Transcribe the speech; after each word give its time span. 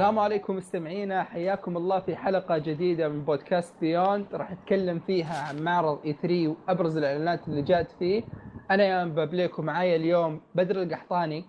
السلام 0.00 0.18
عليكم 0.18 0.56
مستمعينا 0.56 1.22
حياكم 1.22 1.76
الله 1.76 2.00
في 2.00 2.16
حلقة 2.16 2.58
جديدة 2.58 3.08
من 3.08 3.24
بودكاست 3.24 3.74
بيوند 3.80 4.26
راح 4.34 4.52
نتكلم 4.52 5.00
فيها 5.00 5.48
عن 5.48 5.62
معرض 5.62 6.00
اي 6.04 6.12
3 6.12 6.48
وأبرز 6.48 6.96
الإعلانات 6.96 7.48
اللي 7.48 7.62
جات 7.62 7.92
فيه. 7.98 8.22
أنا 8.70 8.84
يا 8.84 9.04
بابليك 9.04 9.58
ومعايا 9.58 9.96
اليوم 9.96 10.40
بدر 10.54 10.82
القحطاني. 10.82 11.44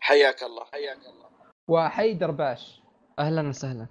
حياك 0.00 0.42
الله. 0.42 0.64
حياك 0.72 0.96
الله. 0.96 1.26
وحيدر 1.68 2.30
باش. 2.30 2.82
أهلا 3.18 3.48
وسهلا. 3.48 3.86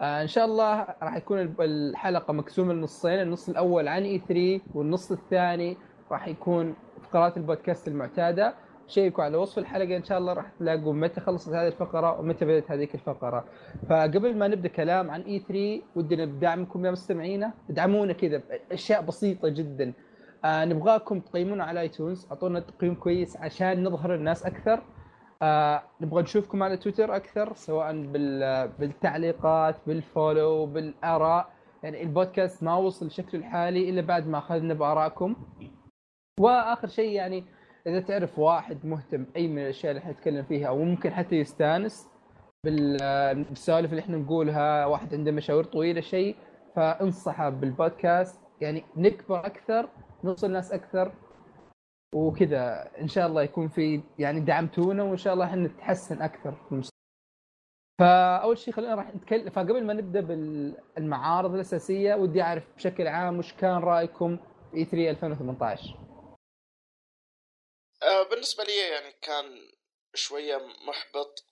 آه 0.00 0.22
إن 0.22 0.26
شاء 0.26 0.44
الله 0.44 0.80
راح 1.02 1.16
يكون 1.16 1.54
الحلقة 1.60 2.32
مقسومة 2.32 2.72
لنصين 2.72 3.20
النص 3.20 3.48
الأول 3.48 3.88
عن 3.88 4.02
اي 4.02 4.18
3 4.18 4.60
والنص 4.74 5.12
الثاني 5.12 5.76
راح 6.10 6.28
يكون 6.28 6.76
فقرات 7.02 7.36
البودكاست 7.36 7.88
المعتادة. 7.88 8.54
شيكوا 8.88 9.24
على 9.24 9.36
وصف 9.36 9.58
الحلقة 9.58 9.96
إن 9.96 10.04
شاء 10.04 10.18
الله 10.18 10.32
راح 10.32 10.50
تلاقوا 10.58 10.92
متى 10.92 11.20
خلصت 11.20 11.48
هذه 11.48 11.66
الفقرة 11.66 12.20
ومتى 12.20 12.44
بدأت 12.44 12.70
هذيك 12.70 12.94
الفقرة. 12.94 13.44
فقبل 13.88 14.36
ما 14.36 14.48
نبدأ 14.48 14.68
كلام 14.68 15.10
عن 15.10 15.20
E 15.20 15.38
3 15.38 15.82
ودنا 15.96 16.24
بدعمكم 16.24 16.86
يا 16.86 16.90
مستمعينا. 16.90 17.52
ادعمونا 17.70 18.12
كذا 18.12 18.42
بأشياء 18.70 19.02
بسيطة 19.02 19.48
جدا. 19.48 19.92
آه 20.44 20.64
نبغاكم 20.64 21.20
تقيمونا 21.20 21.64
على 21.64 21.80
iTunes 21.80 22.26
أعطونا 22.30 22.60
تقييم 22.60 22.94
كويس 22.94 23.36
عشان 23.36 23.84
نظهر 23.84 24.14
الناس 24.14 24.46
أكثر. 24.46 24.82
آه 25.42 25.82
نبغى 26.00 26.22
نشوفكم 26.22 26.62
على 26.62 26.76
تويتر 26.76 27.16
أكثر 27.16 27.54
سواء 27.54 27.92
بال 27.92 28.68
بالتعليقات 28.78 29.76
بال 29.86 30.06
follow 30.06 30.66
بالآراء. 30.66 31.48
يعني 31.82 32.02
البودكاست 32.02 32.62
ما 32.62 32.76
وصل 32.76 33.10
شكله 33.10 33.40
الحالي 33.40 33.90
إلا 33.90 34.00
بعد 34.00 34.28
ما 34.28 34.38
أخذنا 34.38 34.74
بآرائكم. 34.74 35.36
وآخر 36.40 36.88
شيء 36.88 37.10
يعني 37.10 37.44
إذا 37.86 38.00
تعرف 38.00 38.38
واحد 38.38 38.86
مهتم 38.86 39.26
أي 39.36 39.48
من 39.48 39.58
الأشياء 39.58 39.90
اللي 39.90 40.00
إحنا 40.00 40.12
نتكلم 40.12 40.44
فيها 40.44 40.68
أو 40.68 40.78
ممكن 40.84 41.10
حتى 41.10 41.36
يستانس 41.36 42.08
بال- 42.64 43.44
بالسوالف 43.44 43.90
اللي 43.90 44.00
إحنا 44.02 44.16
نقولها 44.16 44.86
واحد 44.86 45.14
عنده 45.14 45.30
مشاوير 45.32 45.64
طويلة 45.64 46.00
شيء 46.00 46.36
فأنصحه 46.76 47.48
بالبودكاست. 47.50 48.40
يعني 48.60 48.84
نكبر 48.96 49.46
أكثر 49.46 49.88
نوصل 50.24 50.50
ناس 50.52 50.72
أكثر 50.72 51.12
وكذا. 52.14 52.88
إن 53.00 53.08
شاء 53.08 53.26
الله 53.26 53.42
يكون 53.42 53.68
في 53.68 54.00
يعني 54.18 54.40
دعمتونا 54.40 55.02
وإن 55.02 55.16
شاء 55.16 55.34
الله 55.34 55.44
إحنا 55.44 55.66
نتحسن 55.66 56.22
أكثر 56.22 56.52
في 56.52 56.72
المستقبل. 56.72 56.96
فأول 58.00 58.58
شيء 58.58 58.74
خلينا 58.74 58.94
راح 58.94 59.14
نتكلم 59.14 59.50
فقبل 59.50 59.86
ما 59.86 59.92
نبدأ 59.92 60.20
بالمعارض 60.20 61.54
الأساسية 61.54 62.14
ودي 62.14 62.42
أعرف 62.42 62.64
بشكل 62.76 63.06
عام 63.06 63.38
وش 63.38 63.52
كان 63.52 63.76
رأيكم 63.78 64.36
في 64.72 64.84
3 64.84 65.10
2018 65.10 65.94
آه، 65.94 66.05
بالنسبة 68.30 68.64
لي 68.64 68.76
يعني 68.76 69.12
كان 69.22 69.72
شوية 70.14 70.56
محبط 70.56 71.44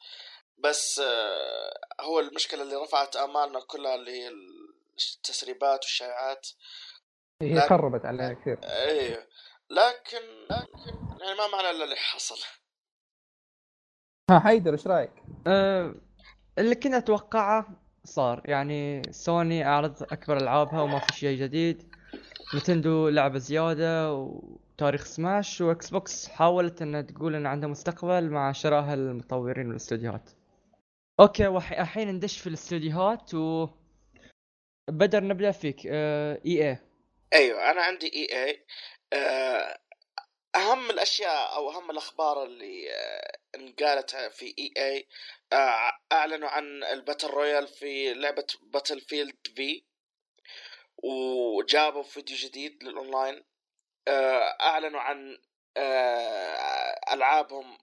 بس 0.58 0.98
آه، 0.98 1.80
هو 2.00 2.20
المشكلة 2.20 2.62
اللي 2.62 2.76
رفعت 2.76 3.16
آمالنا 3.16 3.60
كلها 3.60 3.94
اللي 3.94 4.10
هي 4.10 4.28
التسريبات 4.98 5.80
والشائعات 5.84 6.48
هي 7.42 7.54
لا. 7.54 7.68
خربت 7.68 8.04
علينا 8.04 8.32
كثير 8.32 8.58
إيه 8.64 9.28
لكن 9.70 10.22
لكن 10.50 10.94
يعني 11.20 11.38
ما 11.38 11.46
معنى 11.52 11.70
إلا 11.70 11.84
اللي 11.84 11.96
حصل 11.96 12.38
ها 14.30 14.38
حيدر 14.38 14.72
إيش 14.72 14.86
رأيك؟ 14.86 15.12
أه 15.46 15.94
اللي 16.58 16.74
كنت 16.74 16.94
أتوقعه 16.94 17.66
صار 18.04 18.42
يعني 18.44 19.02
سوني 19.10 19.66
أعرض 19.66 20.02
أكبر 20.02 20.36
ألعابها 20.36 20.82
وما 20.82 20.98
في 20.98 21.12
شيء 21.12 21.38
جديد 21.38 21.94
Nintendo 22.54 23.08
لعبة 23.08 23.38
زيادة 23.38 24.12
وتاريخ 24.74 25.04
سماش 25.04 25.60
و 25.60 25.90
Xbox 25.90 26.28
حاولت 26.28 26.82
إنها 26.82 27.00
تقول 27.02 27.34
إن 27.34 27.46
عندها 27.46 27.68
مستقبل 27.68 28.30
مع 28.30 28.52
شراء 28.52 28.94
المطورين 28.94 29.68
والاستوديوهات 29.68 30.30
okay 31.20 31.46
والحين 31.46 32.08
ندش 32.08 32.40
في 32.40 32.46
الاستوديوهات 32.46 33.34
و 33.34 33.68
بدر 34.90 35.24
نبدأ 35.24 35.50
فيك. 35.50 35.80
أه 35.86 36.40
EA. 36.46 36.78
أيوه 37.34 37.70
أنا 37.70 37.82
عندي 37.82 38.06
EA. 38.14 38.64
أهم 40.56 40.90
الأشياء 40.90 41.56
أو 41.56 41.70
أهم 41.70 41.90
الأخبار 41.90 42.44
اللي 42.44 42.90
آه، 42.92 43.38
انقالت 43.54 44.16
في 44.16 44.54
EA 44.58 45.08
أعلنوا 46.12 46.48
عن 46.48 46.84
ال 46.84 46.90
battle 46.90 47.28
royale 47.28 47.68
في 47.68 48.14
لعبة 48.14 48.46
Battlefield 48.62 49.36
في 49.56 49.84
وجابوا 50.98 52.02
فيديو 52.02 52.36
جديد 52.36 52.84
للأونلاين. 52.84 53.34
آه، 53.34 53.53
أعلنوا 54.08 55.00
عن 55.00 55.38
آه، 55.76 57.00
ألعابهم 57.12 57.78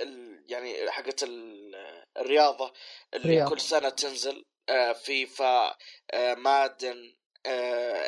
ال- 0.00 0.44
يعني 0.48 0.90
حقت 0.90 1.22
ال- 1.22 2.04
الرياضة 2.16 2.72
اللي 3.14 3.28
رياضة. 3.28 3.50
كل 3.50 3.60
سنة 3.60 3.88
تنزل 3.88 4.44
آه، 4.68 4.92
فيفا 4.92 5.76
آه، 6.14 6.34
Madden 6.34 7.16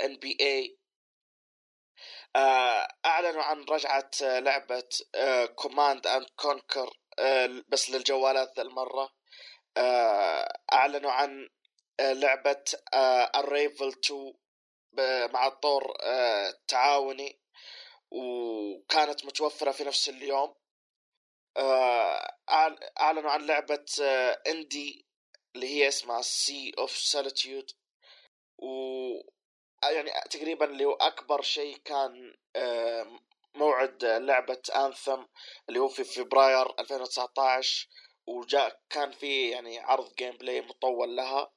NBA 0.04 0.78
أعلنوا 3.06 3.42
عن 3.42 3.64
رجعة 3.64 4.10
آه، 4.22 4.38
لعبة 4.38 4.88
Command 5.54 6.06
and 6.06 6.26
Conquer 6.36 6.91
بس 7.68 7.90
للجوالات 7.90 8.56
ذا 8.56 8.62
المرة. 8.62 9.10
آه، 9.76 10.58
أعلنوا 10.72 11.10
عن 11.10 11.48
آه، 12.00 12.12
لعبة 12.12 12.64
Unravel 13.36 13.88
2 13.88 14.34
ب- 14.92 15.30
مع 15.32 15.46
الطور 15.46 15.94
آه، 16.02 16.54
تعاوني. 16.68 17.40
وكانت 18.10 19.24
متوفرة 19.24 19.70
في 19.70 19.84
نفس 19.84 20.08
اليوم. 20.08 20.54
آه، 21.56 22.26
أعل- 22.50 22.91
أعلنوا 23.00 23.30
عن 23.30 23.46
لعبة 23.46 23.84
آه، 24.02 24.42
indie 24.46 25.06
اللي 25.54 25.66
هي 25.69 25.88
اسمها 25.88 26.22
Sea 26.22 26.72
of 26.78 26.91
Solitude 26.96 27.70
و 28.58 28.69
يعني 29.84 30.10
تقريبا 30.30 30.64
اللي 30.66 30.84
هو 30.84 30.92
أكبر 30.92 31.42
شيء 31.42 31.76
كان 31.76 32.34
آه، 32.56 33.19
موعد 33.54 34.04
لعبة 34.04 34.62
Anthem 34.76 35.24
اللي 35.69 35.80
هو 35.80 35.88
في 35.88 36.04
فبراير 36.04 36.80
2019 36.80 37.88
وجاء 38.26 38.80
كان 38.90 39.10
في 39.12 39.50
يعني 39.50 39.78
عرض 39.78 40.14
gameplay 40.14 40.60
مطول 40.60 41.16
لها. 41.16 41.52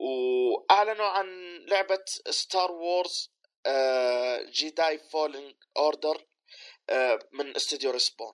وأعلنوا 0.00 1.06
عن 1.06 1.26
لعبة 1.66 2.04
Star 2.30 2.72
Wars 2.72 3.32
Jedi 4.50 4.98
Fallen 4.98 5.54
Order 5.76 6.26
من 7.32 7.56
استوديو 7.56 7.90
Respawn 7.90 8.32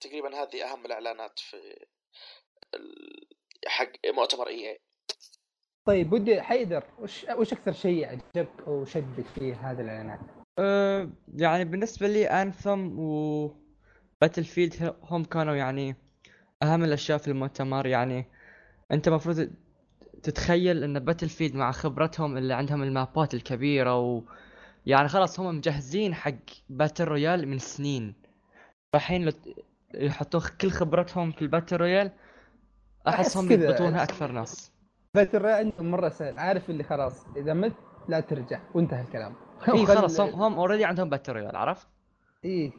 تقريبا 0.00 0.42
هذه 0.42 0.72
أهم 0.72 0.86
الإعلانات 0.86 1.38
في 1.38 1.86
حق 3.66 3.92
مؤتمر 4.06 4.48
EA. 4.48 4.78
طيب 5.86 6.12
ودي 6.12 6.42
حيدر 6.42 6.84
وش 6.98 7.24
وش 7.24 7.52
أكثر 7.52 7.72
شيء 7.72 8.06
عجبك 8.06 8.62
أو 8.66 8.84
شدك 8.84 9.26
في 9.34 9.52
هذه 9.52 9.80
الإعلانات؟ 9.80 10.20
أه 10.58 11.10
يعني 11.34 11.64
بالنسبة 11.64 12.08
لي 12.08 12.26
Anthem 12.26 12.98
و 12.98 13.46
Battlefield 14.20 14.96
هم 15.02 15.24
كانوا 15.24 15.54
يعني 15.54 15.96
أهم 16.62 16.84
الأشياء 16.84 17.18
في 17.18 17.28
المؤتمر. 17.28 17.86
يعني 17.86 18.24
أنت 18.92 19.08
المفروض 19.08 19.50
تتخيل 20.22 20.84
إن 20.84 20.98
Battlefield 20.98 21.54
مع 21.54 21.72
خبرتهم 21.72 22.36
اللي 22.36 22.54
عندهم 22.54 22.82
المابات 22.82 23.34
الكبيرة 23.34 23.98
و 23.98 24.22
يعني 24.86 25.08
خلاص 25.08 25.40
هم 25.40 25.56
مجهزين 25.56 26.14
حق 26.14 26.32
battle 26.70 27.04
royale 27.04 27.48
من 27.48 27.58
سنين. 27.58 28.14
فالحين 28.92 29.24
لو 29.24 29.30
ت- 29.30 29.64
يحطوا 29.94 30.40
كل 30.60 30.70
خبرتهم 30.70 31.32
في 31.32 31.42
ال 31.42 31.47
battle 31.47 31.76
royale 31.76 32.10
أحسهم. 33.08 33.52
يضبطونها 33.52 34.02
أكثر 34.02 34.32
ناس. 34.32 34.72
فترة 35.14 35.50
عندهم 35.50 35.90
مرة 35.90 36.08
سهل. 36.08 36.38
عارف 36.38 36.70
اللي 36.70 36.84
خلاص 36.84 37.26
إذا 37.36 37.54
مت 37.54 37.72
لا 38.08 38.20
ترجع. 38.20 38.60
وانتهى 38.74 39.02
الكلام. 39.02 39.34
إي 39.74 39.86
خلاص 39.86 40.20
هم 40.20 40.42
هم 40.42 40.54
already 40.54 40.84
عندهم 40.84 41.08
battle 41.10 41.32
royale 41.32 41.56
عرفت؟ 41.56 41.86
إيه 42.44 42.70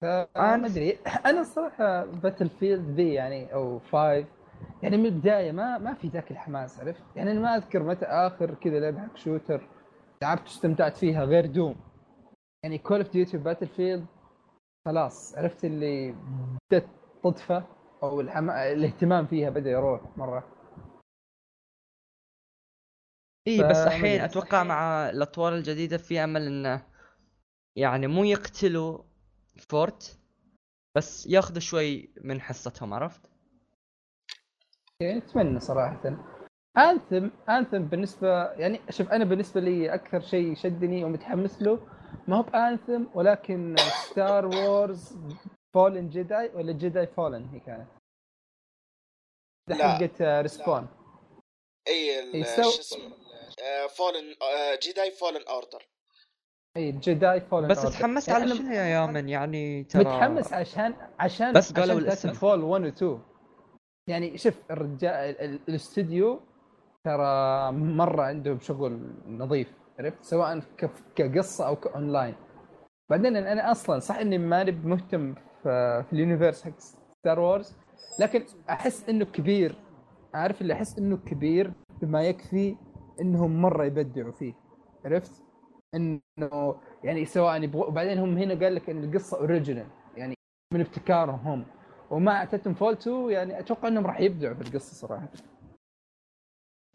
فما 0.00 0.66
أدري. 0.66 0.98
أنا 1.26 1.40
الصراحة 1.40 2.04
Battlefield 2.04 2.90
ذي 2.90 3.12
يعني 3.12 3.54
أو 3.54 3.78
five 3.78 4.26
يعني 4.82 4.96
من 4.96 5.06
البداية 5.06 5.52
ما 5.52 5.78
ما 5.78 5.94
في 5.94 6.08
ذاك 6.08 6.30
الحماس 6.30 6.80
عرفت؟ 6.80 7.02
يعني 7.16 7.32
أنا 7.32 7.40
ما 7.40 7.56
أذكر 7.56 7.82
متى 7.82 8.04
آخر 8.04 8.54
كذا 8.54 8.80
لعبة 8.80 9.00
حق 9.00 9.16
shooter 9.16 9.68
لعبت 10.22 10.42
واستمتعت 10.42 10.96
فيها 10.96 11.24
غير 11.24 11.46
Doom 11.46 11.76
يعني 12.64 12.78
Call 12.78 13.00
of 13.00 13.10
Duty 13.12 13.36
Battlefield 13.36 14.06
خلاص 14.86 15.38
عرفت 15.38 15.64
اللي 15.64 16.14
بدأت 16.70 16.86
تطفى 17.24 17.62
أو 18.02 18.20
الحما... 18.20 18.72
الاهتمام 18.72 19.26
فيها 19.26 19.50
بدأ 19.50 19.70
يروح 19.70 20.00
مرة 20.16 20.48
إي 23.48 23.62
بس 23.62 23.76
الحين. 23.76 24.20
أتوقع 24.20 24.62
مع 24.62 25.10
الأطوار 25.10 25.54
الجديدة 25.54 25.96
في 25.96 26.24
أمل 26.24 26.46
إنه 26.46 26.86
يعني 27.76 28.06
مو 28.06 28.24
يقتلوا 28.24 29.02
Fortnite 29.68 30.18
بس 30.96 31.26
ياخذوا 31.26 31.60
شوي 31.60 32.14
من 32.20 32.40
حصتهم 32.40 32.94
عرفت؟ 32.94 33.33
أتمنى 35.04 35.60
صراحة. 35.60 36.16
Anthem 36.78 37.28
Anthem 37.48 37.78
بالنسبة 37.78 38.44
يعني 38.52 38.80
شوف 38.90 39.08
أنا 39.08 39.24
بالنسبة 39.24 39.60
لي 39.60 39.94
أكثر 39.94 40.20
شيء 40.20 40.54
شدني 40.54 41.04
ومتحمس 41.04 41.62
له 41.62 41.78
ما 42.28 42.36
هو 42.36 42.42
ب 42.42 42.51
Anthem 42.51 43.04
ولكن 43.14 43.76
Star 44.10 44.46
Wars 44.46 45.18
Fallen 45.74 46.08
Jedi 46.08 46.50
ولا 46.54 46.72
Jedi 46.72 47.06
Fallen 47.06 47.44
هي 47.52 47.60
كانت؟ 47.60 47.88
لا. 49.68 49.88
حقت 49.88 50.20
آه، 50.20 50.40
Respawn 50.40 50.88
إي 51.88 52.44
شو 52.44 52.60
اسمه 52.60 53.10
Fallen 53.88 54.34
Jedi 54.82 55.10
Fallen 55.10 55.42
Order 55.48 55.88
إي 56.76 56.92
Jedi 56.92 57.40
Fallen 57.40 57.68
بس 57.68 57.82
تحمست 57.82 58.28
يعني 58.28 58.42
على 58.44 58.54
شنو 58.56 58.72
يا 58.72 58.84
يامن؟ 58.84 59.28
يعني 59.28 59.84
ترى 59.84 60.04
متحمس 60.04 60.52
عشان 60.52 60.94
عشان 61.18 61.52
بس 61.52 61.72
قالوا 61.72 61.98
الاسم. 61.98 62.32
Titanfall 62.32 62.62
1 62.62 62.82
و 62.84 62.86
2 62.88 63.33
يعني 64.08 64.38
شوف 64.38 64.54
الرجال 64.70 65.12
ال- 65.14 65.40
ال- 65.40 65.60
الاستوديو 65.68 66.40
ترى 67.04 67.72
مرة 67.72 68.22
عندهم 68.22 68.58
شغل 68.60 69.00
نظيف 69.28 69.72
عرفت؟ 69.98 70.24
سواء 70.24 70.60
كقصة 71.16 71.66
أو 71.66 71.76
كأونلاين. 71.76 72.34
بعدين 73.10 73.36
أنا 73.36 73.70
أصلا 73.70 73.98
صح 73.98 74.16
إني 74.16 74.38
ماني 74.38 74.72
مهتم 74.72 75.34
في, 75.34 76.02
في 76.06 76.12
ال 76.12 76.18
universe 76.18 76.64
حق 76.64 76.78
Star 76.78 77.40
Wars 77.40 77.76
لكن 78.20 78.42
أحس 78.70 79.08
إنه 79.08 79.24
كبير. 79.24 79.76
عارف 80.34 80.60
اللي 80.62 80.72
أحس 80.74 80.98
إنه 80.98 81.16
كبير 81.16 81.72
بما 82.02 82.22
يكفي 82.22 82.76
إنهم 83.20 83.62
مرة 83.62 83.84
يبدعوا 83.84 84.32
فيه 84.32 84.54
عرفت؟ 85.04 85.42
إنه 85.94 86.74
يعني 87.04 87.24
سواء 87.24 87.62
يبغوا 87.62 87.84
وبعدين 87.86 88.18
هم 88.18 88.38
هنا 88.38 88.54
قال 88.64 88.74
لك 88.74 88.90
إن 88.90 89.04
القصة 89.04 89.38
original 89.38 89.86
يعني 90.16 90.34
من 90.74 90.80
ابتكارهم. 90.80 91.40
هم 91.48 91.64
ومع 92.10 92.44
Titanfall 92.44 92.92
2 92.92 93.30
يعني 93.30 93.58
أتوقع 93.60 93.88
إنهم 93.88 94.06
راح 94.06 94.20
يبدعوا 94.20 94.54
بالقصة 94.54 94.94
صراحة 94.94 95.28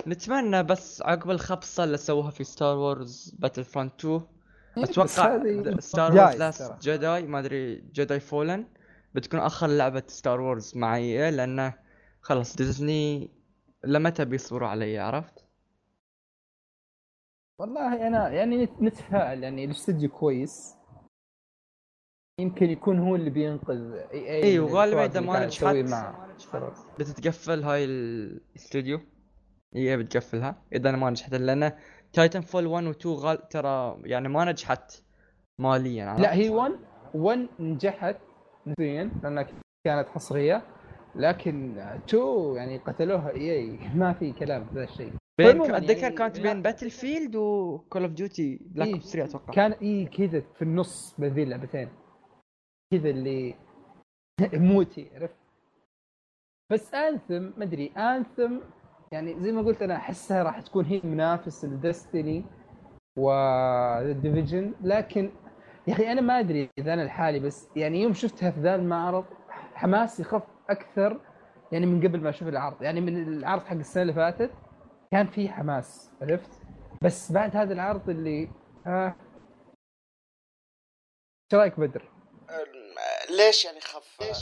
نتمنى 0.08 0.64
بس 0.64 1.02
عقب 1.02 1.30
الخبصة 1.32 1.84
اللي 1.84 1.98
سووها 1.98 2.32
في 2.32 2.44
Star 2.44 2.78
Wars 2.78 3.36
Battlefront 3.40 3.94
2 4.06 4.14
إيه، 4.78 4.84
بس 4.84 4.90
أتوقع 4.90 5.08
Star 5.80 6.12
Wars. 6.24 6.36
Last 6.36 6.74
Jedi 6.82 7.28
ما 7.28 7.40
أدري 7.40 7.76
Jedi 7.76 8.20
Fallen 8.20 8.68
بتكون 9.14 9.40
آخر 9.40 9.68
لعبة 9.68 10.04
Star 10.08 10.42
Wars 10.42 10.78
مع 10.78 11.05
EA 11.05 11.32
لأنه 11.32 11.74
خلاص 12.22 12.56
ديزني 12.56 13.32
لمتى 13.84 14.26
بيصبروا 14.26 14.68
على 14.70 14.86
EA 14.86 14.98
عرفت؟ 15.00 15.46
والله 17.60 18.08
أنا 18.08 18.30
يعني 18.30 18.64
نت- 18.64 18.82
نتفائل 18.82 19.44
يعني 19.44 19.66
الاستوديو 19.66 20.10
كويس 20.10 20.76
يمكن 22.40 22.70
يكون 22.70 23.00
هو 23.00 23.16
اللي 23.16 23.30
بينقذ 23.30 23.92
EA 23.94 24.30
إي 24.30 24.60
وغالبا 24.60 25.06
إذا 25.06 25.20
ما 25.20 25.46
نجحت. 25.46 25.76
بتتقفل 27.00 27.64
هاي 27.64 27.86
الاستوديو 27.86 29.00
هي 29.76 29.98
بتقفلها 29.98 30.62
إذا 30.74 30.92
ما 30.92 31.10
نجحت 31.10 31.34
لأن 31.34 31.72
Titanfall 32.14 32.66
1 32.68 32.86
و 32.86 32.92
2 32.92 33.16
غال 33.16 33.48
ترى 33.50 33.98
يعني 34.04 34.30
ما 34.30 34.46
نجحت 34.46 35.04
ماليا 35.60 36.06
عرفت؟ 36.06 36.22
لا 36.22 36.34
هي 36.34 36.50
1 36.50 36.72
1 37.14 37.48
نجحت 37.60 38.16
نسبيا 38.68 39.12
لأنها 39.24 39.48
كانت 39.88 40.10
حصرية 40.10 40.62
لكن 41.16 41.78
2 41.78 42.56
يعني 42.56 42.78
قتلوها 42.78 43.30
اي 43.30 43.80
ما 43.96 44.14
في 44.14 44.32
كلام 44.32 44.66
في 44.66 44.76
ذا 44.76 44.84
الشيء 44.84 45.14
بين 45.38 45.50
عموماً 45.50 45.78
أتذكر 45.78 46.02
يعني 46.02 46.16
كانت. 46.16 46.40
بين 46.40 46.62
Battlefield 46.62 46.90
و 46.90 47.36
Call 47.36 48.02
of 48.04 48.12
Duty 48.12 48.60
Black 48.62 48.88
Ops 48.88 49.12
3 49.12 49.30
أتوقع 49.30 49.54
كان 49.54 49.72
اي 49.72 50.06
كذا 50.06 50.44
في 50.56 50.62
النص 50.62 51.16
بين 51.18 51.34
ذي 51.34 51.44
اللعبتين 51.44 51.90
كذا 52.92 53.10
اللي 53.10 53.56
موتي 54.54 55.10
عرفت؟ 55.16 55.36
بس 56.72 56.94
Anthem 56.94 57.60
ما 57.60 57.64
أدري 57.64 57.88
Anthem 57.88 58.60
يعني 59.12 59.40
زي 59.40 59.52
ما 59.52 59.62
قلت 59.62 59.82
أنا 59.82 59.96
أحسها 59.96 60.44
راح 60.44 60.62
تكون 60.62 60.86
هي 60.86 61.02
منافس 61.04 61.66
ل 61.66 61.76
Destiny 61.76 62.46
وديفيجن 63.18 64.74
لكن 64.82 65.32
يا 65.88 65.94
أخي 65.94 66.12
أنا 66.12 66.22
ما 66.22 66.40
أدري 66.40 66.70
إذا 66.78 66.94
أنا 66.94 67.02
لحالي 67.02 67.40
بس 67.40 67.70
يعني 67.76 68.02
يوم 68.02 68.14
شفتها 68.14 68.52
في 68.52 68.60
ذا 68.60 68.76
المعرض 68.76 69.26
حماسي 69.74 70.24
خف 70.24 70.44
أكثر 70.70 71.22
يعني 71.72 71.86
من 71.86 72.08
قبل 72.08 72.22
ما 72.22 72.30
أشوف 72.30 72.48
العرض. 72.48 72.82
يعني 72.82 73.02
من 73.02 73.18
العرض 73.18 73.62
حق 73.62 73.76
السنة 73.76 74.02
اللي 74.02 74.14
فاتت 74.14 74.52
كان 75.12 75.28
في 75.28 75.50
حماس 75.50 76.14
عرفت؟ 76.22 76.62
بس 77.04 77.32
بعد 77.32 77.56
هذا 77.56 77.74
العرض 77.74 78.10
اللي 78.10 78.50
آه 78.88 79.16
إيش 81.54 81.60
رأيك 81.60 81.80
بدر؟ 81.80 82.19
ليش 83.30 83.66
يعني 83.66 83.82
خف؟ 83.82 84.22
ليش؟ 84.22 84.38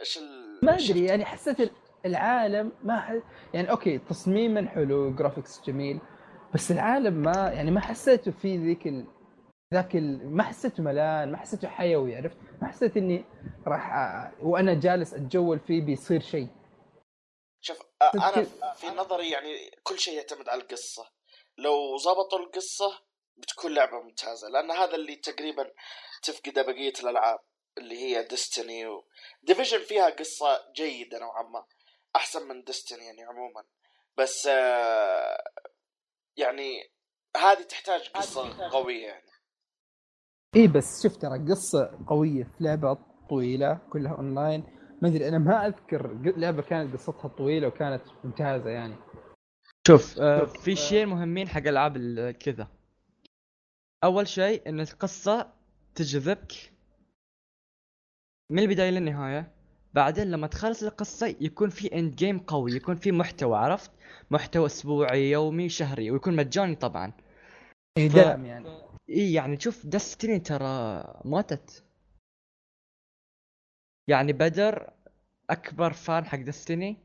إيش 0.00 0.18
ال... 0.18 0.58
ما 0.62 0.74
أدري 0.74 1.04
يعني 1.04 1.24
حسيت 1.24 1.72
العالم 2.06 2.72
ما 2.82 3.00
ح... 3.00 3.14
يعني 3.54 3.70
okay 3.70 3.98
تصميما 3.98 4.68
حلو 4.68 5.14
graphics 5.14 5.60
جميل 5.60 6.00
بس 6.54 6.70
العالم 6.70 7.14
ما 7.14 7.50
يعني 7.52 7.70
ما 7.70 7.80
حسيته 7.80 8.30
في 8.30 8.56
ذيك 8.56 8.86
ال... 8.86 9.06
ذاك 9.74 9.96
ال... 9.96 10.30
ما 10.30 10.42
حسيته 10.42 10.82
ملان 10.82 11.32
ما 11.32 11.36
حسيته 11.36 11.68
حيوي 11.68 12.16
عرفت؟ 12.16 12.36
ما 12.62 12.68
حسيت 12.68 12.96
إني 12.96 13.24
راح 13.66 13.94
أ... 13.94 14.32
وأنا 14.42 14.74
جالس 14.74 15.14
أتجول 15.14 15.60
فيه 15.60 15.82
بيصير 15.82 16.20
شيء. 16.20 16.48
شوف 17.60 17.78
أ- 17.80 18.14
أنا 18.14 18.44
في 18.74 18.86
نظري 18.86 19.30
يعني 19.30 19.70
كل 19.82 19.98
شيء 19.98 20.16
يعتمد 20.16 20.48
على 20.48 20.62
القصة. 20.62 21.06
لو 21.58 21.96
ضبطوا 21.96 22.38
القصة 22.38 22.98
بتكون 23.36 23.74
لعبة 23.74 24.00
ممتازة 24.02 24.48
لأن 24.48 24.70
هذا 24.70 24.94
اللي 24.94 25.16
تقريبا 25.16 25.70
تفقده 26.22 26.62
بقية 26.62 26.92
الألعاب 27.02 27.38
اللي 27.78 27.94
هي 27.98 28.22
Destiny 28.24 28.86
و... 28.86 29.04
Division 29.42 29.78
فيها 29.78 30.10
قصة 30.10 30.72
جيدة 30.76 31.18
نوعا 31.18 31.42
ما 31.42 31.64
أحسن 32.16 32.48
من 32.48 32.64
Destiny 32.64 33.04
يعني 33.06 33.24
عموما. 33.24 33.64
بس 34.18 34.46
آه، 34.46 35.44
يعني 36.36 36.90
هذه 37.36 37.62
تحتاج 37.62 38.08
قصة 38.08 38.68
قوية 38.70 39.06
يعني. 39.06 39.26
إي 40.56 40.66
بس 40.68 41.02
شفت 41.02 41.22
ترى 41.22 41.38
قصة 41.50 41.98
قوية 42.08 42.44
في 42.44 42.64
لعبة 42.64 42.98
طويلة 43.30 43.78
كلها 43.92 44.14
اونلاين 44.14 44.64
ما 45.02 45.08
أدري 45.08 45.28
أنا 45.28 45.38
ما 45.38 45.66
أذكر 45.66 46.18
لعبة 46.36 46.62
كانت 46.62 46.94
قصتها 46.96 47.28
طويلة 47.28 47.68
وكانت 47.68 48.02
ممتازة 48.24 48.70
يعني. 48.70 48.96
شوف 49.86 50.18
آه 50.20 50.44
في 50.44 50.76
شيء 50.76 51.06
مهمين 51.06 51.48
حق 51.48 51.66
ألعاب 51.66 51.96
ال- 51.96 52.38
كذا. 52.38 52.68
أول 54.04 54.28
شيء 54.28 54.68
إن 54.68 54.80
القصة 54.80 55.52
تجذبك 55.94 56.52
من 58.52 58.58
البداية 58.58 58.90
للنهاية. 58.90 59.52
بعدين 59.94 60.30
لما 60.30 60.46
تخلص 60.46 60.82
القصة 60.82 61.26
يكون 61.40 61.70
في 61.70 61.98
end 61.98 62.14
game 62.16 62.38
قوي 62.38 62.72
يكون 62.72 62.96
في 62.96 63.12
محتوى 63.12 63.56
عرفت؟ 63.58 63.90
محتوى 64.30 64.66
أسبوعي 64.66 65.30
يومي 65.30 65.68
شهري 65.68 66.10
ويكون 66.10 66.36
مجاني 66.36 66.74
طبعا. 66.74 67.12
اي 67.98 68.10
ف- 68.10 68.14
يعني. 68.16 68.68
إي 69.10 69.32
يعني 69.32 69.60
شوف 69.60 69.86
Destiny 69.86 70.38
ترى 70.38 71.04
ماتت. 71.24 71.84
يعني 74.08 74.32
بدر 74.32 74.92
أكبر 75.50 75.92
fan 75.92 76.24
حق 76.24 76.38
Destiny 76.38 76.96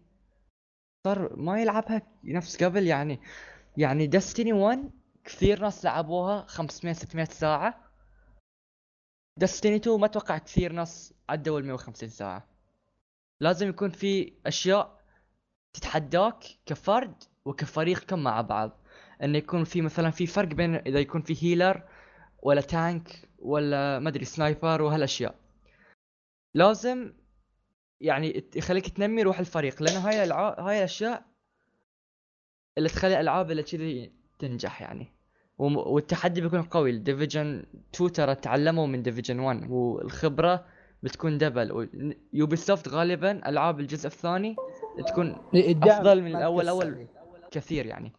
صار 1.08 1.36
ما 1.36 1.62
يلعبها 1.62 2.02
نفس 2.24 2.64
قبل 2.64 2.88
يعني 2.88 3.20
يعني 3.78 4.08
Destiny 4.08 4.54
1 4.54 4.92
كثير 5.32 5.60
ناس 5.62 5.86
لعبوها 5.86 6.46
500 6.48 6.94
600 6.94 7.26
ساعة. 7.26 7.92
دستني 9.38 9.76
2 9.76 10.00
ما 10.00 10.06
أتوقع 10.06 10.38
كثير 10.38 10.72
ناس 10.72 11.14
عدوا 11.30 11.60
ال 11.60 11.66
150 11.66 12.10
ساعة. 12.10 12.48
لازم 13.42 13.70
يكون 13.70 13.90
في 13.90 14.34
أشياء 14.46 15.02
تتحداك 15.74 16.44
كفرد 16.66 17.24
وكفريقكم 17.46 18.20
مع 18.20 18.42
بعض. 18.42 18.80
إنه 19.24 19.38
يكون 19.38 19.64
في 19.64 19.82
مثلا 19.82 20.10
في 20.10 20.28
فرق 20.28 20.48
بين 20.48 20.76
إذا 20.76 21.00
يكون 21.00 21.22
في 21.22 21.44
هيلر 21.44 21.84
ولا 22.44 22.62
تانك 22.62 23.30
ولا 23.40 24.00
ما 24.00 24.10
أدري 24.10 24.26
سنايبر 24.26 24.82
وهالأشياء. 24.82 25.36
لازم 26.54 27.14
يعني 28.02 28.50
يخليك 28.56 28.88
تنمي 28.88 29.24
روح 29.24 29.40
الفريق 29.40 29.84
لأن 29.84 29.96
هاي 29.96 30.24
الالعاب 30.24 30.60
هاي 30.60 30.78
الأشياء 30.78 31.26
اللي 32.78 32.90
تخلي 32.90 33.14
الالعاب 33.14 33.52
اللي 33.52 33.64
كذي 33.64 34.12
تنجح 34.40 34.82
يعني. 34.82 35.21
والتحدي 35.62 36.42
بيكون 36.42 36.62
قوي. 36.62 36.90
ال 36.90 36.98
Division 36.98 37.64
2 37.96 38.12
ترى 38.12 38.36
تعلموا 38.36 38.88
من 38.88 39.04
Division 39.04 39.40
1 39.40 39.72
والخبرة 39.72 40.66
بتكون 41.04 41.38
double. 41.38 41.90
Ubisoft 42.34 42.88
غالبا 42.88 43.50
ألعاب 43.50 43.80
الجزء 43.80 44.08
الثاني 44.08 44.56
تكون 45.08 45.36
إيه، 45.54 45.78
أفضل 45.84 46.22
من 46.22 46.36
أول. 46.36 46.66
لي. 46.66 47.08
كثير 47.52 47.86
يعني. 47.86 48.12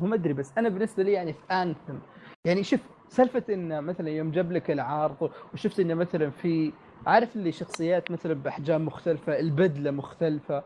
هو 0.00 0.06
ما 0.06 0.14
أدري 0.14 0.32
بس 0.32 0.52
أنا 0.58 0.68
بالنسبة 0.68 1.02
لي 1.02 1.12
يعني 1.12 1.32
في 1.32 1.52
Anthem 1.52 1.98
يعني 2.44 2.62
شوف 2.62 2.80
سالفة 3.08 3.42
انه 3.50 3.80
مثلا 3.80 4.08
يوم 4.08 4.30
جاب 4.30 4.52
لك 4.52 4.70
العارض 4.70 5.30
وشفت 5.54 5.80
انه 5.80 5.94
مثلا 5.94 6.30
في 6.30 6.72
عارف 7.06 7.36
اللي 7.36 7.52
شخصيات 7.52 8.10
مثلا 8.10 8.34
بأحجام 8.34 8.86
مختلفة 8.86 9.38
البدلة 9.38 9.90
مختلفة. 9.90 10.64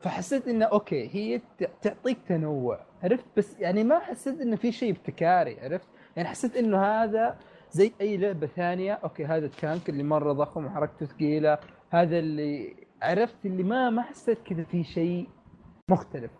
فحسيت 0.00 0.48
إنه 0.48 0.64
okay 0.64 1.08
هي 1.14 1.40
تعطيك 1.82 2.18
تنوع 2.28 2.80
عرفت؟ 3.02 3.24
بس 3.36 3.60
يعني 3.60 3.84
ما 3.84 3.98
حسيت 3.98 4.40
إنه 4.40 4.56
في 4.56 4.72
شيء 4.72 4.90
ابتكاري 4.90 5.60
عرفت؟ 5.60 5.88
يعني 6.16 6.28
حسيت 6.28 6.56
إنه 6.56 6.84
هذا 6.84 7.38
زي 7.70 7.92
أي 8.00 8.16
لعبة 8.16 8.46
ثانية 8.46 8.92
okay 8.92 9.24
هذا 9.24 9.46
ال 9.46 9.54
tank 9.54 9.88
اللي 9.88 10.02
مرة 10.02 10.32
ضخم 10.32 10.66
وحركته 10.66 11.06
ثقيلة 11.06 11.58
هذا 11.90 12.18
اللي 12.18 12.76
عرفت 13.02 13.46
اللي 13.46 13.62
ما 13.62 13.90
ما 13.90 14.02
حسيت 14.02 14.38
كذا 14.42 14.64
في 14.64 14.84
شيء 14.84 15.28
مختلف. 15.90 16.30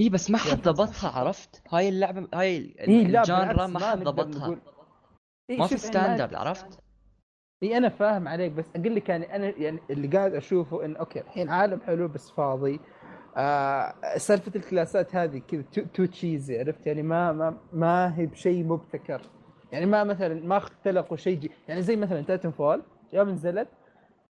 إي 0.00 0.08
بس 0.08 0.30
ما 0.30 0.38
حد 0.38 0.48
فلسفة. 0.48 0.70
ضبطها 0.70 1.10
عرفت؟ 1.10 1.62
هاي 1.68 1.88
اللعبة 1.88 2.28
هاي 2.34 2.74
ال 2.80 2.94
genre 2.94 3.66
ما 3.66 3.90
حد 3.90 3.98
ضبطها. 3.98 4.60
ما 5.50 5.66
في 5.66 5.76
standard 5.76 6.34
عرفت؟ 6.34 6.89
إي 7.62 7.76
أنا 7.76 7.88
فاهم 7.88 8.28
عليك 8.28 8.52
بس 8.52 8.70
أقول 8.76 8.94
لك 8.94 9.08
يعني 9.08 9.36
أنا 9.36 9.46
يعني 9.58 9.80
اللي 9.90 10.08
قاعد 10.08 10.34
أشوفه 10.34 10.84
إن 10.84 10.96
okay 10.96 11.20
الحين 11.20 11.48
عالم 11.48 11.80
حلو 11.80 12.08
بس 12.08 12.30
فاضي. 12.30 12.80
آه 13.36 13.94
سالفة 14.16 14.52
ال 14.56 14.65
classات 14.65 15.16
هذه 15.16 15.38
كذا 15.38 15.62
too, 15.72 15.82
too 15.94 16.04
cheesy 16.04 16.58
عرفت؟ 16.58 16.86
يعني 16.86 17.02
ما 17.02 17.32
ما 17.32 17.56
ما 17.72 18.18
هي 18.18 18.26
بشيء 18.26 18.64
مبتكر. 18.64 19.22
يعني 19.72 19.86
ما 19.86 20.04
مثلا 20.04 20.46
ما 20.46 20.56
اختلقوا 20.56 21.16
شيء 21.16 21.50
يعني 21.68 21.82
زي 21.82 21.96
مثلا 21.96 22.22
Titanfall 22.22 22.82
يوم 23.12 23.28
نزلت 23.28 23.68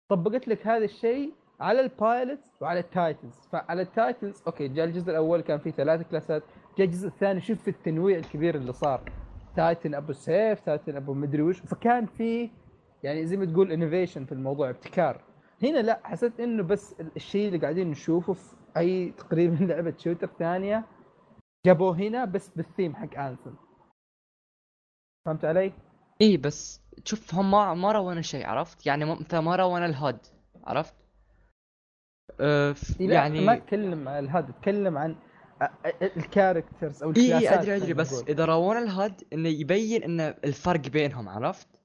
طبقت 0.10 0.48
لك 0.48 0.68
هذا 0.68 0.86
الشيء 0.86 1.34
على 1.60 1.82
ال 1.82 1.91
pilot 1.91 2.40
وعلى 2.62 2.80
ال 2.80 2.87
titans 2.87 3.34
فعلى 3.52 3.82
ال 3.82 3.90
titans 3.90 4.44
okay 4.48 4.68
جاء 4.68 4.86
الجزء 4.86 5.12
الأول 5.12 5.42
كان 5.42 5.60
فيه 5.60 5.72
ثلاث 5.72 6.10
classات 6.12 6.44
جاء 6.78 6.88
الجزء 6.88 7.08
الثاني 7.08 7.42
شوف 7.42 7.68
التنويع 7.68 8.18
الكبير 8.18 8.56
اللي 8.56 8.74
صار. 8.74 9.02
titan 9.56 9.96
أبو 9.96 10.14
سيف 10.14 10.60
titan 10.60 10.96
أبو 10.96 11.14
مدري 11.14 11.42
وش. 11.42 11.60
فكان 11.60 12.06
في 12.06 12.50
يعني 13.04 13.26
زي 13.26 13.38
ما 13.38 13.46
تقول 13.46 13.72
innovation 13.72 14.26
في 14.26 14.32
الموضوع 14.32 14.70
ابتكار. 14.70 15.24
هنا 15.64 15.80
لا 15.80 16.00
حسيت 16.04 16.40
إنه 16.40 16.64
بس 16.64 16.96
الشيء 17.16 17.48
اللي 17.48 17.58
قاعدين 17.58 17.92
نشوفه 17.92 18.34
في 18.34 18.56
أي 18.78 19.12
تقريبا 19.20 19.64
لعبة 19.64 19.94
shooter 19.98 20.30
ثانية 20.40 20.86
جابوه 21.66 21.96
هنا 21.96 22.26
بس 22.26 22.50
بالثيم 22.56 22.96
حق 22.96 23.18
Anthem 23.18 23.54
فهمت 25.26 25.46
علي؟ 25.46 25.74
إي 26.22 26.38
بس 26.38 26.82
شوف 27.06 27.36
هم 27.36 27.52
ما 27.52 27.74
ما 27.74 27.92
رونا 27.92 28.22
شيء 28.22 28.46
عرفت؟ 28.46 28.86
يعني 28.86 29.06
مثلا 29.06 29.42
ما 29.42 29.56
رونا 29.56 29.86
ال 29.86 29.94
HUD 29.94 30.20
عرفت؟ 30.64 30.96
أه 32.40 32.76
يعني 33.00 33.46
ما 33.46 33.54
اتكلم 33.54 34.10
عن 34.10 34.24
ال 34.24 34.30
HUD 34.30 34.50
اتكلم 34.50 34.98
عن 34.98 35.16
ال 36.02 36.11
characters 36.11 37.04
أو 37.04 37.10
ال 37.10 37.14
classات 37.14 37.44
إي 37.44 37.60
أدري 37.60 37.76
أدري 37.76 37.94
بس 37.94 38.24
إذا 38.24 38.46
رونا 38.46 38.80
ال 38.80 38.91
HUD 38.91 39.24
إنه 39.34 39.50
يبين 39.50 40.04
إن 40.04 40.20
الفرق 40.22 40.88
بينهم 40.88 41.30
عرفت؟ 41.30 41.79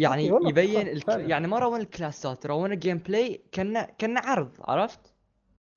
يعني 0.00 0.26
يبين 0.26 0.88
الك... 0.88 1.08
يعني 1.08 1.46
ما 1.46 1.58
رونا 1.58 1.82
ال 1.82 1.91
classات 1.91 2.46
رونا 2.46 2.74
gameplay 2.74 3.40
كنا 3.54 3.82
كنا 3.82 4.20
عرض 4.20 4.56
عرفت؟ 4.60 5.14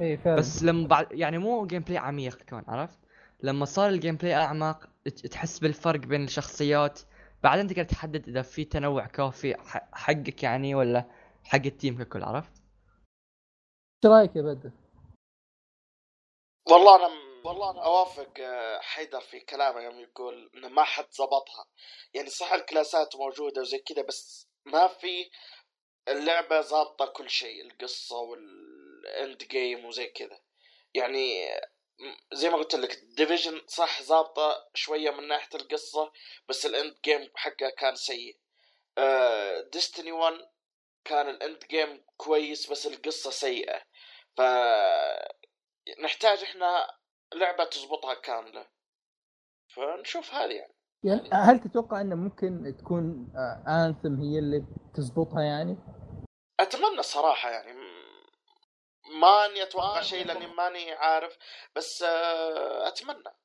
اي 0.01 0.17
فعلا. 0.17 0.37
بس 0.37 0.63
لما 0.63 0.87
بعد 0.87 1.07
يعني 1.11 1.37
مو 1.37 1.65
gameplay 1.67 1.97
عميق 1.97 2.37
كان 2.37 2.63
عرفت؟ 2.67 2.99
لما 3.43 3.65
صار 3.65 3.89
ال 3.89 4.15
gameplay 4.15 4.35
أعمق 4.35 4.89
تحس 5.31 5.59
بالفرق 5.59 5.99
بين 5.99 6.23
الشخصيات. 6.23 6.99
بعدين 7.43 7.67
تقدر 7.67 7.83
تحدد 7.83 8.27
إذا 8.27 8.41
في 8.41 8.63
تنوع 8.63 9.05
كافي 9.05 9.55
حقك 9.93 10.43
يعني 10.43 10.75
ولا 10.75 11.05
حق 11.43 11.61
ال 11.65 11.73
team 11.73 12.03
ككل 12.03 12.23
عرفت؟ 12.23 12.63
إيش 14.05 14.11
رأيك 14.11 14.35
يا 14.35 14.41
بدر؟ 14.41 14.71
والله 16.71 16.95
أنا 16.95 17.32
والله 17.43 17.71
أنا 17.71 17.83
أوافق 17.85 18.31
آه، 18.39 18.79
حيدر 18.79 19.21
في 19.21 19.39
كلامه 19.39 19.81
يوم 19.81 19.99
يقول 19.99 20.51
إنه 20.55 20.67
ما 20.67 20.83
حد 20.83 21.13
ظبطها 21.13 21.65
يعني 22.13 22.29
صح 22.29 22.53
ال 22.53 22.62
classات 22.62 23.15
موجودة 23.15 23.61
وزي 23.61 23.77
كذا 23.77 24.01
بس 24.01 24.47
ما 24.65 24.87
في 24.87 25.29
اللعبة 26.07 26.61
ظابطه 26.61 27.05
كل 27.05 27.29
شيء 27.29 27.61
القصة 27.65 28.17
وال 28.17 28.68
end 28.68 29.43
game 29.43 29.85
وزي 29.85 30.07
كذا. 30.07 30.39
يعني 30.93 31.49
زي 32.33 32.49
ما 32.49 32.57
قلت 32.57 32.75
لك 32.75 32.95
Division 33.03 33.61
صح 33.67 34.01
ظابطه 34.01 34.69
شوية 34.73 35.11
من 35.11 35.27
ناحية 35.27 35.49
القصة 35.55 36.11
بس 36.49 36.65
ال 36.65 36.73
end 36.73 36.95
game 37.05 37.31
حقه 37.35 37.69
كان 37.77 37.95
سيء. 37.95 38.37
ديستني 39.71 40.11
آه، 40.11 40.15
1 40.15 40.49
كان 41.05 41.29
الاند 41.29 41.65
جيم 41.69 42.05
كويس 42.17 42.71
بس 42.71 42.87
القصة 42.87 43.31
سيئة. 43.31 43.81
ف 44.37 44.41
نحتاج 45.99 46.43
إحنا 46.43 46.97
لعبة 47.35 47.63
تزبطها 47.63 48.13
كاملة. 48.13 48.65
فنشوف 49.75 50.33
هذه 50.33 50.53
يعني. 50.53 50.73
يعني 51.03 51.29
هل 51.33 51.59
تتوقع 51.59 52.01
إنه 52.01 52.15
ممكن 52.15 52.75
تكون 52.79 53.33
انثم 53.67 54.21
هي 54.21 54.39
اللي 54.39 54.65
تزبطها 54.93 55.41
يعني؟ 55.41 55.77
أتمنى 56.59 57.03
صراحة 57.03 57.49
يعني. 57.49 57.73
ماني 59.21 59.63
أتوقع 59.63 60.01
شيء 60.01 60.25
لأني 60.25 60.47
ماني 60.47 60.91
عارف 60.91 61.37
بس 61.75 62.01
آه، 62.03 62.87
أتمنى. 62.87 63.35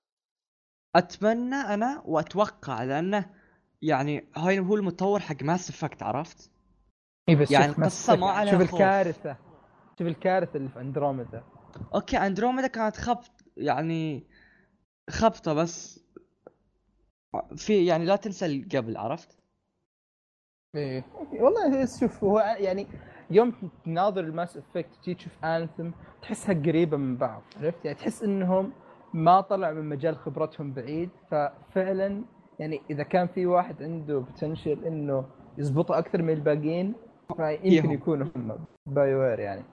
أتمنى 0.96 1.54
أنا 1.54 2.02
وأتوقع 2.04 2.82
لأنه 2.84 3.34
يعني 3.82 4.32
هاي 4.36 4.58
هو 4.58 4.74
المطور 4.74 5.20
حق 5.20 5.42
Mass 5.42 5.70
Effect 5.70 6.02
عرفت؟ 6.02 6.50
اي 7.28 7.34
بس 7.34 7.50
يعني 7.50 7.72
القصة 7.72 8.16
ما 8.16 8.30
عليها 8.30 8.52
شوف 8.52 8.74
الكارثة. 8.74 9.36
شوف 9.98 10.06
الكارثة 10.06 10.56
اللي 10.56 10.68
في 10.68 10.80
اندروميدا 10.80 11.44
أوكي 11.94 12.16
اندروميدا 12.16 12.66
كانت 12.66 12.96
خبط. 12.96 13.30
يعني 13.58 14.26
خبطة 15.10 15.54
بس. 15.54 16.04
في 17.56 17.86
يعني 17.86 18.04
لا 18.04 18.16
تنسى 18.16 18.46
القبل 18.46 18.96
عرفت؟ 18.96 19.38
إيه. 20.74 21.04
والله 21.32 21.86
شوف 22.00 22.24
هو 22.24 22.38
يعني 22.38 22.86
يوم 23.30 23.70
تناظر 23.84 24.20
ال 24.20 24.27
Mass 24.27 24.56
Effect 24.56 24.94
تجي 25.02 25.14
تشوف 25.14 25.44
Anthem 25.44 25.90
تحسها 26.22 26.54
قريبة 26.54 26.96
من 26.96 27.16
بعض 27.16 27.42
عرفت؟ 27.56 27.84
يعني 27.84 27.98
تحس 27.98 28.22
إنهم 28.22 28.72
ما 29.14 29.40
طلع 29.40 29.72
من 29.72 29.84
مجال 29.88 30.16
خبرتهم 30.16 30.72
بعيد. 30.72 31.10
ففعلا 31.30 32.24
يعني 32.58 32.80
إذا 32.90 33.02
كان 33.02 33.26
في 33.26 33.46
واحد 33.46 33.82
عنده 33.82 34.18
potential 34.18 34.84
إنه 34.84 35.26
يزبطه 35.58 35.98
أكثر 35.98 36.22
من 36.22 36.32
الباقيين 36.32 36.94
فيمكن 37.36 37.90
يكونوا 37.90 38.26
هم 38.36 38.58
BioWare 38.86 39.38
يعني. 39.38 39.64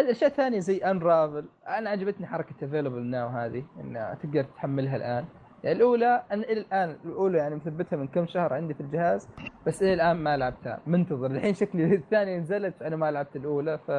بس 0.00 0.06
اشياء 0.06 0.30
ثانية 0.30 0.58
زي 0.58 0.76
Unravel 0.78 1.44
أنا 1.66 1.90
عجبتني 1.90 2.26
حركة 2.26 2.54
available 2.64 3.02
now 3.02 3.28
هذه 3.28 3.64
انها 3.80 4.14
تقدر 4.14 4.44
تحملها 4.44 4.96
الآن. 4.96 5.24
يعني 5.64 5.76
الأولى 5.76 6.22
أنا 6.32 6.42
إلى 6.44 6.60
الآن 6.60 6.96
الأولى 7.04 7.38
يعني 7.38 7.54
مثبتها 7.54 7.96
من 7.96 8.08
كم 8.08 8.26
شهر 8.26 8.52
عندي 8.52 8.74
في 8.74 8.80
الجهاز 8.80 9.28
بس 9.66 9.82
إلى 9.82 9.94
الآن 9.94 10.16
ما 10.16 10.36
لعبتها. 10.36 10.80
منتظر. 10.86 11.30
الحين 11.30 11.54
شكلي 11.54 11.94
الثانية 11.94 12.38
نزلت 12.38 12.82
أنا 12.82 12.96
ما 12.96 13.10
لعبت 13.10 13.36
الأولى 13.36 13.78
ف 13.78 13.90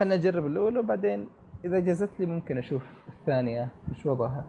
خلنا 0.00 0.16
نجرب 0.16 0.46
الأولى 0.46 0.78
وبعدين 0.78 1.28
إذا 1.64 1.78
جازت 1.80 2.10
لي 2.20 2.26
ممكن 2.26 2.58
أشوف 2.58 2.82
الثانية 3.08 3.68
وش 3.90 4.06
وضعها. 4.06 4.44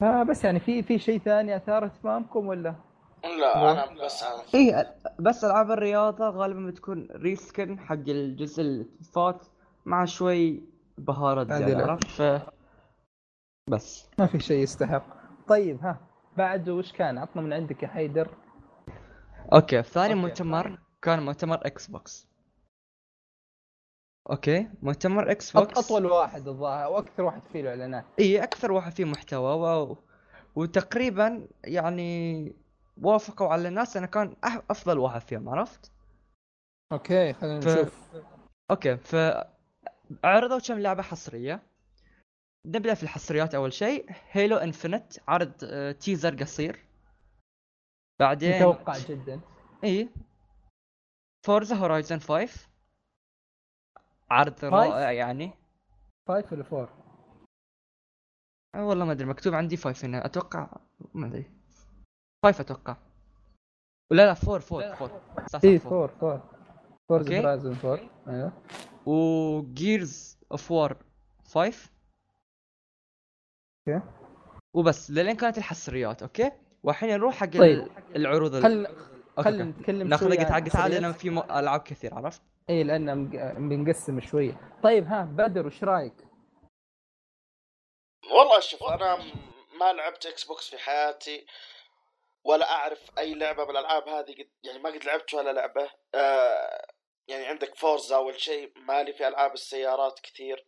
فبس 0.00 0.44
يعني 0.44 0.60
في 0.60 0.82
في 0.82 0.98
شيء 0.98 1.18
ثاني 1.18 1.56
اثار 1.56 1.84
اهتمامكم 1.84 2.46
ولا؟ 2.46 2.74
لا 3.24 3.72
أنا 3.72 4.04
بس 4.04 4.22
عارف 4.24 4.54
اي 4.54 4.86
بس 5.18 5.44
ألعاب 5.44 5.70
الرياضة 5.70 6.28
غالبا 6.28 6.66
بتكون 6.66 7.08
reskin 7.16 7.78
حق 7.78 8.08
الجزء 8.08 8.62
اللي 8.62 8.86
فات 9.14 9.46
مع 9.86 10.04
شوي 10.04 10.62
بهارات 10.98 11.52
زيادة 11.52 11.86
عرفت؟ 11.86 12.04
ف 12.04 12.22
بس. 13.70 14.10
ما 14.18 14.26
في 14.26 14.40
شيء 14.40 14.62
يستحق. 14.62 15.06
طيب 15.48 15.80
ها 15.80 16.00
بعد 16.36 16.68
وش 16.68 16.92
كان؟ 16.92 17.18
عطنا 17.18 17.42
من 17.42 17.52
عندك 17.52 17.82
يا 17.82 17.88
حيدر. 17.88 18.28
okay 19.52 19.82
ثاني 19.82 20.14
مؤتمر 20.14 20.78
كان 21.02 21.22
مؤتمر 21.22 21.66
Xbox 21.66 22.28
okay 24.30 24.70
مؤتمر 24.82 25.30
Xbox 25.30 25.78
أطول 25.78 26.06
واحد 26.06 26.48
الظاهر 26.48 26.90
وأكثر 26.90 27.22
واحد 27.22 27.42
فيه 27.52 27.60
الإعلانات. 27.60 28.04
إي 28.18 28.42
أكثر 28.42 28.72
واحد 28.72 28.92
فيه 28.92 29.04
محتوى 29.04 29.54
و... 29.54 29.98
وتقريبا 30.54 31.48
يعني 31.64 32.52
وافقوا 33.02 33.48
على 33.48 33.68
الناس 33.68 33.96
إنه 33.96 34.06
كان 34.06 34.36
أفضل 34.44 34.98
واحد 34.98 35.20
فيهم 35.20 35.48
عرفت؟ 35.48 35.92
okay 36.92 37.32
خلينا 37.32 37.60
ف... 37.60 37.68
نشوف. 37.68 38.16
okay 38.70 38.96
ف 38.96 39.16
عرضوا 40.24 40.58
كم 40.58 40.78
لعبة 40.78 41.02
حصرية. 41.02 41.62
نبدأ 42.66 42.94
في 42.94 43.02
الحصريات 43.02 43.54
أول 43.54 43.72
شيء. 43.72 44.06
Halo 44.30 44.56
Infinite 44.56 45.12
عرض 45.28 45.52
آه، 45.64 45.92
teaser 45.92 46.34
قصير. 46.34 46.84
بعدين 48.20 48.56
متوقع 48.56 48.98
جدا. 48.98 49.40
إي. 49.84 50.08
Forza 51.46 51.76
Horizon 51.76 52.18
5 52.18 52.68
عرض 54.30 54.64
رائع 54.64 55.12
يعني. 55.12 55.52
5 56.28 56.52
ولا 56.52 56.64
4 56.72 56.88
أه 58.74 58.84
والله 58.84 59.04
ما 59.04 59.12
أدري 59.12 59.26
مكتوب 59.26 59.54
عندي 59.54 59.76
5 59.76 60.06
هنا. 60.06 60.26
أتوقع 60.26 60.76
ما 61.14 61.26
أدري. 61.26 61.50
5 62.44 62.60
أتوقع. 62.60 62.96
لا 64.10 64.26
لا 64.26 64.36
4 64.48 64.54
4 64.72 64.96
4 65.02 65.46
صح 65.46 65.60
إي 65.64 65.76
4 65.76 66.04
4 66.04 66.59
Forza 67.10 67.40
Horizon 67.40 67.76
4 67.84 68.10
أيوه 68.28 68.52
و 69.06 69.28
Gears 69.28 70.38
of 70.52 70.70
War 70.70 70.96
5 71.54 71.90
okay 73.88 74.02
وبس 74.74 75.10
لين 75.10 75.36
كانت 75.36 75.58
الحصريات 75.58 76.22
okay 76.22 76.52
والحين 76.82 77.10
نروح 77.10 77.34
حق 77.34 77.46
طيب. 77.58 77.88
العروض 78.16 78.62
خل 78.62 78.86
خل 79.38 79.62
نتكلم 79.62 80.08
ناخذ 80.08 80.28
دقيقة 80.28 80.52
حق 80.52 80.86
لأن 80.86 81.12
في 81.12 81.30
م... 81.30 81.38
ألعاب 81.38 81.80
كثير 81.80 82.14
عرفت؟ 82.14 82.42
إي 82.70 82.84
لأن 82.84 83.28
بنقسم 83.68 84.20
شوية 84.20 84.78
طيب 84.82 85.06
ها 85.06 85.24
بدر 85.24 85.66
وش 85.66 85.84
رأيك؟ 85.84 86.14
والله 88.36 88.60
شوف 88.60 88.82
أنا 88.82 89.16
ما 89.80 89.92
لعبت 89.92 90.26
Xbox 90.26 90.70
في 90.70 90.78
حياتي 90.78 91.46
ولا 92.44 92.70
أعرف 92.70 93.10
أي 93.18 93.34
لعبة 93.34 93.64
من 93.64 93.70
الألعاب 93.70 94.08
هذه 94.08 94.32
قد 94.32 94.48
يعني 94.62 94.78
ما 94.78 94.90
قد 94.90 95.04
لعبت 95.04 95.34
ولا 95.34 95.52
لعبة. 95.52 95.90
آه 96.14 96.89
يعني 97.30 97.46
عندك 97.46 97.74
Forza 97.74 98.16
أول 98.16 98.40
شيء 98.40 98.72
مالي 98.78 99.12
في 99.12 99.28
ألعاب 99.28 99.52
السيارات 99.52 100.20
كثير. 100.22 100.66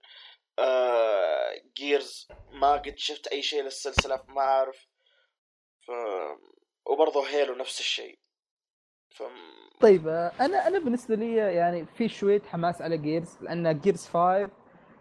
Gears 1.77 2.29
آه، 2.31 2.37
ما 2.53 2.73
قد 2.73 2.95
شفت 2.97 3.27
أي 3.27 3.43
شيء 3.43 3.63
للسلسلة 3.63 4.23
ما 4.29 4.41
أعرف. 4.41 4.87
ف... 5.87 5.91
وبرضه 6.87 7.29
Halo 7.29 7.55
نفس 7.55 7.81
الشيء. 7.81 8.19
ف 9.11 9.23
طيب 9.81 10.09
آه، 10.09 10.33
أنا 10.41 10.67
أنا 10.67 10.79
بالنسبة 10.79 11.15
لي 11.15 11.37
يعني 11.37 11.87
في 11.87 12.09
شوية 12.09 12.43
حماس 12.43 12.83
على 12.83 12.99
Gears 12.99 13.39
لأن 13.41 13.81
Gears 13.81 14.07
5 14.07 14.51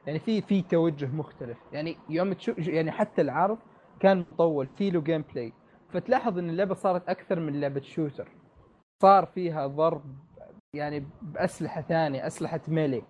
يعني 0.07 0.19
في 0.19 0.41
في 0.41 0.61
توجه 0.61 1.05
مختلف. 1.05 1.57
يعني 1.71 1.97
يوم 2.09 2.33
تشوف 2.33 2.57
يعني 2.57 2.91
حتى 2.91 3.21
العرض 3.21 3.59
كان 4.01 4.25
مطول 4.31 4.67
في 4.77 4.89
له 4.89 5.01
gameplay 5.01 5.53
فتلاحظ 5.93 6.37
إن 6.37 6.49
اللعبة 6.49 6.73
صارت 6.75 7.09
أكثر 7.09 7.39
من 7.39 7.61
لعبة 7.61 7.81
shooter 7.81 8.29
صار 9.01 9.25
فيها 9.25 9.67
ضرب 9.67 10.30
يعني 10.75 11.05
بأسلحة 11.21 11.81
ثانية 11.81 12.27
أسلحة 12.27 12.61
melee. 12.67 13.03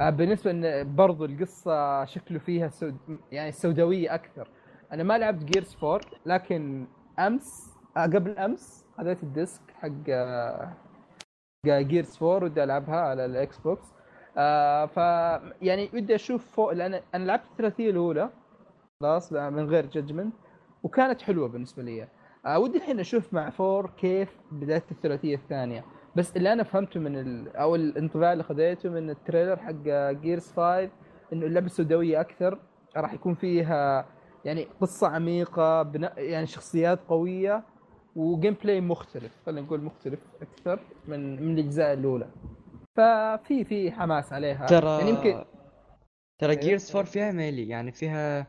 آه، 0.00 0.10
بالنسبة 0.10 0.50
إن 0.50 0.94
برضو 0.96 1.24
القصة 1.24 2.04
شكله 2.04 2.38
فيها 2.38 2.68
سود 2.68 2.96
يعني 3.32 3.52
سوداوية 3.52 4.14
أكثر. 4.14 4.48
أنا 4.92 5.02
ما 5.02 5.18
لعبت 5.18 5.44
Gears 5.44 5.76
4 5.82 6.00
لكن 6.26 6.86
أمس 7.18 7.74
آه، 7.96 8.02
قبل 8.02 8.38
أمس 8.38 8.84
خذيت 8.98 9.22
ال 9.22 9.30
disc 9.30 9.62
حق 9.74 9.90
آه، 10.08 10.72
Gears 11.66 12.22
4 12.22 12.44
ودي 12.44 12.64
ألعبها 12.64 12.96
على 12.96 13.24
ال 13.24 13.58
Xbox 13.58 13.86
آه 14.36 14.86
ف 14.86 14.96
يعني 15.62 15.90
ودي 15.94 16.14
أشوف 16.14 16.46
فوق 16.56 16.72
لأن 16.72 17.00
أنا 17.14 17.24
لعبت 17.24 17.44
الثلاثية 17.50 17.90
الأولى 17.90 18.30
خلاص 19.00 19.32
من 19.32 19.68
غير 19.68 19.86
Judgment 19.86 20.34
وكانت 20.82 21.22
حلوة 21.22 21.48
بالنسبة 21.48 21.82
لي. 21.82 22.08
آه 22.46 22.58
ودي 22.58 22.78
الحين 22.78 23.00
أشوف 23.00 23.34
مع 23.34 23.50
four 23.50 23.90
كيف 23.90 24.40
بدايه 24.52 24.82
الثلاثية 24.90 25.34
الثانية. 25.34 25.84
بس 26.16 26.36
اللي 26.36 26.52
أنا 26.52 26.62
فهمته 26.62 27.00
من 27.00 27.16
ال... 27.16 27.56
أو 27.56 27.74
الانطباع 27.74 28.32
اللي 28.32 28.44
خذيته 28.44 28.88
من 28.88 29.10
ال 29.10 29.16
trailer 29.16 29.56
حق 29.56 29.72
Gears 30.10 30.46
5 30.52 30.90
إنه 31.32 31.46
اللعبة 31.46 31.68
سوداوية 31.68 32.20
أكثر 32.20 32.58
راح 32.96 33.12
يكون 33.12 33.34
فيها 33.34 34.06
يعني 34.44 34.68
قصة 34.80 35.08
عميقة 35.08 35.82
بنا... 35.82 36.18
يعني 36.18 36.46
شخصيات 36.46 37.00
قوية 37.08 37.64
و 38.16 38.56
gameplay 38.64 38.80
مختلف 38.80 39.32
خلينا 39.46 39.60
نقول 39.66 39.82
مختلف 39.82 40.20
أكثر 40.42 40.80
من 41.08 41.42
من 41.42 41.58
الأجزاء 41.58 41.92
الأولى. 41.92 42.28
ففي 42.96 43.64
في 43.64 43.92
حماس 43.92 44.32
عليها. 44.32 44.66
ترى 44.66 44.98
يعني 44.98 45.10
يمكن 45.10 45.44
ترى 46.38 46.52
إيه؟ 46.52 46.60
Gears 46.60 46.90
4 46.96 47.04
فيها 47.04 47.32
melee 47.32 47.68
يعني 47.68 47.92
فيها 47.92 48.46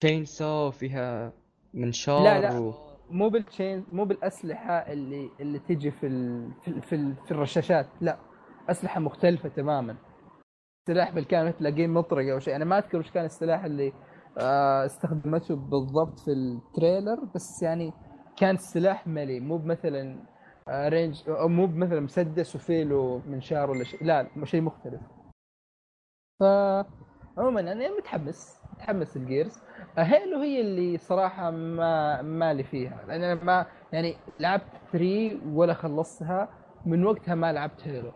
chainsaw 0.00 0.66
وفيها 0.66 1.32
منشار 1.74 2.24
لا 2.24 2.40
لا. 2.40 2.58
و... 2.58 2.87
مو 3.10 3.28
بال 3.28 3.44
chain 3.44 3.84
مو 3.92 4.04
بالأسلحة 4.04 4.72
اللي 4.72 5.30
اللي 5.40 5.58
تجي 5.58 5.90
في 5.90 6.06
ال... 6.06 6.52
في 6.62 6.68
ال... 6.68 6.82
في, 6.82 6.94
ال... 6.94 7.16
في 7.24 7.30
الرشاشات 7.30 7.86
لا. 8.00 8.18
أسلحة 8.70 9.00
مختلفة 9.00 9.48
تماما. 9.48 9.96
سلاح 10.88 11.14
بالكامل 11.14 11.52
تلاقيه 11.52 11.86
مطرقه 11.86 12.32
أو 12.32 12.38
شيء. 12.38 12.56
أنا 12.56 12.64
ما 12.64 12.78
أذكر 12.78 12.98
وش 12.98 13.10
كان 13.10 13.24
السلاح 13.24 13.64
اللي 13.64 13.92
آه 14.38 14.86
استخدمته 14.86 15.56
بالضبط 15.56 16.18
في 16.18 16.32
ال 16.32 16.44
trailer 16.44 17.24
بس 17.34 17.62
يعني 17.62 17.92
كان 18.36 18.54
السلاح 18.54 19.06
melee. 19.06 19.40
مو 19.40 19.58
مثلا 19.58 20.26
آه 20.68 20.88
range 20.88 21.22
أو 21.28 21.48
مو 21.48 21.66
مثلا 21.66 22.00
مسدس 22.00 22.56
وفيه 22.56 22.82
له 22.82 23.22
منشار 23.26 23.70
ولا 23.70 23.84
شيء. 23.84 24.04
لا 24.04 24.44
شيء 24.44 24.60
مختلف. 24.60 25.00
ف 26.40 26.44
عموما 27.38 27.60
أنا 27.60 27.96
متحمس. 27.96 28.57
متحمس 28.78 29.16
ل 29.16 29.23
Gears 29.23 29.58
Halo 29.98 30.40
هي 30.40 30.60
اللي 30.60 30.98
صراحة 30.98 31.50
ما 31.50 32.22
مالي 32.22 32.64
فيها. 32.64 33.04
لأن 33.08 33.22
أنا 33.22 33.44
ما 33.44 33.66
يعني 33.92 34.16
لعبت 34.40 34.62
3 34.92 35.38
ولا 35.52 35.74
خلصتها 35.74 36.48
من 36.86 37.04
وقتها 37.04 37.34
ما 37.34 37.52
لعبت 37.52 37.80
Halo. 37.88 38.12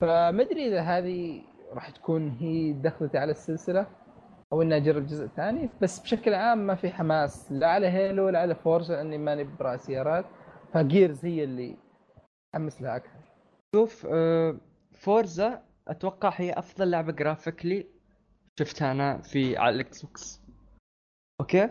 فمدري 0.00 0.68
إذا 0.68 0.80
هذه 0.80 1.42
راح 1.72 1.90
تكون 1.90 2.28
هي 2.28 2.72
دخلتي 2.72 3.18
على 3.18 3.30
السلسلة 3.30 3.86
أو 4.52 4.62
إني 4.62 4.76
أجرب 4.76 5.06
جزء 5.06 5.26
ثاني. 5.26 5.70
بس 5.82 6.00
بشكل 6.00 6.34
عام 6.34 6.58
ما 6.66 6.74
في 6.74 6.90
حماس 6.90 7.52
لا 7.52 7.68
على 7.68 7.86
Halo 7.86 8.26
ولا 8.26 8.38
على 8.40 8.54
Forza 8.54 8.94
لأني 8.96 9.18
ماني 9.18 9.44
براعي 9.44 9.76
سيارات. 9.76 10.24
ف 10.72 10.81
Gears 10.81 11.24
هي 11.26 11.44
اللي 11.44 11.76
حمس 12.54 12.82
لها 12.82 12.96
أكثر. 12.96 13.20
شوف 13.74 14.06
آه، 14.10 14.56
Forza 14.92 15.62
أتوقع 15.88 16.32
هي 16.36 16.52
أفضل 16.52 16.90
لعبة 16.90 17.12
graphically 17.12 17.99
شفتها 18.64 18.92
أنا 18.92 19.22
في 19.22 19.56
على 19.56 19.74
ال 19.74 20.02
Xbox 20.02 20.40
okay؟ 21.40 21.68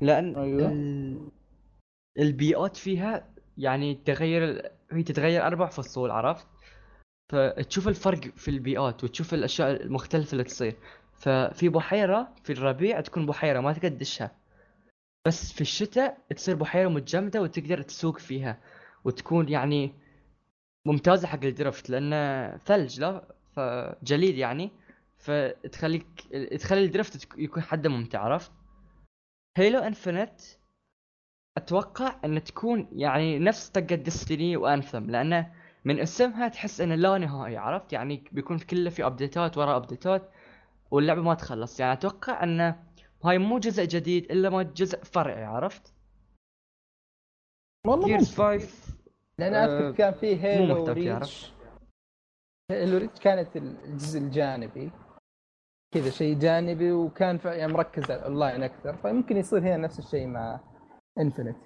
لأن 0.00 0.36
أيوة. 0.36 0.72
ال... 0.72 1.28
البيئات 2.18 2.76
فيها 2.76 3.28
يعني 3.58 3.94
تغير 3.94 4.70
هي 4.92 5.02
تتغير 5.02 5.46
أربع 5.46 5.66
فصول 5.66 6.10
عرفت؟ 6.10 6.46
فتشوف 7.32 7.88
الفرق 7.88 8.20
في 8.20 8.48
البيئات 8.48 9.04
وتشوف 9.04 9.34
الأشياء 9.34 9.82
المختلفة 9.82 10.32
اللي 10.32 10.44
تصير. 10.44 10.76
ففي 11.14 11.68
بحيرة 11.68 12.34
في 12.44 12.52
الربيع 12.52 13.00
تكون 13.00 13.26
بحيرة 13.26 13.60
ما 13.60 13.72
تقدر 13.72 13.88
تدشها 13.88 14.30
بس 15.26 15.52
في 15.52 15.60
الشتاء 15.60 16.18
تصير 16.36 16.56
بحيرة 16.56 16.88
متجمدة 16.88 17.42
وتقدر 17.42 17.82
تسوق 17.82 18.18
فيها 18.18 18.60
وتكون 19.04 19.48
يعني 19.48 19.94
ممتازة 20.86 21.28
حق 21.28 21.44
ال 21.44 21.52
drift 21.52 21.90
لأنه 21.90 22.56
ثلج 22.56 23.00
لا؟ 23.00 23.34
فجليد 23.52 24.36
يعني. 24.36 24.70
فتخليك 25.20 26.06
تخلي 26.60 26.84
ال 26.84 26.93
drift 26.93 27.38
يكون 27.38 27.62
حده 27.62 27.88
ممتع 27.88 28.20
عرفت؟ 28.20 28.52
Halo 29.56 29.78
Infinite 29.78 30.40
أتوقع 31.56 32.20
أن 32.24 32.44
تكون 32.44 32.88
يعني 32.92 33.38
نفس 33.38 33.68
طقه 33.68 33.94
Destiny 33.94 34.56
و 34.56 34.64
Anthem 34.64 35.10
لأنه 35.10 35.52
من 35.84 36.00
اسمها 36.00 36.48
تحس 36.48 36.80
انه 36.80 36.94
لا 36.94 37.18
نهائي 37.18 37.56
عرفت؟ 37.56 37.92
يعني 37.92 38.24
بيكون 38.32 38.58
كله 38.58 38.90
في 38.90 39.06
ابديتات 39.06 39.58
ورا 39.58 39.76
ابديتات 39.76 40.30
واللعبة 40.90 41.22
ما 41.22 41.34
تخلص. 41.34 41.80
يعني 41.80 41.92
أتوقع 41.92 42.42
انه 42.42 42.84
هاي 43.24 43.38
مو 43.38 43.58
جزء 43.58 43.84
جديد 43.84 44.32
إلا 44.32 44.50
ما 44.50 44.62
جزء 44.62 45.04
فرعي 45.04 45.44
عرفت؟ 45.44 45.94
والله 47.86 48.06
Gears 48.06 48.40
ممكن. 48.40 48.58
5 48.58 48.98
لأن 49.38 49.54
آه، 49.54 49.64
اذكر 49.64 49.96
كان 49.96 50.14
في 50.14 50.42
Halo 50.42 50.84
Reach 50.84 51.52
Halo 52.70 52.98
Reach 52.98 53.20
كانت 53.20 53.56
الجزء 53.56 54.18
الجانبي. 54.20 54.90
كذا 55.94 56.10
شيء 56.10 56.38
جانبي 56.38 56.92
وكان 56.92 57.40
يعني 57.44 57.72
مركز 57.72 58.10
على 58.10 58.20
الاونلاين 58.20 58.62
أكثر. 58.62 58.96
فيمكن 58.96 59.36
يصير 59.36 59.58
هنا 59.58 59.76
نفس 59.76 59.98
الشيء 59.98 60.26
مع 60.26 60.60
Infinite 61.18 61.56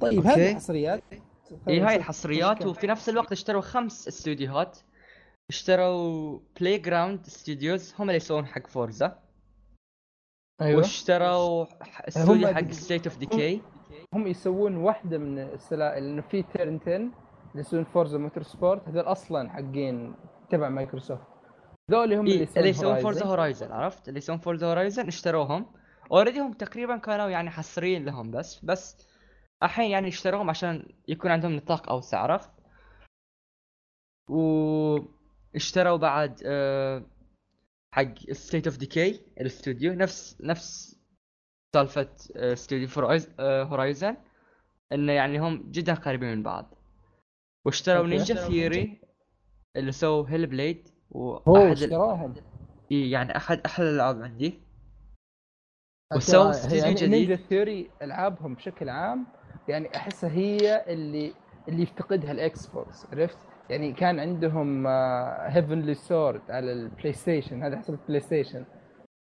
طيب. 0.00 0.26
هذه 0.26 0.54
حصريات 0.54 1.02
اي 1.68 1.80
هاي 1.80 1.96
الحصريات. 1.96 2.66
وفي 2.66 2.86
نفس 2.86 3.08
الوقت 3.08 3.32
اشتروا 3.32 3.60
خمس 3.60 4.08
استوديوهات. 4.08 4.78
اشتروا 5.50 6.38
Playground 6.60 7.26
Studios 7.26 7.94
هم 7.98 8.02
اللي 8.02 8.16
يسوون 8.16 8.46
حق 8.46 8.66
Forza 8.66 9.18
أيوه. 10.60 10.78
واشتروا 10.78 11.66
استوديو 12.08 12.48
هم 12.48 12.54
حق 12.54 12.70
State 12.70 13.06
of 13.06 13.18
Decay 13.18 13.60
هم 14.14 14.26
يسوون 14.26 14.76
واحدة 14.76 15.18
من 15.18 15.38
السلاسل 15.38 16.04
لأنه 16.04 16.22
في 16.22 16.42
Turn 16.42 16.80
10 16.82 16.94
اللي 16.96 17.10
يسوون 17.54 17.84
Forza 17.84 18.18
Motorsport 18.18 18.88
هذول 18.88 19.02
أصلا 19.02 19.50
حقين 19.50 20.14
تبع 20.50 20.68
مايكروسوفت 20.68 21.33
ذول 21.90 22.12
هم 22.12 22.26
اللي 22.26 22.34
إيه 22.34 22.42
يسوون 22.42 22.58
اللي 22.58 22.68
يسوون 22.68 22.98
فورزا 23.00 23.24
هورايزن. 23.24 23.66
هورايزن 23.66 23.72
عرفت؟ 23.72 24.08
اللي 24.08 24.18
يسوون 24.18 24.38
Forza 24.38 24.66
Horizon 24.66 25.06
اشتروهم. 25.06 25.72
already 26.12 26.40
هم 26.40 26.52
تقريبا 26.52 26.96
كانوا 26.96 27.28
يعني 27.28 27.50
حصريين 27.50 28.04
لهم 28.04 28.30
بس 28.30 28.64
بس 28.64 29.08
الحين 29.62 29.90
يعني 29.90 30.08
اشتروهم 30.08 30.50
عشان 30.50 30.88
يكون 31.08 31.30
عندهم 31.30 31.52
نطاق 31.52 31.90
أوسع 31.90 32.18
عرفت؟ 32.18 32.50
واشتروا 34.30 35.96
بعد 35.96 36.42
آه، 36.46 37.06
حق 37.94 38.32
State 38.32 38.66
of 38.66 38.76
Decay 38.76 39.20
الاستوديو 39.40 39.92
نفس 39.94 40.36
نفس 40.40 40.98
سالفة 41.74 42.08
استوديو 42.36 42.88
Horizon 43.40 44.16
انه 44.92 45.12
يعني 45.12 45.38
هم 45.38 45.70
جدا 45.70 45.94
قريبين 45.94 46.28
من 46.28 46.42
بعض. 46.42 46.74
واشتروا. 47.66 48.06
Ninja 48.06 48.34
Theory 48.34 49.00
اللي 49.76 49.92
سووا 49.92 50.28
Hellblade 50.28 50.88
ال... 51.16 51.72
اشتراهم 51.72 52.34
إيه 52.92 53.12
يعني 53.12 53.36
احد 53.36 53.60
أحلى 53.66 53.90
الألعاب 53.90 54.22
عندي 54.22 54.60
وسووا 56.16 56.50
استوديو 56.50 56.78
يعني 56.78 56.94
جديد. 56.94 57.10
Ninja 57.10 57.36
Theory 57.36 57.90
ألعابهم 58.02 58.54
بشكل 58.54 58.88
عام 58.88 59.26
يعني 59.68 59.96
أحسها 59.96 60.30
هي 60.30 60.84
اللي 60.92 61.32
اللي 61.68 61.82
يفتقدها 61.82 62.32
ال 62.32 62.66
Xbox 62.66 63.06
عرفت؟ 63.12 63.38
يعني 63.70 63.92
كان 63.92 64.20
عندهم 64.20 64.86
Heavenly 65.46 65.94
Sword 65.94 66.50
على 66.50 66.72
ال 66.72 67.12
PlayStation 67.12 67.62
هذا 67.62 67.78
حسب 67.78 67.94
ال 67.94 68.20
PlayStation 68.20 68.64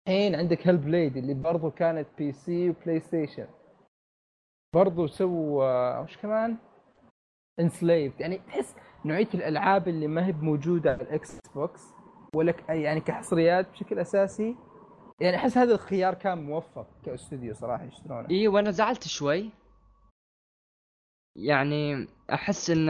الحين 0.09 0.35
عندك 0.35 0.66
Hellblade 0.69 1.17
اللي 1.16 1.35
برضو 1.35 1.71
كانت 1.71 2.09
PC 2.19 2.33
و 2.33 2.71
PlayStation 2.71 3.47
برضو 4.75 5.07
سووا 5.07 5.64
آه، 5.64 6.03
وش 6.03 6.16
كمان؟ 6.16 6.57
Enslaved 7.61 8.21
يعني 8.21 8.38
تحس 8.38 8.75
نوعية 9.05 9.29
الألعاب 9.35 9.88
اللي 9.88 10.07
ما 10.07 10.27
هي 10.27 10.33
موجوده 10.33 10.93
على 10.93 11.03
ال 11.03 11.38
Xbox 11.55 11.83
ولا 12.35 12.55
يعني 12.69 13.01
كحصريات 13.01 13.71
بشكل 13.71 13.99
أساسي. 13.99 14.57
يعني 15.21 15.37
أحس 15.37 15.59
هذا 15.59 15.75
الخيار 15.75 16.15
كان 16.15 16.38
موفق 16.38 16.87
كاستوديو 17.05 17.55
صراحة 17.55 17.85
يشترونه. 17.85 18.31
اي 18.31 18.49
وأنا 18.49 18.71
زعلت 18.71 19.09
شوي. 19.09 19.51
يعني 21.37 22.09
أحس 22.33 22.71
إن 22.71 22.88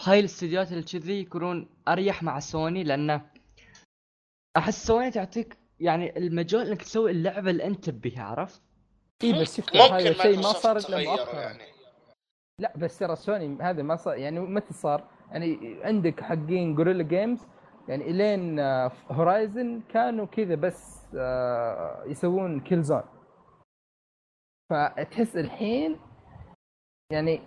هاي 0.00 0.20
الاستديوهات 0.20 0.72
اللي 0.72 0.82
كذي 0.82 1.20
يكونون 1.20 1.68
أريح 1.88 2.22
مع 2.22 2.38
سوني 2.38 2.84
لأنه 2.84 3.30
أحس 4.56 4.86
سوني 4.86 5.10
تعطيك 5.10 5.58
يعني 5.80 6.18
المجال 6.18 6.66
إنك 6.66 6.82
تسوي 6.82 7.10
اللعبة 7.10 7.50
اللي 7.50 7.64
أنت 7.64 7.90
تبيها 7.90 8.24
عرفت؟ 8.24 8.62
اي 9.24 9.40
بس 9.40 9.56
شفت 9.56 9.76
هذا 9.76 10.10
الشيء 10.10 10.36
ما 10.36 10.42
صار 10.42 10.76
إلا 10.76 11.10
مؤخرا. 11.10 11.40
يعني. 11.40 11.75
لا 12.58 12.72
بس 12.76 12.98
ترى 12.98 13.16
سوني 13.16 13.58
هذا 13.62 13.82
ما 13.82 13.96
صار 13.96 14.16
يعني 14.16 14.40
متى 14.40 14.74
صار؟ 14.74 15.04
يعني 15.30 15.80
عندك 15.84 16.20
حقين 16.20 16.74
Guerrilla 16.74 17.02
Games 17.02 17.46
يعني 17.88 18.10
إلين 18.10 18.60
Horizon 19.10 19.80
كانوا 19.88 20.26
كذا 20.26 20.54
بس 20.54 21.06
آه، 21.16 22.04
يسوون 22.06 22.60
Killzone 22.60 23.02
فتحس 24.70 25.36
الحين 25.36 25.96
يعني 27.12 27.40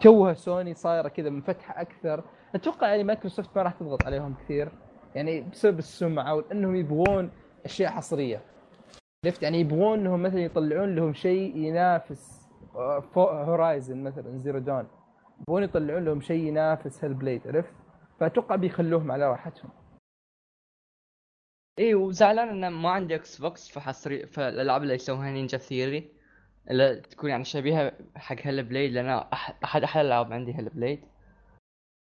توها 0.00 0.34
سوني 0.34 0.74
صايرة 0.74 1.08
كذا 1.08 1.30
منفتحه 1.30 1.80
أكثر. 1.80 2.24
أتوقع 2.54 2.88
يعني 2.88 3.04
مايكروسوفت 3.04 3.56
ما 3.56 3.62
راح 3.62 3.72
تضغط 3.72 4.04
عليهم 4.04 4.34
كثير 4.34 4.72
يعني 5.14 5.40
بسبب 5.40 5.78
السمعة 5.78 6.34
وإنهم 6.34 6.76
يبغون 6.76 7.30
أشياء 7.64 7.90
حصرية. 7.90 8.42
عرفت؟ 9.24 9.42
يعني 9.42 9.60
يبغون 9.60 9.98
إنهم 9.98 10.22
مثلا 10.22 10.40
يطلعون 10.40 10.94
لهم 10.94 11.14
شيء 11.14 11.56
ينافس 11.56 12.41
Horizon 13.16 14.02
مثلا 14.02 14.38
Zero 14.38 14.58
Dawn 14.58 14.86
يبغون 15.40 15.62
يطلعون 15.62 16.04
لهم 16.04 16.20
شيء 16.20 16.46
ينافس 16.46 17.04
Hellblade 17.04 17.48
عرفت؟ 17.48 17.74
فأتوقع 18.20 18.56
بيخلوهم 18.56 19.12
على 19.12 19.30
راحتهم. 19.30 19.70
إي 21.78 21.94
وزعلان 21.94 22.48
إنه 22.48 22.68
ما 22.68 22.90
عندي 22.90 23.14
Xbox 23.14 23.68
فحصري 23.68 24.26
فالألعاب 24.26 24.82
اللي 24.82 24.94
يسوونها 24.94 25.30
Ninja 25.30 25.58
Theory 25.58 26.12
اللي 26.70 27.00
تكون 27.00 27.30
يعني 27.30 27.44
شبيهة 27.44 27.92
حق 28.16 28.36
Hellblade 28.40 28.92
لأن 28.92 29.08
احد 29.64 29.82
أحلى 29.82 30.00
الألعاب 30.00 30.32
عندي 30.32 30.54
Hellblade 30.54 31.00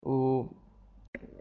و 0.03 0.43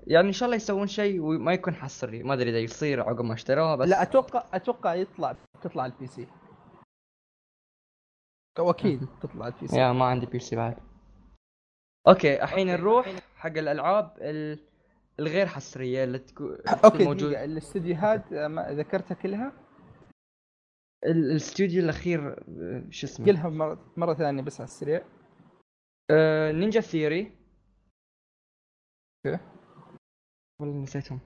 يعني 0.07 0.29
إن 0.29 0.33
شاء 0.33 0.47
الله 0.47 0.57
يسوون 0.57 0.87
شيء 0.87 1.21
وما 1.21 1.53
يكون 1.53 1.75
حصري. 1.75 2.23
ما 2.23 2.35
أدري 2.35 2.51
إذا 2.51 2.59
يصير 2.59 3.01
عقب 3.01 3.25
ما 3.25 3.35
اشتروها 3.35 3.77
بس 3.77 3.89
لا 3.89 4.03
أتوقع 4.03 4.45
أتوقع 4.53 4.95
يطلع 4.95 5.37
تطلع 5.63 5.87
ال 5.87 6.07
PC 6.07 6.27
أكيد 8.61 9.07
تطلع 9.23 9.47
ال 9.47 9.58
P 9.58 9.69
C 9.69 9.77
يا 9.81 9.93
ما 9.93 10.05
عندي 10.05 10.27
PC 10.27 10.57
بعد. 10.57 10.77
okay 12.09 12.43
الحين 12.43 12.67
نروح 12.67 13.09
حق 13.37 13.47
الألعاب 13.59 14.17
ال... 14.21 14.59
الغير 15.21 15.47
حصرية 15.47 16.05
اللي 16.05 16.19
تكون 16.19 16.59
okay 16.85 17.05
موجود. 17.05 17.31
دقيقة 17.31 17.45
الاستديوهات 17.45 18.33
آه، 18.33 18.71
ذكرتها 18.73 19.15
كلها؟ 19.15 19.53
ال- 21.05 21.31
الاستوديو 21.31 21.83
الأخير 21.83 22.29
آه، 22.29 22.85
شو 22.91 23.07
اسمه؟ 23.07 23.27
قلها 23.27 23.49
مرة, 23.49 23.93
مرة 23.97 24.15
ثانية 24.15 24.43
بس 24.43 24.61
على 24.61 24.69
السريع. 24.69 25.03
آه 26.11 26.53
Ninja 26.53 26.81
Theory. 26.81 27.33
okay. 29.27 29.39
والله 30.61 30.83
نسيتهم. 30.83 31.21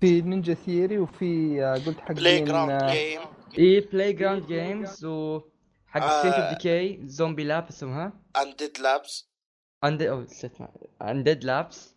في 0.00 0.20
Ninja 0.22 0.54
Theory 0.54 0.98
وفي 0.98 1.62
آه، 1.64 1.74
قلت 1.74 2.00
حق 2.00 2.12
Playground 2.12 2.84
Game 2.84 3.20
إي 3.58 3.80
Playground 3.80 4.46
Games 4.46 5.04
و 5.04 5.40
حق. 6.00 6.20
State 6.20 6.34
of 6.34 6.54
Decay 6.54 7.06
زومبي 7.06 7.44
لاب 7.44 7.68
اسمها 7.68 8.12
Undead 8.36 8.78
Labs 8.78 9.32
Und 9.84 10.02
أو 10.02 10.20
نسيت 10.20 10.52
Undead 11.02 11.44
Labs 11.44 11.94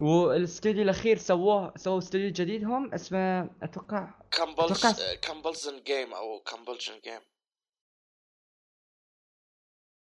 والاستوديو 0.00 0.82
الأخير 0.82 1.18
سووه 1.18 1.72
سووا 1.76 1.98
استوديو 1.98 2.30
جديد 2.32 2.64
هم 2.64 2.94
اسمه 2.94 3.50
أتوقع 3.62 4.14
Compuls 4.30 5.02
Compulsion 5.22 5.82
Game 5.82 6.14
أو 6.14 6.40
Compulsion 6.40 7.00
Game 7.04 7.20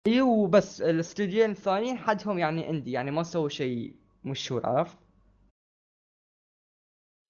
اي 0.07 0.20
وبس 0.20 0.83
الاستوديوين 0.83 1.50
الثانيين 1.50 1.98
حدهم 1.98 2.38
يعني 2.38 2.70
indie 2.70 2.92
يعني 2.92 3.11
ما 3.11 3.22
سووا 3.22 3.48
شيء 3.48 3.96
مشهور 4.24 4.66
عرفت؟ 4.66 4.98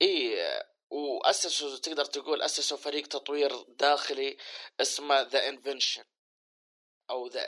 اي 0.03 0.37
واسسوا 1.25 1.79
تقدر 1.79 2.05
تقول 2.05 2.43
اسسوا 2.43 2.79
فريق 2.79 3.07
تطوير 3.07 3.51
داخلي 3.79 4.37
اسمه 4.81 5.21
The 5.21 5.49
Invention 5.49 6.05
أو 7.11 7.27
The 7.27 7.41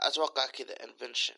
أتوقع 0.00 0.46
كذا 0.46 0.84
Invention 0.84 1.34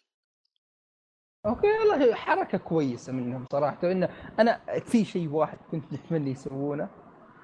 okay 1.46 1.66
والله 1.66 2.14
حركة 2.14 2.58
كويسة 2.58 3.12
منهم 3.12 3.46
صراحة. 3.52 3.78
انه 3.92 4.32
أنا 4.38 4.80
في 4.80 5.04
شيء 5.04 5.28
واحد 5.28 5.58
كنت 5.70 5.92
متمنى 5.92 6.30
يسوونه 6.30 6.90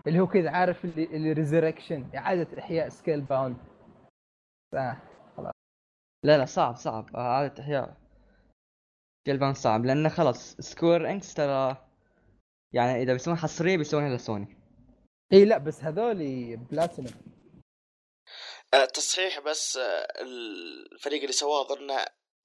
اللي 0.07 0.21
هو 0.21 0.27
كذا 0.27 0.51
عارف 0.51 0.85
اللي, 0.85 1.05
اللي 1.05 1.33
resurrection 1.33 2.11
إعادة 2.17 2.59
إحياء 2.59 2.89
Scalebound 2.89 3.57
آه. 4.75 5.03
لا 6.25 6.39
لا 6.39 6.45
صعب 6.45 6.77
صعب. 6.77 7.17
إعادة 7.17 7.63
إحياء 7.63 7.97
Scalebound 9.27 9.55
صعب 9.55 9.85
لأنه 9.85 10.09
خلاص 10.09 10.57
Square 10.57 11.11
Enix 11.11 11.35
ترى 11.35 11.90
يعني 12.73 13.03
إذا 13.03 13.13
بيسوون 13.13 13.37
حصرية 13.37 13.77
بيسوونها 13.77 14.17
لسوني 14.17 14.57
اي 15.33 15.45
لا 15.45 15.59
بس 15.59 15.85
هذول 15.85 16.57
بلاتينم 16.57 17.11
آه 18.75 18.85
تصحيح 18.85 19.41
بس 19.41 19.77
آه 19.77 20.07
الفريق 20.21 21.21
اللي 21.21 21.33
سواه 21.33 21.67
اظن 21.67 21.91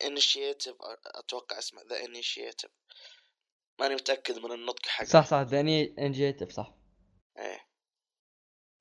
Initiative 0.04 0.76
أتوقع 1.16 1.58
اسمه 1.58 1.82
The 1.90 2.06
Initiative 2.06 2.72
ماني 3.80 3.96
متأكد 3.96 4.40
من 4.40 4.52
النطق 4.52 4.86
حقه. 4.86 5.06
صح 5.06 5.26
صح 5.26 5.42
The 5.42 5.96
Initiative 6.00 6.52
صح. 6.52 6.74
إيه. 7.38 7.60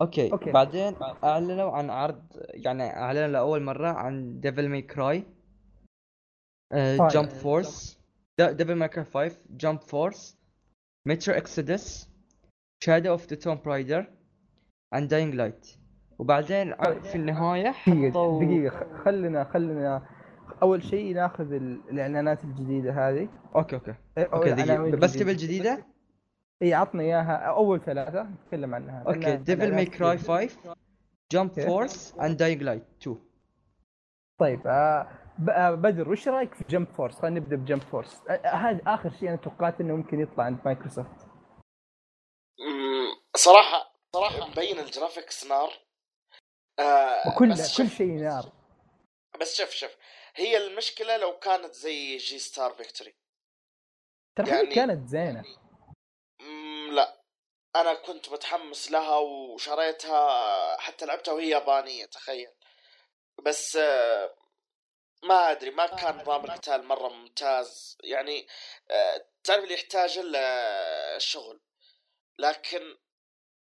okay. 0.00 0.32
okay. 0.32 0.52
بعدين 0.52 0.96
أعلنوا 1.24 1.72
عن 1.72 1.90
عرض 1.90 2.26
يعني 2.48 2.82
أعلنوا 2.82 3.26
لأول 3.26 3.62
مرة 3.62 3.88
عن 3.88 4.40
Devil 4.40 4.68
May 4.68 4.82
Cry. 4.82 5.24
Jump 7.12 7.28
Force 7.28 7.98
Devil 8.38 8.74
May 8.74 8.88
Cry 8.88 9.04
5 9.04 9.38
Jump 9.50 9.80
Force 9.80 10.38
Metro 11.06 11.34
Exodus 11.34 12.10
Shadow 12.84 13.10
of 13.10 13.26
the 13.26 13.36
Tomb 13.36 13.58
Raider 13.64 14.06
and 14.94 15.08
Dying 15.08 15.34
Light 15.34 15.66
وبعدين 16.18 16.74
في 17.02 17.14
النهاية 17.14 17.70
حطوا 17.70 18.44
دقيقة 18.44 18.76
خ- 18.76 19.04
خلنا 19.04 19.44
خلنا 19.44 20.06
أول 20.62 20.82
شيء 20.82 21.14
ناخذ 21.14 21.52
ال- 21.52 21.80
الإعلانات 21.90 22.44
الجديدة 22.44 23.08
هذه 23.08 23.28
okay 23.56 23.76
okay 23.76 23.94
إيه، 24.18 24.24
okay 24.32 24.50
دقيقة. 24.52 24.90
بس. 24.96 25.12
تبي 25.12 25.30
الجديدة؟ 25.30 25.86
اي 26.62 26.74
عطنا 26.74 27.02
إياها 27.02 27.32
أول 27.36 27.80
ثلاثة 27.84 28.22
نتكلم 28.22 28.74
عنها 28.74 29.02
أوكي 29.06 29.36
Devil 29.36 29.74
May 29.74 29.86
Cry 29.86 30.16
كثير. 30.16 30.28
5 30.48 30.76
Jump 31.32 31.48
okay. 31.50 31.66
Force 31.66 32.14
and 32.20 32.36
Dying 32.36 32.62
Light 32.62 32.84
2 33.02 33.16
طيب 34.38 34.66
آه، 34.66 35.08
بدر 35.38 36.10
وش 36.10 36.28
رأيك 36.28 36.54
في 36.54 36.64
Jump 36.68 36.88
Force؟ 36.88 37.20
خلينا 37.20 37.40
نبدأ 37.40 37.56
ب 37.56 37.61
Jump 37.61 37.82
Force 37.82 38.22
آه، 38.28 38.32
آه، 38.32 38.56
هذا 38.56 38.80
آخر 38.86 39.10
شيء 39.10 39.28
أنا 39.28 39.36
توقعت 39.36 39.80
إنه 39.80 39.96
ممكن 39.96 40.20
يطلع 40.20 40.44
عند 40.44 40.58
مايكروسوفت. 40.64 41.26
صراحة 43.36 43.94
صراحة 44.14 44.48
مبين 44.48 44.78
ال 44.78 44.86
graphics 44.86 45.46
نار. 45.46 45.72
آه 46.78 47.38
كل 47.38 47.56
شوف 47.56 47.86
شيء 47.86 48.12
نار. 48.12 48.52
بس 49.40 49.56
شوف 49.56 49.70
شوف. 49.70 49.96
هي 50.36 50.66
المشكلة 50.66 51.16
لو 51.16 51.38
كانت 51.38 51.74
زي 51.74 52.16
J-Stars 52.16 52.72
Victory 52.72 53.14
ترى 54.36 54.48
يعني-. 54.50 54.74
كانت 54.74 55.08
زينة. 55.08 55.44
لا. 56.92 57.20
أنا 57.76 57.94
كنت 57.94 58.28
متحمس 58.32 58.90
لها 58.90 59.16
وشريتها 59.18 60.80
حتى 60.80 61.06
لعبتها 61.06 61.32
وهي 61.32 61.48
يابانية 61.48 62.06
تخيل. 62.06 62.50
بس 63.46 63.76
آه، 63.76 64.34
ما 65.28 65.50
أدري 65.50 65.70
ما 65.70 65.86
كان 65.86 66.16
نظام 66.18 66.44
القتال 66.44 66.84
مرة 66.84 67.08
ممتاز. 67.08 67.98
يعني 68.04 68.46
آه، 68.90 69.24
تعرف 69.44 69.62
اللي 69.64 69.74
يحتاج 69.74 70.18
له 70.18 71.18
شغل 71.18 71.60
لكن 72.38 72.80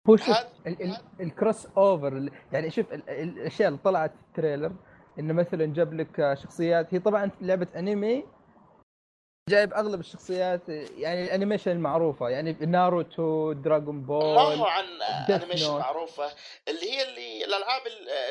هو 0.09 0.15
شوف 0.17 0.29
هذا- 0.29 0.49
ال- 0.67 0.81
ال- 0.81 1.01
ال 1.21 1.65
crossover 1.65 2.29
يعني 2.51 2.71
شوف 2.71 2.93
ال- 2.93 3.09
ال- 3.09 3.39
الأشياء 3.39 3.67
اللي 3.69 3.79
طلعت 3.83 4.11
في 4.15 4.21
ال 4.27 4.33
trailer 4.33 4.71
إنه 5.19 5.33
مثلا 5.33 5.65
جاب 5.73 5.93
لك 5.93 6.19
آه، 6.19 6.35
شخصيات. 6.35 6.93
هي 6.93 6.99
طبعا 6.99 7.31
لعبة 7.41 7.67
أنمي 7.75 8.23
جايب 9.49 9.73
أغلب 9.73 9.99
الشخصيات 9.99 10.69
يعني 10.97 11.23
ال 11.23 11.28
animation 11.28 11.71
المعروفة. 11.71 12.29
يعني 12.29 12.51
ناروتو 12.51 13.53
Dragon 13.53 13.95
Ball 13.95 14.23
هو 14.37 14.65
عن 14.65 14.85
animation. 15.29 15.71
معروفة. 15.71 16.31
اللي 16.67 16.91
هي 16.91 17.03
اللي 17.09 17.45
الألعاب 17.45 17.81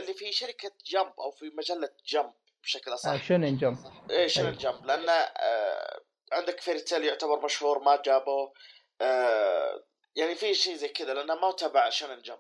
اللي 0.02 0.14
في 0.14 0.32
شركة 0.32 0.70
Jump 0.86 1.12
أو 1.20 1.30
في 1.30 1.52
مجلة 1.58 1.90
Jump 2.06 2.32
بشكل 2.64 2.90
آه 2.90 2.94
اصح 2.94 3.22
Shonen 3.22 3.56
Jump؟ 3.56 3.76
إيه 4.10 4.28
أيوة. 4.38 4.48
ال 4.50 4.57
Jump 4.57 4.84
لأن 4.84 5.08
آه 5.08 6.00
عندك 6.32 6.60
Fairy 6.60 6.80
Tail 6.80 7.04
يعتبر 7.04 7.44
مشهور 7.44 7.78
ما 7.84 8.02
جابوه 8.06 8.52
آه 9.00 9.84
يعني 10.16 10.34
في 10.34 10.54
شيء 10.54 10.74
زي 10.76 10.88
كذا 10.88 11.14
لأنه 11.14 11.34
ما 11.34 11.52
تبع 11.52 11.88
Shonen 11.90 12.20
Jump. 12.20 12.38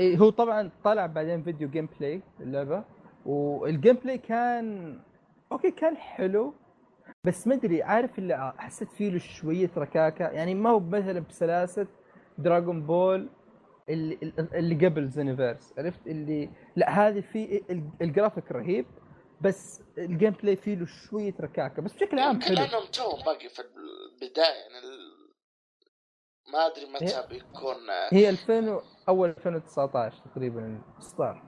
إيه 0.00 0.16
هو 0.16 0.30
طبعا 0.30 0.70
طلع 0.84 1.06
بعدين 1.06 1.42
فيديو 1.44 1.68
gameplay 1.70 2.22
اللعبة 2.40 2.84
وال 3.26 3.96
gameplay 3.96 4.18
كان 4.18 5.00
okay 5.52 5.70
كان 5.70 5.96
حلو 5.96 6.54
بس 7.24 7.46
ما 7.46 7.54
أدري 7.54 7.82
عارف 7.82 8.18
اللي 8.18 8.54
حسيت 8.58 8.92
فيه 8.92 9.10
له 9.10 9.18
شوية 9.18 9.70
ركاكة؟ 9.76 10.28
يعني 10.28 10.54
ما 10.54 10.70
هو 10.70 10.80
مثلا 10.80 11.20
بسلاسة 11.20 11.86
Dragon 12.38 12.86
Ball 12.86 13.30
اللي, 13.88 14.18
اللي 14.54 14.86
قبل 14.86 15.08
Xenoverse 15.08 15.74
عرفت؟ 15.78 16.06
اللي 16.06 16.50
لا 16.76 16.90
هذه 17.08 17.20
في 17.20 17.64
ال- 17.70 17.90
الجرافيك 18.02 18.52
رهيب 18.52 18.86
بس 19.44 19.80
ال 19.98 20.30
gameplay 20.30 20.56
فيه 20.56 20.74
له 20.74 20.86
شوية 20.86 21.34
ركاكة 21.40 21.82
بس 21.82 21.92
بشكل 21.92 22.18
عام 22.18 22.40
حلو. 22.42 22.54
لأنهم 22.54 22.86
توهم 22.86 23.22
باقي 23.24 23.48
في 23.48 23.62
البداية 23.62 24.54
يعني 24.54 24.78
ال... 24.78 25.24
ما 26.52 26.66
أدري 26.66 26.86
متى 26.86 27.26
بيكون 27.28 27.90
هي 28.12 28.30
2000 28.30 28.70
و- 28.74 28.82
أول 29.08 29.28
2019 29.28 30.16
تقريبا 30.30 30.82
الاصدار 30.96 31.42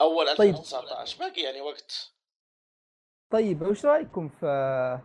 أول 0.00 0.36
طيب. 0.36 0.54
2019 0.54 1.18
باقي 1.18 1.42
يعني 1.42 1.60
وقت. 1.60 2.12
طيب 3.32 3.62
وش 3.62 3.84
رأيكم 3.86 4.28
في 4.28 5.00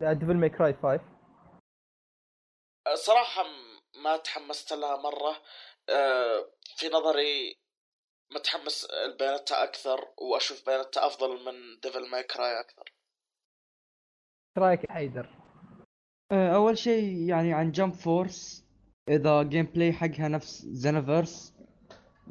Devil 0.00 0.36
May 0.36 0.48
Cry 0.50 0.74
5 0.74 1.00
صراحة 2.94 3.42
م- 3.42 3.80
ما 4.02 4.16
تحمست 4.16 4.72
لها 4.72 4.96
مرة. 4.96 5.36
آه، 5.88 6.46
في 6.76 6.88
نظري 6.88 7.61
متحمس 8.34 8.88
ل 9.14 9.19
Bayonetta 9.19 9.64
أكثر 9.64 10.08
وأشوف 10.18 10.66
Bayonetta 10.66 11.06
أفضل 11.06 11.44
من 11.44 11.80
Devil 11.82 12.10
May 12.10 12.22
Cry 12.22 12.60
أكثر 12.60 12.82
إيش 14.56 14.64
رأيك 14.64 14.84
يا 14.84 14.92
حيدر 14.92 15.28
آه، 16.32 16.54
أول 16.54 16.78
شيء 16.78 17.28
يعني 17.28 17.54
عن 17.54 17.72
Jump 17.72 17.94
Force 17.94 18.64
إذا 19.08 19.42
gameplay 19.42 19.92
حقها 19.92 20.28
نفس 20.28 20.62
Xenoverse 20.64 21.54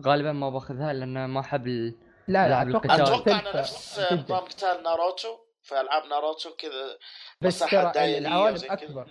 غالبا 0.06 0.32
ما 0.32 0.50
باخذها 0.50 0.94
لأن 0.94 1.26
ما 1.26 1.40
أحب 1.40 1.68
ال... 1.68 1.96
لا 2.28 2.50
لا 2.50 2.62
أتوقع 2.62 3.40
أنه 3.40 3.60
نفس. 3.60 4.00
نظام 4.00 4.46
قتال 4.46 4.84
ناروتو 4.84 5.38
في 5.64 5.82
ألعاب 5.82 6.04
ناروتو 6.10 6.50
كذا 6.56 6.98
بس 7.42 7.60
ترى 7.60 8.18
العوالم. 8.18 8.72
أكبر 8.72 9.08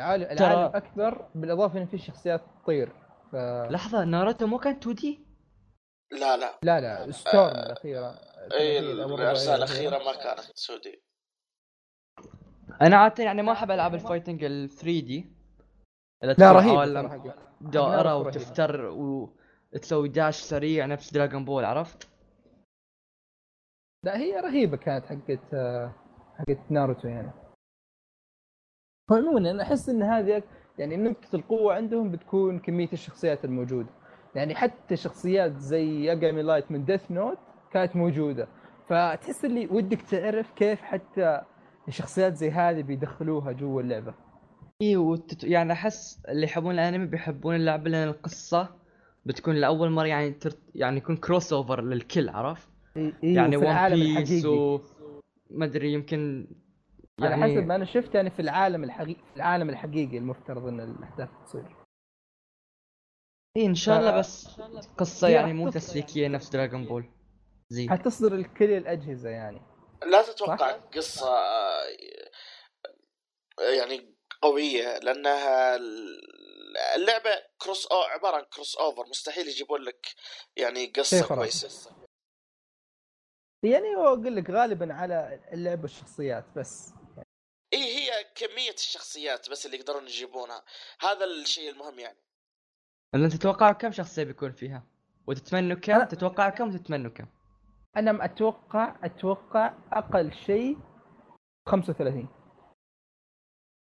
العالم 0.00 0.76
أكبر 0.76 1.28
بالإضافة 1.34 1.78
إن 1.78 1.86
في 1.86 1.98
شخصيات 1.98 2.44
تطير 2.62 2.92
ف... 3.32 3.36
لحظة 3.70 4.04
ناروتو 4.04 4.46
مو 4.46 4.58
كان 4.58 4.76
2D؟ 4.76 5.31
لا 6.12 6.36
لا. 6.36 6.58
لا 6.62 6.80
لا 6.80 7.10
Storm 7.10 7.56
الأخيرة. 7.56 8.18
إي 8.52 8.78
الرئيسي. 8.78 9.54
الأخيرة. 9.54 9.98
ما 9.98 10.12
كانت 10.12 10.40
2D. 10.54 11.02
أنا 12.82 12.96
عادة 12.96 13.24
يعني 13.24 13.42
ما 13.42 13.52
أحب 13.52 13.70
العاب 13.70 13.94
ال 13.94 14.68
fighting 14.68 15.00
ال 15.00 15.11
3D 15.11 15.32
لا 16.22 16.52
رهيب 16.52 16.78
رهيبة. 16.78 18.16
وتفتر 18.16 18.86
وتسوي 18.86 20.08
dash 20.08 20.40
سريع 20.40 20.86
نفس 20.86 21.12
Dragon 21.12 21.44
Ball 21.44 21.64
عرفت؟ 21.64 22.08
لا 24.04 24.16
هي 24.18 24.40
رهيبة 24.40 24.76
كانت 24.76 25.06
حقت 25.06 25.54
آه، 25.54 25.94
حقت 26.38 26.58
ناروتو 26.70 27.08
يعني. 27.08 27.32
هو 29.12 29.16
عموما 29.16 29.50
أنا 29.50 29.62
أحس 29.62 29.88
إن 29.88 30.02
هذه 30.02 30.42
يعني 30.78 30.96
نقطة 30.96 31.36
القوة 31.36 31.74
عندهم 31.74 32.10
بتكون 32.10 32.58
كمية 32.58 32.88
الشخصيات 32.92 33.44
الموجودة. 33.44 34.01
يعني 34.34 34.54
حتى 34.54 34.96
شخصيات 34.96 35.56
زي 35.58 36.04
Yagami 36.04 36.42
Light 36.42 36.70
من 36.72 36.84
Death 36.84 37.10
Note 37.10 37.38
كانت 37.72 37.96
موجودة. 37.96 38.48
فتحس 38.88 39.44
اللي 39.44 39.66
ودك 39.66 40.02
تعرف 40.02 40.50
كيف 40.52 40.82
حتى 40.82 41.40
الشخصيات 41.88 42.34
زي 42.36 42.50
هذه 42.50 42.82
بيدخلوها 42.82 43.52
جوا 43.52 43.82
اللعبة. 43.82 44.14
إي 44.82 44.96
وتت... 44.96 45.44
يعني 45.44 45.72
أحس 45.72 46.22
اللي 46.28 46.44
يحبون 46.44 46.74
الأنمي 46.74 47.06
بيحبون 47.06 47.54
اللعبة 47.54 47.90
لأن 47.90 48.08
القصة 48.08 48.68
بتكون 49.26 49.54
لأول 49.54 49.90
مرة 49.90 50.06
يعني 50.06 50.30
تر... 50.30 50.52
يعني 50.74 50.96
يكون 50.96 51.16
crossover 51.16 51.80
للكل 51.80 52.28
عرفت؟ 52.28 52.68
إي- 52.68 52.98
إي، 52.98 53.34
يعني 53.34 53.56
One 53.56 53.88
Piece 53.88 54.44
و 54.44 54.80
ما 55.50 55.64
أدري 55.64 55.92
يمكن 55.92 56.46
على 57.20 57.30
يعني 57.30 57.42
حسب 57.42 57.66
ما 57.66 57.74
أنا 57.74 57.84
شفت 57.84 58.14
يعني 58.14 58.30
في 58.30 58.42
العالم 58.42 58.84
الحقيقي 58.84 59.20
العالم 59.36 59.70
الحقيقي 59.70 60.18
المفترض 60.18 60.66
إن 60.66 60.80
الأحداث 60.80 61.28
تصير. 61.46 61.76
اي 63.56 63.66
إن 63.66 63.74
شاء 63.74 63.98
الله 63.98 64.18
بس 64.18 64.46
قصة 64.98 65.28
هي 65.28 65.32
يعني 65.32 65.52
مو 65.52 65.70
تسليكية 65.70 66.28
نفس 66.28 66.48
Dragon 66.48 66.84
Ball 66.84 67.10
زي 67.68 67.88
حتصدر 67.88 68.36
لكل 68.36 68.70
الأجهزة 68.70 69.28
يعني. 69.28 69.60
لا 70.06 70.22
تتوقع 70.22 70.56
صح؟ 70.56 70.84
قصة 70.96 71.28
آه، 71.28 71.86
يعني 73.58 74.14
قوية 74.42 74.98
لأنها 74.98 75.76
اللعبة 76.96 77.30
كروس 77.58 77.86
أو 77.86 77.98
عبارة 77.98 78.36
عن 78.36 78.44
كروس 78.44 78.76
أوفر 78.76 79.06
مستحيل 79.08 79.48
يجيبون 79.48 79.80
لك 79.80 80.06
يعني 80.56 80.92
خرافي. 80.96 81.34
كويسة. 81.34 81.90
يعني 83.64 83.96
هو 83.96 84.06
أقول 84.06 84.36
لك 84.36 84.50
غالبا 84.50 84.94
على 84.94 85.40
اللعبة 85.52 85.84
الشخصيات 85.84 86.44
بس. 86.56 86.92
اي 87.72 87.78
هي 87.78 88.24
كمية 88.34 88.74
الشخصيات 88.74 89.50
بس 89.50 89.66
اللي 89.66 89.76
يقدرون 89.76 90.04
يجيبونها. 90.04 90.64
هذا 91.00 91.24
الشيء 91.24 91.70
المهم 91.70 91.98
يعني. 91.98 92.18
اللي 93.14 93.26
أنت 93.26 93.34
تتوقعوا 93.36 93.72
كم 93.72 93.92
شخصية 93.92 94.24
بيكون 94.24 94.52
فيها؟ 94.52 94.82
وتتمنوا 95.26 95.76
كم؟ 95.76 96.00
أنا- 96.04 96.08
تتوقعوا 96.08 96.50
كم 96.50 96.68
وتتمنوا 96.74 97.10
كم؟ 97.10 97.26
أنا 97.96 98.24
أتوقع 98.24 98.96
أتوقع 99.04 99.74
أقل 99.92 100.32
شيء 100.32 100.78
35 101.68 102.28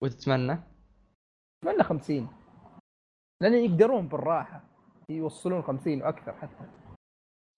وتتمنى؟ 0.02 0.62
أتمنى 1.62 1.82
50 1.84 2.28
لأن 3.42 3.54
يقدرون 3.54 4.08
بالراحة 4.08 4.64
يوصلون 5.08 5.62
50 5.62 6.02
وأكثر 6.02 6.32
حتى 6.32 6.70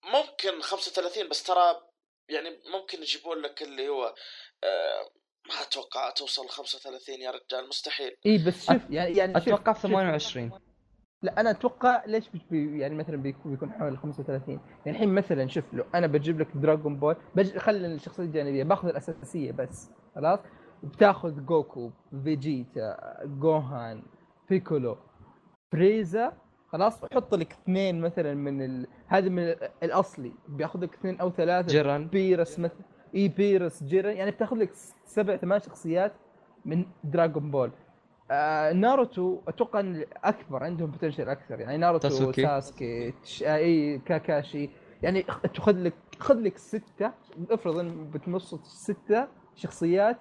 ممكن 0.05 0.61
35 0.61 1.29
بس 1.29 1.43
ترى 1.43 1.81
يعني 2.29 2.49
ممكن 2.73 2.97
يجيبون 3.01 3.37
لك 3.37 3.61
اللي 3.61 3.89
هو 3.89 4.15
آه 4.63 5.11
ما 5.47 5.53
أتوقع 5.61 6.09
توصل 6.09 6.49
35 6.49 7.21
يا 7.21 7.31
رجال 7.31 7.67
مستحيل 7.69 8.15
إي 8.25 8.37
بس 8.47 8.65
شوف 8.71 8.89
يعني 8.89 9.17
يعني 9.17 9.33
شوف- 9.33 9.43
أتوقع 9.47 9.73
شوف. 9.73 9.81
28 9.81 10.59
لا 11.23 11.39
أنا 11.39 11.49
أتوقع 11.51 12.05
ليش 12.05 12.29
بي- 12.51 12.79
يعني 12.79 12.95
مثلا 12.95 13.17
بيكون 13.17 13.71
حوالي 13.71 13.97
35 13.97 14.49
يعني 14.85 14.97
الحين 14.97 15.09
مثلا 15.13 15.47
شوف 15.47 15.73
لو 15.73 15.83
أنا 15.95 16.07
بجيب 16.07 16.39
لك 16.39 16.47
دراغون 16.57 16.95
بول 16.95 17.15
بج... 17.35 17.57
خلي 17.57 17.87
الشخصية 17.87 18.23
الجانبية 18.23 18.63
باخذ 18.63 18.87
الأساسية 18.87 19.51
بس 19.51 19.91
خلاص؟ 20.15 20.39
بتاخذ 20.83 21.45
جوكو 21.45 21.89
فيجيتا 22.23 22.97
جوهان 23.25 24.01
بيكولو 24.49 24.97
فريزا 25.71 26.33
خلاص؟ 26.67 27.03
وحط 27.03 27.35
لك 27.35 27.51
اثنين 27.51 28.01
مثلا 28.01 28.33
من 28.33 28.61
ال... 28.61 28.87
هذا 29.07 29.29
من 29.29 29.39
ال- 29.43 29.69
الأصلي. 29.83 30.31
بياخذ 30.49 30.83
لك 30.83 30.93
اثنين 30.93 31.19
أو 31.19 31.31
ثلاثة. 31.31 31.67
جيرن. 31.67 32.07
بيرس 32.07 32.59
مثلا 32.59 32.77
إي 33.15 33.27
بيرس 33.27 33.83
جيرن 33.83 34.11
يعني 34.15 34.31
بتاخذ 34.31 34.55
لك 34.55 34.71
سبع 35.05 35.35
ثمان 35.37 35.59
شخصيات 35.59 36.11
من 36.65 36.85
Dragon 37.03 37.51
Ball 37.51 37.71
آه 38.31 38.73
ناروتو 38.73 39.41
أتوقع 39.47 39.93
أكبر 40.23 40.63
عندهم 40.63 40.91
potential 40.91 41.29
أكثر. 41.29 41.59
يعني 41.59 41.77
ناروتو 41.77 42.09
ساسوكي. 42.09 42.41
ساسكي 42.41 43.11
تش... 43.11 43.43
آه 43.43 43.55
إي 43.55 43.99
كاكاشي. 43.99 44.69
يعني 45.03 45.21
تاخذ 45.53 45.83
لك 45.83 45.93
خذ 46.19 46.35
لك 46.35 46.57
ستة. 46.57 47.11
افرض 47.49 47.77
إن 47.77 48.09
بتنص 48.09 48.55
ستة 48.55 49.27
شخصيات. 49.55 50.17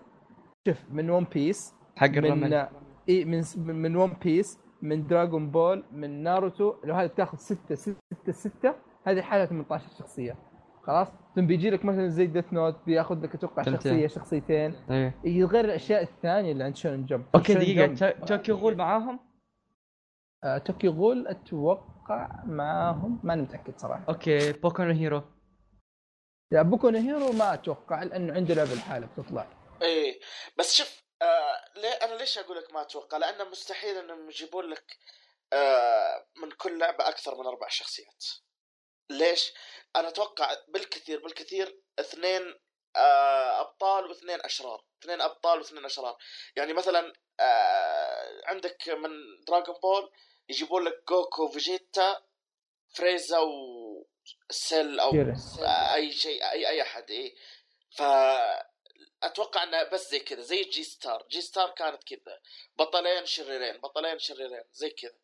شوف 0.69 0.77
من 0.91 1.11
One 1.11 1.27
Piece 1.35 1.75
حق 1.97 2.09
من 2.09 2.67
إي 3.09 3.25
من 3.25 3.43
من 3.57 3.97
One 3.97 4.13
Piece 4.23 4.59
من 4.83 5.07
Dragon 5.07 5.51
Ball 5.51 5.85
من 5.93 6.23
ناروتو. 6.23 6.75
لو 6.85 6.95
هذا 6.95 7.07
بتاخذ 7.07 7.39
ستة 7.39 7.75
ستة 7.75 8.33
ستة 8.33 8.75
هذه 9.05 9.21
حالة 9.21 9.45
18 9.47 9.85
شخصية. 9.99 10.37
خلاص؟ 10.83 11.09
ثم 11.37 11.47
بيجي 11.47 11.71
لك 11.71 11.85
مثلا 11.85 12.09
زي 12.09 12.27
Death 12.27 12.53
Note 12.53 12.77
بياخذ 12.87 13.23
لك 13.25 13.35
أتوقع. 13.35 13.63
شخصية 13.63 14.07
شخصيتين. 14.07 14.75
إيه 14.91 15.15
إي، 15.27 15.45
غير 15.45 15.65
الأشياء 15.65 16.03
الثانية 16.03 16.53
اللي 16.53 16.65
عند 16.65 16.77
Shonen 16.77 17.07
Jump 17.07 17.27
okay 17.35 17.87
تو- 17.97 18.25
Tokyo 18.27 18.57
Ghoul 18.57 18.77
معاهم؟ 18.77 19.21
آه 20.45 20.59
Tokyo 20.59 20.93
Ghoul 20.93 21.29
أتوقع 21.29 22.29
معاهم. 22.45 23.21
ماني 23.25 23.43
متأكد 23.43 23.79
صراحة. 23.79 24.05
okay 24.09 24.53
Boku 24.53 24.83
Hero. 24.83 25.23
يا 26.53 26.63
Boku 26.63 26.89
Hero 26.89 27.33
ما 27.33 27.55
أتوقع 27.55 28.03
لأنه 28.03 28.35
عنده 28.35 28.55
لعبة 28.55 28.73
الحالة 28.73 29.07
بتطلع. 29.07 29.47
إيه 29.83 30.21
بس 30.59 30.75
شوف 30.77 31.03
آه 31.23 31.81
ليه 31.81 31.89
أنا 31.89 32.19
ليش 32.19 32.39
أقول 32.39 32.57
لك 32.57 32.73
ما 32.75 32.83
أتوقع؟ 32.83 33.17
لأنه 33.19 33.51
مستحيل 33.51 33.97
إنهم 33.97 34.29
يجيبون 34.29 34.65
لك 34.65 34.97
آه 35.53 36.25
من 36.43 36.51
كل 36.51 36.79
لعبة 36.79 37.09
أكثر 37.09 37.41
من 37.41 37.47
أربع 37.47 37.69
شخصيات. 37.69 38.25
ليش؟ 39.11 39.53
أنا 39.97 40.09
أتوقع 40.09 40.57
بالكثير 40.69 41.21
بالكثير 41.21 41.81
اثنين 41.99 42.61
آه 42.97 43.61
أبطال 43.61 44.07
واثنين 44.07 44.41
أشرار. 44.41 44.85
اثنين 45.03 45.21
أبطال 45.21 45.59
واثنين 45.59 45.85
أشرار. 45.85 46.17
يعني 46.57 46.73
مثلا 46.73 47.13
آه 47.41 48.41
عندك 48.45 48.89
من 48.89 49.11
Dragon 49.47 49.77
Ball 49.83 50.13
يجيبون 50.49 50.85
لك 50.85 51.05
جوكو 51.09 51.49
فيجيتا 51.49 52.23
فريزا 52.95 53.39
وسيل 53.39 55.01
أو 55.01 55.11
جيرن. 55.11 55.37
أي 55.95 56.13
شيء 56.13 56.51
أي 56.51 56.69
أي 56.69 56.83
أحد 56.83 57.11
اي 57.11 57.37
ف 57.91 58.03
أتوقع 59.23 59.63
إنه 59.63 59.83
بس 59.83 60.11
زي 60.11 60.21
كذا 60.21 60.41
زي 60.41 60.63
J-Star 60.63 61.27
J-Star 61.31 61.71
كانت 61.71 62.05
كذا. 62.05 62.41
بطلين 62.77 63.27
شريرين 63.27 63.81
بطلين 63.81 64.19
شريرين 64.19 64.65
زي 64.73 64.91
كذا. 64.91 65.19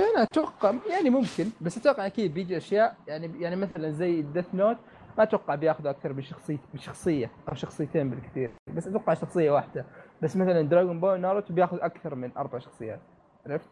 أنا 0.00 0.22
أتوقع 0.22 0.74
يعني 0.90 1.10
ممكن 1.10 1.44
بس 1.60 1.78
أتوقع 1.78 2.06
أكيد 2.06 2.34
بيجي 2.34 2.56
أشياء 2.56 2.96
يعني 3.06 3.40
يعني 3.42 3.56
مثلا 3.56 3.90
زي 3.90 4.22
Death 4.22 4.54
Note 4.54 4.76
ما 5.18 5.22
أتوقع 5.22 5.54
بيأخذ 5.54 5.86
أكثر 5.86 6.12
من 6.12 6.22
شخصيه 6.22 6.58
من 6.74 6.80
شخصيه 6.80 7.30
أو 7.48 7.54
شخصيتين 7.54 8.10
بالكثير 8.10 8.50
بس 8.76 8.86
أتوقع 8.86 9.14
شخصية 9.14 9.50
واحدة 9.50 9.84
بس 10.22 10.36
مثلا 10.36 10.62
Dragon 10.62 11.00
Ball 11.00 11.20
ناروتو 11.20 11.54
بيأخذ 11.54 11.78
أكثر 11.80 12.14
من 12.14 12.36
أربع 12.36 12.58
شخصيات 12.58 13.00
عرفت؟ 13.46 13.68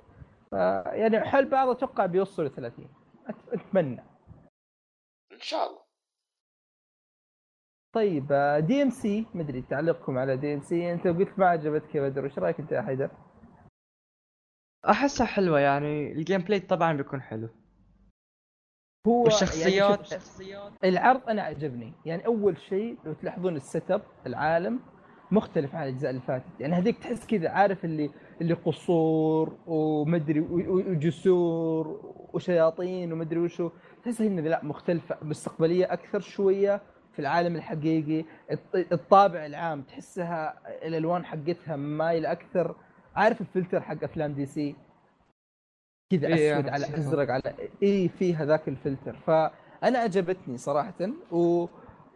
يعني 0.92 1.20
حل 1.20 1.48
بعض 1.48 1.68
أتوقع 1.68 2.06
بيوصل 2.06 2.44
ل 2.46 2.50
30 2.50 2.88
أت- 3.28 3.52
أتمنى 3.52 4.02
إن 5.32 5.40
شاء 5.40 5.66
الله 5.66 5.82
طيب 7.94 8.26
DMC 8.66 9.26
مدري 9.34 9.62
تعليقكم 9.62 10.18
على 10.18 10.36
DMC 10.36 10.92
أنت 10.92 11.06
قلت 11.06 11.38
ما 11.38 11.46
عجبتك 11.46 11.94
يا 11.94 12.08
بدر 12.08 12.24
وش 12.24 12.38
رأيك 12.38 12.60
أنت 12.60 12.72
يا 12.72 12.82
حيدر؟ 12.82 13.10
أحسها 14.88 15.26
حلوة 15.26 15.60
يعني 15.60 16.12
ال 16.12 16.40
gameplay 16.40 16.60
طبعا 16.60 16.92
بيكون 16.92 17.20
حلو. 17.22 17.48
هو 19.06 19.22
والشخصيات؟ 19.24 20.12
يعني 20.82 20.94
العرض 20.96 21.28
أنا 21.28 21.42
عجبني. 21.42 21.92
يعني 22.06 22.26
أول 22.26 22.58
شيء 22.58 22.98
لو 23.04 23.12
تلاحظون 23.12 23.56
ال 23.56 23.90
setup 23.90 24.02
العالم 24.26 24.80
مختلف 25.30 25.74
عن 25.74 25.82
الأجزاء 25.82 26.10
اللي 26.10 26.22
فاتت. 26.22 26.60
يعني 26.60 26.74
هذيك 26.74 26.98
تحس 26.98 27.26
كذا 27.26 27.48
عارف 27.48 27.84
اللي 27.84 28.10
اللي 28.40 28.54
قصور 28.54 29.58
ومدري 29.66 30.40
وجسور 30.40 32.00
وشياطين 32.32 33.12
ومدري 33.12 33.40
وشو. 33.40 33.70
تحس 34.04 34.20
ان 34.20 34.40
لا 34.40 34.64
مختلفه 34.64 35.16
مستقبلية 35.22 35.92
أكثر 35.92 36.20
شوية 36.20 36.82
في 37.12 37.18
العالم 37.18 37.56
الحقيقي. 37.56 38.24
الط- 38.52 38.92
الطابع 38.92 39.46
العام 39.46 39.82
تحسها 39.82 40.58
الألوان 40.86 41.24
حقتها 41.24 41.76
مايله 41.76 42.32
أكثر. 42.32 42.76
عارف 43.16 43.40
الفلتر 43.40 43.80
حق 43.80 44.04
أفلام 44.04 44.32
DC؟ 44.32 44.76
كذا 46.12 46.26
إيه، 46.26 46.54
أسود 46.54 46.68
على. 46.68 46.84
أزرق 46.84 47.30
على 47.30 47.54
اي 47.82 48.08
في 48.08 48.34
هذاك 48.34 48.68
الفلتر. 48.68 49.16
فأنا 49.16 49.98
عجبتني 49.98 50.58
صراحة 50.58 50.94
و 51.32 51.66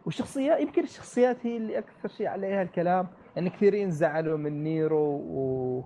والشخصيات 0.05 0.59
يمكن 0.59 0.83
الشخصيات 0.83 1.45
هي 1.45 1.57
اللي 1.57 1.77
أكثر 1.77 2.09
شيء 2.09 2.27
عليها 2.27 2.61
الكلام. 2.61 3.07
يعني 3.35 3.49
كثيرين 3.49 3.91
زعلوا 3.91 4.37
من 4.37 4.63
نيرو 4.63 5.05
و... 5.15 5.83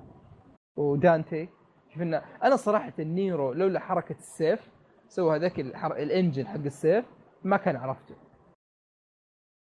ودانتي. 0.78 1.50
شوف 1.93 2.02
إن 2.02 2.13
أنا 2.43 2.56
صراحة 2.56 2.93
نيرو 3.00 3.54
لولا 3.54 3.80
حركة 3.80 4.15
السيف 4.19 4.69
سوى 5.08 5.36
هذاك 5.36 5.60
الحر... 5.60 5.95
ال 5.95 6.03
engine 6.03 6.47
حق 6.47 6.63
السيف 6.65 7.06
ما 7.43 7.58
كان 7.58 7.76
عرفته. 7.76 8.15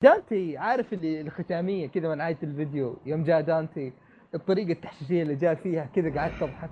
دانتي 0.03 0.57
عارف 0.57 0.93
اللي 0.93 1.21
الختامية 1.21 1.87
كذا 1.87 2.09
من 2.09 2.17
نهاية 2.17 2.37
الفيديو؟ 2.43 2.97
يوم 3.05 3.23
جاء 3.23 3.41
دانتي 3.41 3.93
الطريقة 4.35 4.71
التحشيشية 4.71 5.21
اللي 5.23 5.35
جاء 5.35 5.55
فيها 5.55 5.85
كذا 5.85 6.19
قعدت 6.19 6.43
اضحك 6.43 6.69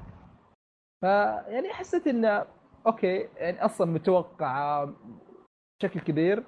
ف 1.02 1.06
يعني 1.48 1.70
حسيت 1.70 2.08
إنه 2.08 2.46
okay 2.88 3.28
يعني 3.38 3.66
أصلا 3.66 3.92
متوقعه 3.92 4.94
بشكل 5.80 6.00
كبير. 6.00 6.44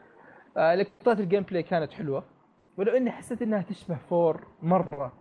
آه، 0.57 0.75
لقطات 0.75 1.19
ال 1.19 1.43
gameplay 1.43 1.63
كانت 1.63 1.91
حلوة. 1.91 2.23
ولو 2.77 2.97
إني 2.97 3.11
حسيت 3.11 3.41
إنها 3.41 3.61
تشبه 3.61 3.97
four 4.09 4.47
مرة. 4.61 5.13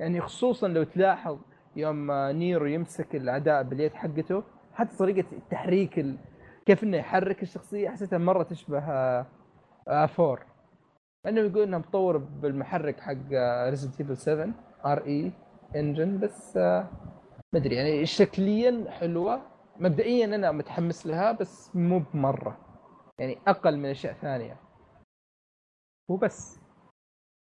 يعني 0.00 0.20
خصوصا 0.20 0.68
لو 0.68 0.82
تلاحظ 0.82 1.38
يوم 1.76 2.12
نيرو 2.12 2.66
يمسك 2.66 3.16
الاعداء 3.16 3.62
باليد 3.62 3.94
حقته 3.94 4.42
حتى 4.74 4.96
طريقة 4.96 5.26
التحريك 5.32 5.98
ال... 5.98 6.16
كيف 6.66 6.84
إنه 6.84 6.96
يحرك 6.96 7.42
الشخصية 7.42 7.88
حسيتها 7.90 8.18
مرة 8.18 8.42
تشبه 8.42 8.78
آه، 9.88 10.06
four. 10.06 10.40
انه 11.26 11.40
يقول 11.40 11.62
إنه 11.62 11.78
مطور 11.78 12.16
بالمحرك 12.16 13.00
حق 13.00 13.14
Resident 13.68 14.00
Evil 14.00 14.16
7 14.16 14.48
RE 14.86 15.32
Engine 15.76 16.20
بس 16.20 16.56
آه، 16.56 16.90
ما 17.52 17.58
أدري 17.58 17.76
يعني 17.76 18.06
شكليا 18.06 18.90
حلوة. 18.90 19.42
مبدئيا 19.76 20.24
أنا 20.24 20.52
متحمس 20.52 21.06
لها 21.06 21.32
بس 21.32 21.76
مو 21.76 21.98
بمرة. 21.98 22.58
يعني 23.18 23.38
أقل 23.46 23.76
من 23.76 23.90
أشياء 23.90 24.12
ثانية. 24.14 24.56
وبس. 26.10 26.60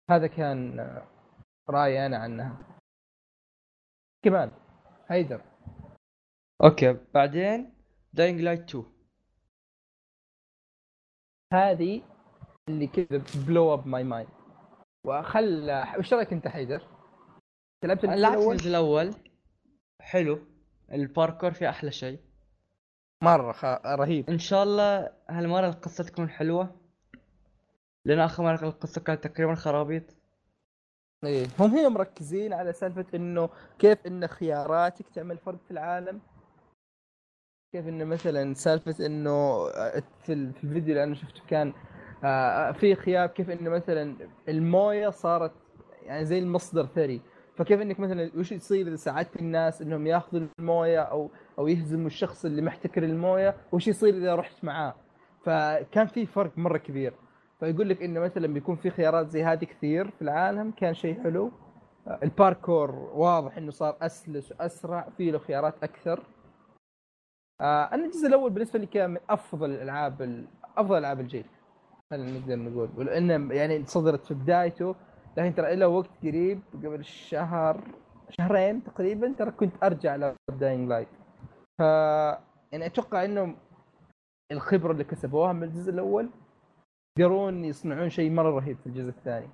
هذا 0.10 0.28
كان 0.28 0.80
آه، 0.80 1.08
رأيي 1.69 2.06
أنا 2.06 2.17
عنها. 2.17 2.58
كمان 4.25 4.52
حيدر 5.10 5.41
okay 6.63 6.98
بعدين 7.13 7.73
Dying 8.13 8.41
Light 8.41 8.69
2 8.69 8.86
هذه 11.54 12.02
اللي 12.69 12.88
كذا 12.88 13.23
blow 13.48 13.74
up 13.74 13.88
my 13.88 14.04
mind 14.04 14.30
وخل 15.06 15.84
وش 15.99 16.13
رأيك 16.13 16.34
أنت 16.34 16.47
حيدر؟ 16.47 16.99
لعبت 17.84 18.04
الجزء 18.04 18.20
لعبت 18.20 18.36
الأول؟ 18.36 18.56
الجزء 18.56 18.70
الأول. 18.70 19.13
حلو. 20.02 20.39
الباركور 20.92 21.52
فيه 21.52 21.70
أحلى 21.70 21.92
شيء. 21.92 22.20
مرة 23.24 23.52
خ... 23.52 23.65
رهيب. 23.86 24.30
إن 24.30 24.39
شاء 24.39 24.63
الله 24.63 25.12
هالمرة 25.30 25.68
القصة 25.68 26.04
تكون 26.04 26.30
حلوة. 26.30 26.76
لأن 28.06 28.20
آخر 28.20 28.44
مرة 28.44 28.68
القصة 28.68 29.02
كانت 29.02 29.28
تقريبا 29.28 29.56
خرابيط. 29.56 30.04
إيه. 31.24 31.48
هم 31.60 31.72
هنا 31.72 31.89
مركزين 31.89 32.54
على 32.54 32.74
سالفة 32.74 33.06
إنه 33.13 33.50
كيف 33.80 34.08
إن 34.08 34.28
خياراتك 34.28 35.10
تعمل 35.10 35.38
فرق 35.38 35.60
في 35.65 35.72
العالم. 35.72 36.22
كيف 37.74 37.88
إنه 37.88 38.06
مثلا 38.06 38.54
سالفة 38.54 39.06
إنه 39.06 39.68
آه، 39.70 40.04
في 40.24 40.34
الفيديو 40.34 40.94
اللي 40.94 41.04
أنا 41.04 41.15
شفته 41.15 41.42
كان 41.48 41.74
آه، 42.24 42.72
في 42.72 42.96
خيار 42.96 43.28
كيف 43.28 43.50
إنه 43.50 43.70
مثلا 43.70 44.15
الموية 44.50 45.10
صارت 45.10 45.52
يعني 46.04 46.26
زي 46.26 46.39
المصدر 46.39 46.86
ثري. 46.86 47.22
فكيف 47.60 47.82
إنك 47.82 48.00
مثلا 48.00 48.32
وش 48.38 48.52
يصير 48.52 48.88
إذا 48.88 48.95
ساعدت 48.95 49.36
الناس 49.36 49.82
إنهم 49.82 50.08
يأخذوا 50.08 50.48
الموية 50.60 51.00
أو 51.00 51.30
أو 51.60 51.67
يهزموا 51.67 52.08
الشخص 52.08 52.45
اللي 52.45 52.62
محتكر 52.62 53.04
الموية؟ 53.04 53.56
وش 53.72 53.88
يصير 53.88 54.13
إذا 54.17 54.36
رحت 54.36 54.63
معاه؟ 54.63 54.93
فكان 55.43 56.08
في 56.08 56.26
فرق 56.26 56.52
مرة 56.58 56.78
كبير. 56.78 57.13
فيقول 57.60 57.89
لك 57.89 58.04
إنه 58.04 58.19
مثلا 58.19 58.48
بيكون 58.48 58.76
في 58.76 58.89
خيارات 58.89 59.30
زي 59.30 59.43
هذه 59.43 59.65
كثير 59.65 60.10
في 60.12 60.22
العالم 60.22 60.72
كان 60.72 60.93
شيء 60.93 61.24
حلو. 61.24 61.52
الباركور 62.24 62.91
واضح 63.13 63.58
إنه 63.58 63.72
صار 63.72 63.98
أسلس 64.02 64.52
وأسرع 64.52 65.10
في 65.17 65.32
له 65.32 65.39
خيارات 65.39 65.84
أكثر. 65.84 66.24
آه 67.62 67.84
أنا 67.84 68.06
الجزء 68.06 68.28
الأول 68.28 68.52
بالنسبة 68.52 68.80
لي 68.80 68.86
كان 68.86 69.10
من 69.10 69.17
أفضل 69.30 69.69
الالعاب 69.72 70.22
ال- 70.22 70.48
أفضل 70.78 70.98
ألعاب 70.98 71.19
الجيل 71.19 71.45
خلينا 72.12 72.39
نقدر 72.39 72.56
نقول. 72.56 72.89
ولأنه 72.98 73.54
يعني 73.54 73.86
صدرت 73.86 74.26
في 74.26 74.34
بدايته. 74.34 74.95
لكن 75.38 75.56
ترى 75.56 75.74
إلى 75.74 75.86
وقت 75.86 76.10
قريب 76.24 76.62
قبل 76.74 77.06
شهر 77.06 77.82
شهرين 78.30 78.84
تقريبا 78.84 79.34
ترى 79.38 79.52
كنت 79.52 79.74
أرجع 79.84 80.34
ل 80.52 80.58
Dying 80.58 80.89
Light 80.89 81.08
ف 81.80 81.82
يعني 82.72 82.86
أتوقع 82.86 83.26
إنه 83.26 83.56
الخبرة 84.52 84.92
اللي 84.92 85.04
كسبوها 85.04 85.54
من 85.54 85.63
الجزء 85.63 85.92
الأول 85.92 86.30
يقدرون 87.20 87.65
يصنعون 87.65 88.10
شيء 88.10 88.32
مرة 88.32 88.50
رهيب 88.50 88.78
في 88.78 88.88
الجزء 88.88 89.10
الثاني. 89.10 89.50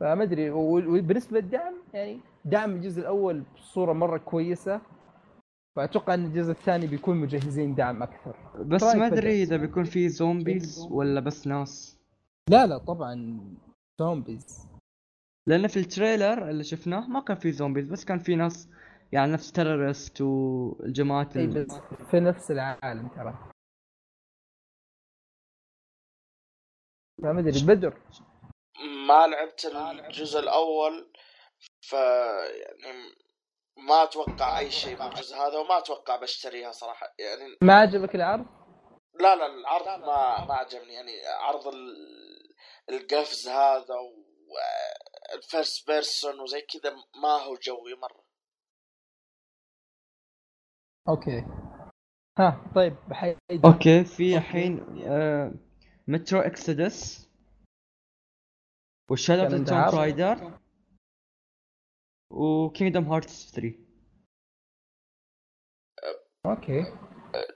فما 0.00 0.22
أدري 0.22 0.50
وبالنسبه 0.50 1.40
للدعم 1.40 1.74
يعني 1.94 2.20
دعم 2.44 2.70
الجزء 2.70 3.00
الأول 3.00 3.42
بصورة 3.54 3.92
مرة 3.92 4.18
كويسة. 4.18 4.80
فأتوقع 5.76 6.14
إن 6.14 6.24
الجزء 6.24 6.50
الثاني 6.50 6.86
بيكون 6.86 7.16
مجهزين 7.16 7.74
دعم 7.74 8.02
أكثر. 8.02 8.36
بس 8.64 8.82
رأيك 8.82 8.96
ما؟ 8.96 9.06
أدري 9.06 9.42
إذا 9.42 9.56
بيكون 9.56 9.84
في 9.84 10.08
zombies 10.08 10.88
ولا 10.90 11.20
بس 11.20 11.46
ناس. 11.46 11.98
لا 12.50 12.66
لا 12.66 12.78
طبعا 12.78 13.40
zombies 14.00 14.68
لأن 15.48 15.68
في 15.68 15.76
ال 15.76 15.85
trailer 15.85 16.50
اللي 16.50 16.64
شفناه 16.64 17.06
ما 17.06 17.20
كان 17.20 17.36
في 17.36 17.52
zombies 17.52 17.88
بس 17.88 18.04
كان 18.04 18.18
في 18.18 18.34
ناس 18.36 18.68
يعني 19.12 19.32
نفس 19.32 19.52
terrorist 19.52 20.20
والجماعات 20.20 21.36
اي. 21.36 21.46
بس 21.46 21.80
في 22.10 22.20
نفس 22.20 22.50
العالم 22.50 23.08
ترى 23.08 23.50
فما 27.22 27.40
أدري 27.40 27.60
بدر 27.66 27.98
ما 29.08 29.26
لعبت 29.26 29.64
الجزء 30.08 30.40
الأول 30.40 31.12
ف 31.80 31.92
يعني 31.92 32.98
ما 33.76 34.02
أتوقع 34.02 34.58
أي 34.58 34.70
شيء 34.70 34.96
من 34.96 35.06
الجزء 35.06 35.36
هذا 35.36 35.58
وما 35.58 35.78
أتوقع 35.78 36.16
بشتريها 36.16 36.72
صراحة 36.72 37.14
يعني 37.18 37.56
ما 37.62 37.74
عجبك 37.74 38.14
العرض؟ 38.14 38.46
لا 39.20 39.36
لا 39.36 39.46
العرض 39.46 40.00
ما 40.00 40.44
ما 40.44 40.54
عجبني 40.54 40.92
يعني 40.94 41.12
عرض 41.26 41.66
ال- 41.68 42.54
القفز 42.90 43.48
هذا 43.48 43.94
وال 44.48 44.87
first 44.87 45.86
person 45.86 46.40
وزي 46.40 46.60
كذا 46.60 46.96
ما 47.22 47.28
هو 47.28 47.54
جوي 47.54 47.94
مرة. 47.94 48.24
okay. 51.08 51.44
ها 52.38 52.72
طيب 52.74 52.96
بحيد 53.08 53.38
okay 53.64 54.04
في 54.04 54.36
الحين 54.36 55.02
آه... 55.06 55.52
Metro 56.08 56.40
Exodus 56.40 57.28
و 59.10 59.15
Shadow 59.15 59.42
of 59.42 59.68
Tomb؟ 59.68 60.00
Raider 60.00 60.60
و 62.30 62.40
Kingdom 62.40 63.12
Hearts 63.12 63.52
3 63.52 63.78
okay. 66.46 66.82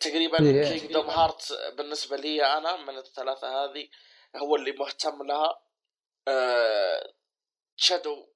تقريبا. 0.01 0.39
Kingdom 0.39 1.07
Heart 1.07 1.53
بالنسبة 1.79 2.17
لي 2.17 2.45
أنا 2.45 2.77
من 2.77 2.99
الثلاثة 2.99 3.49
هذه 3.49 3.89
هو 4.37 4.57
اللي 4.57 4.73
مهتم 4.73 5.23
لها. 5.23 5.63
آه، 6.29 7.13
Shadow 7.77 8.29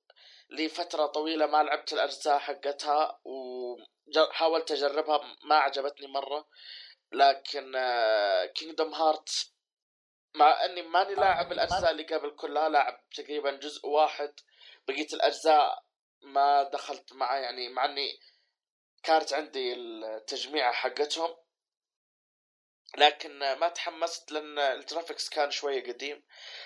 لفترة 0.50 1.06
طويلة 1.06 1.46
ما 1.46 1.62
لعبت 1.62 1.92
الأجزاء 1.92 2.38
حقتها 2.38 3.20
وحاولت 3.24 4.70
أجربها 4.72 5.36
ما 5.44 5.54
عجبتني 5.54 6.06
مرة. 6.06 6.48
لكن 7.12 7.72
Kingdom 8.54 8.94
Heart 8.94 9.28
مع 10.34 10.64
إني 10.64 10.82
ماني 10.82 11.14
لاعب 11.14 11.52
الأجزاء 11.52 11.90
اللي 11.90 12.02
قبل 12.02 12.30
كلها 12.30 12.68
لاعب 12.68 13.00
تقريبا 13.14 13.50
جزء 13.50 13.86
واحد. 13.86 14.34
بقية 14.88 15.08
الأجزاء 15.12 15.84
ما 16.22 16.62
دخلت 16.62 17.12
معه 17.12 17.36
يعني 17.36 17.68
مع 17.68 17.84
إني 17.84 18.20
كانت 19.02 19.32
عندي 19.32 19.74
التجميعة 19.74 20.72
حقتهم. 20.72 21.36
لكن 22.98 23.38
ما 23.38 23.68
تحمست 23.68 24.32
لأن 24.32 24.58
ال 24.58 24.66
graphics 24.66 25.28
كان 25.28 25.50
شوية 25.50 25.92
قديم. 25.92 26.22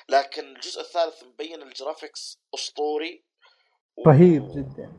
لكن 0.08 0.44
الجزء 0.56 0.80
الثالث 0.80 1.22
مبين 1.24 1.62
ال 1.62 1.70
graphics 1.70 2.38
أسطوري 2.54 3.24
و- 3.98 4.08
رهيب 4.08 4.42
جدا. 4.48 4.92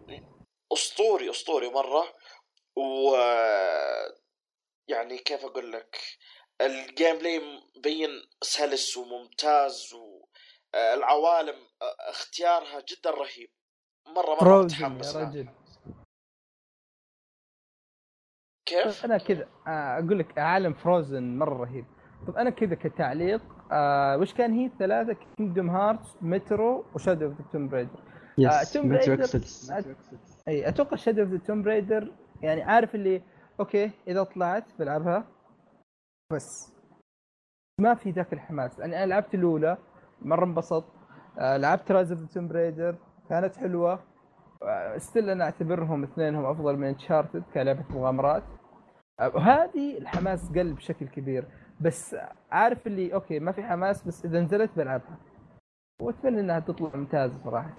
أسطوري 0.73 1.29
أسطوري 1.29 1.69
مرة. 1.69 2.13
و 2.75 3.15
يعني 4.87 5.17
كيف 5.17 5.45
أقول 5.45 5.71
لك؟ 5.71 6.01
ال 6.61 7.17
gameplay 7.17 7.39
مبين 7.77 8.09
سلس 8.43 8.97
وممتاز 8.97 9.93
والعوالم 10.73 11.67
اختيارها 11.99 12.79
جدا 12.89 13.09
رهيب. 13.09 13.51
مرة 14.07 14.35
مرة 14.43 14.63
متحمس 14.63 15.15
يا. 15.15 15.19
رجل. 15.21 15.49
كيف؟ 18.65 19.05
أنا 19.05 19.17
كذا 19.17 19.45
آه، 19.67 19.99
أقول 19.99 20.19
لك 20.19 20.37
عالم 20.37 20.73
Frozen 20.73 21.37
مرة 21.37 21.57
رهيب. 21.57 21.85
طب 22.27 22.35
أنا 22.35 22.49
كذا 22.49 22.75
كتعليق 22.75 23.41
آه 23.71 24.17
وش 24.17 24.33
كان 24.33 24.53
هي 24.53 24.71
ثلاثة 24.79 25.13
Kingdom 25.37 25.69
Hearts 25.69 26.15
Metro 26.21 26.85
و 26.95 27.00
Shadow 27.00 27.25
of 27.25 27.33
the 27.41 27.45
Tomb 27.51 27.67
Raider 27.67 27.99
yes 28.37 28.73
Tomb 28.73 28.89
Metro 28.89 29.15
أي 30.47 30.69
أتوقع 30.69 30.97
Shadow 30.97 31.21
of 31.21 31.29
the 31.29 31.37
Tomb 31.37 31.61
Raider 31.61 32.11
يعني 32.41 32.61
عارف 32.61 32.95
اللي 32.95 33.21
okay 33.59 33.91
إذا 34.07 34.23
طلعت 34.23 34.63
بلعبها 34.79 35.27
بس 36.33 36.73
ما 37.79 37.95
في 37.95 38.11
ذاك 38.11 38.33
الحماس. 38.33 38.79
لاني 38.79 38.97
أنا 38.97 39.05
لعبت 39.05 39.33
الأولى 39.35 39.77
مرة 40.21 40.45
انبسط 40.45 40.85
آه 41.39 41.57
لعبت 41.57 41.91
Rise 41.91 42.11
of 42.11 42.21
the 42.21 42.27
Tomb 42.27 42.47
Raider 42.47 42.95
كانت 43.29 43.55
حلوة. 43.55 43.99
still 44.97 45.29
أنا 45.29 45.43
أعتبرهم 45.43 46.03
اثنينهم 46.03 46.45
أفضل 46.45 46.77
من 46.77 46.87
Uncharted 46.87 47.43
كلعبة 47.53 47.83
مغامرات. 47.89 48.43
آه 49.19 49.31
وهذه 49.35 49.97
الحماس 49.97 50.49
قل 50.49 50.73
بشكل 50.73 51.07
كبير. 51.07 51.47
بس 51.81 52.15
عارف 52.51 52.87
اللي 52.87 53.13
okay 53.13 53.39
ما 53.39 53.51
في 53.51 53.63
حماس 53.63 54.07
بس 54.07 54.25
إذا 54.25 54.41
نزلت 54.41 54.71
بلعبها. 54.77 55.17
وأتمنى 56.01 56.39
إنها 56.39 56.59
تطلع 56.59 56.89
ممتازة 56.95 57.43
صراحة. 57.43 57.73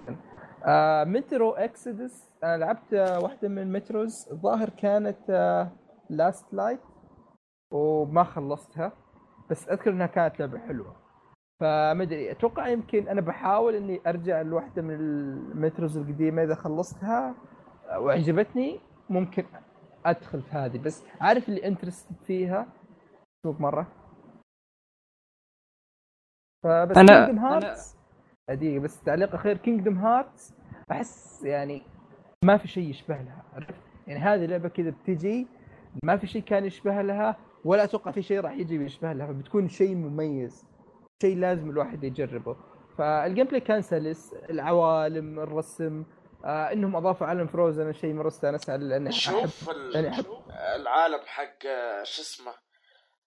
آه 0.65 1.03
Metro 1.03 1.51
Exodus 1.51 2.35
أنا 2.43 2.57
لعبت 2.57 2.93
آه 2.93 3.19
واحدة 3.19 3.47
من 3.47 3.59
ال 3.59 3.69
Metros 3.69 4.27
الظاهر 4.31 4.69
كانت 4.69 5.29
آه 5.29 5.71
Last 6.09 6.53
Light 6.53 6.79
وما 7.71 8.23
خلصتها. 8.23 8.91
بس 9.49 9.69
أذكر 9.69 9.91
إنها 9.91 10.07
كانت 10.07 10.39
لعبة 10.39 10.59
حلوة. 10.59 11.02
فمدري 11.59 12.31
أتوقع 12.31 12.67
يمكن 12.67 13.07
أنا 13.07 13.21
بحاول 13.21 13.75
إني 13.75 14.01
أرجع 14.07 14.41
لواحدة 14.41 14.81
من 14.81 14.91
ال 14.93 15.08
Metros 15.08 15.97
القديمة 15.97 16.43
إذا 16.43 16.55
خلصتها 16.55 17.35
وعجبتني 17.97 18.79
ممكن 19.09 19.45
أدخل 20.05 20.41
في 20.41 20.51
هذه. 20.51 20.77
بس 20.77 21.03
عارف 21.21 21.49
اللي 21.49 21.67
interested 21.67 22.15
فيها؟ 22.27 22.67
سوق 23.45 23.59
مرة. 23.61 23.87
فبس 26.63 26.95
أنا- 26.97 27.05
Kingdom 27.05 27.39
Hearts 27.39 27.95
دقيقة 28.49 28.79
بس 28.83 29.01
تعليق 29.03 29.33
أخير 29.35 29.57
Kingdom 29.57 29.97
Hearts 29.97 30.53
أحس 30.91 31.43
يعني 31.43 31.81
ما 32.45 32.57
في 32.57 32.67
شيء 32.67 32.89
يشبه 32.89 33.15
لها 33.17 33.43
عرفت؟ 33.53 33.75
يعني 34.07 34.19
هذه 34.19 34.45
لعبة 34.45 34.69
كذا 34.69 34.89
بتجي 34.89 35.47
ما 36.05 36.17
في 36.17 36.27
شيء 36.27 36.41
كان 36.41 36.65
يشبه 36.65 37.01
لها 37.01 37.35
ولا 37.65 37.83
أتوقع 37.83 38.11
في 38.11 38.21
شيء 38.21 38.39
راح 38.41 38.51
يجي 38.51 38.75
يشبه 38.75 39.13
لها 39.13 39.27
فبتكون 39.27 39.69
شيء 39.69 39.95
مميز. 39.95 40.65
شيء 41.23 41.37
لازم 41.37 41.69
الواحد 41.69 42.03
يجربه. 42.03 42.55
فال 42.97 43.45
gameplay 43.45 43.59
كان 43.59 43.81
سلس 43.81 44.33
العوالم 44.49 45.39
الرسم 45.39 46.05
آه 46.45 46.71
إنهم 46.71 46.95
أضافوا 46.95 47.27
عالم 47.27 47.47
Frozen 47.47 47.93
شيء 47.93 48.13
مرة 48.13 48.27
استانست 48.27 48.69
عليه 48.69 48.85
لاني 48.85 49.11
شوف 49.11 49.69
احب 49.69 49.77
ال- 49.77 49.95
يعني 49.95 50.09
احب 50.09 50.25
العالم 50.75 51.19
حق 51.25 51.65
آه، 51.65 52.03
شو 52.03 52.21
اسمه 52.21 52.53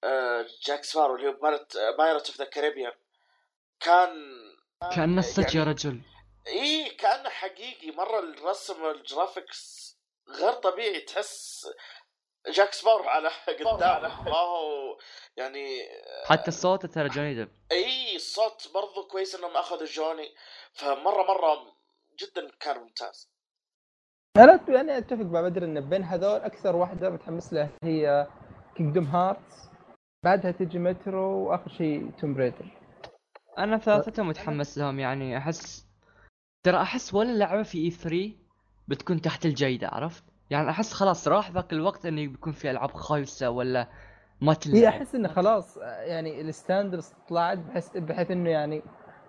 آه، 0.04 0.46
جاك 0.66 0.84
سبارو 0.84 1.16
اللي 1.16 1.28
هو 1.28 1.32
Pirates 1.98 2.26
of 2.28 2.38
the 2.38 2.44
Caribbean 2.44 2.92
كان 3.80 4.08
كانه 4.96 5.20
صدق 5.22 5.54
يا 5.56 5.58
يعني- 5.58 5.70
رجل. 5.70 6.00
إي 6.46 6.90
كأنه 6.90 7.28
حقيقي. 7.28 7.90
مرة 7.90 8.18
الرسم 8.18 8.82
وال 8.82 9.05
graphics 9.05 9.96
غير 10.40 10.52
طبيعي. 10.52 11.00
تحس 11.00 11.66
جاك 12.54 12.72
سبارو 12.72 13.04
على 13.08 13.28
قدام 13.66 14.02
ما 14.02 14.36
هو 14.36 14.98
يعني 15.36 15.78
حتى 16.26 16.48
الصوت 16.48 16.86
ترى 16.86 17.08
جوني 17.08 17.34
ديب 17.34 17.48
إي 17.72 18.16
الصوت 18.16 18.68
برضو 18.74 19.08
كويس 19.08 19.34
إنهم 19.34 19.56
أخذوا 19.56 19.86
جوني. 19.86 20.28
فمرة 20.72 21.22
مرة 21.22 21.72
جدا 22.20 22.50
كان 22.60 22.78
ممتاز. 22.78 23.28
أنا 24.36 24.60
يعني 24.68 24.98
أتفق 24.98 25.24
مع 25.24 25.40
بدر 25.40 25.64
إن 25.64 25.80
بين 25.80 26.02
هذول 26.02 26.40
أكثر 26.40 26.76
واحدة 26.76 27.10
متحمس 27.10 27.52
لها 27.52 27.70
هي 27.84 28.26
Kingdom 28.76 29.04
Hearts 29.04 29.68
بعدها 30.24 30.50
تجي 30.50 30.78
مترو 30.78 31.48
وآخر 31.48 31.68
شيء 31.68 32.10
Tomb 32.20 32.34
Raider 32.34 32.78
أنا 33.58 33.78
ثلاثتهم 33.78 34.28
متحمس 34.28 34.78
لهم 34.78 34.98
يعني 34.98 35.38
أحس 35.38 35.86
ترى 36.62 36.82
أحس 36.82 37.14
ولا 37.14 37.32
لعبة 37.32 37.62
في 37.62 37.78
E3 37.78 38.32
بتكون 38.88 39.20
تحت 39.20 39.46
الجيدة 39.46 39.88
عرفت؟ 39.88 40.24
يعني 40.50 40.70
أحس 40.70 40.92
خلاص 40.92 41.28
راح 41.28 41.50
ذاك 41.50 41.72
الوقت 41.72 42.06
إنه 42.06 42.26
بيكون 42.26 42.52
في 42.52 42.70
ألعاب 42.70 42.90
خايسة 42.90 43.50
ولا 43.50 43.88
ما 44.40 44.52
هي 44.52 44.56
تلعب 44.56 44.84
أحس 44.84 45.14
إنه 45.14 45.28
خلاص 45.28 45.76
يعني 45.82 46.40
ال 46.40 46.48
standards 46.48 47.14
طلعت 47.28 47.58
بحيث 47.58 47.96
بحيث 47.96 48.30
إنه 48.30 48.50
يعني 48.50 48.82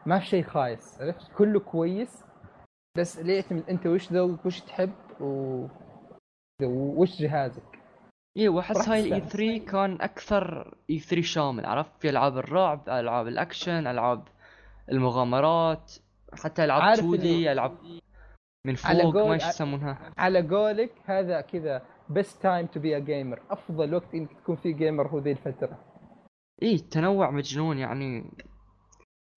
ما 0.06 0.20
في 0.20 0.26
شيء 0.26 0.44
خايس 0.44 1.02
عرفت؟ 1.02 1.32
كله 1.38 1.60
كويس 1.60 2.24
بس 2.98 3.20
اللي 3.20 3.36
يعتمد 3.36 3.70
أنت 3.70 3.88
وش 3.88 4.12
ذوقك؟ 4.14 4.46
وش 4.46 4.62
تحب؟ 4.62 4.94
و 5.22 5.68
وش 6.72 7.22
جهازك؟ 7.22 7.80
اي 8.38 8.48
وأحس 8.48 8.90
هاي 8.90 9.00
ال 9.00 9.11
E 9.11 9.22
تستانس. 9.22 9.34
3 9.34 9.72
كان 9.72 10.02
أكثر 10.02 10.74
E3 10.90 11.22
شامل 11.22 11.66
عرفت؟ 11.66 11.92
في 12.00 12.10
ألعاب 12.10 12.38
الرعب 12.38 12.90
ألعاب 12.90 13.28
الأكشن 13.28 13.88
ألعاب 13.88 14.24
المغامرات 14.92 15.94
حتى 16.44 16.64
ألعاب 16.64 16.82
عارف 16.82 17.00
2D 17.00 17.52
ألعاب 17.52 17.78
من 18.66 18.76
فوق 18.76 19.28
ما 19.28 19.36
يسمونها. 19.36 20.14
على 20.18 20.48
قولك 20.48 20.92
هذا 21.06 21.42
كذا 21.42 21.82
best 22.10 22.42
time 22.42 22.66
to 22.68 22.80
be 22.80 22.98
a 22.98 23.00
gamer 23.00 23.42
أفضل 23.50 23.94
وقت 23.96 24.14
إنك 24.16 24.34
تكون 24.34 24.56
فيه 24.56 24.74
gamer 24.76 25.08
هو 25.08 25.20
ذي 25.20 25.32
الفترة. 25.32 25.80
اي 26.64 26.78
تنوع 26.78 27.32
مجنون 27.32 27.78
يعني. 27.78 28.32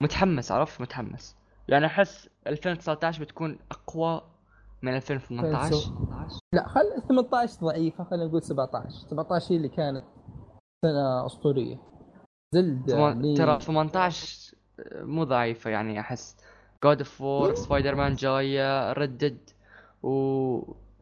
متحمس 0.02 0.52
عرفت؟ 0.52 0.80
متحمس. 0.80 1.36
يعني 1.68 1.86
أحس 1.86 2.28
2019 2.46 3.24
بتكون 3.24 3.58
أقوى 3.70 4.22
من 4.82 4.96
2018 4.96 5.76
لا 6.54 6.68
خل 6.68 7.02
18 7.08 7.60
ضعيفة 7.66 8.04
خلينا 8.04 8.26
نقول 8.26 8.42
17 8.42 8.90
17 8.90 9.52
هي 9.52 9.56
اللي 9.56 9.68
كانت 9.68 10.04
سنة 10.84 11.26
أسطورية. 11.26 11.78
لي- 12.54 13.34
ترى 13.36 13.60
18 13.60 14.54
مو 14.94 15.24
ضعيفة 15.24 15.70
يعني 15.70 16.00
أحس. 16.00 16.36
God 16.84 16.98
of 16.98 17.20
War 17.20 17.54
Spider-Man 17.54 18.14
جاية 18.14 18.92
ردد 18.92 19.50
و 20.02 20.10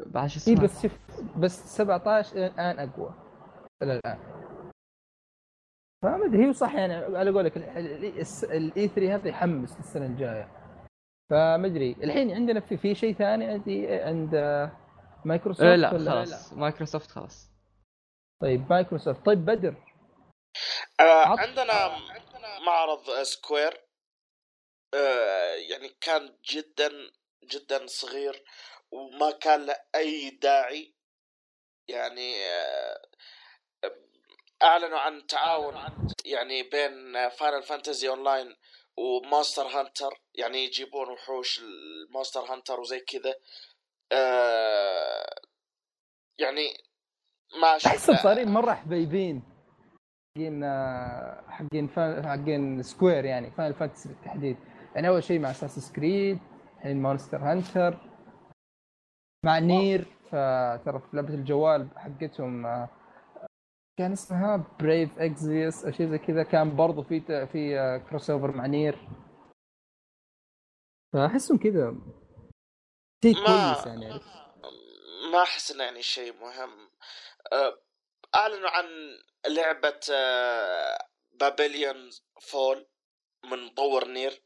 بعد 0.07 0.28
شو 0.28 0.51
اي 0.51 0.55
اسمه 0.55 0.64
بس 0.64 0.82
شوف 0.82 0.92
بس 1.36 1.76
17 1.76 2.36
إلى 2.36 2.46
الآن 2.46 2.78
أقوى. 2.88 3.14
إلى 3.82 3.92
الآن. 3.92 4.18
فما 6.03 6.26
أدري 6.26 6.46
هي 6.46 6.53
صح 6.53 6.74
يعني 6.74 6.94
على 6.94 7.30
قولك 7.30 7.57
ال 7.57 8.88
E3 8.88 9.14
هذا 9.14 9.28
يحمس 9.28 9.76
للسنه 9.76 10.07
الجاية. 10.07 10.53
فما 11.30 11.66
أدري 11.66 11.92
الحين 11.92 12.30
عندنا 12.30 12.61
في 12.61 12.76
في 12.76 12.94
شيء 12.94 13.14
ثاني 13.14 13.44
عندي 13.46 13.92
عند 13.94 14.34
مايكروسوفت 15.24 15.64
إيه 15.66 15.76
لا 15.76 15.92
ولا- 15.94 16.11
خلاص. 16.11 16.53
مايكروسوفت 16.53 17.11
خلاص. 17.11 17.51
طيب 18.42 18.70
مايكروسوفت. 18.72 19.26
طيب 19.26 19.44
بدر. 19.44 19.74
آه 21.01 21.24
عط- 21.26 21.38
عندنا 21.38 21.88
معرض 22.66 23.22
Square 23.22 23.72
آه 24.94 25.55
يعني 25.70 25.88
كان 26.01 26.28
جدا 26.51 26.90
جدا 27.53 27.86
صغير. 27.86 28.44
وما 28.93 29.30
كان 29.30 29.66
له 29.66 29.76
أي 29.95 30.30
داعي 30.30 30.95
يعني 31.89 32.34
آه 32.47 33.09
أعلنوا 34.62 34.99
عن 34.99 35.26
تعاون 35.26 35.74
يعني 36.24 36.62
بين 36.62 37.28
Final 37.28 37.62
Fantasy 37.62 38.09
Online 38.09 38.57
و 38.96 39.05
Monster 39.05 39.66
Hunter 39.66 40.20
يعني 40.34 40.64
يجيبون 40.64 41.09
وحوش 41.09 41.61
ال 41.61 41.70
Monster 41.70 42.40
Hunter 42.40 42.80
وزي 42.80 43.01
كذا 43.01 43.34
آه 44.12 45.34
يعني 46.39 46.68
ما 47.61 47.76
احسهم 47.76 48.16
صارين 48.16 48.49
مرة 48.49 48.74
حبيبين 48.74 49.43
حقين 50.39 50.64
آه، 50.64 51.45
حقين 51.49 51.89
حقين 52.24 52.82
Square 52.82 53.24
يعني 53.24 53.51
Final 53.51 53.74
Fantasy 53.74 54.09
بالتحديد. 54.09 54.57
يعني 54.95 55.09
أول 55.09 55.24
شيء 55.24 55.39
مع 55.39 55.51
Assassin's 55.51 55.92
Creed 55.92 56.38
الحين 56.76 57.03
Monster 57.03 57.38
Hunter 57.38 58.07
مع 59.45 59.59
Nier 59.59 60.05
فترى 60.26 61.01
في 61.01 61.16
لعبة 61.16 61.34
الجوال 61.34 61.89
حقتهم 61.97 62.66
آه، 62.66 62.89
كان 63.99 64.12
اسمها 64.12 64.76
Brave 64.80 65.18
Exvius 65.18 65.84
أو 65.84 65.93
شيء 65.93 66.11
زي 66.11 66.18
كذا. 66.18 66.43
كان 66.43 66.76
برضو 66.76 67.03
في 67.03 67.47
في 67.47 68.01
crossover 68.11 68.57
مع 68.57 68.66
Nier. 68.66 69.09
فأحسهم 71.12 71.59
كذا 71.59 71.97
شيء 73.24 73.34
كويس 73.34 73.86
يعني؟ 73.86 74.20
ما 75.32 75.43
أحس 75.43 75.70
إنه 75.70 75.84
يعني 75.84 76.03
شيء 76.03 76.32
مهم. 76.32 76.91
آه، 77.53 77.78
أعلنوا 78.34 78.70
عن 78.70 78.84
لعبة 79.47 80.01
Babylon's 81.40 82.11
Fall 82.40 82.86
من 83.45 83.64
مطور 83.66 84.09
Nier. 84.09 84.42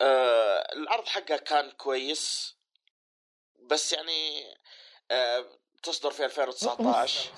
آه، 0.00 0.72
العرض 0.72 1.06
حقها 1.06 1.36
كان 1.36 1.70
كويس. 1.70 2.55
بس 3.70 3.92
يعني 3.92 4.44
آه، 5.10 5.44
تصدر 5.82 6.10
في 6.10 6.24
2019 6.24 7.30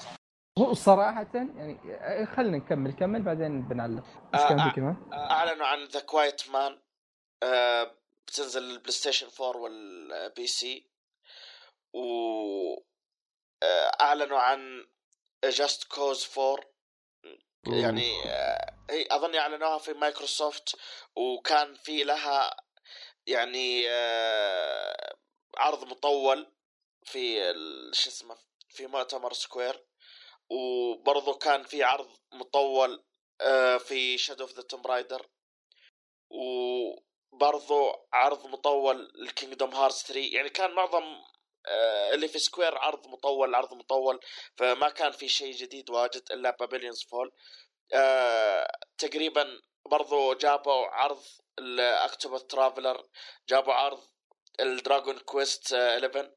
هو 0.59 0.75
صراحة 0.75 1.27
يعني 1.35 1.79
آه، 1.95 2.25
خلينا 2.25 2.57
نكمل 2.57 2.93
كمل 2.93 3.23
بعدين 3.23 3.69
بنعلق 3.69 4.05
إيش 4.35 4.43
آه، 4.43 4.49
كان. 4.49 4.71
في 4.71 4.77
كمان؟ 4.77 4.97
أعلنوا 5.13 5.67
عن 5.67 5.85
The 5.85 6.01
Quiet 6.01 6.51
Man 6.51 6.79
بتنزل 8.27 8.63
ال 8.63 8.93
PlayStation 8.93 9.29
4 9.41 9.61
وال 9.61 10.47
PC 10.47 10.87
و 11.95 12.01
أعلنوا 14.01 14.39
عن 14.39 14.87
Just 15.45 15.85
Cause 15.85 16.29
4 16.39 16.57
يعني 17.67 18.23
هي 18.91 19.07
أظن 19.11 19.37
أعلنوها 19.37 19.79
في 19.79 19.93
مايكروسوفت 19.93 20.77
وكان 21.17 21.75
في 21.75 22.05
لها 22.05 22.57
يعني 23.27 23.89
عرض 25.57 25.85
مطول 25.85 26.53
في 27.05 27.53
شو 27.93 28.11
اسمه 28.11 28.37
في 28.69 28.87
مؤتمر 28.87 29.33
Square 29.33 29.85
وبرضه 30.51 31.39
كان 31.39 31.63
في 31.63 31.83
عرض 31.83 32.11
مطول 32.33 33.05
آه، 33.41 33.77
في 33.77 34.19
Shadow 34.19 34.45
of 34.45 34.53
the 34.53 34.63
Tomb 34.63 34.87
Raider 34.87 35.27
وبرضه 36.31 38.07
عرض 38.13 38.47
مطول 38.47 39.13
ل 39.15 39.22
Kingdom 39.22 39.75
Hearts 39.75 40.03
3 40.07 40.21
يعني 40.21 40.51
كان 40.51 40.71
معظم 40.75 41.05
آه، 41.67 42.15
اللي 42.15 42.29
في 42.29 42.39
Square 42.39 42.79
عرض 42.79 43.07
مطول 43.07 43.55
عرض 43.55 43.75
مطول 43.75 44.21
فما 44.57 44.89
كان 44.89 45.11
في 45.13 45.29
شيء 45.29 45.53
جديد 45.55 45.91
واجد 45.91 46.23
إلا 46.33 46.57
Babylon's 46.61 47.03
Fall 47.11 47.33
آه، 47.95 48.71
تقريبا 48.99 49.61
برضو 49.91 50.35
جابوا 50.35 50.87
عرض 50.87 51.23
ال 51.59 51.68
Octopath 51.68 52.39
Traveler 52.39 53.03
جابوا 53.49 53.73
عرض 53.75 54.03
ال 54.61 54.69
Dragon 54.69 55.19
Quest 55.19 55.73
11 55.75 56.31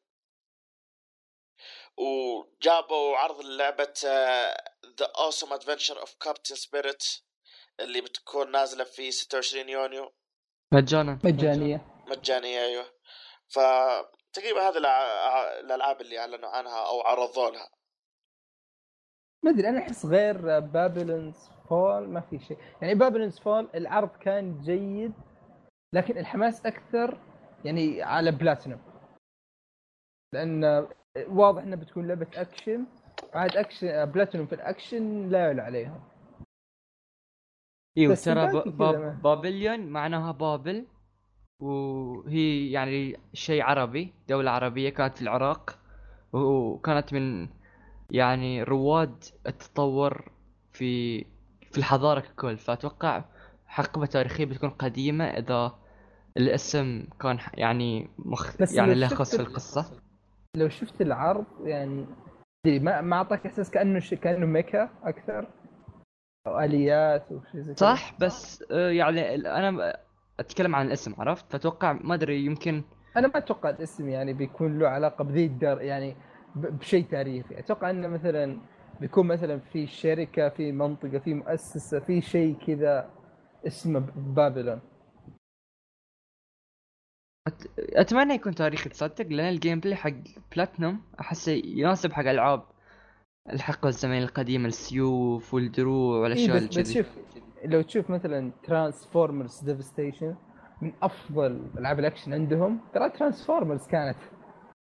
وجابوا 1.98 3.18
عرض 3.18 3.42
لعبة 3.42 3.94
The 5.00 5.06
Awesome 5.20 5.54
Adventures 5.54 6.00
of 6.00 6.16
Captain 6.20 6.56
Spirit 6.56 7.04
اللي 7.80 8.02
بتكون 8.02 8.52
نازلة 8.52 8.84
في 8.84 9.12
26 9.12 9.70
يونيو. 9.70 10.12
مجانا. 10.74 11.20
مجانية. 11.24 11.86
مجانية 12.08 12.60
أيوه. 12.60 12.86
فتقريبا 13.48 14.70
هذه 14.70 14.78
الع- 14.78 15.60
الألعاب 15.60 16.02
اللي 16.02 16.20
أعلنوا 16.20 16.50
عنها 16.50 16.88
أو 16.88 17.02
عرضوا 17.02 17.50
لها. 17.50 17.70
ما 19.44 19.52
أدري 19.52 19.70
أنا 19.70 19.80
أحس 19.80 20.06
غير 20.06 20.60
Babylon's 20.60 21.36
Fall 21.70 22.08
ما 22.10 22.22
في 22.22 22.40
شيء. 22.48 22.58
يعني 22.82 22.96
Babylon's 22.96 23.40
Fall 23.40 23.70
العرض 23.76 24.10
كان 24.18 24.62
جيد 24.62 25.14
لكن 25.94 26.18
الحماس 26.18 26.66
أكثر 26.66 27.20
يعني 27.66 28.02
على 28.02 28.32
بلاتينوم. 28.32 28.80
لأن 30.34 30.88
واضح 31.28 31.64
انها 31.64 31.78
بتكون 31.78 32.08
لعبة 32.08 32.28
أكشن. 32.36 32.86
عاد 33.34 33.58
action 33.58 34.06
Platinum 34.06 34.48
في 34.48 34.56
الأكشن 34.56 35.30
لا 35.30 35.40
يعلى 35.40 35.62
عليهم 35.62 36.02
إيوه 37.98 38.16
ترى 38.16 38.64
بابليون 39.24 39.88
معناها 39.88 40.32
بابل 40.32 40.88
وهي 41.62 42.72
يعني 42.72 43.20
شيء 43.34 43.62
عربي 43.62 44.14
دولة 44.30 44.52
عربية 44.52 44.90
كانت 44.90 45.16
في 45.16 45.22
العراق 45.22 45.80
وكانت 46.34 47.14
من 47.14 47.50
يعني 48.10 48.64
رواد 48.64 49.24
التطور 49.48 50.32
في 50.72 51.24
في 51.72 51.78
الحضارة 51.78 52.20
ككل. 52.20 52.58
فأتوقع 52.58 53.26
حقبة 53.66 54.06
تاريخية 54.06 54.46
بتكون 54.46 54.70
قديمة 54.70 55.26
إذا 55.26 55.80
الاسم 56.38 57.04
كان 57.22 57.38
يعني 57.54 58.10
مخ 58.20 58.58
بس 58.62 58.74
يعني 58.74 58.94
له 58.96 59.08
خص 59.08 59.36
في 59.36 59.42
ال- 59.42 59.48
القصة. 59.48 60.02
لو 60.58 60.70
شفت 60.70 61.02
العرض 61.02 61.46
يعني 61.64 62.06
ما 62.68 63.02
ما 63.02 63.16
أعطاك 63.16 63.46
إحساس 63.46 63.72
كأنه 63.72 64.00
ش... 64.00 64.14
كأنه 64.14 64.46
ميكا 64.46 64.90
أكثر 65.04 65.48
أو 66.48 66.60
آليات 66.60 67.32
أو 67.32 67.42
شيء 67.52 67.62
زي 67.62 67.76
صح 67.76 68.16
بس 68.20 68.64
آه، 68.72 68.90
يعني 68.90 69.36
أنا 69.36 69.98
أتكلم 70.40 70.76
عن 70.76 70.88
الاسم 70.88 71.14
عرفت؟ 71.18 71.52
فأتوقع 71.52 71.92
ما 71.92 72.14
أدري 72.16 72.46
يمكن 72.46 72.84
أنا 73.18 73.28
ما 73.28 73.38
أتوقع 73.38 73.70
الاسم 73.70 74.10
يعني 74.10 74.34
بيكون 74.34 74.80
له 74.80 74.88
علاقة 74.88 75.24
بذي 75.24 75.46
الدر 75.46 75.82
يعني 75.82 76.16
بشيء 76.56 77.06
تاريخي. 77.06 77.60
أتوقع 77.60 77.90
إنه 77.90 78.08
مثلا 78.08 78.58
بيكون 79.02 79.28
مثلا 79.28 79.60
في 79.60 79.88
شركة 79.88 80.50
في 80.50 80.72
منطقة 80.72 81.20
في 81.20 81.34
مؤسسة 81.34 82.00
في 82.00 82.22
شيء 82.22 82.56
كذا 82.68 83.10
اسمه 83.68 84.00
Babylon. 84.16 84.80
أت... 87.48 87.64
أتمنى 87.78 88.34
يكون 88.34 88.56
تاريخي 88.56 88.90
تصدق 88.90 89.28
لأن 89.28 89.54
ال 89.54 89.80
gameplay 89.80 89.96
حق 89.96 90.14
بلاتنوم 90.56 91.02
أحسه 91.20 91.52
يناسب 91.52 92.12
حق 92.12 92.26
ألعاب 92.28 92.64
الحقبة 93.50 93.90
الزمنية 93.90 94.24
القديمة 94.24 94.68
السيوف 94.68 95.54
والدروع 95.54 96.16
إيه 96.16 96.22
والأشياء 96.22 96.56
بس, 96.56 96.62
اللي 96.62 96.68
بس 96.68 96.76
كذي 96.76 96.94
شوف 96.94 97.08
لو 97.66 97.82
تشوف 97.82 98.10
مثلا 98.10 98.52
Transformers 98.64 99.60
Devastation 99.64 100.36
من 100.82 100.94
أفضل 101.02 101.62
ألعاب 101.78 102.00
الأكشن 102.00 102.34
عندهم 102.34 102.80
ترى 102.94 103.10
Transformers 103.10 103.88
كانت. 103.88 104.18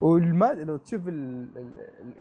والما 0.01 0.53
لو 0.53 0.77
تشوف 0.77 1.07
ال... 1.07 1.13
ال... 1.57 1.73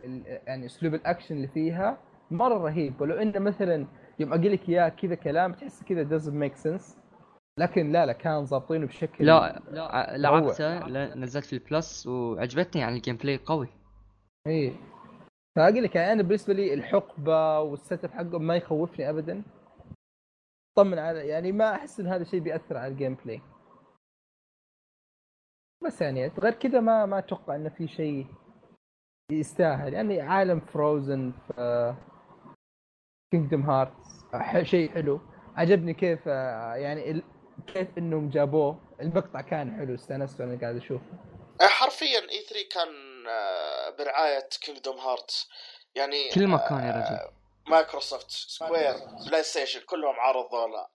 ال... 0.04 0.26
ال... 0.26 0.40
يعني 0.46 0.66
أسلوب 0.66 0.94
الأكشن 0.94 1.36
اللي 1.36 1.48
فيها 1.48 1.98
مرة 2.30 2.58
رهيب. 2.58 3.00
ولو 3.00 3.14
إنه 3.14 3.38
مثلا 3.38 3.86
يوم 4.18 4.32
أقول 4.32 4.52
لك 4.52 4.68
إياه 4.68 4.88
كذا 4.88 5.14
كلام 5.14 5.52
تحس 5.52 5.82
كذا 5.82 6.18
doesn't 6.18 6.34
make 6.44 6.56
sense. 6.56 7.03
لكن 7.58 7.92
لا 7.92 8.06
لا 8.06 8.12
كان 8.12 8.44
ضابطينه 8.44 8.86
بشكل 8.86 9.26
لا 9.26 9.62
روعة. 9.68 10.16
لعبته 10.16 10.86
نزلت 11.14 11.44
في 11.44 11.52
ال 11.52 11.63
Plus 11.63 12.06
وعجبتني 12.06 12.82
يعني 12.82 12.96
ال 12.96 13.16
gameplay 13.16 13.36
قوي. 13.36 13.68
إيه 14.46 14.72
فأقول 15.56 15.82
لك 15.82 15.94
يعني 15.94 16.12
أنا 16.12 16.22
بالنسبة 16.22 16.54
لي 16.54 16.74
الحقبة 16.74 17.60
وال 17.60 18.04
setup 18.04 18.10
حقه 18.10 18.38
ما 18.38 18.56
يخوفني 18.56 19.10
ابدا. 19.10 19.42
طمن 20.76 20.98
على 20.98 21.28
يعني 21.28 21.52
ما 21.52 21.74
أحس 21.74 22.00
إن 22.00 22.06
هذا 22.06 22.22
الشيء 22.22 22.40
بيأثر 22.40 22.76
على 22.76 22.92
ال 22.92 23.14
gameplay 23.14 23.40
بس 25.84 26.00
يعني 26.02 26.26
غير 26.26 26.52
كذا 26.52 26.80
ما 26.80 27.06
ما 27.06 27.18
أتوقع 27.18 27.56
إنه 27.56 27.68
في 27.68 27.88
شيء 27.88 28.26
يستاهل. 29.32 29.94
يعني 29.94 30.20
عالم 30.20 30.60
Frozen 30.60 31.32
في 31.46 31.94
Kingdom 33.32 33.62
Hearts 33.62 34.26
شيء 34.62 34.90
حلو. 34.90 35.20
عجبني 35.56 35.94
كيف 35.94 36.28
آه، 36.28 36.74
يعني 36.74 37.22
كيف 37.66 37.98
إنهم 37.98 38.30
جابوه؟ 38.30 38.80
المقطع 39.00 39.40
كان 39.40 39.76
حلو 39.76 39.94
استأنست 39.94 40.40
وأنا 40.40 40.60
قاعد 40.60 40.76
أشوفه. 40.76 41.04
آه، 41.60 41.66
حرفيا 41.66 42.20
E3 42.30 42.68
كان 42.74 42.88
آه، 43.28 43.90
برعاية 43.98 44.48
Kingdom 44.60 44.96
Hearts 44.98 45.46
يعني 45.94 46.30
كل 46.34 46.46
مكان 46.48 46.78
يا 46.78 46.90
رجل. 46.92 47.32
Microsoft 47.70 48.30
Square 48.30 48.94
PlayStation 49.28 49.80
كلهم 49.80 50.14
عرضوا 50.20 50.68
له 50.68 50.86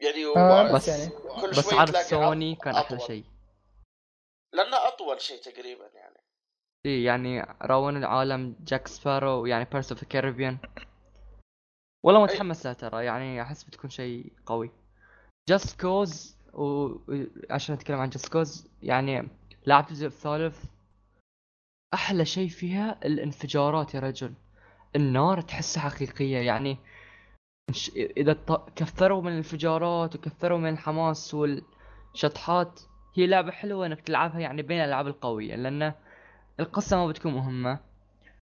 يعني 0.00 0.26
آه، 0.36 0.72
بس 0.72 0.88
يعني 0.88 1.08
كل 1.40 1.50
بس 1.50 1.60
شوي 1.70 1.78
عرض 1.80 1.96
سوني 1.96 2.54
كان 2.54 2.74
أحلى 2.74 2.86
أطول. 2.96 3.00
شيء. 3.06 3.24
لأنه 4.52 4.76
أطول 4.88 5.20
شيء 5.20 5.40
تقريبا 5.40 5.90
يعني. 5.94 6.16
إيه 6.86 7.06
يعني 7.06 7.56
راون 7.62 7.96
العالم 7.96 8.56
Jack 8.60 8.88
Sparrow 8.88 9.46
يعني 9.46 9.64
Pirates 9.64 9.92
of 9.92 10.04
Caribbean 10.04 10.58
والله 12.04 12.22
متحمس 12.22 12.66
لها 12.66 12.74
ترى 12.74 13.04
يعني 13.04 13.42
أحس 13.42 13.64
بتكون 13.64 13.90
شيء 13.90 14.32
قوي. 14.46 14.70
Just 15.48 15.80
Cause 15.80 16.36
وعشان 16.52 17.74
نتكلم 17.74 17.98
عن 18.00 18.08
Just 18.10 18.32
Cause 18.32 18.68
يعني 18.82 19.28
لعبت 19.66 19.88
الجزء 19.90 20.06
الثالث. 20.06 20.64
أحلى 21.94 22.24
شيء 22.24 22.48
فيها 22.48 22.98
الانفجارات 23.04 23.94
يا 23.94 24.00
رجل. 24.00 24.34
النار 24.96 25.40
تحسها 25.40 25.82
حقيقية 25.82 26.38
يعني 26.38 26.78
إذا 27.96 28.32
ط- 28.32 28.70
كثروا 28.76 29.22
من 29.22 29.28
الانفجارات 29.32 30.14
وكثروا 30.16 30.58
من 30.58 30.68
الحماس 30.72 31.34
والشطحات 31.34 32.80
هي 33.16 33.26
لعبة 33.26 33.50
حلوة 33.50 33.86
إنك 33.86 34.00
تلعبها 34.00 34.40
يعني 34.40 34.62
بين 34.62 34.80
الألعاب 34.80 35.06
القوية 35.06 35.56
لأن 35.56 35.92
القصة 36.60 36.96
ما 36.96 37.06
بتكون 37.06 37.34
مهمة. 37.34 37.80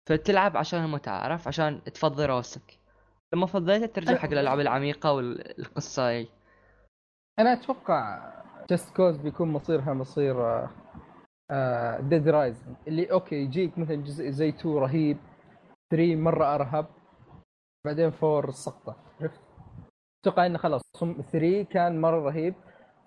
فتلعب 0.10 0.58
عشان 0.58 0.84
المتعة 0.84 1.20
عرف 1.20 1.48
عشان 1.48 1.84
تفضي 1.84 2.26
راسك. 2.26 2.76
لما 3.34 3.45
فضيتها 3.45 3.86
ترجع 3.86 4.15
حق 4.15 4.30
الألعاب 4.30 4.59
العميقة 4.59 5.13
والقصة 5.13 6.09
اي 6.09 6.30
أنا 7.39 7.53
أتوقع 7.53 8.34
Just 8.70 8.95
Cause 8.95 9.18
بيكون 9.17 9.51
مصيرها 9.51 9.93
مصير 9.93 10.67
Dead 11.99 12.28
Rising 12.28 12.76
اللي 12.88 13.11
okay 13.12 13.36
يجيك 13.36 13.78
مثلا 13.78 13.95
جزء 13.95 14.30
زي 14.30 14.49
2 14.49 14.75
رهيب 14.75 15.17
3 15.91 16.15
مرة 16.15 16.55
أرهب 16.55 16.86
بعدين 17.86 18.11
4 18.23 18.51
سقطة. 18.51 18.95
عرفت؟ 19.21 19.41
أتوقع 20.21 20.45
إنه 20.45 20.57
خلاص 20.57 20.82
3 21.32 21.63
كان 21.63 22.01
مرة 22.01 22.19
رهيب. 22.19 22.55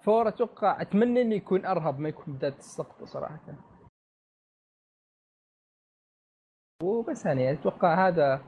4 0.08 0.28
أتوقع 0.28 0.82
أتمنى 0.82 1.22
إنه 1.22 1.34
يكون 1.34 1.66
أرهب 1.66 1.98
ما 1.98 2.08
يكون 2.08 2.34
بدايه 2.34 2.56
السقطة 2.58 3.06
صراحة. 3.06 3.40
وبس 6.82 7.26
يعني 7.26 7.52
أتوقع 7.52 8.08
هذا 8.08 8.42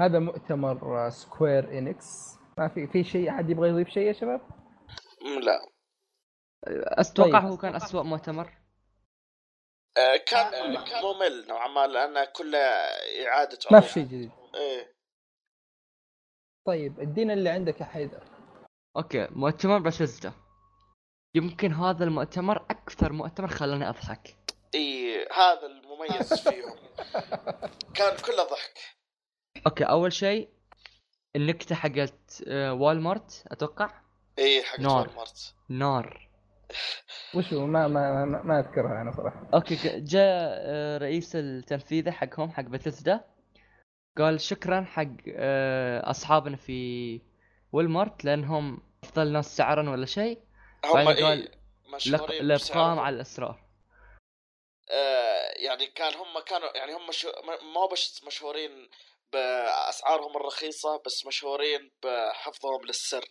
هذا 0.00 0.18
مؤتمر 0.18 1.10
Square 1.10 1.78
Enix 1.78 2.38
ما 2.58 2.68
في 2.68 2.86
في 2.86 3.04
شيء 3.04 3.30
أحد 3.30 3.50
يبغى 3.50 3.68
يضيف 3.68 3.88
شيء 3.88 4.06
يا 4.06 4.12
شباب؟ 4.12 4.40
لا. 5.42 5.68
أتوقع 7.00 7.40
طيب. 7.40 7.50
هو 7.50 7.56
كان 7.56 7.74
أسوأ 7.74 8.02
مؤتمر. 8.02 8.52
آه، 9.96 10.16
كان 10.16 10.70
ممل 11.02 11.46
نوعا 11.48 11.68
ما 11.68 11.86
لأنه 11.86 12.24
كله 12.24 12.58
إعادة 13.28 13.58
ما. 13.72 13.80
في 13.80 13.92
شيء 13.92 14.04
جديد. 14.04 14.30
إيه. 14.54 14.94
طيب 16.66 17.00
ادينا 17.00 17.32
اللي 17.32 17.50
عندك 17.50 17.80
يا 17.80 17.86
حيدر. 17.86 18.24
okay 18.96 19.28
مؤتمر 19.30 19.78
بثزدا 19.78 20.32
يمكن 21.36 21.72
هذا 21.72 22.04
المؤتمر 22.04 22.56
أكثر 22.56 23.12
مؤتمر 23.12 23.48
خلاني 23.48 23.88
أضحك. 23.88 24.36
اي 24.74 25.28
هذا 25.32 25.66
المميز 25.66 26.48
فيهم. 26.48 26.76
كان 27.96 28.16
كله 28.16 28.44
ضحك. 28.44 28.93
okay 29.66 29.84
أول 29.84 30.12
شيء 30.12 30.48
النكتة 31.36 31.74
حقت 31.74 32.44
آه، 32.48 32.72
Walmart 32.72 33.44
أتوقع؟ 33.48 33.90
اي 34.38 34.62
حق 34.62 34.80
نار. 34.80 35.08
Walmart. 35.08 35.54
نار. 35.68 36.28
وشو 37.34 37.66
ما 37.66 37.88
ما 37.88 38.24
ما, 38.24 38.42
ما 38.42 38.60
أذكرها 38.60 39.02
أنا 39.02 39.12
صراحة. 39.16 39.50
okay 39.54 40.00
جاء 40.00 40.52
آه، 40.56 40.98
رئيس 40.98 41.36
التنفيذي 41.36 42.12
حقهم 42.12 42.50
حق 42.50 42.62
بثزدا 42.62 43.24
قال 44.18 44.40
شكرا 44.40 44.84
حق 44.84 45.08
آه، 45.28 46.10
أصحابنا 46.10 46.56
في 46.56 47.20
Walmart 47.72 48.24
لأنهم 48.24 48.82
أفضل 49.04 49.32
ناس 49.32 49.56
سعرا 49.56 49.90
ولا 49.90 50.06
شيء. 50.06 50.38
هم 50.84 51.04
بعدين 51.04 51.24
قال 51.24 51.50
إيه 52.30 52.54
بسعرهم. 52.54 52.98
على 52.98 53.16
الأسرار. 53.16 53.64
آه 54.90 55.52
يعني 55.56 55.86
كان 55.86 56.14
هم 56.14 56.42
كانوا 56.46 56.76
يعني 56.76 56.92
هم 56.92 57.10
شو 57.10 57.28
ما 57.74 57.80
هو 57.80 57.88
بس 57.88 58.24
مشهورين 58.24 58.88
بأسعارهم 59.32 60.36
الرخيصة 60.36 61.02
بس 61.06 61.26
مشهورين 61.26 61.90
بحفظهم 62.02 62.84
للسر. 62.86 63.24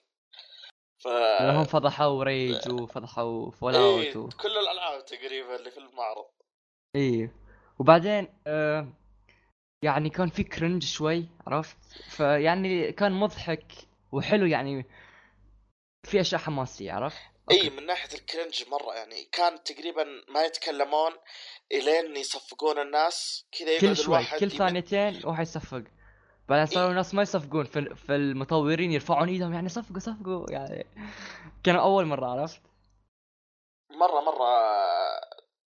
ف 1.04 1.08
لانهم 1.08 1.64
فضحوا 1.64 2.24
Rage 2.24 2.72
وفضحوا 2.72 3.52
Fallout 3.52 4.04
إيه 4.04 4.18
و... 4.18 4.30
كل 4.30 4.58
الألعاب 4.58 5.06
تقريبا 5.06 5.56
اللي 5.56 5.72
في 5.72 5.78
المعرض 5.78 6.26
إيه. 6.96 7.36
وبعدين 7.80 8.40
آه 8.48 8.88
يعني 9.84 10.10
كان 10.10 10.30
في 10.30 10.44
cringe 10.44 10.84
شوي 10.84 11.28
عرفت؟ 11.48 11.78
فيعني 12.10 12.92
كان 12.92 13.12
مضحك 13.12 13.72
وحلو 14.12 14.46
يعني 14.46 14.86
في 16.10 16.22
أشياء 16.22 16.42
حماسية 16.42 16.94
عرفت؟ 16.94 17.22
اي. 17.52 17.70
من 17.70 17.86
ناحية 17.86 18.18
الكرنج 18.18 18.70
مرة 18.70 18.94
يعني 18.96 19.24
كان 19.32 19.64
تقريبا 19.64 20.06
ما 20.30 20.44
يتكلمون 20.46 21.12
إلين 21.72 22.16
يصفقون 22.16 22.80
الناس. 22.80 23.46
كذا 23.60 23.70
يقعد 23.72 23.82
كل 23.82 23.96
شوي 23.96 24.26
كل 24.40 24.52
ثانيتين 24.52 25.26
واحد 25.26 25.42
يصفق. 25.42 25.84
بعدين 26.50 26.66
صاروا 26.66 26.90
الناس 26.90 27.14
ما 27.14 27.22
يصفقون 27.22 27.66
في, 27.66 27.96
في 27.96 28.16
المطورين 28.16 28.92
يرفعون 28.92 29.30
إيدهم 29.30 29.54
يعني 29.54 29.70
صفقوا 29.70 30.00
صفقوا 30.00 30.52
يعني. 30.52 30.86
كانوا 31.64 31.82
أول 31.82 32.06
مرة 32.06 32.26
عرفت؟ 32.26 32.62
مرة 33.92 34.22
مرة 34.22 34.48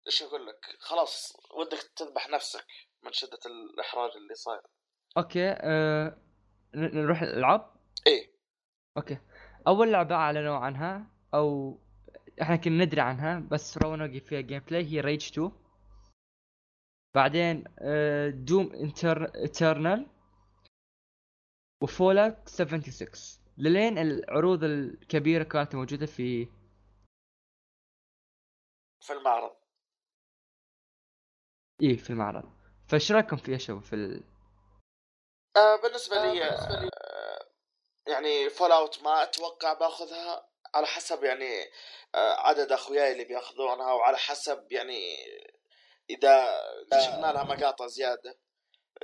إيش 0.06 0.22
أقول 0.22 0.46
لك؟ 0.46 0.76
خلاص 0.80 1.36
ودك 1.58 1.82
تذبح 1.96 2.28
نفسك 2.28 2.66
من 3.04 3.12
شدة 3.12 3.38
الإحراج 3.46 4.10
اللي 4.16 4.34
صاير. 4.34 4.60
okay 5.16 5.50
ن- 6.74 7.00
نروح 7.02 7.22
الألعاب؟ 7.22 7.70
إيه. 8.06 8.30
okay. 8.96 9.18
أول 9.66 9.92
لعبة 9.92 10.14
أعلنوا 10.14 10.56
عنها 10.56 11.06
أو 11.34 11.78
إحنا 12.42 12.56
كنا 12.56 12.84
ندري 12.84 13.00
عنها 13.00 13.38
بس 13.50 13.78
رو 13.78 13.96
نوقف 13.96 14.24
فيها 14.24 14.40
gameplay 14.40 14.84
هي 14.84 15.00
Rage 15.00 15.26
2 15.32 15.52
بعدين 17.14 17.64
آه، 17.78 18.30
Doom 18.30 18.72
انتر 18.74 19.24
Eternal 19.44 20.06
و 21.82 21.90
Fallout 21.90 22.48
76 22.48 23.08
للين 23.58 23.98
العروض 23.98 24.64
الكبيرة 24.64 25.44
كانت 25.44 25.74
موجودة 25.74 26.06
في 26.06 26.48
في 29.00 29.12
المعرض. 29.12 29.56
إيه 31.82 31.96
في 31.96 32.10
المعرض. 32.10 32.52
فايش 32.88 33.12
رأيكم 33.12 33.36
في 33.36 33.58
شباب 33.58 33.82
في 33.82 33.92
ال... 33.92 34.24
آه 35.56 35.76
بالنسبة 35.82 36.16
لي 36.16 36.44
آه 36.44 36.90
يعني 38.08 38.50
Fallout 38.50 39.02
ما 39.02 39.22
أتوقع 39.22 39.72
بأخذها 39.72 40.48
على 40.74 40.86
حسب 40.86 41.24
يعني 41.24 41.64
آه 42.14 42.48
عدد 42.48 42.72
أخوياي 42.72 43.12
اللي 43.12 43.24
بيأخذونها 43.24 43.92
وعلى 43.92 44.16
حسب 44.16 44.72
يعني 44.72 45.16
إذا 46.10 46.44
شفنا 47.00 47.32
لها 47.32 47.44
مقاطع 47.44 47.86
زيادة 47.86 48.38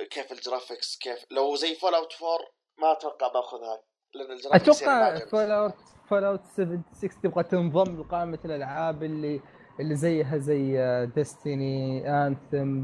كيف 0.09 0.31
ال 0.31 0.38
graphics 0.38 0.97
كيف؟ 0.97 1.25
لو 1.31 1.55
زي 1.55 1.75
Fallout 1.75 2.13
4 2.13 2.37
ما 2.81 2.91
أتوقع 2.91 3.27
بأخذها 3.27 3.83
لأن 4.15 4.31
ال 4.31 4.37
graphics 4.37 4.81
يعني 4.81 5.17
أتوقع. 5.17 5.29
Fallout 5.29 5.75
Fallout 6.09 6.45
76 6.45 7.21
تبغى 7.23 7.43
تنضم 7.43 8.01
لقائمة 8.01 8.39
الألعاب 8.45 9.03
اللي 9.03 9.41
اللي 9.79 9.95
زيها 9.95 10.37
زي 10.37 10.77
Destiny 11.15 12.09
Anthem 12.09 12.83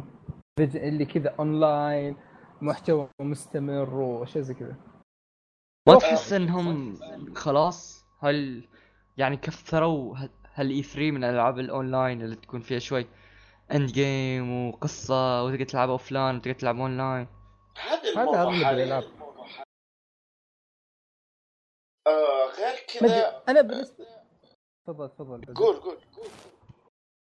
اللي 0.59 1.05
كذا 1.05 1.35
اونلاين 1.39 2.17
محتوى 2.61 3.09
مستمر 3.21 3.93
وأشياء 3.93 4.43
زي 4.43 4.53
كذا. 4.53 4.75
ما 5.87 5.95
تحس 5.95 6.33
إنهم 6.33 6.99
خلاص؟ 7.35 8.05
هل 8.19 8.67
يعني 9.17 9.37
كثروا؟ 9.37 10.15
هالاي 10.53 10.83
3 10.83 11.11
من 11.11 11.23
الالعاب 11.23 11.59
الاونلاين 11.59 12.21
اللي 12.21 12.35
تكون 12.35 12.61
فيها 12.61 12.79
شوي؟ 12.79 13.07
end 13.71 13.91
game 13.91 14.69
وقصة 14.69 15.43
وتقدر 15.43 15.63
تلعب 15.63 15.89
offline 15.89 16.35
وتقدر 16.35 16.53
تلعب 16.53 16.79
اونلاين 16.79 17.27
هذه 17.77 17.99
هذا 17.99 18.09
الموضوع 18.09 18.41
اغلب 18.41 18.63
حاليا 18.63 18.83
الالعاب 18.83 19.03
آه 22.07 22.45
غير 22.45 22.75
كذا 22.87 23.43
أنا 23.49 23.61
بالنسبة 23.61 24.05
تفضل 24.87 25.09
تفضل 25.09 25.53
قول 25.53 25.75
قول 25.75 25.97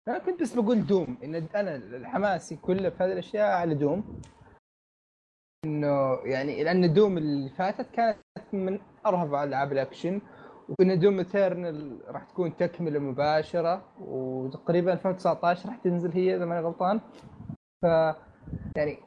أنا 0.08 0.18
كنت 0.18 0.42
بس 0.42 0.54
بقول 0.54 0.86
Doom 0.86 1.18
إن 1.24 1.34
أنا 1.34 1.76
الحماسي 1.76 2.56
كله 2.56 2.90
في 2.90 2.96
هذه 3.04 3.12
الأشياء 3.12 3.50
على 3.50 3.74
Doom. 3.74 4.22
إنه 5.64 6.20
يعني 6.24 6.64
لأن 6.64 6.94
Doom 6.94 7.18
اللي 7.18 7.50
فاتت 7.50 7.90
كانت 7.90 8.18
من 8.52 8.80
أرهب 9.06 9.34
ألعاب 9.34 9.72
الأكشن. 9.72 10.20
وإن 10.68 10.98
Doom 10.98 11.18
Eternal 11.18 12.00
راح 12.04 12.24
تكون 12.24 12.56
تكملة 12.56 12.98
مباشرة 12.98 13.94
وتقريبا 14.00 14.92
2019 14.92 15.68
راح 15.68 15.76
تنزل 15.76 16.12
هي 16.12 16.36
إذا 16.36 16.44
ماني 16.44 16.66
غلطان. 16.66 17.00
ف 17.82 17.84
يعني 18.76 18.98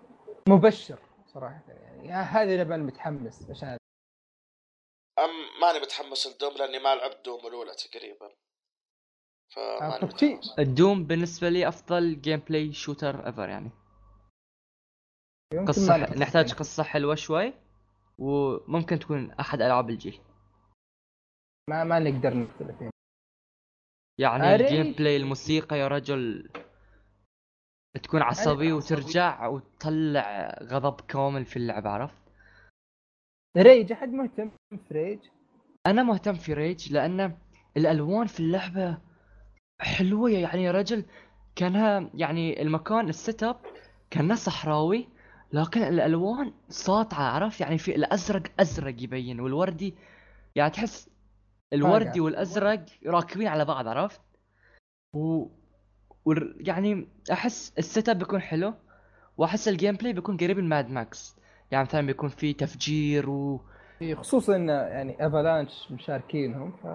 مبشر 0.50 1.00
صراحة 1.26 1.64
يعني. 1.68 2.12
هذه 2.12 2.62
اللي 2.62 2.62
أنا 2.62 2.78
متحمس 2.78 3.50
عشان 3.50 3.78
أم 5.20 5.62
ماني 5.62 5.80
متحمس 5.80 6.28
ل 6.28 6.33
Doom 6.33 6.54
لأني 6.58 6.80
ما 6.80 6.96
لعبت 6.96 7.26
Doom 7.26 7.48
الأولى 7.48 7.72
تقريبا. 7.72 8.32
فماني 9.56 10.06
متحمس. 10.06 10.60
ال 10.60 10.68
Doom 10.68 11.04
بالنسبة 11.04 11.50
لي 11.50 11.68
أفضل 11.68 12.22
gameplay 12.22 12.74
shooter 12.74 13.28
ever 13.28 13.50
يعني 13.50 13.70
قصة. 15.68 15.98
نحتاج 15.98 16.54
قصة 16.54 16.84
حلوة 16.84 17.16
شوي 17.16 17.54
وممكن 18.18 19.00
تكون 19.00 19.32
أحد 19.32 19.62
ألعاب 19.62 19.90
الجيل. 19.90 20.22
ما 21.70 21.84
ما 21.84 22.00
نقدر 22.00 22.34
نختلف 22.34 22.82
يعني. 22.82 22.92
يعني 24.20 24.54
agree. 24.54 24.64
ال 24.68 24.94
gameplay 24.94 25.18
الموسيقى 25.18 25.80
يا 25.80 25.88
رجل 25.88 26.50
تكون 28.04 28.22
عصبي 28.22 28.72
وترجع 28.72 29.48
وتطلع 29.48 30.58
غضب 30.64 31.02
كامل 31.02 31.46
في 31.46 31.58
اللعبة 31.58 31.90
عرفت؟ 31.90 32.18
Rage 33.58 33.92
أحد 33.92 34.10
مهتم 34.10 34.52
في 34.70 34.94
Rage 34.94 35.20
أنا 35.88 36.04
مهتم 36.04 36.34
في 36.34 36.54
Rage 36.54 36.94
لأن 36.94 37.38
الألوان 37.78 38.28
في 38.28 38.40
اللعبة 38.40 38.98
حلوة 39.82 40.30
يعني 40.30 40.64
يا 40.64 40.72
رجل 40.72 41.06
كانها 41.56 42.10
يعني 42.14 42.62
المكان 42.62 43.10
ال 43.10 43.44
setup 43.44 43.60
كانه 44.10 44.36
صحراوي 44.36 45.08
لكن 45.54 45.84
الألوان 45.84 46.54
ساطعة 46.70 47.24
عرفت؟ 47.24 47.62
يعني 47.62 47.78
في 47.78 47.96
الأزرق 47.96 48.44
أزرق 48.60 49.04
يبين 49.04 49.40
والوردي 49.40 49.96
يعني 50.56 50.72
تحس 50.72 51.10
الوردي 51.74 52.06
فاقع. 52.06 52.22
والأزرق 52.22 52.86
راكبين 53.06 53.48
على 53.48 53.66
بعض 53.66 53.88
عرفت؟ 53.88 54.22
و... 55.16 55.46
وال- 56.26 56.58
يعني 56.60 57.08
أحس 57.32 57.74
ال 57.78 58.10
setup 58.10 58.18
بيكون 58.20 58.42
حلو 58.42 58.74
وأحس 59.38 59.68
ال 59.68 59.96
gameplay 59.96 60.14
بيكون 60.14 60.38
قريب 60.38 60.58
من 60.58 60.70
Mad 60.70 60.90
Max 60.90 61.36
يعني 61.72 61.84
مثلا 61.84 62.08
بيكون 62.08 62.30
في 62.30 62.54
تفجير 62.54 63.30
و 63.30 63.62
خصوصا 64.14 64.56
ان 64.56 64.70
يعني 64.70 65.28
Avalanche 65.28 65.92
مشاركينهم 65.92 66.72
ف 66.72 66.88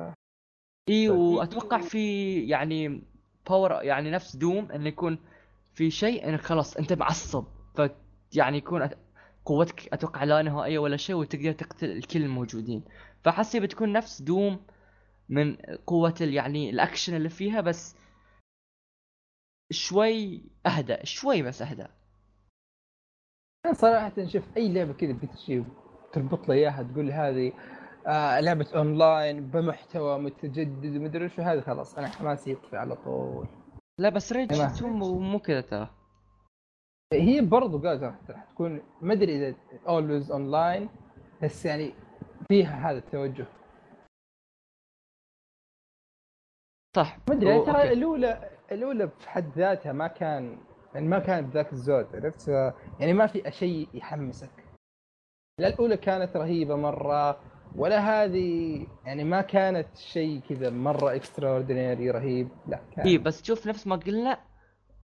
إي. 0.89 1.09
وأتوقع 1.11 1.81
في 1.81 2.35
يعني 2.47 3.03
power 3.49 3.83
يعني 3.83 4.11
نفس 4.11 4.37
Doom 4.37 4.71
إنه 4.73 4.89
يكون 4.89 5.19
في 5.75 5.91
شيء 5.91 6.29
إنك 6.29 6.41
خلاص 6.41 6.77
أنت 6.77 6.93
معصب 6.93 7.45
ف 7.75 7.83
يعني 8.35 8.57
يكون 8.59 8.89
قوتك 9.45 9.93
أتوقع 9.93 10.25
لا 10.25 10.43
نهائية 10.43 10.79
ولا 10.79 10.97
شيء 10.97 11.17
وتقدر 11.17 11.53
تقتل 11.53 11.91
الكل 11.91 12.23
الموجودين 12.23 12.83
فحسي 13.25 13.61
بتكون 13.61 13.93
نفس 13.93 14.23
Doom 14.23 14.67
من 15.29 15.57
قوة 15.87 16.15
يعني 16.21 16.71
الأكشن 16.71 17.17
اللي 17.17 17.29
فيها 17.29 17.61
بس 17.61 17.97
شوي 19.73 20.43
اهدى 20.67 20.97
شوي 21.05 21.43
بس 21.43 21.63
اهدى 21.63 21.87
أنا 23.67 23.75
صراحة 23.75 24.27
شوف 24.27 24.57
أي 24.57 24.73
لعبة 24.73 24.93
كذا 24.93 25.13
بتجي 25.13 25.65
تربط 26.13 26.49
لي 26.49 26.55
إياها 26.55 26.83
تقول 26.83 27.11
هذه 27.11 27.53
آه 28.07 28.41
لعبة 28.41 28.67
اونلاين 28.75 29.51
بمحتوى 29.51 30.19
متجدد 30.19 30.97
ومدري 30.97 31.29
شو 31.29 31.43
هذه 31.43 31.61
خلاص 31.61 31.99
أنا 31.99 32.09
حماسي 32.09 32.51
يطفي 32.51 32.77
على 32.77 32.97
طول. 32.97 33.47
لا 33.99 34.09
بس 34.09 34.33
Rage 34.33 34.49
تمام. 34.49 34.71
2 34.71 34.93
مو 34.93 35.39
كذا 35.39 35.61
ترى. 35.61 35.91
هي 37.13 37.41
برضو 37.41 37.79
قالت 37.79 38.03
راح 38.03 38.15
راح 38.31 38.45
تكون 38.45 38.83
ما 39.03 39.13
أدري 39.13 39.37
إذا 39.37 39.57
always 39.89 40.31
online 40.31 40.89
بس 41.43 41.65
يعني 41.65 41.95
فيها 42.53 42.91
هذا 42.91 42.99
التوجه. 42.99 43.47
صح. 46.97 47.19
ما 47.29 47.35
أدري 47.35 47.65
ترى. 47.65 47.93
الأولى 47.93 48.51
الأولى 48.73 49.09
في 49.09 49.29
حد 49.29 49.59
ذاتها 49.59 49.93
ما 49.93 50.07
كان 50.07 50.59
يعني 50.95 51.09
ما 51.09 51.19
كانت 51.19 51.49
بذاك 51.49 51.73
الزود 51.73 52.17
عرفت؟ 52.17 52.49
يعني 53.01 53.13
ما 53.13 53.27
في 53.27 53.51
شيء 53.51 53.89
يحمسك. 53.95 54.65
لا 55.61 55.69
الأولى 55.69 55.97
كانت 55.97 56.37
رهيبة 56.37 56.77
مرة 56.77 57.41
ولا 57.77 57.99
هذه 57.99 58.87
يعني 59.05 59.25
ما 59.25 59.41
كانت 59.41 59.97
شيء 59.97 60.41
كذا 60.41 60.71
مرة 60.71 61.15
extraordinary 61.15 62.11
رهيب 62.11 62.49
لا 62.67 62.81
كان. 62.93 63.07
اي 63.07 63.19
بس 63.19 63.43
شوف 63.45 63.67
نفس 63.67 63.87
ما 63.87 63.97
قلنا 63.97 64.39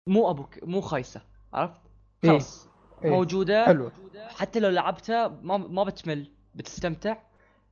مو 0.09 0.31
أبوك 0.31 0.65
مو 0.65 0.81
خايسة 0.81 1.23
عرفت؟ 1.53 1.81
إيه. 2.25 2.31
خلاص. 2.31 2.69
إيه. 3.05 3.11
موجودة. 3.11 3.65
حلو 3.65 3.91
حتى 4.29 4.61
لو 4.61 4.69
لعبتها 4.69 5.29
ما 5.29 5.57
ما 5.57 5.85
بتمل 5.85 6.31
بتستمتع. 6.55 7.17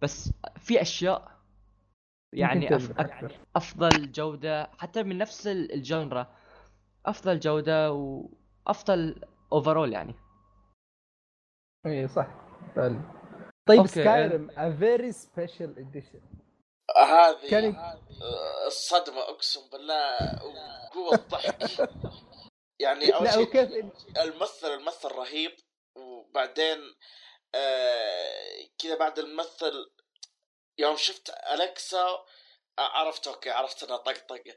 بس 0.02 0.30
في 0.60 0.82
أشياء 0.82 1.32
يعني 2.34 2.76
أف... 2.76 2.90
أكثر. 2.90 3.38
أفضل 3.56 4.12
جودة 4.12 4.70
حتى 4.78 5.02
من 5.02 5.18
نفس 5.18 5.46
ال- 5.46 5.72
ال 5.72 5.83
genre 5.83 6.36
أفضل 7.06 7.38
جودة 7.40 7.92
وأفضل 7.92 9.22
overall 9.52 9.92
يعني. 9.92 10.14
اي 11.86 11.92
إيه، 11.92 12.06
صح. 12.06 12.26
فعلا. 12.76 13.00
طيب. 13.68 13.86
Skyrim 13.86 14.50
a 14.50 14.76
Very 14.76 15.12
Special 15.12 15.78
Edition 15.78 16.20
هذه 16.96 17.50
كان- 17.50 17.76
الصدمة 18.66 19.20
أقسم 19.20 19.60
بالله 19.72 20.16
وقوة 20.44 21.14
الضحك. 21.14 21.88
يعني 22.82 23.14
أول 23.14 23.24
لا 23.24 23.30
شيء 23.30 23.42
وكيف 23.42 23.70
الممثل 24.16 24.66
الممثل 24.66 25.08
رهيب 25.08 25.52
وبعدين 25.98 26.78
آه 27.54 28.68
كذا 28.78 28.98
بعد 28.98 29.18
الممثل 29.18 29.90
يوم 30.78 30.96
شفت 30.96 31.30
الكسا 31.52 32.06
عرفت 32.78 33.28
أوكي 33.28 33.50
عرفت 33.50 33.82
إنها 33.82 33.96
طقطقه 33.96 34.56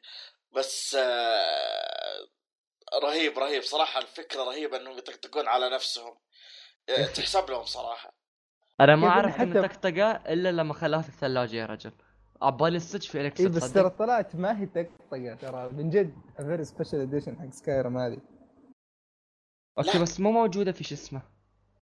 بس 0.51 0.95
آه 0.99 2.27
رهيب 3.03 3.39
رهيب. 3.39 3.63
صراحة 3.63 3.99
الفكرة 4.01 4.43
رهيبة 4.43 4.77
إنهم 4.77 4.97
يطقطقون 4.97 5.47
على 5.47 5.69
نفسهم. 5.69 6.17
آه، 6.89 7.05
تحسب 7.15 7.49
لهم 7.49 7.63
صراحة. 7.65 8.13
أنا 8.81 8.95
ما 8.95 9.11
عرفت 9.11 9.39
إن 9.39 9.53
حتى- 9.53 9.67
طقطقة 9.67 10.11
إلا 10.11 10.51
لما 10.51 10.73
خلاها 10.73 11.01
في 11.01 11.09
الثلاجه 11.09 11.55
يا 11.55 11.65
رجل. 11.65 11.91
عبالي 12.41 12.77
الصدق 12.77 13.03
في 13.03 13.21
Alexa 13.21 13.43
إيه، 13.43 13.49
بس؟ 13.49 13.73
ترى 13.73 13.89
طلعت 13.89 14.35
ما 14.35 14.61
هي 14.61 14.65
طقطقة 14.65 15.35
ترى. 15.35 15.69
من 15.69 15.89
جد 15.89 16.15
Very 16.37 16.65
Special 16.65 16.99
Edition 17.01 17.39
حق 17.39 17.49
Skyrim 17.49 17.97
هذه. 17.97 18.17
أوكي. 19.77 19.99
بس 20.01 20.19
مو 20.19 20.31
موجودة 20.31 20.71
في 20.71 20.83
شو 20.83 20.95
اسمه. 20.95 21.21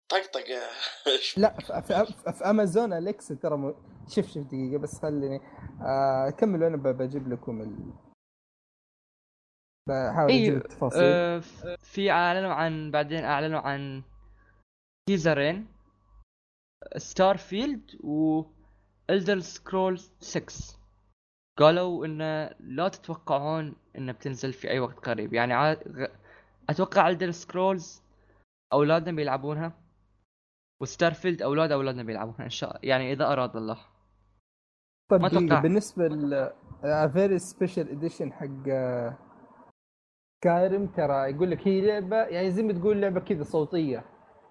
طقطقة. 0.08 0.60
لا 1.42 1.80
في, 1.80 2.06
في, 2.32 2.44
Amazon 2.44 2.92
Alexa 2.92 3.34
ترى 3.34 3.56
م... 3.56 3.74
شوف 4.08 4.26
شوف 4.32 4.46
دقيقة 4.46 4.78
بس 4.78 5.02
خليني 5.02 5.40
آه 5.82 6.30
كملوا 6.30 6.68
أنا 6.68 6.76
ب- 6.76 6.96
بجيب 7.02 7.28
لكم 7.28 7.60
ال 7.60 7.92
بحاول 9.88 10.30
أجيب 10.32 10.56
التفاصيل. 10.56 11.00
آه، 11.02 11.38
ف- 11.38 11.66
في 11.66 12.10
أعلنوا 12.10 12.52
عن 12.54 12.90
بعدين 12.90 13.24
أعلنوا 13.24 13.60
عن 13.60 14.02
تيزرين 15.08 15.66
Starfield 16.96 17.90
و 18.04 18.42
Elder 19.10 19.40
Scrolls 19.40 19.98
6 20.20 20.78
قالوا 21.58 22.06
انه 22.06 22.50
لا 22.60 22.88
تتوقعون 22.88 23.76
انه 23.98 24.12
بتنزل 24.12 24.52
في 24.52 24.70
أي 24.70 24.78
وقت 24.80 24.98
قريب. 25.08 25.34
يعني 25.34 25.54
عا... 25.54 25.74
غ- 25.74 26.08
أتوقع 26.70 27.08
Elder 27.08 27.30
Scrolls 27.30 28.02
اولادنا 28.72 29.16
بيلعبونها. 29.16 29.72
و 30.84 31.14
Starfield 31.14 31.42
أولاد 31.42 31.72
أولادنا 31.72 32.02
بيلعبونها 32.02 32.44
إن 32.44 32.50
شاء 32.50 32.78
يعني 32.82 33.12
إذا 33.12 33.32
أراد 33.32 33.56
الله. 33.56 33.78
طيب 35.10 35.20
ما 35.20 35.28
دقيقة 35.28 35.44
أتوقع. 35.46 35.60
بالنسبة 35.60 36.08
ل 36.08 36.52
Very 37.12 37.38
Special 37.38 37.90
Edition 37.90 38.32
حق 38.32 38.68
Skyrim 40.44 40.86
ترى 40.86 41.30
يقول 41.30 41.50
لك 41.50 41.68
هي 41.68 41.80
لعبة 41.80 42.16
يعني 42.16 42.50
زي 42.50 42.62
ما 42.62 42.72
تقول 42.72 43.00
لعبة 43.00 43.20
كذا 43.20 43.44
صوتية. 43.44 44.04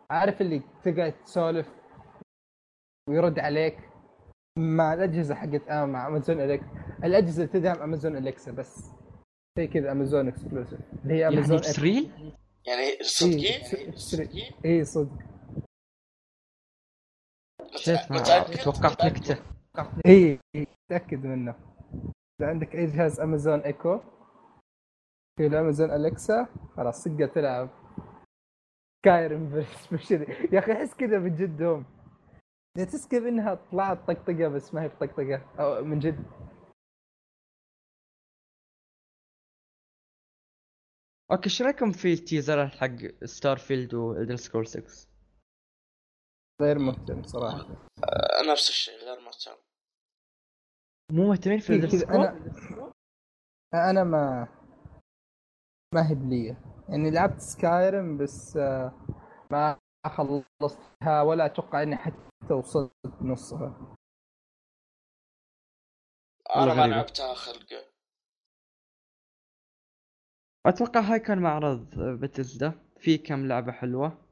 عارف 0.10 0.42
اللي 0.42 0.62
تقعد 0.84 1.14
تسولف 1.26 1.68
ويرد 3.10 3.40
عليك 3.40 3.78
مع 4.58 4.94
الأجهزة 4.94 5.36
حقت 5.36 5.70
آه 5.70 5.86
مع 5.86 6.08
Amazon 6.08 6.42
Alexa 6.42 6.66
الأجهزة 7.04 7.44
اللي 7.44 7.54
تدعم 7.54 7.82
Amazon 7.82 8.18
Alexa 8.18 8.52
بس. 8.52 8.92
زي 9.58 9.68
كذا 9.68 9.92
Amazon 9.92 10.28
exclusive 10.28 10.80
اللي 11.04 11.14
هي 11.14 11.28
أمازون 11.28 11.58
يعني 11.58 11.70
بس 11.70 11.84
real 11.84 12.12
يعني 12.68 13.04
صدقين 13.04 13.44
إيه، 13.44 13.96
صدقين؟ 13.96 14.52
اي 14.66 14.86
صدق. 14.86 15.33
shit 17.76 18.12
ما 18.12 18.18
متأكد؟ 18.20 18.64
توقعت 18.64 19.06
نكته 19.06 19.38
اي 20.06 20.40
إي، 20.56 20.68
تأكد 20.90 21.26
منه. 21.26 21.56
إذا 22.42 22.50
عندك 22.50 22.76
أي 22.76 22.86
جهاز 22.86 23.20
Amazon 23.20 23.60
Echo 23.60 24.00
في 25.38 25.48
ال 25.48 25.54
Amazon 25.54 25.92
Alexa 25.92 26.48
خلاص 26.78 27.04
تقدر 27.04 27.28
تلعب. 27.28 27.70
Skyrim 29.02 29.66
special 29.84 30.22
يا 30.54 30.60
أخي 30.60 30.72
أحس 30.72 30.94
كذا 30.94 31.20
من 31.20 31.36
جد 31.36 31.62
هم 31.62 31.86
يعني 32.78 32.90
تحس 32.90 33.08
كيف 33.08 33.24
إنها 33.24 33.56
طلعت 33.72 33.98
طقطقة 34.08 34.48
بس 34.48 34.74
ما 34.74 34.82
هي 34.84 34.88
بطقطقة. 34.88 35.42
أو 35.60 35.84
من 35.84 36.00
جد. 36.00 36.24
أوكي 41.32 41.50
شو 41.50 41.64
رأيكم 41.64 41.92
في 41.92 42.14
ال 42.14 42.21
teaser 42.21 42.68
حق 42.68 42.96
Starfield 43.26 43.58
و 43.58 43.94
Elder 43.94 44.36
Scrolls 44.36 44.68
6 44.68 45.13
غير 46.62 46.80
مهتم 46.80 47.24
صراحة. 47.24 47.60
آه، 48.04 48.52
نفس 48.52 48.70
الشيء 48.70 48.98
غير 49.00 49.20
مهتم. 49.20 49.56
مو 51.12 51.28
مهتمين 51.28 51.60
في 51.60 51.74
الدر 51.74 51.90
كذا 51.90 52.08
أنا 52.10 53.90
أنا 53.90 54.04
ما 54.04 54.48
ما 55.96 56.10
هي 56.10 56.16
بلية. 56.16 56.62
يعني 56.90 57.12
لعبت 57.12 57.40
سكايرم 57.42 58.18
بس 58.18 58.58
آه، 58.58 59.06
ما 59.52 59.80
خلصتها 60.08 61.22
ولا 61.22 61.46
أتوقع 61.46 61.84
إني 61.84 61.96
حتى 61.96 62.54
وصلت 62.54 62.92
نصها. 63.22 63.96
أنا 66.56 66.74
ما. 66.74 66.88
لعبتها 66.88 67.34
خلقه 67.34 67.86
أتوقع 70.66 71.00
هاي 71.00 71.20
كان 71.20 71.40
معرض 71.42 72.00
بتزدا 72.00 72.90
في 73.00 73.18
كم 73.18 73.48
لعبة 73.48 73.72
حلوة. 73.72 74.23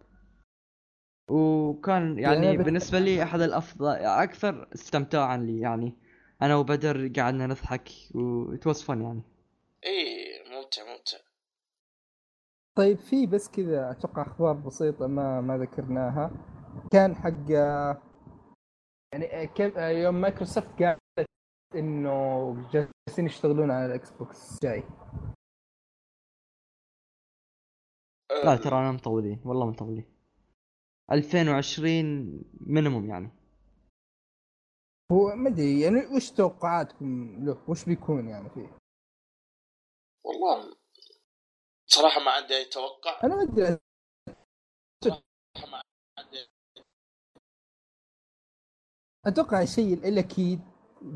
وكان 1.32 2.20
يعني 2.20 2.58
بت- 2.58 2.66
بالنسبة 2.66 3.00
لي 3.00 3.24
أحد 3.24 3.42
الأفضل 3.42 3.88
أكثر 3.96 4.68
استمتاعا 4.76 5.38
لي 5.38 5.60
يعني. 5.60 5.98
أنا 6.42 6.56
وبدر 6.56 7.08
قعدنا 7.18 7.48
نضحك 7.48 7.90
و 8.16 8.56
it 8.56 8.60
was 8.60 8.86
fun 8.88 8.90
يعني. 8.90 9.22
إي 9.86 10.26
ممتع 10.50 10.82
ممتع. 10.84 11.18
طيب 12.78 12.98
في 12.98 13.28
بس 13.28 13.50
كذا 13.50 13.92
أتوقع 13.92 14.22
أخبار 14.22 14.54
بسيطة 14.54 15.08
ما 15.08 15.42
ما 15.42 15.58
ذكرناها. 15.58 16.32
كان 16.92 17.16
حق 17.16 17.50
يعني 19.14 19.48
كيف 19.48 19.78
يوم 19.78 20.16
مايكروسوفت 20.22 20.84
قالت 20.84 21.00
إنه 21.76 22.56
جالسين 22.72 23.26
يشتغلون 23.26 23.72
على 23.72 23.86
ال 23.86 24.12
Xbox 24.12 24.60
جاي. 24.64 24.84
لا 28.44 28.56
ترى 28.56 28.76
أنا 28.80 28.92
مطولين 28.92 29.42
والله 29.46 29.66
مطولين. 29.66 30.20
2020 31.12 32.43
minimum 32.62 33.10
يعني. 33.09 33.30
هو 35.12 35.36
ما 35.36 35.49
أدري 35.49 35.82
يعني 35.82 36.16
وش 36.16 36.32
توقعاتكم 36.32 37.36
له؟ 37.45 37.70
وش 37.70 37.86
بيكون 37.86 38.28
يعني 38.28 38.49
فيه؟ 38.49 38.78
والله 40.26 40.76
صراحة 41.88 42.20
ما 42.26 42.32
عندي 42.32 42.57
أي 42.57 42.66
توقع. 42.66 43.20
أنا 43.24 43.36
ما 43.36 43.43
أدري. 43.43 43.78
ما 45.72 45.82
عندي. 46.20 46.47
أتوقع 49.28 49.62
الشيء 49.62 49.93
الأكيد 49.93 50.62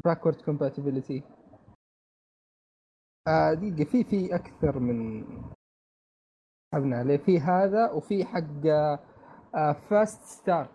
backward 0.06 0.42
compatibility 0.42 1.24
آه 3.28 3.54
دقيقة 3.54 3.92
في 3.92 4.04
في 4.04 4.36
أكثر 4.36 4.80
من 4.80 5.24
حبنا 6.74 6.98
عليه. 6.98 7.18
في 7.18 7.40
هذا 7.40 7.92
وفي 7.92 8.26
حق 8.26 8.66
آه 8.66 9.15
Fast 9.90 10.22
Start 10.24 10.70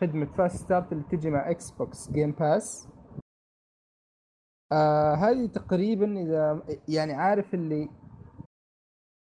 خدمة 0.00 0.26
Fast 0.26 0.56
Start 0.64 0.92
اللي 0.92 1.04
تجي 1.04 1.30
مع 1.30 1.50
Xbox 1.50 2.10
Game 2.10 2.30
Pass 2.32 2.88
آه 4.72 5.14
هذه 5.14 5.46
تقريبا 5.46 6.20
إذا 6.20 6.62
يعني 6.88 7.12
عارف 7.12 7.54
اللي 7.54 7.88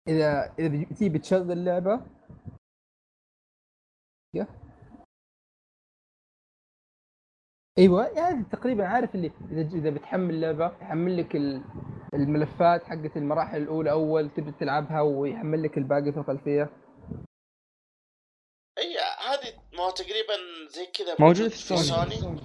إذا 0.07 0.53
إذا 0.59 0.83
تبي 0.83 1.19
تشغل 1.19 1.65
لعبة 1.65 2.01
أيوه 7.77 8.07
يعني 8.07 8.43
تقريبا 8.43 8.87
عارف 8.87 9.15
اللي 9.15 9.31
إذا 9.51 9.61
إذا 9.61 9.89
بتحمل 9.89 10.41
لعبه 10.41 10.65
يحمل 10.81 11.17
لك 11.17 11.35
ال- 11.35 11.63
الملفات 12.13 12.83
حقت 12.83 13.17
المراحل 13.17 13.61
الأولى 13.61 13.91
أول 13.91 14.29
تبدا 14.29 14.51
تلعبها 14.51 15.01
ويحمل 15.01 15.63
لك 15.63 15.77
الباقي 15.77 16.11
في 16.11 16.17
الخلفية. 16.19 16.69
ما 19.79 19.85
هو 19.85 19.89
تقريبا 19.89 20.35
زي 20.69 20.85
كذا 20.85 21.15
موجودة 21.19 21.49
في 21.49 21.57
سوني. 21.57 22.39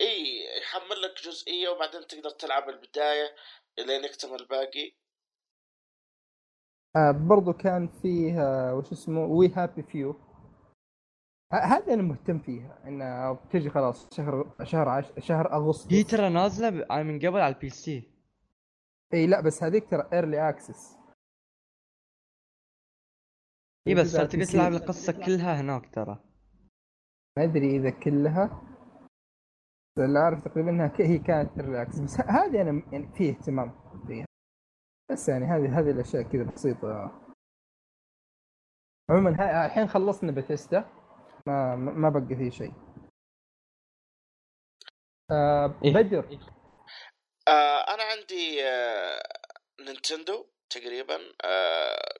إي 0.00 0.44
يحمل 0.58 1.02
لك 1.02 1.22
جزئية 1.24 1.68
وبعدين 1.68 2.06
تقدر 2.06 2.30
تلعب 2.30 2.68
البداية 2.68 3.34
لين 3.78 4.04
يكتمل 4.04 4.40
الباقي. 4.40 4.92
آه 6.96 7.10
برضو 7.10 7.52
كان 7.52 7.88
فيه 8.02 8.42
آه 8.42 8.74
وش 8.74 8.92
اسمه 8.92 9.24
We 9.24 9.48
Happy 9.48 9.82
Few 9.82 10.20
هذه 11.52 11.94
أنا 11.94 12.02
مهتم 12.02 12.38
فيها 12.38 12.82
انها 12.86 13.32
بتجي 13.32 13.70
خلاص 13.70 14.14
شهر 14.16 14.56
شهر 14.64 14.88
عش... 14.88 15.04
شهر 15.18 15.52
أغسطس. 15.52 15.92
هي 15.92 16.02
ترى 16.02 16.28
نازلة 16.28 16.70
ب- 16.70 16.92
من 16.92 17.18
قبل 17.18 17.40
على 17.40 17.54
ال 17.54 17.70
PC 17.70 18.12
إي 19.14 19.26
لا 19.26 19.40
بس 19.40 19.62
هذيك 19.62 19.90
ترى 19.90 20.08
early 20.12 20.48
access 20.48 20.96
إي 23.88 23.94
بس 23.94 24.12
ترى 24.12 24.26
تقدر 24.26 24.44
تلعب 24.44 24.72
القصة 24.72 25.12
كلها 25.12 25.60
هناك 25.60 25.94
ترى. 25.94 26.27
ما 27.38 27.44
أدري 27.44 27.76
إذا 27.76 27.90
كلها 27.90 28.46
بس 29.96 30.04
اللي 30.04 30.18
أعرف 30.18 30.44
تقريبا 30.44 30.70
إنها 30.70 30.92
هي 31.00 31.18
كانت 31.18 31.58
early 31.58 31.82
access 31.82 32.00
بس 32.00 32.20
هذه 32.20 32.62
أنا 32.62 32.82
يعني 32.92 33.12
فيه 33.16 33.30
اهتمام 33.30 33.70
فيها. 34.06 34.26
بس 35.10 35.28
يعني 35.28 35.44
هذه 35.44 35.78
هذه 35.80 35.90
الأشياء 35.90 36.22
كذا 36.22 36.42
بسيطة. 36.44 36.88
عموما 39.10 39.30
ها- 39.40 39.66
الحين 39.66 39.86
خلصنا 39.88 40.32
بثيستا. 40.32 40.78
ما 41.46 41.76
ما 41.76 41.92
ما 41.92 42.08
بقى 42.08 42.36
فيه 42.36 42.50
شيء. 42.50 42.72
آه 45.30 45.80
إيه. 45.84 45.94
بدر. 45.94 46.24
آه 47.48 47.94
أنا 47.94 48.02
عندي 48.02 48.64
آه 48.68 49.22
Nintendo 49.80 50.46
تقريبا. 50.70 51.18
آه 51.44 52.18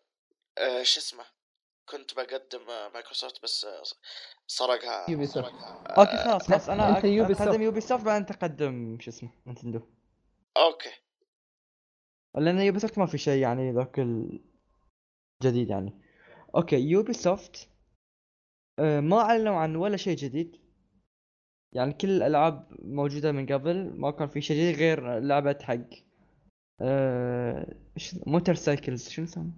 آه 0.58 0.82
شو 0.82 1.00
اسمه؟ 1.00 1.37
كنت 1.90 2.14
بقدم 2.14 2.66
مايكروسوفت 2.94 3.42
بس 3.42 3.66
سرقها. 4.46 5.10
Ubisoft. 5.10 5.48
سرقها. 5.48 5.94
أوكي 5.98 6.16
خلاص 6.16 6.48
خلاص. 6.48 6.68
أنا 6.68 6.96
أنت 6.96 7.04
Ubi 7.04 7.32
اقدم 7.32 7.44
soft. 7.44 7.60
Ubisoft 7.60 8.04
بعدين 8.04 8.26
تقدم 8.26 8.98
شو 9.00 9.10
اسمه 9.10 9.30
Nintendo. 9.46 9.80
أوكي. 10.56 10.90
لأن 12.34 12.58
Ubisoft 12.58 12.98
ما 12.98 13.06
في 13.06 13.18
شيء 13.18 13.42
يعني 13.42 13.72
ذاك 13.72 13.98
الجديد 13.98 15.70
يعني. 15.70 16.02
أوكي 16.54 16.76
Ubisoft 16.76 17.68
آه، 18.78 19.00
ما 19.00 19.20
أعلنوا 19.20 19.56
عن 19.56 19.76
ولا 19.76 19.96
شيء 19.96 20.16
جديد. 20.16 20.56
يعني 21.74 21.92
كل 21.92 22.10
الألعاب 22.10 22.68
موجودة 22.82 23.32
من 23.32 23.46
قبل 23.46 23.90
ما 23.94 24.10
كان 24.10 24.28
في 24.28 24.40
شيء 24.40 24.56
جديد 24.56 24.76
غير 24.78 25.18
لعبة 25.18 25.58
حق 25.62 26.08
إيش 27.96 28.14
motorcycles 28.26 29.08
شنو 29.08 29.24
اسمه؟ 29.24 29.52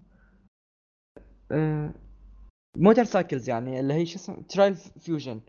آه، 1.53 1.95
motorcycles 2.77 3.49
يعني 3.49 3.81
اللي 3.81 3.95
هي 3.95 4.07
شو 4.07 4.17
اسمه 4.17 4.43
Trials 4.43 4.75
Fusion. 4.75 5.41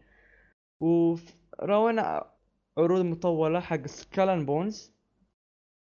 وراونا 0.80 2.32
عروض 2.78 3.02
مطولة 3.02 3.60
حق 3.60 3.88
Skull 3.88 4.24
and 4.24 4.46
Bones 4.46 4.92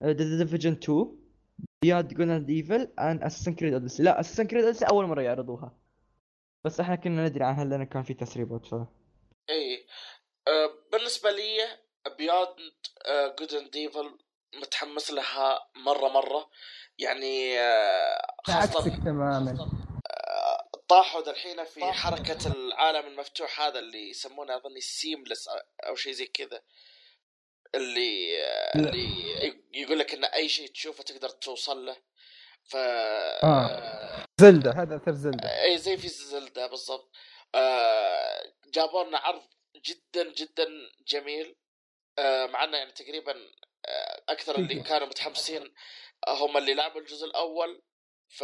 The 0.05 0.13
Division 0.13 0.73
2 0.73 1.17
Beyond 1.83 2.15
Good 2.15 2.24
and 2.24 2.31
Evil 2.31 2.93
and 2.99 3.23
Assassin's 3.23 3.55
Creed 3.55 3.73
Odyssey 3.73 4.03
لا 4.03 4.21
Assassin's 4.21 4.47
Creed 4.47 4.65
Odyssey 4.65 4.85
أول 4.85 5.07
مرة 5.07 5.23
يعرضوها. 5.23 5.79
بس 6.65 6.81
إحنا 6.81 6.95
كنا 6.95 7.29
ندري 7.29 7.45
عنها 7.45 7.65
لأن 7.65 7.85
كان 7.85 8.03
في 8.03 8.15
تسريبات 8.15 8.67
ف 8.67 8.75
اي 8.75 9.87
آه 10.49 10.71
بالنسبة 10.93 11.31
لي 11.31 11.59
Beyond 12.19 12.57
Good 13.39 13.53
and 13.53 13.71
Evil 13.71 14.19
متحمس 14.61 15.11
لها 15.11 15.59
مرة 15.87 16.09
مرة. 16.09 16.51
يعني 16.99 17.59
آه 17.61 18.35
خاصه 18.45 18.97
تماما. 19.05 19.82
طاحوا 20.93 21.31
الحين 21.31 21.65
في 21.65 21.93
حركة 21.93 22.53
العالم 22.53 23.07
المفتوح 23.07 23.61
هذا 23.61 23.79
اللي 23.79 24.11
يسمونه 24.11 24.57
أظني 24.57 24.81
seamless 24.81 25.49
أو 25.87 25.95
شيء 25.95 26.13
زي 26.13 26.27
كذا 26.27 26.63
اللي 27.75 28.43
آه، 28.43 28.73
اللي 28.77 29.63
يقول 29.73 29.99
لك 29.99 30.15
إن 30.15 30.25
أي 30.25 30.49
شيء 30.49 30.69
تشوفه 30.69 31.05
تقدر 31.05 31.29
توصل 31.29 31.87
له. 31.87 31.97
ف 32.65 32.77
آه. 32.77 34.27
Zelda 34.41 34.71
هذا 34.71 34.97
أثر 34.97 35.13
Zelda. 35.13 35.63
إي 35.63 35.79
زي 35.79 35.97
في 35.97 36.09
Zelda 36.09 36.67
بالضبط. 36.67 37.11
آه 37.55 38.53
جابوا 38.67 39.05
لنا 39.05 39.19
عرض 39.19 39.43
جدا 39.77 40.33
جدا 40.33 40.67
جميل. 41.09 41.57
آه 42.19 42.47
مع 42.47 42.65
إنه 42.65 42.77
يعني 42.77 42.93
تقريبا 42.93 43.33
آه 43.87 44.23
أكثر 44.29 44.59
اللي. 44.59 44.81
كانوا 44.83 45.07
متحمسين 45.07 45.75
هم 46.29 46.57
اللي 46.57 46.75
لعبوا 46.75 47.01
الجزء 47.01 47.27
الأول. 47.27 47.83
ف 48.33 48.41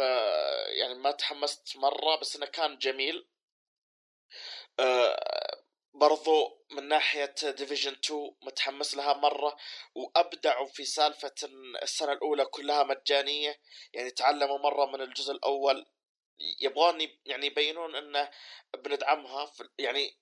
يعني 0.79 0.93
ما 0.95 1.11
تحمست 1.11 1.77
مرة 1.77 2.15
بس 2.15 2.35
إنه 2.35 2.45
كان 2.45 2.77
جميل. 2.77 3.27
آه 4.79 5.63
برضو 5.93 6.65
من 6.71 6.87
ناحية 6.87 7.35
ديفيجن 7.43 7.91
2 7.91 8.35
متحمس 8.41 8.95
لها 8.95 9.13
مرة. 9.13 9.57
وأبدعوا 9.95 10.67
في 10.67 10.85
سالفة 10.85 11.33
السنة 11.83 12.11
الأولى 12.13 12.45
كلها 12.45 12.83
مجانية. 12.83 13.59
يعني 13.93 14.11
تعلموا 14.11 14.57
مرة 14.57 14.85
من 14.85 15.01
الجزء 15.01 15.31
الأول. 15.33 15.85
يبغون 16.61 17.01
يب- 17.01 17.19
يعني 17.25 17.45
يبينون 17.45 17.95
انه 17.95 18.31
بندعمها. 18.77 19.45
في 19.45 19.69
يعني 19.79 20.17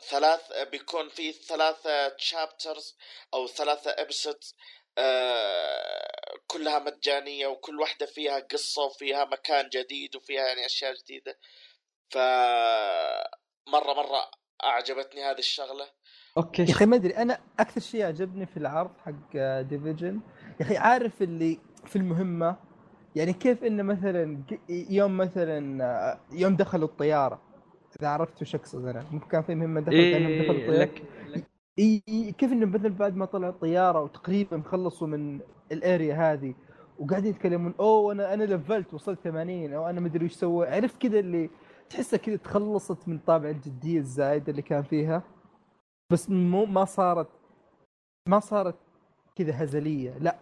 ثلاث 0.00 0.52
بيكون 0.52 1.08
في 1.08 1.32
ثلاثة 1.32 2.08
chapters 2.08 2.96
أو 3.34 3.46
ثلاثة 3.46 3.90
episodes 3.90 4.56
آه 4.98 6.08
كلها 6.46 6.78
مجانية 6.78 7.46
وكل 7.46 7.80
واحدة 7.80 8.06
فيها 8.06 8.40
قصة 8.40 8.84
وفيها 8.84 9.24
مكان 9.24 9.68
جديد 9.68 10.16
وفيها 10.16 10.46
يعني 10.46 10.66
أشياء 10.66 10.94
جديدة. 10.94 11.38
ف 12.10 12.16
مرة 13.68 13.92
مرة 13.94 14.30
أعجبتني 14.64 15.24
هذه 15.24 15.38
الشغلة. 15.38 15.84
okay. 16.36 16.62
يا 16.62 16.70
أخي 16.70 16.86
ما 16.86 16.96
أدري 16.96 17.16
أنا 17.16 17.38
أكثر 17.60 17.80
شيء 17.80 18.04
عجبني 18.04 18.46
في 18.46 18.56
العرض 18.56 18.90
حق 18.98 19.36
Division 19.60 20.20
يا 20.60 20.66
أخي 20.66 20.76
عارف 20.76 21.22
اللي 21.22 21.58
في 21.86 21.96
المهمة؟ 21.96 22.56
يعني 23.16 23.32
كيف 23.32 23.64
إنه 23.64 23.82
مثلا 23.82 24.42
يوم 24.68 25.16
مثلا 25.16 25.84
آه، 25.84 26.20
يوم 26.32 26.56
دخلوا 26.56 26.88
الطيارة. 26.88 27.42
إذا 28.00 28.08
عرفت 28.08 28.42
وش 28.42 28.54
اقصد 28.54 28.86
أنا 28.86 29.06
ممكن 29.12 29.28
كان 29.28 29.42
في 29.42 29.54
مهمة 29.54 29.80
دخلوا 29.80 30.02
دخلوا 30.02 30.58
إيه 30.58 30.66
الطيارة؟ 30.66 30.82
لك. 30.82 31.02
إي 31.78 32.02
كيف 32.38 32.52
إنه 32.52 32.66
مثلا 32.66 32.88
بعد 32.88 33.16
ما 33.16 33.24
طلع 33.24 33.48
الطياره 33.48 34.02
وتقريبا 34.02 34.62
خلصوا 34.66 35.06
من 35.06 35.40
الأريا 35.72 36.14
هذه 36.14 36.54
وقاعدين 36.98 37.30
يتكلمون 37.30 37.74
أوه 37.80 38.12
أنا 38.12 38.34
أنا 38.34 38.44
لفلت 38.44 38.94
وصلت 38.94 39.20
80 39.24 39.72
أو 39.72 39.88
أنا 39.88 40.00
مدري 40.00 40.24
وش 40.24 40.32
سوى 40.32 40.68
عرفت 40.68 41.02
كذا 41.02 41.18
اللي 41.18 41.50
تحسها 41.90 42.18
كذا 42.18 42.36
تخلصت 42.36 43.08
من 43.08 43.18
طابع 43.18 43.50
الجدية 43.50 43.98
الزايدة 43.98 44.50
اللي 44.50 44.62
كان 44.62 44.82
فيها 44.82 45.22
بس 46.12 46.30
مو 46.30 46.64
ما 46.64 46.84
صارت 46.84 47.28
ما 48.28 48.40
صارت 48.40 48.76
كذا 49.36 49.64
هزلية 49.64 50.18
لا 50.18 50.38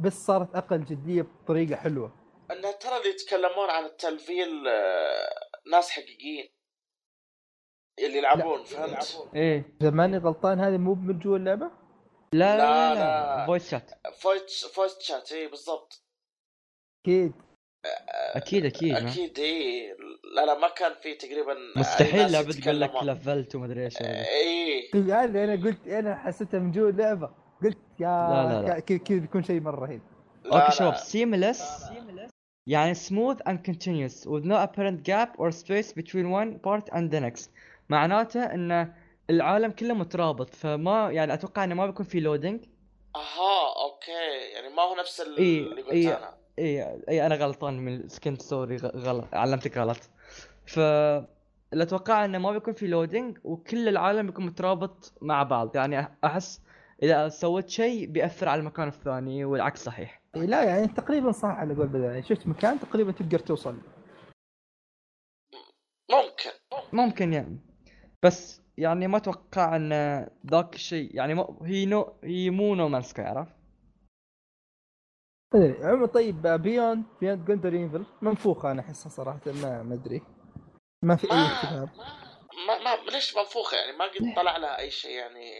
بس 0.00 0.26
صارت 0.26 0.56
أقل 0.56 0.84
جدية 0.84 1.22
بطريقة 1.22 1.76
حلوة. 1.76 2.12
انه 2.50 2.72
ترى 2.72 2.96
اللي 2.96 3.08
يتكلمون 3.08 3.70
عن 3.70 3.84
التلفيل 3.84 4.68
آه، 4.68 5.70
ناس 5.72 5.90
حقيقيين. 5.90 6.48
اللي 7.98 8.18
يلعبون 8.18 8.64
فهمت؟ 8.64 9.28
إيه 9.34 9.64
إذا 9.80 9.90
ماني 9.90 10.18
غلطان 10.18 10.60
هذه 10.60 10.76
مو 10.76 10.94
من 10.94 11.18
جوا 11.18 11.36
اللعبة 11.36 11.70
لا 12.32 12.56
لا 12.56 12.94
لا، 12.94 12.94
لا, 12.94 13.00
لا. 13.00 13.36
لا. 13.36 13.46
فويس 13.46 13.70
شات 13.70 13.90
فويس 14.18 14.64
فويس 14.64 14.98
شات 15.00 15.32
اي 15.32 15.46
بالضبط 15.48 16.02
أكيد 17.06 17.32
أكيد 18.36 18.64
أكيد 18.64 18.92
ما. 18.92 19.10
أكيد 19.10 19.38
اي 19.38 19.88
لا 20.34 20.46
لا 20.46 20.58
ما 20.58 20.68
كان 20.68 20.92
في 21.02 21.14
تقريبا 21.14 21.56
مستحيل 21.76 22.32
لعبه 22.32 22.52
تقول 22.52 22.80
لك. 22.80 22.90
levelت 23.02 23.54
ومدري 23.54 23.84
إيش 23.84 24.02
اي 24.02 24.90
يعني 24.94 25.44
أنا 25.44 25.64
قلت 25.64 25.88
أنا 25.88 26.16
حسيتها 26.16 26.60
من 26.60 26.72
جوا 26.72 26.90
اللعبة 26.90 27.30
قلت 27.62 27.78
يا 28.00 28.06
لا، 28.06 28.62
لا، 28.62 28.66
لا. 28.68 28.80
كذا 28.80 29.18
بيكون 29.18 29.42
شيء 29.44 29.60
مرة 29.60 29.86
رهيب 29.86 30.02
لا 30.44 30.62
okay 30.62 30.76
شباب 30.76 30.92
لا 30.92 31.52
seamless 31.52 31.62
يعني 32.68 32.94
smooth 32.94 33.38
and 33.48 33.58
continuous 33.64 34.26
with 34.26 34.44
no 34.44 34.56
apparent 34.66 35.02
gap 35.02 35.38
or 35.38 35.50
space 35.50 35.92
between 35.92 36.30
one 36.30 36.58
part 36.58 36.88
and 36.92 37.10
the 37.10 37.20
next 37.20 37.50
معناته 37.88 38.44
إن 38.44 38.94
العالم 39.30 39.70
كله 39.70 39.94
مترابط 39.94 40.54
فما 40.54 41.10
يعني 41.10 41.34
أتوقع 41.34 41.64
إنه 41.64 41.74
ما 41.74 41.86
بيكون 41.86 42.06
في 42.06 42.20
loading 42.20 42.64
أها 43.16 43.84
okay. 43.84 44.52
يعني 44.54 44.74
ما 44.74 44.82
هو 44.82 44.94
نفس 44.94 45.20
اللي 45.20 45.64
قلت 45.82 45.92
إي. 45.92 46.16
أنا. 46.16 46.34
إي 46.58 47.02
إي 47.08 47.26
أنا 47.26 47.34
غلطان 47.34 47.78
من 47.78 48.08
كنت 48.24 48.42
sorry 48.42 48.76
غلط. 48.76 49.34
علمتك 49.34 49.78
غلط. 49.78 50.10
ف 50.66 50.78
اللي 51.72 51.84
أتوقع 51.84 52.24
إنه 52.24 52.38
ما 52.38 52.52
بيكون 52.52 52.74
في 52.74 52.86
loading 52.86 53.38
وكل 53.44 53.88
العالم 53.88 54.26
بيكون 54.26 54.46
مترابط 54.46 55.12
مع 55.22 55.42
بعض. 55.42 55.76
يعني 55.76 56.18
أحس 56.24 56.62
إذا 57.02 57.28
سويت 57.28 57.68
شيء 57.68 58.06
بيأثر 58.06 58.48
على 58.48 58.60
المكان 58.60 58.88
الثاني 58.88 59.44
والعكس 59.44 59.84
صحيح. 59.84 60.22
إيه 60.36 60.42
لا 60.42 60.64
يعني 60.64 60.88
تقريبا 60.88 61.32
صح 61.32 61.48
على 61.48 61.74
قول 61.74 61.86
بدر. 61.86 62.04
يعني 62.04 62.22
شفت 62.22 62.46
مكان 62.46 62.80
تقريبا 62.80 63.12
تقدر 63.12 63.38
توصل. 63.38 63.76
ممكن. 66.10 66.50
ممكن 66.92 67.32
يعني. 67.32 67.58
بس 68.22 68.62
يعني 68.78 69.06
ما 69.06 69.16
أتوقع 69.16 69.76
إن 69.76 69.92
ذاك 70.50 70.74
الشيء 70.74 71.16
يعني 71.16 71.34
ما 71.34 71.58
هي 71.62 71.86
No 71.86 72.18
هي 72.24 72.50
مو 72.50 72.74
No 72.74 72.88
Man's 72.88 73.02
Sky 73.02 73.24
عرفت؟ 73.24 73.56
ادري 75.54 75.84
عموما 75.84 76.06
طيب 76.06 76.46
Beyond 76.46 77.04
Beyond 77.20 77.44
Good 77.44 77.60
and 77.60 77.72
Evil 77.72 78.06
منفوخه 78.22 78.70
أنا 78.70 78.80
أحسها 78.80 79.10
صراحة 79.10 79.40
ما 79.46 79.82
ما 79.82 79.94
أدري. 79.94 80.22
ما 81.02 81.16
في 81.16 81.32
أي 81.32 81.36
ما 81.36 81.46
اهتمام 81.46 81.88
ما 82.66 82.78
ما 82.84 83.10
ليش 83.10 83.36
منفوخة؟ 83.36 83.76
يعني 83.76 83.96
ما 83.96 84.04
قد 84.04 84.34
طلع 84.36 84.56
لها 84.56 84.78
أي 84.78 84.90
شيء 84.90 85.10
يعني 85.10 85.50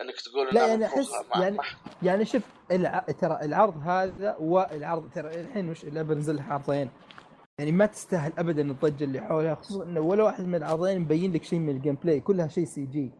إنك 0.00 0.20
تقول 0.20 0.46
لا 0.46 0.50
انها 0.50 0.66
يعني 0.66 0.86
أحس 0.86 1.10
يعني 1.34 1.56
ما. 1.56 1.64
يعني 2.02 2.24
شوف 2.24 2.42
الع... 2.70 2.98
ترى 2.98 3.38
العرض 3.42 3.76
هذا 3.76 4.36
والعرض 4.40 5.10
ترى 5.10 5.40
الحين 5.40 5.70
وش 5.70 5.84
اللعبه 5.84 6.14
نزل 6.14 6.36
لها 6.36 6.52
عرضين 6.52 6.90
يعني 7.60 7.72
ما 7.72 7.86
تستاهل 7.86 8.32
ابدا 8.38 8.62
الضجة 8.62 9.04
اللي 9.04 9.20
حولها 9.20 9.54
خصوصا 9.54 9.84
إنه 9.84 10.00
ولا 10.00 10.24
واحد 10.24 10.44
من 10.44 10.54
العرضين 10.54 11.00
مبين 11.00 11.32
لك 11.32 11.44
شيء 11.44 11.58
من 11.58 11.76
ال 11.76 11.94
gameplay 11.94 12.20
كلها 12.20 12.48
شيء 12.48 12.64
CG 12.64 13.12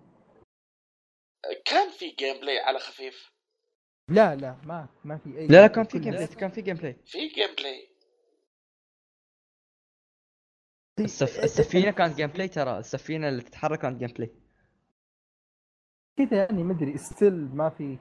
كان 1.64 1.90
في 1.90 2.10
gameplay 2.10 2.58
على 2.58 2.78
خفيف؟ 2.78 3.32
لا 4.08 4.36
لا 4.36 4.60
ما 4.64 4.88
ما 5.04 5.18
في 5.18 5.38
أي 5.38 5.46
لا 5.46 5.60
لا 5.60 5.66
كان 5.66 5.84
في 5.84 5.98
gameplay 5.98 6.26
كان 6.26 6.50
في 6.50 6.62
gameplay 6.62 6.96
في 7.06 7.28
gameplay 7.28 7.88
السف... 11.00 11.44
السفينة 11.44 11.90
كانت 11.90 12.16
gameplay 12.16 12.48
ترى 12.48 12.78
السفينة 12.78 13.28
اللي 13.28 13.42
تتحرك 13.42 13.78
كانت 13.78 13.98
جيم 13.98 14.08
بلاي 14.08 14.30
كذا 16.18 16.36
يعني 16.36 16.62
ما 16.62 16.72
أدري 16.72 16.98
still 16.98 17.56
ما 17.56 17.68
في 17.70 17.98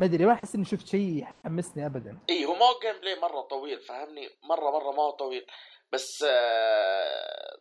ما 0.00 0.06
ادري 0.06 0.26
ما 0.26 0.32
أحس 0.32 0.54
إني 0.54 0.64
شفت 0.64 0.86
شيء 0.86 1.22
يحمسني 1.22 1.86
ابدا. 1.86 2.18
اي 2.30 2.44
هو 2.44 2.54
ما 2.54 2.64
هو 2.66 2.80
gameplay 2.82 3.20
مرة 3.20 3.40
طويل 3.40 3.80
فهمني؟ 3.80 4.30
مرة 4.42 4.70
مرة 4.70 4.90
ما 4.90 5.02
هو 5.02 5.10
طويل. 5.10 5.46
بس 5.92 6.24
آه، 6.28 7.60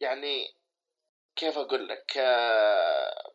يعني 0.00 0.54
كيف 1.36 1.58
أقول 1.58 1.88
لك؟ 1.88 2.12
آه، 2.18 3.32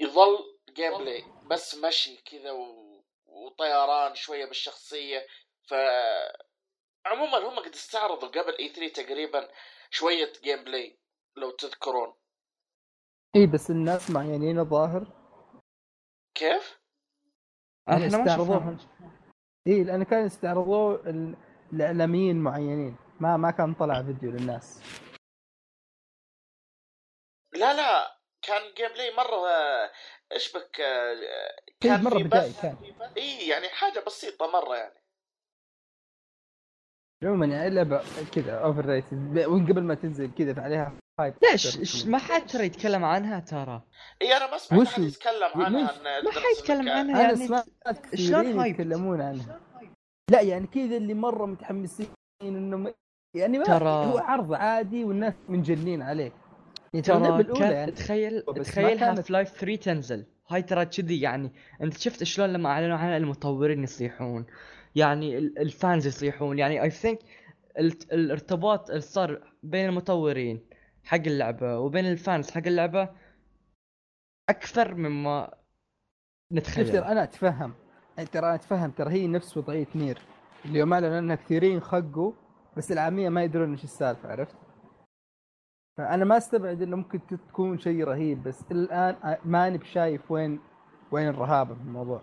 يظل 0.00 0.58
gameplay 0.70 1.24
بس 1.50 1.74
مشي 1.74 2.16
كذا 2.16 2.50
و- 2.50 3.04
وطيران 3.26 4.14
شوية 4.14 4.44
بالشخصية. 4.46 5.26
ف 5.68 5.74
عموما 7.06 7.38
هم 7.38 7.58
قد 7.58 7.72
استعرضوا 7.74 8.28
قبل 8.28 8.56
اي 8.58 8.68
3 8.68 9.02
تقريبا 9.02 9.48
شوية 9.90 10.32
gameplay 10.42 10.98
لو 11.36 11.50
تذكرون. 11.50 12.14
اي 13.36 13.46
بس 13.46 13.70
الناس 13.70 14.10
معينين 14.10 14.58
الظاهر. 14.58 15.06
كيف؟ 16.34 16.77
يعني 17.88 18.06
إحنا 18.06 18.18
ما 18.18 18.24
استعرضوه. 18.24 18.58
شفناها 18.58 18.78
اي 19.66 19.84
لأن 19.84 20.02
كانوا 20.02 20.26
يستعرضوه 20.26 20.94
ال- 21.10 21.36
الإعلاميين 21.72 22.36
معينين. 22.36 22.96
ما 23.20 23.36
ما 23.36 23.50
كان 23.50 23.74
طلع 23.74 24.02
فيديو 24.02 24.30
للناس. 24.30 24.82
لا 27.52 27.74
لا 27.74 28.18
كان 28.42 28.74
gameplay 28.76 29.14
مرة 29.16 29.48
آه، 29.48 29.90
إيش 30.32 30.56
بك 30.56 30.80
آه، 30.80 31.14
شيء 31.82 31.90
كان 31.92 32.04
مرة 32.04 32.18
في 32.18 32.24
بدائي 32.24 32.50
بث 32.50 32.62
كان. 32.62 32.76
اي 33.16 33.48
يعني 33.48 33.68
حاجة 33.68 34.00
بسيطة 34.06 34.46
مرة 34.52 34.76
يعني. 34.76 35.00
عموما 37.22 37.46
يعني 37.46 37.66
اللعبه 37.68 38.02
كذا 38.34 38.58
overrated 38.64 39.44
ومن 39.46 39.66
قبل 39.72 39.82
ما 39.82 39.94
تنزل 39.94 40.34
كذا 40.34 40.54
فعليها 40.54 40.92
ليش 41.20 41.78
إيش 41.78 42.06
ما 42.06 42.18
حد 42.18 42.46
ترى 42.46 42.66
يتكلم 42.66 43.04
عنها 43.04 43.40
ترى. 43.40 43.82
إي 44.22 44.36
أنا 44.36 44.50
ما 44.50 44.58
سمعت 44.58 44.98
ال- 44.98 45.04
يتكلم 45.04 45.62
عنها 45.64 45.92
ما 46.24 46.30
حيتكلم 46.30 46.86
إنك- 46.86 46.90
عنها 46.90 47.00
أنا 47.00 47.22
يعني 47.22 47.46
سمعت 47.46 47.66
شلون؟ 48.14 48.66
يتكلمون 48.66 49.20
عنها. 49.20 49.60
لا 50.30 50.40
يعني 50.40 50.66
كذا 50.66 50.96
اللي 50.96 51.14
مرة 51.14 51.46
متحمسين 51.46 52.06
إنه 52.42 52.94
يعني 53.36 53.58
ما 53.58 53.64
ترى- 53.64 53.82
هو 53.82 54.18
عرض 54.18 54.52
عادي 54.52 55.04
والناس 55.04 55.34
منجنين 55.48 56.02
عليه. 56.02 56.32
يعني 56.92 57.02
ترى 57.02 57.44
كان 57.44 57.72
يعني. 57.72 57.92
تخيل 57.92 58.42
تخيل 58.64 58.98
Half-Life 58.98 59.48
3 59.50 59.76
تنزل. 59.76 60.26
هاي 60.50 60.62
ترى 60.62 60.84
كذي 60.84 61.20
يعني 61.20 61.52
أنت 61.82 61.98
شفت 61.98 62.24
شلون 62.24 62.52
لما 62.52 62.68
أعلنوا 62.68 62.96
عنها 62.96 63.16
المطورين 63.16 63.82
يصيحون. 63.82 64.46
يعني 64.94 65.38
ال- 65.38 65.58
ال 65.58 65.68
fans 65.68 66.06
يصيحون. 66.06 66.58
يعني 66.58 66.82
I 66.82 66.90
think 66.90 67.18
الارتباط 68.12 68.90
اللي 68.90 69.00
صار 69.00 69.40
بين 69.62 69.88
المطورين 69.88 70.67
حق 71.08 71.22
اللعبة 71.26 71.78
وبين 71.78 72.06
ال 72.06 72.15
fans 72.15 72.50
حق 72.50 72.66
اللعبة 72.66 73.08
أكثر 74.48 74.94
مما 74.94 75.50
شوف 75.50 76.58
نتخيل 76.58 76.92
ترى 76.92 76.98
أنا 76.98 77.22
أتفهم 77.22 77.74
ترى 78.32 78.46
أنا 78.46 78.54
أتفهم 78.54 78.90
ترى 78.90 79.12
هي 79.12 79.26
نفس 79.26 79.56
وضعية 79.56 79.86
Nier 79.94 80.18
اللي 80.64 80.78
يوم 80.78 80.92
أعلنوا 80.92 81.16
عنها 81.16 81.36
كثيرين 81.36 81.80
خقوا 81.80 82.32
بس 82.76 82.92
العامية 82.92 83.28
ما 83.28 83.42
يدرون 83.42 83.70
إيش 83.70 83.84
السالفة 83.84 84.30
عرفت؟ 84.30 84.56
فأنا 85.98 86.24
ما 86.24 86.36
أستبعد 86.36 86.82
إنه 86.82 86.96
ممكن 86.96 87.20
تكون 87.26 87.78
شيء 87.78 88.04
رهيب 88.04 88.42
بس 88.42 88.64
الآن 88.70 89.36
ماني 89.44 89.78
بشايف 89.78 90.30
وين 90.30 90.60
وين 91.10 91.28
الرهابة 91.28 91.74
في 91.74 91.80
الموضوع. 91.80 92.22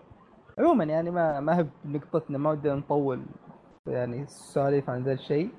عموما 0.59 0.83
يعني 0.83 1.11
ما 1.11 1.39
ما 1.39 1.59
هي 1.59 1.65
نقطتنا 1.86 2.38
ما 2.38 2.51
ودنا 2.51 2.75
نطول 2.75 3.25
يعني 3.88 4.27
سواليف 4.27 4.89
عن 4.89 5.03
ذا 5.03 5.13
الشيء. 5.13 5.49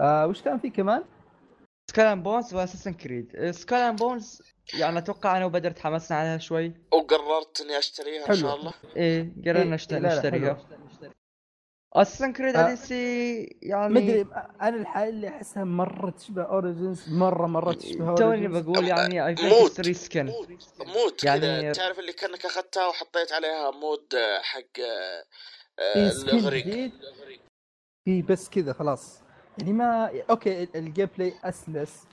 آه 0.00 0.26
وش 0.26 0.42
كان 0.42 0.58
في 0.58 0.70
كمان؟ 0.70 1.04
Skull 1.90 2.20
Bones 2.20 2.54
و 2.54 2.58
Assassin's 2.58 2.92
Creed 2.94 3.50
Skull 3.50 3.96
Bones 3.96 4.42
يعني 4.74 4.98
أتوقع 4.98 5.36
أنا 5.36 5.44
وبدر 5.44 5.70
تحمسنا 5.70 6.18
عليها 6.18 6.38
شوي. 6.38 6.72
وقررت 6.92 7.60
اني 7.60 7.78
أشتريها 7.78 8.22
إن 8.22 8.26
حلو. 8.26 8.36
شاء 8.36 8.56
الله. 8.56 8.72
إيه 8.96 9.32
قررنا 9.46 9.62
إيه، 9.62 9.64
نشتريها. 9.64 10.66
Assassin's 11.92 12.32
Creed 12.32 12.56
آه. 12.56 12.62
على 12.62 12.76
سي 12.76 13.42
يعني 13.62 13.94
ما 13.94 14.00
ادري 14.00 14.20
أنا 14.62 14.76
الحالة 14.76 15.08
اللي 15.08 15.28
أحسها 15.28 15.64
مرة 15.64 16.10
تشبه 16.10 16.42
Origins 16.42 17.08
مرة 17.08 17.46
مرة 17.46 17.72
تشبه 17.72 18.14
توني 18.14 18.48
بقول 18.48 18.88
يعني 18.88 19.26
اي 19.26 19.34
mod. 19.42 19.68
think 19.70 19.80
reskin 19.86 20.26
mod 20.26 21.14
يعني- 21.24 21.40
كذا. 21.40 21.72
تعرف 21.72 21.98
اللي 21.98 22.12
كأنك 22.12 22.46
أخذتها 22.46 22.86
وحطيت 22.88 23.32
عليها 23.32 23.70
mod 23.70 24.14
آه، 24.14 24.40
حق 24.42 24.80
آه، 25.78 26.10
الأغريق. 26.10 26.90
في 28.04 28.22
بس 28.22 28.48
كذا 28.48 28.72
خلاص. 28.72 29.22
يعني 29.60 29.72
ما 29.72 30.10
okay 30.30 30.62
ال- 30.62 30.76
الـ 30.76 31.08
gameplay 31.18 31.32
أسلس. 31.44 32.06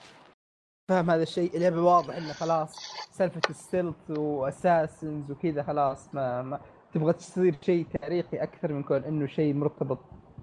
فاهم 0.89 1.12
هذا 1.12 1.24
الشيء؟ 1.24 1.56
اللعبه 1.56 1.82
واضح 1.82 2.16
إنه 2.16 2.34
خلاص 2.34 2.76
سالفة 3.12 3.41
ال 3.49 3.57
stealth 3.57 4.10
و 4.10 4.22
assassins 4.22 5.32
وكذا 5.32 5.64
خلاص 5.64 6.16
ما, 6.16 6.41
ما 6.41 6.62
تبغى 6.93 7.14
تصير 7.14 7.56
شيء 7.62 7.86
تاريخي 7.86 8.38
أكثر 8.38 8.74
من 8.74 8.84
كون 8.84 9.04
إنه 9.04 9.28
شيء 9.28 9.54
مرتبط 9.54 10.00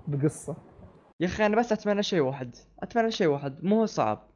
بقصة. 0.08 0.56
يا 1.20 1.26
أخي 1.26 1.46
أنا 1.46 1.56
بس 1.56 1.72
أتمنى 1.72 2.02
شيء 2.02 2.20
واحد. 2.20 2.56
أتمنى 2.80 3.10
شيء 3.10 3.26
واحد. 3.26 3.64
مو 3.64 3.86
صعب. 3.86 4.28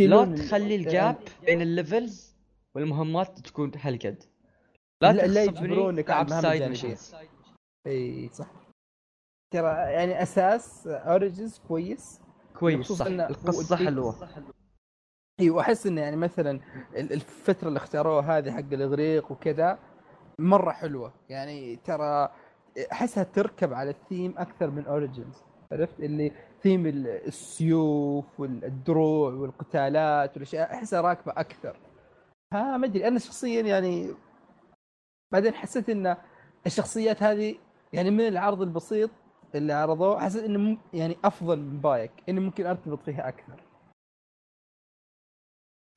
لا 0.00 0.24
تخلي 0.36 0.76
ال 0.76 0.86
gap 0.86 1.16
بين 1.46 1.62
ال 1.62 1.73
levels 1.73 2.36
والمهمات 2.74 3.38
تكون 3.38 3.72
هالقد 3.76 4.22
لا- 5.02 5.12
لا 5.12 5.26
لا 5.26 5.46
تغصبني 5.46 5.64
يجبرونك 5.72 6.10
على. 6.10 6.68
missions 6.68 7.14
إي 7.86 8.28
صح. 8.32 8.46
ترى 9.50 9.68
يعني 9.92 10.22
أساس 10.22 10.86
Origins 10.86 11.58
كويس. 11.68 12.20
كويس 12.58 12.92
صح. 12.92 13.06
القصة 13.06 13.76
حلوة. 13.76 14.14
اي 15.40 15.50
واحس 15.50 15.86
إنه 15.86 16.00
يعني 16.00 16.16
مثلا 16.16 16.60
ال- 16.96 17.12
الفترة 17.12 17.68
اللي 17.68 17.76
اختاروها 17.76 18.38
هذه 18.38 18.50
حق 18.50 18.58
الإغريق 18.72 19.32
وكذا 19.32 19.78
مرة 20.38 20.70
حلوة. 20.72 21.12
يعني 21.28 21.76
ترى 21.76 22.28
أحسها 22.92 23.24
تركب 23.24 23.72
على 23.72 23.90
الثيم 23.90 24.34
أكثر 24.38 24.70
من 24.70 24.86
Origins 24.86 25.42
عرفت؟ 25.72 26.00
اللي 26.00 26.32
ثيم 26.62 26.86
ال- 26.86 27.06
السيوف 27.26 28.40
والدروع 28.40 29.32
والقتالات 29.32 30.34
والأشياء 30.34 30.74
أحسها 30.74 31.00
راكبة 31.00 31.32
أكثر. 31.36 31.76
ها 32.52 32.76
ما 32.76 32.86
أدري 32.86 33.08
أنا 33.08 33.18
شخصيا 33.18 33.62
يعني 33.62 34.14
بعدين 35.32 35.54
حسيت 35.54 35.90
إن 35.90 36.16
الشخصيات 36.66 37.22
هذه 37.22 37.54
يعني 37.92 38.10
من 38.10 38.20
العرض 38.28 38.62
البسيط 38.62 39.10
اللي 39.54 39.72
عرضوه 39.72 40.20
حسيت 40.24 40.44
إنه 40.44 40.58
مم- 40.58 40.78
يعني 40.92 41.16
أفضل 41.24 41.58
من 41.60 41.80
بايك 41.80 42.12
اني 42.28 42.40
ممكن 42.40 42.66
ارتبط 42.66 43.02
فيها 43.02 43.28
أكثر. 43.28 43.62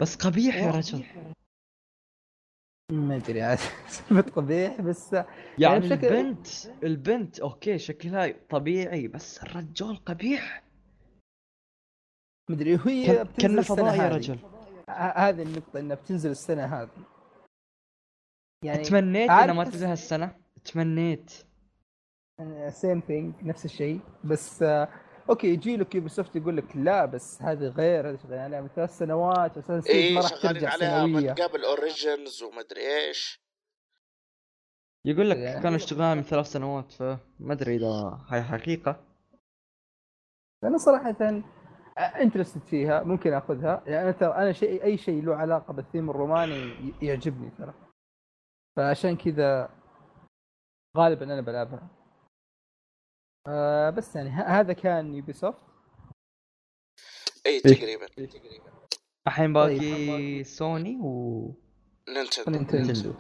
بس 0.01 0.15
قبيح 0.15 0.55
يا 0.55 0.71
رجل. 0.71 1.05
ما 2.91 3.15
أدري 3.15 3.41
عاد. 3.41 3.57
قبيح 4.35 4.81
بس 4.81 5.13
يعني 5.59 5.79
بشكل- 5.79 5.93
البنت 6.07 6.47
البنت 6.83 7.39
أوكي 7.39 7.77
شكلها 7.77 8.31
طبيعي 8.49 9.07
بس 9.07 9.43
الرجال 9.43 10.05
قبيح. 10.05 10.63
ما 12.49 12.55
أدري 12.55 12.75
وهي 12.75 13.05
كان- 13.05 13.27
كنا 13.41 13.61
فضائي 13.61 13.97
يا. 13.99 14.09
رجل. 14.09 14.39
هذه 14.89 15.41
النقطة 15.41 15.79
إنها 15.79 15.95
بتنزل 15.95 16.31
السنة 16.31 16.65
هذه. 16.65 17.05
يعني 18.65 18.83
تمنيت 18.83 19.29
إنها 19.29 19.53
ما 19.53 19.63
تنزل 19.63 19.85
هالسنة؟ 19.87 20.35
تمنيت. 20.65 21.31
same 22.69 22.99
thing 23.07 23.33
نفس 23.43 23.65
الشيء. 23.65 23.99
بس 24.23 24.63
آه، 24.63 24.87
أوكي 25.29 25.47
يجي 25.47 25.77
لك 25.77 25.95
Ubisoft 25.95 26.35
يقول 26.35 26.57
لك 26.57 26.75
لا 26.75 27.05
بس 27.05 27.41
هذه 27.41 27.67
غير 27.67 28.09
هذه 28.09 28.15
شغالين 28.17 28.39
عليها 28.39 28.61
من 28.61 28.67
ثلاث 28.67 28.97
سنوات 28.97 29.57
أساسا 29.57 29.89
اي 29.93 30.15
ما 30.15 30.21
راح 30.21 30.29
ترجع 30.41 30.69
عليها 30.69 31.05
من 31.05 31.19
سنوية. 31.19 31.33
قبل 31.33 31.65
Origins 31.65 32.43
ومدري 32.43 32.81
إيش. 33.07 33.43
يقول 35.05 35.29
لك 35.29 35.37
يعني- 35.37 35.63
كانوا 35.63 35.75
يشتغلون 35.75 36.17
من 36.17 36.23
ثلاث 36.23 36.45
سنوات 36.45 36.91
فما 36.91 37.19
أدري 37.53 37.75
إذا 37.75 38.19
هاي 38.27 38.43
حقيقة. 38.43 39.05
أنا 40.63 40.77
صراحة 40.77 41.15
interested 41.97 42.61
فيها 42.61 43.03
ممكن 43.03 43.33
آخذها. 43.33 43.83
يعني 43.87 44.03
أنا 44.03 44.11
ترى 44.11 44.35
أنا 44.35 44.51
شيء 44.51 44.83
أي 44.83 44.97
شيء 44.97 45.23
له 45.23 45.35
علاقة 45.35 45.73
بالثيم 45.73 46.09
الروماني 46.09 46.93
يعجبني 47.01 47.49
ترى. 47.57 47.73
فعشان 48.77 49.15
كذا 49.17 49.69
غالبا 50.97 51.25
أنا 51.25 51.41
بلعبها. 51.41 52.02
آه 53.47 53.89
بس 53.89 54.15
يعني 54.15 54.29
ه- 54.29 54.59
هذا 54.59 54.73
كان 54.73 55.13
Ubisoft 55.15 55.59
اي 57.45 57.59
تقريبا 57.59 58.07
الحين 59.27 59.53
طيب. 59.53 59.79
باقي 59.79 60.43
سوني 60.43 60.97
و 61.01 61.51
Nintendo. 62.09 62.51
Nintendo. 62.51 63.13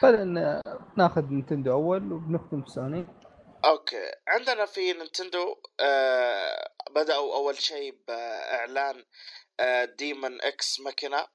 خلينا 0.00 0.62
ناخذ 0.96 1.24
Nintendo 1.24 1.72
أول 1.72 2.12
وبنختم 2.12 2.64
سوني 2.66 3.06
أوكي. 3.64 4.10
عندنا 4.28 4.64
في 4.66 4.92
Nintendo 4.92 5.56
آه 5.80 6.68
بدأوا 6.90 7.34
أول 7.36 7.54
شيء 7.56 7.94
بإعلان 8.08 9.04
آه 9.60 9.84
Daemon 9.84 10.40
X 10.42 10.80
Machina 10.80 11.26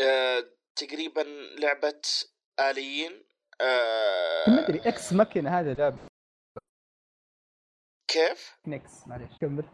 آه 0.00 0.44
تقريبا 0.76 1.20
لعبة 1.58 2.00
آليين 2.60 3.24
آه 3.60 4.50
ما 4.50 4.68
أدري 4.68 4.78
X 4.88 5.12
Machina 5.12 5.60
هذا 5.60 5.74
لعب 5.74 5.96
كيف؟ 8.12 8.58
Nex 8.66 9.08
معليش 9.08 9.38
كمل. 9.38 9.64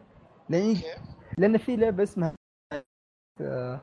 لأن 0.49 0.75
كيف؟ 0.75 0.97
لأن 1.37 1.57
في 1.57 1.75
لعبة 1.75 2.03
اسمها 2.03 2.35
آه، 3.41 3.81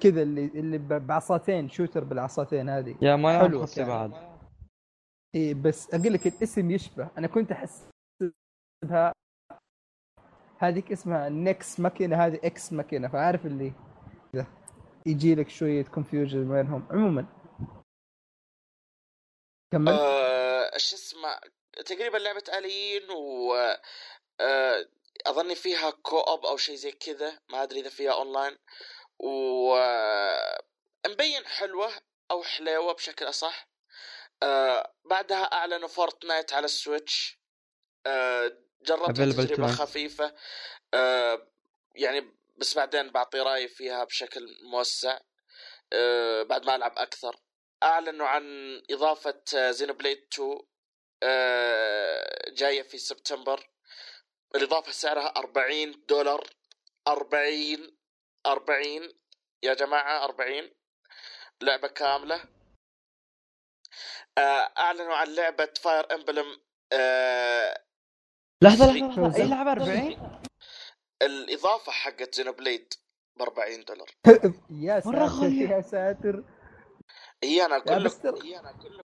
كذا 0.00 0.22
اللي 0.22 0.44
اللي 0.44 0.78
بعصاتين 0.78 1.68
shooter 1.68 2.04
بالعصاتين 2.04 2.68
هذه. 2.68 2.96
يا 3.02 3.16
ما 3.16 3.40
كانت. 3.40 3.80
بعد 3.80 4.12
اي 5.34 5.54
بس 5.54 5.94
أقول 5.94 6.12
لك 6.12 6.26
الاسم 6.26 6.70
يشبه. 6.70 7.10
أنا 7.18 7.26
كنت 7.26 7.52
أحسبها 7.52 9.12
هذيك 10.58 10.92
اسمها 10.92 11.28
Nex 11.28 11.80
Machina 11.80 12.26
هذه 12.26 12.40
X 12.44 12.72
Machina 12.72 13.08
فعارف 13.08 13.46
اللي 13.46 13.72
يجي 15.06 15.34
لك 15.34 15.48
شوية 15.48 15.84
confusion 15.84 16.48
بينهم 16.48 16.86
عموما. 16.90 17.26
كمل. 19.72 19.92
آه 19.92 20.70
شو 20.76 20.96
اسمه؟ 20.96 21.59
تقريبا 21.86 22.18
لعبة 22.18 22.44
آليين 22.58 23.10
و 23.10 23.54
آه 24.40 24.88
أظني 25.26 25.54
فيها 25.54 25.90
co-op 25.90 26.46
أو 26.46 26.56
شيء 26.56 26.74
زي 26.74 26.92
كذا 26.92 27.40
ما 27.48 27.62
أدري 27.62 27.80
إذا 27.80 27.90
فيها 27.90 28.12
أونلاين. 28.12 28.58
و 29.18 29.74
آه، 29.76 30.62
مبين 31.06 31.46
حلوة 31.46 31.92
أو 32.30 32.42
حليوة 32.42 32.92
بشكل 32.92 33.28
أصح. 33.28 33.68
آه 34.42 34.94
بعدها 35.04 35.44
أعلنوا 35.44 35.88
Fortnite 35.88 36.52
على 36.52 36.64
ال 36.64 36.73
Switch. 36.73 37.38
آه 38.06 38.58
تجربة 38.84 39.46
tonight. 39.46 39.80
خفيفة. 39.80 40.34
آه 40.94 41.48
يعني 41.94 42.36
بس 42.56 42.74
بعدين 42.74 43.10
بعطي 43.10 43.40
رأيي 43.40 43.68
فيها 43.68 44.04
بشكل 44.04 44.46
موسع. 44.62 45.18
آه 45.92 46.42
بعد 46.42 46.66
ما 46.66 46.76
ألعب 46.76 46.98
أكثر. 46.98 47.36
أعلنوا 47.82 48.26
عن 48.26 48.44
إضافة 48.90 49.70
Xenoblade 49.70 50.26
2 50.32 50.60
آه 51.22 52.50
جاية 52.50 52.82
في 52.82 52.98
سبتمبر. 52.98 53.70
الإضافة 54.54 54.92
سعرها 54.92 55.34
40 55.36 56.06
دولار. 56.08 56.50
40 57.08 57.96
40 58.46 59.08
يا 59.62 59.74
جماعة 59.74 60.24
40 60.24 60.70
لعبة 61.62 61.88
كاملة. 61.88 62.44
آه 64.38 64.72
أعلنوا 64.78 65.14
عن 65.16 65.34
لعبة 65.34 65.74
Fire 65.82 66.14
Emblem 66.14 66.60
آه. 66.92 67.84
لحظة 68.64 68.92
لحظة 68.92 69.36
أي 69.36 69.48
لعبة 69.48 69.72
40 69.72 70.40
الإضافة 71.22 71.92
حقت 71.92 72.34
Xenoblade 72.34 72.94
ب 73.38 73.42
40 73.42 73.84
دولار. 73.84 74.10
يا 74.70 75.00
ساتر. 75.00 75.52
يا 75.52 75.80
ساتر. 75.80 76.44
هي 77.44 77.66
أنا 77.66 77.76
أقول 77.76 78.04
لك 78.04 78.12
هي 78.44 78.58
أنا 78.58 78.70
أقول 78.70 78.98
لك. 78.98 79.04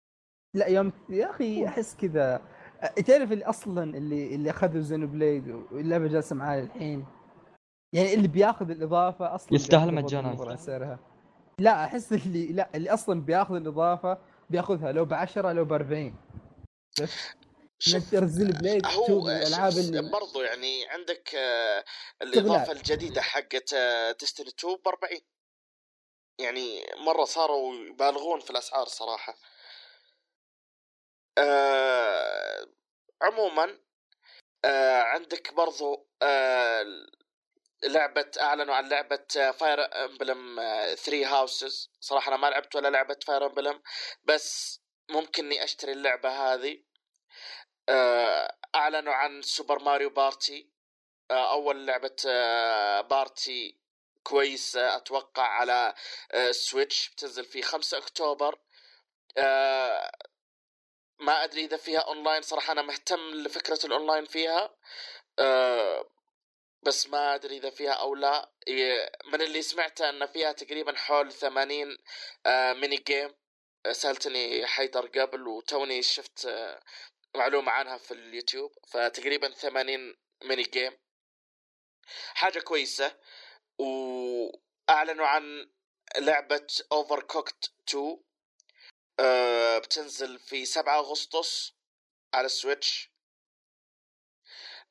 لا 0.54 0.68
يوم 0.68 0.92
يا 1.10 1.30
أخي 1.30 1.68
أحس 1.68 1.96
كذا. 1.96 2.42
تعرف 3.06 3.32
اللي 3.32 3.46
أصلا 3.46 3.98
اللي 3.98 4.36
اللي 4.36 4.50
أخذوا 4.50 4.82
Xenoblade 4.82 5.48
واللعبة 5.72 6.08
جالسة 6.08 6.36
معاه 6.36 6.60
الحين؟ 6.60 7.06
يعني 7.94 8.14
اللي 8.14 8.28
بياخذ 8.28 8.70
الإضافة 8.70 9.36
أصلا 9.36 9.54
يستاهل 9.56 9.94
مجانا. 9.94 10.56
سعرها. 10.56 11.00
لا 11.60 11.86
أحس 11.86 12.14
اللي 12.14 12.48
لا 12.48 12.70
اللي 12.76 12.90
أصلا 12.90 13.22
بياخذ 13.22 13.56
الإضافة 13.56 14.18
بياخذها 14.50 14.92
لو 14.92 15.06
ب 15.06 15.14
10 15.14 15.52
لو 15.52 15.66
ب 15.66 15.74
40 15.74 16.16
شوف 17.80 18.16
blade 18.16 18.86
هو 18.86 19.30
الألعاب 19.30 19.74
اللي 19.74 20.12
برضو 20.12 20.42
يعني 20.42 20.88
عندك 20.90 21.36
آه، 21.36 21.84
الإضافة. 22.22 22.72
الجديدة 22.72 23.22
حقت 23.22 23.76
Destiny 24.20 24.48
2 24.48 24.76
ب 24.76 24.88
40 24.88 25.22
يعني 26.40 26.80
مرة 27.06 27.26
صاروا 27.26 27.76
يبالغون 27.76 28.40
في 28.40 28.50
الأسعار 28.50 28.86
صراحة. 28.86 29.36
آه 31.38 32.68
عموما 33.22 33.80
آه 34.66 35.02
عندك 35.02 35.54
برضو 35.54 36.08
آه 36.22 36.86
لعبة 37.84 38.32
أعلنوا 38.42 38.76
عن 38.76 38.90
لعبة 38.90 39.52
Fire 39.60 40.06
Emblem 40.06 40.56
3 40.96 41.26
Houses 41.28 41.92
صراحة 42.02 42.30
أنا 42.30 42.38
ما 42.38 42.48
لعبت 42.48 42.76
ولا 42.76 42.88
لعبة 42.88 43.18
Fire 43.28 43.46
Emblem 43.46 43.82
بس 44.24 44.82
ممكن 45.12 45.46
إني 45.46 45.64
أشتري 45.64 45.92
اللعبة 45.92 46.30
هذه. 46.30 46.84
آه، 47.90 48.56
أعلنوا 48.76 49.14
عن 49.14 49.42
Super 49.42 49.80
Mario 49.84 50.10
Party 50.10 50.70
آه، 51.32 51.52
أول 51.54 51.88
لعبة 51.88 52.16
آه، 52.28 53.02
party 53.02 53.80
كويسة 54.24 54.96
أتوقع 54.98 55.44
على 55.48 55.94
آه، 56.32 56.52
Switch 56.52 57.10
بتنزل 57.10 57.46
في 57.46 57.62
5 57.62 57.98
أكتوبر. 57.98 58.60
آه، 59.38 60.12
ما 61.20 61.44
أدري 61.44 61.66
إذا 61.66 61.78
فيها 61.78 62.00
أونلاين 62.00 62.42
صراحة 62.42 62.72
أنا 62.74 62.82
مهتم 62.82 63.20
لفكرة 63.20 63.80
الأونلاين 63.86 64.26
فيها. 64.26 64.76
آه، 65.40 66.10
بس 66.84 67.08
ما 67.08 67.36
أدري 67.36 67.58
إذا 67.58 67.70
فيها 67.70 67.92
أو 67.92 68.16
لا. 68.16 68.52
من 69.26 69.42
اللي 69.42 69.62
سمعته 69.62 70.10
إن 70.10 70.26
فيها 70.26 70.52
تقريبا 70.52 70.96
حول 70.98 71.32
80 71.32 71.98
آه، 72.46 72.74
mini 72.74 72.98
game 72.98 73.36
آه، 73.86 73.92
سألتني 73.92 74.68
حيدر 74.68 75.08
قبل 75.08 75.48
وتوني 75.48 76.02
شفت 76.04 76.46
آه، 76.46 76.82
معلومة 77.36 77.72
عنها 77.72 77.98
في 77.98 78.14
اليوتيوب. 78.14 78.72
فتقريبا 78.88 79.50
80 79.54 80.16
mini 80.44 80.64
game 80.64 80.98
حاجة 82.34 82.60
كويسة. 82.60 83.16
وأعلنوا 83.80 85.28
عن 85.28 85.70
لعبة 86.18 86.68
Overcooked 86.92 87.72
2 87.90 88.27
آه، 89.20 89.78
بتنزل 89.80 90.40
في 90.40 90.66
7 90.66 91.00
أغسطس 91.00 91.74
على 92.34 92.46
ال 92.46 92.54
Switch. 92.54 93.12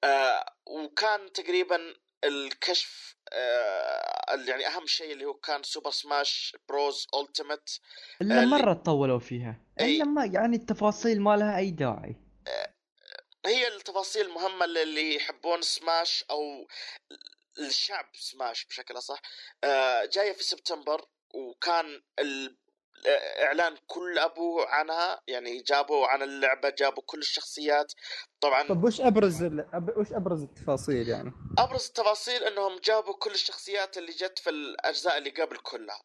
آه، 0.05 0.45
وكان 0.67 1.33
تقريبا 1.33 1.95
الكشف 2.25 3.17
آه، 3.33 4.35
اللي 4.35 4.51
يعني 4.51 4.67
أهم 4.67 4.87
شيء 4.87 5.13
اللي 5.13 5.25
هو 5.25 5.35
كان 5.35 5.63
Super 5.63 5.91
Smash 5.91 6.57
Bros 6.69 7.07
Ultimate 7.21 7.81
إلا 8.23 8.43
اللي- 8.43 8.57
مرة 8.57 8.73
طولوا 8.73 9.19
فيها. 9.19 9.61
إلا 9.81 10.05
ما 10.05 10.25
يعني 10.25 10.57
التفاصيل 10.57 11.21
ما 11.21 11.37
لها 11.37 11.59
أي 11.59 11.71
داعي. 11.71 12.17
هي 13.47 13.69
التفاصيل 13.69 14.27
المهمة 14.27 14.67
للي 14.67 15.15
يحبون 15.15 15.63
سماش 15.63 16.25
أو 16.31 16.69
الشعب 17.59 18.07
سماش 18.15 18.65
بشكل 18.65 18.99
أصح. 18.99 19.21
جاية 20.13 20.33
في 20.33 20.45
سبتمبر 20.45 21.09
وكان 21.35 22.03
الاعلان 23.05 23.77
كل 23.87 24.19
ابوه 24.19 24.69
عنها 24.69 25.21
يعني 25.27 25.63
جابوا 25.63 26.07
عن 26.07 26.23
اللعبة 26.23 26.71
جابوا 26.79 27.03
كل 27.07 27.19
الشخصيات. 27.19 27.93
طبعا 28.41 28.69
طب 28.69 28.85
وش 28.85 29.01
أبرز 29.01 29.43
ال... 29.43 29.67
وش 29.97 30.13
أبرز 30.13 30.43
التفاصيل 30.43 31.09
يعني؟ 31.09 31.33
أبرز 31.59 31.87
التفاصيل 31.87 32.45
إنهم 32.45 32.79
جابوا 32.85 33.15
كل 33.19 33.31
الشخصيات 33.31 33.99
اللي 33.99 34.13
جت 34.13 34.39
في 34.39 34.51
الأجزاء 34.51 35.19
اللي 35.19 35.31
قبل 35.31 35.57
كلها. 35.57 36.03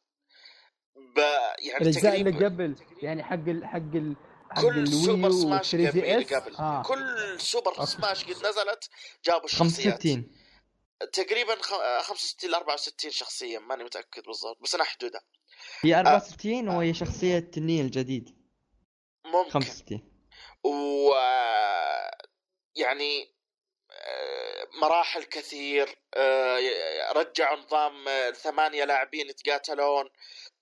ب... 0.96 1.18
يعني 1.60 1.82
الأجزاء 1.82 2.16
اللي 2.16 2.32
تقريبا 2.32 2.46
قبل 2.46 2.76
يعني 3.02 3.24
حق 3.24 3.34
ال... 3.48 3.66
حق 3.66 3.78
ال... 3.78 4.16
كل 4.62 4.88
سوبر 4.88 5.32
سماش 5.32 5.76
اللي 5.76 6.24
قبل. 6.24 6.56
آه. 6.56 6.84
كل 6.84 7.40
سوبر 7.42 7.72
أوكي. 7.72 7.86
سماش 7.86 8.24
قد 8.26 8.46
نزلت 8.48 8.90
جابوا 9.26 9.46
الشخصيات. 9.46 9.94
65 9.94 10.32
تقريبا 11.14 11.56
خ- 11.62 12.02
65 12.02 12.52
ل 12.52 12.56
64 12.56 13.12
شخصيه 13.12 13.60
ماني 13.60 13.84
متأكد 13.84 14.24
بالضبط 14.24 14.58
بس 14.62 14.76
أنا 14.76 14.84
حدودها 14.84 15.22
هي 15.82 16.00
64 16.00 16.68
وهي 16.68 16.94
شخصية 16.94 17.52
نيل 17.58 17.86
الجديد. 17.86 18.30
ممكن. 19.26 19.50
65 19.50 20.12
و 20.64 21.12
يعني 22.76 23.36
آه، 23.92 24.68
مراحل 24.82 25.24
كثير 25.24 25.96
آه، 26.14 27.12
رجعوا 27.12 27.58
نظام 27.58 28.08
آه، 28.08 28.32
ثمانية 28.32 28.84
لاعبين 28.86 29.30
يتقاتلون. 29.30 30.10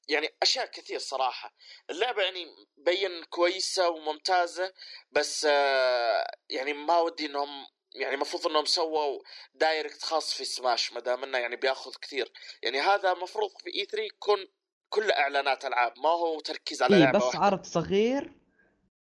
يعني 0.08 0.30
أشياء 0.42 0.66
كثير 0.66 1.00
صراحة. 1.00 1.54
اللعبة 1.90 2.22
يعني 2.24 2.46
بين 2.78 3.24
كويسة 3.24 3.90
وممتازة 3.90 4.74
بس 5.12 5.48
آه، 5.50 6.32
يعني 6.50 6.74
ما 6.74 7.00
ودي 7.00 7.26
إنهم 7.26 7.68
يعني 7.96 8.16
المفروض 8.16 8.48
إنهم 8.48 8.66
سووا 8.66 9.20
direct 9.54 10.04
خاص 10.04 10.34
في 10.34 10.46
سماش 10.46 10.94
ما 10.94 11.00
دام 11.00 11.24
إنه 11.24 11.38
يعني 11.38 11.56
بياخذ 11.56 11.92
كثير. 12.02 12.32
يعني 12.64 12.80
هذا 12.80 13.12
المفروض 13.12 13.50
في 13.64 13.76
E3 13.76 14.04
يكون 14.04 14.48
كل 14.90 15.11
إعلانات 15.11 15.66
ألعاب 15.66 15.94
ما 16.03 16.10
هو 16.10 16.40
تركيز 16.40 16.82
على 16.82 16.95
اي 16.95 16.99
لعبة 17.02 17.20
بس 17.20 17.26
واحدة. 17.26 17.40
عرض 17.40 17.64
صغير 17.64 18.32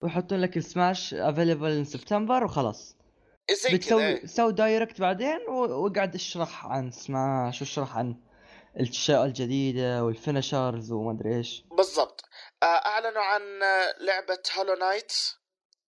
ويحطون 0.02 0.40
لك 0.40 0.56
ال 0.56 0.66
Smash 0.66 1.14
available 1.14 1.70
in 1.70 1.84
September 1.84 2.44
وخلاص. 2.44 2.96
زي 3.50 3.68
كذا. 3.68 3.76
بتسوي 3.76 4.06
إيه. 4.06 4.26
سوي 4.26 4.52
direct 4.52 5.00
بعدين 5.00 5.38
و- 5.48 5.84
واقعد 5.84 6.14
اشرح 6.14 6.66
عن 6.66 6.90
سماش 6.90 7.60
واشرح 7.60 7.96
عن 7.96 8.20
الأشياء 8.80 9.24
الجديدة 9.24 10.04
وال 10.04 10.22
features 10.22 10.92
وما 10.92 11.12
أدري 11.12 11.36
إيش. 11.36 11.64
بالضبط. 11.76 12.24
آه، 12.62 12.66
أعلنوا 12.66 13.22
عن 13.22 13.42
لعبة 14.00 14.38
Hollow 14.56 14.74
Knight 14.74 15.12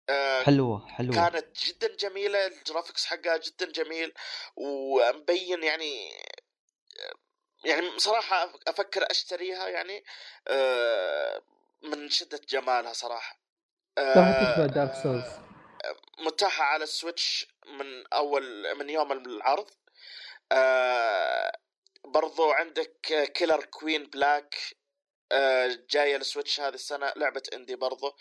آه، 0.09 0.43
حلوة 0.43 0.87
حلوة. 0.87 1.15
كانت 1.15 1.45
جدا 1.65 1.95
جميلة 1.95 2.47
ال 2.47 2.54
graphics 2.54 3.05
حقها 3.05 3.37
جدا 3.37 3.71
جميل 3.71 4.13
ومبين 4.55 5.63
يعني 5.63 5.93
يعني 7.63 7.99
صراحة 7.99 8.53
أفكر 8.67 9.11
أشتريها 9.11 9.67
يعني 9.67 10.03
آه، 10.47 11.41
من 11.83 12.09
شدة 12.09 12.41
جمالها 12.49 12.93
ترى 12.93 13.21
تشبه 13.95 14.65
Dark 14.65 14.93
Souls 15.03 15.25
متاحة 16.19 16.63
على 16.63 16.83
ال 16.83 16.93
Switch 16.93 17.47
من 17.67 18.07
أول 18.13 18.75
من 18.75 18.89
يوم 18.89 19.11
العرض. 19.11 19.69
آه، 20.51 21.51
برضو 22.05 22.51
عندك 22.51 22.95
Killer 23.33 23.65
Queen 23.65 24.05
Black 24.05 24.55
آه، 25.31 25.79
جاية 25.89 26.17
لل 26.17 26.28
Switch 26.28 26.59
هذه 26.59 26.73
السنة 26.73 27.13
لعبة 27.15 27.43
indie 27.53 27.75
برضو. 27.75 28.15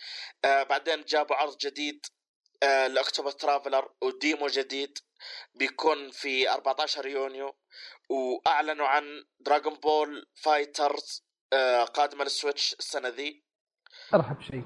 آه، 0.45 0.63
بعدين 0.63 1.05
جابوا 1.05 1.37
عرض 1.37 1.57
جديد 1.59 2.07
آه، 2.63 2.87
ل 2.87 2.92
Octopath 2.92 3.31
Traveler 3.31 3.93
و 4.03 4.12
demo 4.12 4.47
جديد 4.47 4.99
بيكون 5.55 6.11
في 6.11 6.51
14 6.51 7.07
يونيو 7.07 7.57
وأعلنوا 8.09 8.87
عن 8.87 9.25
Dragon 9.41 9.75
Ball 9.75 10.27
FighterZ 10.35 11.25
آه، 11.53 11.85
قادمة 11.85 12.25
لل 12.25 12.37
Switch 12.37 12.73
السنة 12.79 13.09
ذي. 13.09 13.45
أرهب 14.15 14.41
شيء 14.41 14.65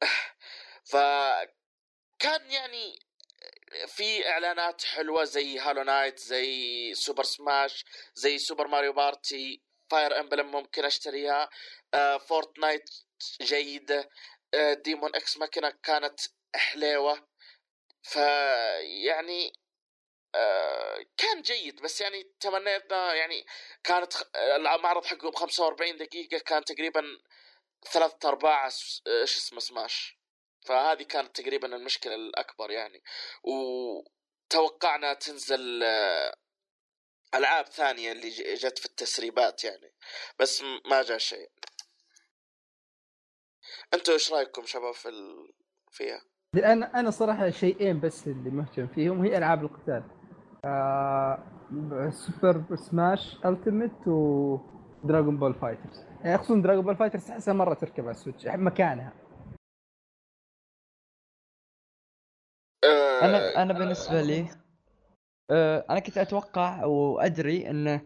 فكان 0.90 2.50
يعني 2.50 2.98
في 3.86 4.28
إعلانات 4.28 4.84
حلوة 4.84 5.24
زي 5.24 5.58
Hollow 5.58 5.82
Knight 5.82 6.18
زي 6.18 6.94
Super 6.94 7.22
Smash 7.24 7.84
زي 8.14 8.38
Super 8.38 8.66
Mario 8.68 8.92
Party 8.92 9.62
Fire 9.90 10.20
Emblem 10.20 10.50
ممكن 10.50 10.84
أشتريها 10.84 11.48
آه 11.94 12.16
Fortnite 12.18 12.90
جيده 13.42 14.10
آه 14.54 14.74
Daemon 14.74 15.14
X 15.14 15.36
Machina 15.36 15.72
كانت 15.82 16.20
حليوه 16.54 17.28
فيعني 18.02 19.52
آه 20.34 21.06
كان 21.16 21.42
جيد 21.42 21.82
بس 21.82 22.00
يعني 22.00 22.22
تمنينا 22.40 23.14
يعني 23.14 23.46
كانت 23.84 24.12
المعرض 24.36 25.04
حقهم 25.04 25.32
45 25.32 25.96
دقيقة 25.96 26.38
كان 26.38 26.64
تقريبا 26.64 27.02
ثلاثة 27.92 28.28
أرباع 28.28 28.66
آه، 28.66 29.24
شو 29.24 29.38
اسمه 29.38 29.60
سماش. 29.60 30.18
فهذه 30.66 31.02
كانت 31.02 31.40
تقريبا 31.40 31.76
المشكلة 31.76 32.14
الأكبر 32.14 32.70
يعني. 32.70 33.02
وتوقعنا 33.42 35.14
تنزل 35.14 35.82
آه، 35.82 36.36
ألعاب 37.34 37.66
ثانية 37.66 38.12
اللي 38.12 38.30
جت 38.54 38.78
في 38.78 38.86
التسريبات 38.86 39.64
يعني. 39.64 39.94
بس 40.38 40.62
ما 40.62 41.02
جاء 41.02 41.18
شيء. 41.18 41.50
أنتوا 43.94 44.14
إيش 44.14 44.32
رأيكم 44.32 44.66
شباب 44.66 44.94
في 44.94 45.08
ال... 45.08 45.52
فيها؟ 45.92 46.24
أنا 46.58 47.00
أنا 47.00 47.10
صراحة 47.10 47.50
شيئين 47.50 48.00
بس 48.00 48.28
اللي 48.28 48.50
مهتم 48.50 48.86
فيهم 48.86 49.22
هي 49.22 49.38
ألعاب 49.38 49.62
القتال 49.64 50.02
آه 50.64 51.38
Super 52.10 52.76
Smash 52.76 53.38
Ultimate 53.44 54.08
و 54.08 54.58
Dragon 55.04 55.36
Ball 55.36 55.54
FighterZ 55.54 56.04
يعني 56.22 56.34
أقصد 56.34 56.62
Dragon 56.62 56.84
Ball 56.84 56.96
FighterZ 56.96 57.30
أحسها 57.30 57.54
مرة 57.54 57.74
تركب 57.74 58.02
على 58.04 58.10
ال 58.10 58.15
Switch 58.15 58.46
مكانها 58.46 59.12
آه، 62.84 63.24
أنا 63.24 63.62
أنا 63.62 63.72
بالنسبة 63.72 64.22
لي 64.22 64.46
آه، 65.50 65.84
أنا 65.90 65.98
كنت 65.98 66.18
أتوقع 66.18 66.84
وأدري 66.84 67.70
انه 67.70 68.00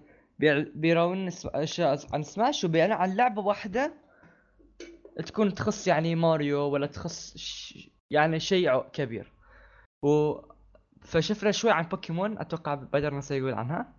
س- 1.30 1.46
أشياء 1.46 1.98
عن 2.12 2.22
سماش 2.22 2.64
وبيعلن 2.64 2.92
عن 2.92 3.16
لعبة 3.16 3.42
واحدة 3.42 3.94
تكون 5.26 5.54
تخص 5.54 5.86
يعني 5.86 6.14
ماريو 6.14 6.60
ولا 6.60 6.86
تخص. 6.86 7.34
يعني 8.10 8.40
شيء 8.40 8.80
كبير. 8.82 9.32
و 10.02 10.34
فشفنا 11.02 11.50
شوي 11.52 11.70
عن 11.70 11.82
بوكيمون 11.84 12.38
أتوقع 12.38 12.74
بدر 12.74 13.14
نسى 13.14 13.38
يقول 13.38 13.54
عنها. 13.54 13.94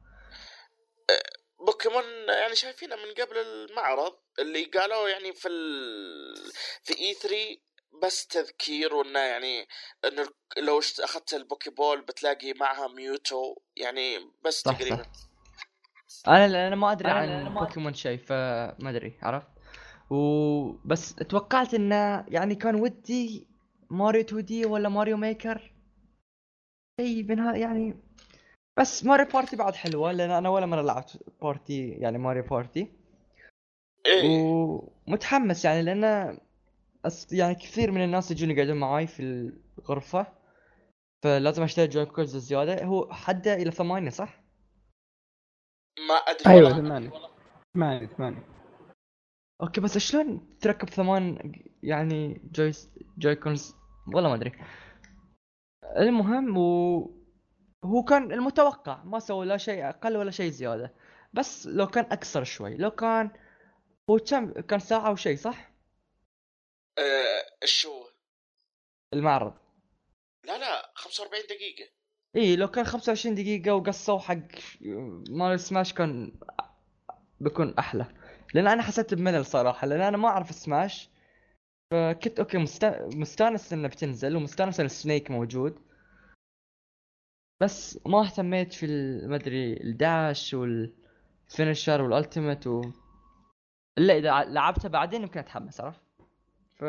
بوكيمون 1.65 2.03
يعني 2.41 2.55
شايفينها 2.55 2.95
من 2.97 3.23
قبل 3.23 3.37
المعرض 3.37 4.13
اللي 4.39 4.63
قالوا 4.65 5.09
يعني 5.09 5.33
في 5.33 5.47
ال... 5.47 6.35
في 6.83 6.99
E3 6.99 7.35
بس 8.03 8.27
تذكير 8.27 8.93
وإنه 8.95 9.19
يعني 9.19 9.67
انه 10.05 10.27
لو 10.57 10.79
أخذت 10.99 11.33
ال 11.33 11.41
Poké 11.41 11.69
Ball 11.69 12.01
بتلاقي 12.01 12.53
معها 12.53 12.87
Mew 12.87 13.55
يعني 13.77 14.17
بس 14.45 14.61
صح 14.61 14.77
تقريبا. 14.77 15.05
صح 16.07 16.29
أنا 16.29 16.67
أنا 16.67 16.75
ما 16.75 16.91
أدري 16.91 17.09
أنا- 17.09 17.13
عن 17.13 17.43
ما- 17.53 17.59
بوكيمون 17.59 17.93
شيء 17.93 18.17
فما 18.17 18.89
أدري 18.89 19.19
عرفت؟ 19.21 19.47
وبس 20.09 21.15
توقعت 21.15 21.73
إنه 21.73 22.25
يعني 22.27 22.55
كان 22.55 22.75
ودي 22.75 23.47
ماريو 23.89 24.21
2 24.21 24.45
دي 24.45 24.65
ولا 24.65 24.89
Mario 24.89 25.17
Maker؟ 25.17 25.73
شيء 27.01 27.23
من 27.23 27.55
يعني 27.55 27.95
بس 28.79 29.05
Mario 29.05 29.25
Party 29.25 29.55
بعد 29.55 29.75
حلوة 29.75 30.11
لأن 30.11 30.31
أنا 30.31 30.49
ولا 30.49 30.65
مرة 30.65 30.81
لعبت 30.81 31.23
Party 31.41 31.89
يعني 31.89 32.17
Mario 32.17 32.43
Party. 32.43 32.91
إيه 34.05 34.23
ومتحمس 35.07 35.65
يعني 35.65 35.81
لأن 35.81 36.37
أص... 37.05 37.33
يعني 37.33 37.55
كثير 37.55 37.91
من 37.91 38.03
الناس 38.03 38.31
يجون 38.31 38.51
يقعدون 38.51 38.79
معاي 38.79 39.07
في 39.07 39.51
الغرفة 39.79 40.27
فلازم 41.23 41.63
أشتري 41.63 41.87
Joy-Cons 41.87 42.37
زيادة. 42.37 42.83
هو 42.83 43.13
حده 43.13 43.53
إلى 43.53 43.71
ثمانية 43.71 44.09
صح؟ 44.09 44.43
ما 46.07 46.13
أدري. 46.13 46.45
أيوه 46.47 46.69
والله. 46.69 46.81
ثمانية. 46.81 47.11
ثمانية 47.73 48.07
ثمانية. 48.07 48.43
okay 49.61 49.81
بس 49.81 49.97
شلون 49.97 50.57
تركب 50.61 50.89
ثمان 50.89 51.51
يعني 51.83 52.41
Joy 52.51 52.71
Joy-Cons 53.17 53.75
والله 54.15 54.29
ما 54.29 54.35
أدري. 54.35 54.51
المهم 55.97 56.57
و 56.57 56.99
هو 57.83 58.03
كان 58.03 58.31
المتوقع 58.31 59.03
ما 59.03 59.19
سووا 59.19 59.45
لا 59.45 59.57
شيء 59.57 59.89
أقل 59.89 60.17
ولا 60.17 60.31
شيء 60.31 60.51
زيادة. 60.51 60.93
بس 61.33 61.67
لو 61.67 61.87
كان 61.87 62.05
أكثر 62.05 62.43
شوي 62.43 62.77
لو 62.77 62.91
كان 62.91 63.31
هو 64.09 64.17
كم 64.17 64.51
كان 64.51 64.79
ساعة 64.79 65.11
وشيء 65.11 65.37
صح؟ 65.37 65.71
آه 66.99 67.65
شو 67.65 68.05
المعرض. 69.13 69.53
لا 70.43 70.57
لا 70.57 70.91
45 70.95 71.43
دقيقة. 71.43 71.91
إي 72.35 72.55
لو 72.55 72.67
كان 72.67 72.85
25 72.85 73.35
دقيقة 73.35 73.75
وقصوا 73.75 74.19
حق 74.19 74.37
ماريو 75.29 75.57
سماش 75.57 75.93
كان 75.93 76.39
بيكون 77.39 77.73
أحلى. 77.79 78.05
لأن 78.53 78.67
أنا 78.67 78.81
حسيت 78.81 79.13
بملل 79.13 79.45
صراحة 79.45 79.87
لأن 79.87 80.01
أنا 80.01 80.17
ما 80.17 80.27
أعرف 80.27 80.51
Smash. 80.51 81.09
فكنت 81.91 82.39
okay 82.39 82.57
مست... 82.57 82.85
مستانس 83.15 83.73
انه 83.73 83.87
بتنزل 83.87 84.35
ومستانس 84.35 84.79
إن 84.79 84.85
ال 84.85 84.93
Snake 84.93 85.31
موجود. 85.31 85.79
بس 87.61 87.99
ما 88.07 88.21
اهتميت 88.21 88.73
في 88.73 88.85
ال- 88.85 89.29
ما 89.29 89.35
أدري 89.35 89.73
ال 89.73 89.89
dash 89.89 90.53
وال 90.53 90.86
feature 90.86 92.01
وال 92.01 92.15
Ultimate 92.15 92.67
و 92.67 92.81
إلا 93.97 94.17
إذا 94.17 94.43
لعبتها 94.51 94.87
بعدين 94.89 95.21
يمكن 95.21 95.39
أتحمس 95.39 95.81
عرفت؟ 95.81 96.01
ف 96.75 96.83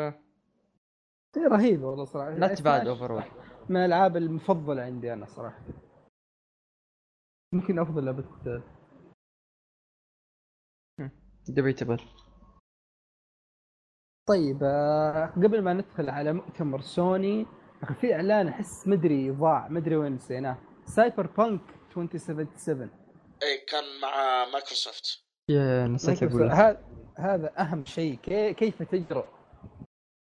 شيء 1.35 1.47
رهيب 1.47 1.81
والله 1.83 2.05
صراحة. 2.05 2.29
not 2.31 2.61
bad 2.61 2.83
Smash 2.83 2.87
overall 2.87 3.23
من 3.69 3.77
الألعاب 3.77 4.17
المفضلة 4.17 4.81
عندي 4.81 5.13
أنا 5.13 5.25
صراحة. 5.25 5.61
يمكن 7.53 7.79
أفضل 7.79 8.05
لعبة 8.05 8.23
قتال 8.23 8.63
debatable 11.49 11.99
طيب 14.25 14.59
آه، 14.63 15.25
قبل 15.25 15.61
ما 15.61 15.73
ندخل 15.73 16.09
على 16.09 16.33
مؤتمر 16.33 16.81
سوني 16.81 17.45
أخي 17.83 17.93
في 17.93 18.15
إعلان 18.15 18.47
أحس 18.47 18.87
مدري 18.87 19.31
ضاع 19.31 19.67
مدري 19.67 19.95
وين 19.95 20.11
نسيناه. 20.15 20.57
Cyberpunk 20.85 21.61
2077 21.97 22.89
إيه 23.43 23.65
كان 23.65 23.83
مع 24.01 24.45
مايكروسوفت. 24.53 25.23
يا 25.49 25.87
نسيت 25.87 26.23
أقول. 26.23 26.51
هذا 26.51 26.81
هذا 27.17 27.51
أهم 27.61 27.85
شيء. 27.85 28.15
كي- 28.15 28.53
كيف 28.53 28.83
تجرؤ؟ 28.83 29.25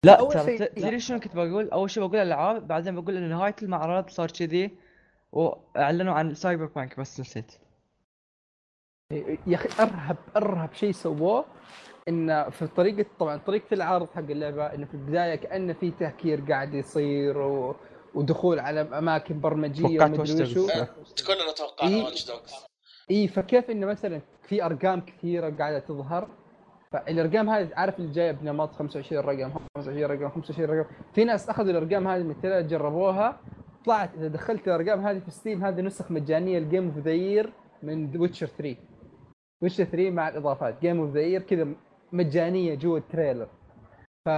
لا 0.04 0.24
ترى 0.28 0.58
تدري 0.58 1.00
شنو 1.00 1.20
كنت 1.20 1.36
بقول؟ 1.36 1.70
أول 1.70 1.90
شيء 1.90 2.02
بقول 2.06 2.16
الالعاب 2.16 2.68
بعدين 2.68 3.00
بقول 3.00 3.16
إن 3.16 3.28
نهاية 3.28 3.56
المعرض 3.62 4.08
صار 4.10 4.30
كذي 4.30 4.70
وأعلنوا 5.32 6.14
عن 6.14 6.34
Cyberpunk 6.34 7.00
بس 7.00 7.20
نسيت. 7.20 7.52
يا 9.46 9.54
أخي 9.54 9.82
أرهب 9.82 10.16
أرهب 10.36 10.72
شيء 10.74 10.92
سووه. 10.92 11.44
إن 12.08 12.50
في 12.50 12.66
طريقه 12.66 13.06
طبعا 13.18 13.36
طريقه 13.36 13.74
العرض 13.74 14.08
حق 14.10 14.18
اللعبة 14.30 14.66
انه 14.66 14.86
في 14.86 14.94
البداية 14.94 15.34
كانه 15.34 15.72
في 15.72 15.90
تهكير 15.90 16.40
قاعد 16.48 16.74
يصير 16.74 17.38
و... 17.38 17.76
ودخول 18.14 18.58
على 18.58 18.80
أماكن 18.80 19.40
برمجية 19.40 19.98
توقعت 19.98 20.18
ومدري 20.18 20.42
وشو. 20.42 20.66
كلنا 20.66 21.52
توقعنا 21.56 21.94
إيه. 21.94 22.04
Watch 22.04 22.26
Dogs 22.26 22.54
اي 23.10 23.28
فكيف 23.28 23.70
انه 23.70 23.86
مثلا 23.86 24.20
في 24.42 24.64
أرقام 24.64 25.00
كثيرة 25.00 25.50
قاعدة 25.50 25.78
تظهر؟ 25.78 26.28
فالأرقام 26.92 27.50
هذه 27.50 27.68
عارف 27.74 27.98
اللي 27.98 28.12
جاية 28.12 28.32
بنمط 28.32 28.74
25 28.74 29.22
رقم 29.22 29.52
25 29.76 30.04
رقم 30.04 30.28
25 30.28 30.70
رقم. 30.70 30.90
في 31.14 31.24
ناس 31.24 31.48
أخذوا 31.48 31.70
الأرقام 31.70 32.08
هذه 32.08 32.22
من 32.22 32.30
التلاتة 32.30 32.68
جربوها. 32.68 33.40
طلعت 33.86 34.14
إذا 34.14 34.28
دخلت 34.28 34.68
الأرقام 34.68 35.06
هذه 35.06 35.18
في 35.18 35.30
Steam 35.30 35.64
هذه 35.64 35.80
نسخ 35.80 36.10
مجانية 36.10 36.58
ال 36.58 36.64
game 36.64 36.86
of 36.86 36.98
the 36.98 37.12
year 37.12 37.52
من 37.82 38.20
Witcher 38.20 38.46
3 38.46 38.76
Witcher 39.62 39.84
3 39.84 40.10
مع 40.10 40.28
الإضافات. 40.28 40.80
game 40.80 41.00
of 41.00 41.10
the 41.10 41.20
year 41.20 41.42
كذا 41.42 41.68
مجانية 42.12 42.74
جوا 42.74 42.98
ال 42.98 43.04
trailer. 43.04 43.48
ف 44.26 44.28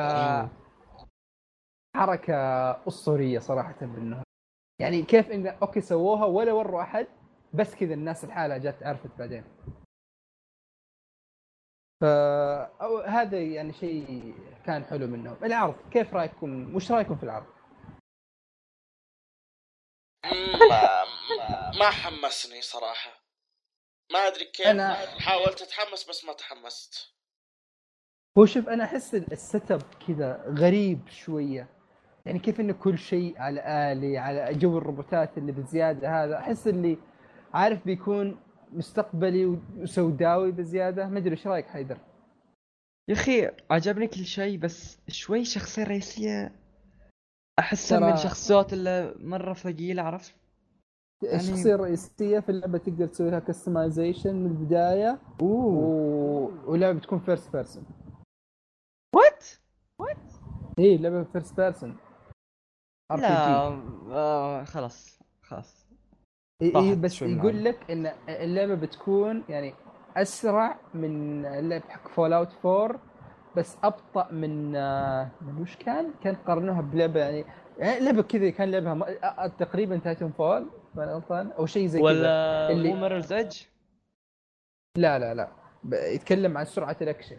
حركة 1.97 2.35
أسطورية 2.89 3.39
صراحة 3.39 3.87
منهم 3.87 4.23
يعني 4.81 5.03
كيف 5.03 5.31
إن 5.31 5.47
أوكي 5.47 5.81
سووها 5.81 6.25
ولا 6.25 6.53
وروا 6.53 6.83
أحد 6.83 7.07
بس 7.55 7.75
كذا 7.75 7.95
الناس 7.95 8.25
الحالة 8.25 8.59
جت 8.59 8.83
عرفت 8.83 9.19
بعدين. 9.19 9.45
ف 12.01 12.05
أو 12.83 12.99
هذا 12.99 13.41
يعني 13.43 13.73
شيء 13.73 14.35
كان 14.67 14.85
حلو 14.85 15.07
منهم 15.07 15.45
العرض 15.45 15.91
كيف 15.91 16.15
رأيكم؟ 16.15 16.75
وش 16.77 16.93
رأيكم 16.93 17.17
في 17.17 17.23
العرض؟ 17.23 17.47
ما, 20.71 21.05
ما 21.79 21.91
حمسني 21.91 22.63
صراحة. 22.63 23.11
ما 24.13 24.19
أدري 24.19 24.45
كيف. 24.45 24.67
أنا- 24.67 25.21
حاولت 25.23 25.63
اتحمس 25.63 26.09
بس 26.09 26.25
ما 26.25 26.33
تحمست. 26.33 27.15
هو 28.39 28.47
شوف 28.47 28.69
أنا 28.69 28.85
أحس 28.85 29.15
ال 29.15 29.71
setup 29.71 29.83
كذا 30.09 30.45
غريب 30.49 31.01
شوية. 31.09 31.69
يعني 32.27 32.39
كيف 32.39 32.61
انه 32.61 32.73
كل 32.73 32.99
شيء 32.99 33.39
على 33.39 33.93
آلي 33.93 34.19
على 34.19 34.55
جو 34.55 34.79
الروبوتات 34.79 35.39
اللي 35.39 35.53
بزيادة 35.53 36.25
هذا. 36.25 36.39
أحس 36.39 36.69
اللي 36.69 36.99
عارف 37.55 37.85
بيكون 37.85 38.37
مستقبلي 38.73 39.59
وسوداوي 39.79 40.53
بزيادة. 40.53 41.09
ما 41.09 41.19
أدري 41.19 41.31
إيش 41.31 41.47
رأيك 41.47 41.67
حيدر؟ 41.67 41.99
يا 43.09 43.15
أخي 43.15 43.51
عجبني 43.71 44.07
كل 44.07 44.25
شيء 44.25 44.59
بس 44.59 44.99
شوي 45.09 45.45
شخصية 45.45 45.85
رئيسية 45.85 46.53
أحسها 47.59 47.99
ترى- 47.99 48.03
من 48.03 48.13
الشخصيات 48.13 48.73
اللي 48.73 49.15
مرة 49.21 49.55
ثقيلة 49.55 50.03
عرفت؟ 50.03 50.35
يعني- 51.23 51.37
الشخصيه 51.37 51.75
الرئيسيه 51.75 52.39
في 52.41 52.49
اللعبة 52.49 52.79
تقدر 52.79 53.07
تسوي 53.07 53.31
لها 53.31 53.39
customization 53.39 54.35
من 54.37 54.47
البداية. 54.47 55.19
و... 55.41 55.47
ولعبه 56.67 56.99
بتكون 56.99 57.19
first 57.19 57.53
person؟ 57.53 57.85
إيه 60.79 60.99
لعبة 60.99 61.25
first 61.25 61.61
person 61.61 61.97
لا 63.11 63.57
آه 64.11 64.65
خلاص 64.65 65.19
خلاص 65.43 65.87
إيه 66.63 66.75
راحت 66.75 66.97
بس 66.99 67.23
يقول 67.23 67.37
معنا. 67.37 67.69
لك 67.69 67.91
إن 67.91 68.07
اللعبة 68.29 68.75
بتكون 68.75 69.45
يعني 69.49 69.75
أسرع 70.17 70.79
من 70.95 71.47
اللعبه 71.47 71.85
حق 71.89 72.09
Fallout 72.09 72.67
4 72.67 73.01
بس 73.57 73.77
أبطأ 73.85 74.33
من 74.33 74.77
آه، 74.77 75.31
من 75.41 75.63
وش 75.63 75.77
كان؟ 75.77 76.15
كان 76.23 76.35
قارنوها 76.35 76.81
بلعبة 76.81 77.21
يعني 77.21 77.45
يعني 77.79 78.01
لعبة 78.05 78.23
كذا 78.23 78.51
كان 78.51 78.71
لعبها 78.71 78.95
م- 78.95 79.03
آه، 79.03 79.47
تقريبا 79.47 79.97
Titanfall 79.99 80.71
ما 80.95 81.05
غلطان 81.05 81.51
أو 81.51 81.67
شيء 81.67 81.87
زي 81.87 81.99
كذا 81.99 82.07
ولا 82.07 82.71
اللي- 82.71 82.95
مو 82.95 83.01
Mirror's 83.01 83.33
Edge؟ 83.33 83.63
لا 84.99 85.19
لا 85.19 85.35
لا 85.35 85.49
يتكلم 86.13 86.59
عن 86.59 86.65
سرعة 86.65 86.97
الأكشن 87.03 87.37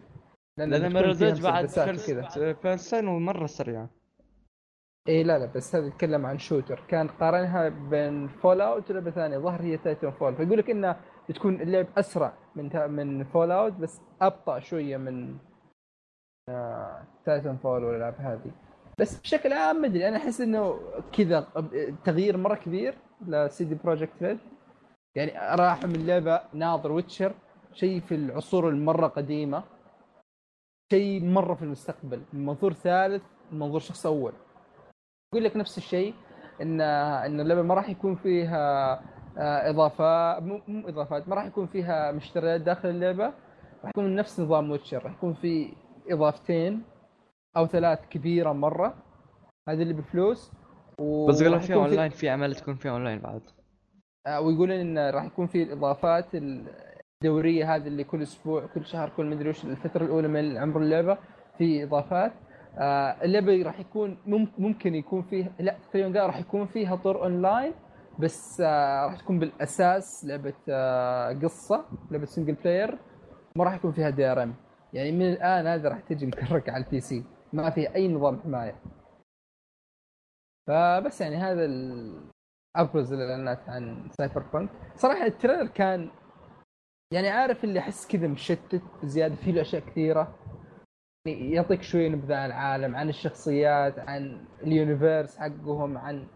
لأن 0.57 0.95
Edge 0.97 1.41
بعد 1.41 1.67
person 2.63 3.07
ومرة 3.07 3.45
سريعة. 3.45 3.89
إيه 5.07 5.23
لا 5.23 5.39
لا 5.39 5.45
بس 5.45 5.75
هذا 5.75 5.88
يتكلم 5.88 6.25
عن 6.25 6.38
shooter. 6.38 6.84
كان 6.88 7.07
قارنها 7.07 7.69
بين 7.69 8.27
Fallout 8.27 8.91
ولعبة 8.91 9.11
ثانية. 9.11 9.38
ظهر 9.38 9.61
هي 9.61 9.77
Titanfall 9.77 10.35
فيقول 10.35 10.57
لك 10.57 10.69
إنها 10.69 10.99
بتكون 11.30 11.61
اللعب 11.61 11.88
أسرع 11.97 12.34
من 12.55 12.91
من 12.91 13.23
Fallout 13.23 13.73
بس 13.73 14.01
أبطأ 14.21 14.59
شوية 14.59 14.97
من 14.97 15.38
آه 16.49 17.03
Titanfall 17.25 17.84
والألعاب 17.84 18.15
هذه. 18.19 18.51
بس 18.99 19.21
بشكل 19.21 19.53
عام 19.53 19.75
ما 19.75 19.88
أدري 19.88 20.07
أنا 20.07 20.17
أحس 20.17 20.41
إنه 20.41 20.80
كذا 21.13 21.47
تغيير 22.05 22.38
مرة 22.38 22.55
كبير 22.55 22.95
ل 23.27 23.65
CD 23.65 23.75
Projekt 23.75 24.23
Red 24.23 24.39
يعني 25.15 25.55
راحوا 25.55 25.88
من 25.88 26.05
لعبة 26.05 26.41
ناظر 26.53 26.91
Witcher 26.91 27.34
شيء 27.73 27.99
في 27.99 28.15
العصور 28.15 28.69
المرة 28.69 29.07
قديمة. 29.07 29.63
شيء 30.93 31.25
مرة 31.25 31.53
في 31.53 31.61
المستقبل. 31.61 32.21
من 32.33 32.45
منظور 32.45 32.73
ثالث 32.73 33.23
من 33.51 33.59
منظور 33.59 33.79
شخص 33.79 34.05
أول. 34.05 34.33
يقول 35.33 35.43
لك 35.45 35.57
نفس 35.57 35.77
الشيء 35.77 36.13
إن 36.61 36.81
إن 36.81 37.39
اللعبة 37.39 37.61
ما 37.61 37.73
راح 37.73 37.89
يكون 37.89 38.15
فيها 38.15 38.93
آه، 39.37 39.69
اضافات 39.69 40.43
مو 40.43 40.61
إضافات 40.87 41.29
ما 41.29 41.35
راح 41.35 41.45
يكون 41.45 41.65
فيها 41.67 42.11
مشتريات 42.11 42.61
داخل 42.61 42.89
اللعبة. 42.89 43.25
راح 43.83 43.89
يكون 43.89 44.15
نفس 44.15 44.39
نظام 44.39 44.71
Witcher. 44.71 45.03
راح 45.03 45.11
يكون 45.13 45.33
في 45.33 45.73
إضافتين 46.11 46.83
أو 47.57 47.67
ثلاث 47.67 47.99
كبيرة 48.09 48.51
مرة. 48.53 48.93
هذه 49.69 49.81
اللي 49.81 49.93
بفلوس. 49.93 50.51
و 50.99 51.27
بس 51.27 51.43
قالوا 51.43 51.59
في- 51.59 51.73
اونلاين 51.73 52.09
في 52.09 52.29
عمل 52.29 52.55
تكون 52.55 52.75
فيها 52.75 52.91
اونلاين 52.91 53.19
بعد. 53.19 53.41
آه، 54.27 54.41
ويقولون 54.41 54.71
إن 54.71 55.09
راح 55.09 55.23
يكون 55.25 55.47
في 55.47 55.63
الإضافات 55.63 56.25
الدوريه 57.27 57.75
هذه 57.75 57.87
اللي 57.87 58.03
كل 58.03 58.21
أسبوع 58.21 58.65
كل 58.65 58.85
شهر 58.85 59.09
كل 59.17 59.25
مدري 59.25 59.49
وش 59.49 59.65
الفترة 59.65 60.05
الأولى 60.05 60.27
من 60.27 60.57
عمر 60.57 60.81
اللعبة 60.81 61.17
في 61.57 61.83
إضافات. 61.83 62.33
آه، 62.77 63.23
اللعبة 63.23 63.63
راح 63.63 63.79
يكون 63.79 64.17
مم- 64.25 64.51
ممكن 64.57 64.95
يكون 64.95 65.21
فيها 65.21 65.51
لا 65.59 65.75
تقريبا 65.89 66.25
راح 66.25 66.39
يكون 66.39 66.65
فيها 66.65 66.95
طور 66.95 67.23
أونلاين 67.23 67.73
بس 68.19 68.61
آه، 68.61 69.05
راح 69.05 69.19
تكون 69.19 69.39
بالأساس 69.39 70.25
لعبة 70.25 70.53
آه، 70.69 71.33
قصة 71.33 71.85
لعبة 72.11 72.25
single 72.25 72.53
player 72.53 72.97
ما 73.55 73.63
راح 73.63 73.75
يكون 73.75 73.91
فيها 73.91 74.09
DRM 74.09 74.55
يعني 74.93 75.11
من 75.11 75.21
الآن 75.29 75.67
هذا 75.67 75.89
راح 75.89 75.99
تجي 75.99 76.25
مكرك 76.25 76.69
على 76.69 76.83
ال 76.85 76.99
PC 76.99 77.23
ما 77.53 77.69
فيها 77.69 77.95
أي 77.95 78.07
نظام 78.07 78.39
حماية. 78.41 78.75
فبس 80.67 81.21
يعني 81.21 81.35
هذا. 81.35 81.65
أبرز 82.75 83.13
الإعلانات 83.13 83.69
عن 83.69 84.09
Cyberpunk 84.17 84.69
صراحة 84.95 85.25
ال 85.25 85.31
trailer 85.31 85.67
كان 85.67 86.09
يعني 87.14 87.30
عارف 87.30 87.64
اللي 87.64 87.80
أحس 87.80 88.07
كذا 88.07 88.27
مشتت 88.27 88.81
زيادة 89.03 89.35
فيه 89.35 89.52
له 89.52 89.61
أشياء 89.61 89.81
كثيرة. 89.81 90.35
يعني 91.26 91.52
يعطيك 91.52 91.81
شوية 91.81 92.10
نبذة 92.10 92.35
عن 92.35 92.45
العالم 92.45 92.95
عن 92.95 93.10
الشخصيات 93.10 93.99
عن 93.99 94.45
ال 94.63 94.72
universe 94.72 95.38
حقهم 95.38 95.98
عن 95.98 96.27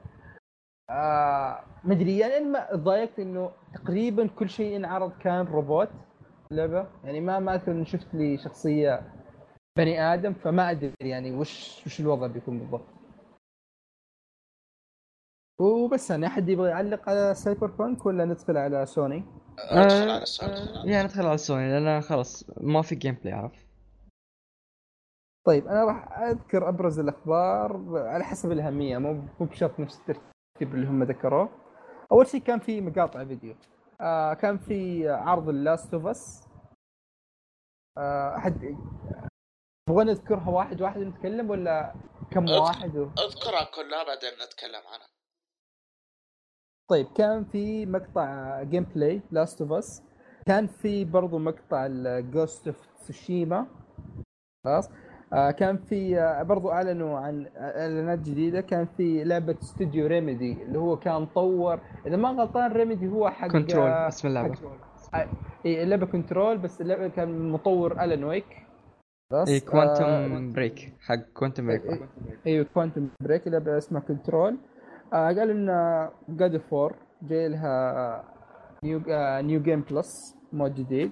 آه 0.89 1.63
مدري 1.83 2.17
يعني 2.17 2.45
ما 2.45 2.75
ضايقت 2.75 3.19
إنه 3.19 3.51
تقريبا 3.73 4.27
كل 4.27 4.49
شيء 4.49 4.75
انعرض 4.75 5.11
كان 5.17 5.45
روبوت 5.45 5.89
لعبة. 6.51 6.87
يعني 7.03 7.21
ما 7.21 7.39
ما 7.39 7.55
أذكر 7.55 7.71
إني 7.71 7.85
شفت 7.85 8.15
لي 8.15 8.37
شخصية 8.37 9.13
بني 9.77 10.01
آدم 10.13 10.33
فما 10.33 10.71
أدري 10.71 10.93
يعني 11.01 11.31
وش 11.31 11.85
وش 11.85 11.99
الوضع 11.99 12.27
بيكون 12.27 12.59
بالضبط. 12.59 12.87
وبس 15.59 16.09
يعني 16.11 16.27
أحد 16.27 16.49
يبغى 16.49 16.69
يعلق 16.69 17.09
على 17.09 17.33
Cyberpunk 17.35 18.05
ولا 18.05 18.25
ندخل 18.25 18.57
على 18.57 18.85
سوني؟ 18.85 19.23
ندخل 19.59 20.09
على 20.09 20.23
سوني 20.23 20.89
يعني 20.89 21.03
ندخل 21.03 21.25
على 21.25 21.37
سوني 21.37 21.79
لأن 21.79 22.01
خلاص 22.01 22.49
ما 22.61 22.81
في 22.81 22.95
gameplay 22.95 23.33
عرف 23.33 23.67
طيب 25.47 25.67
أنا 25.67 25.83
راح 25.83 26.19
أذكر 26.19 26.69
أبرز 26.69 26.99
الأخبار 26.99 27.97
على 28.07 28.23
حسب 28.23 28.51
الأهمية 28.51 28.97
مو 28.97 29.13
مو 29.13 29.45
بشرط 29.45 29.79
نفس 29.79 29.99
الترتيب 29.99 30.75
اللي 30.75 30.87
هم 30.87 31.03
ذكروه. 31.03 31.49
أول 32.11 32.27
شيء 32.27 32.41
كان 32.41 32.59
في 32.59 32.81
مقاطع 32.81 33.25
فيديو. 33.25 33.55
آه 34.01 34.33
كان 34.33 34.57
في 34.57 35.09
عرض 35.09 35.49
ال 35.49 35.58
Last 35.58 35.93
of 35.93 36.05
Us. 36.05 36.47
آه 37.97 38.37
احد 38.37 38.77
تبغى 39.89 40.03
نذكرها 40.05 40.49
واحد 40.49 40.81
واحد 40.81 41.01
نتكلم 41.01 41.49
ولا 41.49 41.93
كم. 42.31 42.49
واحد؟ 42.49 42.97
و... 42.97 43.03
أذكرها 43.03 43.63
كلها 43.75 44.03
بعدين 44.03 44.33
نتكلم 44.33 44.81
عنها 44.93 45.07
طيب 46.89 47.07
كان 47.17 47.43
في 47.43 47.85
مقطع 47.85 48.63
gameplay 48.63 49.21
Last 49.31 49.61
of 49.61 49.71
Us 49.71 50.03
كان 50.45 50.67
في 50.67 51.05
برضو 51.05 51.37
مقطع 51.37 51.85
ال 51.89 52.02
Ghost 52.02 52.67
of 52.67 52.85
Tsushima 52.99 53.65
خلاص؟ 54.65 54.89
آه 55.33 55.51
كان 55.51 55.77
في 55.77 56.19
آه 56.19 56.43
برضو 56.43 56.71
أعلنوا 56.71 57.17
عن 57.19 57.47
إعلانات 57.57 58.19
جديدة. 58.19 58.61
كان 58.61 58.87
في 58.97 59.23
لعبة 59.23 59.55
استوديو 59.63 60.07
Remedy 60.07 60.63
اللي 60.63 60.79
هو 60.79 60.97
كان 60.97 61.25
مطور 61.25 61.79
إذا 62.07 62.15
ما 62.15 62.29
غلطان 62.29 62.71
Remedy 62.71 63.07
هو 63.07 63.29
حق 63.29 63.47
Control 63.47 63.87
آه، 63.87 64.07
اسم 64.07 64.27
اللعبة. 64.27 64.55
حق- 65.13 65.27
إي 65.65 65.83
اللعبة 65.83 66.05
Control 66.05 66.57
بس 66.57 66.81
اللعبة 66.81 67.07
كان 67.07 67.49
مطور 67.49 67.91
Alan 67.91 68.23
Wake 68.23 68.45
خلاص؟ 69.31 69.49
إي 69.49 69.57
آه، 69.57 69.59
كوانتم 69.59 70.53
بريك 70.53 70.93
حق 70.99 71.15
كوانتم 71.33 71.67
بريك 71.67 72.09
أيوه 72.47 72.65
Quantum 72.73 73.07
Break 73.21 73.47
لعبه 73.47 73.77
اسمها 73.77 74.01
Control 74.01 74.51
آه 74.53 74.57
قال 75.11 75.49
إن 75.49 76.09
God 76.29 76.53
of 76.53 76.61
War 76.61 76.73
4 76.73 76.97
جاي 77.21 77.49
لها 77.49 78.23
new 78.83 79.01
آه 79.09 79.41
new 79.41 79.61
game 79.61 79.81
plus 79.81 80.35
mode 80.53 80.75
جديد. 80.75 81.11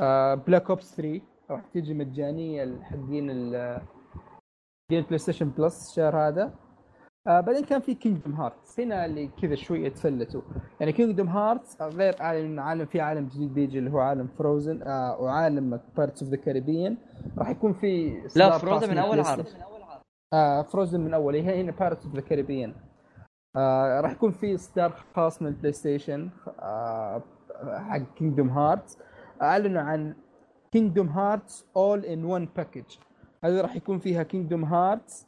آه 0.00 0.34
Black 0.34 0.70
Ops 0.70 0.96
3 0.96 1.20
راح 1.50 1.64
تيجي 1.72 1.94
مجانية 1.94 2.64
لحقين 2.64 3.30
ال 3.30 3.80
game 4.90 5.02
PlayStation 5.04 5.48
Plus 5.50 5.90
الشهر 5.90 6.16
هذا. 6.28 6.54
آه 7.26 7.40
بعدين 7.40 7.64
كان 7.64 7.80
في 7.80 7.94
Kingdom 7.94 8.34
Hearts 8.34 8.80
هنا 8.80 9.04
اللي 9.04 9.30
كذا 9.42 9.54
شوية 9.54 9.88
تفلتوا 9.88 10.42
يعني 10.80 10.92
Kingdom 10.92 11.28
Hearts 11.28 11.82
غير 11.82 12.16
عالم 12.20 12.60
عالم 12.60 12.86
في 12.86 13.00
عالم 13.00 13.28
جديد 13.28 13.54
بيجي 13.54 13.78
اللي 13.78 13.90
هو 13.90 13.98
عالم 13.98 14.26
Frozen 14.38 14.82
آه 14.82 15.20
وعالم 15.20 15.80
Pirates 15.96 16.22
of 16.22 16.30
the 16.32 16.36
Caribbean 16.36 16.96
راح 17.38 17.48
يكون 17.50 17.72
في 17.72 18.22
لا 18.36 18.58
Frozen 18.58 18.90
من 18.90 18.98
أول 18.98 19.20
عرض. 19.20 19.46
آه 20.32 20.62
Frozen 20.62 21.00
من 21.00 21.14
أول. 21.14 21.34
هي 21.36 21.60
هنا 21.60 21.72
Pirates 21.72 22.04
of 22.06 22.14
the 22.14 22.20
Caribbean 22.20 22.74
آه 23.56 24.00
راح 24.00 24.12
يكون 24.12 24.32
في 24.32 24.54
اصدار 24.54 25.04
خاص 25.16 25.42
من 25.42 25.48
ال 25.48 25.72
PlayStation 25.72 26.30
آه 26.60 27.22
حق 27.64 27.98
Kingdom 28.16 28.48
Hearts 28.50 28.98
أعلنوا 29.42 29.82
عن 29.82 30.14
Kingdom 30.72 31.08
Hearts 31.08 31.66
all 31.76 32.04
in 32.04 32.24
one 32.24 32.46
package 32.56 32.96
هذه 33.44 33.60
راح 33.60 33.76
يكون 33.76 33.98
فيها 33.98 34.22
Kingdom 34.22 34.64
Hearts 34.64 35.26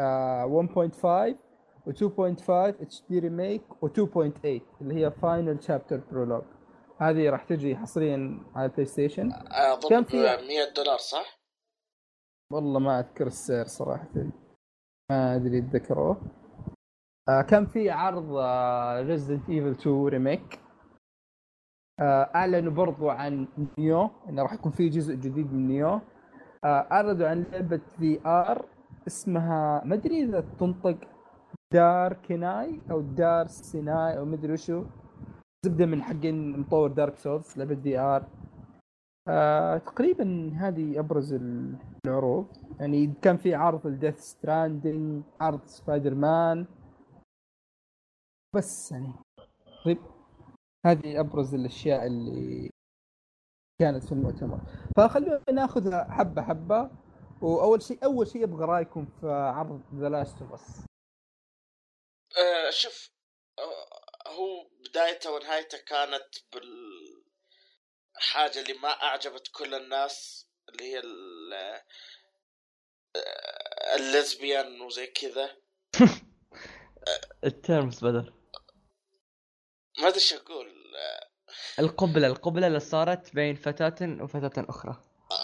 1.5 0.00 1.04
و 1.86 1.92
2.5 1.92 2.50
HD 2.50 3.02
Remix 3.10 3.82
و 3.82 3.88
2.8 3.88 3.92
اللي 4.80 4.94
هي 5.06 5.10
Final 5.10 5.62
Chapter 5.62 6.00
Prologue 6.12 6.42
هذه 6.98 7.30
راح 7.30 7.44
تجي 7.44 7.76
حصريا 7.76 8.40
على 8.54 8.66
ال 8.66 8.84
PlayStation. 8.86 9.32
أظن 9.50 9.88
كم 9.88 10.04
في- 10.04 10.16
100 10.16 10.36
دولار 10.76 10.98
صح؟ 10.98 11.40
والله 12.52 12.78
ما 12.80 12.98
أذكر 13.00 13.26
السعر 13.26 13.64
صراحة. 13.66 14.08
ما 15.10 15.36
أدري 15.36 15.58
اتذكروه 15.58 16.10
آه 16.16 16.39
كان 17.48 17.66
في 17.66 17.90
عرض 17.90 18.36
Resident 19.08 19.50
Evil 19.50 19.70
2 19.70 20.06
remake 20.06 20.60
آه 22.00 22.30
أعلنوا 22.34 22.72
برضو 22.72 23.10
عن 23.10 23.46
Nioh 23.78 24.10
انه 24.28 24.42
راح 24.42 24.52
يكون 24.52 24.72
في 24.72 24.88
جزء 24.88 25.14
جديد 25.14 25.52
من 25.52 25.68
Nioh. 25.68 26.00
آه 26.64 26.86
أعرضوا 26.92 27.28
عن 27.28 27.42
لعبة 27.52 27.80
VR 27.98 28.64
اسمها 29.06 29.82
ما 29.84 29.94
أدري 29.94 30.22
إذا 30.22 30.44
تنطق 30.58 30.96
Déraciné 31.72 32.80
أو 32.90 33.00
دار 33.00 33.46
سيناي 33.46 34.18
أو 34.18 34.24
مدري 34.24 34.52
وشو. 34.52 34.84
زبدة 35.66 35.86
من 35.86 36.02
حقين 36.02 36.60
مطور 36.60 36.90
Dark 36.90 37.16
Souls 37.16 37.58
لعبة 37.58 37.74
VR 37.74 38.24
آه 39.28 39.78
تقريبا 39.78 40.52
هذه 40.56 40.98
أبرز 40.98 41.38
العروض. 42.06 42.46
يعني 42.80 43.14
كان 43.22 43.36
في 43.36 43.54
عرض 43.54 43.86
ال 43.86 43.91
Death 43.91 44.18
Stranding 44.18 45.22
عرض 45.40 45.60
سبايدر 45.64 46.14
مان 46.14 46.66
بس 48.56 48.92
يعني. 48.92 49.12
طيب 49.84 49.98
هذه 50.86 51.20
أبرز 51.20 51.54
الأشياء 51.54 52.06
اللي 52.06 52.70
كانت 53.80 54.04
في 54.04 54.12
المؤتمر. 54.12 54.60
فخلونا 54.96 55.42
ناخذها 55.52 56.06
حبة 56.10 56.42
حبة 56.42 56.90
وأول 57.42 57.82
شيء 57.82 58.04
أول 58.04 58.26
شيء 58.26 58.44
أبغى 58.44 58.64
رأيكم 58.64 59.06
في 59.20 59.26
عرض 59.26 59.82
The 59.94 60.08
Last 60.08 60.42
of 60.42 60.52
Us 60.52 60.84
شوف 62.70 63.10
آه 63.58 64.30
هو 64.30 64.68
بدايته 64.80 65.32
ونهايته 65.32 65.78
كانت 65.78 66.28
بالحاجة 68.14 68.60
اللي 68.60 68.72
ما 68.72 68.88
أعجبت 68.88 69.48
كل 69.52 69.74
الناس 69.74 70.46
اللي 70.68 70.84
هي 70.84 70.98
آه، 73.16 73.96
ال 73.96 74.06
lesbian 74.06 74.80
وزي 74.80 75.06
كذا. 75.06 75.56
التيرمز 77.44 78.04
بدر. 78.04 78.39
ما 80.00 80.08
أدري 80.08 80.14
إيش 80.14 80.32
أقول. 80.32 80.74
القبلة 81.78 82.26
القبلة 82.26 82.66
اللي 82.66 82.80
صارت 82.80 83.34
بين 83.34 83.56
فتاة 83.56 84.22
وفتاة 84.22 84.66
أخرى. 84.68 84.96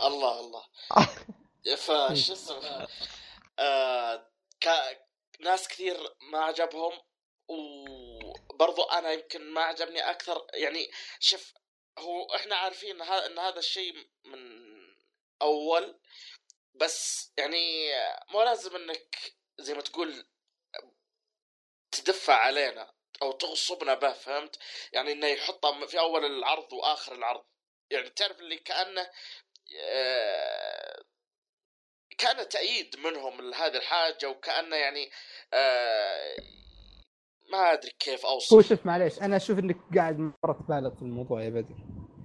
الله 0.04 0.40
الله. 0.40 0.64
فش 1.76 2.30
اسمه؟ 2.30 2.86
آه 3.58 4.30
كا 4.60 5.06
ناس 5.40 5.68
كثير 5.68 5.96
ما 6.32 6.38
عجبهم 6.38 6.92
وبرضو 7.48 8.82
أنا 8.82 9.12
يمكن 9.12 9.52
ما 9.52 9.60
عجبني 9.60 10.10
أكثر. 10.10 10.46
يعني 10.54 10.90
شوف 11.20 11.54
هو 11.98 12.34
إحنا 12.34 12.56
عارفين 12.56 13.02
إن 13.02 13.38
هذا 13.38 13.58
الشيء 13.58 13.94
من 14.24 14.66
أول 15.42 16.00
بس 16.74 17.32
يعني 17.38 17.90
مو 18.30 18.42
لازم 18.42 18.76
إنك 18.76 19.34
زي 19.58 19.74
ما 19.74 19.80
تقول 19.80 20.26
تدفع 21.90 22.34
علينا. 22.34 22.95
أو 23.22 23.32
تغصبنا 23.32 23.94
به 23.94 24.12
فهمت؟ 24.12 24.58
يعني 24.92 25.12
إنه 25.12 25.26
يحطها 25.26 25.86
في 25.86 25.98
أول 25.98 26.24
العرض 26.24 26.72
وآخر 26.72 27.14
العرض. 27.14 27.44
يعني 27.90 28.10
تعرف 28.10 28.40
اللي 28.40 28.56
كأنه 28.56 29.10
آه، 29.80 31.02
كان 32.18 32.48
تأييد 32.48 32.96
منهم 33.04 33.40
لهذه 33.40 33.76
الحاجة 33.76 34.28
وكأنه 34.30 34.76
يعني 34.76 35.10
آه، 35.52 36.36
ما 37.52 37.72
أدري 37.72 37.92
كيف 37.98 38.26
هو 38.26 38.32
أوصف 38.32 38.68
شوف 38.68 38.86
معليش 38.86 39.18
أنا 39.18 39.36
أشوف 39.36 39.58
إنك 39.58 39.76
قاعد 39.96 40.18
مرة 40.18 40.52
تبالغ 40.52 40.94
في 40.94 41.02
الموضوع 41.02 41.42
يا 41.42 41.48
بدر. 41.50 41.74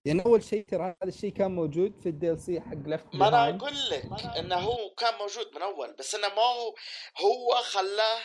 يعني 0.05 0.26
أول 0.26 0.43
شيء 0.43 0.65
ترى 0.65 0.84
هذا 0.84 1.09
الشيء 1.09 1.31
كان 1.31 1.51
موجود 1.51 1.99
في 2.03 2.09
ال 2.09 2.39
DLC 2.39 2.61
حق 2.61 2.88
Left 2.88 3.15
Behind 3.15 3.27
أنا 3.27 3.49
أقول 3.49 3.89
لك 3.89 4.05
إنه 4.38 4.55
هو 4.55 4.89
كان 4.89 5.13
موجود 5.19 5.55
من 5.55 5.61
أول 5.61 5.95
بس 5.99 6.15
إنه 6.15 6.27
ما 6.27 6.41
هو 6.41 6.76
هو 7.22 7.55
خلاه 7.55 8.22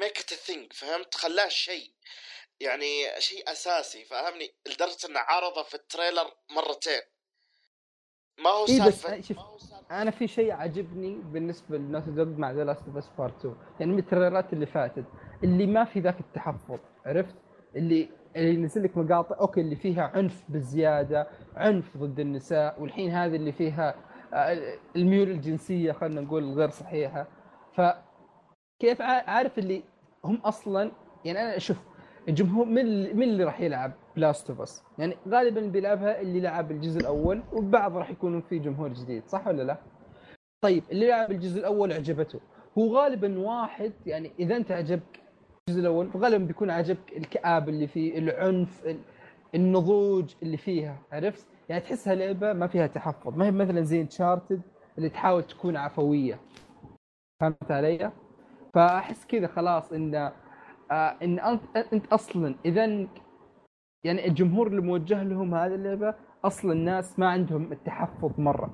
make 0.00 0.18
it 0.18 0.34
a 0.34 0.40
thing 0.40 0.72
فهمت؟ 0.72 1.14
خلاه 1.14 1.48
شيء 1.48 1.92
يعني 2.60 3.20
شيء 3.20 3.52
أساسي 3.52 4.04
فاهمني 4.04 4.54
لدرجة 4.66 5.06
إنه 5.08 5.20
عرضه 5.20 5.62
في 5.62 5.74
ال 5.74 5.81
trailer 5.81 6.34
مرتين. 6.50 7.00
ما 8.38 8.50
هو 8.50 8.66
إي 8.68 8.80
بس 8.86 9.06
شوف 9.28 9.38
أنا 9.90 10.10
في 10.10 10.28
شيء 10.28 10.52
عجبني 10.52 11.14
بالنسبة 11.24 11.78
ل 11.78 11.81
Naughty 11.81 12.04
Dog 12.04 12.26
مع 12.26 12.50
The 12.50 12.64
Last 12.64 12.82
of 12.86 12.96
Us 12.96 13.08
Part 13.18 13.38
2 13.38 13.56
يعني 13.80 13.92
من 13.92 13.98
ال 13.98 14.04
trailerات 14.04 14.52
اللي 14.52 14.66
فاتت 14.66 15.04
اللي 15.44 15.66
ما 15.66 15.84
في 15.84 16.00
ذاك 16.00 16.20
التحفظ 16.20 16.78
عرفت؟ 17.06 17.34
اللي 17.76 18.08
اللي 18.36 18.54
ينزل 18.54 18.84
لك 18.84 18.96
مقاطع 18.96 19.36
أوكي 19.40 19.60
اللي 19.60 19.76
فيها 19.76 20.02
عنف 20.14 20.42
بزيادة 20.48 21.28
عنف 21.56 21.96
ضد 21.96 22.20
النساء 22.20 22.80
والحين 22.80 23.10
هذه 23.10 23.36
اللي 23.36 23.52
فيها 23.52 23.94
آه، 24.34 24.78
الميول 24.96 25.30
الجنسية 25.30 25.92
خلينا 25.92 26.20
نقول 26.20 26.52
غير 26.54 26.70
صحيحة. 26.70 27.26
ف 27.76 27.80
كيف 28.78 29.02
عا- 29.02 29.30
عارف 29.30 29.58
اللي 29.58 29.82
هم 30.24 30.36
أصلا 30.36 30.90
يعني 31.24 31.42
أنا 31.42 31.58
شوف 31.58 31.76
الجمهور 32.28 32.66
من 32.66 33.16
من 33.16 33.22
اللي 33.22 33.44
راح 33.44 33.60
يلعب 33.60 33.92
Last 34.16 34.50
of 34.50 34.60
Us 34.60 34.82
يعني 34.98 35.16
غالبا 35.28 35.60
بيلعبها 35.60 36.20
اللي 36.20 36.40
لعب 36.40 36.70
الجزء 36.70 37.00
الأول 37.00 37.42
وبعض 37.52 37.96
راح 37.96 38.10
يكونوا 38.10 38.40
في 38.40 38.58
جمهور 38.58 38.88
جديد 38.92 39.28
صح 39.28 39.46
ولا 39.46 39.62
لا؟ 39.62 39.76
طيب 40.64 40.82
اللي 40.92 41.08
لعب 41.08 41.30
الجزء 41.30 41.60
الأول 41.60 41.92
عجبته. 41.92 42.40
هو 42.78 42.96
غالبا 42.98 43.38
واحد 43.38 43.92
يعني 44.06 44.32
إذا 44.38 44.56
أنت 44.56 44.72
عجبك 44.72 45.20
الجزء 45.68 45.80
الأول 45.80 46.10
غالبا 46.16 46.44
بيكون 46.44 46.70
عجبك 46.70 47.16
الكآبة 47.16 47.68
اللي 47.68 47.86
فيه 47.86 48.18
العنف 48.18 48.86
ال- 48.86 49.00
النضوج 49.54 50.34
اللي 50.42 50.56
فيها 50.56 50.98
عرفت؟ 51.12 51.46
يعني 51.68 51.80
تحسها 51.82 52.14
لعبة 52.14 52.52
ما 52.52 52.66
فيها 52.66 52.86
تحفظ. 52.86 53.36
ما 53.38 53.46
هي 53.46 53.50
مثلا 53.50 53.82
زي 53.82 54.00
انشارتد 54.00 54.62
اللي 54.98 55.08
تحاول 55.08 55.42
تكون 55.42 55.76
عفوية. 55.76 56.40
فهمت 57.40 57.70
علي؟ 57.70 58.12
فأحس 58.74 59.26
كذا 59.26 59.46
خلاص 59.46 59.92
إن 59.92 60.14
آه 60.90 61.16
إن 61.22 61.38
أنت 61.92 62.12
أصلا 62.12 62.54
إذا 62.64 62.84
يعني 64.04 64.26
الجمهور 64.26 64.66
اللي 64.66 64.80
موجه 64.80 65.22
لهم 65.22 65.54
هذه 65.54 65.74
اللعبة 65.74 66.14
أصلا 66.44 66.72
الناس 66.72 67.18
ما 67.18 67.28
عندهم 67.28 67.72
التحفظ 67.72 68.40
مرة. 68.40 68.70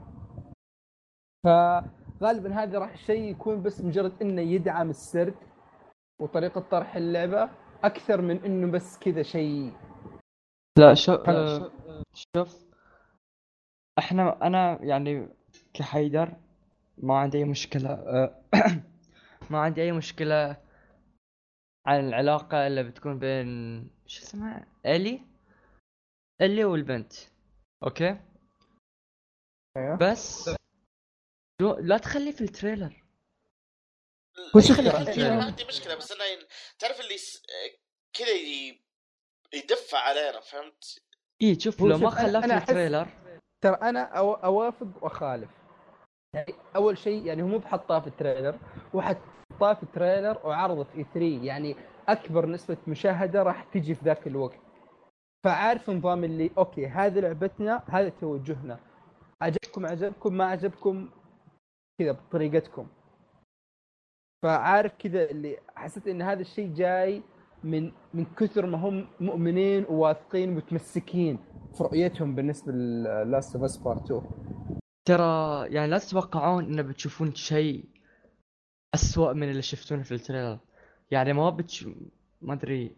فغالبا 1.45 2.55
هذا 2.55 2.79
راح 2.79 2.97
شيء 2.97 3.23
يكون 3.23 3.63
بس 3.63 3.81
مجرد 3.81 4.13
إنه 4.23 4.43
يدعم 4.43 4.91
السرد 4.91 5.35
وطريقة 6.21 6.61
طرح 6.61 6.97
اللعبة 6.97 7.51
أكثر 7.85 8.23
من 8.23 8.45
إنه 8.45 8.73
بس 8.73 8.99
كذا 8.99 9.23
شيء. 9.23 9.73
لا 10.79 10.95
شوف. 10.95 11.29
آه، 11.29 11.71
شوف 12.15 12.71
إحنا 13.99 14.47
أنا 14.47 14.83
يعني 14.83 15.29
كحيدر 15.75 16.33
ما 16.99 17.19
عندي 17.19 17.39
أي 17.39 17.45
مشكلة. 17.45 17.91
آه، 17.91 18.35
ما 19.51 19.59
عندي 19.61 19.83
أي 19.83 19.93
مشكلة 19.93 20.57
عن 21.87 22.09
العلاقة 22.09 22.67
اللي 22.67 22.83
بتكون 22.83 23.19
بين 23.19 23.47
شو 24.07 24.23
اسمها؟ 24.23 24.67
إلي؟ 24.87 25.27
إلي 26.41 26.65
والبنت. 26.65 27.13
أوكي؟ 27.83 28.21
أيوه. 29.77 29.97
بس 29.97 30.51
لا 31.81 31.99
تخلي 31.99 32.33
في 32.33 32.41
ال 32.41 32.48
trailer. 32.48 33.05
هو 34.57 34.61
شوف 34.61 34.81
ما 34.81 34.91
ترى- 34.91 34.95
عندي 34.95 35.31
ما 35.31 35.45
عندي 35.45 35.65
مشكلة 35.65 35.95
بس 35.95 36.13
أنا 36.13 36.25
ين- 36.25 36.47
تعرف 36.79 37.01
اللي 37.01 37.19
س- 37.19 37.43
كذا 38.13 38.29
ي- 38.31 38.81
يدفع 39.55 39.99
علينا 39.99 40.41
فهمت؟ 40.41 40.99
إي 41.43 41.61
شوف 41.61 41.81
لو 41.81 41.99
ما 41.99 42.11
خلاه 42.11 42.41
في 42.41 42.55
ال 42.57 42.63
trailer. 42.63 43.09
ترى 43.61 43.75
أنا 43.75 44.03
أو 44.19 44.35
أوافق 44.35 45.05
وأخالف. 45.05 45.51
يعني 46.35 46.55
أول 46.77 46.99
شيء 46.99 47.27
يعني 47.27 47.43
هو 47.43 47.47
مو 47.47 47.59
بحطاه 47.59 48.01
في 48.01 48.07
ال 48.07 48.13
trailer 48.13 48.59
هو 48.95 49.01
حطاه 49.61 49.75
في 49.75 49.83
ال 49.83 49.90
trailer 49.90 50.39
وعرضه 50.45 50.85
في 50.85 51.05
3 51.15 51.45
يعني 51.45 51.77
أكبر 52.09 52.47
نسبة 52.47 52.77
مشاهدة 52.89 53.43
راح 53.43 53.65
تجي 53.65 53.95
في 53.95 54.05
ذاك 54.05 54.27
الوقت. 54.27 54.59
فعارف 55.45 55.91
نظام 55.91 56.25
اللي 56.25 56.51
أوكي 56.59 56.87
هذه 56.87 57.21
لعبتنا 57.21 57.83
هذا 57.87 58.09
توجهنا. 58.09 58.79
عجبكم 59.43 59.87
عجبكم 59.87 60.35
ما 60.35 60.45
عجبكم 60.45 61.09
كذا 62.01 62.13
بطريقتكم. 62.13 62.87
فعارف 64.43 64.93
كذا 64.99 65.31
اللي 65.31 65.57
حسيت 65.77 66.09
إن 66.09 66.23
هذا 66.23 66.41
الشيء 66.41 66.75
جاي 66.75 67.23
من 67.65 67.93
من 68.15 68.25
كثر 68.25 68.67
ما 68.67 68.79
هم 68.79 69.07
مؤمنين 69.21 69.85
وواثقين 69.89 70.51
ومتمسكين 70.53 71.39
في 71.75 71.85
رؤيتهم 71.85 72.35
بالنسبة 72.35 72.73
لـ 72.73 72.90
Last 72.90 73.57
of 73.57 73.65
Us 73.65 73.77
Part 73.77 74.05
2 74.05 74.23
ترى 75.05 75.67
يعني 75.75 75.91
لا 75.91 75.99
تتوقعون 75.99 76.65
انه 76.65 76.83
بتشوفون 76.83 77.35
شيء 77.35 78.00
أسوأ 78.95 79.33
من 79.33 79.51
اللي 79.51 79.63
شفتونه 79.63 80.03
في 80.03 80.15
ال 80.15 80.20
trailer. 80.20 80.59
يعني 81.11 81.33
ما 81.33 81.51
بتش 81.51 81.87
ما 82.43 82.53
أدري. 82.55 82.97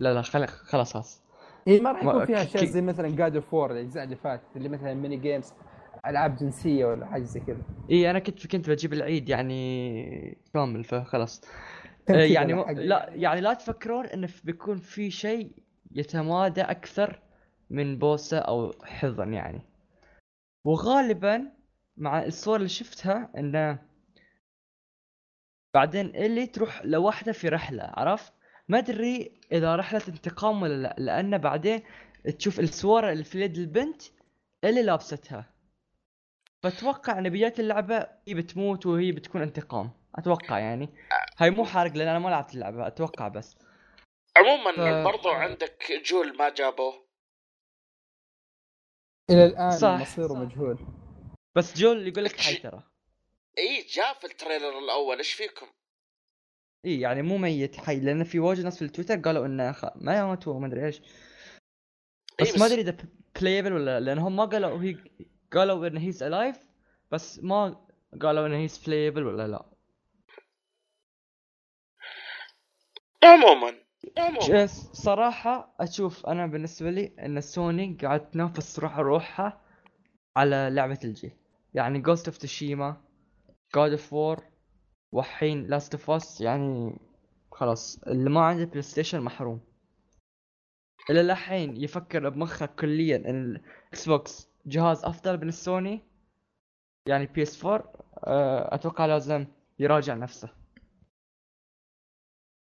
لا 0.00 0.14
لا 0.14 0.22
خل... 0.22 0.46
خلاص 0.46 0.92
خلاص. 0.92 1.22
هي 1.68 1.80
ما 1.80 1.92
راح 1.92 2.04
يكون 2.04 2.26
فيها 2.26 2.42
أشياء 2.42 2.64
زي 2.64 2.82
مثلا 2.82 3.16
God 3.16 3.36
of 3.36 3.54
War 3.54 3.72
الأجزاء 3.72 4.04
اللي 4.04 4.16
فاتت 4.16 4.56
اللي 4.56 4.68
مثلا 4.68 4.94
mini 4.94 5.16
games 5.16 5.52
ألعاب 6.06 6.36
جنسية 6.36 6.86
ولا 6.86 7.06
حاجة 7.06 7.22
زي 7.22 7.40
كذا. 7.40 7.62
اي 7.90 8.10
أنا 8.10 8.18
كنت 8.18 8.46
كنت 8.46 8.70
بجيب 8.70 8.92
العيد 8.92 9.28
يعني 9.28 10.38
كامل 10.54 10.84
فخلاص. 10.84 11.42
آه، 12.10 12.12
يعني 12.12 12.54
م... 12.54 12.70
لا 12.70 13.10
يعني 13.12 13.40
لا 13.40 13.54
تفكرون 13.54 14.06
انه 14.06 14.28
بيكون 14.44 14.78
في 14.78 15.10
شيء 15.10 15.52
يتمادى 15.92 16.60
أكثر 16.60 17.20
من 17.70 17.98
بوسة 17.98 18.38
أو 18.38 18.72
حضن 18.82 19.34
يعني. 19.34 19.62
وغالبا 20.64 21.42
مع 21.96 22.24
الصور 22.24 22.56
اللي 22.56 22.68
شفتها 22.68 23.30
إنه 23.38 23.78
بعدين 25.74 26.06
اللي 26.16 26.46
تروح 26.46 26.82
لوحده 26.84 27.32
في 27.32 27.48
رحلة 27.48 27.82
عرفت؟ 27.96 28.32
ما 28.68 28.78
أدري 28.78 29.40
إذا 29.52 29.76
رحلة 29.76 30.02
انتقام 30.08 30.62
ولا 30.62 30.74
لا 30.74 30.94
لأن 30.98 31.38
بعدين 31.38 31.82
تشوف 32.38 32.60
الصور 32.60 33.10
اللي 33.12 33.24
في 33.24 33.40
يد 33.40 33.56
البنت 33.58 34.02
اللي 34.64 34.82
لابستها. 34.82 35.50
فأتوقع 36.62 37.18
ان 37.18 37.28
بدايه 37.28 37.54
اللعبة 37.58 38.06
هي 38.28 38.34
بتموت 38.34 38.86
وهي 38.86 39.12
بتكون 39.12 39.42
انتقام. 39.42 39.90
أتوقع 40.14 40.58
يعني. 40.58 40.88
هاي 41.38 41.50
مو 41.50 41.64
حارق 41.64 41.92
لأن 41.92 42.08
أنا 42.08 42.18
ما 42.18 42.28
لعبت 42.28 42.54
اللعبة 42.54 42.86
أتوقع 42.86 43.28
بس. 43.28 43.56
عموما 44.36 44.72
ف- 44.72 45.04
برضو 45.04 45.28
عندك 45.28 45.92
جول 46.10 46.36
ما 46.36 46.48
جابوه. 46.54 47.04
إلى 49.30 49.44
الآن 49.44 49.70
صح. 49.70 50.00
مصيره 50.00 50.32
مجهول. 50.34 50.78
بس 51.56 51.76
جول 51.78 52.08
يقول 52.08 52.24
لك 52.24 52.40
حي 52.40 52.54
ترى. 52.56 52.82
إي 53.58 53.82
جاء 53.82 54.14
في 54.14 54.24
ال 54.24 54.31
trailer 54.31 54.78
الأول 54.78 55.18
إيش 55.18 55.32
فيكم؟ 55.32 55.66
إي 56.84 57.00
يعني 57.00 57.22
مو 57.22 57.38
ميت 57.38 57.76
حي 57.76 58.00
لأن 58.00 58.24
في 58.24 58.38
واجد 58.38 58.64
ناس 58.64 58.78
في 58.78 58.84
التويتر 58.84 59.16
قالوا 59.16 59.46
إنه 59.46 59.72
خ... 59.72 59.84
ما 59.96 60.18
يموت 60.18 60.48
هو 60.48 60.58
ما 60.58 60.66
أدري 60.66 60.86
إيش. 60.86 61.00
بس 62.40 62.58
ما 62.58 62.66
أدري 62.66 62.80
إذا 62.80 62.96
playable 63.40 63.72
ولا 63.72 64.00
لأن 64.00 64.18
هم 64.18 64.36
ما 64.36 64.44
قالوا 64.44 64.82
هي 64.82 64.96
قالوا 65.52 65.86
انه 65.86 66.00
he's 66.00 66.22
alive 66.22 66.58
بس 67.10 67.38
ما 67.38 67.86
قالوا 68.22 68.46
انه 68.46 68.56
he's 68.56 68.78
playable 68.78 69.22
ولا 69.22 69.48
لأ. 69.48 69.64
عموما 73.22 73.74
عموما. 74.18 74.66
صراحة 74.92 75.74
أشوف 75.80 76.26
أنا 76.26 76.46
بالنسبة 76.46 76.90
لي 76.90 77.14
إن 77.18 77.40
سوني 77.40 77.98
قاعد 78.02 78.30
تنافس 78.30 78.78
روح 78.78 78.98
روحها 78.98 79.60
على 80.36 80.70
لعبة 80.72 80.98
الجيل 81.04 81.32
يعني 81.74 81.98
Ghost 81.98 82.28
of 82.28 82.36
Tsushima 82.36 83.04
God 83.74 83.90
of 83.90 84.12
War 84.12 84.44
والحين 85.12 85.66
Last 85.66 85.94
of 85.94 86.10
Us 86.10 86.40
يعني 86.40 86.98
خلاص 87.52 88.02
اللي 88.02 88.30
ما 88.30 88.40
عنده 88.40 88.64
PlayStation 88.64 89.20
محروم 89.20 89.60
إلى 91.10 91.20
الحين 91.20 91.76
يفكر 91.76 92.28
بمخه 92.28 92.66
كليا 92.66 93.16
إن 93.16 93.56
ال 93.56 94.08
Xbox 94.08 94.48
جهاز 94.66 95.04
أفضل 95.04 95.40
من 95.40 95.48
السوني 95.48 96.02
يعني 97.08 97.26
PS 97.26 97.64
4 97.64 97.92
آه، 98.24 98.74
أتوقع 98.74 99.06
لازم 99.06 99.46
يراجع 99.78 100.14
نفسه 100.14 100.48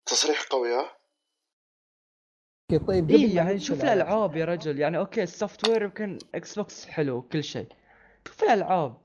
تصريح 0.06 0.42
قوي 0.50 0.68
ها؟ 0.74 0.98
طيب 2.86 3.10
اي 3.10 3.26
ما 3.26 3.32
يعني 3.32 3.58
شوف 3.58 3.82
الألعاب 3.82 4.36
يا 4.36 4.44
رجل 4.44 4.78
يعني 4.78 4.98
أوكي 4.98 5.22
ال 5.22 5.68
software 5.68 5.82
يمكن 5.82 6.18
Xbox 6.34 6.86
حلو 6.86 7.22
كل 7.22 7.44
شيء 7.44 7.68
شوف 8.28 8.42
الألعاب 8.42 9.00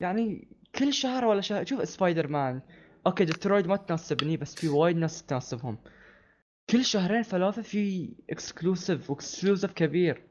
يعني 0.00 0.48
كل 0.74 0.92
شهر 0.92 1.24
ولا 1.24 1.40
شهر. 1.40 1.64
شوف 1.64 1.88
سبايدر 1.88 2.28
مان 2.28 2.62
أوكي 3.06 3.24
ديترويد 3.24 3.66
ما 3.66 3.76
تناسبني 3.76 4.36
بس 4.36 4.54
في 4.54 4.68
وايد 4.68 4.96
ناس 4.96 5.22
تناسبهم. 5.22 5.78
كل 6.70 6.84
شهرين 6.84 7.22
ثلاثة 7.22 7.62
في 7.62 8.14
exclusive 8.30 9.10
و 9.10 9.16
exclusive 9.16 9.72
كبير. 9.72 10.26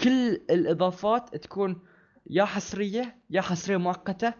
كل 0.00 0.30
الإضافات 0.50 1.36
تكون 1.36 1.82
يا 2.30 2.44
حصرية 2.44 3.16
يا 3.30 3.40
حصرية 3.40 3.76
مؤقتة 3.76 4.34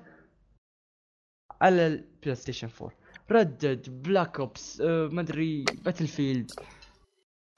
على 1.60 1.86
ال 1.86 2.34
PlayStation 2.34 2.68
4 2.80 2.96
Red 3.30 3.61
Dead 3.61 4.02
Black 4.02 4.40
Ops 4.40 4.82
مدري 4.86 5.64
Battlefield 5.64 6.50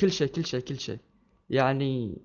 كل 0.00 0.12
شيء 0.12 0.28
كل 0.28 0.46
شيء 0.46 0.60
كل 0.60 0.80
شيء. 0.80 0.98
يعني 1.50 2.22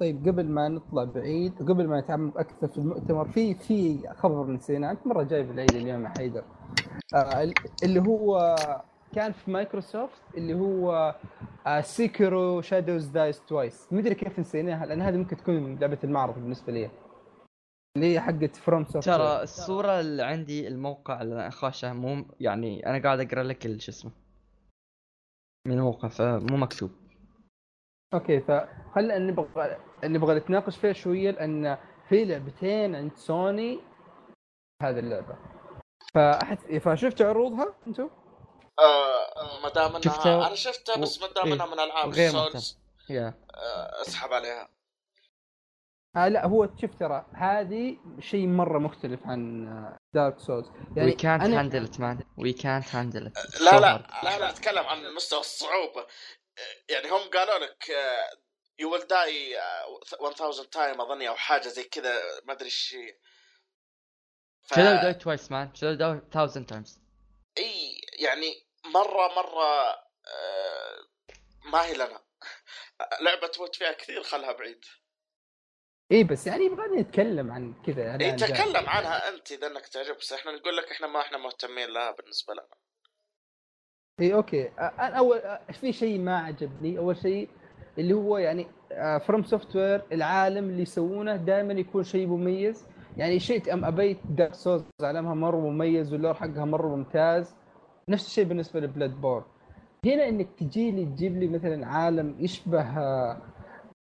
طيب 0.00 0.28
قبل 0.28 0.48
ما 0.48 0.68
نطلع 0.68 1.04
بعيد 1.04 1.62
وقبل 1.62 1.88
ما 1.88 2.00
نتعمق 2.00 2.38
أكثر 2.38 2.68
في 2.68 2.78
المؤتمر 2.78 3.28
في 3.28 3.54
في 3.54 4.08
خبر 4.16 4.46
نسينا. 4.46 4.90
أنت 4.90 5.06
مرة 5.06 5.22
جايب 5.22 5.50
العيد 5.50 5.74
اليوم 5.74 6.04
يا 6.04 6.08
حيدر. 6.08 6.44
آه 7.14 7.42
ال- 7.42 7.54
اللي 7.84 8.00
هو 8.00 8.56
كان 9.14 9.32
في 9.32 9.50
مايكروسوفت 9.50 10.22
اللي 10.36 10.54
هو 10.54 11.14
آه 11.66 11.80
Sekiro 11.80 12.60
Shadows 12.60 13.06
Die 13.06 13.40
Twice 13.46 13.92
مدري 13.92 14.14
كيف 14.14 14.38
نسيناها 14.38 14.86
لأن 14.86 15.02
هذه 15.02 15.16
ممكن 15.16 15.36
تكون 15.36 15.78
لعبة 15.78 15.98
المعرض 16.04 16.34
بالنسبة 16.34 16.72
لي. 16.72 16.90
اللي 17.96 18.14
هي 18.14 18.20
حقت 18.20 18.56
FromSoft 18.56 19.06
ترى 19.06 19.42
الصورة 19.42 20.00
اللي 20.00 20.22
عندي 20.22 20.68
الموقع 20.68 21.22
اللي 21.22 21.34
أنا 21.34 21.50
خاشه 21.50 21.92
مو 21.92 22.24
يعني 22.40 22.86
أنا 22.86 22.98
قاعد 23.02 23.20
أقرأ 23.20 23.42
لك 23.42 23.78
شو 23.78 23.90
اسمه 23.92 24.10
من 25.68 25.78
الموقع 25.78 26.08
فمو 26.08 26.56
مكتوب. 26.56 26.90
أوكي 28.14 28.40
فخلنا 28.40 29.18
نبغى 29.18 29.76
نبغى 30.04 30.34
نتناقش 30.34 30.76
فيها 30.76 30.92
شوية 30.92 31.30
لأن 31.30 31.78
في 32.08 32.24
لعبتين 32.24 32.96
عند 32.96 33.16
سوني 33.16 33.80
هذه 34.82 34.98
اللعبة. 34.98 35.36
فأحد 36.14 36.78
فشفتوا 36.78 37.26
عروضها 37.26 37.74
أنتم؟ 37.86 38.10
آه 38.78 39.60
ما 39.62 39.68
دام 39.68 39.88
انها 39.90 40.00
شفتها 40.00 40.46
أنا 40.46 40.54
شفتها 40.54 40.96
بس 40.96 41.22
ما 41.22 41.28
دام 41.28 41.46
إيه، 41.46 41.54
إنها 41.54 41.66
من 41.66 41.80
ألعاب 41.80 42.10
غير 42.10 42.28
ال 42.28 42.36
Souls 42.36 42.78
يا. 43.10 43.34
آه 43.54 44.00
أسحب 44.00 44.32
عليها. 44.32 44.68
آه 46.16 46.28
لا 46.28 46.46
هو 46.46 46.68
شوف 46.80 46.94
ترى 46.94 47.26
هذه 47.34 47.96
شيء 48.18 48.46
مرة 48.46 48.78
مختلف 48.78 49.26
عن 49.26 49.66
Dark 50.14 50.38
Souls 50.38 50.70
وي 50.96 51.12
كانت 51.12 51.42
هاندل 51.42 51.84
ات 51.84 52.00
مان 52.00 52.20
وي 52.38 52.52
كانت 52.52 52.94
هاندل 52.94 53.26
ات 53.26 53.60
لا 53.60 53.80
لا 53.80 54.02
لا 54.22 54.50
نتكلم 54.50 54.84
عن 54.84 55.14
مستوى 55.16 55.40
الصعوبة. 55.40 56.06
يعني 56.88 57.08
هم 57.08 57.30
قالوا 57.34 57.66
لك 57.66 57.84
you 58.80 58.92
will 58.92 59.06
die 59.06 59.58
1000 60.40 60.60
time 60.60 61.00
أظني 61.00 61.28
أو 61.28 61.36
حاجة 61.36 61.68
زي 61.68 61.84
كذا 61.84 62.22
ما 62.44 62.52
أدري 62.52 62.64
إيش 62.64 62.94
هي. 62.94 63.16
ف... 64.62 64.74
شلو 64.74 64.84
die 64.84 65.14
twice 65.14 65.50
man 65.50 65.74
شلو 65.74 65.94
die 65.94 66.20
1000 66.36 66.58
times 66.58 67.00
إي 67.58 68.00
يعني 68.18 68.66
مرة 68.84 69.34
مرة 69.36 69.90
آه، 70.26 71.04
ما 71.64 71.84
هي 71.84 71.94
لنا. 71.94 72.20
لعبة 73.24 73.46
تموت 73.46 73.76
فيها 73.76 73.92
كثير 73.92 74.22
خلها 74.22 74.52
بعيد. 74.52 74.84
إي 76.12 76.24
بس 76.24 76.46
يعني 76.46 76.64
يبغى 76.64 77.00
نتكلم 77.00 77.50
عن 77.50 77.82
كذا 77.86 78.02
يعني 78.02 78.24
إي. 78.24 78.32
تكلم 78.32 78.88
عنها 78.88 79.28
أنت 79.28 79.52
إذا 79.52 79.66
إنك 79.66 79.86
تعجبك 79.86 80.18
بس 80.18 80.32
إحنا 80.32 80.52
نقول 80.52 80.76
لك 80.76 80.90
إحنا 80.90 81.06
ما 81.06 81.20
إحنا 81.20 81.38
مهتمين 81.38 81.88
لها 81.88 82.10
بالنسبة 82.10 82.54
لنا. 82.54 82.76
إي 84.20 84.34
أوكي. 84.34 84.68
أنا 84.78 85.18
أول 85.18 85.58
في 85.80 85.92
شيء 85.92 86.18
ما 86.18 86.38
عجبني 86.38 86.98
أول 86.98 87.16
شيء 87.16 87.48
اللي 88.00 88.14
هو 88.14 88.38
يعني 88.38 88.66
FromSoftware 89.20 90.02
العالم 90.12 90.70
اللي 90.70 90.82
يسوونه 90.82 91.36
دائما 91.36 91.72
يكون 91.72 92.02
شيء 92.04 92.26
مميز. 92.26 92.86
يعني 93.16 93.38
شئت 93.38 93.68
أم 93.68 93.84
أبيت 93.84 94.18
Dark 94.30 94.54
Souls 94.54 94.84
عالمها 95.02 95.34
مرة 95.34 95.56
مميز 95.70 96.12
وال 96.12 96.19
lore 96.19 96.34
حقها 96.34 96.64
مرة 96.64 96.96
ممتاز. 96.96 97.54
نفس 98.08 98.26
الشيء 98.26 98.44
بالنسبة 98.44 98.80
ل 98.80 99.20
Bloodborne 99.20 99.44
هنا 100.06 100.28
إنك 100.28 100.48
تجي 100.58 100.90
لي 100.90 101.04
تجيب 101.04 101.36
لي 101.36 101.48
مثلا 101.48 101.86
عالم 101.86 102.36
يشبه 102.38 102.82
آه، 102.98 103.36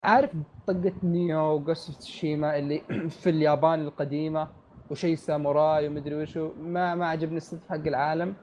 عارف 0.05 0.31
طقة 0.67 0.93
Nioh 1.03 1.41
وقصة 1.41 1.99
تسوشيما 1.99 2.59
اللي 2.59 2.83
في 3.21 3.31
اليابان 3.31 3.81
القديمة؟ 3.81 4.49
وشيء 4.91 5.15
ساموراي 5.15 5.89
ومدري 5.89 6.15
وشو. 6.15 6.51
ما 6.61 6.95
ما 6.95 7.07
عجبني 7.07 7.37
الصدف 7.37 7.69
حق 7.69 7.87
العالم. 7.87 8.35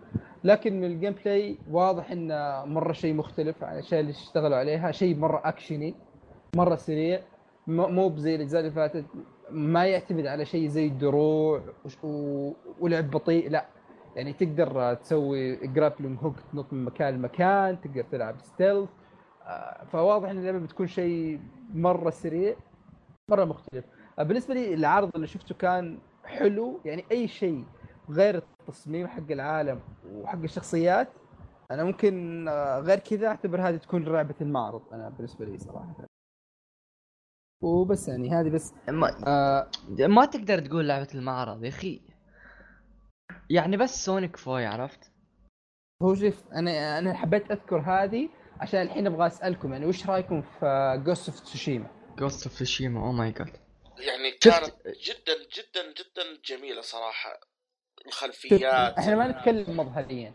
لكن 0.44 0.80
من 0.80 0.86
ال 0.86 1.16
gameplay 1.26 1.58
واضح 1.72 2.12
إنه 2.12 2.66
مرة 2.66 2.94
شيء 2.94 3.14
مختلف 3.14 3.64
عن 3.64 3.74
الأشياء 3.74 4.00
اللي 4.00 4.12
اشتغلوا 4.12 4.58
عليها. 4.58 4.92
شيء 4.92 5.18
مرة 5.18 5.42
أكشني 5.46 5.96
مرة 6.56 6.76
سريع 6.76 7.22
مو 7.68 8.10
بزي 8.10 8.36
الأجزاء 8.36 8.62
اللي 8.62 8.72
فاتت. 8.72 9.06
ما 9.52 9.86
يعتمد 9.86 10.26
على 10.26 10.46
شيء 10.46 10.68
زي 10.68 10.88
الدروع. 10.88 11.62
ولعب 12.80 13.12
بطيء 13.12 13.50
لا. 13.50 13.66
يعني 14.16 14.34
تقدر 14.34 14.94
تسوي 14.94 15.56
grappling 15.56 16.20
hook 16.22 16.36
تنط 16.52 16.74
من 16.74 16.86
مكان 16.86 17.14
لمكان 17.14 17.82
تقدر 17.82 18.04
تلعب 18.12 18.36
stealth 18.42 18.90
آه، 19.44 19.84
فواضح 19.92 20.30
إن 20.30 20.38
اللعبة 20.38 20.60
بتكون 20.60 20.88
شيء 20.88 21.40
مرة 21.74 22.10
سريع 22.10 22.56
مرة 23.30 23.46
مختلف. 23.46 23.86
آه، 24.20 24.24
بالنسبة 24.24 24.54
لي 24.54 24.74
العرض 24.74 25.10
اللي 25.16 25.28
شفته 25.28 25.56
كان 25.56 25.98
حلو 26.30 26.82
يعني 26.86 27.06
أي 27.12 27.28
شيء 27.28 27.66
غير 28.10 28.36
التصميم 28.36 29.08
حق 29.08 29.32
العالم 29.32 29.82
وحق 30.12 30.42
الشخصيات 30.44 31.10
أنا 31.72 31.84
ممكن 31.84 32.48
آه، 32.48 32.80
غير 32.80 33.00
كذا 33.00 33.28
أعتبر 33.28 33.62
هذه 33.62 33.78
تكون 33.78 34.04
لعبه 34.04 34.36
المعرض 34.42 34.82
أنا 34.94 35.10
بالنسبة 35.10 35.46
لي 35.46 35.58
صراحة 35.58 36.06
وبس 37.64 38.08
يعني 38.08 38.30
هذه 38.30 38.50
بس 38.50 38.74
ما, 38.90 39.08
آه 39.28 39.70
ما 40.08 40.26
تقدر 40.26 40.60
تقول 40.60 40.88
لعبة 40.88 41.08
المعرض 41.16 41.64
يا 41.64 41.70
أخي 41.70 42.02
يعني 43.50 43.78
بس 43.78 44.06
سوني 44.06 44.28
كفاية 44.28 44.68
عرفت؟ 44.68 45.12
هو 46.04 46.16
شوف 46.16 46.48
أنا 46.54 47.00
أنا 47.00 47.14
حبيت 47.14 47.52
أذكر 47.52 47.80
هذه 47.80 48.30
عشان 48.60 48.82
الحين 48.82 49.08
أبغى 49.08 49.28
أسألكم 49.28 49.74
يعني 49.74 49.86
وش 49.86 50.10
رأيكم 50.10 50.42
في 50.42 51.02
Ghost 51.06 51.30
of 51.30 51.40
Tsushima؟ 51.40 51.88
Ghost 52.18 52.48
of 52.48 52.60
Tsushima 52.60 53.00
oh 53.00 53.12
my 53.12 53.32
God 53.32 53.69
يعني 54.00 54.32
كانت 54.32 54.88
جدا 54.88 55.44
جدا 55.44 55.94
جدا 55.94 56.42
جميلة 56.46 56.82
صراحة. 56.82 57.40
الخلفيات. 58.08 58.98
إحنا 58.98 59.16
ما 59.16 59.28
نتكلم 59.28 59.78
مظهريا. 59.78 60.34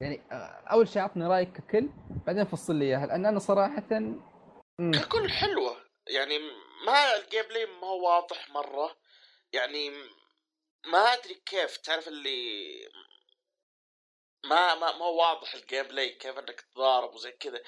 يعني 0.00 0.22
آه، 0.32 0.64
أول 0.72 0.88
شيء 0.88 1.02
عطني 1.02 1.26
رأيك 1.26 1.52
ككل 1.52 1.88
بعدين 2.26 2.44
فصل 2.44 2.74
لي 2.74 2.84
إياها 2.84 3.06
لأن 3.06 3.26
أنا 3.26 3.38
صراحة. 3.38 3.88
ككل 4.78 5.30
حلوة. 5.30 5.84
يعني 6.06 6.38
ما 6.86 7.16
ال 7.16 7.42
gameplay 7.42 7.66
ما 7.66 7.86
هو 7.86 8.06
واضح 8.06 8.50
مرة. 8.50 8.96
يعني 9.52 9.90
ما 10.86 10.98
أدري 10.98 11.34
كيف 11.34 11.76
تعرف 11.76 12.08
اللي 12.08 12.70
ما 14.44 14.74
ما 14.74 14.92
ما 14.98 15.04
هو 15.04 15.18
واضح 15.20 15.54
ال 15.54 15.86
gameplay 15.86 16.08
كيف 16.08 16.38
إنك 16.38 16.60
تضارب 16.60 17.14
وزي 17.14 17.30
كذا. 17.32 17.60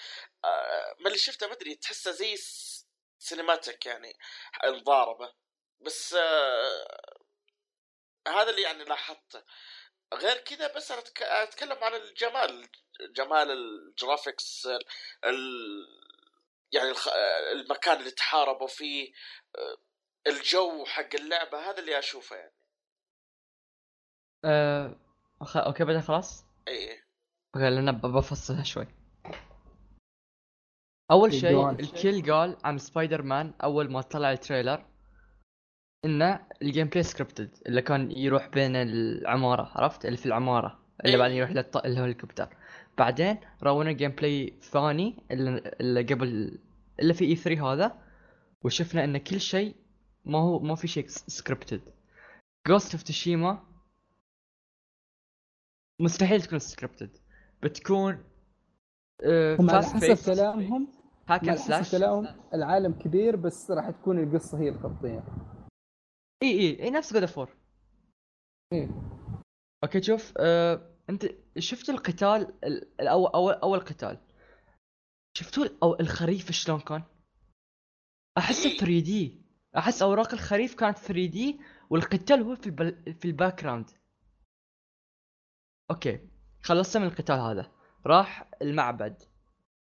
آه، 0.44 0.94
من 1.00 1.06
اللي 1.06 1.18
شفته 1.18 1.46
ما 1.46 1.52
أدري 1.52 1.74
تحسه 1.74 2.10
زي 2.10 2.36
cinematic 3.18 3.86
يعني 3.86 4.12
المضاربه 4.64 5.34
بس 5.80 6.14
آه، 6.14 7.16
هذا 8.28 8.50
اللي 8.50 8.62
يعني 8.62 8.84
لاحظته. 8.84 9.42
غير 10.14 10.36
كذا 10.36 10.74
بس 10.74 10.90
أنا 10.90 11.02
أتكلم 11.20 11.84
عن 11.84 11.94
الجمال 11.94 12.68
جمال 13.16 13.50
ال 13.50 13.63
graphics 13.63 14.66
ال... 14.66 14.80
ال- 15.24 16.06
يعني 16.72 16.90
الخ... 16.90 17.08
المكان 17.52 17.98
اللي 17.98 18.10
تحاربوا 18.10 18.66
فيه 18.66 19.12
آه، 19.58 19.76
الجو 20.26 20.84
حق 20.84 21.14
اللعبة 21.14 21.70
هذا 21.70 21.78
اللي 21.78 21.98
أشوفه 21.98 22.36
يعني. 22.36 22.54
أه... 24.44 24.96
okay 25.56 25.84
بدأ 25.84 26.00
خلاص؟ 26.00 26.44
اي 26.68 27.02
okay 27.54 27.70
لأن 27.70 27.92
بفصلها 27.92 28.64
شوي. 28.64 28.86
أول 31.10 31.32
شيء. 31.32 31.70
الكل 31.70 32.32
قال 32.32 32.56
عن 32.64 32.78
سبايدر 32.78 33.22
مان 33.22 33.54
أول 33.64 33.90
ما 33.90 34.00
طلع 34.00 34.32
ال 34.32 34.39
trailer 34.39 34.84
إنه 36.04 36.46
ال 36.62 36.86
gameplay 36.88 37.02
scripted 37.02 37.50
اللي 37.66 37.82
كان 37.82 38.10
يروح 38.10 38.48
بين 38.48 38.76
العمارة 38.76 39.72
عرفت؟ 39.74 40.04
اللي 40.06 40.16
في 40.16 40.26
العمارة 40.26 40.78
اللي 41.04 41.12
إيه. 41.12 41.18
بعدين 41.18 41.36
يروح 41.36 41.50
للط... 41.50 41.76
الهليكوبتر. 41.76 42.48
بعدين 42.98 43.38
رونا 43.62 43.92
جيم 43.92 44.10
بلاي 44.10 44.58
ثاني 44.62 45.22
اللي, 45.30 45.74
اللي 45.80 46.02
قبل 46.02 46.58
اللي 47.00 47.14
في 47.14 47.24
اي 47.24 47.36
3 47.36 47.72
هذا 47.72 47.98
وشفنا 48.64 49.04
إن 49.04 49.18
كل 49.18 49.40
شيء 49.40 49.76
ما 50.24 50.38
هو 50.38 50.58
ما 50.58 50.74
في 50.74 50.88
شيء 50.88 51.06
سكريبتد 51.08 51.80
جوست 52.68 52.94
اوف 52.94 53.02
تشيما 53.02 53.62
مستحيل 56.00 56.42
تكون 56.42 56.58
سكريبتد 56.58 57.18
بتكون 57.62 58.24
هم 59.24 59.70
على 59.70 59.86
حسب 59.86 60.32
كلامهم 60.34 60.88
هاك 61.28 61.42
هم 61.42 61.48
اند 61.48 61.58
على 61.58 61.58
سلاش 61.58 61.80
حسب 61.88 61.98
كلامهم 61.98 62.40
العالم 62.54 62.92
كبير 62.92 63.36
بس 63.36 63.70
راح 63.70 63.90
تكون 63.90 64.18
القصة 64.18 64.58
هي 64.58 64.68
الخطيه 64.68 65.24
إي 66.42 66.50
إي 66.60 66.82
إي 66.82 66.90
نفس 66.90 67.12
God 67.12 67.22
of 67.22 67.56
إيه. 68.72 68.88
okay 69.84 70.02
شوف 70.02 70.32
آه، 70.38 70.90
أنت 71.10 71.26
شفت 71.58 71.90
القتال 71.90 72.54
ال- 72.64 73.00
الأول 73.00 73.30
اول 73.34 73.52
أول 73.54 73.80
قتال؟ 73.80 74.18
شفتوا 75.36 75.66
أو 75.82 75.94
الخريف 76.00 76.50
شلون 76.50 76.80
كان؟ 76.80 77.02
احسه 78.38 78.70
3D 78.70 79.42
أحس 79.76 80.02
أوراق 80.02 80.32
الخريف 80.32 80.74
كانت 80.74 80.98
3D 80.98 81.60
والقتال 81.90 82.42
هو 82.42 82.54
في 82.56 82.66
البل... 82.66 83.14
في 83.14 83.24
ال 83.24 83.62
background 83.62 83.90
okay 85.90 86.28
خلصنا 86.62 87.02
من 87.04 87.08
القتال 87.10 87.38
هذا. 87.40 87.72
راح 88.06 88.48
المعبد. 88.62 89.22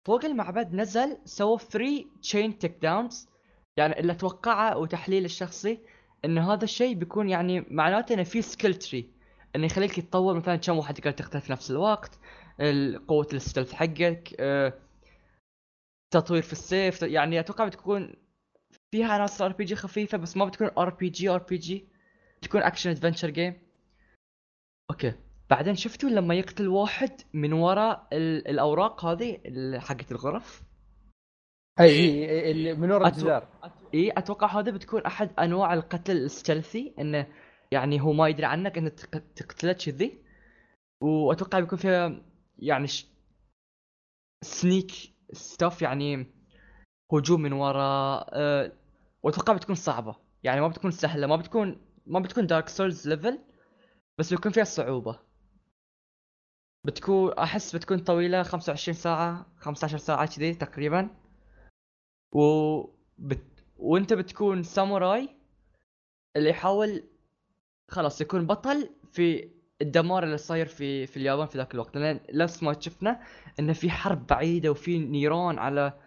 فوق 0.06 0.24
المعبد 0.24 0.74
نزل 0.74 1.18
سوى 1.24 1.58
3 1.58 2.04
chain 2.22 2.58
takedowns 2.58 3.28
يعني 3.76 4.00
اللي 4.00 4.12
أتوقعه 4.12 4.78
وتحليل 4.78 5.24
الشخصي 5.24 5.78
إن 6.24 6.38
هذا 6.38 6.64
الشيء 6.64 6.94
بيكون 6.94 7.28
يعني 7.28 7.60
معناته 7.60 8.12
إنه 8.14 8.22
في 8.22 8.42
skill 8.42 8.74
tree 8.74 9.10
إنه 9.56 9.66
يخليك 9.66 9.92
تتطور 10.00 10.34
مثلا 10.34 10.56
كم 10.56 10.78
واحد 10.78 10.94
تقدر 10.94 11.10
تقتل 11.10 11.40
في 11.40 11.52
نفس 11.52 11.70
الوقت 11.70 12.18
ال- 12.60 13.06
قوة 13.06 13.28
ال 13.32 13.37
stealth 13.37 13.72
حقك 13.72 14.34
آه، 14.40 14.72
تطوير 16.10 16.42
في 16.42 16.52
السيف. 16.52 17.02
يعني 17.02 17.40
أتوقع 17.40 17.64
بتكون 17.66 18.14
فيها 18.90 19.12
عناصر 19.12 19.44
RPG 19.44 19.76
خفيفة 19.76 20.18
بس 20.18 20.36
ما 20.36 20.44
بتكون 20.44 20.70
ار 20.78 20.90
بي 20.90 21.08
جي 21.08 21.28
ار 21.28 21.38
بي 21.42 21.56
جي 21.56 21.88
تكون 22.42 22.62
action 22.62 22.90
adventure 22.90 23.30
game 23.30 23.62
okay. 24.90 25.12
بعدين 25.54 25.74
شفتوا 25.74 26.08
لما 26.10 26.34
يقتل 26.34 26.68
واحد 26.68 27.10
من 27.34 27.52
وراء 27.52 28.06
ال- 28.12 28.48
الأوراق 28.48 29.04
هذه 29.04 29.38
حقت 29.78 30.12
الغرف؟ 30.12 30.62
أي 31.80 31.86
اي 31.86 32.30
إي، 32.30 32.50
اللي 32.50 32.74
من 32.74 32.90
ورا 32.90 33.04
أتو- 33.10 33.12
الجدار. 33.12 33.48
اي 33.94 34.10
أتوقع 34.10 34.46
هذا 34.58 34.70
بتكون 34.70 35.02
أحد 35.02 35.30
أنواع 35.40 35.74
القتل 35.74 36.16
ال 36.16 36.25
stealth 36.25 36.85
ي 36.85 36.94
إنه 36.98 37.26
يعني 37.72 38.00
هو 38.00 38.12
ما 38.12 38.28
يدري 38.28 38.46
عنك 38.46 38.78
انه 38.78 38.88
تق- 38.88 39.22
تقتله 39.36 39.72
كذي. 39.72 40.18
وأتوقع 41.02 41.60
بيكون 41.60 41.78
فيها 41.78 42.22
يعني 42.58 42.86
ش... 42.86 43.06
sneak 44.44 44.90
stuff 45.32 45.82
يعني 45.82 46.26
هجوم 47.12 47.42
من 47.42 47.52
وراء 47.52 48.28
أه... 48.32 48.72
وأتوقع 49.22 49.52
بتكون 49.52 49.74
صعبة. 49.74 50.16
يعني 50.42 50.60
ما 50.60 50.68
بتكون 50.68 50.90
سهلة 50.90 51.26
ما 51.26 51.36
بتكون 51.36 51.80
ما 52.06 52.20
بتكون 52.20 52.46
Dark 52.46 52.68
Souls 52.68 53.08
level 53.08 53.38
بس 54.18 54.30
بيكون 54.34 54.52
فيها 54.52 54.64
صعوبة. 54.64 55.18
بتكون 56.84 57.32
أحس 57.32 57.76
بتكون 57.76 57.98
طويلة 57.98 58.42
25 58.42 58.94
ساعة 58.94 59.46
15 59.58 59.98
ساعة 59.98 60.36
كذي 60.36 60.54
تقريبا. 60.54 61.08
و 62.32 62.80
بت... 63.18 63.44
وأنت 63.76 64.12
بتكون 64.12 64.62
ساموراي 64.62 65.28
اللي 66.36 66.50
يحاول 66.50 67.02
خلاص 67.90 68.20
يكون 68.20 68.46
بطل 68.46 68.90
في 69.12 69.50
الدمار 69.82 70.24
اللي 70.24 70.38
صاير 70.38 70.66
في 70.66 71.06
في 71.06 71.16
اليابان 71.16 71.46
في 71.46 71.58
ذاك 71.58 71.74
الوقت. 71.74 71.96
لأن 71.96 72.20
نفس 72.34 72.62
ما 72.62 72.80
شفنا 72.80 73.22
إنه 73.60 73.72
في 73.72 73.90
حرب 73.90 74.26
بعيدة 74.26 74.70
وفي 74.70 74.98
نيران 74.98 75.58
على 75.58 76.00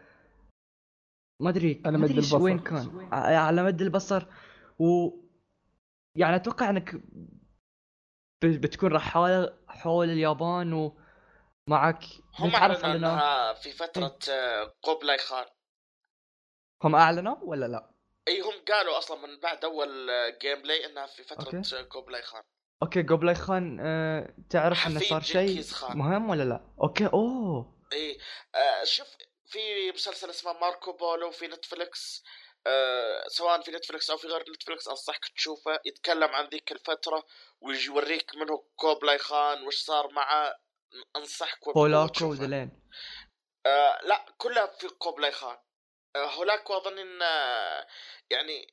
ما 1.42 1.50
أدري 1.50 1.82
على 1.86 1.98
مد 1.98 2.10
البصر. 2.10 2.42
وين 2.42 2.60
كان؟ 2.60 3.08
على 3.14 3.64
مد 3.64 3.82
البصر. 3.82 4.26
و 4.80 5.10
يعني 6.16 6.36
أتوقع 6.36 6.70
إنك 6.70 7.02
بتكون 8.44 8.94
رحاله 8.94 9.58
حول 9.68 10.10
اليابان 10.10 10.74
ومعك 10.74 12.04
هم 12.40 12.56
أعلنوا 12.56 12.96
أنها 12.96 13.54
في 13.54 13.72
فترة 13.72 14.20
آه، 14.30 14.74
قبلاي 14.84 15.18
خان 15.18 15.46
هم 16.84 16.96
أعلنوا 16.96 17.36
ولا 17.42 17.66
لا؟ 17.66 17.92
إي 18.28 18.42
هم 18.42 18.54
قالوا 18.68 18.98
أصلا 18.98 19.28
من 19.28 19.40
بعد 19.40 19.66
أول 19.66 20.10
آه، 20.10 20.38
gameplay 20.42 20.86
إنها 20.86 21.06
في 21.06 21.24
فترة 21.24 21.46
okay. 21.46 21.58
آه، 21.58 22.22
خان 22.22 22.44
okay 22.84 23.02
قبلاي 23.02 23.36
خان 23.36 23.78
آه، 23.82 24.36
تعرف 24.50 24.88
انه 24.88 25.00
صار 25.00 25.22
شيء. 25.22 25.64
مهم 25.90 26.30
ولا 26.30 26.44
لا؟ 26.44 26.70
okay 26.84 27.06
أوه 27.06 27.78
إي 27.94 28.18
آه 28.56 28.84
شوف 28.84 29.08
في 29.46 29.92
مسلسل 29.94 30.30
اسمه 30.30 30.54
ماركو 30.54 30.94
بولو 30.94 31.32
في 31.32 31.48
Netflix 31.48 32.24
آه 32.68 33.28
سواء 33.28 33.62
في 33.62 33.72
Netflix 33.72 34.10
أو 34.10 34.18
في 34.18 34.28
غير 34.28 34.46
Netflix 34.52 34.88
أنصحك 34.88 35.28
تشوفه 35.28 35.80
يتكلم 35.86 36.30
عن 36.30 36.46
ذيك 36.46 36.72
الفترة 36.72 37.24
ويوريك 37.62 38.36
منه 38.36 38.64
كوبلاي 38.76 39.18
خان 39.18 39.64
وش 39.68 39.76
صار 39.76 40.12
معه. 40.12 40.60
أنصحك 41.16 41.60
تشوفه. 42.14 42.26
ودلين 42.26 42.82
آه 43.66 44.00
لا 44.04 44.26
كلها 44.38 44.66
في 44.68 44.88
قبلاي 44.88 45.32
خان. 45.32 45.58
آه 46.16 46.26
هولاكو 46.26 46.78
أظن 46.78 47.00
إن 47.00 47.22
آه، 47.22 47.88
يعني 48.30 48.68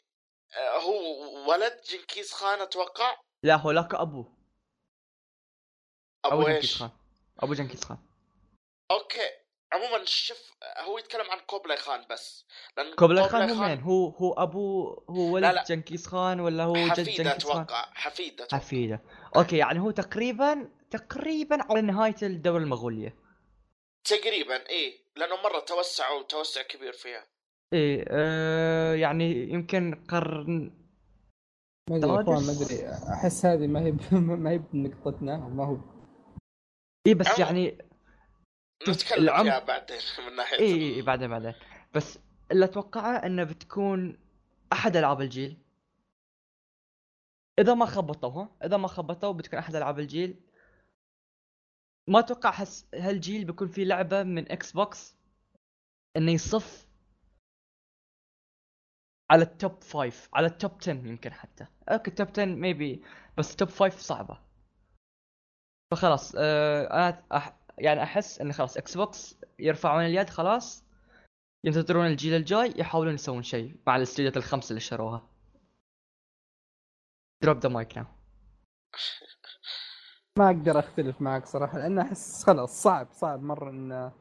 آه 0.57 0.79
هو 0.79 1.51
ولد 1.51 1.81
جنكيز 1.81 2.33
خان 2.33 2.61
أتوقع؟ 2.61 3.21
لا 3.43 3.55
هولاكو 3.55 3.97
أبو. 3.97 4.25
أبو 6.25 6.43
جنكيز 6.43 6.57
إيش؟ 6.57 6.79
خان. 6.79 6.91
أبو 7.39 7.55
جنكيز 7.55 7.85
خان. 7.85 7.99
okay. 8.91 9.44
عموما 9.73 10.05
شوف 10.05 10.37
هو 10.79 10.99
يتكلم 10.99 11.31
عن 11.31 11.39
كوبلاي 11.47 11.77
خان 11.77 12.05
بس. 12.11 12.47
لأن 12.77 12.95
كوبلاي 12.95 13.29
خان 13.29 13.51
هو 13.51 13.69
مين؟ 13.69 13.81
هو 13.81 14.09
هو 14.09 14.33
أبو 14.33 14.89
هو 15.11 15.33
ولد 15.35 15.45
لا، 15.45 15.53
لا. 15.53 15.65
جنكيز 15.65 16.07
خان 16.07 16.41
ولا 16.41 16.65
هو 16.65 16.75
جد 16.75 16.95
جنكيز 16.95 17.17
خان؟ 17.17 17.27
أتوقع. 17.27 17.91
حفيد 17.95 18.41
أتوقع. 18.41 18.59
حفيده. 18.65 19.03
okay 19.37 19.57
يعني 19.57 19.81
هو 19.81 19.91
تقريبا 19.91 20.69
تقريبا 20.91 21.63
على 21.63 21.81
نهاية 21.83 22.17
الدولة 22.23 22.65
المغولية. 22.65 23.17
تقريبا 24.05 24.69
إيه. 24.69 24.99
لأنه 25.17 25.37
مرة 25.43 25.61
توسعوا 25.61 26.23
توسع 26.23 26.63
كبير 26.63 26.93
فيها. 26.93 27.27
إيه 27.73 28.05
آه 28.09 28.95
يعني 28.95 29.49
يمكن 29.51 30.05
قرن 30.09 30.71
ما 31.91 31.97
أدري 31.97 32.11
ما. 32.11 32.53
أدري. 32.53 32.89
أحس 33.15 33.47
هذه 33.47 33.67
ما 33.67 33.81
هي 33.81 33.91
ب- 33.91 34.13
ما 34.43 34.51
هي 34.51 34.59
بنقطتنا 34.59 35.37
ما 35.37 35.67
هو. 35.67 35.77
اي 37.07 37.15
بس 37.15 37.39
يعني 37.39 37.79
نتكلم 38.89 39.43
فيها 39.43 39.59
بعدين 39.59 39.99
من 40.29 40.37
ناحية 40.37 40.59
إي 40.59 40.95
إي 40.95 41.03
بعدين 41.03 41.29
بعدين. 41.29 41.55
بس 41.95 42.19
اللي 42.51 42.65
أتوقعه 42.65 43.17
إنه 43.17 43.45
بتكون 43.45 44.19
أحد 44.73 44.97
ألعاب 44.97 45.21
الجيل. 45.21 45.57
إذا 47.59 47.75
ما 47.75 47.87
خبطوها 47.87 48.57
إذا 48.65 48.77
ما 48.77 48.89
خبطوا 48.89 49.33
بتكون 49.33 49.59
أحد 49.59 49.77
ألعاب 49.77 49.99
الجيل. 49.99 50.41
ما 52.09 52.19
أتوقع 52.19 52.51
حس 52.51 52.87
هالجيل 52.95 53.45
بيكون 53.45 53.69
في 53.69 53.85
لعبة 53.85 54.23
من 54.23 54.53
إكس 54.53 54.73
بوكس 54.73 55.17
إنه 56.17 56.33
يصف 56.33 56.89
على 59.31 59.43
ال 59.43 59.53
top 59.53 59.85
5 59.85 60.29
على 60.35 60.47
ال 60.47 60.53
top 60.53 60.73
10 60.81 60.93
يمكن 60.93 61.33
حتى. 61.33 61.67
okay 61.89 62.11
top 62.11 62.29
10 62.29 62.45
maybe 62.45 63.05
بس 63.39 63.57
top 63.57 63.69
5 63.69 63.99
صعبة. 63.99 64.39
فخلاص 65.91 66.35
آه 66.39 66.87
أنا 66.87 67.25
أح 67.33 67.64
يعني 67.79 68.03
أحس 68.03 68.41
إن 68.41 68.53
خلاص 68.53 68.77
إكس 68.77 68.97
بوكس 68.97 69.39
يرفعون 69.59 70.05
اليد 70.05 70.31
خلاص 70.31 70.85
ينتظرون 71.65 72.07
الجيل 72.07 72.35
الجاي 72.35 72.75
يحاولون 72.77 73.15
يسوون 73.15 73.43
شيء 73.43 73.77
مع 73.87 73.97
الاستديوهات 73.97 74.37
الخمسة 74.37 74.69
اللي 74.71 74.81
شروها. 74.81 75.29
drop 77.43 77.59
the 77.59 77.69
mic 77.69 77.97
now 77.99 78.07
ما 80.39 80.47
أقدر 80.47 80.79
أختلف 80.79 81.21
معك 81.23 81.47
صراحة 81.47 81.79
لأن 81.79 81.99
أحس 81.99 82.45
خلاص 82.45 82.83
صعب 82.83 83.09
صعب 83.13 83.43
مرة 83.43 83.71
إن 83.71 84.13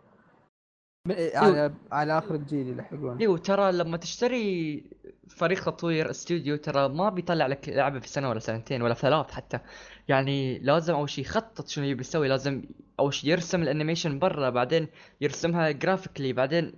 على 1.07 1.73
على 1.91 2.17
آخر 2.17 2.35
الجيل 2.35 2.67
يلحقون 2.67 3.17
إيوه 3.17 3.37
ترى 3.37 3.71
لما 3.71 3.97
تشتري 3.97 4.83
فريق 5.29 5.65
تطوير 5.65 6.09
استوديو 6.09 6.55
ترى 6.55 6.89
ما 6.89 7.09
بيطلع 7.09 7.47
لك 7.47 7.69
لعبة 7.69 7.99
في 7.99 8.07
سنة 8.07 8.29
ولا 8.29 8.39
سنتين 8.39 8.81
ولا 8.81 8.93
ثلاث 8.93 9.31
حتى. 9.31 9.59
يعني 10.07 10.59
لازم 10.59 10.93
أول 10.93 11.09
شيء 11.09 11.23
يخطط 11.25 11.67
شنو 11.67 11.85
يبي 11.85 12.01
يسوي 12.01 12.27
لازم 12.27 12.63
أول 12.99 13.13
شيء 13.13 13.29
يرسم 13.29 13.61
ال 13.61 13.67
animation 13.67 14.19
برا 14.19 14.49
بعدين 14.49 14.87
يرسمها 15.21 15.71
graphically 15.71 16.33
بعدين 16.33 16.73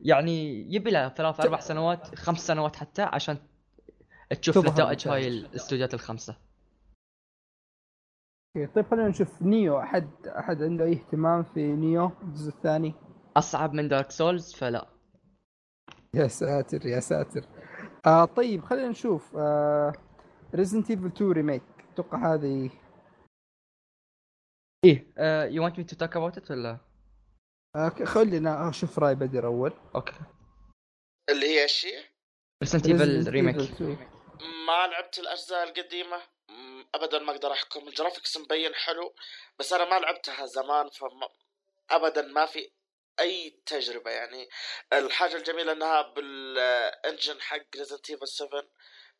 يعني 0.00 0.66
يبي 0.74 0.90
له 0.90 1.08
ثلاث 1.08 1.40
أربع 1.40 1.60
سنوات 1.60 2.14
خمس 2.14 2.46
سنوات 2.46 2.76
حتى 2.76 3.02
عشان 3.02 3.38
تشوف 4.42 4.58
نتائج 4.58 5.08
هاي. 5.08 5.28
الاستوديوهات 5.28 5.94
الخمسة. 5.94 6.36
okay، 8.56 8.72
طيب 8.72 8.86
خلينا 8.86 9.08
نشوف 9.08 9.42
نيو. 9.42 9.78
أحد 9.78 10.08
أحد 10.26 10.62
عنده 10.62 10.84
أي 10.84 10.92
اهتمام 10.92 11.42
في 11.42 11.60
نيو؟ 11.60 12.10
الجزء 12.22 12.48
الثاني؟ 12.48 12.94
أصعب 13.36 13.74
من 13.74 13.88
دارك 13.88 14.10
سولز 14.10 14.54
فلا. 14.54 14.90
يا 16.14 16.28
ساتر 16.28 16.86
يا 16.86 17.00
ساتر. 17.00 17.44
آه 18.06 18.24
طيب 18.24 18.64
خلينا 18.64 18.88
نشوف. 18.88 19.36
آه 19.36 19.92
Resident 20.54 20.90
Evil 20.90 21.06
2 21.06 21.32
remake 21.32 21.62
أتوقع 21.92 22.34
هذه؟ 22.34 22.70
إيه. 24.84 25.12
you 25.54 25.64
want 25.64 25.78
me 25.78 25.84
to 25.84 25.96
talk 25.96 26.16
about 26.16 26.38
it 26.38 26.50
ولا؟ 26.50 26.78
آه 27.76 27.88
خلينا 27.88 28.68
أشوف 28.68 28.98
رأي 28.98 29.14
بدر 29.14 29.46
أول. 29.46 29.72
okay. 29.94 30.12
اللي 31.30 31.46
هي 31.46 31.64
الشيء 31.64 32.04
ريسنت 32.62 32.86
Resident 32.86 32.90
ايفل 32.90 33.30
ريميك 33.30 33.56
Evil 33.56 33.60
2. 33.60 33.98
ما 34.66 34.86
لعبت 34.86 35.18
الأجزاء 35.18 35.68
القديمة. 35.68 36.16
ابدا 36.94 37.18
ما 37.18 37.32
أقدر 37.32 37.52
أحكم. 37.52 37.88
ال 37.88 37.93
graphics 37.93 38.36
مبين 38.36 38.74
حلو 38.74 39.14
بس 39.58 39.72
أنا 39.72 39.84
ما 39.90 40.00
لعبتها 40.00 40.46
زمان 40.46 40.88
فما 40.88 41.28
ابدا 41.90 42.22
ما 42.22 42.46
في 42.46 42.70
أي 43.20 43.60
تجربة 43.66 44.10
يعني. 44.10 44.48
الحاجة 44.92 45.36
الجميلة 45.36 45.72
إنها 45.72 46.02
بال 46.02 46.36
engine 46.36 47.40
حق 47.40 47.76
Resident 47.76 48.10
Evil 48.10 48.28
7 48.28 48.62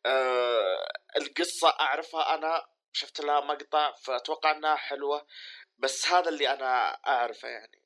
آه 0.05 0.87
القصة 1.17 1.69
أعرفها 1.79 2.35
أنا 2.35 2.65
شفت 2.93 3.21
لها 3.21 3.41
مقطع 3.41 3.93
فأتوقع 3.93 4.51
إنها 4.51 4.75
حلوة 4.75 5.25
بس 5.77 6.07
هذا 6.07 6.29
اللي 6.29 6.53
أنا 6.53 6.89
أعرفه 7.07 7.47
يعني. 7.47 7.81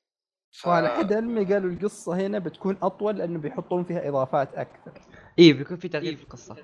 ف... 0.52 0.66
وعلى 0.66 0.88
حد 0.88 1.12
علمي 1.12 1.44
قالوا 1.54 1.70
القصة 1.70 2.14
هنا 2.14 2.38
بتكون 2.38 2.78
أطول 2.82 3.18
لأنه 3.18 3.38
بيحطون 3.38 3.84
فيها 3.84 4.08
إضافات 4.08 4.54
أكثر. 4.54 5.00
إيه 5.38 5.52
بيكون 5.52 5.76
في 5.76 5.88
تغيير 5.88 6.16
في 6.16 6.22
القصة. 6.22 6.56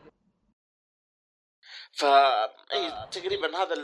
ف 1.92 2.04
إي 2.72 3.08
تقريبا 3.10 3.56
هذا 3.56 3.74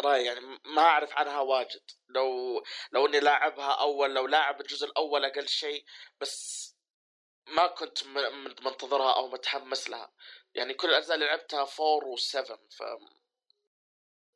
الراي 0.00 0.24
يعني 0.24 0.40
ما 0.64 0.82
أعرف 0.82 1.12
عنها 1.12 1.40
واجد. 1.40 1.82
لو 2.08 2.62
لو 2.92 3.06
إني 3.06 3.20
لاعبها 3.20 3.72
أول 3.80 4.14
لو 4.14 4.26
لاعب 4.26 4.60
الجزء 4.60 4.86
الأول 4.86 5.24
أقل 5.24 5.48
شيء 5.48 5.84
بس 6.20 6.66
ما 7.56 7.66
كنت 7.66 7.98
منتظرها 8.64 9.16
أو 9.16 9.28
متحمس 9.28 9.90
لها. 9.90 10.12
يعني 10.54 10.74
كل 10.74 10.88
الأجزاء 10.88 11.14
اللي 11.14 11.26
لعبتها 11.26 11.58
4 11.60 11.68
و7 12.16 12.58
ف 12.76 12.82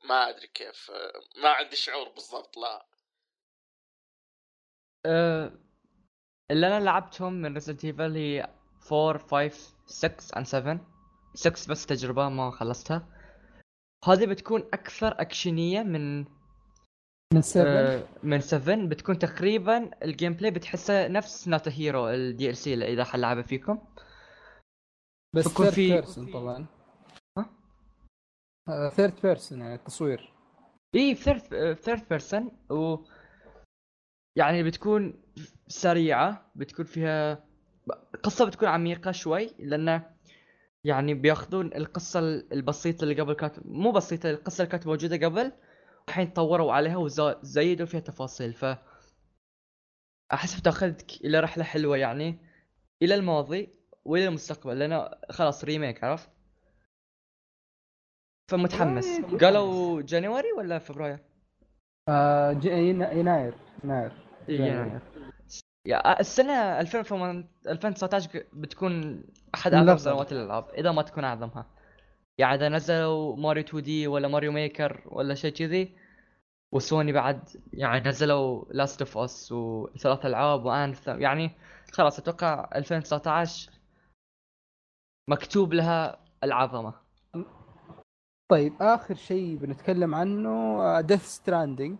ما 0.04 0.28
أدري 0.28 0.46
كيف 0.46 0.90
ما 1.36 1.48
عندي 1.48 1.76
شعور 1.76 2.08
بالضبط 2.08 2.56
لا. 2.56 2.86
أه 5.06 5.58
اللي 6.50 6.66
أنا 6.66 6.84
لعبتهم 6.84 7.32
من 7.32 7.54
Resident 7.54 7.84
Evil 7.84 8.16
هي 8.16 8.54
4 8.92 9.18
5 9.48 9.74
6 9.86 10.40
and 10.40 10.42
7 10.42 10.80
6 11.34 11.70
بس 11.70 11.86
تجربة 11.86 12.28
ما 12.28 12.50
خلصتها. 12.50 13.13
هذه 14.04 14.26
بتكون 14.26 14.60
أكثر 14.60 15.20
اكشنية 15.20 15.82
من 15.82 16.18
من 17.34 17.42
7 17.42 17.64
أه 17.66 18.08
من 18.22 18.40
7 18.40 18.86
بتكون 18.88 19.18
تقريبا 19.18 19.90
ال 20.04 20.32
gameplay 20.32 20.50
بتحسه 20.50 21.08
نفس 21.08 21.48
Not 21.48 21.70
a 21.70 22.08
Hero 22.08 22.50
ال 22.50 22.56
DLC 22.56 22.74
إذا 22.92 23.04
حد 23.04 23.18
لعبه 23.18 23.42
فيكم. 23.42 23.78
بس 25.36 25.48
بيكون 25.48 25.66
third 25.66 25.74
في- 25.74 25.92
person 25.92 26.32
طبعا. 26.32 26.66
ها؟ 27.38 28.88
third 28.90 29.20
person 29.22 29.60
يعني 29.60 29.74
التصوير 29.74 30.32
إي 30.94 31.14
third 31.14 31.40
third 31.74 32.08
person 32.10 32.50
و 32.70 32.96
يعني 34.38 34.62
بتكون 34.62 35.22
سريعة 35.68 36.50
بتكون 36.54 36.84
فيها 36.84 37.44
القصة 38.14 38.44
بتكون 38.46 38.68
عميقة 38.68 39.12
شوي 39.12 39.50
لأنه 39.58 40.13
يعني 40.84 41.14
بياخذون 41.14 41.66
القصة 41.66 42.20
البسيطة 42.52 43.04
اللي 43.04 43.20
قبل 43.20 43.32
كانت 43.32 43.54
مو 43.64 43.92
بسيطة 43.92 44.30
القصة 44.30 44.62
اللي 44.62 44.70
كانت 44.72 44.86
موجودة 44.86 45.26
قبل 45.26 45.52
الحين 46.08 46.26
طوروا 46.26 46.72
عليها 46.72 46.96
وزيدوا 46.96 47.86
فيها 47.86 48.00
تفاصيل 48.00 48.52
ف 48.52 48.64
أحس 50.32 50.60
بتاخذك 50.60 51.10
إلى 51.24 51.40
رحلة 51.40 51.64
حلوة 51.64 51.96
يعني 51.96 52.38
إلى 53.02 53.14
الماضي 53.14 53.68
وإلى 54.04 54.28
المستقبل 54.28 54.78
لأنه 54.78 55.10
خلاص 55.30 55.64
ريميك 55.64 56.04
عرفت؟ 56.04 56.30
فمتحمس 58.50 59.20
قالوا 59.20 60.02
جانيوري 60.02 60.52
ولا 60.52 60.78
فبراير؟ 60.78 61.18
آه 62.08 62.50
يناير 62.50 63.54
يناير 63.84 64.12
إيه،. 64.48 64.60
يناير 64.60 65.00
يا 65.86 66.20
السنة 66.20 66.80
2008 66.80 67.48
2019 67.68 68.44
بتكون 68.52 69.24
أعظم 69.54 69.78
الأفضل. 69.82 70.00
سنوات 70.00 70.32
الألعاب 70.32 70.68
إذا 70.68 70.92
ما 70.92 71.02
تكون 71.02 71.24
أعظمها. 71.24 71.66
يعني 72.38 72.54
إذا 72.54 72.68
نزلوا 72.68 73.36
ماريو 73.36 73.64
2D 73.64 74.06
ولا 74.06 74.28
Mario 74.28 74.52
Maker 74.52 75.02
ولا 75.06 75.34
شيء 75.34 75.52
كذي 75.52 75.96
وسوني 76.72 77.12
بعد 77.12 77.48
يعني 77.72 78.08
نزلوا 78.08 78.64
Last 78.70 79.02
of 79.02 79.18
Us 79.18 79.52
وثلاث 79.52 80.26
ألعاب 80.26 80.64
و 80.64 80.72
Anthem 80.72 81.20
يعني 81.20 81.50
خلاص 81.92 82.18
أتوقع 82.18 82.70
2019 82.74 83.70
مكتوب 85.30 85.72
لها 85.72 86.18
العظمة. 86.44 86.94
طيب 88.50 88.82
آخر 88.82 89.14
شيء 89.14 89.56
بنتكلم 89.56 90.14
عنه 90.14 91.00
ديث 91.00 91.24
ستراندنج 91.26 91.98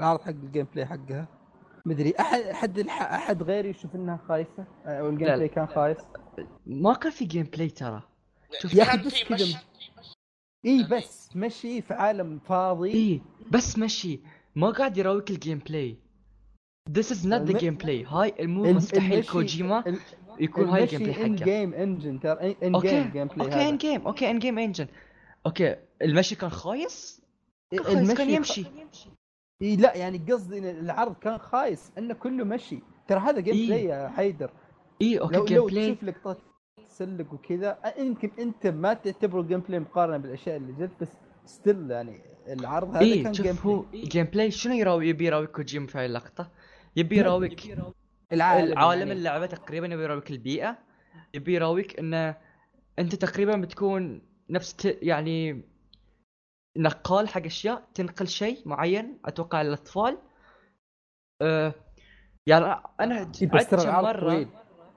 العرض 0.00 0.20
حق 0.20 0.28
الجيم 0.28 0.64
بلاي 0.64 0.86
حقها. 0.86 1.28
مدري 1.86 2.14
أحد 2.20 2.40
أحد 2.40 2.78
الح... 2.78 3.02
أحد 3.02 3.42
غيري 3.42 3.68
يشوف 3.70 3.94
إنها 3.94 4.16
خايسة؟ 4.28 4.64
أو 4.86 5.08
الجيم 5.08 5.28
لا، 5.28 5.34
بلاي 5.36 5.48
لا. 5.48 5.54
كان 5.54 5.66
خايس؟ 5.66 5.96
ما 6.66 6.94
كان 6.94 7.12
في 7.12 7.24
جيم 7.24 7.42
بلاي 7.42 7.68
ترى. 7.68 8.02
شوف 8.60 8.74
يا 8.74 8.84
كان 8.84 9.02
بس 9.04 9.22
كذا 9.24 9.34
مشي 9.44 9.56
إي 10.66 10.82
بس 10.90 11.36
مشي 11.36 11.82
في 11.82 11.94
عالم 11.94 12.38
فاضي. 12.38 12.90
إيه 12.90 13.20
بس 13.50 13.78
مشي. 13.78 14.20
ما 14.56 14.70
قاعد 14.70 14.96
يراويك 14.98 15.30
الجيم 15.30 15.58
بلاي 15.58 15.96
This 16.90 17.06
is 17.10 17.24
not 17.24 17.46
the 17.48 17.50
الم- 17.50 17.58
gameplay. 17.78 18.12
هاي 18.12 18.46
مو 18.46 18.72
مستحيل 18.72 19.12
المشي- 19.18 19.32
كوجيما 19.32 19.84
يكون 20.40 20.68
هاي 20.68 20.82
الجيم 20.82 21.00
المشي 21.02 21.12
بلاي 21.20 21.26
ان 21.26 21.36
حقه. 21.38 21.44
جيم 21.44 21.74
انجن 21.74 22.20
ترى 22.20 22.56
ان 22.62 22.72
جيم 22.78 23.10
جيم 23.12 23.26
بلاي 23.26 23.46
أوكي 23.46 23.68
ان 23.68 23.76
جيم 23.76 24.06
أوكي 24.06 24.30
ان 24.30 24.38
جيم 24.38 24.58
انجن 24.58 24.86
okay 25.46 25.76
المشي 26.02 26.34
كان 26.36 26.50
خايس؟ 26.50 27.22
خايس 27.80 28.12
كان 28.12 28.30
يمشي. 28.30 28.64
إي 29.62 29.76
لا 29.76 29.96
يعني 29.96 30.18
قصدي 30.18 30.58
إن 30.58 30.64
العرض 30.64 31.14
كان 31.14 31.38
خايس 31.38 31.92
إنه 31.98 32.14
كله 32.14 32.44
مشي 32.44 32.78
ترى 33.08 33.20
هذا 33.20 33.40
game 33.40 33.54
إيه. 33.54 33.66
play 33.66 33.84
يا 33.84 34.08
حيدر 34.08 34.50
إي 35.02 35.20
okay 35.20 35.36
لو 35.36 35.44
لو 35.44 35.66
play 35.66 35.94
تشوف 35.94 36.04
لقطات 36.04 36.38
تسلق 36.88 37.32
وكذا 37.34 37.78
يمكن 37.98 38.30
أنت 38.38 38.66
ما 38.66 38.94
تعتبره 38.94 39.42
gameplay 39.42 39.80
مقارنة 39.80 40.16
بالأشياء 40.16 40.56
اللي 40.56 40.72
جت 40.72 40.90
بس 41.00 41.08
still 41.44 41.90
يعني 41.90 42.20
العرض 42.48 42.88
هذا 42.88 43.00
إي 43.00 43.22
كان 43.22 43.32
game 43.32 43.54
شوف 43.54 43.66
هو 43.66 43.80
play 43.80 44.02
gameplay 44.02 44.50
شنو 44.50 44.74
يراوي 44.74 45.08
يبي 45.08 45.26
يراويك 45.26 45.50
كوجيما 45.50 45.86
في 45.86 45.98
هاي 45.98 46.06
اللقطة 46.06 46.50
يبي 46.96 47.18
يراويك 47.18 47.78
العالم 48.32 48.72
العالم 48.72 49.00
يعني. 49.00 49.12
اللعبة 49.12 49.46
تقريبا 49.46 49.86
يبي 49.86 50.02
يراويك 50.02 50.30
البيئة 50.30 50.78
يبي 51.34 51.54
يراويك 51.54 51.98
إنه 51.98 52.36
أنت 52.98 53.14
تقريبا 53.14 53.56
بتكون 53.56 54.22
نفس. 54.50 54.76
يعني 54.84 55.64
نقال 56.76 57.28
حق 57.28 57.44
أشياء 57.44 57.88
تنقل 57.94 58.28
شيء 58.28 58.68
معين 58.68 59.18
أتوقع 59.24 59.62
للاطفال 59.62 60.18
أه 61.42 61.74
يعني 62.46 62.82
أنا 63.00 63.32
بس 63.54 63.68
ترى 63.68 63.82
العرض 63.82 64.04
مرة. 64.04 64.20
طويل. 64.20 64.48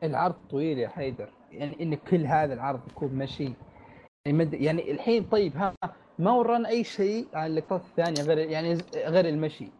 العرض 0.03 0.35
طويل 0.49 0.77
يا 0.77 0.87
حيدر. 0.87 1.29
يعني 1.51 1.83
إن 1.83 1.95
كل 1.95 2.25
هذا 2.25 2.53
العرض 2.53 2.87
يكون 2.87 3.13
مشي. 3.13 3.53
يعني, 4.25 4.37
مد... 4.37 4.53
يعني 4.53 4.91
الحين 4.91 5.23
طيب 5.29 5.57
ها 5.57 5.75
ما 6.19 6.31
ورانا 6.31 6.69
أي 6.69 6.83
شيء 6.83 7.27
عن 7.33 7.49
اللقطات 7.51 7.81
الثانية 7.81 8.21
غير 8.21 8.37
يعني 8.37 8.73
غير 8.95 9.29
المشي. 9.29 9.71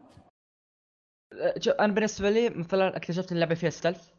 أه، 1.33 1.59
أنا 1.79 1.93
بالنسبة 1.93 2.29
لي 2.29 2.49
مثلا 2.49 2.97
اكتشفت 2.97 3.31
إن 3.31 3.37
اللعبة 3.37 3.55
فيها 3.55 3.69
ستلث 3.69 4.11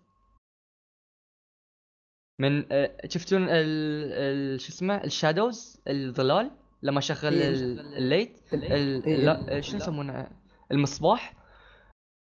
من 2.40 2.72
أه، 2.72 2.98
شفتون 3.06 3.42
ال... 3.42 4.12
ال... 4.12 4.60
شو 4.60 4.68
اسمه 4.68 5.04
الشادوز 5.04 5.80
الظلال؟ 5.88 6.50
لما 6.82 7.00
شغل 7.00 7.34
إيه. 7.34 7.48
ال- 7.48 7.94
الليت 7.96 8.40
ال... 8.54 8.62
إيه. 9.06 9.16
لا 9.16 9.60
شو 9.60 9.76
يسمونه 9.76 10.30
المصباح 10.72 11.34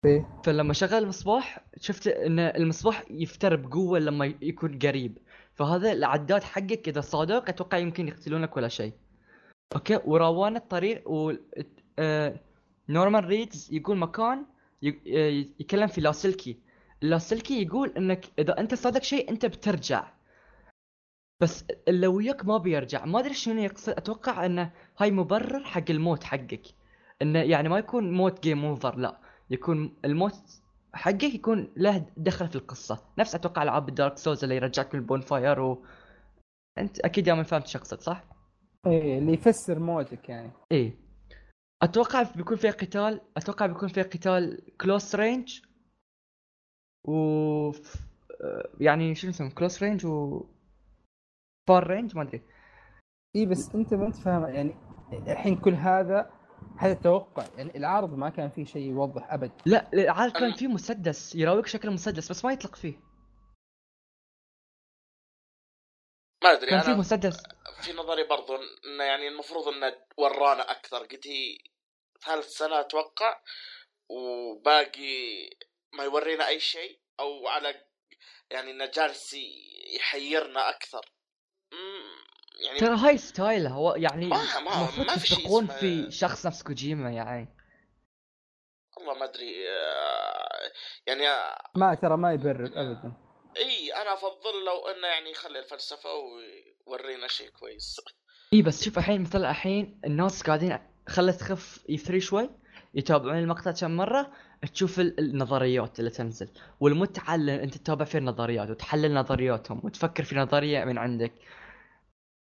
إيه. 0.06 0.28
فلما 0.44 0.74
شغل 0.74 0.94
المصباح 0.94 1.66
شفت 1.82 2.08
إن 2.08 2.40
المصباح 2.40 3.04
يفتر 3.10 3.56
بقوة 3.56 4.00
لما 4.00 4.26
يكون 4.42 4.80
قريب 4.80 5.18
فهذا 5.54 5.92
العداد 5.92 6.44
حقك 6.44 6.88
إذا 6.88 7.02
صادق 7.02 7.50
أتوقع 7.50 7.78
يمكن 7.78 8.08
يقتلونك 8.08 8.58
ولا 8.58 8.68
شيء 8.68 8.94
أوكي 9.76 10.00
وراوانا 10.06 10.58
الطريق 10.58 11.10
و 11.10 11.34
آه... 12.00 12.40
نورمان 12.90 13.26
ريدز 13.26 13.70
يقول 13.74 13.98
مكان. 13.98 14.46
آه، 14.86 15.46
يتكلم 15.60 15.88
في 15.88 16.02
لاسلكي 16.02 16.58
اللاسلكي 17.04 17.62
يقول 17.64 17.94
إنك 17.98 18.26
إذا 18.40 18.60
أنت 18.60 18.74
صادق 18.76 19.04
شيء 19.04 19.30
أنت 19.30 19.46
بترجع 19.46 20.12
بس 21.44 21.66
اللي 21.88 22.08
وياك 22.08 22.46
ما 22.46 22.58
بيرجع. 22.58 23.06
ما 23.06 23.20
أدري 23.20 23.34
شنو 23.34 23.62
يقصد. 23.62 23.94
أتوقع 23.94 24.46
إنه 24.46 24.72
هاي 24.98 25.12
مبرر 25.12 25.64
حق 25.64 25.84
الموت 25.90 26.24
حقك. 26.24 26.62
إنه 27.22 27.40
يعني 27.40 27.70
ما 27.70 27.78
يكون 27.80 28.12
موت 28.12 28.44
game 28.44 28.66
over 28.66 28.98
لا. 28.98 29.20
يكون 29.50 29.98
الموت 30.06 30.62
حقك 30.94 31.24
يكون 31.24 31.74
له 31.78 32.06
دخل 32.18 32.48
في 32.48 32.56
القصة. 32.56 33.06
نفس 33.18 33.36
أتوقع 33.36 33.64
ألعاب 33.64 33.90
ال 33.90 33.95
Dark 33.95 34.18
Souls 34.18 34.44
اللي 34.44 34.56
يرجعك 34.56 34.96
من 34.96 35.02
ال 35.02 35.22
bonfire 35.22 35.60
و 35.60 35.86
أنت 36.78 37.00
أكيد 37.00 37.28
يا 37.28 37.34
من 37.34 37.44
فهمت 37.44 37.68
شو 37.68 37.80
اقصد 37.80 38.02
صح؟ 38.02 38.24
إيه 38.88 39.18
اللي 39.18 39.34
يفسر 39.34 39.80
موتك 39.80 40.30
يعني. 40.30 40.52
إيه. 40.72 40.98
أتوقع 41.82 42.24
بيكون 42.24 42.58
فيها 42.58 42.72
قتال. 42.72 43.22
أتوقع 43.38 43.66
بيكون 43.66 43.90
فيها 43.90 44.04
قتال 44.04 44.78
close 44.78 45.16
range 45.16 45.62
و 47.08 47.72
يعني 48.80 49.16
شنو 49.16 49.32
اسمه 49.32 49.50
close 49.50 49.84
range 49.84 50.06
و 50.06 50.46
far 51.68 51.88
range 51.88 52.16
ما 52.16 52.22
أدري. 52.22 52.42
إي 53.36 53.46
بس 53.46 53.76
أنت 53.76 53.94
ما 53.94 54.08
أنت 54.08 54.16
فاهم 54.16 54.56
يعني 54.56 54.76
الحين 55.32 55.56
كل 55.62 55.74
هذا 55.74 56.32
هذا 56.78 56.94
توقع 56.94 57.46
يعني 57.58 57.78
العرض 57.78 58.14
ما 58.18 58.30
كان 58.30 58.50
فيه 58.50 58.66
شيء 58.66 58.82
يوضح 58.82 59.34
أبد. 59.34 59.52
لا 59.66 60.12
عاد 60.12 60.32
كان 60.32 60.54
في 60.54 60.68
مسدس 60.68 61.36
يراويك 61.36 61.68
شكل 61.68 61.88
المسدس 61.88 62.30
بس 62.30 62.46
ما 62.46 62.54
يطلق 62.54 62.76
فيه. 62.76 63.00
ما 66.44 66.52
أدري 66.52 66.70
كان 66.70 66.80
في 66.80 66.88
أنا 66.88 66.98
مسدس. 66.98 67.44
في 67.82 67.94
نظري 67.94 68.28
برضو 68.28 68.56
انه 68.56 69.04
يعني 69.04 69.28
المفروض 69.28 69.68
إنه 69.68 69.96
ورانا 70.18 70.72
أكثر. 70.72 70.98
قد 70.98 71.22
هي 71.26 71.58
ثالث 72.26 72.48
سنة 72.48 72.80
أتوقع 72.80 73.42
وباقي 74.10 75.50
ما 75.94 76.04
يورينا 76.04 76.48
أي 76.48 76.60
شيء 76.60 77.00
أو 77.20 77.48
على 77.48 77.86
يعني 78.52 78.72
إنه 78.72 78.86
جالس 78.86 79.36
يحيرنا 79.96 80.70
أكثر. 80.70 81.14
يعني 82.66 82.80
ترى 82.80 82.96
هاي 82.98 83.18
ستايله 83.18 83.70
هو 83.70 83.96
يعني 83.96 84.26
ما- 84.28 84.60
ما- 84.60 84.98
ما 84.98 85.16
في 85.18 85.28
شيء 85.28 85.66
في 85.66 86.12
شخص 86.12 86.46
نفس 86.46 86.64
كوجيما 86.64 87.10
يعني. 87.12 87.56
والله 88.98 89.14
ما 89.20 89.26
أدري 89.26 89.70
آه، 89.70 90.72
يعني 91.08 91.28
آه، 91.28 91.58
ما 91.76 91.94
ترى 91.96 92.18
ما 92.18 92.34
يبرر 92.34 92.66
ابدا. 92.66 93.14
إي 93.58 93.94
أنا 94.02 94.14
أفضل 94.14 94.66
لو 94.66 94.88
إنه 94.88 95.08
يعني 95.08 95.32
يخلي 95.32 95.60
الفلسفة 95.60 96.10
ويورينا 96.88 97.28
شيء 97.28 97.50
كويس. 97.50 97.96
إي 98.54 98.62
بس 98.62 98.84
شوف 98.86 98.98
الحين 98.98 99.22
مثلا 99.22 99.50
الحين 99.50 100.02
الناس 100.06 100.44
قاعدين 100.44 100.80
خلت 101.10 101.36
تخف 101.40 101.86
اي 101.90 101.98
3 101.98 102.20
شوي 102.20 102.50
يتابعون 102.94 103.38
المقطع 103.40 103.72
كم 103.72 103.98
مرة 103.98 104.32
تشوف 104.74 105.00
ال- 105.00 105.20
النظريات 105.20 106.00
اللي 106.00 106.10
تنزل 106.10 106.50
والمتعة 106.80 107.36
اللي 107.36 107.64
أنت 107.64 107.78
تتابع 107.78 108.06
فيها 108.06 108.20
النظريات 108.20 108.70
وتحلل 108.70 109.14
نظرياتهم 109.14 109.82
وتفكر 109.84 110.24
في 110.24 110.36
نظرية 110.36 110.84
من 110.86 110.98
عندك. 110.98 111.34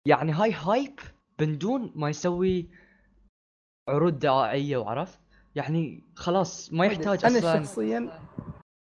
يعني 0.08 0.32
هاي 0.32 0.52
هايب 0.52 1.00
من 1.40 1.58
دون 1.58 1.92
ما 1.96 2.08
يسوي 2.10 2.70
عروض 3.88 4.18
دعائية 4.18 4.76
وعرفت؟ 4.76 5.20
يعني 5.56 6.12
خلاص 6.16 6.72
ما 6.72 6.86
يحتاج 6.86 7.24
أنا 7.24 7.38
أصلا. 7.38 7.62
شخصيا 7.64 7.98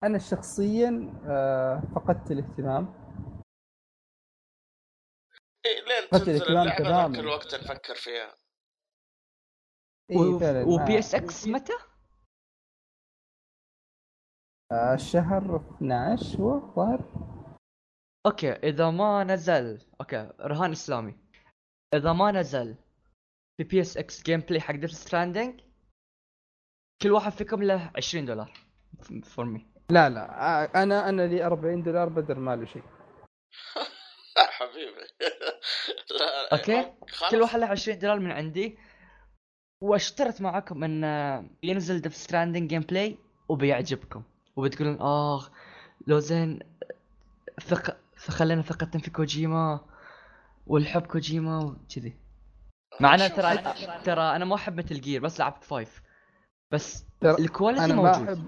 أنا 0.04 0.18
شخصيا 0.20 1.14
آه 1.26 1.82
فقدت 1.96 2.32
الاهتمام. 2.32 2.94
إيه 5.66 5.82
لين 5.88 6.10
تنزل 6.26 6.44
اللعبة 6.48 6.78
تماماً. 6.78 7.08
ذاك 7.16 7.20
الوقت 7.20 7.56
نفكر 7.56 7.96
فيها. 7.96 8.36
ما- 10.12 10.64
وبي 10.68 11.00
اس 11.00 11.16
إكس 11.16 11.48
متى؟ 11.48 11.74
آه 14.72 14.94
الشهر 14.94 15.56
12 15.56 16.40
هو؟ 16.42 16.56
الظاهر 16.58 17.00
أوكي 18.26 18.52
اذا 18.52 18.90
ما 18.90 19.24
نزل 19.24 19.80
okay 20.02 20.30
رهان 20.42 20.72
اسلامي. 20.72 21.16
اذا 21.94 22.14
ما 22.14 22.32
نزل 22.32 22.76
في 23.58 23.64
PSX 23.64 24.24
gameplay 24.24 24.62
حق 24.62 24.76
Death 24.76 24.92
Stranding 24.92 25.62
كل 27.02 27.12
واحد 27.12 27.32
فيكم 27.32 27.64
له 27.64 27.92
20 27.96 28.26
دولار 28.26 28.54
for 29.24 29.46
me 29.46 29.68
لا 29.90 30.10
لا 30.10 30.42
آه 30.64 30.84
أنا 30.84 31.10
أنا 31.10 31.22
لي 31.28 31.46
40 31.46 31.84
دولار 31.84 32.10
بدل 32.10 32.36
ما 32.36 32.56
له 32.56 32.66
شيء. 32.66 32.84
حبيبي. 34.58 34.92
لا 36.20 36.54
okay. 36.54 36.94
خلاص. 37.10 37.32
كل 37.32 37.42
واحد 37.42 37.60
له 37.60 37.68
20 37.68 38.00
دولار 38.00 38.20
من 38.20 38.32
عندي. 38.32 38.78
واشترط 39.84 40.42
معكم 40.42 40.84
إن 40.84 41.04
ينزل 41.64 42.02
Death 42.02 42.16
Stranding 42.24 42.70
gameplay 42.70 43.18
وبيعجبكم. 43.50 44.24
وبتقولون 44.56 45.00
آه 45.02 45.42
لو 46.08 46.20
زين 46.20 46.60
ثق 47.62 47.98
خلينا 48.28 48.62
ثقتنا 48.62 49.02
في 49.02 49.12
كوجيما 49.12 49.80
والحب 50.68 51.02
كوجيما 51.02 51.60
وكذي. 51.60 52.18
مع 53.00 53.16
أنا 53.16 53.28
ترى 53.28 53.58
أنا- 53.58 54.04
ترى 54.04 54.22
أنا 54.36 54.46
ما 54.46 54.56
أحب 54.56 54.78
Metal 54.78 55.02
Gear 55.02 55.22
بس 55.22 55.40
لعبت 55.40 55.64
five. 55.64 56.02
بس 56.72 57.06
ال 57.24 57.31
quality 57.31 57.86
أنا 57.86 57.96
ما 57.96 58.02
موجود. 58.18 58.28
احب 58.30 58.48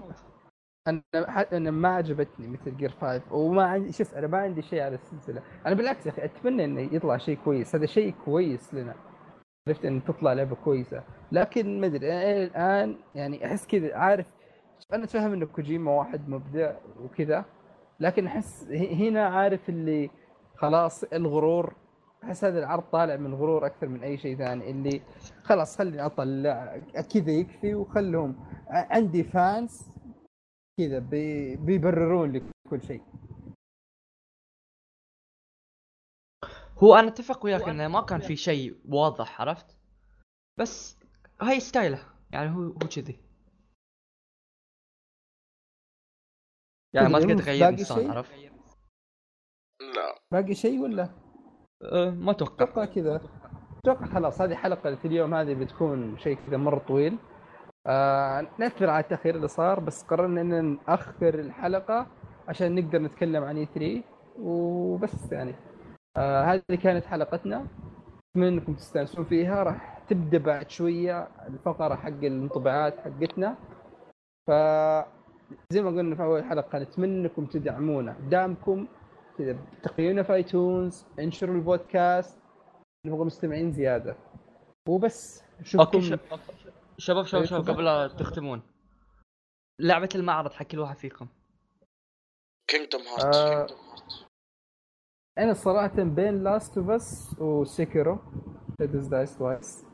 أنا 0.88 1.02
ح- 1.14 1.52
أنا 1.52 1.70
ما 1.70 1.88
عجبتني 1.88 2.48
Metal 2.48 2.76
Gear 2.76 2.90
5 3.00 3.22
وما 3.34 3.64
عندي 3.64 3.92
شوف 3.92 4.14
أنا 4.14 4.26
ما 4.26 4.38
عندي 4.38 4.62
شيء 4.62 4.82
على 4.82 4.94
السلسلة. 4.94 5.42
أنا 5.66 5.74
بالعكس 5.74 6.06
يا 6.06 6.10
أخي 6.10 6.24
أتمنى 6.24 6.64
إنه 6.64 6.80
يطلع 6.94 7.16
شيء 7.16 7.38
كويس. 7.44 7.74
هذا 7.74 7.86
شيء 7.86 8.14
كويس 8.24 8.74
لنا. 8.74 8.94
عرفت؟ 9.68 9.84
إن 9.84 10.04
تطلع 10.04 10.32
لعبة 10.32 10.54
كويسة. 10.56 11.04
لكن 11.32 11.80
ما 11.80 11.86
أدري 11.86 12.12
أنا 12.12 12.22
إلى 12.22 12.44
الآن 12.44 12.96
يعني 13.14 13.46
أحس 13.46 13.66
كذا 13.66 13.94
عارف؟ 13.96 14.26
أنا 14.92 15.04
أتفهم 15.04 15.32
انه 15.32 15.46
كوجيما 15.46 15.90
واحد 15.90 16.28
مبدع 16.28 16.74
وكذا. 17.00 17.44
لكن 18.02 18.26
أحس 18.26 18.64
هنا 18.72 19.26
عارف 19.26 19.68
اللي 19.68 20.10
خلاص 20.56 21.04
الغرور 21.04 21.76
أحس 22.24 22.44
هذا 22.44 22.58
العرض 22.58 22.82
طالع 22.82 23.16
من 23.16 23.34
غرور 23.34 23.66
أكثر 23.66 23.88
من 23.88 24.02
أي 24.02 24.18
شيء 24.18 24.36
ثاني 24.36 24.70
اللي 24.70 25.02
خلاص 25.42 25.78
خليني 25.78 26.06
اطلع 26.06 26.78
كذا 27.14 27.32
يكفي 27.32 27.74
وخلهم 27.74 28.44
عندي 28.68 29.24
fans 29.24 29.98
كذا 30.78 30.98
بي 30.98 31.56
بيبررون 31.56 32.32
لي 32.32 32.42
كل 32.70 32.82
شيء. 32.82 33.02
هو 36.78 36.94
أنا 36.94 37.08
أتفق 37.08 37.44
وياك 37.44 37.68
إنه 37.68 37.88
ما 37.88 38.00
كان 38.00 38.20
في 38.20 38.36
شيء 38.36 38.76
واضح 38.88 39.40
عرفت؟ 39.40 39.76
بس 40.60 40.98
هاي 41.40 41.60
ستايله 41.60 41.98
يعني 42.30 42.50
هو 42.50 42.62
هو 42.62 42.78
كذي. 42.78 43.31
يعني 46.94 47.08
ما 47.08 47.20
تقدر 47.20 47.38
تغير 47.38 47.68
إنسان؟ 47.68 48.10
عرفت؟ 48.10 48.32
لا. 49.80 50.14
باقي 50.32 50.54
شيء 50.54 50.80
ولا؟ 50.80 51.08
أه 51.82 52.10
ما 52.10 52.30
أتوقع. 52.30 52.64
أتوقع 52.64 52.84
كذا. 52.84 53.20
أتوقع 53.78 54.06
خلاص 54.06 54.40
هذه 54.40 54.54
حلقة 54.54 54.98
اليوم 55.04 55.34
هذه 55.34 55.54
بتكون 55.54 56.18
شيء 56.18 56.38
كذا 56.46 56.56
مرة 56.56 56.78
طويل. 56.78 57.18
آه 57.86 58.46
نعتذر 58.58 58.90
على 58.90 59.02
التأخير 59.02 59.34
اللي 59.34 59.48
صار 59.48 59.80
بس 59.80 60.02
قررنا 60.02 60.40
إن 60.40 60.78
نأخر 60.88 61.34
الحلقة 61.34 62.06
عشان 62.48 62.74
نقدر 62.74 62.98
نتكلم 62.98 63.44
عن 63.44 63.56
اي 63.56 63.66
3 63.66 64.02
وبس 64.38 65.32
يعني. 65.32 65.54
آه 66.16 66.42
هذه 66.42 66.78
كانت 66.82 67.04
حلقتنا. 67.04 67.66
أتمنى 68.30 68.48
إنكم 68.48 68.74
تستانسون 68.74 69.24
فيها. 69.24 69.62
راح 69.62 69.98
تبدأ 70.08 70.38
بعد 70.38 70.70
شوية 70.70 71.28
الفقرة 71.48 71.94
حق 71.94 72.08
الانطباعات 72.08 73.00
حقتنا. 73.00 73.56
ف 74.46 74.50
زي 75.70 75.82
ما 75.82 75.90
قلنا 75.90 76.16
في 76.16 76.22
أول 76.22 76.44
حلقة 76.44 76.78
نتمنى 76.78 77.26
انكم 77.26 77.46
تدعمونا. 77.46 78.28
دعمكم 78.30 78.88
كذا 79.38 79.58
تقييمنا 79.82 80.22
في 80.22 80.34
ايتونز 80.34 81.06
انشروا 81.18 81.54
البودكاست 81.54 82.40
نبغى 83.06 83.24
مستمعين 83.24 83.72
زيادة. 83.72 84.16
وبس 84.88 85.44
نشوفكم 85.60 86.00
شباب 86.00 87.24
شباب 87.26 87.44
شباب. 87.44 87.70
قبل 87.70 87.84
لا 87.84 88.08
تختمون. 88.08 88.62
لعبة 89.80 90.08
المعرض 90.14 90.52
حق 90.52 90.66
كل 90.66 90.78
واحد 90.78 90.96
فيكم 90.96 91.26
Kingdom 92.70 93.00
آه. 93.00 93.62
Hearts 93.62 93.76
أنا 95.38 95.52
صراحة 95.52 96.02
بين 96.02 96.42
Last 96.42 96.78
of 96.78 96.90
Us 96.90 97.36
و 97.40 97.51
Sekiro 97.51 98.18
Shadows 98.80 99.38
Die 99.38 99.55
Twice 99.55 99.84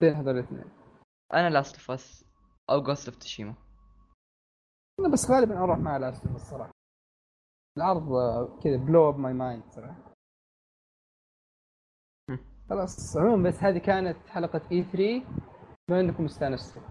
بين 0.00 0.14
هذول 0.14 0.38
الاثنين. 0.38 0.64
أنا 1.34 1.50
Last 1.50 1.74
of 1.74 1.90
Us 1.90 2.24
أو 2.70 2.82
Ghost 2.82 3.08
of 3.08 3.16
Tsushima 3.16 3.54
أنا 5.00 5.08
بس 5.08 5.30
غالبا 5.30 5.58
أروح 5.58 5.78
مع 5.78 5.96
Last 5.96 6.26
of 6.26 6.36
Us 6.36 6.50
صراحة 6.50 6.72
العرض 7.76 8.12
آه، 8.12 8.58
كذا 8.64 8.76
blow 8.76 9.08
up 9.08 9.18
my 9.18 9.32
mind 9.32 9.62
صراحة. 9.70 10.10
خلاص 12.70 13.16
عموما 13.16 13.48
بس 13.48 13.62
هذه 13.62 13.78
كانت 13.78 14.16
حلقة 14.28 14.60
E3 14.72 15.22
اتمنى 15.84 16.00
إنكم 16.00 16.24
استانستوا 16.24 16.82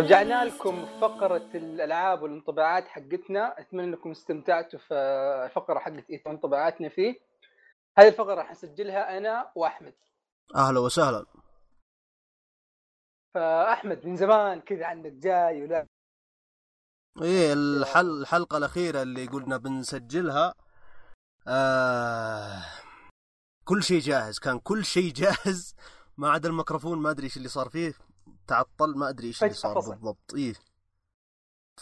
رجعنا 0.00 0.44
لكم 0.44 0.86
فقرة 1.00 1.50
الألعاب 1.54 2.22
والانطباعات 2.22 2.88
حقتنا. 2.88 3.60
أتمنى 3.60 3.84
أنكم 3.84 4.10
استمتعتوا 4.10 4.78
في 4.78 4.94
الفقرة 5.46 5.78
حقت 5.78 6.10
إيه 6.10 6.22
انطباعاتنا 6.26 6.88
فيه. 6.88 7.20
هذه 7.98 8.08
الفقرة 8.08 8.34
راح 8.34 8.50
نسجلها 8.50 9.18
أنا 9.18 9.52
وأحمد. 9.54 9.94
أهلا 10.56 10.80
وسهلا. 10.80 11.26
فأحمد 13.34 14.06
من 14.06 14.16
زمان 14.16 14.60
كذا 14.60 14.86
عندك 14.86 15.12
جاي 15.12 15.62
ولا؟ 15.62 15.86
إيه 17.22 17.52
الحل 17.52 18.20
الحلقة 18.20 18.56
الأخيرة 18.56 19.02
اللي 19.02 19.26
قلنا 19.26 19.56
بنسجلها 19.56 20.54
آه 21.48 22.62
كل 23.64 23.82
شيء 23.82 24.00
جاهز. 24.00 24.38
كان 24.38 24.58
كل 24.58 24.84
شيء 24.84 25.12
جاهز. 25.12 25.74
ما 26.16 26.30
عدا 26.30 26.48
الميكروفون 26.48 26.98
ما 26.98 27.10
أدري 27.10 27.24
إيش 27.24 27.36
اللي 27.36 27.48
صار 27.48 27.68
فيه. 27.68 27.94
تعطل 28.50 28.98
ما 28.98 29.08
أدري 29.08 29.26
إيش 29.26 29.42
اللي 29.42 29.54
صار. 29.54 29.74
بالضبط. 29.74 30.34
إيه. 30.34 30.54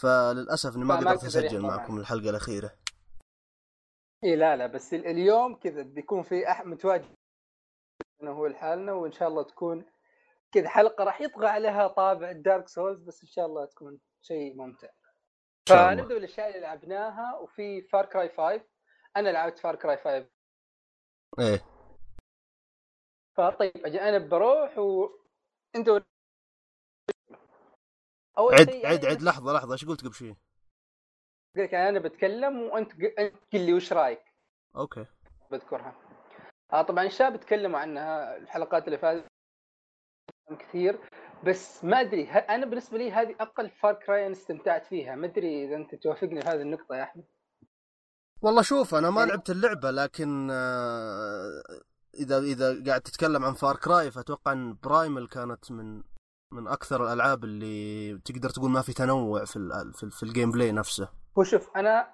فللأسف 0.01 0.75
إني 0.75 0.85
ما 0.85 0.95
قدرت 0.95 1.23
أسجل 1.23 1.61
معكم 1.61 1.97
الحلقة 1.97 2.29
الأخيرة. 2.29 2.71
إيه 4.23 4.35
لا 4.35 4.55
لا 4.55 4.67
بس 4.67 4.93
ال- 4.93 5.05
اليوم 5.05 5.55
كذا 5.55 5.81
بيكون 5.81 6.23
في 6.23 6.51
أحمد 6.51 6.67
متواجد 6.73 7.15
أنا 8.21 8.31
هو 8.31 8.47
لحالنا 8.47 8.93
وإن 8.93 9.11
شاء 9.11 9.27
الله 9.27 9.43
تكون 9.43 9.85
كذا 10.51 10.69
حلقة 10.69 11.03
راح 11.03 11.21
يطغى 11.21 11.47
عليها 11.47 11.87
طابع 11.87 12.31
ال 12.31 12.38
Dark 12.38 12.67
Souls 12.67 13.03
بس 13.03 13.21
إن 13.23 13.27
شاء 13.29 13.45
الله 13.45 13.65
تكون 13.65 13.99
شيء 14.21 14.55
ممتع. 14.55 14.87
إن 14.87 15.75
فنبدأ 15.97 16.15
بالأشياء 16.15 16.47
اللي 16.47 16.59
لعبناها 16.59 17.35
وفي 17.37 17.81
Far 17.81 18.05
Cry 18.05 18.29
5 18.29 18.61
أنا 19.17 19.29
لعبت 19.29 19.59
Far 19.59 19.75
Cry 19.75 19.97
5 19.97 20.29
إيه. 21.39 21.61
فطيب 23.37 23.77
أنا 23.85 24.17
بروح 24.17 24.77
وانت. 24.77 26.05
أول 28.37 28.53
عد 28.53 28.69
شيء 28.69 28.87
عد 28.87 29.03
يعني 29.03 29.07
عد 29.15 29.21
لحظة 29.21 29.53
لحظة 29.53 29.73
إيش 29.73 29.85
قلت 29.85 30.01
قبل 30.05 30.13
شيء 30.13 30.35
قلت 31.55 31.65
لك 31.67 31.73
أنا 31.73 31.99
بتكلم 31.99 32.59
وأنت 32.61 32.91
ق- 32.91 33.19
أنت 33.19 33.35
قل 33.53 33.59
لي 33.65 33.73
وش 33.73 33.93
رأيك. 33.93 34.21
okay. 34.75 35.05
بذكرها. 35.51 35.95
آه 36.73 36.81
طبعا 36.81 37.03
الشباب 37.05 37.39
تكلموا 37.39 37.79
عنها 37.79 38.37
الحلقات 38.37 38.85
اللي 38.87 38.97
فاتت 38.97 39.27
كثير 40.59 40.99
بس 41.45 41.83
ما 41.83 42.01
أدري 42.01 42.25
ه- 42.27 42.37
أنا 42.37 42.65
بالنسبة 42.65 42.97
لي 42.97 43.11
هذه 43.11 43.35
أقل 43.39 43.69
Far 43.69 43.93
Cry 43.93 44.25
أنا 44.25 44.31
استمتعت 44.33 44.85
فيها. 44.87 45.15
ما 45.15 45.27
أدري 45.27 45.65
إذا 45.65 45.75
أنت 45.75 45.95
توافقني 45.95 46.41
في 46.41 46.47
هذه 46.47 46.61
النقطة 46.61 46.95
يا 46.95 47.03
أحمد. 47.03 47.23
والله 48.41 48.61
شوف 48.61 48.95
أنا 48.95 49.09
ما 49.09 49.19
يعني- 49.21 49.31
لعبت 49.31 49.49
اللعبة 49.49 49.91
لكن 49.91 50.47
آه، 50.51 51.63
إذا 52.15 52.37
إذا 52.39 52.83
قاعد 52.87 53.01
تتكلم 53.01 53.43
عن 53.45 53.53
Far 53.53 53.75
Cry 53.75 54.11
فأتوقع 54.11 54.51
إن 54.51 54.77
Primal 54.83 55.27
كانت 55.27 55.71
من 55.71 56.03
من 56.51 56.67
أكثر 56.67 57.03
الألعاب 57.03 57.43
اللي 57.43 58.17
تقدر 58.25 58.49
تقول 58.49 58.69
ما 58.69 58.81
في 58.81 58.93
تنوع 58.93 59.45
في 59.45 59.55
ال 59.55 59.93
في, 59.93 60.03
ال 60.03 60.11
في 60.11 60.23
ال 60.23 60.51
gameplay 60.51 60.71
نفسه. 60.71 61.09
هو 61.37 61.43
شوف 61.43 61.77
أنا 61.77 62.13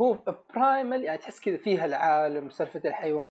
هو 0.00 0.18
Primal 0.54 1.04
يعني 1.04 1.18
تحس 1.18 1.40
كذا 1.40 1.56
فيها 1.56 1.84
العالم 1.84 2.50
سالفة 2.50 2.82
الحيوان. 2.84 3.28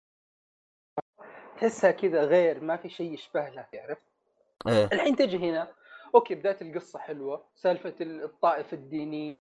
تحسها 1.57 1.91
كذا 1.91 2.23
غير 2.23 2.63
ما 2.63 2.77
في 2.77 2.89
شيء 2.89 3.13
يشبه 3.13 3.49
لها 3.49 3.69
عرفت؟ 3.73 4.01
إيه. 4.67 4.85
الحين 4.85 5.15
تجي 5.15 5.37
هنا 5.37 5.73
okay 6.15 6.35
بداية 6.35 6.57
القصة 6.61 6.99
حلوة 6.99 7.45
سالفة 7.55 7.95
الطائفه 8.01 8.77
الدينيه 8.77 9.37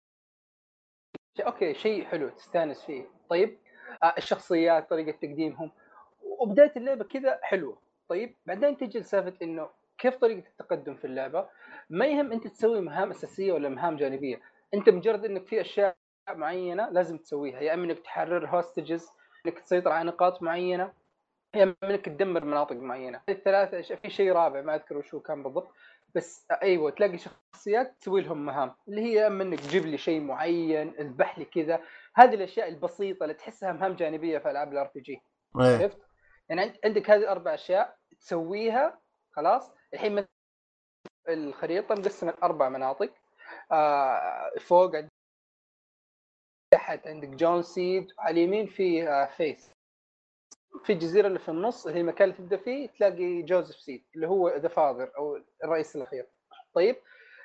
okay 1.46 1.74
شيء 1.74 2.04
حلو 2.04 2.28
تستانس 2.28 2.84
فيه. 2.84 3.10
طيب 3.30 3.58
آه 4.02 4.14
الشخصيات 4.18 4.90
طريقة 4.90 5.18
تقديمهم. 5.18 5.72
وبداية 6.22 6.72
اللعبة 6.76 7.04
كذا 7.04 7.40
حلوة. 7.42 7.82
طيب 8.08 8.36
بعدين 8.46 8.76
تجي 8.76 8.98
لسالفة 8.98 9.36
إنه 9.42 9.70
كيف 9.98 10.16
طريقة 10.16 10.48
التقدم 10.48 10.94
في 10.94 11.04
اللعبة؟ 11.06 11.48
ما 11.90 12.06
يهم 12.06 12.32
أنت 12.32 12.46
تسوي 12.46 12.80
مهام 12.80 13.10
أساسية 13.10 13.52
ولا 13.52 13.68
مهام 13.68 13.96
جانبية. 13.96 14.40
أنت 14.74 14.88
مجرد 14.88 15.24
إنك 15.24 15.46
في 15.46 15.60
أشياء 15.60 15.96
معينة 16.30 16.88
لازم 16.90 17.18
تسويها. 17.18 17.60
يا 17.60 17.74
إما 17.74 17.84
إنك 17.84 17.98
تحرر 17.98 18.46
هوستجز 18.46 19.08
إنك 19.46 19.58
تسيطر 19.58 19.90
على 19.92 20.08
نقاط 20.08 20.42
معينة 20.42 20.92
يا 21.54 21.62
إما 21.62 21.76
إنك 21.84 22.04
تدمر 22.04 22.44
مناطق 22.44 22.76
معينة. 22.76 23.20
الثلاثة 23.28 23.80
أشياء 23.80 23.98
في 23.98 24.10
شيء 24.10 24.32
رابع 24.32 24.60
ما 24.62 24.74
أذكر 24.74 24.96
وش 24.96 25.14
هو 25.14 25.20
كان 25.20 25.42
بالضبط. 25.42 25.72
بس 26.14 26.46
أيوه 26.62 26.90
تلاقي 26.90 27.18
شخصيات 27.18 27.96
تسوي 28.00 28.20
لهم 28.20 28.44
مهام. 28.46 28.74
اللي 28.88 29.00
هي 29.00 29.12
يا 29.12 29.26
إما 29.26 29.42
إنك 29.42 29.60
تجيب 29.60 29.86
لي 29.86 29.98
شيء 29.98 30.20
معين 30.20 30.94
اذبح 30.98 31.38
لي 31.38 31.44
كذا. 31.44 31.80
هذه 32.14 32.34
الأشياء 32.34 32.68
البسيطة 32.68 33.22
اللي 33.24 33.34
تحسها 33.34 33.72
مهام 33.72 33.94
جانبية 33.94 34.38
في 34.38 34.50
ألعاب 34.50 34.72
ال 34.72 34.90
RPG 34.94 35.22
عرفت؟ 35.56 35.98
يعني 36.48 36.60
عند- 36.60 36.76
عندك 36.84 37.10
هذه 37.10 37.18
الأربع 37.20 37.54
أشياء 37.54 37.96
تسويها 38.20 38.98
خلاص. 39.38 39.70
الحين 39.94 40.26
الخريطة 41.28 41.94
مقسمة 41.94 42.30
لاربع 42.32 42.68
مناطق. 42.68 43.14
آه 43.72 44.50
فوق 44.60 44.92
تحت 46.74 47.06
عندك 47.06 47.28
John 47.28 47.62
Seed 47.62 48.12
وعلى 48.18 48.30
اليمين 48.30 48.66
في 48.66 49.08
آه 49.08 49.26
Faith 49.36 49.70
في 50.84 50.92
الجزيره 50.92 51.26
اللي 51.26 51.38
في 51.38 51.48
النص 51.48 51.86
اللي 51.86 51.98
هي 51.98 52.00
المكان 52.00 52.24
اللي 52.30 52.38
تبدأ 52.38 52.56
فيه 52.56 52.88
تلاقي 52.88 53.42
Joseph 53.42 53.76
Seed 53.76 54.04
اللي 54.14 54.26
هو 54.28 54.48
The 54.48 54.68
Father 54.68 55.12
أو 55.18 55.42
الرئيس 55.64 55.96
الأخير. 55.96 56.26
طيب 56.74 56.96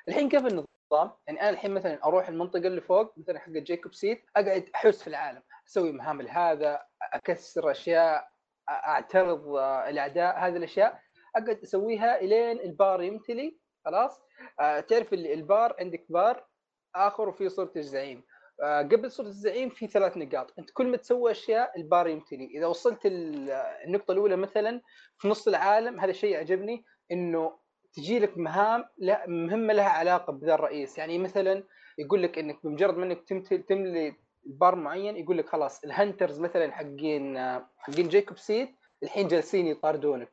الحين 0.08 0.28
كيف 0.28 0.46
النظام؟ 0.46 1.12
يعني 1.26 1.40
أنا 1.40 1.48
الحين 1.50 1.74
مثلا 1.74 2.04
أروح 2.04 2.28
المنطقة 2.28 2.66
اللي 2.66 2.80
فوق 2.80 3.18
مثلا 3.18 3.38
حق 3.38 3.48
جيكوب 3.50 3.94
سيد 3.94 4.22
أقعد 4.36 4.70
أحوس 4.74 5.02
في 5.02 5.08
العالم 5.08 5.42
أسوي 5.68 5.92
مهام 5.92 6.22
لهذا 6.22 6.86
أكسر 7.12 7.70
أشياء 7.70 8.28
أعترض 8.68 9.48
آه، 9.48 9.88
الأعداء 9.88 10.38
هذه 10.38 10.56
الأشياء. 10.56 11.04
أقعد 11.36 11.58
أسويها 11.62 12.20
إلين 12.20 12.60
البار 12.60 13.02
يمتلي 13.02 13.58
خلاص؟ 13.84 14.20
آه 14.60 14.80
تعرف 14.80 15.12
البار 15.12 15.76
عندك 15.80 16.06
بار 16.08 16.46
آخر 16.94 17.28
وفي 17.28 17.48
صورة 17.48 17.72
الزعيم. 17.76 18.22
آه 18.62 18.82
قبل 18.82 19.10
صورة 19.10 19.26
الزعيم 19.26 19.68
في 19.68 19.86
ثلاث 19.86 20.16
نقاط. 20.16 20.58
أنت 20.58 20.70
كل 20.70 20.86
ما 20.86 20.96
تسوي 20.96 21.30
أشياء 21.30 21.72
البار 21.76 22.08
يمتلي. 22.08 22.46
إذا 22.46 22.66
وصلت 22.66 23.06
ال- 23.06 23.50
النقطة 23.86 24.12
الأولى 24.12 24.36
مثلا 24.36 24.80
في 25.18 25.28
نص 25.28 25.48
العالم 25.48 26.00
هذا 26.00 26.10
الشيء 26.10 26.30
يعجبني 26.30 26.84
إنه 27.12 27.58
تجي 27.92 28.18
لك 28.18 28.38
مهام 28.38 28.84
لا 28.98 29.26
مهمة 29.26 29.72
لها 29.72 29.88
علاقة 29.88 30.32
بذا 30.32 30.54
الرئيس. 30.54 30.98
يعني 30.98 31.18
مثلا 31.18 31.64
يقول 31.98 32.22
لك 32.22 32.38
إنك 32.38 32.66
بمجرد 32.66 32.96
ما 32.96 33.04
إنك 33.04 33.48
تملي 33.68 34.14
بار 34.46 34.74
معين 34.74 35.16
يقول 35.16 35.38
لك 35.38 35.48
خلاص 35.48 35.84
ال 35.84 35.91
hunters 35.91 36.40
مثلا 36.40 36.72
حقين 36.72 37.36
آه، 37.36 37.70
حقين 37.78 38.08
Jacob 38.08 38.38
Seed 38.38 38.68
الحين 39.02 39.28
جالسين 39.28 39.66
يطاردونك. 39.66 40.28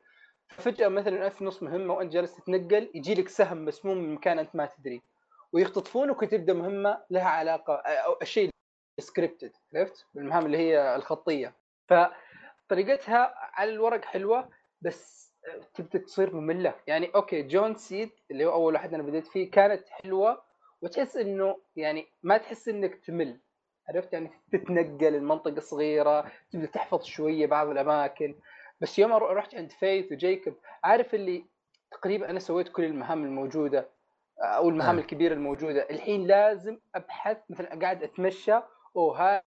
فجأة 0.58 0.88
مثلا 0.88 1.30
في 1.30 1.46
نص 1.46 1.64
مهمة 1.64 1.94
وأنت 1.94 2.14
جالس 2.14 2.36
تتنقل 2.36 2.92
يجي 2.96 3.14
لك 3.14 3.30
سهم 3.30 3.66
مسموم 3.66 3.98
من 3.98 4.14
مكان 4.14 4.40
أنت 4.40 4.56
ما 4.56 4.66
تدري. 4.66 5.02
ويختطفونك 5.54 6.22
وتبدا 6.22 6.54
مهمة 6.54 7.04
لها 7.10 7.24
علاقة 7.30 7.74
أو 7.76 8.18
الشيء 8.22 8.50
scripted 9.00 9.52
عرفت؟ 9.76 10.06
المهام 10.16 10.46
اللي 10.46 10.58
هي 10.58 10.96
الخطية. 10.96 11.54
فطريقتها 11.88 13.34
على 13.36 13.72
الورق 13.72 14.06
حلوة 14.06 14.50
بس 14.82 15.32
تبدأ 15.74 16.00
تصير 16.00 16.36
مملة. 16.36 16.76
يعني 16.88 17.12
okay 17.16 17.42
John 17.44 17.76
Seed 17.76 18.10
اللي 18.32 18.46
هو 18.46 18.54
أول 18.54 18.74
واحد 18.74 18.94
أنا 18.94 19.04
بديت 19.04 19.28
فيه 19.28 19.52
كانت 19.52 19.90
حلوة 19.90 20.42
وتحس 20.82 21.18
إنه 21.18 21.58
يعني 21.76 22.08
ما 22.24 22.38
تحس 22.38 22.68
إنك 22.70 22.96
تمل. 22.96 23.40
عرفت؟ 23.90 24.14
يعني 24.14 24.32
تتنقل 24.52 25.16
المنطقة 25.16 25.60
صغيرة 25.60 26.32
تبدأ 26.52 26.66
تحفظ 26.66 27.04
شوية 27.04 27.46
بعض 27.48 27.70
الأماكن. 27.70 28.36
بس 28.82 29.00
يوم 29.00 29.14
رحت 29.14 29.56
عند 29.56 29.72
Faith 29.72 30.12
و 30.12 30.19
Jacob 30.19 30.54
عارف 30.84 31.16
اللي 31.16 31.46
تقريبا 31.92 32.30
أنا 32.30 32.40
سويت 32.40 32.70
كل 32.70 32.84
المهام 32.84 33.24
الموجودة 33.24 33.90
أو 34.40 34.70
المهام 34.70 34.98
آه. 34.98 35.02
الكبيرة 35.02 35.34
الموجودة 35.34 35.90
الحين 35.90 36.28
لازم 36.28 36.80
أبحث 36.96 37.38
مثلا 37.50 37.80
قاعد 37.80 38.04
أتمشى 38.04 38.60
وها 38.94 39.44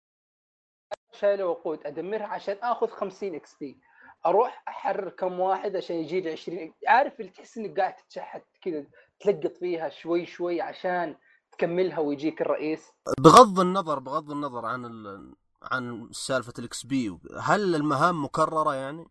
شايله 1.13 1.47
وقود 1.47 1.87
أدمرها 1.87 2.27
عشان 2.27 2.57
آخذ 2.63 2.89
50 2.89 3.35
XP 3.35 3.79
أروح 4.27 4.65
أحرر 4.69 5.09
كم 5.09 5.41
واحد 5.41 5.77
عشان 5.77 5.97
يجي 5.97 6.21
لي 6.21 6.33
20 6.33 6.75
عارف 6.89 7.21
اللي 7.21 7.31
تحس 7.31 7.59
إنك 7.59 7.81
قاعد 7.81 7.97
تتشحت 7.97 8.43
كذا 8.63 8.85
تلقط 9.21 9.57
فيها 9.57 9.89
شوي 9.89 10.27
شوي 10.27 10.61
عشان 10.61 11.17
تكملها 11.53 11.99
ويجيك 11.99 12.41
الرئيس 12.41 12.93
بغض 13.19 13.61
النظر 13.61 13.99
بغض 13.99 14.31
النظر 14.31 14.67
عن 14.67 14.85
ال... 14.85 15.35
عن 15.63 16.09
سالفة 16.13 16.53
ال 16.59 16.87
XP 16.87 17.19
هل 17.41 17.75
المهام 17.75 18.25
مكررة 18.25 18.75
يعني؟ 18.75 19.07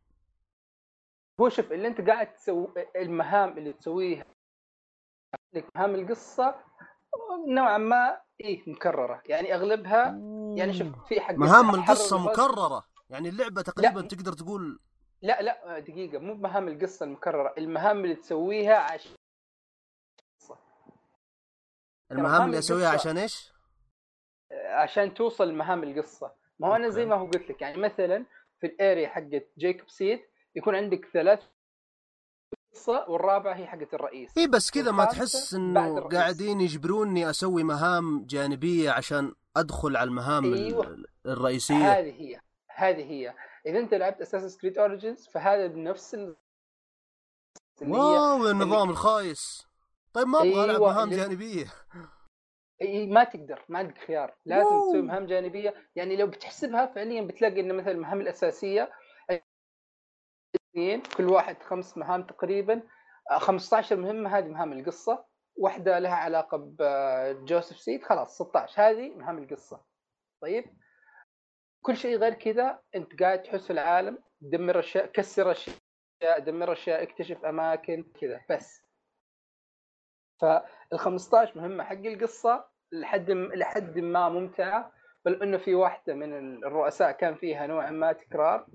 هو 1.42 1.50
شوف 1.50 1.72
اللي 1.72 1.88
انت 1.88 2.02
قاعد 2.02 2.34
تسوي 2.34 2.74
المهام 2.96 3.58
اللي 3.58 3.74
تسويها. 3.74 4.26
مهام 5.76 5.96
القصة 5.96 6.56
نوعا 7.48 7.78
ما 7.78 8.22
إيه 8.42 8.64
مكررة. 8.70 9.24
يعني 9.26 9.56
أغلبها 9.56 10.06
يعني 10.58 10.74
شوف 10.74 11.08
في 11.08 11.22
حق 11.22 11.34
مهام 11.34 11.76
القصة 11.76 12.18
مكررة. 12.18 12.84
يعني 13.10 13.30
اللعبة 13.30 13.62
تقريبا 13.62 14.00
لا. 14.00 14.08
تقدر 14.08 14.34
تقول 14.34 14.80
لا 15.22 15.42
لا 15.42 15.80
دقيقة 15.80 16.20
مو 16.20 16.34
مهام 16.34 16.68
القصة 16.68 17.04
المكررة. 17.06 17.54
المهام 17.58 18.04
اللي 18.04 18.16
تسويها 18.16 18.78
عشان 18.78 19.16
المهام 22.12 22.32
مهام 22.32 22.46
اللي 22.48 22.60
أسويها 22.60 22.92
القصة- 22.92 22.94
عشان 22.94 23.18
إيش؟ 23.18 23.54
عشان 24.52 25.14
توصل 25.14 25.50
لمهام 25.50 25.84
القصة. 25.84 26.36
ما 26.60 26.68
هو 26.68 26.76
أنا 26.76 26.90
زي. 26.90 27.06
ما 27.06 27.16
هو 27.16 27.26
قلت 27.26 27.50
لك 27.50 27.62
يعني 27.62 27.78
مثلا 27.78 28.26
في 28.60 28.68
الأريا 28.68 29.08
حقت 29.08 29.48
جيكوب 29.58 29.90
سيد 29.90 30.22
يكون 30.56 30.76
عندك 30.76 31.06
ثلاث 31.14 31.44
قصة 32.74 33.10
والرابعة 33.10 33.54
هي 33.56 33.68
حقت 33.68 33.94
الرئيس. 33.94 34.38
اي 34.38 34.48
بس 34.48 34.72
كذا 34.72 34.92
ما 34.92 35.06
تحس 35.06 35.54
إنه. 35.54 36.00
قاعدين 36.02 36.62
يجبروني 36.62 37.30
أسوي 37.30 37.64
مهام 37.64 38.26
جانبية 38.26 38.92
عشان 38.92 39.34
أدخل 39.58 39.98
على 39.98 40.08
المهام 40.08 40.46
ال- 40.46 40.66
أيوة. 40.66 41.06
الرئيسية؟ 41.26 42.00
هذه 42.00 42.22
هي 42.22 42.40
هذه 42.76 43.12
هي. 43.12 43.36
إذا 43.66 43.80
أنت 43.80 43.94
لعبت 43.94 44.22
أساس 44.22 44.58
كريد 44.58 44.78
اوريجنز 44.78 45.28
فهذا 45.28 45.68
بنفس 45.68 46.14
ال... 46.16 46.36
واو 47.82 48.48
النظام 48.48 48.90
الخايس. 48.90 49.68
طيب 50.14 50.28
ما 50.28 50.38
أبغى 50.40 50.64
ألعب 50.66 50.70
أيوة، 50.70 50.94
مهام 50.94 51.10
جانبية. 51.10 51.66
إي 52.82 53.08
ما 53.08 53.24
تقدر 53.24 53.66
ما 53.70 53.80
عندك 53.80 53.98
خيار. 53.98 54.36
لازم 54.46 54.66
واو. 54.68 54.90
تسوي 54.90 55.02
مهام 55.02 55.26
جانبية. 55.26 55.74
يعني 55.96 56.16
لو 56.16 56.28
بتحسبها 56.28 56.86
فعليا 56.86 57.22
بتلاقي 57.22 57.60
ان 57.60 57.76
مثلا 57.78 57.92
المهام 57.92 58.22
الأساسية 58.22 58.92
كل 61.18 61.30
واحد 61.30 61.64
خمس 61.64 61.98
مهام 61.98 62.24
تقريبا. 62.24 62.82
آه، 63.32 63.38
15 63.38 63.96
مهمة 63.96 64.38
هذه 64.38 64.48
مهام 64.48 64.74
القصة. 64.74 65.26
واحدة 65.56 66.00
لها 66.00 66.16
علاقة 66.16 66.58
بجوزيف 66.58 67.80
سيد 67.80 68.04
خلاص 68.04 68.36
16 68.36 68.82
هذه 68.82 69.10
مهام 69.16 69.38
القصة. 69.38 69.84
طيب؟ 70.42 70.66
كل 71.82 71.98
شيء 71.98 72.18
غير 72.18 72.34
كذا 72.34 72.80
انت 72.96 73.22
قاعد 73.24 73.44
تحس 73.44 73.66
في 73.68 73.74
العالم 73.74 74.18
دمر 74.42 74.80
أشياء 74.80 75.06
كسر 75.06 75.52
أشياء 75.52 76.40
دمر 76.40 76.72
أشياء 76.72 77.04
اكتشف 77.04 77.46
أماكن 77.46 78.04
كذا. 78.22 78.42
بس. 78.50 78.82
فال 80.42 81.00
15 81.00 81.58
مهمة 81.58 81.84
حق 81.84 81.96
القصة 81.96 82.66
لحد 82.92 83.32
لحد 83.32 84.00
ما 84.00 84.30
ممتعة. 84.30 84.92
بل 85.26 85.44
إنه 85.44 85.58
في 85.58 85.76
واحدة 85.76 86.14
من 86.14 86.64
الرؤساء 86.64 87.12
كان 87.12 87.36
فيها 87.36 87.68
نوعا 87.68 87.92
ما 87.92 88.14
تكرار. 88.14 88.68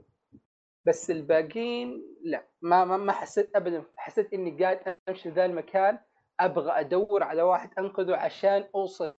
بس 0.88 1.10
الباقيين 1.10 2.16
لا 2.24 2.48
ما 2.62 2.84
ما, 2.84 2.96
ما 2.96 3.12
حسيت 3.12 3.56
ابدا 3.56 3.84
حسيت 3.96 4.32
إني 4.32 4.64
قاعد 4.64 4.98
أمشي 5.08 5.28
ذا 5.28 5.44
المكان 5.44 5.98
أبغى 6.40 6.80
أدور 6.80 7.22
على 7.22 7.42
واحد 7.42 7.70
أنقذه 7.78 8.16
عشان 8.16 8.68
أوصل 8.74 9.14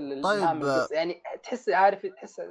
طيب، 0.00 0.62
القصة. 0.62 0.94
يعني 0.94 1.22
تحس 1.42 1.68
عارف 1.68 2.06
تحس 2.06 2.42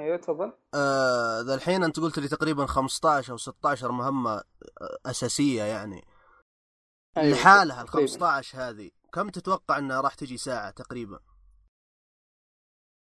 أيوه 0.00 0.16
تفضل 0.16 0.52
آه 0.74 1.40
ذا 1.40 1.54
الحين 1.54 1.84
أنت 1.84 2.00
قلت 2.00 2.18
لي 2.18 2.28
تقريبا 2.28 2.66
15 2.66 3.32
أو 3.32 3.36
16 3.36 3.92
مهمة 3.92 4.30
آه، 4.30 4.42
أساسية 5.06 5.62
يعني 5.62 6.04
أيوة، 7.16 7.38
لحالها 7.38 7.82
ال 7.82 7.86
تقريباً. 7.86 8.08
15 8.08 8.58
هذه 8.58 8.90
كم 9.12 9.28
تتوقع 9.28 9.78
إنها 9.78 10.00
راح 10.00 10.14
تجي 10.14 10.36
ساعة 10.36 10.70
تقريبا؟ 10.70 11.20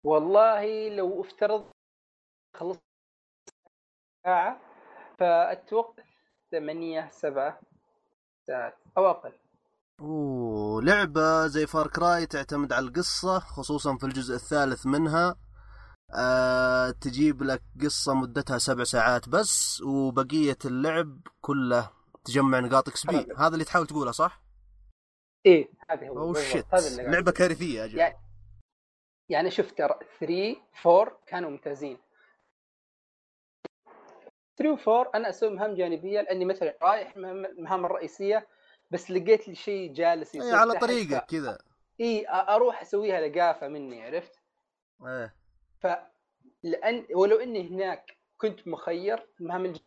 والله 0.05 0.89
لو 0.89 1.21
افترض 1.21 1.71
خلصت 2.55 2.84
ساعة 4.25 4.61
فأتوقع 5.19 6.03
ثمانية 6.51 7.09
سبعة 7.11 7.59
ساعات 8.47 8.73
أو 8.97 9.09
أقل. 9.09 9.33
أوه 10.01 10.81
لعبة 10.81 11.47
زي 11.47 11.67
فار 11.67 11.87
كراي 11.87 12.25
تعتمد 12.25 12.73
على 12.73 12.85
القصة 12.87 13.39
خصوصا 13.39 13.97
في 13.97 14.03
الجزء 14.05 14.35
الثالث 14.35 14.85
منها. 14.85 15.35
آه 16.15 16.89
تجيب 16.89 17.43
لك 17.43 17.61
قصة 17.81 18.13
مدتها 18.13 18.57
سبع 18.57 18.83
ساعات 18.83 19.29
بس 19.29 19.81
وبقية 19.81 20.57
اللعب 20.65 21.19
كله 21.41 21.91
تجمع 22.25 22.59
نقاط 22.59 22.89
XP. 22.89 23.27
هذا 23.37 23.53
اللي 23.53 23.65
تحاول 23.65 23.87
تقوله 23.87 24.11
صح؟ 24.11 24.41
إيه 25.45 25.69
هذا 25.89 26.09
هو. 26.09 26.17
أوه 26.17 26.33
شيت 26.33 26.65
لعبة 26.99 27.31
كارثية 27.31 27.85
أجل 27.85 27.97
يعني 27.97 28.17
يعني 29.29 29.51
شفت 29.51 29.77
ترى 29.77 29.99
3 30.19 30.55
4 30.85 31.21
كانوا 31.27 31.49
ممتازين. 31.49 31.97
3 34.57 34.71
و 34.89 34.97
4 34.99 35.11
أنا 35.15 35.29
أسوي 35.29 35.49
مهام 35.49 35.75
جانبية 35.75 36.21
لأني 36.21 36.45
مثلا 36.45 36.77
رايح 36.81 37.17
مهام- 37.17 37.45
المهام 37.45 37.85
الرئيسية 37.85 38.47
بس 38.91 39.11
لقيت 39.11 39.47
لي 39.47 39.55
شيء 39.55 39.93
جالس 39.93 40.35
اي 40.35 40.39
يصير 40.41 40.55
على 40.55 40.73
طريقك 40.79 41.23
ف- 41.25 41.31
كذا. 41.31 41.57
إي 42.01 42.25
أروح 42.29 42.81
أسويها 42.81 43.27
لقافة 43.27 43.67
مني 43.67 44.03
عرفت؟ 44.03 44.39
إيه. 45.05 45.35
ف 45.79 45.87
لأن 46.63 47.05
ولو 47.15 47.35
إني 47.37 47.69
هناك 47.69 48.17
كنت 48.37 48.67
مخير 48.67 49.27
المهام 49.41 49.65
الج... 49.65 49.77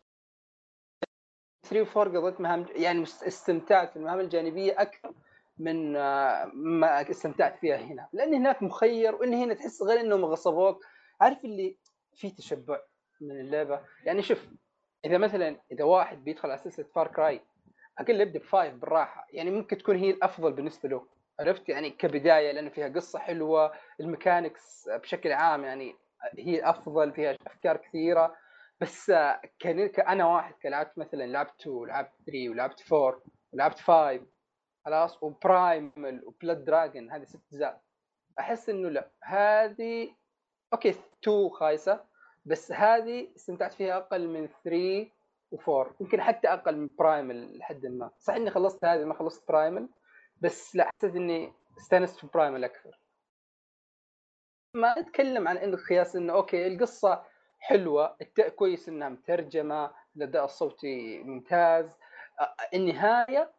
3 1.63 1.81
و 1.99 2.01
4 2.01 2.19
قضيت 2.21 2.41
مهام 2.41 2.65
يعني 2.75 3.03
استمتعت 3.03 3.89
في 3.89 3.95
المهام 3.95 4.19
الجانبية 4.19 4.81
أكثر 4.81 5.13
من 5.57 5.95
آه، 5.95 6.45
ما 6.53 7.09
استمتعت 7.11 7.59
فيها 7.59 7.77
هنا. 7.77 8.07
لأن 8.13 8.33
هناك 8.33 8.63
مخير 8.63 9.15
وان 9.15 9.33
هنا 9.33 9.53
تحس 9.53 9.81
غير 9.81 9.99
إنهم 9.99 10.25
غصبوك. 10.25 10.85
عارف 11.21 11.45
اللي 11.45 11.77
في 12.15 12.31
تشبع؟ 12.31 12.79
من 13.21 13.39
اللعبة. 13.39 13.81
يعني 14.05 14.21
شوف 14.21 14.47
إذا 15.05 15.17
مثلا 15.17 15.61
إذا 15.71 15.83
واحد 15.83 16.23
بيدخل 16.23 16.49
على 16.49 16.57
سلسلة 16.59 16.85
فار 16.95 17.07
كراي 17.07 17.41
أقل 17.99 18.21
يبدأ 18.21 18.39
ب 18.39 18.46
five 18.46 18.73
بالراحة. 18.73 19.27
يعني 19.33 19.51
ممكن 19.51 19.77
تكون 19.77 19.95
هي 19.95 20.09
الأفضل 20.09 20.53
بالنسبة 20.53 20.89
له 20.89 21.07
عرفت؟ 21.39 21.69
يعني 21.69 21.89
كبداية 21.89 22.51
لأن 22.51 22.69
فيها 22.69 22.87
قصة 22.87 23.19
حلوة 23.19 23.71
ال 23.99 24.08
mechanics 24.08 24.89
بشكل 24.89 25.31
عام 25.31 25.63
يعني 25.63 25.95
هي 26.39 26.69
أفضل 26.69 27.11
فيها 27.13 27.37
أفكار 27.47 27.77
كثيرة. 27.77 28.35
بس 28.81 29.09
آه، 29.09 29.41
كأنا 29.59 30.25
واحد 30.25 30.53
كلعبت 30.53 30.97
مثلا 30.97 31.23
لعبت 31.23 31.61
2 31.61 31.75
ولعبت 31.75 32.11
3 32.25 32.49
ولعبت 32.49 32.93
4 32.93 33.21
ولعبت 33.53 33.79
5 33.79 34.25
خلاص 34.85 35.23
وبرايمل 35.23 35.91
وبلود 36.25 36.65
دراجون 36.65 37.11
هذه 37.11 37.23
ست 37.23 37.41
أجزاء. 37.51 37.81
أحس 38.39 38.69
إنه 38.69 38.89
لا 38.89 39.11
هذه 39.23 40.15
أوكي 40.73 40.89
2 41.23 41.49
خايسة. 41.49 42.08
بس 42.49 42.71
هذه 42.71 43.27
استمتعت 43.35 43.73
فيها 43.73 43.97
أقل 43.97 44.27
من 44.27 44.47
3 44.63 45.09
و4 45.55 45.93
يمكن 46.01 46.21
حتى 46.21 46.47
أقل 46.47 46.77
من 46.77 46.89
برايمل 46.99 47.57
لحد 47.57 47.85
ما. 47.85 48.11
صح 48.19 48.33
إني 48.33 48.51
خلصت 48.51 48.85
هذه 48.85 49.03
ما 49.05 49.13
خلصت 49.13 49.47
برايمل 49.47 49.89
بس 50.41 50.75
لا 50.75 50.89
حسيت 50.97 51.15
إني 51.15 51.53
استأنست 51.77 52.19
في 52.19 52.27
برايمل 52.33 52.63
أكثر. 52.63 52.99
ما 54.75 54.99
أتكلم 54.99 55.47
عن 55.47 55.57
إنه 55.57 55.77
قياس 55.89 56.15
إنه 56.15 56.33
أوكي 56.33 56.67
القصة 56.67 57.23
حلوة. 57.59 58.17
كويس 58.55 58.89
إنها 58.89 59.09
مترجمة 59.09 59.91
الأداء 60.17 60.45
الصوتي 60.45 61.23
ممتاز. 61.23 61.95
النهاية 62.73 63.53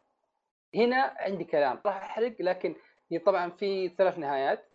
هنا 0.75 1.15
عندي 1.19 1.43
كلام 1.43 1.81
راح 1.85 2.03
أحرق 2.03 2.35
لكن 2.39 2.75
هي 3.11 3.19
طبعا 3.19 3.49
في 3.49 3.89
ثلاث 3.89 4.17
نهايات. 4.17 4.70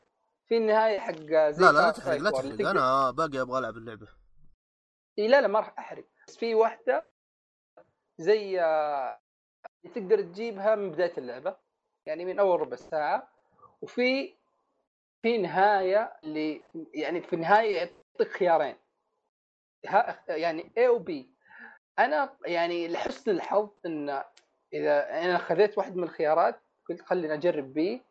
في 0.48 0.56
النهاية 0.56 0.98
حق 0.98 1.12
زي 1.50 1.64
لا 1.64 1.72
لا 1.72 1.72
لا 1.72 1.90
تحرق 1.90 2.16
لا 2.16 2.28
4 2.28 2.40
اللي 2.40 2.64
تحرق. 2.64 2.70
أنا 2.70 3.10
باقي 3.10 3.40
أبغى 3.40 3.58
ألعب 3.58 3.76
اللعبة. 3.76 4.08
إيه 5.18 5.28
لا 5.28 5.40
لا 5.40 5.48
ما 5.48 5.58
راح 5.58 5.78
أحرق. 5.78 6.04
بس 6.28 6.36
في 6.36 6.54
واحدة 6.54 7.04
زي 8.18 8.60
آه، 8.60 9.20
تقدر 9.94 10.22
تجيبها 10.22 10.74
من 10.74 10.90
بداية 10.92 11.12
اللعبة. 11.18 11.56
يعني 12.06 12.24
من 12.24 12.38
أول 12.38 12.60
ربع 12.60 12.76
ساعة. 12.76 13.28
وفي 13.82 14.34
في 15.22 15.38
نهاية 15.38 16.16
اللي 16.24 16.62
يعني 16.94 17.20
في 17.20 17.32
النهاية 17.32 17.76
يعطيك 17.76 18.36
خيارين. 18.36 18.76
يعني 20.28 20.72
A 20.78 20.82
و 20.88 21.04
B. 21.04 21.12
أنا 21.98 22.36
يعني 22.46 22.88
لحسن 22.88 23.30
الحظ 23.30 23.70
إن 23.86 24.22
إذا 24.72 25.24
أنا 25.24 25.38
خذيت 25.38 25.78
واحد 25.78 25.96
من 25.96 26.04
الخيارات 26.04 26.60
قلت 26.88 27.02
خليني 27.02 27.34
أجرب 27.34 27.72
بي 27.72 28.02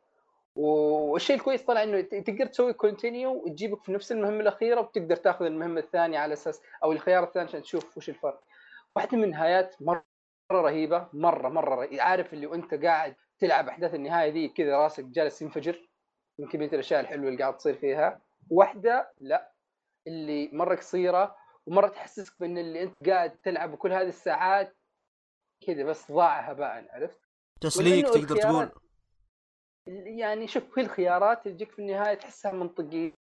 والشيء 0.55 1.35
الكويس 1.35 1.61
طلع 1.61 1.83
إنه 1.83 2.01
تقدر 2.01 2.45
تسوي 2.45 2.73
كونتينيو 2.73 3.31
وتجيبك 3.31 3.83
في 3.83 3.91
نفس 3.91 4.11
المهمة 4.11 4.39
الأخيرة 4.39 4.81
وتقدر 4.81 5.15
تاخذ 5.15 5.45
المهمة 5.45 5.79
الثانية 5.79 6.19
على 6.19 6.33
أساس 6.33 6.61
أو 6.83 6.91
الخيار 6.91 7.23
الثاني 7.23 7.47
عشان 7.47 7.61
تشوف 7.61 7.97
وش 7.97 8.09
الفرق. 8.09 8.43
واحدة 8.95 9.17
من 9.17 9.23
النهايات 9.23 9.75
مرة 9.81 10.05
رهيبة 10.51 11.07
مرة 11.13 11.49
مرة 11.49 11.75
رهيبة. 11.75 12.01
عارف 12.01 12.33
اللي 12.33 12.47
وأنت 12.47 12.73
قاعد 12.73 13.15
تلعب 13.39 13.67
أحداث 13.69 13.95
النهاية 13.95 14.31
ذي 14.31 14.47
كذا 14.47 14.77
راسك 14.77 15.03
جالس 15.03 15.41
ينفجر 15.41 15.89
من 16.39 16.47
كميه 16.47 16.67
الأشياء 16.67 16.99
الحلوة 16.99 17.27
اللي 17.29 17.41
قاعد 17.41 17.57
تصير 17.57 17.75
فيها 17.75 18.21
واحدة 18.49 19.11
لا 19.19 19.51
اللي 20.07 20.49
مرة 20.53 20.75
قصيرة 20.75 21.35
ومرة 21.65 21.87
تحسسك 21.87 22.33
بإن 22.39 22.57
اللي 22.57 22.83
أنت 22.83 23.09
قاعد 23.09 23.37
تلعب 23.37 23.75
كل 23.75 23.91
هذه 23.91 24.07
الساعات 24.07 24.77
كذا 25.67 25.83
بس 25.83 26.11
ضاع 26.11 26.39
هباء 26.39 26.87
عرفت؟ 26.91 27.19
تسليك 27.61 28.05
تقدر 28.05 28.35
تقول 28.35 28.71
يعني 29.87 30.47
شوف 30.47 30.63
في 30.73 30.81
الخيارات 30.81 31.45
اللي 31.47 31.55
تجيك 31.57 31.71
في 31.71 31.79
النهاية 31.79 32.13
تحسها 32.15 32.51
منطقية 32.51 33.11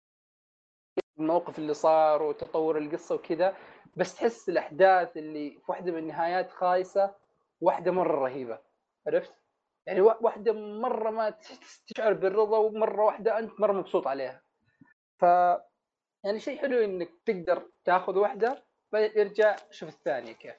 الموقف 1.18 1.58
اللي 1.58 1.74
صار 1.74 2.22
وتطور 2.22 2.78
القصة 2.78 3.14
وكذا 3.14 3.56
بس 3.96 4.14
تحس 4.14 4.48
الأحداث 4.48 5.16
اللي 5.16 5.50
في 5.50 5.62
واحدة 5.68 5.92
من 5.92 5.98
النهايات 5.98 6.50
خايسة 6.50 7.14
واحدة 7.60 7.90
مرة 7.92 8.20
رهيبة 8.24 8.58
عرفت؟ 9.06 9.32
يعني 9.86 10.00
وا- 10.00 10.22
واحدة 10.24 10.52
مرة 10.52 11.10
ما 11.10 11.30
تش- 11.30 11.80
تشعر 11.86 12.12
بالرضا 12.12 12.58
ومرة 12.58 13.02
واحدة 13.04 13.38
أنت 13.38 13.60
مرة 13.60 13.72
مبسوط 13.72 14.06
عليها. 14.06 14.42
ف 15.18 15.22
يعني 16.24 16.40
شيء 16.40 16.58
حلو 16.60 16.84
إنك 16.84 17.10
تقدر 17.26 17.70
تاخذ 17.84 18.18
واحدة 18.18 18.64
بعدين 18.92 19.20
ارجع 19.20 19.56
شوف 19.70 19.88
الثانية 19.88 20.32
كيف. 20.32 20.54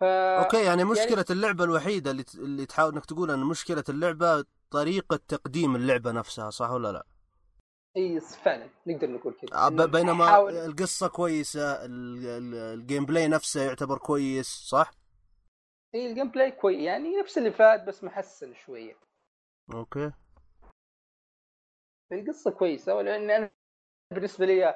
ف 0.00 0.04
أوكي 0.04 0.64
يعني 0.64 0.84
مشكلة 0.84 1.24
اللعبة 1.30 1.64
الوحيدة 1.64 2.10
اللي 2.10 2.24
اللي 2.34 2.66
تحاول 2.66 2.92
إنك 2.92 3.04
تقول 3.06 3.30
إن 3.30 3.38
مشكلة 3.40 3.84
اللعبة 3.88 4.44
طريقة 4.70 5.16
تقديم 5.28 5.76
اللعبة 5.76 6.12
نفسها 6.12 6.50
صح 6.50 6.70
ولا 6.70 6.92
لا؟ 6.92 7.06
إي 7.96 8.20
فعلا 8.20 8.68
نقدر 8.86 9.10
نقول 9.10 9.34
كذا. 9.34 9.50
بينما 9.86 10.26
حاول- 10.26 10.52
القصة 10.56 11.08
كويسة 11.08 11.84
ال- 11.84 12.26
ال- 12.26 12.54
ال 12.80 13.06
gameplay 13.06 13.28
نفسه 13.28 13.62
يعتبر 13.62 13.98
كويس 13.98 14.46
صح؟ 14.46 14.90
إي 15.94 16.10
ال 16.10 16.28
gameplay 16.30 16.50
كويس 16.50 16.80
يعني 16.80 17.16
نفس 17.16 17.38
اللي 17.38 17.50
فات 17.52 17.84
بس 17.84 18.04
محسن 18.04 18.54
شوية. 18.54 18.96
أوكي 19.74 20.12
القصة 22.12 22.50
كويسة 22.50 22.94
ولأن 22.94 23.30
أنا 23.30 23.50
بالنسبة 24.10 24.46
لي 24.46 24.74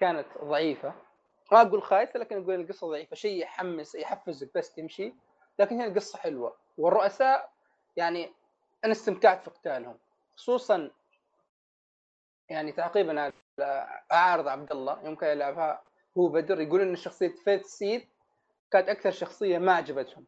كانت 0.00 0.26
ضعيفة 0.44 0.94
ما 1.52 1.60
أقول 1.60 1.82
خايسه 1.82 2.18
لكن 2.18 2.42
أقول 2.42 2.54
القصة 2.60 2.88
ضعيفة 2.90 3.16
شيء 3.16 3.42
يحمس 3.42 3.94
يحفزك 3.94 4.50
بس 4.54 4.74
تمشي 4.74 5.14
لكن 5.58 5.80
هي 5.80 5.86
القصة 5.86 6.18
حلوة 6.18 6.56
والرؤساء 6.78 7.52
يعني 7.96 8.32
أنا 8.84 8.92
استمتعت 8.92 9.44
في 9.44 9.50
قتالهم 9.50 9.98
خصوصا 10.36 10.90
يعني 12.48 12.72
تعقيبا 12.72 13.20
على 13.20 13.32
أعارض 14.12 14.48
عبد 14.48 14.72
الله 14.72 15.04
يوم 15.04 15.14
كان 15.14 15.30
يلعبها 15.36 15.82
هو 16.18 16.28
بدر 16.28 16.60
يقول 16.60 16.80
إن 16.80 16.96
شخصية 16.96 17.34
فيث 17.44 17.66
سيد 17.66 18.08
كانت 18.70 18.88
أكثر 18.88 19.10
شخصية 19.10 19.58
ما 19.58 19.72
عجبتهم. 19.72 20.26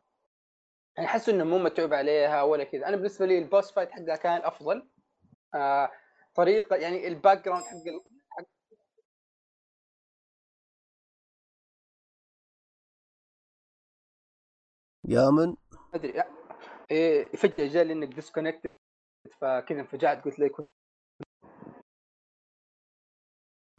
يعني 0.97 1.09
حسوا 1.09 1.35
انه 1.35 1.45
مو 1.45 1.59
متعوب 1.59 1.95
عليها 1.95 2.43
ولا 2.43 2.65
كذا. 2.65 2.89
أنا 2.89 2.97
بالنسبة 2.97 3.27
لي 3.27 3.39
ال 3.39 3.45
boss 3.45 3.73
fight 3.73 3.91
حقها 3.91 4.17
كان 4.17 4.43
أفضل. 4.45 4.89
آه 5.55 5.91
طريقة 6.35 6.77
يعني 6.77 7.09
ال 7.09 7.45
background 7.45 7.65
حق 7.65 8.45
يا 15.09 15.31
من؟ 15.31 15.57
أدري 15.95 16.23
إيه 16.91 17.25
فجأة 17.25 17.69
جاء 17.69 17.85
لي 17.85 17.93
إنك 17.93 18.15
disconnected 18.15 18.71
فكذا 19.41 19.81
انفجعت 19.81 20.25
قلت 20.25 20.39
لي 20.39 20.49
كنت 20.49 20.69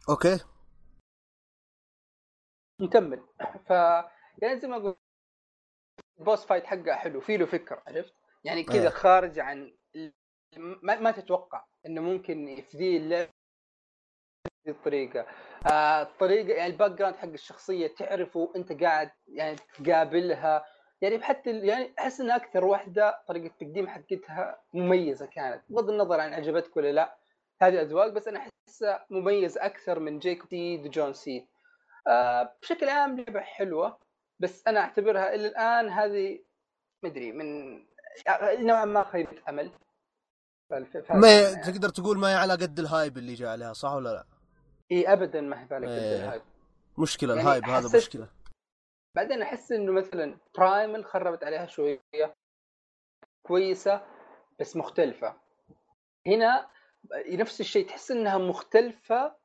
okay 0.08 0.44
نكمل 2.80 3.26
ف 3.66 3.70
يعني 4.42 4.60
زي 4.60 4.68
ما 4.68 4.76
أقول 4.76 4.96
ال 6.18 6.24
boss 6.24 6.46
fight 6.46 6.64
حقه 6.64 6.94
حلو 6.94 7.20
في 7.20 7.36
له 7.36 7.46
فكرة 7.46 7.82
عرفت؟ 7.86 8.14
يعني 8.44 8.62
كذا 8.62 8.82
إيه. 8.82 8.88
خارج 8.88 9.38
عن 9.38 9.76
ما, 10.56 11.00
ما 11.00 11.10
تتوقع 11.10 11.64
إنه 11.86 12.00
ممكن 12.00 12.48
يفدي 12.48 12.96
اللعب 12.96 13.28
الطريقة 14.68 15.26
آه 15.66 16.02
الطريقة 16.02 16.54
يعني 16.54 16.72
ال 16.72 16.90
background 16.90 17.16
حق 17.16 17.28
الشخصية 17.28 17.86
تعرفه 17.86 18.52
أنت 18.56 18.82
قاعد 18.82 19.10
يعني 19.26 19.56
تقابلها 19.56 20.64
يعني 21.02 21.22
حتى 21.22 21.50
ال- 21.50 21.64
يعني 21.64 21.92
أحس 21.98 22.20
إن 22.20 22.30
أكثر 22.30 22.64
واحدة 22.64 23.22
طريقة 23.28 23.46
التقديم 23.46 23.88
حقتها 23.88 24.60
مميزة 24.74 25.26
كانت 25.26 25.62
بغض 25.68 25.90
النظر 25.90 26.20
عن 26.20 26.34
عجبتك 26.34 26.76
ولا 26.76 26.92
لا 26.92 27.16
هذه 27.62 27.80
اذواق 27.82 28.08
بس 28.08 28.28
أنا 28.28 28.38
احسها 28.68 29.06
مميز 29.10 29.58
أكثر 29.58 29.98
من 29.98 30.18
جيكوب 30.18 30.50
سيد 30.50 30.86
وجون 30.86 31.12
سيد 31.12 31.46
آه 32.08 32.52
بشكل 32.62 32.88
عام 32.88 33.16
لعبة 33.20 33.40
حلوة 33.40 33.98
بس 34.40 34.66
أنا 34.66 34.80
أعتبرها 34.80 35.34
إلى 35.34 35.46
الآن 35.48 35.88
هذه 35.88 36.38
مدري 37.04 37.32
من 37.32 37.76
نوعا 38.58 38.84
ما 38.84 39.04
خيبة 39.04 39.42
أمل 39.48 39.70
ما 41.10 41.40
يعني. 41.40 41.62
تقدر 41.62 41.88
تقول 41.88 42.18
ما 42.18 42.28
هي 42.30 42.34
على 42.34 42.52
قد 42.52 42.78
ال 42.78 42.86
hype 42.86 43.18
اللي 43.18 43.34
جاء 43.34 43.50
عليها 43.50 43.72
صح 43.72 43.92
ولا 43.92 44.08
لا؟ 44.08 44.24
اي 44.92 45.12
ابدا 45.12 45.40
ما 45.40 45.62
هي 45.62 45.64
بالك 45.64 45.88
إيه. 45.88 46.16
ال 46.24 46.28
hype 46.28 46.42
مشكلة 46.98 47.34
يعني 47.34 47.46
الهايب 47.48 47.64
هذا 47.64 47.96
مشكلة 47.98 48.28
بعدين 49.16 49.42
أحس 49.42 49.72
إنه 49.72 49.92
مثلا 49.92 50.38
برايمل 50.58 51.04
خربت 51.04 51.44
عليها 51.44 51.66
شوية 51.66 52.00
كويسة 53.42 54.06
بس 54.60 54.76
مختلفة. 54.76 55.36
هنا 56.26 56.68
نفس 57.28 57.60
الشيء 57.60 57.86
تحس 57.88 58.10
إنها 58.10 58.38
مختلفة 58.38 59.36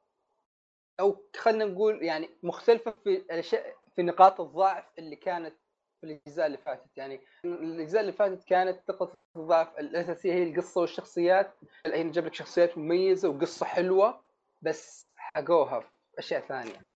أو 1.00 1.26
خلينا 1.38 1.66
نقول 1.66 2.04
يعني 2.04 2.30
مختلفة 2.44 2.92
في 2.92 3.10
الأشياء 3.10 3.76
في 3.96 4.04
نقاط 4.04 4.42
الضعف 4.42 4.86
اللي 5.00 5.16
كانت 5.16 5.56
في 6.02 6.08
الأجزاء 6.08 6.46
اللي 6.46 6.58
فاتت. 6.58 6.98
يعني 6.98 7.22
الأجزاء 7.46 8.02
اللي 8.02 8.14
فاتت 8.14 8.44
كانت 8.44 8.80
نقطة 8.90 9.18
الضعف 9.36 9.80
الأساسية 9.80 10.34
هي 10.34 10.44
القصة 10.44 10.82
والشخصيات. 10.82 11.54
الحين 11.86 12.12
جاب 12.12 12.26
لك 12.26 12.34
شخصيات 12.34 12.78
مميزة 12.78 13.30
وقصة 13.30 13.66
حلوة 13.66 14.24
بس 14.62 15.08
حقوها 15.16 15.80
في 15.80 15.88
أشياء 16.20 16.42
ثانية. 16.42 16.91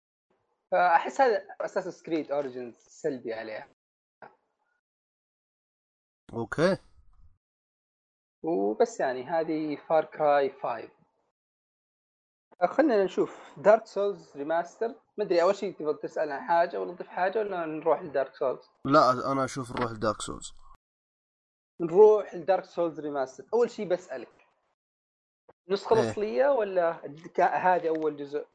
فأحس 0.71 1.21
هذا 1.21 1.47
أساس 1.61 2.03
كريد 2.03 2.31
اوريجنز 2.31 2.75
سلبي 2.75 3.33
عليها. 3.33 3.67
okay. 6.33 6.77
وبس 8.43 8.99
يعني 8.99 9.23
هذه 9.23 9.75
فار 9.75 10.05
كراي 10.05 10.49
5 10.49 10.89
خلينا 12.63 13.03
نشوف 13.03 13.53
دارك 13.57 13.85
سولز 13.85 14.37
ريماستر 14.37 14.87
ما 15.17 15.23
أدري 15.23 15.41
أول 15.41 15.55
شيء 15.55 15.73
تبغى 15.73 15.93
تسأل 15.93 16.31
عن 16.31 16.41
حاجة 16.41 16.81
ولا 16.81 16.93
تضيف 16.93 17.07
حاجة 17.07 17.39
ولا 17.39 17.65
نروح 17.65 18.01
لدارك 18.01 18.35
سولز 18.35 18.69
لا 18.85 19.31
أنا 19.31 19.43
أشوف 19.45 19.71
نروح 19.71 19.91
لدارك 19.91 20.21
سولز 20.21 20.53
نروح 21.81 22.35
لدارك 22.35 22.65
سولز 22.65 22.99
ريماستر 22.99 23.45
أول 23.53 23.69
شيء 23.69 23.87
بسألك 23.87 24.47
النسخه 25.67 25.95
إيه. 25.95 26.01
الاصليه 26.03 26.47
ولا 26.47 26.91
هذه 27.39 27.89
أول 27.89 28.17
جزء؟ 28.17 28.45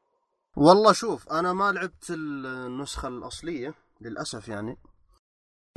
والله 0.56 0.92
شوف 0.92 1.28
أنا 1.28 1.52
ما 1.52 1.72
لعبت 1.72 2.10
النسخة 2.10 3.08
الأصلية 3.08 3.74
للأسف 4.00 4.48
يعني. 4.48 4.78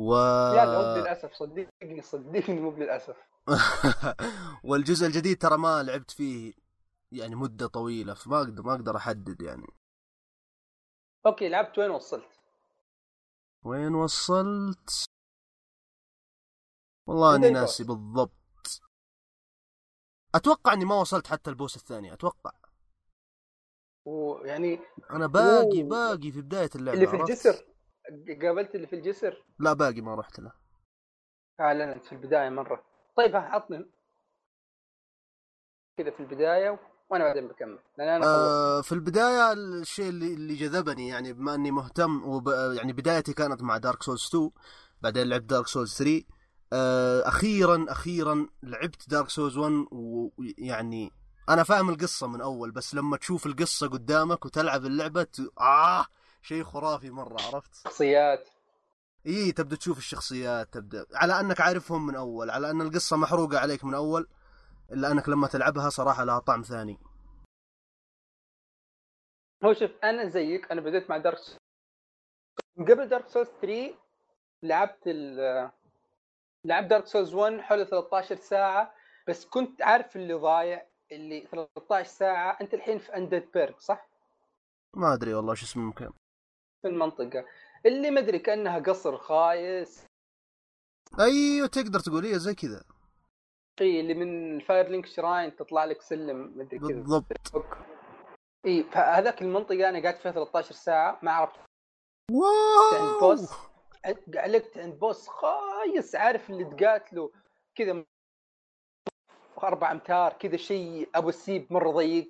و 0.01 0.15
لا 0.55 0.99
للاسف 0.99 1.33
صدقني 1.33 2.01
صدقني 2.01 2.59
مو 2.59 2.71
للاسف 2.71 3.17
والجزء 4.69 5.07
الجديد 5.07 5.37
ترى 5.37 5.57
ما 5.57 5.83
لعبت 5.83 6.11
فيه 6.11 6.53
يعني 7.11 7.35
مدة 7.35 7.67
طويلة 7.67 8.13
فما 8.13 8.37
أقدر 8.37 8.63
ما 8.63 8.73
أقدر 8.73 8.97
أحدد 8.97 9.41
يعني. 9.41 9.67
أوكي 11.25 11.49
لعبت 11.49 11.77
وين 11.77 11.91
وصلت؟ 11.91 12.39
وين 13.65 13.95
وصلت؟ 13.95 15.05
والله 17.07 17.35
أني 17.35 17.49
ناسي 17.49 17.83
بالضبط. 17.83 18.81
أتوقع 20.35 20.73
إني 20.73 20.85
ما 20.85 20.95
وصلت 20.95 21.27
حتى 21.27 21.49
البوس 21.49 21.75
الثاني 21.75 22.13
أتوقع. 22.13 22.51
ويعني 24.05 24.79
أنا 25.11 25.27
باقي 25.27 25.81
أوه. 25.81 25.89
باقي 25.89 26.31
في 26.31 26.41
بداية 26.41 26.69
اللعبة 26.75 26.97
اللي 26.97 27.07
في؟ 27.07 27.15
الجسر؟ 27.15 27.65
قابلت 28.41 28.75
اللي 28.75 28.87
في 28.87 28.95
الجسر؟ 28.95 29.45
لا 29.59 29.73
باقي 29.73 30.01
ما 30.01 30.15
رحت 30.15 30.39
له. 30.39 30.51
اعلنت 31.59 32.05
في 32.05 32.13
البداية 32.13 32.49
مرة. 32.49 32.83
طيب 33.17 33.35
عطني 33.35 33.91
كذا 35.97 36.11
في 36.11 36.19
البداية 36.19 36.79
وأنا 37.09 37.23
بعدين 37.23 37.47
بكمل 37.47 37.79
لأن 37.97 38.07
أنا 38.07 38.25
آه 38.25 38.81
في 38.81 38.91
البداية 38.91 39.53
الشيء 39.53 40.09
اللي 40.09 40.33
اللي 40.33 40.55
جذبني 40.55 41.07
يعني 41.07 41.33
بما 41.33 41.55
أني 41.55 41.71
مهتم 41.71 42.23
وب... 42.29 42.47
يعني 42.47 42.93
بدايتي 42.93 43.33
كانت 43.33 43.61
مع 43.61 43.77
دارك 43.77 44.03
سولز 44.03 44.25
2 44.27 44.51
بعدين 45.01 45.29
لعبت 45.29 45.43
دارك 45.43 45.67
سولز 45.67 45.97
3 45.97 46.23
آه 46.73 47.27
أخيرا 47.27 47.85
أخيرا 47.89 48.47
لعبت 48.63 49.09
دارك 49.09 49.29
سولز 49.29 49.57
1 49.57 49.71
ويعني 49.91 51.11
أنا 51.49 51.63
فاهم 51.63 51.89
القصة 51.89 52.27
من 52.27 52.41
أول 52.41 52.71
بس 52.71 52.95
لما 52.95 53.17
تشوف 53.17 53.45
القصة 53.45 53.87
قدامك 53.89 54.45
وتلعب 54.45 54.85
اللعبة 54.85 55.23
ت... 55.23 55.39
آه 55.59 56.05
شيء 56.41 56.63
خرافي 56.63 57.09
مرة 57.09 57.41
عرفت؟ 57.41 57.75
شخصيات. 57.83 58.49
إي 59.27 59.51
تبدأ 59.51 59.75
تشوف 59.75 59.97
الشخصيات 59.97 60.73
تبدأ. 60.73 61.05
على 61.13 61.39
أنك 61.39 61.61
عارفهم 61.61 62.05
من 62.05 62.15
أول 62.15 62.49
على 62.49 62.71
أن 62.71 62.81
القصة 62.81 63.17
محروقة 63.17 63.59
عليك 63.59 63.83
من 63.83 63.93
أول 63.93 64.27
إلا 64.91 65.11
أنك 65.11 65.29
لما 65.29 65.47
تلعبها 65.47 65.89
صراحة 65.89 66.23
لها 66.23 66.39
طعم 66.39 66.61
ثاني. 66.61 66.99
هو 69.63 69.73
شوف 69.73 69.91
أنا 70.03 70.29
زيك 70.29 70.71
أنا 70.71 70.81
بديت 70.81 71.09
مع 71.09 71.17
دارك 71.17 71.37
سولز 71.37 71.57
قبل 72.77 73.07
دارك 73.07 73.27
سولز 73.27 73.47
3 73.61 73.95
لعبت 74.63 75.07
ال 75.07 75.71
لعب 76.65 76.87
دارك 76.87 77.07
سولز 77.07 77.33
1 77.33 77.59
حول 77.61 77.87
13 77.87 78.35
ساعة 78.35 78.93
بس 79.27 79.45
كنت 79.45 79.81
عارف 79.81 80.15
اللي 80.15 80.33
ضايع. 80.33 80.85
اللي 81.15 81.47
13 81.51 82.09
ساعة 82.09 82.57
أنت 82.61 82.73
الحين 82.73 82.99
في 82.99 83.15
اندد 83.17 83.51
بيرغ 83.53 83.79
صح؟ 83.79 84.09
ما 84.95 85.13
أدري 85.13 85.33
والله 85.33 85.53
شو 85.53 85.65
اسم 85.65 85.79
المكان 85.79 86.11
في 86.81 86.87
المنطقة. 86.87 87.45
اللي 87.85 88.11
ما 88.11 88.19
أدري 88.19 88.39
كأنها 88.39 88.79
قصر 88.79 89.17
خايس. 89.17 90.05
أيوه 91.19 91.67
تقدر 91.67 91.99
تقول 91.99 92.25
هي 92.25 92.39
زي 92.39 92.55
كذا. 92.55 92.83
إي 93.81 93.99
اللي 93.99 94.13
من 94.13 94.59
فاير 94.59 94.87
لينك 94.87 95.05
شراين 95.05 95.55
تطلع 95.55 95.85
لك 95.85 96.01
سلم 96.01 96.57
مدري 96.57 96.79
كذا. 96.79 96.87
بالضبط. 96.87 97.25
إي 98.65 98.83
فهذاك 98.83 99.41
المنطقة 99.41 99.89
أنا 99.89 100.03
قعدت 100.03 100.21
فيها 100.21 100.31
13 100.31 100.75
ساعة 100.75 101.19
ما 101.21 101.31
عرفت. 101.31 101.59
عند 102.29 102.37
واو 102.37 103.19
بوس 103.19 103.51
علقت 104.35 104.77
عند 104.77 104.99
بوس 104.99 105.27
خايس 105.27 106.15
عارف 106.15 106.49
اللي 106.49 106.65
تقاتله 106.65 107.31
كذا 107.75 108.05
أربع 109.59 109.91
أمتار 109.91 110.33
كذا 110.33 110.57
شيء 110.57 111.09
أبو 111.15 111.29
السيب 111.29 111.73
مرة 111.73 111.91
ضيق. 111.91 112.27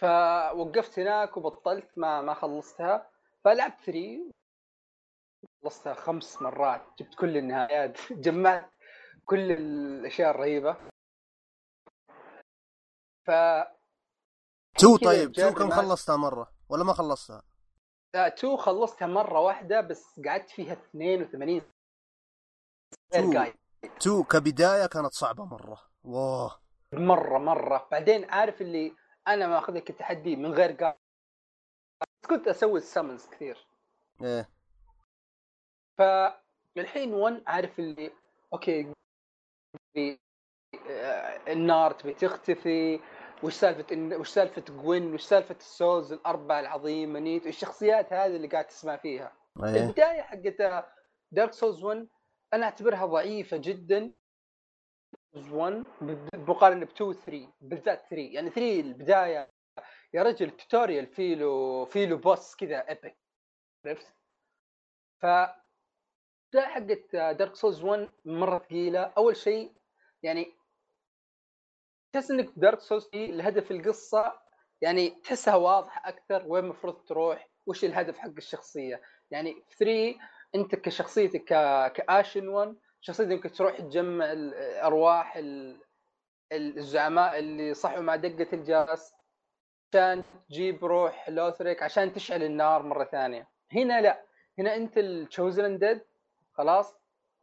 فوقفت 0.00 0.98
هناك 0.98 1.36
وبطلت 1.36 1.98
ما 1.98 2.20
ما 2.20 2.34
خلصتها. 2.34 3.10
فلعبت 3.44 3.80
3 3.84 4.32
خلصتها 5.62 5.94
خمس 5.94 6.42
مرات. 6.42 6.82
جبت 6.98 7.14
كل 7.14 7.36
النهايات. 7.36 7.98
جمعت 8.24 8.70
كل 9.24 9.52
الأشياء 9.52 10.30
الرهيبة. 10.30 10.76
ف 13.26 13.30
two 14.78 14.96
طيب 14.96 15.32
two 15.32 15.54
كم 15.54 15.70
خلصتها 15.70 16.16
مرة؟ 16.16 16.52
ولا 16.68 16.84
ما 16.84 16.92
خلصتها؟ 16.92 17.42
لا، 18.14 18.28
two 18.28 18.56
خلصتها 18.56 19.06
مرة 19.06 19.40
واحدة 19.40 19.80
بس 19.80 20.20
قعدت 20.20 20.50
فيها 20.50 20.72
82 20.72 21.62
غير. 23.14 23.38
guide 23.38 23.54
two 24.00 24.24
كبداية 24.24 24.86
كانت 24.86 25.12
صعبة 25.12 25.44
مرة. 25.44 25.78
واه 26.04 26.60
مرة 26.92 27.38
مرة. 27.38 27.88
بعدين 27.90 28.30
عارف 28.30 28.60
اللي 28.62 28.96
أنا 29.28 29.46
ماخذها 29.46 29.80
كتحدي 29.80 30.36
من 30.36 30.52
غير 30.52 30.72
guide 30.72 30.94
كنت 32.28 32.48
أسوي 32.48 32.78
ال 32.78 32.84
summons 32.84 33.26
كثير. 33.28 33.66
إيه. 34.22 34.48
فالحين 35.98 37.14
1 37.14 37.42
عارف 37.46 37.78
اللي 37.78 38.10
okay 38.52 38.92
آه، 40.90 41.52
النار 41.52 41.92
تبي 41.92 42.14
تختفي 42.14 43.00
وش 43.42 43.54
سالفة 43.54 43.86
إن- 43.94 44.20
وش 44.20 44.28
سالفة 44.28 44.62
Gwyn 44.68 45.14
وش 45.14 45.22
سالفة 45.22 45.54
ال 45.54 45.64
souls 45.64 46.12
الأربعة 46.12 46.60
العظيمة؟ 46.60 47.18
نيت 47.20 47.46
الشخصيات 47.46 48.12
هذه 48.12 48.36
اللي 48.36 48.48
قاعد 48.48 48.66
تسمع 48.66 48.96
فيها. 48.96 49.32
إيه. 49.64 49.84
البداية 49.84 50.22
حقت 50.22 50.84
Dark 51.32 51.52
Souls 51.52 51.82
1 51.84 52.08
أنا 52.54 52.64
أعتبرها 52.64 53.06
ضعيفة 53.06 53.56
جدا. 53.56 54.12
1 55.34 55.84
مقارنه 56.34 56.84
ب 56.86 56.88
2 56.90 57.10
و 57.10 57.12
3 57.12 57.52
بالذات 57.60 58.00
3 58.10 58.16
يعني 58.34 58.50
3 58.50 58.80
البداية. 58.80 59.50
يا 60.14 60.22
رجل 60.22 60.46
ال 60.46 60.53
tutorial 60.53 61.06
فيه 61.06 61.34
له 61.34 61.84
فيه 61.84 62.06
له 62.06 62.16
boss 62.16 62.56
كذا 62.56 62.88
epic 62.88 63.18
عرفت؟ 63.86 64.14
ف 65.22 65.26
حقت 66.56 67.16
Dark 67.16 67.54
Souls 67.54 67.82
1 67.84 68.08
مرة 68.24 68.58
ثقيلة. 68.58 69.00
أول 69.02 69.36
شيء 69.36 69.72
يعني 70.22 70.54
تحس 72.12 72.30
إنك 72.30 72.52
Dark 72.56 72.80
Souls 72.80 73.10
الهدف 73.14 73.70
القصة 73.70 74.40
يعني 74.80 75.10
تحسها 75.10 75.56
واضحة 75.56 76.08
أكثر 76.08 76.44
وين 76.46 76.64
المفروض 76.64 77.04
تروح 77.04 77.48
وش 77.66 77.84
الهدف 77.84 78.18
حق 78.18 78.28
الشخصية. 78.36 79.02
يعني 79.30 79.64
في 79.68 79.76
3 79.76 80.18
انت 80.54 80.74
كشخصيتك. 80.74 81.44
ك 81.94 82.03
Ashen 82.03 82.48
One 82.48 82.76
شخصيتك 83.00 83.30
يمكن 83.30 83.52
تروح 83.52 83.78
تجمع 83.78 84.32
الأرواح 84.32 85.36
ال- 85.36 85.80
الزعماء 86.52 87.38
اللي 87.38 87.74
صحوا 87.74 88.00
مع 88.00 88.16
دقة 88.16 88.48
الجرس 88.52 89.12
عشان 89.94 90.24
تجيب 90.48 90.84
روح 90.84 91.28
Lothric 91.30 91.82
عشان 91.82 92.12
تشعل 92.12 92.42
النار 92.42 92.82
مرة 92.82 93.04
ثانية. 93.04 93.48
هنا 93.72 94.00
لا 94.00 94.24
هنا 94.58 94.76
انت 94.76 94.98
ال 94.98 95.09
chosen 95.09 95.78
undead 95.78 96.00
خلاص؟ 96.52 96.94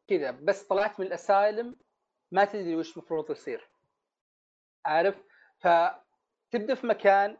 كذا 0.07 0.31
بس 0.31 0.63
طلعت 0.63 0.99
من 0.99 1.05
ال 1.05 1.15
asylum 1.15 1.75
ما 2.31 2.45
تدري 2.45 2.75
وش 2.75 2.97
المفروض 2.97 3.31
يصير. 3.31 3.69
عارف؟ 4.85 5.15
فتبدا 5.59 6.75
في 6.75 6.87
مكان 6.87 7.37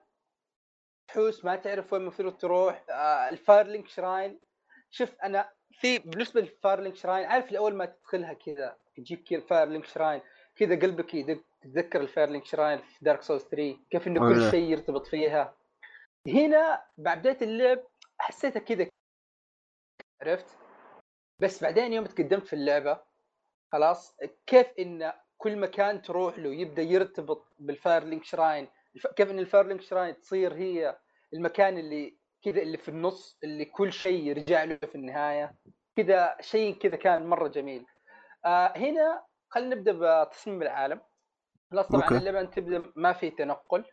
تحوس 1.08 1.46
ما 1.46 1.56
تعرف 1.56 1.94
وين 1.94 2.02
المفروض 2.02 2.38
تروح 2.38 2.84
آه 2.90 3.30
ال 3.30 3.36
Firelink 3.36 3.88
Shrine. 3.88 4.40
شوف 4.92 5.16
أنا 5.24 5.50
في 5.80 6.00
بالنسبة 6.00 6.42
لل 6.42 6.52
Firelink 6.52 6.96
Shrine 6.96 7.26
عارف 7.26 7.54
أول 7.54 7.76
ما 7.76 7.86
تدخلها 7.86 8.34
كذا 8.34 8.78
تجيب 8.98 9.24
كذا 9.24 9.40
Firelink 9.40 9.86
Shrine 9.86 10.22
كذا 10.56 10.80
قلبك 10.80 11.14
يدق 11.14 11.42
تتذكر 11.62 12.02
ال 12.02 12.07
Firelink 12.07 12.46
Shrine 12.46 12.80
في 12.80 13.06
Dark 13.06 13.22
Souls 13.22 13.44
3 13.44 13.78
كيف 13.90 14.08
إنه 14.08 14.20
كل. 14.20 14.52
شيء 14.52 14.72
يرتبط 14.72 15.08
فيها. 15.08 15.56
هنا 16.28 16.84
بعد 16.98 17.20
بداية 17.20 17.38
اللعب 17.42 17.80
حسيتها 18.18 18.60
كذا. 18.60 18.88
عرفت؟ 20.22 20.58
بس 21.40 21.64
بعدين 21.64 21.94
يوم 21.94 22.06
تقدمت 22.06 22.48
في 22.48 22.54
اللعبة 22.54 23.00
خلاص 23.72 24.18
كيف 24.48 24.68
ان 24.80 25.14
كل 25.38 25.58
مكان 25.58 26.02
تروح 26.02 26.40
له 26.40 26.50
يبدأ 26.50 26.82
يرتبط 26.82 27.48
بال 27.60 27.72
Firelink 27.72 28.24
Shrine 28.24 28.68
كيف 29.16 29.32
إن 29.32 29.40
ال 29.40 29.44
Firelink 29.44 29.82
Shrine 29.82 30.22
تصير 30.22 30.54
هي 30.54 31.00
المكان 31.34 31.78
اللي 31.78 32.19
كذا 32.46 32.62
اللي 32.62 32.78
في 32.78 32.90
النص 32.90 33.40
اللي 33.44 33.66
كل 33.66 33.94
شيء 33.94 34.24
يرجع 34.24 34.64
له 34.64 34.76
في 34.76 34.96
النهاية. 34.96 35.56
كذا 35.98 36.38
شيء 36.42 36.78
كذا 36.78 36.96
كان 36.96 37.28
مرة 37.28 37.48
جميل. 37.48 37.86
آه 38.46 38.78
هنا 38.78 39.24
خلينا 39.50 39.76
نبدأ 39.76 40.24
بتصميم 40.24 40.62
العالم. 40.62 41.02
خلاص 41.72 41.88
طبعا. 41.88 42.10
اللعبه 42.10 42.40
أنت 42.40 42.54
تبدأ 42.54 42.92
ما 42.96 43.14
في 43.14 43.30
تنقل. 43.30 43.86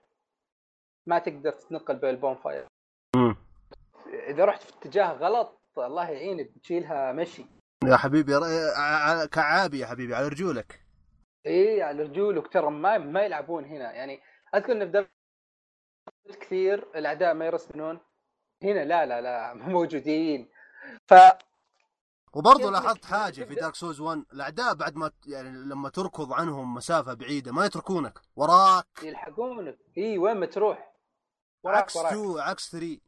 ما 1.08 1.18
تقدر 1.18 1.52
تتنقل 1.52 1.96
بين 1.96 2.10
البون 2.10 2.36
فاير. 2.36 2.66
إذا 4.06 4.44
رحت 4.44 4.62
في 4.62 4.72
اتجاه 4.72 5.12
غلط 5.12 5.62
الله 5.78 6.10
يعينك 6.10 6.50
بتشيلها 6.50 7.12
مشي. 7.12 7.46
يا 7.84 7.96
حبيبي 7.96 8.32
كعابي 9.32 9.78
يا 9.78 9.86
حبيبي 9.86 10.14
على 10.14 10.28
رجولك. 10.28 10.86
إيه 11.46 11.84
على 11.84 12.02
رجولك 12.02 12.52
ترى 12.52 12.70
ما 12.70 12.98
ما 12.98 13.22
يلعبون 13.22 13.64
هنا. 13.64 13.92
يعني 13.92 14.20
أذكر 14.54 14.72
إن 14.72 14.84
في 14.84 14.90
دارك 14.92 15.10
كثير 16.40 16.88
الأعداء 16.94 17.34
ما 17.34 17.46
يرسمون 17.46 18.00
هنا 18.62 18.84
لا 18.84 19.06
لا 19.06 19.20
لا 19.20 19.54
موجودين. 19.72 20.48
ف 21.08 21.14
وبرضه 22.32 22.70
لاحظت 22.70 23.04
حاجة 23.04 23.44
في 23.44 23.54
Dark 23.54 23.74
Souls 23.74 24.00
1 24.00 24.24
الأعداء 24.32 24.74
بعد 24.74 24.96
ما 24.96 25.10
يعني 25.26 25.48
لما 25.48 25.88
تركض 25.88 26.32
عنهم 26.32 26.74
مسافة 26.74 27.14
بعيدة 27.14 27.52
ما 27.52 27.66
يتركونك 27.66 28.18
وراك. 28.36 28.86
يلحقونك. 29.02 29.78
إي 29.98 30.18
وين 30.18 30.36
ما 30.36 30.46
تروح؟ 30.46 30.92
وراك 31.64 31.82
عكس 31.82 31.96
وراك. 31.96 32.12
2 32.12 32.38
عكس 32.40 32.70
3 32.70 33.00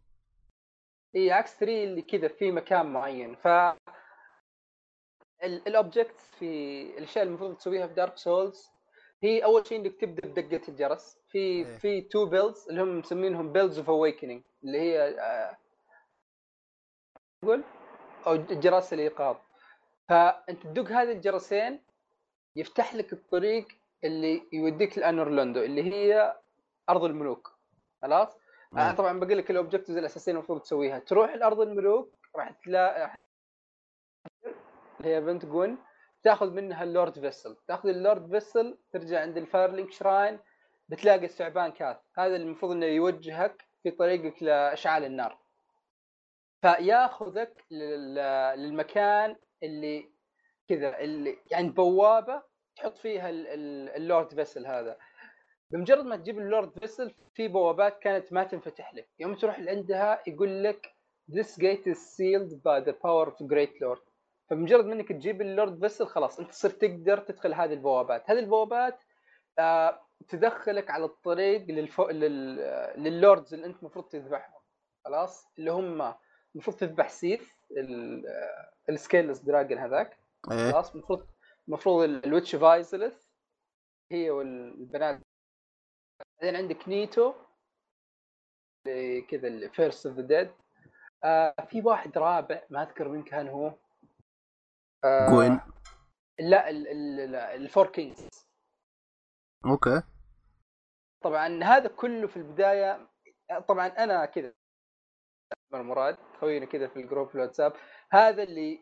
إي 1.16 1.32
عكس 1.32 1.54
3 1.54 1.84
اللي 1.84 2.02
كذا 2.02 2.28
في 2.28 2.52
مكان 2.52 2.86
معين. 2.92 3.36
ف 3.36 3.48
ال 5.44 6.20
objective 6.38 6.82
الأشياء 6.98 7.24
المفروض 7.24 7.56
تسويها 7.56 7.86
في 7.86 7.94
Dark 7.94 8.16
Souls 8.16 8.70
هي 9.22 9.44
أول 9.44 9.66
شيء 9.66 9.80
إنك 9.80 10.00
تبدأ 10.00 10.28
بدقة 10.28 10.68
الجرس. 10.68 11.18
في 11.28 11.38
إيه. 11.38 11.78
في 11.78 12.00
two 12.00 12.26
bells 12.26 12.68
اللي 12.68 12.82
هم 12.82 12.98
مسمينهم 12.98 13.52
bells 13.52 13.78
of 13.78 13.90
awakening 13.90 14.42
اللي 14.64 14.78
هي 14.78 15.20
آه، 15.20 15.56
تقول 17.42 17.64
أو 18.26 18.36
جرس 18.36 18.92
الإيقاظ. 18.92 19.36
فأنت 20.08 20.62
تدق 20.62 20.88
هذه 20.92 21.12
الجرسين 21.12 21.80
يفتح 22.56 22.94
لك 22.94 23.12
الطريق 23.12 23.68
اللي 24.04 24.42
يوديك 24.52 24.98
ل 24.98 25.04
Anor 25.04 25.29
Londo 25.29 25.60
اللي 25.62 25.82
هي 25.92 26.36
أرض 26.88 27.04
الملوك. 27.04 27.58
خلاص؟ 28.02 28.28
أنا 28.72 28.90
إيه. 28.90 28.96
طبعا 28.96 29.20
بقول 29.20 29.38
لك 29.38 29.50
ال 29.50 29.54
objectives 29.54 29.96
الاساسيه 29.96 30.32
المفروض 30.32 30.60
تسويها. 30.60 30.98
تروح 30.98 31.34
لأرض 31.34 31.60
الملوك 31.60 32.14
راح 32.36 32.50
تلاقي 32.50 33.14
اللي 35.00 35.14
هي 35.14 35.20
بنت 35.20 35.46
Gwyn 35.46 35.78
تاخذ 36.22 36.50
منها 36.50 36.82
ال 36.84 37.20
Lordvessel. 37.20 37.56
تاخذ 37.68 37.88
ال 37.88 38.30
Lordvessel 38.30 38.78
ترجع 38.92 39.20
عند 39.20 39.36
ال 39.36 39.42
Firelink 39.42 39.92
Shrine 39.92 40.38
بتلاقي 40.88 41.24
الثعبان 41.24 41.72
Kaathe 41.72 41.96
هذا 42.18 42.36
المفروض 42.36 42.72
إنه 42.72 42.86
يوجهك 42.86 43.64
في 43.82 43.90
طريقك 43.90 44.42
لأشعال 44.42 45.04
النار. 45.04 45.38
فياخذك 46.62 47.64
لل- 47.70 48.58
للمكان 48.58 49.36
اللي 49.62 50.08
كذا 50.68 50.98
اللي 50.98 51.38
يعني 51.50 51.68
بوابة 51.68 52.42
تحط 52.76 52.98
فيها 52.98 53.30
ال- 53.30 53.46
ال- 53.46 53.88
Lordvessel 53.96 54.66
هذا. 54.66 54.96
بمجرد 55.70 56.04
ما 56.04 56.16
تجيب 56.16 56.38
ال 56.38 56.78
Lordvessel 56.78 57.14
في 57.34 57.48
بوابات 57.48 57.98
كانت 57.98 58.32
ما 58.32 58.44
تنفتح 58.44 58.94
لك. 58.94 59.08
يوم 59.18 59.34
تروح 59.34 59.60
عندها 59.60 60.22
يقول 60.26 60.64
لك 60.64 60.94
this 61.32 61.56
gate 61.60 61.86
is 61.92 61.98
sealed 62.16 62.52
by 62.52 62.80
the 62.88 62.92
power 62.92 63.28
of 63.30 63.36
the 63.42 63.46
great 63.46 63.80
lord. 63.82 64.00
فبمجرد 64.50 64.84
ما 64.84 64.92
انك 64.92 65.08
تجيب 65.08 65.42
ال 65.42 65.80
Lordvessel 65.80 66.06
خلاص 66.06 66.38
أنت 66.40 66.52
صرت 66.52 66.80
تقدر 66.80 67.18
تدخل 67.18 67.54
هذه 67.54 67.72
البوابات. 67.72 68.30
هذه 68.30 68.38
البوابات 68.38 69.00
آه 69.58 70.00
تدخلك 70.28 70.90
على 70.90 71.04
الطريق 71.04 71.66
للفو... 71.70 72.08
لل... 72.08 72.56
لللوردز 72.96 73.54
اللي 73.54 73.66
أنت 73.66 73.80
المفروض 73.82 74.08
تذبحهم. 74.08 74.60
خلاص؟ 75.04 75.46
اللي 75.58 75.70
هم 75.70 76.14
المفروض 76.54 76.76
تذبح 76.76 77.08
سيف 77.08 77.56
ال... 77.70 78.24
السكيلس 78.88 79.38
دراجون 79.38 79.78
هذاك. 79.78 80.18
إيه. 80.50 80.72
خلاص؟ 80.72 80.92
المفروض 80.92 81.26
المفروض 81.68 82.02
ال- 82.04 82.24
الويتش 82.26 82.56
فايزلث 82.56 83.26
هي 84.12 84.30
والبنات. 84.30 85.20
بعدين 86.40 86.56
عندك 86.56 86.88
نيتو 86.88 87.34
كذا 89.30 89.48
الفيرست 89.48 90.06
اوف 90.06 90.18
ذا 90.18 90.22
ديد 90.22 90.50
في 91.68 91.82
واحد 91.84 92.18
رابع 92.18 92.62
ما 92.70 92.82
أذكر 92.82 93.08
من 93.08 93.22
كان 93.22 93.48
هو. 93.48 93.72
آه، 95.04 95.30
جوين 95.30 95.60
لا 96.38 96.70
ال- 96.70 96.88
ال- 96.88 97.32
لا، 97.32 97.54
الفور 97.54 97.86
كينجز. 97.86 98.28
okay. 99.66 100.02
طبعا 101.22 101.64
هذا 101.64 101.88
كله 101.88 102.26
في 102.26 102.36
البداية 102.36 103.08
طبعا 103.68 103.86
أنا 103.86 104.24
كذا 104.26 104.52
مراد 105.72 106.16
خوينا 106.40 106.66
كذا 106.66 106.88
في 106.88 106.96
ال 107.00 107.05
group 107.05 107.28
في 107.28 107.34
الواتساب 107.34 107.72
هذا 108.10 108.42
اللي 108.42 108.80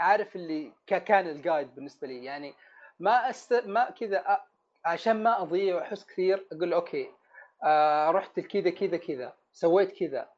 عارف 0.00 0.36
اللي 0.36 0.72
كان 0.86 1.28
ال 1.28 1.36
guide 1.36 1.74
بالنسبة 1.74 2.06
لي. 2.06 2.24
يعني 2.24 2.54
ما 3.00 3.30
أست... 3.30 3.52
ما 3.52 3.90
كذا 3.90 4.18
أ... 4.18 4.44
عشان 4.84 5.22
ما 5.22 5.42
أضيع 5.42 5.76
وأحس 5.76 6.04
كثير 6.04 6.46
أقول 6.52 6.72
okay 6.72 7.08
آه 7.64 8.10
رحت 8.10 8.40
كذا 8.40 8.70
كذا 8.70 8.96
كذا 8.96 9.36
سويت 9.52 9.98
كذا 9.98 10.30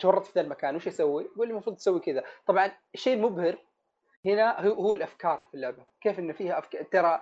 تورطت 0.00 0.26
في 0.26 0.32
ذا 0.34 0.40
المكان 0.40 0.76
وش 0.76 0.88
أسوي؟ 0.88 1.24
يقول 1.24 1.48
لي 1.48 1.52
المفروض 1.52 1.76
تسوي 1.76 2.00
كذا. 2.00 2.24
طبعا 2.46 2.70
الشيء 2.94 3.14
المبهر 3.16 3.58
هنا 4.26 4.66
هو, 4.66 4.96
الأفكار 4.96 5.42
في 5.50 5.54
اللعبة. 5.54 5.86
كيف 6.00 6.18
انه 6.18 6.32
فيها 6.32 6.58
افكار 6.58 6.82
ترى 6.82 7.20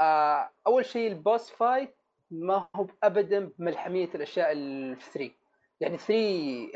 آه 0.00 0.50
أول 0.66 0.84
شيء 0.84 1.08
ال 1.08 1.16
boss 1.16 1.50
fight 1.50 1.94
ما 2.30 2.68
هو 2.76 2.86
ابدا 3.02 3.52
بملحمية 3.58 4.08
الأشياء 4.14 4.52
اللي 4.52 4.96
في 4.96 5.10
3 5.10 5.30
يعني 5.80 5.98
3 5.98 6.14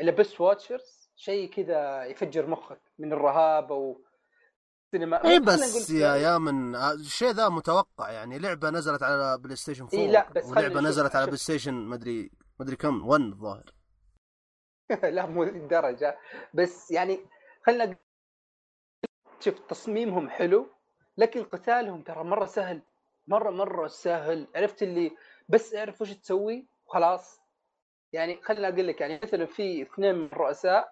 ال 0.01 0.08
Abyss 0.08 0.41
Watchers 0.41 1.09
شيء 1.15 1.49
كذا 1.49 2.05
يفجر 2.05 2.47
مخك 2.47 2.81
من 2.99 3.13
الرهابه 3.13 3.75
و 3.75 3.97
cinematic 4.91 5.39
بس 5.39 5.89
يا 5.89 6.15
يا 6.15 6.37
من 6.37 6.75
الشيء 6.75 7.31
ذا 7.31 7.49
متوقع. 7.49 8.11
يعني 8.11 8.39
لعبة 8.39 8.69
نزلت 8.69 9.03
على 9.03 9.37
PlayStation 9.37 9.83
4 9.83 9.99
إيه 9.99 10.11
لا، 10.11 10.29
بس 10.29 10.45
ولعبة 10.45 10.81
نزلت 10.81 11.15
على. 11.15 11.25
PlayStation 11.25 11.73
مدري 11.73 12.31
مدري 12.59 12.75
كم 12.75 13.07
1 13.07 13.21
الظاهر. 13.21 13.73
لا 15.15 15.25
مو 15.25 15.43
ذي 15.43 15.49
الدرجه 15.49 16.17
بس 16.53 16.91
يعني 16.91 17.19
خلينا 17.65 17.95
شوف 19.43 19.59
تصميمهم 19.59 20.29
حلو 20.29 20.67
لكن 21.17 21.43
قتالهم 21.43 22.01
ترى 22.03 22.23
مرة 22.23 22.45
سهل 22.45 22.81
مرة 23.27 23.51
مرة 23.51 23.87
سهل. 23.87 24.47
عرفت 24.55 24.83
اللي 24.83 25.11
بس 25.49 25.75
اعرف 25.75 26.01
وش 26.01 26.11
تسوي 26.11 26.67
وخلاص. 26.85 27.39
يعني 28.13 28.41
خليني 28.41 28.67
أقول 28.67 28.87
لك 28.87 29.01
يعني 29.01 29.19
مثلا 29.23 29.45
في 29.45 29.81
اثنين 29.81 30.15
من 30.15 30.25
الرؤساء 30.25 30.91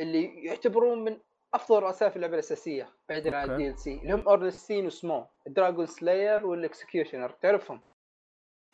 اللي 0.00 0.44
يعتبرون 0.44 1.04
من 1.04 1.18
أفضل 1.54 1.78
الرؤساء 1.78 2.08
في 2.10 2.16
اللعبة 2.16 2.34
الأساسية 2.34 2.90
بعيدا 3.08 3.36
عن. 3.36 3.50
ال 3.50 3.78
DLC 3.78 3.98
اللي 3.98 4.12
هم 4.12 4.28
Ornstein 4.28 4.86
و 4.86 4.92
Smough 4.92 5.26
ال 5.46 5.52
dragon 5.52 5.86
slayer 5.86 6.46
وال 6.46 6.59
executioner 6.59 7.30
تعرفهم؟ 7.30 7.80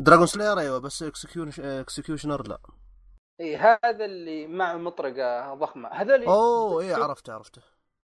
dragon 0.03 0.27
slayer 0.27 0.59
أيوه 0.59 0.79
بس 0.79 1.03
executioner 1.03 2.49
لا. 2.49 2.59
اي 3.41 3.57
هذا 3.57 4.05
اللي 4.05 4.47
معه 4.47 4.77
مطرقة 4.77 5.55
ضخمة. 5.55 5.89
هذول 5.89 6.25
أوه 6.25 6.89
شوف- 6.95 7.03
عرفته 7.03 7.33
عرفته. 7.33 7.63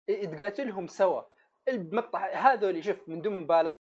تقاتلهم 0.08 0.88
سوا 0.88 1.22
المقطع 1.68 2.28
هذول 2.28 2.84
شوف 2.84 3.10
من 3.10 3.22
دون 3.22 3.34
مبالغة 3.34 3.76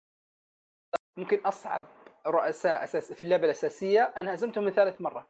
ممكن 1.18 1.40
أصعب 1.45 1.80
رؤساء 2.28 2.84
أساس 2.84 3.14
في 3.14 3.24
اللعبه 3.24 3.45
الأساسية. 3.45 4.14
أنا 4.22 4.34
هزمتهم 4.34 4.64
من 4.64 4.72
ثالث 4.72 5.02
مرة. 5.02 5.28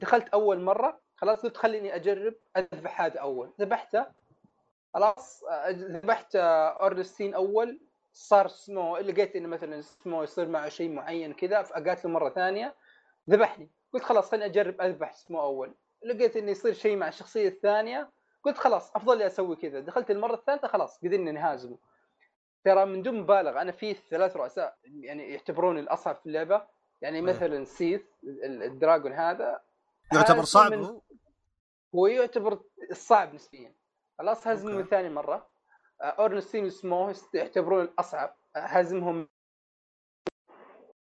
دخلت 0.00 0.28
أول 0.28 0.60
مرة 0.60 1.00
خلاص 1.16 1.42
قلت 1.42 1.56
خليني 1.56 1.94
أجرب 1.94 2.34
أذبح 2.56 3.00
هذا 3.00 3.20
أول. 3.20 3.52
ذبحته 3.60 4.06
خلاص 4.94 5.44
ذبحت 5.68 6.36
Ornstein 6.36 7.34
أول. 7.34 7.80
صار 8.12 8.48
سمو 8.48 8.96
لقيت 8.96 9.36
إنه 9.36 9.48
مثلا 9.48 9.80
سمو 9.80 10.22
يصير 10.22 10.48
معه 10.48 10.68
شيء 10.68 10.90
معين 10.90 11.32
كذا 11.32 11.62
فاقاتله 11.62 12.10
مرة 12.10 12.30
ثانية 12.30 12.74
ذبحني. 13.30 13.70
قلت 13.92 14.02
خلاص 14.02 14.30
خليني 14.30 14.46
أجرب 14.46 14.80
أذبح 14.80 15.12
سمو 15.12 15.40
أول. 15.40 15.74
لقيت 16.02 16.36
إنه 16.36 16.50
يصير 16.50 16.72
شيء 16.72 16.96
مع 16.96 17.08
الشخصية 17.08 17.48
الثانية. 17.48 18.10
قلت 18.44 18.58
خلاص 18.58 18.96
أفضل 18.96 19.18
لي 19.18 19.26
أسوي 19.26 19.56
كذا. 19.56 19.80
دخلت 19.80 20.10
المرة 20.10 20.34
الثالثه 20.34 20.68
خلاص 20.68 20.98
قدرنا 20.98 21.32
نهازمه 21.32 21.78
ترى 22.64 22.84
من 22.84 23.02
دون 23.02 23.20
مبالغة 23.20 23.60
أنا 23.62 23.72
في 23.72 23.94
ثلاث 23.94 24.36
رؤساء 24.36 24.76
يعني 24.84 25.30
يعتبروني 25.32 25.80
الأصعب 25.80 26.16
في 26.16 26.26
اللعبة. 26.26 26.66
يعني. 27.02 27.20
مثلا 27.20 27.64
سيث 27.64 28.02
ال- 28.24 28.62
الدراجون 28.62 29.12
هذا. 29.12 29.60
يعتبر 30.14 30.36
هذا 30.38 30.42
صعب 30.44 30.72
من- 30.72 30.84
هو؟ 30.84 31.00
هو 31.94 32.06
يعتبر 32.06 32.60
الصعب 32.90 33.34
نسبيا. 33.34 33.74
خلاص 34.18 34.46
هزمه. 34.46 34.72
من 34.72 34.84
ثاني 34.84 35.08
مرة. 35.08 35.50
آه، 36.00 36.04
اورنستين 36.04 36.64
وسمو 36.64 37.12
يعتبرون 37.34 37.84
الأصعب. 37.84 38.36
آه، 38.56 38.58
هزمهم. 38.58 39.28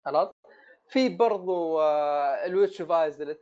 خلاص. 0.05 0.31
في 0.89 1.09
برضو 1.09 1.79
آه، 1.81 2.45
ال 2.45 2.51
Witch 2.51 2.81
of 2.81 2.91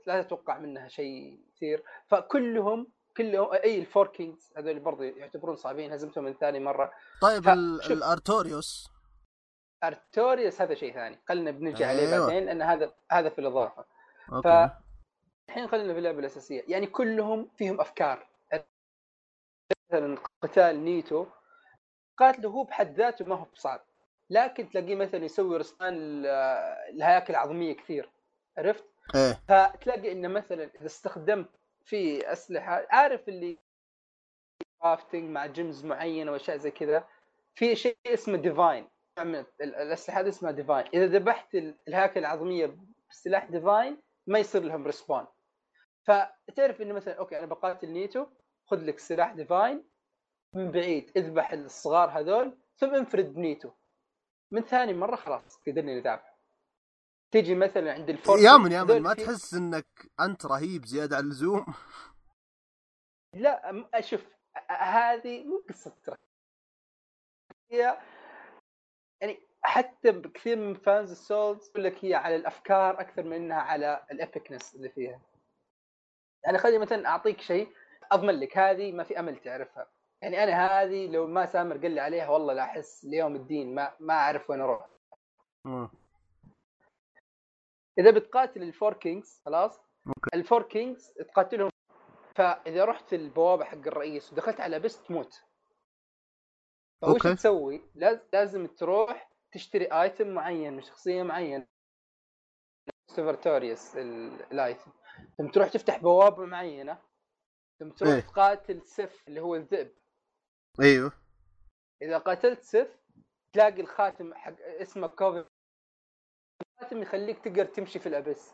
لا 0.07 0.22
تتوقع 0.22 0.57
منها 0.57 0.88
شيء 0.88 1.40
كثير. 1.56 1.84
فكلهم 2.07 2.88
كلهم 3.18 3.54
أي 3.54 3.80
ال 3.80 3.85
Four 3.85 4.08
Kings 4.08 4.54
هذول 4.58 4.80
برضو 4.80 5.04
يعتبرون 5.04 5.56
صعبين 5.56 5.92
هزمتهم 5.94 6.24
من 6.24 6.34
ثاني 6.34 6.60
مرة. 6.60 6.92
طيب 7.22 7.44
ف-. 7.44 7.92
الأرتوريوس. 7.92 8.90
أرتوريوس 9.84 10.62
هذا 10.62 10.74
شيء 10.76 10.94
ثاني 10.94 11.20
خلينا 11.28 11.52
بنرجع 11.52 11.88
عليه 11.88 12.14
أيوة. 12.14 12.26
بعدين 12.28 12.46
لأن 12.46 12.62
هذا 12.62 12.94
هذا 13.12 13.30
في 13.30 13.40
الإضافة. 13.40 13.86
okay. 14.34 14.70
الحين 15.50 15.68
خلينا 15.68 15.94
في 15.94 16.00
اللعبة 16.00 16.20
الأساسية. 16.20 16.64
يعني 16.68 16.88
كلهم 16.88 17.50
فيهم 17.58 17.82
أفكار. 17.82 18.28
مثلا 19.92 20.18
قتال 20.42 20.84
نيتو 20.86 21.26
قاتله 22.18 22.50
هو 22.50 22.64
بحد 22.64 22.96
ذاته 22.96 23.26
ما 23.26 23.36
هو 23.36 23.46
بصعب. 23.56 23.86
لكن 24.30 24.70
تلاقيه 24.70 24.96
مثلا 24.96 25.26
يسوي 25.26 25.58
summon 25.58 25.94
ال- 25.94 26.26
الهياكل 26.96 27.34
العظميه 27.34 27.74
كثير. 27.74 28.10
عرفت؟ 28.58 28.86
إيه. 29.16 29.42
فتلاقي 29.48 30.12
إنه 30.12 30.28
مثلا 30.28 30.64
إذا 30.64 30.86
استخدمت 30.86 31.50
في 31.86 32.32
أسلحة. 32.32 32.88
عارف 32.90 33.30
اللي 33.30 33.57
crafting 34.82 35.30
مع 35.30 35.45
gems 35.46 35.86
معينة 35.86 36.32
وأشياء 36.32 36.57
زي 36.57 36.72
كذا. 36.72 37.07
في 37.56 37.76
شيء 37.76 37.98
اسمه 38.07 38.38
divine 38.38 38.90
الأسلحة 39.62 40.20
هذه 40.20 40.30
اسمها 40.30 40.52
divine 40.52 40.86
إذا 40.94 41.06
ذبحت 41.06 41.56
ال- 41.56 41.78
الهياكل 41.88 42.20
العظمية 42.20 42.78
بسلاح 43.10 43.45
divine 43.46 44.02
ما 44.28 44.40
يصير 44.40 44.64
لهم 44.64 44.86
respawn 44.86 45.26
فتعرف 46.03 46.82
إنه 46.82 46.94
مثلا 46.94 47.14
okay 47.14 47.40
أنا 47.40 47.45
بقاتل 47.45 47.90
نيتو 47.90 48.26
خذ 48.66 48.78
لك 48.86 48.99
سلاح 48.99 49.34
divine 49.34 49.90
من 50.53 50.72
بعيد 50.72 51.12
اذبح 51.18 51.52
الصغار 51.52 52.10
هذول 52.10 52.57
ثم 52.78 52.95
انفرد 52.95 53.34
بنيتو 53.34 53.72
من 54.52 54.62
ثاني 54.62 54.94
مرة 54.94 55.16
خلاص 55.16 55.57
قدرنا 55.68 55.95
نذابح 55.99 56.35
تيجي 57.32 57.56
مثلا 57.56 57.94
عند 57.94 58.10
ال 58.10 58.16
Four 58.16 58.40
يا 58.40 58.58
من 58.58 58.72
يا 58.72 58.84
من 58.84 59.02
ما 59.02 59.14
تحس 59.14 59.54
إنك 59.54 59.88
أنت 60.20 60.46
رهيب 60.46 60.86
زيادة 60.86 61.18
عن 61.18 61.24
اللزوم؟ 61.24 61.66
لا 63.34 63.86
أشوف 63.94 64.26
هذه 64.70 65.44
مو 65.44 65.64
قصة 65.70 66.18
هي 67.72 67.98
يعني 69.22 69.40
حتى 69.62 70.12
كثير 70.12 70.58
من 70.58 70.74
fans 70.74 71.12
ال 71.12 71.21
Souls 71.21 71.70
يقول 71.70 71.84
لك 71.84 72.06
هي 72.06 72.16
على 72.16 72.36
الأفكار 72.36 73.00
أكثر 73.00 73.24
من 73.24 73.34
إنها 73.34 73.62
على 73.62 74.06
ال 74.12 74.19
epicness 74.19 74.76
اللي 74.76 74.90
فيها. 74.90 75.22
يعني 76.44 76.58
خليني 76.58 76.78
مثلا 76.78 77.08
أعطيك 77.08 77.42
شيء 77.42 77.70
أضمن 78.12 78.40
لك 78.40 78.58
هذه 78.58 78.92
ما 78.92 79.04
في 79.04 79.20
أمل 79.20 79.38
تعرفها. 79.38 79.88
يعني 80.22 80.44
أنا 80.44 80.68
هذه 80.68 81.08
لو 81.08 81.28
ما 81.28 81.46
سامر 81.46 81.78
قال 81.78 81.92
لي 81.92 82.02
عليها 82.02 82.30
والله 82.30 82.54
لا 82.54 82.64
أحس 82.64 83.06
ليوم 83.06 83.36
الدين 83.36 83.76
ما 83.76 83.94
ما 84.00 84.14
أعرف 84.14 84.50
وين 84.50 84.62
أروح. 84.62 84.90
إذا 88.00 88.12
بتقاتل 88.12 88.64
ال 88.64 88.70
Four 88.70 88.94
Kings 88.94 89.42
خلاص 89.46 89.80
okay. 90.08 90.30
ال 90.34 90.40
Four 90.40 90.64
Kings 90.64 91.12
تقاتلهم 91.12 91.70
فإذا 92.36 92.86
رحت 92.86 93.14
البوابة 93.14 93.66
حق 93.66 93.78
الرئيس 93.78 94.34
ودخلت 94.34 94.60
على 94.60 94.80
boss 94.80 95.04
تموت 95.04 95.34
فوش. 97.02 97.22
تسوي؟ 97.24 97.82
لاز- 97.96 98.28
لازم 98.34 98.68
تروح 98.68 99.32
تشتري 99.52 99.86
ايتم 99.86 100.28
معين 100.34 100.74
من 100.74 100.82
شخصية 100.82 101.24
معينة 101.24 101.68
سيفرتوريوس 103.08 103.96
الايتم 103.98 104.92
ثم 105.38 105.48
تروح 105.48 105.70
تفتح 105.70 105.98
بوابة 105.98 106.46
معينة 106.46 107.02
ثم 107.80 107.90
تروح 107.90 108.14
إيه. 108.14 108.20
تقاتل 108.20 108.82
سيف 108.88 109.28
اللي 109.28 109.40
هو 109.42 109.56
الذئب 109.56 109.92
أيوه 110.82 111.12
إذا 112.02 112.18
قاتلت 112.18 112.62
سيف 112.62 112.88
تلاقي 113.54 113.82
الخاتم 113.82 114.34
حق 114.34 114.56
اسمه 114.62 115.08
كوفي 115.08 115.46
الخاتم 116.76 117.02
يخليك 117.02 117.40
تقدر 117.40 117.66
تمشي 117.66 118.00
في 118.00 118.10
الأبس. 118.10 118.54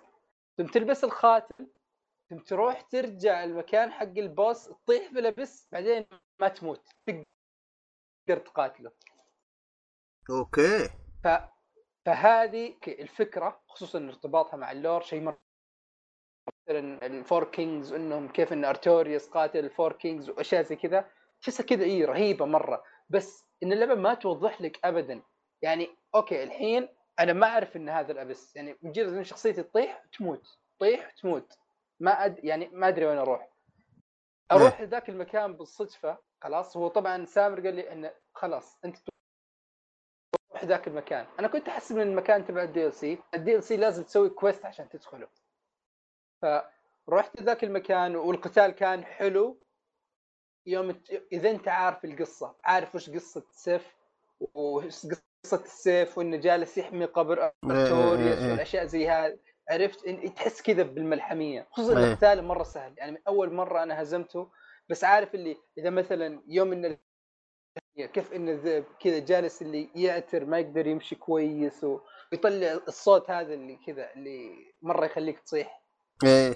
ثم 0.58 0.66
تلبس 0.66 1.04
الخاتم 1.04 1.68
ثم 2.30 2.38
تروح 2.38 2.82
ترجع 2.82 3.44
المكان 3.44 3.92
حق 3.92 4.18
البوس 4.18 4.66
تطيح 4.66 5.12
في 5.12 5.20
الأبس 5.20 5.68
بعدين 5.72 6.06
ما 6.40 6.48
تموت. 6.48 6.88
تقدر 7.06 8.42
تقاتله. 8.46 8.92
okay. 10.30 10.90
ف... 11.24 11.28
فهذه 12.06 12.78
الفكرة 12.88 13.64
خصوصا 13.68 14.00
ارتباطها 14.08 14.58
مع 14.58 14.72
ال 14.72 14.78
lore 14.78 15.02
شيء 15.02 15.22
مرة 15.22 15.42
مثلا 16.68 17.06
ال 17.06 17.14
Four 17.14 17.44
Kings 17.44 17.94
إنهم 17.94 18.28
كيف 18.32 18.54
إن 18.54 18.66
أرتوريوس 18.66 19.28
قاتل 19.30 19.60
ال 19.60 19.67
Four 19.67 19.94
Kings 19.94 20.30
وأشياء 20.30 20.62
زي 20.64 20.76
كذا. 20.76 21.12
تحسها 21.42 21.66
كذا 21.66 21.84
اي 21.84 22.06
رهيبة 22.06 22.46
مرة. 22.46 22.84
بس 23.10 23.46
إن 23.64 23.74
اللعبة 23.74 23.96
ما 23.96 24.14
توضح 24.14 24.62
لك 24.62 24.86
ابدا. 24.86 25.24
يعني 25.62 25.90
okay 26.16 26.44
الحين 26.44 26.88
أنا 27.22 27.34
ما 27.34 27.48
أعرف 27.48 27.76
إن 27.76 27.90
هذا 27.90 28.12
ال 28.12 28.19
abyss 28.19 28.56
يعني 28.56 28.78
مجرد 28.82 29.14
إن 29.14 29.24
شخصيتي 29.24 29.64
تطيح 29.64 30.06
تموت. 30.18 30.58
تطيح 30.78 31.12
تموت. 31.12 31.58
ما 32.00 32.26
أد... 32.26 32.44
يعني 32.44 32.70
ما 32.74 32.88
أدري 32.88 33.06
وين 33.06 33.18
أروح. 33.18 33.50
أروح 34.52 34.82
لذاك 34.82 35.10
المكان 35.10 35.54
بالصدفة 35.54 36.18
خلاص. 36.42 36.78
هو 36.78 36.88
طبعا 36.88 37.26
سامر 37.26 37.66
قال 37.66 37.76
لي 37.76 37.92
إنه 37.92 38.12
خلاص 38.34 38.78
أنت 38.86 38.98
تروح 40.52 40.64
ذاك 40.66 40.88
المكان. 40.88 41.28
أنا 41.40 41.48
كنت 41.48 41.68
احسب 41.68 41.98
إن 41.98 42.08
المكان 42.08 42.46
تبع 42.46 42.64
ال 42.64 42.94
DLC 42.94 43.56
ال 43.56 43.64
DLC 43.64 43.78
لازم 43.78 44.04
تسوي 44.04 44.30
quest 44.30 44.66
عشان 44.66 44.90
تدخله 44.90 45.28
فرحت 47.08 47.42
ذاك 47.42 47.64
المكان 47.64 48.16
والقتال 48.16 48.72
كان 48.72 49.06
حلو. 49.06 49.58
يوم 50.66 51.02
إذا 51.32 51.52
أنت 51.52 51.68
عارف 51.68 52.06
القصة 52.06 52.56
عارف 52.64 52.96
وش 52.96 53.10
قصة 53.10 53.44
سيف 53.52 53.96
وش 54.54 55.06
قصة 55.06 55.31
سيف 55.46 56.18
وإنه 56.18 56.38
جالس 56.38 56.78
يحمي 56.78 57.06
قبر 57.06 57.44
إيه، 57.44 57.54
ارتوريوس 57.66 58.38
إيه، 58.38 58.46
إيه. 58.46 58.52
والأشياء 58.52 58.86
زي 58.86 59.10
هذه. 59.10 59.40
عرفت؟ 59.70 60.06
إن 60.06 60.34
تحس 60.36 60.62
كذا 60.62 60.84
بالملحمية. 60.84 61.68
خصوصا. 61.72 61.94
ان 61.94 61.98
القتال 61.98 62.44
مرة 62.44 62.64
سهل. 62.64 62.94
يعني 62.98 63.12
من 63.12 63.18
أول 63.28 63.54
مرة 63.54 63.84
أنا 63.84 64.02
هزمته 64.02 64.52
بس 64.90 65.04
عارف 65.04 65.36
اللي 65.36 65.58
إذا 65.78 65.90
مثلا 65.90 66.44
يوم 66.48 66.74
إن 66.74 66.98
كيف 67.98 68.34
إن 68.34 68.50
الذئب 68.50 68.86
كذا 69.00 69.20
جالس 69.20 69.62
اللي 69.62 69.90
يعتر 69.96 70.46
ما 70.46 70.60
يقدر 70.60 70.88
يمشي 70.88 71.16
كويس 71.16 71.84
ويطلع 71.84 72.72
الصوت 72.88 73.30
هذا 73.30 73.54
اللي 73.54 73.80
كذا 73.88 74.14
اللي 74.14 74.74
مرة 74.82 75.06
يخليك 75.06 75.40
تصيح. 75.40 75.82
إيه. 76.24 76.56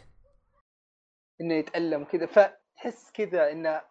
إنه 1.41 1.53
يتألم 1.53 2.03
كذا. 2.03 2.25
فتحس 2.25 3.11
كذا 3.13 3.51
إنه 3.51 3.81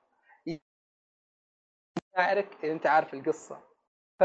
يشاعرك 2.17 2.65
اذا 2.65 2.73
أنت 2.73 2.87
عارف 2.87 3.15
القصة. 3.15 3.63
ف 4.21 4.25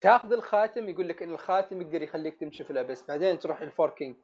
تاخذ 0.00 0.32
الخاتم 0.32 0.88
يقول 0.88 1.08
لك 1.08 1.22
إن 1.22 1.32
الخاتم 1.32 1.82
يقدر 1.82 2.02
يخليك 2.02 2.40
تمشي 2.40 2.64
في 2.64 2.70
ال 2.70 2.75
abyss 2.75 3.02
بعدين 3.02 3.38
تروح 3.38 3.60
ال 3.60 3.66
Four 3.66 3.90
Kings 3.90 4.16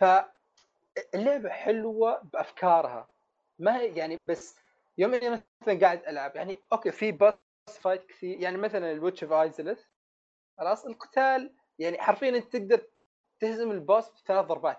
فاللعبه 0.00 1.48
حلوة 1.48 2.22
بأفكارها. 2.32 3.08
ما 3.58 3.76
هي 3.76 3.96
يعني 3.96 4.18
بس 4.26 4.56
يوم 4.98 5.14
إني 5.14 5.30
مثلا 5.30 5.80
قاعد 5.80 6.02
ألعب 6.08 6.36
يعني 6.36 6.58
okay 6.72 6.90
في 6.90 7.12
boss 7.12 7.34
fight 7.80 8.06
كثير 8.06 8.40
يعني 8.40 8.56
مثلا 8.56 8.92
ال 8.92 8.97
Witch 8.97 9.24
of 9.24 9.32
Izalith 9.32 9.84
خلاص 10.58 10.86
القتال 10.86 11.54
يعني 11.78 11.98
حرفيا 11.98 12.28
أنت 12.28 12.56
تقدر 12.56 12.82
تهزم 13.40 13.70
ال 13.70 13.78
boss 13.78 14.08
بثلاث 14.10 14.46
ضربات. 14.46 14.78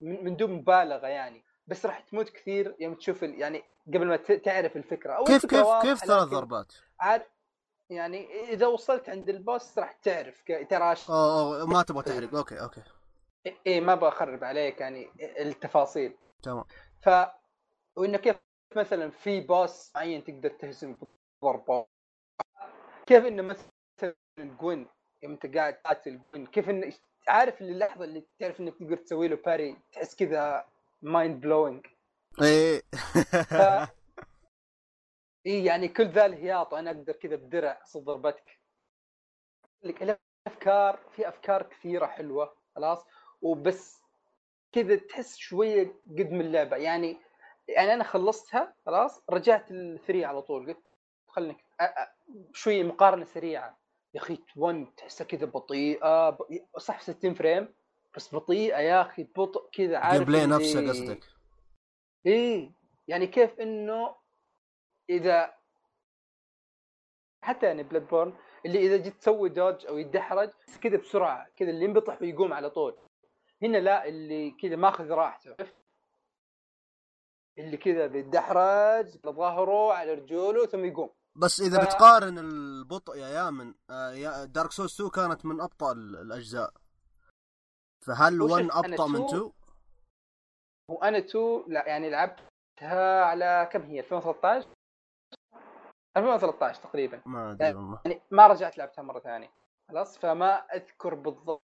من 0.00 0.36
دون 0.36 0.50
مبالغة 0.50 1.06
يعني. 1.06 1.44
بس 1.66 1.86
راح 1.86 2.00
تموت 2.00 2.28
كثير 2.28 2.76
يوم 2.80 2.94
تشوف 2.94 3.22
يعني 3.22 3.62
قبل 3.86 4.06
ما 4.06 4.16
تعرف 4.16 4.76
الفكرة. 4.76 5.12
أو 5.12 5.24
كيف 5.24 5.46
كيف 5.46 5.66
كيف 5.82 5.98
ثلاث 5.98 6.28
ضربات؟ 6.28 6.72
عارف 7.00 7.35
يعني 7.90 8.50
إذا 8.52 8.66
وصلت 8.66 9.08
عند 9.08 9.28
ال 9.28 9.38
boss 9.38 9.78
راح 9.78 9.92
تعرف 9.92 10.42
ترى 10.42 10.94
اوه 11.08 11.58
أوه، 11.58 11.66
ما 11.66 11.82
تبغى 11.82 12.02
تحرق 12.02 12.34
okay 12.34 12.60
okay. 12.60 12.82
إيه 13.66 13.80
ما 13.80 13.94
بخرب 13.94 14.44
عليك 14.44 14.80
يعني 14.80 15.10
التفاصيل. 15.20 16.14
تمام. 16.42 16.64
ف 17.02 17.08
وإنه 17.96 18.18
كيف 18.18 18.36
مثلا 18.76 19.10
في 19.10 19.40
boss 19.40 19.92
معين 19.94 20.24
تقدر 20.24 20.50
تهزم 20.50 20.96
بضربه 21.42 21.86
كيف 23.06 23.24
إنه 23.24 23.42
مثلا 23.42 24.14
جوين 24.38 24.86
يوم 25.22 25.32
أنت 25.32 25.56
قاعد 25.56 25.74
تقاتل 25.74 26.20
جوين 26.34 26.46
كيف 26.46 26.70
إنه 26.70 26.92
عارف 27.28 27.60
اللحظة 27.60 28.04
اللي 28.04 28.22
تعرف 28.38 28.60
إنك 28.60 28.74
تقدر 28.74 28.96
تسوي 28.96 29.28
له 29.28 29.36
parry 29.36 29.76
تحس 29.92 30.14
كذا 30.14 30.64
mind 31.02 31.40
blowing 31.40 31.86
إيه. 32.42 32.82
إي 35.46 35.64
يعني 35.64 35.88
كل 35.88 36.08
ذا 36.08 36.26
الهياط 36.26 36.72
وأنا 36.72 36.90
أقدر 36.90 37.12
كذا 37.12 37.36
بدرع 37.36 37.80
اصد 37.82 38.04
ضربتك. 38.04 38.60
ذيك 39.82 40.02
الأفكار 40.46 40.98
في 41.16 41.28
أفكار 41.28 41.62
كثيرة 41.62 42.06
حلوة 42.06 42.56
خلاص؟ 42.76 43.04
وبس 43.42 44.00
كذا 44.72 44.96
تحس 44.96 45.36
شوية 45.36 45.86
قد 46.10 46.30
من 46.30 46.40
اللعبة. 46.40 46.76
يعني 46.76 47.16
يعني 47.68 47.94
أنا 47.94 48.04
خلصتها 48.04 48.74
خلاص؟ 48.86 49.22
رجعت 49.30 49.70
ال 49.70 49.79
three 49.79 50.24
على 50.24 50.42
طول 50.42 50.66
قلت 50.66 50.82
خلني 51.28 51.56
شوية 52.52 52.82
مقارنة 52.84 53.24
سريعة. 53.24 53.78
يا 54.14 54.20
أخي 54.20 54.38
1 54.56 54.86
تحسها 54.96 55.24
كذا 55.24 55.46
بطيئة 55.46 56.30
ب... 56.30 56.38
صح 56.78 57.00
60 57.00 57.34
frame 57.34 57.74
بس 58.16 58.34
بطيئة 58.34 58.78
يا 58.78 59.00
أخي 59.00 59.24
بطء 59.24 59.68
كذا 59.72 59.98
عارف 59.98 60.16
gameplay 60.18 60.44
اللي- 60.44 60.56
نفسه 60.56 60.88
قصدك. 60.88 61.24
إيه 62.26 62.70
يعني 63.08 63.26
كيف 63.26 63.60
إنه 63.60 64.14
إذا 65.10 65.54
حتى 67.44 67.66
يعني 67.66 67.82
Bloodborne 67.82 68.32
اللي 68.66 68.78
إذا 68.86 68.96
جيت 68.96 69.14
تسوي 69.16 69.48
dodge 69.48 69.86
أو 69.86 69.98
يدحرج 69.98 70.50
كذا 70.82 70.96
بسرعة 70.96 71.48
كذا 71.56 71.70
اللي 71.70 71.84
ينبطح 71.84 72.22
ويقوم 72.22 72.52
على 72.52 72.70
طول. 72.70 72.98
هنا 73.62 73.78
لا 73.78 74.08
اللي 74.08 74.50
كذا 74.50 74.76
ماخذ 74.76 75.10
راحته؟ 75.10 75.56
اللي 77.58 77.76
كذا 77.76 78.06
بيدحرج 78.06 79.18
على 79.24 79.32
ظهره 79.36 79.92
على 79.92 80.14
رجوله 80.14 80.66
ثم 80.66 80.84
يقوم. 80.84 81.10
بس 81.36 81.60
إذا 81.60 81.78
ف- 81.84 81.86
بتقارن 81.86 82.38
البطء 82.38 83.16
يا 83.16 83.28
يامن 83.28 83.74
يا 84.14 84.44
Dark 84.44 84.72
Souls 84.72 84.94
2 84.94 85.10
كانت 85.10 85.46
من 85.46 85.60
أبطأ 85.60 85.92
ال- 85.92 86.16
الأجزاء. 86.16 86.72
فهل 88.06 88.42
وشوف 88.42 88.52
1 88.52 88.64
أنا 88.64 88.78
أبطأ 88.78 89.06
من 89.06 89.24
2 89.24 89.26
2 89.40 89.52
وأنا 90.90 91.20
تو 91.20 91.64
لا 91.68 91.88
يعني 91.88 92.10
لعبتها 92.10 93.24
على 93.24 93.68
كم 93.72 93.82
هي؟ 93.82 94.00
2013 94.00 94.68
2013 96.16 96.82
تقريبا. 96.82 97.20
ما 97.26 97.50
أدري 97.52 97.74
والله. 97.74 98.00
يعني 98.04 98.20
ما 98.30 98.46
رجعت 98.46 98.78
لعبتها 98.78 99.02
مرة 99.02 99.18
ثانية. 99.20 99.50
خلاص؟ 99.88 100.18
فما 100.18 100.54
أذكر 100.56 101.14
بالضبط 101.14 101.62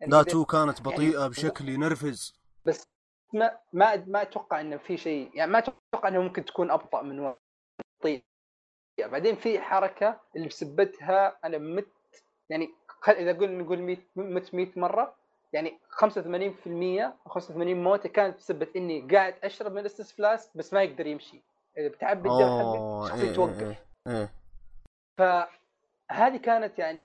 يعني 0.00 0.12
لا 0.12 0.20
2 0.20 0.44
كانت 0.44 0.82
بطيئة 0.82 1.18
يعني- 1.18 1.28
بشكل 1.28 1.68
ينرفز. 1.68 2.42
ما 3.34 3.58
ما 3.72 3.96
ما 4.06 4.22
أتوقع 4.22 4.60
إنه 4.60 4.76
في 4.76 4.96
شيء 4.96 5.30
يعني 5.34 5.50
ما 5.50 5.58
أتوقع 5.58 6.08
إنه 6.08 6.20
ممكن 6.22 6.44
تكون 6.44 6.70
أبطأ 6.70 7.02
من 7.02 7.34
طيب 8.02 8.22
بعدين 9.00 9.36
في 9.36 9.60
حركة 9.60 10.20
اللي 10.36 10.48
بسبتها 10.48 11.38
أنا 11.44 11.58
مت 11.58 11.88
يعني 12.50 12.70
إذا 13.08 13.32
قلنا 13.32 13.62
نقول 13.62 13.78
100 13.82 13.96
مت 14.16 14.54
100 14.54 14.72
مرة 14.76 15.14
يعني 15.52 15.78
85% 15.90 17.04
أو 17.26 17.30
85 17.30 17.82
موتة 17.82 18.08
كانت 18.08 18.36
بسبه 18.36 18.68
إني 18.76 19.00
قاعد 19.00 19.34
أشرب 19.44 19.72
من 19.72 19.78
ال 19.78 19.84
Estus 19.84 20.12
Flask 20.12 20.56
بس 20.56 20.72
ما 20.72 20.82
يقدر 20.82 21.06
يمشي. 21.06 21.42
إذا 21.78 21.88
بتعبي 21.88 22.28
الدم 22.28 23.08
حقك 23.08 23.36
توقف 23.36 23.62
إيه 23.62 23.84
إيه 24.06 24.32
فهذه 25.18 26.36
كانت 26.36 26.78
يعني 26.78 27.00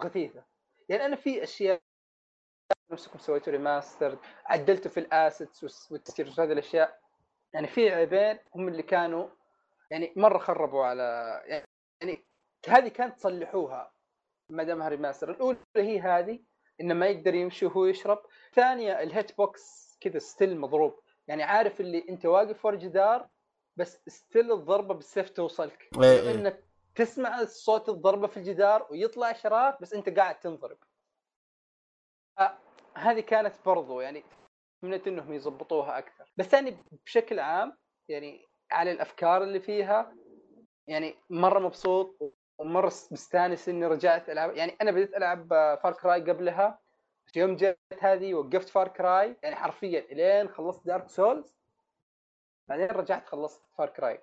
غثيثة. 0.00 0.44
يعني 0.88 1.04
أنا 1.04 1.16
في 1.16 1.42
أشياء 1.42 1.80
نفسكم 2.92 3.18
سويتوا 3.18 3.52
remaster 3.52 4.18
عدلتوا 4.46 4.90
في 4.90 5.00
ال 5.00 5.13
assets 5.13 5.92
والتسجيل 5.92 6.28
وهذه 6.28 6.52
الأشياء. 6.52 7.00
يعني 7.54 7.66
في 7.66 7.90
عيبين 7.90 8.38
هم 8.54 8.68
اللي 8.68 8.82
كانوا 8.82 9.28
يعني 9.90 10.12
مرة 10.16 10.38
خربوا 10.38 10.84
على 10.84 11.40
يعني 12.00 12.24
هذه 12.68 12.88
كانت 12.88 13.16
تصلحوها 13.16 13.92
ما 14.50 14.62
دامها 14.62 14.88
remaster 14.88 15.30
الأولى 15.30 15.58
هي 15.76 16.00
هذه 16.00 16.40
إنه 16.80 16.94
ما 16.94 17.06
يقدر 17.06 17.34
يمشي 17.34 17.66
وهو 17.66 17.86
يشرب. 17.86 18.22
ثانية 18.52 19.02
ال 19.02 19.11
hit 19.11 19.36
box 19.36 19.96
كذا 20.00 20.18
still 20.18 20.60
مضروب. 20.60 21.00
يعني 21.28 21.42
عارف 21.42 21.80
اللي 21.80 22.04
أنت 22.08 22.26
واقف 22.26 22.64
ورا 22.64 22.76
جدار 22.76 23.28
بس 23.76 24.00
still 24.06 24.52
الضربة 24.52 24.94
بالسيف 24.94 25.30
توصلك. 25.30 25.88
إيه، 26.02 26.20
إيه. 26.20 26.34
إنك 26.34 26.64
تسمع 26.94 27.44
صوت 27.44 27.88
الضربة 27.88 28.26
في 28.26 28.36
الجدار 28.36 28.86
ويطلع 28.90 29.32
شرار 29.32 29.76
بس 29.80 29.94
أنت 29.94 30.08
قاعد 30.18 30.40
تنضرب. 30.40 30.78
آه، 32.38 32.58
هذه 32.94 33.20
كانت 33.20 33.54
برضو 33.66 34.00
يعني 34.00 34.24
اتمنيت 34.78 35.06
إنهم 35.06 35.32
يضبطوها 35.32 35.98
أكثر. 35.98 36.32
بس 36.36 36.52
يعني 36.52 36.76
بشكل 37.06 37.38
عام 37.38 37.76
يعني 38.08 38.48
على 38.70 38.92
الأفكار 38.92 39.42
اللي 39.42 39.60
فيها 39.60 40.16
يعني 40.86 41.14
مرة 41.30 41.58
مبسوط 41.58 42.34
ومرة 42.58 42.92
مستانس 43.10 43.68
إني 43.68 43.86
رجعت 43.86 44.30
ألعب. 44.30 44.56
يعني 44.56 44.76
أنا 44.82 44.90
بديت 44.90 45.16
ألعب 45.16 45.48
Far 45.82 45.92
Cry 45.92 46.20
قبلها 46.20 46.78
يوم 47.36 47.56
جت 47.56 47.78
هذه 48.00 48.34
وقفت 48.34 48.68
Far 48.68 48.88
Cry 48.88 49.36
يعني 49.42 49.56
حرفيا 49.56 50.00
إلين 50.00 50.48
خلصت 50.48 50.86
Dark 50.86 51.08
Souls 51.08 51.59
بعدين 52.70 52.86
رجعت 52.86 53.26
خلصت 53.26 53.62
Far 53.78 53.88
Cry 53.88 54.20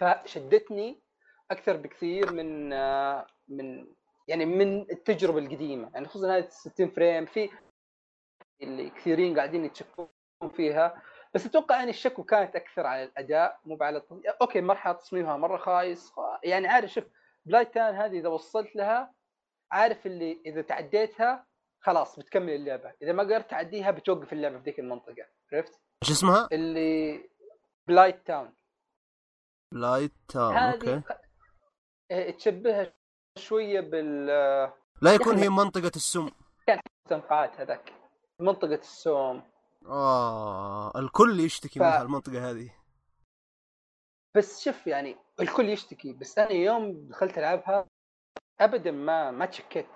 فشدتني 0.00 1.02
أكثر 1.50 1.76
بكثير 1.76 2.32
من 2.32 2.72
آه، 2.72 3.26
من 3.48 3.86
يعني 4.28 4.46
من 4.46 4.80
التجربة 4.80 5.38
القديمة. 5.38 5.90
يعني 5.94 6.08
خصوصا 6.08 6.36
هذه 6.36 6.48
60 6.48 6.88
frame 6.90 7.26
في 7.26 7.50
اللي 8.62 8.90
كثيرين 8.90 9.36
قاعدين 9.36 9.64
يتشكون 9.64 10.08
فيها. 10.56 11.02
بس 11.34 11.46
أتوقع 11.46 11.76
يعني 11.76 11.90
الشكوى 11.90 12.24
كانت 12.24 12.56
أكثر 12.56 12.86
على 12.86 13.04
الأداء 13.04 13.60
مو 13.64 13.78
على 13.80 13.98
التص... 13.98 14.18
okay 14.42 14.60
مرحله 14.60 14.92
تصميمها 14.92 15.36
مرة 15.36 15.56
خايس. 15.56 16.12
يعني 16.44 16.68
عارف 16.68 16.90
شوف 16.90 17.04
Blighttown 17.46 17.94
هذه 17.94 18.18
إذا 18.18 18.28
وصلت 18.28 18.76
لها 18.76 19.14
عارف 19.72 20.06
اللي 20.06 20.42
إذا 20.46 20.62
تعديتها 20.62 21.46
خلاص 21.80 22.18
بتكمل 22.18 22.52
اللعبة. 22.52 22.92
إذا 23.02 23.12
ما 23.12 23.22
قدرت 23.22 23.50
تعديها 23.50 23.90
بتوقف 23.90 24.32
اللعبة 24.32 24.58
في 24.58 24.64
ذيك 24.64 24.78
المنطقة. 24.78 25.26
عرفت؟ 25.52 25.80
إيش 26.02 26.10
اسمها؟ 26.10 26.48
اللي 26.52 27.29
Blighttown 27.90 28.54
Blighttown 29.72 30.56
okay. 30.56 31.02
إيه، 32.10 32.30
تشبهها 32.36 32.92
شوية 33.38 33.80
بال 33.80 34.26
لا 35.02 35.14
يكون 35.14 35.36
هي 35.36 35.48
منطقة 35.48 35.92
السم. 35.96 36.30
مستنقعات 37.06 37.60
هذاك. 37.60 37.92
منطقة 38.40 38.74
السم. 38.74 39.42
آه 39.86 40.92
الكل 40.98 41.40
يشتكي 41.40 41.80
ف- 41.80 41.82
من 41.82 41.88
هالمنطقة 41.88 42.50
هذه. 42.50 42.74
بس 44.36 44.64
شوف 44.64 44.86
يعني 44.86 45.16
الكل 45.40 45.68
يشتكي 45.68 46.12
بس 46.12 46.38
أنا 46.38 46.52
يوم 46.52 47.08
دخلت 47.08 47.38
ألعبها 47.38 47.86
ابدا 48.60 48.90
ما 48.90 49.30
ما 49.30 49.46
تشكيت. 49.46 49.86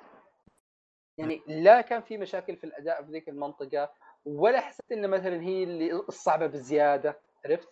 يعني 1.19 1.43
لا 1.47 1.81
كان 1.81 2.03
في 2.03 2.17
مشاكل 2.19 2.57
في 2.57 2.65
الأداء 2.65 3.05
في 3.05 3.11
ذيك 3.11 3.29
المنطقة 3.29 3.93
ولا 4.25 4.61
حسيت 4.61 4.93
إن 4.93 5.11
مثلا 5.11 5.41
هي 5.43 5.65
اللي 5.65 5.93
الصعبة 5.93 6.47
بزيادة 6.47 7.21
عرفت؟ 7.45 7.69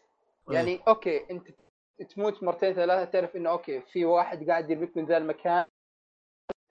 يعني 0.50 0.80
okay 0.88 1.30
أنت 1.30 1.48
تموت 2.10 2.42
مرتين 2.42 2.74
ثلاثة 2.74 3.10
تعرف 3.10 3.36
إنه 3.36 3.50
okay 3.50 3.80
في 3.80 4.04
واحد 4.04 4.50
قاعد 4.50 4.70
يرميك 4.70 4.96
من 4.96 5.04
ذا 5.04 5.16
المكان 5.16 5.64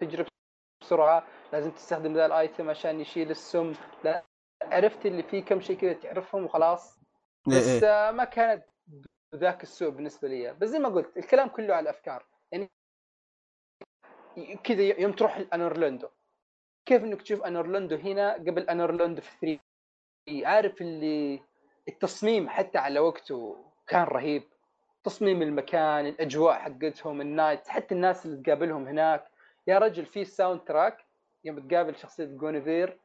تجرب 0.01 0.27
بسرعة 0.81 1.27
لازم 1.53 1.71
تستخدم 1.71 2.13
ذا 2.13 2.25
ال 2.25 2.34
item 2.34 2.69
عشان 2.69 3.01
يشيل 3.01 3.31
السم. 3.31 3.73
لا 4.03 4.23
عرفت 4.61 5.05
اللي 5.05 5.23
فيه 5.23 5.43
كم 5.43 5.61
شيء 5.61 5.77
كذا 5.77 5.93
تعرفهم 5.93 6.43
وخلاص. 6.43 6.99
إيه 7.47 7.57
بس 7.57 7.83
إيه. 7.83 7.89
آه، 7.89 8.11
ما 8.11 8.23
كانت 8.23 8.65
بذاك 9.33 9.63
السوء 9.63 9.89
بالنسبة 9.89 10.27
لي. 10.27 10.53
بس 10.53 10.69
زي 10.69 10.79
ما 10.79 10.89
قلت 10.89 11.17
الكلام 11.17 11.49
كله 11.49 11.73
على 11.73 11.83
الأفكار. 11.83 12.25
يعني 12.51 12.69
كذا 14.63 14.81
يوم 14.81 15.11
تروح 15.11 15.37
ال 15.37 15.44
Anor 15.44 15.72
Londo 15.72 16.07
كيف 16.85 17.03
إنك 17.03 17.21
تشوف 17.21 17.41
Anor 17.43 17.66
Londo 17.66 17.95
هنا 17.95 18.33
قبل 18.33 18.69
Anor 18.69 18.92
Londo 18.92 19.21
في 19.21 19.59
3 20.27 20.47
عارف 20.47 20.81
اللي 20.81 21.41
التصميم 21.87 22.49
حتى 22.49 22.77
على 22.77 22.99
وقته 22.99 23.65
كان 23.87 24.03
رهيب. 24.03 24.43
تصميم 25.03 25.41
المكان 25.41 26.05
الأجواء 26.05 26.53
حقتهم 26.53 27.21
ال 27.21 27.28
knight 27.28 27.67
حتى 27.67 27.95
الناس 27.95 28.25
اللي 28.25 28.43
تقابلهم 28.43 28.87
هناك. 28.87 29.27
يا 29.67 29.79
رجل 29.79 30.05
في 30.05 30.25
soundtrack 30.25 31.05
يوم 31.43 31.67
تقابل 31.67 31.95
شخصية 31.95 32.25
Gwynevere. 32.25 32.99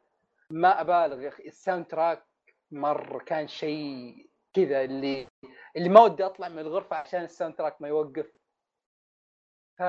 ما 0.51 0.81
أبالغ 0.81 1.23
يا 1.23 1.29
أخي 1.29 1.43
ال 1.47 1.87
soundtrack 1.87 2.23
مره 2.71 3.19
كان 3.19 3.49
شيء 3.49 4.27
كذا 4.55 4.85
اللي 4.85 5.29
اللي 5.77 5.89
ما 5.89 6.01
ودي 6.01 6.27
أطلع 6.27 6.49
من 6.49 6.59
الغرفة 6.59 6.97
عشان 6.97 7.25
ال 7.25 7.55
soundtrack 7.55 7.83
ما 7.83 7.89
يوقف. 7.89 8.33
ف 9.79 9.83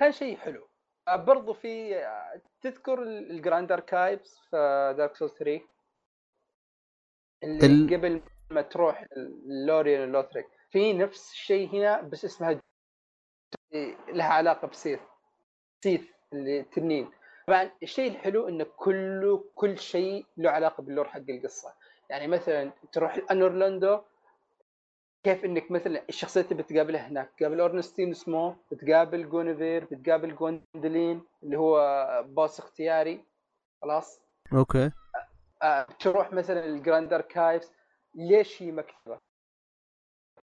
كان 0.00 0.12
شيء 0.12 0.36
حلو. 0.36 0.68
برضو 1.08 1.52
في 1.52 2.04
تذكر 2.60 3.02
ال 3.02 3.14
Grand 3.14 3.72
Archives 3.72 4.38
في 4.50 4.94
Dark 4.98 5.16
Souls 5.16 5.30
3 5.30 5.60
اللي 7.42 7.66
ال- 7.66 7.94
قبل 7.94 8.20
ما 8.50 8.62
تروح 8.62 9.06
ال 9.16 9.28
Lorian 9.28 10.02
ال 10.02 10.07
Lothric 10.07 10.46
في 10.70 10.92
نفس 10.92 11.32
الشيء 11.32 11.68
هنا 11.74 12.00
بس 12.00 12.24
اسمها 12.24 12.60
لها 14.12 14.26
علاقة 14.26 14.68
ب 14.68 14.73
Seath 14.73 15.00
Seath 15.84 16.02
اللي 16.32 16.62
تنين. 16.62 17.10
طبعا 17.46 17.70
الشيء 17.82 18.10
الحلو 18.10 18.48
انه 18.48 18.66
كله 18.76 19.44
كل 19.54 19.78
شيء 19.78 20.26
له 20.36 20.50
علاقة 20.50 20.82
بال 20.82 20.91
lore 20.91 21.08
حق 21.08 21.20
القصة. 21.28 21.74
يعني 22.10 22.26
مثلا 22.26 22.72
تروح 22.92 23.14
ال 23.14 23.23
Anor 23.23 23.57
Londo 23.57 24.00
كيف 25.24 25.44
إنك 25.44 25.70
مثلا 25.70 26.02
الشخصيات 26.08 26.52
اللي 26.52 26.62
بتقابلها 26.62 27.08
هناك؟ 27.08 27.30
تقابل 27.38 27.60
Ornstein 27.60 28.14
Smough 28.14 28.54
بتقابل 28.72 29.28
Gwynevere 29.28 29.84
بتقابل 29.84 30.36
Gwyndolin 30.36 31.22
اللي 31.42 31.58
هو 31.58 31.78
boss 32.28 32.58
اختياري 32.60 33.24
خلاص؟ 33.82 34.20
okay. 34.52 34.90
تروح 36.00 36.32
مثلا 36.32 36.64
ال 36.64 36.72
Grand 36.72 37.12
Archives 37.12 37.72
ليش 38.14 38.62
هي 38.62 38.72
مكتبة؟ 38.72 39.18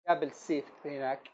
قابل 0.08 0.30
Seath 0.30 0.86
هناك 0.86 1.28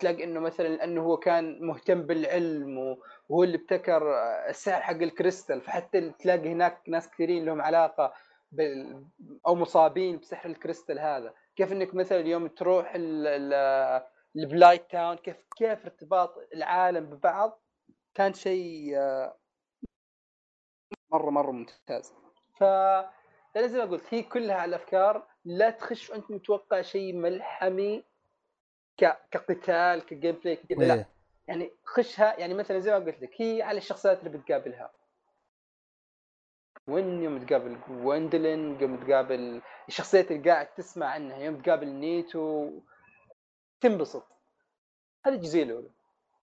تلاقي 0.00 0.24
إنه 0.24 0.40
مثلا 0.40 0.68
لأنه 0.68 1.02
هو 1.02 1.16
كان 1.16 1.66
مهتم 1.66 2.02
بالعلم 2.02 2.78
وهو 2.78 3.44
اللي 3.44 3.56
ابتكر 3.56 4.14
آه، 4.14 4.48
السحر 4.50 4.82
حق 4.82 4.94
الكريستال 4.94 5.60
فحتى 5.60 6.10
تلاقي 6.10 6.52
هناك 6.52 6.82
ناس 6.88 7.10
كثيرين 7.10 7.44
لهم 7.44 7.60
علاقة 7.62 8.12
بال 8.52 9.04
أو 9.46 9.54
مصابين 9.54 10.18
بسحر 10.18 10.48
الكريستال 10.50 10.98
هذا. 10.98 11.34
كيف 11.56 11.72
إنك 11.72 11.94
مثلا 11.94 12.20
اليوم 12.20 12.46
تروح 12.48 12.94
ال- 12.94 13.26
ال- 13.26 14.02
ال 14.36 14.90
Blighttown 14.90 15.16
كيف 15.16 15.36
كيف 15.56 15.84
ارتباط 15.84 16.34
العالم 16.54 17.06
ببعض؟ 17.06 17.62
كان 18.14 18.34
شيء 18.34 18.96
آه، 18.98 19.36
مره 21.12 21.30
مرة 21.30 21.50
ممتاز. 21.50 22.14
ف 22.60 22.64
زي 23.58 23.78
ما 23.78 23.84
قلت 23.84 24.14
هي 24.14 24.22
كلها 24.22 24.54
على 24.56 24.68
الأفكار 24.68 25.26
لا 25.44 25.70
تخش 25.70 26.10
وانت 26.10 26.30
متوقع 26.30 26.82
شيء 26.82 27.14
ملحمي 27.14 28.04
ك... 28.96 29.18
كقتال 29.30 30.06
ك 30.06 30.34
gameplay 30.34 30.56
كذا 30.56 30.78
لا. 30.78 30.94
إيه. 30.94 31.08
يعني 31.48 31.70
خشها 31.84 32.38
يعني 32.40 32.54
مثلا 32.54 32.78
زي 32.78 32.90
ما 32.90 33.04
قلت 33.04 33.22
لك 33.22 33.40
هي 33.40 33.62
على 33.62 33.78
الشخصيات 33.78 34.18
اللي 34.18 34.38
بتقابلها. 34.38 34.92
وين 36.88 37.22
يوم 37.22 37.46
تقابل 37.46 37.78
Gwyndolin 37.88 38.80
يوم 38.80 39.04
تقابل 39.04 39.62
الشخصيات 39.88 40.30
اللي 40.30 40.50
قاعد 40.50 40.66
تسمع 40.74 41.06
عنها 41.06 41.38
يوم 41.38 41.62
تقابل 41.62 41.88
Nito. 41.88 42.70
تنبسط. 43.80 44.26
هذه 45.26 45.34
الجزئية 45.34 45.62
الأولى. 45.62 45.90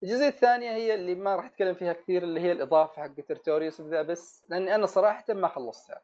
الجزئيه 0.04 0.28
الثانية 0.28 0.72
هي 0.72 0.94
اللي 0.94 1.16
ما 1.16 1.36
راح 1.36 1.46
أتكلم 1.46 1.74
فيها 1.74 1.94
كثير 1.94 2.24
اللي 2.24 2.40
هي 2.42 2.52
الإضافة 2.52 3.02
حقت 3.02 3.32
Artorias 3.32 3.80
وذا 3.80 4.02
بس 4.02 4.46
لأني 4.50 4.76
أنا 4.76 4.86
صراحة 4.86 5.34
ما 5.34 5.48
خلصتها. 5.48 6.02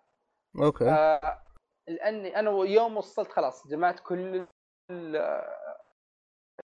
okay. 0.64 0.90
آه 0.90 1.42
لأني 1.88 2.40
أنا 2.40 2.52
يوم 2.52 2.98
وصلت 2.98 3.32
خلاص 3.32 3.68
جمعت 3.68 4.00
كل 4.00 4.46
ال- 4.92 5.44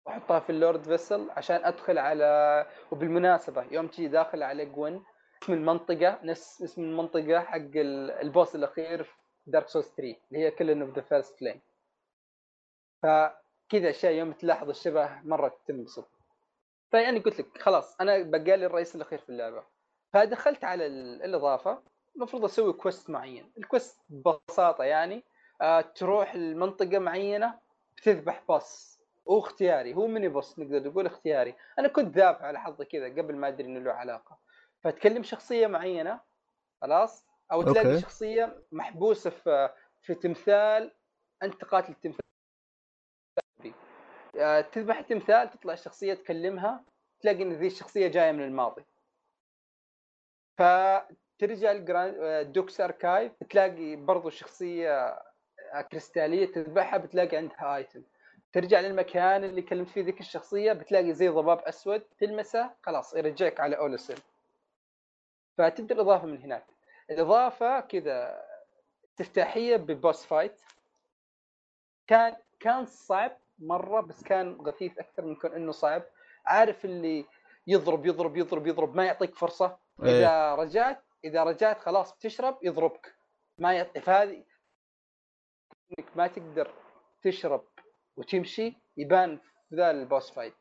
واحطها 0.07 0.39
في 0.39 0.49
ال 0.49 0.83
Lordvessel 0.83 1.30
عشان 1.31 1.65
أدخل 1.65 1.97
على 1.97 2.65
وبالمناسبة 2.91 3.63
يوم 3.71 3.87
تجي 3.87 4.07
داخل 4.07 4.43
على 4.43 4.65
Gwyn 4.65 5.03
اسم 5.43 5.53
المنطقة 5.53 6.19
نفس 6.23 6.61
اسم 6.61 6.81
المنطقة 6.81 7.39
حق 7.39 7.55
ال- 7.57 8.11
ال 8.11 8.20
boss 8.20 8.55
الأخير 8.55 9.03
في 9.03 9.11
Dark 9.51 9.67
Souls 9.67 9.85
3 9.85 10.01
اللي 10.31 10.39
هي 10.45 10.51
Kiln 10.51 10.81
of 10.81 10.95
the 10.95 11.01
First 11.01 11.39
Flame 11.39 11.61
فكذا 13.03 13.89
اشياء 13.89 14.13
يوم 14.13 14.31
تلاحظ 14.31 14.69
الشبه 14.69 15.21
مرة 15.23 15.57
تنبسط 15.67 16.07
فيعني 16.91 17.19
قلت 17.19 17.39
لك 17.39 17.61
خلاص 17.61 17.95
أنا 18.01 18.17
بقالي 18.22 18.65
الرئيس 18.65 18.95
الأخير 18.95 19.19
في 19.19 19.30
اللعبة. 19.30 19.64
فدخلت 20.14 20.64
على 20.64 20.85
ال- 20.88 21.23
الإضافة 21.23 21.83
المفروض 22.15 22.43
أسوي 22.43 22.73
quest 22.73 23.09
معين. 23.09 23.51
ال 23.57 23.64
quest 23.64 23.99
ببساطة 24.09 24.83
يعني 24.83 25.23
آه 25.61 25.81
تروح 25.81 26.35
لمنطقة 26.35 26.99
معينة 26.99 27.59
بتذبح 27.97 28.43
boss 28.49 28.99
هو 29.30 29.39
اختياري 29.39 29.93
هو 29.93 30.07
mini 30.07 30.27
boss 30.27 30.59
نقدر 30.59 30.89
نقول 30.89 31.05
اختياري. 31.05 31.55
أنا 31.80 31.88
كنت 31.88 32.15
ذابح 32.17 32.41
على 32.41 32.59
حظي 32.59 32.85
كذا 32.85 33.05
قبل 33.05 33.35
ما 33.35 33.47
أدري 33.47 33.67
إنه 33.67 33.80
له 33.80 33.91
علاقة. 33.91 34.38
فتكلم 34.83 35.23
شخصية 35.23 35.67
معينة 35.67 36.19
خلاص 36.81 37.25
أو 37.51 37.61
تلاقي 37.61 37.88
okay. 37.89 38.01
شخصية 38.01 38.64
محبوسة 38.72 39.30
في 39.30 39.69
في 40.01 40.15
تمثال 40.15 40.91
أنت 41.43 41.64
قاتل 41.65 41.91
التمثال. 41.91 42.25
تذبح 44.72 44.97
التمثال 44.97 45.49
تطلع 45.49 45.73
الشخصيه 45.73 46.14
تكلمها 46.14 46.83
تلاقي 47.19 47.43
إن 47.43 47.53
ذي 47.53 47.67
الشخصية 47.67 48.07
جاية 48.07 48.31
من 48.31 48.43
الماضي. 48.43 48.85
فترجع 50.57 51.72
آه، 51.95 52.41
Duke's 52.41 52.81
Archives 52.81 53.31
تلاقي 53.49 53.95
برضو 53.95 54.30
شخصية 54.30 55.07
آه، 55.73 55.81
كريستالية 55.91 56.45
تذبحها 56.45 56.97
بتلاقي 56.97 57.38
عندها 57.38 57.75
item. 57.75 58.03
ترجع 58.53 58.80
للمكان 58.80 59.43
اللي 59.43 59.61
كلمت 59.61 59.89
فيه 59.89 60.03
ذيك 60.03 60.19
الشخصية 60.19 60.73
بتلاقي 60.73 61.14
زي 61.14 61.30
ضباب 61.30 61.59
أسود 61.59 62.01
تلمسه 62.19 62.72
خلاص 62.83 63.14
يرجعك 63.14 63.59
على 63.59 63.77
Oolacile 63.77 64.15
فتبدأ 65.57 65.95
الإضافة 65.95 66.27
من 66.27 66.41
هناك. 66.41 66.65
الإضافة 67.09 67.80
كذا 67.80 68.45
استفتاحية 69.11 69.75
ب 69.75 69.85
boss 69.85 70.25
fight. 70.25 70.61
كان 72.07 72.35
كان 72.59 72.85
صعب 72.85 73.38
مرة 73.59 74.01
بس 74.01 74.24
كان 74.24 74.58
غثيث 74.61 74.98
أكثر 75.00 75.25
من 75.25 75.35
كون 75.35 75.51
إنه 75.53 75.72
صعب. 75.72 76.03
عارف 76.45 76.85
اللي 76.85 77.25
يضرب 77.67 78.06
يضرب 78.06 78.38
يضرب 78.38 78.67
يضرب 78.67 78.95
ما 78.95 79.06
يعطيك 79.06 79.35
فرصة. 79.35 79.77
إذا 80.03 80.56
رجعت 80.56 81.03
إذا 81.25 81.43
رجعت 81.43 81.80
خلاص 81.80 82.14
بتشرب 82.16 82.58
يضربك. 82.64 83.16
ما 83.58 83.74
يعطي 83.74 84.01
فهذه 84.01 84.43
إنك 86.00 86.17
ما 86.17 86.27
تقدر 86.27 86.74
تشرب 87.24 87.64
وتمشي 88.17 88.74
يبان 88.98 89.38
في 89.69 89.75
ذا 89.75 89.92
ال 89.91 89.99
boss 89.99 90.31
fight. 90.31 90.53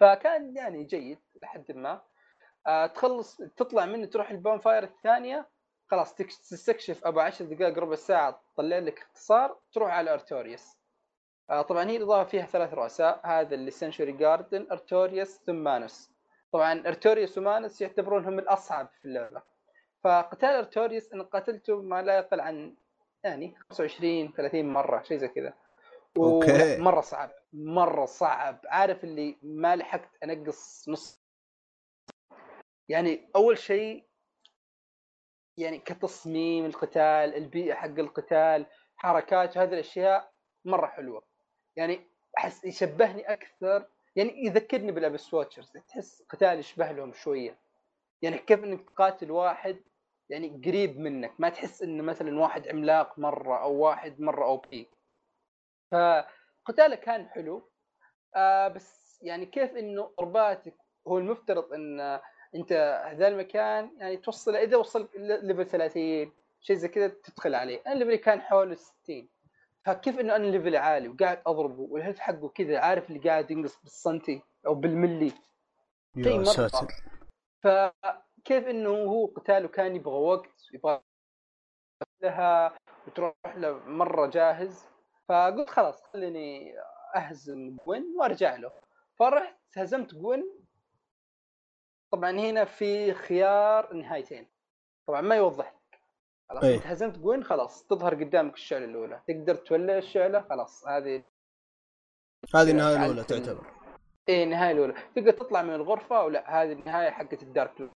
فكان 0.00 0.56
يعني 0.56 0.84
جيد 0.84 1.18
لحد 1.42 1.72
ما. 1.72 2.02
آه 2.66 2.86
تخلص 2.86 3.36
تطلع 3.56 3.86
منه 3.86 4.06
تروح 4.06 4.30
ال 4.30 4.58
bonfire 4.58 4.82
الثانية. 4.82 5.48
خلاص 5.90 6.14
تك- 6.14 6.26
تستكشف 6.26 7.04
أبو 7.06 7.20
10 7.20 7.44
دقائق 7.46 7.78
ربع 7.78 7.94
ساعة 7.94 8.40
تطلع 8.54 8.78
لك 8.78 8.98
اختصار 8.98 9.58
تروح 9.72 9.90
على 9.92 10.12
ارتوريوس 10.12 10.76
طبعا 11.48 11.90
هي 11.90 11.96
الإضافة 11.96 12.30
فيها 12.30 12.46
ثلاث 12.46 12.74
رؤساء 12.74 13.20
هذا 13.24 13.54
اللي 13.54 13.70
Sanctuary 13.70 14.12
Guardian 14.12 14.66
ارتوريوس 14.70 15.40
ثم 15.46 15.54
مانوس 15.54 16.14
طبعا 16.54 16.82
ارتوريوس 16.86 17.38
ومانوس 17.38 17.80
يعتبرونهم 17.80 18.38
الأصعب 18.38 18.88
في 19.00 19.04
اللعبة. 19.04 19.42
فقتال 20.04 20.48
ارتوريوس 20.48 21.12
أنا 21.12 21.22
قاتلته 21.24 21.82
ما 21.82 22.02
لا 22.02 22.16
يقل 22.18 22.40
عن 22.40 22.76
يعني 23.24 23.56
25 23.70 24.32
30 24.32 24.72
مرة 24.72 25.02
شيء 25.02 25.18
زي 25.18 25.28
كذا. 25.28 25.54
okay. 26.16 26.78
مرة 26.78 27.00
صعب 27.00 27.30
مرة 27.52 28.04
صعب. 28.04 28.60
عارف 28.66 29.04
اللي 29.04 29.38
ما 29.42 29.76
لحقت 29.76 30.10
أنقص 30.24 30.88
نص. 30.88 31.22
يعني 32.88 33.30
أول 33.36 33.58
شيء 33.58 34.04
يعني 35.56 35.78
كتصميم 35.78 36.66
القتال 36.66 37.34
البيئة 37.34 37.74
حق 37.74 37.98
القتال 37.98 38.66
حركات 38.96 39.58
هذه 39.58 39.72
الأشياء 39.74 40.32
مرة 40.64 40.86
حلوة. 40.86 41.33
يعني 41.76 42.00
أحس 42.38 42.64
يشبهني 42.64 43.32
أكثر 43.32 43.86
يعني 44.16 44.44
يذكرني 44.46 44.92
بال 44.92 45.04
Abyss 45.04 45.34
Watchers 45.34 45.72
تحس 45.88 46.22
قتال 46.22 46.58
يشبه 46.58 46.92
لهم 46.92 47.12
شوية. 47.12 47.58
يعني 48.22 48.38
كيف 48.38 48.64
إنك 48.64 48.90
تقاتل 48.90 49.30
واحد 49.30 49.80
يعني 50.28 50.62
قريب 50.66 50.98
منك 50.98 51.32
ما 51.38 51.48
تحس 51.48 51.82
إنه 51.82 52.02
مثلا 52.02 52.40
واحد 52.40 52.68
عملاق 52.68 53.18
مرة 53.18 53.62
أو 53.62 53.72
واحد 53.74 54.20
مرة 54.20 54.44
OP. 54.44 54.88
فقتاله 55.92 56.94
كان 56.96 57.28
حلو. 57.28 57.70
آه 58.36 58.68
بس 58.68 59.18
يعني 59.22 59.46
كيف 59.46 59.70
إنه 59.76 60.12
ضرباتك 60.20 60.74
هو 61.08 61.18
المفترض 61.18 61.72
إن 61.72 62.20
أنت 62.54 62.72
هذا 63.06 63.28
المكان 63.28 63.90
يعني 63.98 64.16
توصل 64.16 64.56
إذا 64.56 64.76
وصلت 64.76 65.16
level 65.16 65.66
30 65.66 66.32
شيء 66.60 66.76
زي 66.76 66.88
كذا 66.88 67.08
تدخل 67.08 67.54
عليه. 67.54 67.82
أنا 67.86 67.94
level 67.94 68.14
ي 68.14 68.18
كان 68.18 68.40
حول 68.40 68.76
60 68.76 69.28
فكيف 69.84 70.18
إنه 70.18 70.36
أنا 70.36 70.46
level 70.46 70.76
عالي 70.76 71.08
وقاعد 71.08 71.42
أضربه؟ 71.46 71.80
وال 71.80 71.89
health 71.89 72.18
حقه 72.18 72.48
كذا؟ 72.48 72.78
عارف 72.78 73.10
اللي 73.10 73.28
قاعد 73.28 73.50
ينقص 73.50 73.82
بالسنتي 73.82 74.42
أو 74.66 74.74
بالملي. 74.74 75.32
يا 76.16 76.44
ساتر. 76.44 76.86
فكيف 77.62 78.68
إنه 78.68 78.90
هو 78.90 79.26
قتاله 79.26 79.68
كان 79.68 79.96
يبغى 79.96 80.14
وقت 80.14 80.66
يبغى 80.72 81.02
لها 82.22 82.76
وتروح 83.06 83.34
له 83.56 83.78
مرة 83.78 84.26
جاهز. 84.26 84.86
فقلت 85.28 85.70
خلاص 85.70 86.02
خليني 86.04 86.74
أهزم 87.16 87.76
جوين 87.86 88.14
وأرجع 88.16 88.56
له. 88.56 88.72
فرحت 89.18 89.78
هزمت 89.78 90.14
جوين. 90.14 90.58
طبعا 92.12 92.30
هنا 92.30 92.64
في 92.64 93.14
خيار 93.14 93.92
نهايتين. 93.92 94.48
طبعا 95.06 95.20
ما 95.20 95.36
يوضح 95.36 95.73
خلاص 96.50 96.64
إيه. 96.64 96.76
انت 96.76 96.86
هزمت 96.86 97.18
جوين 97.18 97.44
خلاص 97.44 97.86
تظهر 97.86 98.14
قدامك 98.14 98.54
الشعلة 98.54 98.84
الأولى. 98.84 99.22
تقدر 99.28 99.54
تولع 99.54 99.98
الشعلة 99.98 100.40
خلاص 100.40 100.86
هذه 100.88 101.22
هذه 102.54 102.70
النهاية 102.70 102.96
الأولى 102.96 103.20
عدت- 103.20 103.30
تعتبر. 103.30 103.66
إيه 104.28 104.44
النهاية 104.44 104.72
الأولى. 104.72 104.94
تقدر 105.16 105.30
تطلع 105.32 105.62
من 105.62 105.74
الغرفة 105.74 106.16
أو 106.20 106.28
لا 106.28 106.62
هذه 106.62 106.72
النهاية 106.72 107.10
حقت 107.10 107.42
ال 107.42 107.50
dark. 107.50 107.90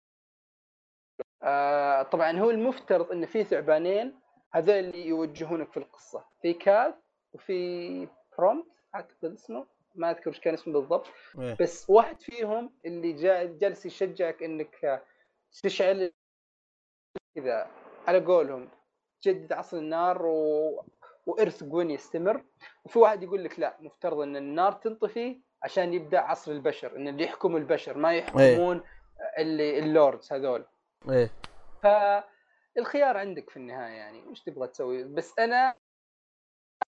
آه 1.42 2.02
طبعا 2.02 2.38
هو 2.38 2.50
المفترض 2.50 3.12
إن 3.12 3.26
في 3.26 3.44
ثعبانين 3.44 4.20
هذول 4.52 4.74
اللي 4.74 5.06
يوجهونك 5.06 5.70
في 5.72 5.76
القصة. 5.76 6.24
في 6.42 6.52
كاث 6.52 6.94
وفي 7.32 8.08
برومت 8.38 8.66
أعتقد 8.94 9.24
اسمه 9.32 9.66
ما 9.94 10.10
أذكر 10.10 10.30
إيش 10.30 10.40
كان 10.40 10.54
اسمه 10.54 10.72
بالضبط. 10.74 11.06
إيه. 11.38 11.56
بس 11.60 11.90
واحد 11.90 12.20
فيهم 12.20 12.70
اللي 12.84 13.12
جا 13.12 13.44
جالس 13.44 13.86
يشجعك 13.86 14.42
إنك 14.42 15.02
تشعل 15.62 16.12
كذا. 17.34 17.70
على 18.08 18.24
قولهم 18.24 18.68
تجدد 19.22 19.52
عصر 19.52 19.76
النار 19.76 20.26
و... 20.26 20.84
وإرث 21.26 21.64
جوين 21.64 21.90
يستمر 21.90 22.44
وفي 22.84 22.98
واحد 22.98 23.22
يقول 23.22 23.44
لك 23.44 23.58
لا 23.60 23.76
مفترض 23.80 24.20
إن 24.20 24.36
النار 24.36 24.72
تنطفي 24.72 25.40
عشان 25.62 25.94
يبدأ 25.94 26.20
عصر 26.20 26.52
البشر 26.52 26.96
إن 26.96 27.08
اللي 27.08 27.24
يحكموا 27.24 27.58
البشر 27.58 27.98
ما 27.98 28.14
يحكمون 28.14 28.82
اللي 29.38 29.78
ال 29.78 29.87
lords 29.87 30.32
هذول. 30.32 30.64
إيه. 31.10 31.30
فالخيار 31.82 33.16
عندك 33.16 33.50
في 33.50 33.56
النهاية 33.56 33.92
يعني 33.92 34.22
وش 34.22 34.40
تبغى 34.40 34.68
تسوي؟ 34.68 35.04
بس 35.04 35.38
أنا 35.38 35.74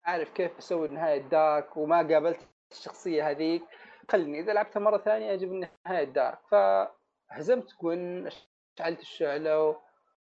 أعرف 0.08 0.32
كيف 0.32 0.58
أسوي 0.58 0.86
النهايه 0.86 1.18
dark 1.18 1.76
وما 1.76 1.96
قابلت 1.96 2.48
الشخصية 2.72 3.30
هذيك. 3.30 3.62
خلني 4.10 4.40
إذا 4.40 4.52
لعبتها 4.52 4.80
مرة 4.80 4.98
ثانية 4.98 5.32
أجيب 5.32 5.52
النهاية 5.52 6.04
dark. 6.04 6.38
فهزمت 6.50 7.72
جوين 7.72 8.28
شعلت 8.78 9.00
الشعلة 9.00 9.76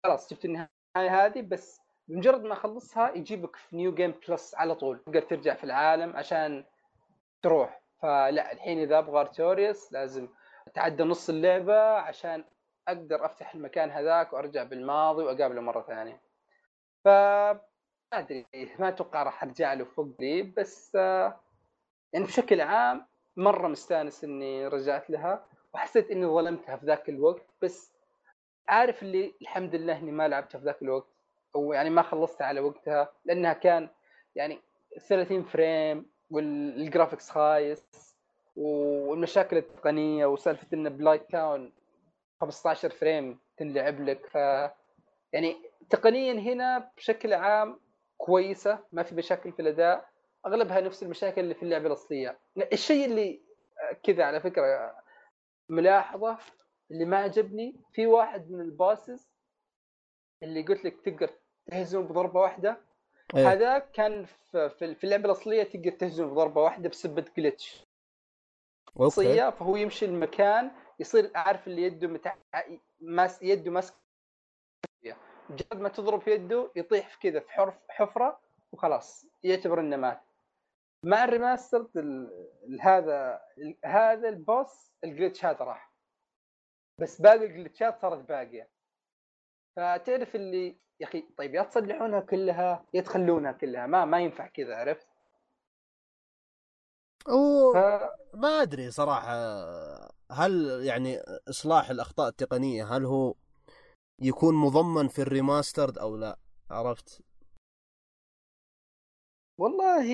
خلاص 0.03 0.33
جبت 0.33 0.45
النهاية 0.45 0.69
هذه 1.25 1.41
بس 1.41 1.81
بمجرد 2.07 2.43
ما 2.43 2.53
أخلصها 2.53 3.11
يجيبك 3.15 3.55
في 3.55 3.75
new 3.75 3.93
game 3.93 4.13
plus 4.27 4.55
على 4.55 4.75
طول. 4.75 4.99
تقدر 4.99 5.21
ترجع 5.21 5.53
في 5.53 5.63
العالم 5.63 6.15
عشان 6.15 6.65
تروح. 7.41 7.81
فلا 8.01 8.51
الحين 8.51 8.79
إذا 8.79 8.97
أبغى 8.97 9.19
ارتوريوس 9.19 9.93
لازم 9.93 10.27
أتعدى 10.67 11.03
نص 11.03 11.29
اللعبة 11.29 11.81
عشان 11.81 12.43
أقدر 12.87 13.25
أفتح 13.25 13.55
المكان 13.55 13.91
هذاك 13.91 14.33
وأرجع 14.33 14.63
بالماضي 14.63 15.23
وأقابله 15.23 15.61
مرة 15.61 15.81
ثانية. 15.81 16.21
ف 17.03 17.07
ما 17.07 18.19
أدري 18.19 18.45
ما 18.79 18.89
أتوقع 18.89 19.23
راح 19.23 19.43
أرجع 19.43 19.73
له 19.73 19.85
فوق 19.85 20.07
قريب 20.17 20.55
بس 20.55 20.95
آه، 20.95 21.39
يعني 22.13 22.25
بشكل 22.25 22.61
عام 22.61 23.07
مرة 23.37 23.67
مستانس 23.67 24.23
إني 24.23 24.67
رجعت 24.67 25.09
لها 25.09 25.45
وحسيت 25.73 26.11
إني 26.11 26.25
ظلمتها 26.25 26.75
في 26.77 26.85
ذاك 26.85 27.09
الوقت 27.09 27.45
بس 27.61 27.91
عارف 28.69 29.03
اللي 29.03 29.33
الحمد 29.41 29.75
لله 29.75 29.97
إني 29.97 30.11
ما 30.11 30.27
لعبتها 30.27 30.59
في 30.59 30.65
ذاك 30.65 30.81
الوقت 30.81 31.07
أو 31.55 31.73
يعني 31.73 31.89
ما 31.89 32.01
خلصتها 32.01 32.47
على 32.47 32.59
وقتها 32.59 33.11
لأنها 33.25 33.53
كان 33.53 33.89
يعني 34.35 34.59
30 35.07 35.43
frame 35.43 36.05
وال 36.31 36.51
graphics 36.51 37.29
خايس 37.29 37.85
والمشاكل 38.55 39.57
التقنية 39.57 40.25
وسالفة 40.25 40.67
إن 40.73 40.89
Blighttown 40.89 41.73
15 42.41 42.89
frame 42.89 43.39
تنلعب 43.57 44.01
لك 44.01 44.25
ف 44.25 44.35
يعني 45.33 45.55
تقنيا 45.89 46.33
هنا 46.33 46.91
بشكل 46.97 47.33
عام 47.33 47.79
كويسة 48.17 48.79
ما 48.91 49.03
في 49.03 49.15
مشاكل 49.15 49.51
في 49.51 49.61
الأداء 49.61 50.09
أغلبها 50.45 50.81
نفس 50.81 51.03
المشاكل 51.03 51.41
اللي 51.41 51.53
في 51.53 51.63
اللعبة 51.63 51.87
الأصلية. 51.87 52.39
الشيء 52.73 53.05
اللي 53.05 53.41
كذا 54.03 54.23
على 54.23 54.39
فكرة 54.39 54.95
ملاحظة 55.69 56.37
اللي 56.91 57.05
ما 57.05 57.17
عجبني 57.17 57.75
في 57.91 58.07
واحد 58.07 58.51
من 58.51 58.61
ال 58.61 58.71
bosses 58.71 59.29
اللي 60.43 60.61
قلت 60.61 60.85
لك 60.85 61.01
تقدر 61.01 61.29
تهزمه 61.65 62.03
بضربة 62.03 62.39
واحدة. 62.39 62.77
إيه. 63.35 63.51
هذا 63.51 63.79
كان 63.79 64.25
في 64.25 64.69
في 64.69 65.03
اللعبة 65.03 65.25
الأصلية 65.25 65.63
تقدر 65.63 65.91
تهزمه 65.91 66.27
بضربة 66.27 66.61
واحدة 66.61 66.89
بسبة 66.89 67.25
glitch 67.37 67.85
okay. 68.99 69.51
فهو 69.51 69.75
يمشي 69.75 70.05
المكان 70.05 70.71
يصير 70.99 71.31
عارف 71.35 71.67
اللي 71.67 71.83
يده 71.83 72.07
متع... 72.07 72.35
ماس 72.99 73.43
يده 73.43 73.71
ماسك. 73.71 73.93
مجرد 75.49 75.79
ما 75.81 75.89
تضرب 75.89 76.21
في 76.21 76.31
يده 76.31 76.71
يطيح 76.75 77.09
في 77.09 77.19
كذا 77.19 77.39
في 77.39 77.51
حرف 77.51 77.75
حفرة 77.89 78.39
وخلاص 78.71 79.25
يعتبر 79.43 79.79
إنه 79.79 79.97
مات. 79.97 80.21
مع 81.05 81.23
ال 81.23 81.30
remaster 81.30 81.87
ال... 81.95 82.81
هذا. 82.81 83.41
هذا 83.85 84.29
ال 84.29 84.42
boss 84.42 84.91
ال 85.03 85.09
glitch 85.09 85.45
هذا 85.45 85.65
راح. 85.65 85.88
بس 87.01 87.21
باقي 87.21 87.45
الجلتشات 87.45 88.01
صارت 88.01 88.29
باقية 88.29 88.69
فتعرف 89.75 90.35
اللي 90.35 90.77
يا 90.99 91.07
أخي 91.07 91.21
طيب 91.37 91.55
يا 91.55 91.63
تصلحونها 91.63 92.19
كلها 92.19 92.85
يا 92.93 93.01
تخلونها 93.01 93.51
كلها 93.51 93.87
ما 93.87 94.05
ما 94.05 94.19
ينفع 94.19 94.47
كذا 94.47 94.75
عرفت؟ 94.75 95.07
أوه. 97.29 97.73
ف... 97.73 98.09
ما 98.33 98.61
أدري 98.61 98.91
صراحة 98.91 99.33
هل 100.31 100.81
يعني 100.85 101.19
إصلاح 101.49 101.89
الأخطاء 101.89 102.27
التقنية 102.27 102.85
هل 102.85 103.05
هو 103.05 103.35
يكون 104.21 104.55
مضمن 104.55 105.07
في 105.07 105.21
الريماسترد 105.21 105.97
أو 105.97 106.15
لا 106.15 106.39
عرفت 106.71 107.21
والله 109.59 110.05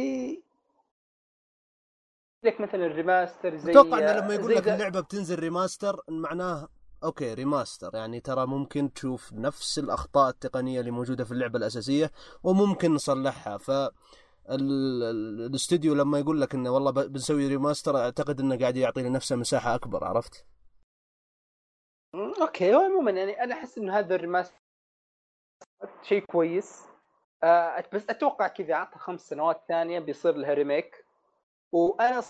لك 2.43 2.61
مثلا 2.61 2.85
الريماستر 2.85 3.55
زي 3.55 3.71
أتوقع 3.71 3.97
إنه 3.97 4.11
لما 4.11 4.33
يقول 4.33 4.55
لك 4.55 4.67
اللعبة 4.67 4.99
بتنزل 4.99 5.39
remaster 5.39 6.01
معناه 6.09 6.67
okay 7.05 7.33
remaster 7.33 7.95
يعني 7.95 8.19
ترى 8.19 8.45
ممكن 8.45 8.93
تشوف 8.93 9.33
نفس 9.33 9.79
الأخطاء 9.79 10.29
التقنية 10.29 10.79
اللي 10.79 10.91
موجودة 10.91 11.23
في 11.23 11.31
اللعبة 11.31 11.57
الأساسية 11.59 12.11
وممكن 12.43 12.93
نصلحها. 12.93 13.57
ف 13.57 13.69
ال- 13.71 13.91
ال- 14.49 15.45
الاستوديو 15.45 15.93
لما 15.93 16.19
يقول 16.19 16.41
لك 16.41 16.53
إنه 16.55 16.69
والله 16.69 16.91
بنسوي 16.91 17.47
remaster 17.47 17.97
أعتقد 17.97 18.39
إنه 18.39 18.59
قاعد 18.59 18.77
يعطي 18.77 19.01
لنفسه 19.03 19.35
مساحة 19.35 19.75
أكبر 19.75 20.03
عرفت؟ 20.03 20.45
okay 22.41 22.73
عموما 22.73 23.11
يعني 23.11 23.43
أنا 23.43 23.55
أحس 23.55 23.77
إنه 23.77 23.99
هذا 23.99 24.15
ال 24.15 24.20
remaster 24.20 24.57
شيء 26.03 26.25
كويس. 26.25 26.81
آه 27.43 27.83
بس 27.93 28.09
أتوقع 28.09 28.47
كذا 28.47 28.75
عطها 28.75 28.97
خمس 28.99 29.29
سنوات 29.29 29.61
ثانية 29.67 29.99
بيصير 29.99 30.35
لها 30.35 30.53
remake 30.53 31.05
وأنا 31.71 32.23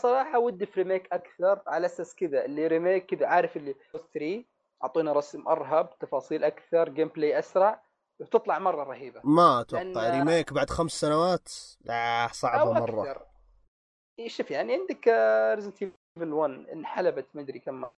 صراحة 0.00 0.38
ودي 0.38 0.66
في 0.66 0.82
remake 0.82 1.12
أكثر 1.12 1.62
على 1.66 1.86
أساس 1.86 2.14
كذا 2.14 2.44
اللي 2.44 2.66
remake 2.66 3.06
كذا 3.06 3.26
عارف 3.26 3.56
اللي 3.56 3.74
3 4.12 4.44
اعطونا 4.84 5.12
رسم 5.12 5.48
أرهب 5.48 5.98
تفاصيل 5.98 6.44
أكثر 6.44 6.88
gameplay 6.88 7.38
أسرع 7.38 7.82
بتطلع 8.20 8.58
مرة 8.58 8.84
رهيبة. 8.84 9.20
ما 9.24 9.60
أتوقع 9.60 9.82
لأن- 9.82 10.14
remake 10.14 10.52
بعد 10.52 10.70
خمس 10.70 10.92
سنوات؟ 10.92 11.48
آه 11.90 12.26
صعبة 12.26 12.72
مرة. 12.72 13.26
إيه، 14.18 14.28
شوف 14.28 14.50
يعني 14.50 14.72
عندك 14.72 15.08
Resident 15.54 15.82
Evil 15.82 16.32
1 16.32 16.50
انحلبت 16.72 17.26
مدري 17.34 17.58
كم 17.58 17.74
مرة. 17.74 17.94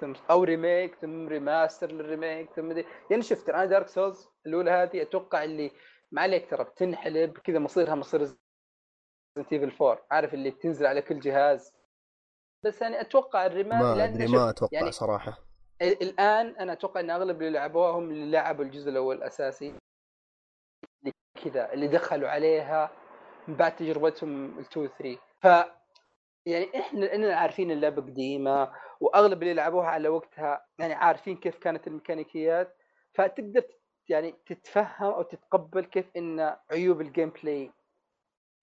ثم 0.00 0.12
أو 0.30 0.44
remake 0.44 0.94
ثم 0.94 1.28
remaster 1.28 1.92
لل 1.92 2.07
remake 2.07 2.50
ثم 2.52 2.68
مدري 2.68 2.84
يعني 3.10 3.22
شفت 3.22 3.48
أنا 3.48 3.64
Dark 3.64 3.88
Souls 3.88 4.28
الأولى 4.46 4.70
هذه 4.70 5.02
أتوقع 5.02 5.44
اللي 5.44 5.70
ما 6.12 6.22
عليك 6.22 6.50
ترى 6.50 6.64
بتنحلب 6.64 7.38
كذا 7.38 7.58
مصيرها 7.58 7.94
مصير 7.94 8.36
Evil 9.38 9.72
4 9.82 10.06
عارف 10.10 10.34
اللي 10.34 10.50
بتنزل 10.50 10.86
على 10.86 11.02
كل 11.02 11.20
جهاز. 11.20 11.72
بس 12.64 12.82
يعني 12.82 13.00
أتوقع 13.00 13.46
ال 13.46 13.51
remake 13.51 13.82
ما 13.82 14.04
أدري 14.04 14.26
ما 14.26 14.50
أتوقع 14.50 14.78
يعني 14.78 14.92
صراحة. 14.92 15.38
ال- 15.82 16.02
الآن 16.02 16.46
أنا 16.56 16.72
أتوقع 16.72 17.00
إن 17.00 17.10
أغلب 17.10 17.42
اللي 17.42 17.50
لعبوها 17.58 17.90
هم 17.90 18.10
اللي 18.10 18.30
لعبوا 18.30 18.64
الجزء 18.64 18.90
الأول 18.90 19.16
الأساسي. 19.16 19.74
كذا 21.44 21.72
اللي 21.72 21.88
دخلوا 21.88 22.28
عليها 22.28 22.90
من 23.48 23.54
بعد 23.56 23.76
تجربتهم 23.76 24.58
ال 24.58 24.64
2 24.64 24.86
و 24.86 24.88
3 24.88 25.18
ف 25.42 25.46
يعني 26.46 26.78
إحنا 26.80 26.98
لاننا 27.00 27.36
عارفين 27.36 27.70
اللعبة 27.70 28.02
قديمة 28.02 28.72
وأغلب 29.00 29.42
اللي 29.42 29.54
لعبوها 29.54 29.86
على 29.86 30.08
وقتها 30.08 30.66
يعني 30.78 30.94
عارفين 30.94 31.36
كيف 31.36 31.58
كانت 31.58 31.86
الميكانيكيات. 31.86 32.76
فتقدر 33.14 33.64
يعني 34.08 34.34
تتفهم 34.46 35.12
أو 35.12 35.22
تتقبل 35.22 35.84
كيف 35.84 36.10
إن 36.16 36.56
عيوب 36.70 37.00
ال 37.00 37.30
gameplay 37.30 37.72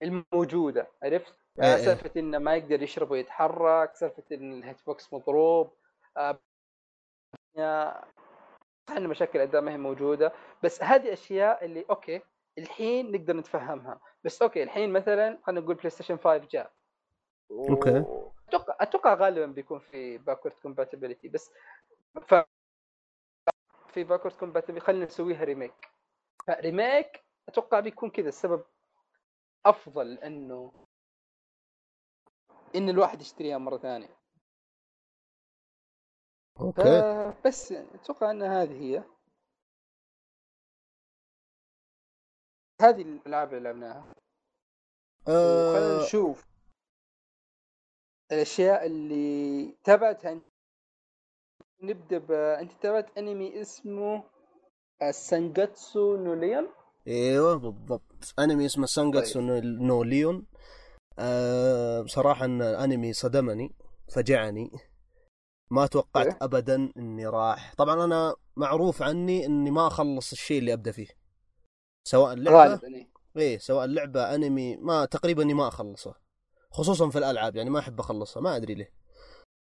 الموجودة 0.02 0.88
عرفت؟ 1.02 1.34
إيه 1.62 1.64
إيه. 1.64 1.76
سالفة 1.76 2.10
إنه 2.20 2.38
ما 2.38 2.56
يقدر 2.56 2.82
يشرب 2.82 3.10
ويتحرك، 3.10 3.94
سالفة 3.94 4.22
إن 4.32 4.52
ال 4.52 4.86
hitbox 4.86 5.12
مضروب 5.12 5.70
آه، 6.16 6.38
صح 8.88 8.96
ان 8.96 9.06
مشاكل 9.08 9.38
الاداء 9.38 9.62
ما 9.62 9.72
هي 9.72 9.76
موجودة 9.76 10.32
بس 10.62 10.82
هذه 10.82 11.12
أشياء 11.12 11.64
اللي 11.64 11.84
okay 11.90 12.20
الحين 12.58 13.12
نقدر 13.12 13.36
نتفهمها 13.36 14.00
بس 14.24 14.42
okay 14.42 14.62
الحين 14.62 14.92
مثلا 14.92 15.38
خلينا 15.42 15.60
نقول 15.60 15.74
PlayStation 15.74 16.16
5 16.16 16.36
جاء 16.36 16.72
و- 17.50 17.68
okay. 17.68 18.04
أتوقع 18.48 18.76
أتوقع 18.80 19.14
غالبا 19.14 19.46
بيكون 19.46 19.78
في 19.78 20.18
backward 20.18 20.54
compatibility 20.62 21.28
بس 21.28 21.50
ف 22.26 22.34
في 23.88 24.04
backward 24.04 24.34
compatibility 24.34 24.86
خلينا 24.86 25.04
نسويها 25.04 25.44
remake 25.44 25.74
ف 26.46 26.57
remake 26.57 27.24
أتوقع 27.48 27.80
بيكون 27.80 28.10
كذا 28.10 28.28
السبب 28.28 28.64
أفضل 29.66 30.18
إنه 30.18 30.72
إن 32.76 32.88
الواحد 32.88 33.20
يشتريها 33.20 33.58
مرة 33.58 33.78
ثانية. 33.78 34.18
okay. 36.60 37.34
بس 37.46 37.72
أتوقع 37.72 38.30
إن 38.30 38.42
هذه 38.42 38.82
هي. 38.82 39.04
هذه 42.80 43.02
الألعاب 43.02 43.54
اللي 43.54 43.64
لعبناها. 43.64 44.14
وخلينا 45.22 46.00
آه. 46.00 46.06
نشوف 46.06 46.44
الأشياء 48.32 48.86
اللي 48.86 49.72
تابعتها. 49.84 50.40
نبدأ 51.82 52.18
ب 52.18 52.32
أنت 52.32 52.72
تابعت 52.72 53.18
أنمي 53.18 53.60
اسمه 53.60 54.30
سانجاتسو 55.10 56.16
نو 56.16 56.34
ليون 56.34 56.72
إيوه 57.08 57.54
بالضبط. 57.54 58.34
أنمي 58.38 58.66
اسمه 58.66 58.86
Sangatsu 58.86 59.40
no 59.62 60.02
Lion. 60.02 60.46
آه 61.18 62.00
بصراحة 62.00 62.44
إن 62.44 62.62
الأنمي 62.62 63.12
صدمني 63.12 63.74
فجعني. 64.12 64.70
ما 65.70 65.86
توقعت 65.86 66.26
إيه. 66.26 66.38
ابدا 66.42 66.92
إني 66.96 67.26
راح. 67.26 67.74
طبعا 67.74 68.04
أنا 68.04 68.34
معروف 68.56 69.02
عني 69.02 69.46
إني 69.46 69.70
ما 69.70 69.86
أخلص 69.86 70.32
الشيء 70.32 70.58
اللي 70.58 70.72
أبدأ 70.72 70.92
فيه. 70.92 71.08
سواء 72.08 72.42
غالبا 72.48 72.88
إيه. 72.94 73.10
إيه 73.36 73.58
سواء 73.58 73.86
لعبه 73.86 74.34
أنمي 74.34 74.76
ما 74.76 75.04
تقريبا 75.04 75.42
إني 75.42 75.54
ما 75.54 75.68
اخلصها 75.68 76.14
خصوصا 76.70 77.10
في 77.10 77.18
الألعاب 77.18 77.56
يعني 77.56 77.70
ما 77.70 77.78
أحب 77.78 78.00
أخلصها 78.00 78.40
ما 78.40 78.56
أدري 78.56 78.74
ليه. 78.74 78.92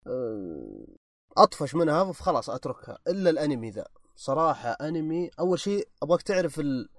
أه، 0.08 0.86
أطفش 1.38 1.76
منها 1.76 2.12
فخلاص 2.12 2.50
أتركها. 2.50 2.98
إلا 3.08 3.30
الأنمي 3.30 3.70
ذا. 3.70 3.86
صراحة 4.16 4.70
أنمي 4.70 5.30
أول 5.40 5.60
شيء 5.60 5.88
أبغاك 6.04 6.22
تعرف 6.22 6.60
ال... 6.60 6.90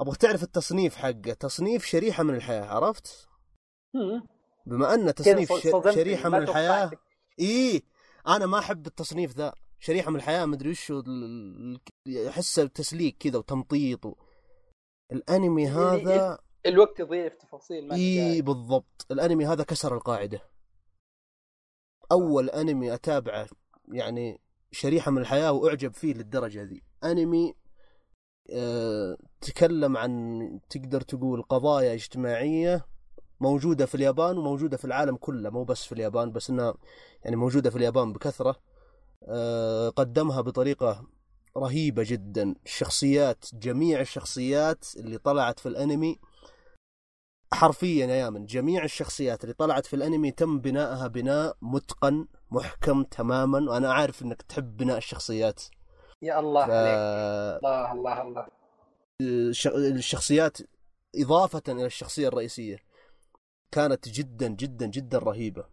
ابغاك 0.00 0.16
تعرف 0.16 0.42
التصنيف 0.42 0.96
حقه. 0.96 1.32
تصنيف 1.32 1.84
شريحة 1.84 2.22
من 2.22 2.34
الحياة 2.34 2.64
عرفت. 2.64 3.28
بما 4.66 4.94
أن 4.94 5.14
تصنيف 5.14 5.52
شريحة 5.94 6.28
من 6.28 6.38
الحياة. 6.38 6.90
إيه 7.38 7.82
أنا 8.26 8.46
ما 8.46 8.58
أحب 8.58 8.86
التصنيف 8.86 9.36
ذا. 9.36 9.54
شريحة 9.78 10.10
من 10.10 10.16
الحياة 10.16 10.46
مدري 10.46 10.70
وش 10.70 10.92
احسه 12.28 12.66
تسليك 12.66 13.16
كذا 13.18 13.38
وتمطيط 13.38 14.06
و... 14.06 14.14
الأنمي 15.12 15.68
هذا 15.68 16.38
الوقت 16.66 17.00
يضيع 17.00 17.28
في 17.28 17.36
تفاصيل 17.36 17.88
ما 17.88 17.94
إي. 17.94 18.42
بالضبط. 18.42 19.06
الأنمي 19.10 19.46
هذا 19.46 19.64
كسر 19.64 19.94
القاعدة. 19.94 20.50
أول 22.12 22.50
أنمي 22.50 22.94
أتابعه 22.94 23.48
يعني 23.92 24.40
شريحة 24.72 25.10
من 25.10 25.18
الحياة 25.18 25.52
وأعجب 25.52 25.94
فيه 25.94 26.14
للدرجة 26.14 26.62
ذي. 26.62 26.82
أنمي 27.04 27.54
تكلم 29.40 29.96
عن 29.96 30.40
تقدر 30.70 31.00
تقول 31.00 31.42
قضايا 31.42 31.94
اجتماعية 31.94 32.86
موجودة 33.40 33.86
في 33.86 33.94
اليابان 33.94 34.38
وموجودة 34.38 34.76
في 34.76 34.84
العالم 34.84 35.16
كله 35.16 35.50
مو 35.50 35.64
بس 35.64 35.84
في 35.84 35.92
اليابان 35.92 36.32
بس 36.32 36.50
إنها 36.50 36.74
يعني 37.24 37.36
موجودة 37.36 37.70
في 37.70 37.76
اليابان 37.76 38.12
بكثرة. 38.12 38.56
أه 39.28 39.88
قدمها 39.88 40.40
بطريقة 40.40 41.06
رهيبة 41.56 42.02
جدا. 42.06 42.54
الشخصيات 42.66 43.44
جميع 43.54 44.00
الشخصيات 44.00 44.84
اللي 44.96 45.18
طلعت 45.18 45.60
في 45.60 45.68
الأنمي 45.68 46.18
حرفيا 47.52 48.06
يا 48.06 48.14
يامن 48.14 48.46
جميع 48.46 48.84
الشخصيات 48.84 49.44
اللي 49.44 49.54
طلعت 49.54 49.86
في 49.86 49.96
الأنمي 49.96 50.30
تم 50.30 50.60
بنائها 50.60 51.06
بناء 51.06 51.56
متقن 51.62 52.26
محكم 52.50 53.02
تماما 53.02 53.70
وأنا 53.70 53.92
عارف 53.92 54.22
إنك 54.22 54.42
تحب 54.42 54.76
بناء 54.76 54.98
الشخصيات. 54.98 55.62
يا 56.22 56.38
الله 56.40 56.66
ف... 56.66 56.70
عليك. 56.70 56.98
الله 57.64 57.92
الله 57.92 58.22
الله. 58.22 58.46
الش- 59.20 59.66
الشخصيات 59.66 60.58
إضافة 61.16 61.62
إلى 61.68 61.86
الشخصية 61.86 62.28
الرئيسية 62.28 62.78
كانت 63.72 64.08
جدا 64.08 64.48
جدا 64.48 64.86
جدا 64.86 65.18
رهيبة. 65.18 65.64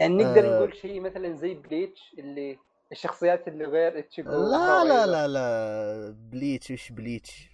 يعني 0.00 0.14
نقدر 0.14 0.40
آه. 0.54 0.56
نقول 0.58 0.76
شيء 0.76 1.00
مثلا 1.00 1.36
زي 1.36 1.54
Bleach 1.54 2.00
اللي 2.18 2.58
الشخصيات 2.92 3.48
اللي 3.48 3.64
غير 3.64 3.98
اتشيجو 3.98 4.30
لا 4.30 4.84
لا 4.84 5.06
لا 5.06 5.28
لا. 5.28 6.10
Bleach 6.30 6.70
إيش 6.70 6.92
Bleach؟ 6.92 7.48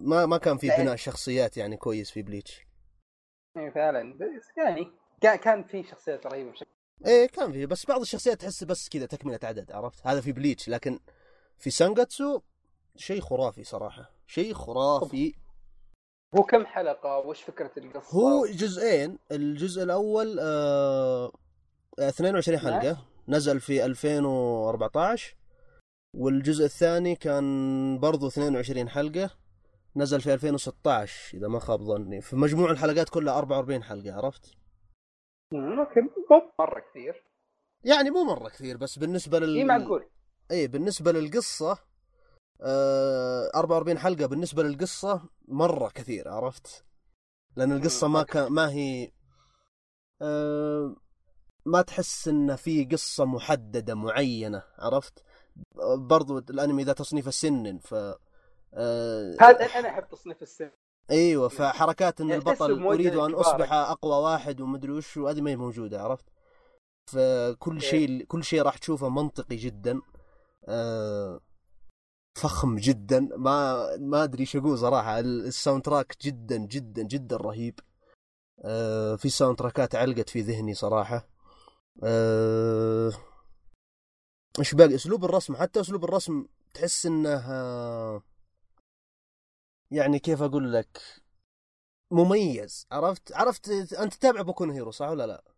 ما 0.00 0.26
ما 0.26 0.36
كان 0.38 0.56
في. 0.58 0.68
بناء 0.68 0.96
شخصيات 0.96 1.56
يعني 1.56 1.76
كويس 1.76 2.10
في 2.10 2.22
Bleach. 2.22 2.60
إيه 3.56 3.70
فعلا. 3.70 4.14
بس 4.18 4.48
يعني 4.56 4.90
كان 5.20 5.36
كان 5.36 5.64
في 5.64 5.82
شخصيات 5.82 6.26
رهيبة 6.26 6.50
بشكل 6.50 6.70
إيه 7.06 7.26
كان 7.26 7.52
في. 7.52 7.66
بس 7.66 7.86
بعض 7.86 8.00
الشخصيات 8.00 8.40
تحس 8.40 8.64
بس 8.64 8.88
كذا 8.88 9.06
تكملة 9.06 9.38
عدد 9.42 9.72
عرفت؟ 9.72 10.06
هذا 10.06 10.20
في 10.20 10.32
Bleach 10.32 10.68
لكن 10.68 11.00
في 11.62 11.70
Sangatsu 11.70 12.40
شيء 12.96 13.20
خرافي 13.20 13.64
صراحة 13.64 14.10
شيء 14.26 14.54
خرافي. 14.54 15.34
هو 16.34 16.42
كم 16.42 16.66
حلقة؟ 16.66 17.18
وش 17.18 17.42
فكرة 17.42 17.70
القصة؟ 17.76 18.18
هو 18.18 18.46
جزئين 18.46 19.18
الجزء 19.32 19.82
الأول 19.82 20.38
آه 20.40 21.32
22 21.98 22.58
حلقة 22.58 22.96
نزل 23.28 23.60
في 23.60 23.84
2014 23.84 25.36
والجزء 26.16 26.64
الثاني 26.64 27.16
كان 27.16 27.98
برضو 27.98 28.28
22 28.28 28.88
حلقة 28.88 29.30
نزل 29.96 30.20
في 30.20 30.34
2016 30.34 31.38
إذا 31.38 31.48
ما 31.48 31.58
خاب 31.58 31.82
ظني. 31.82 32.20
في 32.20 32.36
مجموع 32.36 32.70
الحلقات 32.70 33.08
كلها 33.08 33.38
44 33.38 33.82
حلقة 33.82 34.14
عرفت؟ 34.14 34.56
أوكي 35.52 36.00
مو 36.00 36.52
مرة 36.58 36.80
كثير. 36.90 37.24
يعني 37.84 38.10
مو 38.10 38.24
مرة 38.24 38.48
كثير 38.48 38.76
بس 38.76 38.98
بالنسبة 38.98 39.38
لل 39.38 39.56
اي 39.56 39.64
معقول. 39.64 40.08
إيه 40.52 40.68
بالنسبة 40.68 41.12
للقصة 41.12 41.78
آه 42.60 43.50
44 43.54 43.98
حلقة 43.98 44.26
بالنسبة 44.26 44.62
للقصة 44.62 45.22
مرة 45.48 45.88
كثير 45.88 46.28
عرفت؟ 46.28 46.84
لأن 47.56 47.72
القصة 47.72 48.08
ما 48.08 48.22
كان 48.22 48.52
ما 48.52 48.70
هي 48.70 49.12
آه 50.22 50.96
ما 51.66 51.82
تحس 51.82 52.28
إن 52.28 52.56
في 52.56 52.84
قصة 52.84 53.24
محددة 53.24 53.94
معينة 53.94 54.62
عرفت؟ 54.78 55.24
برضو 55.96 56.38
الأنمي 56.38 56.84
ذا 56.84 56.92
تصنيف 56.92 57.28
السنن 57.28 57.78
ف 57.78 57.94
آه 58.74 59.36
هذا 59.40 59.64
أنا 59.64 59.88
أحب 59.88 60.08
تصنيف 60.08 60.42
السن 60.42 60.70
أيوه 61.10 61.48
فحركات 61.48 62.20
إن 62.20 62.28
يعني 62.28 62.38
البطل 62.38 62.82
اريد 62.82 63.16
أن 63.16 63.34
أصبح 63.34 63.72
أقوى 63.72 64.16
واحد 64.16 64.60
ومدري 64.60 64.92
وش 64.92 65.16
وهذه 65.16 65.40
ما 65.40 65.50
هي 65.50 65.56
موجودة 65.56 66.02
عرفت؟ 66.02 66.24
فكل 67.06 67.72
إيه. 67.72 67.78
شيء 67.78 68.24
كل 68.24 68.44
شيء 68.44 68.62
راح 68.62 68.78
تشوفه 68.78 69.08
منطقي 69.08 69.56
جدا. 69.56 70.00
فخم 72.36 72.76
جدا. 72.76 73.20
ما 73.20 73.96
ما 73.96 74.24
أدري 74.24 74.40
إيش 74.40 74.56
أقول 74.56 74.78
صراحة. 74.78 75.18
ال- 75.18 75.46
ال 75.46 75.82
soundtrack 75.84 76.16
جدا 76.22 76.56
جدا 76.56 77.02
جدا 77.02 77.36
رهيب. 77.36 77.80
آه، 78.64 79.16
في 79.16 79.30
soundtrack 79.30 79.58
ات 79.58 79.94
علقت 79.94 80.28
في 80.30 80.40
ذهني 80.40 80.74
صراحة. 80.74 81.28
آه، 82.04 83.12
إيش 84.58 84.74
باقي؟ 84.74 84.94
أسلوب 84.94 85.24
الرسم. 85.24 85.56
حتى 85.56 85.80
أسلوب 85.80 86.04
الرسم 86.04 86.46
تحس 86.74 87.06
إنه 87.06 87.28
آه، 87.50 88.22
يعني 89.90 90.18
كيف 90.18 90.42
أقول 90.42 90.72
لك؟ 90.72 91.02
مميز. 92.10 92.86
عرفت؟ 92.92 93.32
عرفت 93.32 93.68
أنت 93.68 94.14
تتابع 94.14 94.42
Boku 94.42 94.64
Hero 94.64 94.90
صح 94.90 95.08
ولا 95.08 95.26
لا؟ 95.26 95.51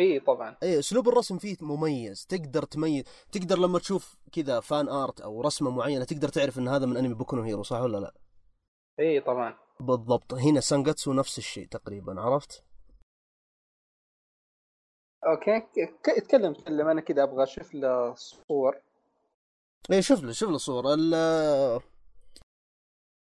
إي 0.00 0.20
طبعا. 0.20 0.56
إي 0.62 0.78
أسلوب 0.78 1.08
الرسم 1.08 1.38
فيه 1.38 1.56
مميز. 1.60 2.26
تقدر 2.26 2.62
تميز 2.62 3.04
تقدر 3.32 3.58
لما 3.58 3.78
تشوف 3.78 4.16
كذا 4.32 4.60
fan 4.60 4.88
art 4.88 5.20
أو 5.20 5.40
رسمة 5.40 5.70
معينة 5.70 6.04
تقدر 6.04 6.28
تعرف 6.28 6.58
إن 6.58 6.68
هذا 6.68 6.86
من 6.86 6.96
أنمي 6.96 7.14
Boku 7.14 7.40
Hero 7.40 7.62
صح 7.62 7.80
ولا 7.80 7.98
لا؟ 7.98 8.14
إي 9.00 9.20
طبعا. 9.20 9.58
بالضبط. 9.80 10.34
هنا 10.34 10.60
Sangatsu 10.60 11.12
نفس 11.12 11.38
الشيء 11.38 11.66
تقريبا 11.66 12.20
عرفت؟ 12.20 12.64
okay. 15.26 15.56
اتكلم 16.18 16.52
اتكلم. 16.52 16.88
أنا 16.88 17.00
كذا 17.00 17.22
أبغى 17.22 17.42
أشوف 17.42 17.74
له 17.74 18.14
صور. 18.14 18.80
إيه 19.90 20.00
شوف 20.00 20.22
له 20.22 20.32
شوف 20.32 20.50
له 20.50 20.58
صورة 20.58 20.94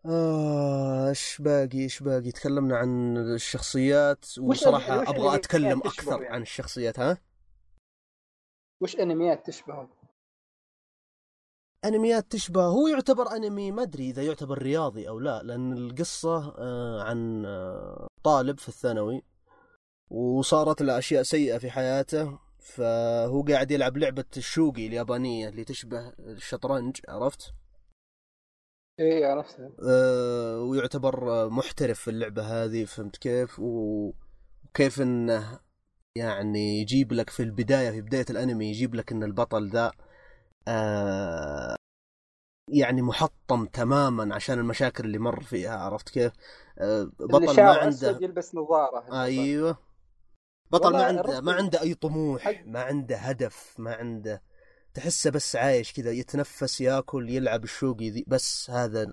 آه، 0.06 1.08
إيش 1.08 1.42
باقي 1.42 1.78
إيش 1.78 2.02
باقي 2.02 2.32
تكلمنا 2.32 2.76
عن 2.76 3.16
الشخصيات 3.16 4.38
وصراحة 4.38 5.00
وش 5.00 5.08
أبغى 5.08 5.34
أتكلم 5.34 5.78
أكثر 5.78 6.22
يعني؟ 6.22 6.34
عن 6.34 6.42
الشخصيات 6.42 6.98
ها 6.98 7.18
وش 8.82 8.96
أنميات 8.96 9.46
تشبهه؟ 9.46 9.88
أنميات 11.84 12.32
تشبه 12.32 12.64
هو 12.64 12.88
يعتبر 12.88 13.36
أنمي 13.36 13.72
ما 13.72 13.82
أدري 13.82 14.10
إذا 14.10 14.22
يعتبر 14.22 14.58
رياضي 14.58 15.08
أو 15.08 15.18
لا 15.20 15.42
لأن 15.42 15.72
القصة 15.72 16.54
آه، 16.58 17.02
عن 17.02 17.44
آه، 17.46 18.06
طالب 18.24 18.58
في 18.58 18.68
الثانوي 18.68 19.22
وصارت 20.10 20.82
له 20.82 20.98
أشياء 20.98 21.22
سيئة 21.22 21.58
في 21.58 21.70
حياته 21.70 22.38
فهو 22.58 23.42
قاعد 23.42 23.70
يلعب 23.70 23.96
لعبة 23.96 24.24
الشوقي 24.36 24.86
اليابانية 24.86 25.48
اللي 25.48 25.64
تشبه 25.64 26.08
الشطرنج 26.18 26.96
عرفت؟ 27.08 27.54
إيه 29.00 29.26
عرفتها 29.26 29.70
آه، 29.88 30.60
ويعتبر 30.60 31.48
محترف 31.50 32.00
في 32.00 32.10
اللعبة 32.10 32.42
هذه 32.42 32.84
فهمت 32.84 33.16
كيف؟ 33.16 33.58
و- 33.60 34.12
وكيف 34.68 35.00
إنه 35.00 35.60
يعني 36.16 36.80
يجيب 36.80 37.12
لك 37.12 37.30
في 37.30 37.42
البداية 37.42 37.90
في 37.90 38.00
بداية 38.00 38.26
الأنمي 38.30 38.70
يجيب 38.70 38.94
لك 38.94 39.12
إن 39.12 39.22
البطل 39.22 39.68
ذا 39.70 39.92
آه، 40.68 41.76
يعني 42.72 43.02
محطم 43.02 43.66
تماما 43.66 44.34
عشان 44.34 44.58
المشاكل 44.58 45.04
اللي 45.04 45.18
مر 45.18 45.40
فيها 45.42 45.76
عرفت 45.78 46.08
كيف؟ 46.08 46.32
آه، 46.78 47.10
بطل 47.20 47.56
ما 47.56 47.72
عنده 47.72 48.18
يلبس 48.20 48.54
نظارة 48.54 49.22
أيوه. 49.22 49.76
بطل 50.70 50.92
ما 50.92 51.04
عنده 51.04 51.40
ما 51.40 51.52
عنده 51.52 51.80
أي 51.80 51.94
طموح 51.94 52.62
ما 52.66 52.82
عنده 52.82 53.16
هدف 53.16 53.74
ما 53.78 53.94
عنده 53.94 54.42
تحسه 54.94 55.30
بس 55.30 55.56
عايش 55.56 55.92
كذا 55.92 56.10
يتنفس 56.10 56.80
ياكل 56.80 57.30
يلعب 57.30 57.64
الشوقي 57.64 58.10
ذي 58.10 58.24
بس 58.28 58.70
هذا 58.70 59.12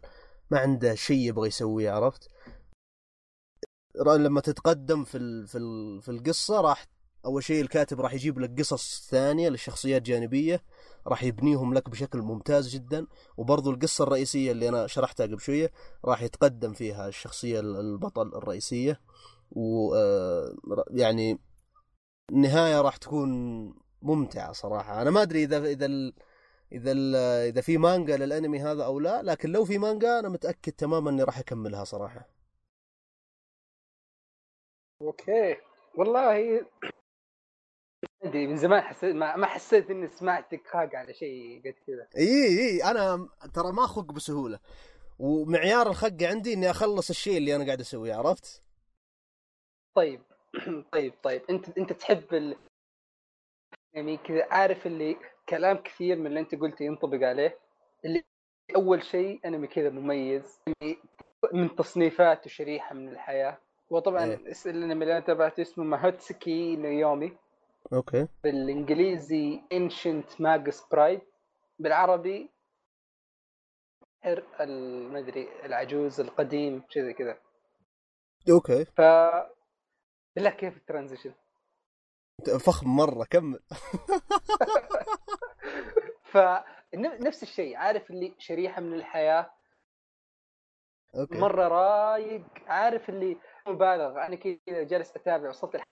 ما 0.52 0.60
عنده 0.60 0.96
شيء 0.96 1.18
يبغى 1.28 1.48
يسويه 1.48 1.92
عرفت؟ 1.92 2.30
لما 4.06 4.42
تتقدم 4.42 5.04
في 5.04 5.18
ال... 5.18 5.48
في 5.48 5.58
ال... 5.58 6.02
في 6.02 6.12
القصة 6.12 6.62
راح 6.62 6.86
أول 7.26 7.44
شيء 7.44 7.62
الكاتب 7.62 8.02
راح 8.02 8.14
يجيب 8.14 8.40
لك 8.40 8.60
قصص 8.60 9.08
ثانية 9.10 9.50
للشخصيات 9.50 10.02
جانبية 10.02 10.64
راح 11.08 11.24
يبنيهم 11.24 11.74
لك 11.74 11.90
بشكل 11.90 12.20
ممتاز 12.20 12.68
جدا. 12.70 13.08
وبرضو 13.38 13.72
القصة 13.72 14.04
الرئيسية 14.04 14.52
اللي 14.52 14.70
أنا 14.70 14.88
شرحتها 14.88 15.26
قبل 15.26 15.40
شوية 15.42 15.72
راح 16.06 16.22
يتقدم 16.22 16.74
فيها 16.74 17.08
الشخصية 17.08 17.60
ال- 17.60 17.76
البطل 17.80 18.28
الرئيسية. 18.28 19.02
و 19.52 19.96
آه، 19.96 20.56
يعني 20.90 21.40
النهايه 22.32 22.82
راح 22.82 22.98
تكون 22.98 23.30
ممتعه 24.02 24.52
صراحة. 24.52 25.02
أنا 25.02 25.12
ما 25.12 25.22
أدري 25.22 25.44
اذا 25.44 25.58
إذا 25.58 25.86
ال... 25.86 26.14
إذا 26.72 26.92
ال... 26.92 27.16
إذا 27.50 27.62
في 27.62 27.78
مانجا 27.78 28.18
للأنمي 28.18 28.60
هذا 28.60 28.86
أو 28.86 29.00
لا 29.00 29.22
لكن 29.24 29.52
لو 29.52 29.66
في 29.66 29.78
مانجا 29.78 30.20
أنا 30.20 30.30
متأكد 30.30 30.72
تماما 30.72 31.10
إني 31.10 31.24
راح 31.24 31.40
أكملها 31.40 31.84
صراحة. 31.84 32.30
okay. 35.02 35.58
والله 35.96 36.66
أدري 38.24 38.48
من 38.48 38.58
زمان 38.58 38.82
حسيت 38.82 39.16
ما, 39.16 39.36
ما 39.36 39.46
حسيت 39.46 39.90
إني 39.90 40.08
سمعت 40.08 40.56
خاق 40.68 40.96
على 40.96 41.14
شيء 41.14 41.62
قد 41.66 41.76
كذا. 41.88 42.08
إي 42.18 42.60
إي 42.60 42.84
أنا 42.84 43.30
ترى 43.54 43.72
ما 43.72 43.86
اخق 43.86 44.12
بسهولة. 44.12 44.60
ومعيار 45.20 45.90
الخق 45.90 46.24
عندي 46.24 46.54
إني 46.54 46.70
أخلص 46.70 47.10
الشيء 47.10 47.38
اللي 47.38 47.56
أنا 47.56 47.66
قاعد 47.66 47.80
أسويه 47.80 48.16
عرفت؟ 48.16 48.64
طيب. 49.96 50.22
طيب 50.94 51.14
طيب. 51.24 51.42
انت 51.50 51.78
أنت 51.78 51.94
تحب 51.94 52.34
ال... 52.34 52.56
يعني 53.98 54.18
كذا 54.18 54.48
عارف 54.52 54.88
اللي 54.88 55.18
كلام 55.50 55.78
كثير 55.78 56.16
من 56.18 56.28
اللي 56.28 56.40
انت 56.40 56.56
قلته 56.56 56.84
ينطبق 56.84 57.28
عليه 57.28 57.58
اللي 58.06 58.24
أول 58.76 59.04
شيء 59.04 59.40
انمي 59.46 59.68
كذا 59.68 59.90
مميز 59.90 60.60
اللي 60.68 60.98
من 61.54 61.76
تصنيفاته 61.76 62.50
شريحة 62.50 62.96
من 62.96 63.10
الحياة. 63.10 63.58
وطبعا 63.90 64.24
إيه. 64.26 64.54
الانمي 64.66 64.94
اللي 65.04 65.12
أنا 65.18 65.20
تابعته 65.20 65.62
اسمه 65.62 65.84
Mahoutsukai 65.84 66.76
no 66.76 66.94
Yome. 66.94 67.38
okay. 67.94 68.28
بالإنجليزي 68.44 69.62
Ancient 69.74 70.36
Magus 70.40 70.82
Bride. 70.96 71.22
بالعربي 71.80 72.50
حر 74.24 74.44
ال- 74.60 75.12
ما 75.12 75.20
أدري 75.20 75.48
العجوز 75.66 76.20
القديم 76.20 76.84
شيء 76.90 77.04
زي 77.04 77.14
كذا. 77.14 77.38
okay. 78.50 78.86
ف 78.86 79.02
بالله 80.36 80.50
كيف 80.50 80.78
ال 80.78 80.83
transition؟ 80.83 81.34
فخم 82.46 82.90
مرة 82.96 83.24
كمل. 83.30 83.60
فنفس 86.32 87.44
الشيء 87.44 87.76
عارف 87.78 88.10
اللي 88.12 88.36
شريحة 88.38 88.82
من 88.82 88.94
الحياة؟ 88.94 89.52
أوكي. 91.16 91.38
مرة 91.38 91.68
رايق 91.68 92.44
عارف 92.68 93.10
اللي 93.10 93.38
مبالغ. 93.68 94.26
أنا 94.26 94.36
كذا 94.36 94.58
جالس 94.84 95.16
أتابع 95.16 95.50
وصلت 95.50 95.76
الح- 95.76 95.88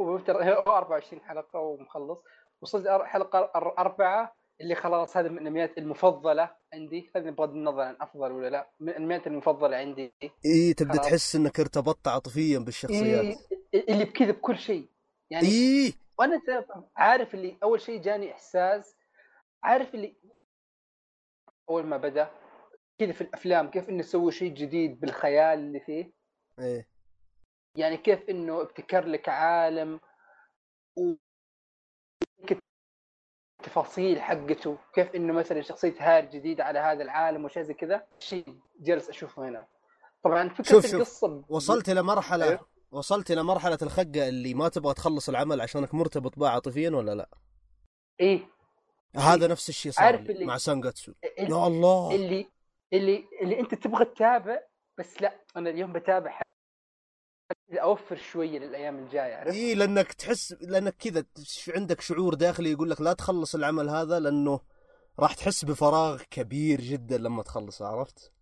هو 0.00 0.18
ترى 0.18 0.54
هو 0.54 0.60
24 0.76 1.22
حلقة 1.22 1.58
ومخلص. 1.58 2.18
وصلت 2.60 2.88
حلقة 2.88 3.52
أربعة 3.78 4.34
اللي 4.60 4.74
خلاص 4.74 5.16
هذا 5.16 5.28
من 5.28 5.38
الانميات 5.38 5.78
المفضلة 5.78 6.56
عندي. 6.74 7.10
خلينا 7.14 7.30
بغض 7.30 7.50
النظر 7.50 7.80
عن 7.80 7.96
أفضل 8.00 8.32
ولا 8.32 8.50
لا 8.50 8.70
من 8.80 8.88
الانميات 8.88 9.26
المفضلة 9.26 9.76
عندي. 9.76 10.14
اي 10.46 10.74
تبدأ. 10.74 10.96
تحس 11.02 11.36
إنك 11.36 11.60
ارتبطت 11.60 12.08
عاطفيا 12.08 12.58
بالشخصيات. 12.58 13.36
إيه 13.74 13.92
اللي 13.94 14.04
بكذا 14.04 14.30
بكل 14.32 14.58
شيء. 14.58 14.88
يعني 15.30 15.46
اي 15.48 15.94
وأنا 16.18 16.40
عارف 16.96 17.34
اللي 17.34 17.58
أول 17.62 17.80
شيء 17.80 18.00
جاني 18.02 18.32
إحساس 18.32 18.96
عارف 19.62 19.94
اللي 19.94 20.16
أول 21.70 21.86
ما 21.86 21.96
بدأ 21.96 22.30
كذا 22.98 23.12
في 23.12 23.20
الأفلام 23.20 23.70
كيف 23.70 23.88
إنه 23.88 24.02
سووا 24.02 24.30
شيء 24.30 24.54
جديد 24.54 25.00
بالخيال 25.00 25.58
اللي 25.58 25.80
فيه؟ 25.80 26.12
إيه. 26.58 26.88
يعني 27.76 27.96
كيف 27.96 28.22
إنه 28.30 28.60
ابتكر 28.62 29.06
لك 29.06 29.28
عالم 29.28 30.00
و 30.96 31.14
التفاصيل 33.60 34.20
حقته 34.20 34.78
كيف 34.94 35.14
إنه 35.14 35.32
مثلا 35.32 35.62
شخصية 35.62 35.94
هار 35.98 36.24
جديدة 36.24 36.64
على 36.64 36.78
هذا 36.78 37.02
العالم 37.02 37.44
وشيء 37.44 37.62
زي 37.62 37.74
كذا؟ 37.74 38.06
شيء 38.18 38.58
جالس 38.80 39.08
أشوفه 39.08 39.48
هنا. 39.48 39.66
طبعا 40.22 40.48
فكرة 40.48 40.64
شوف- 40.64 40.86
شوف، 40.86 40.94
القصة 40.94 41.28
ب- 41.28 41.44
وصلت 41.50 41.88
إلى 41.88 42.02
مرحلة 42.02 42.44
أيوه. 42.44 42.68
وصلت 42.90 43.30
إلى 43.30 43.42
مرحلة 43.42 43.78
الخقه 43.82 44.28
اللي 44.28 44.54
ما 44.54 44.68
تبغى 44.68 44.94
تخلص 44.94 45.28
العمل 45.28 45.60
عشانك 45.60 45.94
مرتبط 45.94 46.38
به 46.38 46.48
عاطفيا 46.48 46.90
ولا 46.90 47.14
لا؟ 47.14 47.28
إيه 48.20 48.48
هذا 49.16 49.46
نفس 49.46 49.68
الشيء 49.68 49.92
صار 49.92 50.04
عارف 50.04 50.20
لي 50.20 50.32
اللي- 50.32 50.44
مع 50.44 50.56
سانجاتسو 50.58 51.12
يا 51.38 51.66
الله 51.66 52.14
اللي 52.14 52.46
اللي 52.92 53.24
اللي 53.42 53.60
أنت 53.60 53.74
تبغى 53.74 54.04
تتابع 54.04 54.60
بس 54.98 55.22
لا 55.22 55.40
أنا 55.56 55.70
اليوم 55.70 55.92
بتابع 55.92 56.30
حاجة 56.30 57.82
أوفر 57.82 58.16
شوية 58.16 58.58
للأيام 58.58 58.98
الجاية 58.98 59.34
عرفت؟ 59.36 59.54
اي 59.54 59.74
لأنك 59.74 60.12
تحس 60.12 60.52
لأنك 60.52 60.94
كذا 60.96 61.24
عندك 61.76 62.00
شعور 62.00 62.34
داخلي 62.34 62.70
يقول 62.72 62.90
لك 62.90 63.00
لا 63.00 63.12
تخلص 63.12 63.54
العمل 63.54 63.88
هذا 63.88 64.18
لأنه 64.20 64.60
راح 65.18 65.34
تحس 65.34 65.64
بفراغ 65.64 66.22
كبير 66.30 66.80
جدا 66.80 67.18
لما 67.18 67.42
تخلصه 67.42 67.86
عرفت؟ 67.86 68.32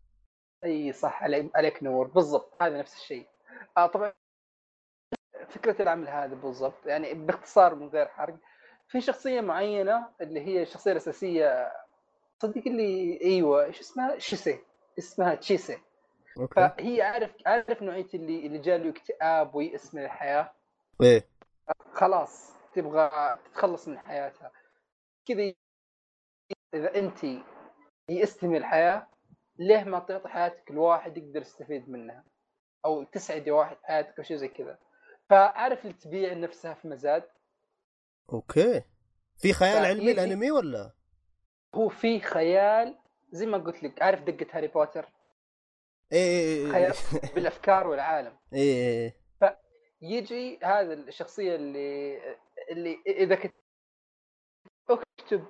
اي 0.65 0.93
صح 0.93 1.23
علي- 1.23 1.51
عليك 1.55 1.83
نور 1.83 2.07
بالضبط 2.07 2.63
هذا 2.63 2.79
نفس 2.79 2.95
الشيء 2.95 3.27
آه 3.77 3.87
طبعا 3.87 4.13
فكرة 5.49 5.83
العمل 5.83 6.09
هذا 6.09 6.35
بالضبط. 6.35 6.87
يعني 6.87 7.15
باختصار 7.15 7.75
من 7.75 7.89
غير 7.89 8.07
حرق 8.07 8.37
في 8.89 9.01
شخصية 9.01 9.41
معينة 9.41 10.09
اللي 10.21 10.41
هي 10.41 10.63
الشخصيه 10.63 10.93
الأساسية 10.93 11.73
صدق 12.39 12.63
اللي 12.67 13.21
أيوه 13.25 13.65
إيش 13.65 13.81
اسمها؟ 13.81 14.19
شيسي. 14.19 14.59
اسمها 14.99 15.35
تشيسي. 15.35 15.79
فهي 16.57 17.03
عارف 17.03 17.35
عارف 17.47 17.83
نوعية 17.83 18.07
اللي 18.15 18.47
اللي 18.47 18.59
جاله 18.59 18.91
اكتئاب 18.91 19.55
ويأس 19.55 19.95
من 19.95 20.05
الحياة؟ 20.05 20.53
إيه. 21.03 21.29
خلاص 21.93 22.55
تبغى 22.75 23.39
تتخلص 23.45 23.89
من 23.89 23.99
حياتها. 23.99 24.53
كذا 25.27 25.53
إذا 26.75 26.95
أنت 26.95 27.25
يئستي 28.09 28.47
من 28.47 28.57
الحياة 28.57 29.07
ليه 29.59 29.85
ما 29.85 29.99
تعطي 29.99 30.29
حياتك 30.29 30.71
لواحد 30.71 31.17
يقدر 31.17 31.41
يستفيد 31.41 31.91
منها؟ 31.91 32.25
أو 32.85 33.03
تسعدي 33.03 33.51
واحد 33.51 33.77
حياتك 33.83 34.19
أو 34.19 34.25
شيء 34.25 34.37
زي 34.37 34.49
كذا. 34.49 34.79
فعارف 35.31 35.83
اللي 35.83 35.93
تبيع 35.93 36.33
نفسها 36.33 36.75
في 36.75 36.89
مزاد. 36.89 37.29
okay. 38.33 38.83
في 39.37 39.53
خيال 39.53 39.85
علمي 39.85 40.13
الأنمي 40.13 40.51
ولا؟ 40.51 40.93
هو 41.75 41.89
في 41.89 42.21
خيال 42.21 42.99
زي 43.31 43.47
ما 43.47 43.59
قلت 43.59 43.83
لك 43.83 44.03
عارف 44.03 44.23
دقة 44.23 44.47
هاري 44.51 44.69
بوتر. 44.69 45.13
إيه 46.13 46.67
إيه 46.67 46.73
خيال 46.73 46.93
إيه. 47.25 47.33
بالأفكار 47.35 47.87
والعالم. 47.87 48.39
إيه 48.53 48.89
إيه 48.89 49.27
يجي 50.01 50.59
هذا 50.63 50.95
الشخصية 50.95 51.55
اللي 51.55 52.19
اللي 52.71 53.03
إذا 53.07 53.35
كنت 53.35 53.55
أكتب 54.91 55.45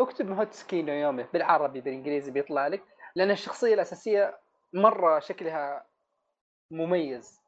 أكتب 0.00 0.26
Mahoutsukai 0.26 0.82
no 0.82 0.92
Yome 0.92 1.22
بالعربي 1.32 1.80
بالإنجليزي 1.80 2.30
بيطلع 2.30 2.66
لك 2.66 2.82
لأن 3.14 3.30
الشخصية 3.30 3.74
الأساسية 3.74 4.38
مرة 4.72 5.18
شكلها 5.18 5.86
مميز. 6.70 7.40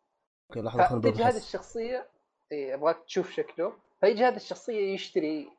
okay 0.51 0.63
لحظة 0.63 0.85
خلينا 0.85 1.03
فتجي 1.11 1.25
هذه 1.25 1.37
الشخصية. 1.37 2.09
إيه، 2.53 2.75
أبغاك 2.75 3.05
تشوف 3.05 3.31
شكله. 3.31 3.73
فيجي 4.01 4.25
هذه 4.25 4.37
الشخصية 4.37 4.95
يشتري 4.95 5.51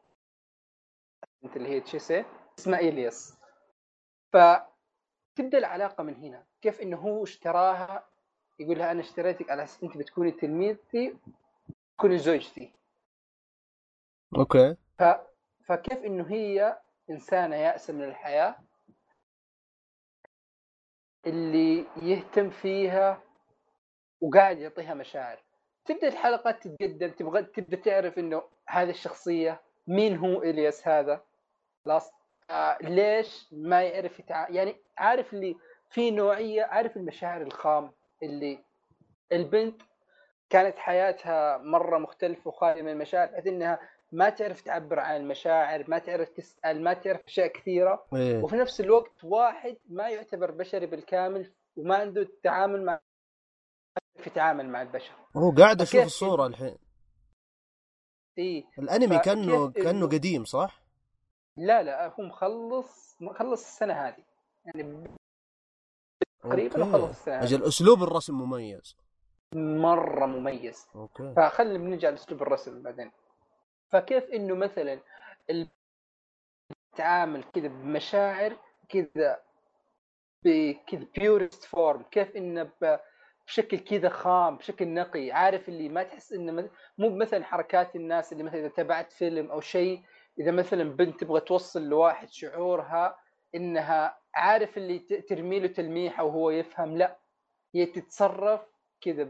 انت 1.44 1.58
اللي 1.58 1.70
هي 1.70 1.82
تشيسي 1.82 2.26
اسمها 2.60 2.80
إلياس. 2.80 3.38
فتبدأ 4.34 5.58
العلاقة 5.58 6.04
من 6.04 6.16
هنا. 6.16 6.46
كيف 6.62 6.82
إنه 6.82 6.98
هو 6.98 7.24
اشتراها؟ 7.24 8.08
يقول 8.60 8.78
لها 8.78 8.92
أنا 8.92 9.02
اشتريتك 9.02 9.50
على 9.50 9.64
أساس 9.64 9.84
أنت 9.84 9.98
بتكوني 9.98 10.32
تلميذتي 10.32 11.16
تكوني 11.98 12.18
زوجتي. 12.18 12.74
okay. 14.38 14.76
ف... 15.00 15.04
فكيف 15.66 15.98
إنه 15.98 16.32
هي 16.32 16.82
إنسانة 17.10 17.56
يائسة 17.56 17.94
من 17.94 18.04
الحياة؟ 18.04 18.56
اللي 21.26 21.86
يهتم 22.02 22.50
فيها 22.50 23.24
وقاعد 24.22 24.60
يعطيها 24.60 24.94
مشاعر. 24.94 25.40
تبدأ 25.86 26.08
الحلقات 26.08 26.68
تتقدم 26.68 27.10
تبغى 27.10 27.44
تبدأ 27.44 27.78
تعرف 27.78 28.20
إنه 28.20 28.42
هذه 28.68 28.90
الشخصية 28.90 29.62
مين 29.88 30.18
هو 30.18 30.42
إلياس 30.44 30.88
هذا؟ 30.88 31.22
خلاص؟ 31.86 32.12
آه 32.50 32.78
ليش 32.82 33.48
ما 33.52 33.84
يعرف 33.84 34.20
يتع... 34.20 34.50
يعني 34.50 34.76
عارف 34.98 35.34
اللي 35.34 35.56
في 35.90 36.12
نوعية 36.12 36.64
عارف 36.64 36.98
المشاعر 36.98 37.42
الخام 37.42 37.92
اللي 38.24 38.60
البنت 39.32 39.82
كانت 40.50 40.78
حياتها 40.78 41.58
مرة 41.58 41.98
مختلفة 41.98 42.48
وخاليه 42.48 42.82
من 42.82 42.92
المشاعر 42.92 43.28
بحيث 43.28 43.48
إنها 43.48 43.80
ما 44.12 44.30
تعرف 44.30 44.62
تعبر 44.62 45.00
عن 45.00 45.16
المشاعر 45.16 45.86
ما 45.88 45.98
تعرف 45.98 46.30
تسأل 46.30 46.84
ما 46.84 46.94
تعرف 46.94 47.22
أشياء 47.28 47.48
كثيرة. 47.48 48.06
إيه. 48.16 48.44
وفي 48.44 48.56
نفس 48.56 48.82
الوقت 48.82 49.24
واحد 49.24 49.78
ما 49.90 50.10
يعتبر 50.10 50.52
بشري 50.52 50.86
بالكامل 50.86 51.52
وما 51.78 51.96
عنده 51.96 52.22
التعامل 52.22 52.86
مع 52.86 53.00
في 54.18 54.30
يتعامل 54.30 54.70
مع 54.70 54.82
البشر؟ 54.82 55.14
هو 55.38 55.52
قاعد 55.52 55.82
أشوف 55.82 55.92
فكيف- 55.96 56.06
الصورة 56.06 56.48
الحين. 56.48 56.78
إي 58.40 58.68
الأنمي 58.80 59.08
فكيف 59.08 59.22
كأنه 59.26 59.72
كأنه 59.72 60.06
قديم 60.08 60.46
صح؟ 60.46 60.82
لا 61.58 61.84
لا 61.84 62.08
هو 62.08 62.24
مخلص 62.24 63.18
مخلص 63.22 63.66
السنة 63.66 63.94
هذه. 63.94 64.24
يعني 64.66 65.04
تقريبا. 66.44 66.84
وخلص 66.86 67.10
السنة 67.10 67.36
هذه. 67.38 67.44
أجل 67.44 67.64
أسلوب 67.64 68.04
الرسم 68.04 68.34
مميز. 68.42 68.96
مرة 69.56 70.26
مميز. 70.26 70.88
okay. 70.96 71.34
فخلينا 71.38 71.78
بنرجع 71.78 72.10
لأسلوب 72.10 72.42
الرسم 72.42 72.82
بعدين. 72.84 73.12
فكيف 73.90 74.24
إنه 74.24 74.56
مثلا 74.56 75.02
ال- 75.50 75.70
التعامل 76.94 77.44
كذا 77.44 77.68
بمشاعر 77.68 78.58
كذا 78.90 79.44
بكذا 80.46 81.08
purest 81.18 81.64
form 81.64 82.04
كيف 82.04 82.36
إنه 82.36 82.64
ب- 82.82 83.00
بشكل 83.48 83.78
كذا 83.78 84.10
خام 84.10 84.58
بشكل 84.58 84.88
نقي 84.88 85.32
عارف 85.32 85.70
اللي 85.70 85.90
ما 85.90 86.04
تحس 86.04 86.34
انه 86.34 86.70
مو 86.98 87.10
مثلا 87.10 87.44
حركات 87.44 87.96
الناس 87.96 88.32
اللي 88.32 88.44
مثلا 88.44 88.60
إذا 88.60 88.68
تابعت 88.68 89.12
فيلم 89.12 89.52
أو 89.52 89.62
شيء 89.62 90.02
إذا 90.40 90.52
مثلا 90.52 90.84
بنت 90.84 91.20
تبغى 91.20 91.40
توصل 91.40 91.90
لواحد 91.90 92.30
شعورها 92.30 93.18
إنها 93.56 94.18
عارف 94.36 94.78
اللي 94.78 95.00
ترمي 95.00 95.60
له 95.60 95.68
تلميحة 95.68 96.24
وهو 96.24 96.52
يفهم 96.52 96.98
لا 96.98 97.18
هي 97.76 97.86
تتصرف 97.86 98.62
كذا 99.02 99.30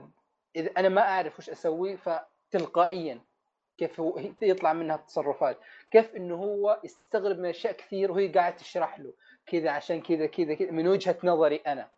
إذا 0.56 0.72
أنا 0.78 0.90
ما 0.90 1.02
أعرف 1.02 1.40
وش 1.40 1.50
أسوي 1.50 1.98
فتلقائيا 1.98 3.22
كيف 3.78 4.00
هو 4.00 4.20
يطلع 4.42 4.74
منها 4.74 4.96
التصرفات. 4.96 5.58
كيف 5.92 6.16
انه 6.16 6.36
هو 6.36 6.80
يستغرب 6.84 7.40
من 7.40 7.50
أشياء 7.50 7.74
كثير 7.74 8.12
وهي 8.12 8.28
قاعدة 8.28 8.56
تشرح 8.56 9.00
له 9.00 9.14
كذا 9.46 9.70
عشان 9.70 10.02
كذا 10.02 10.26
كذا 10.26 10.54
كذا 10.54 10.72
من 10.72 10.88
وجهة 10.88 11.18
نظري 11.24 11.56
أنا. 11.56 11.90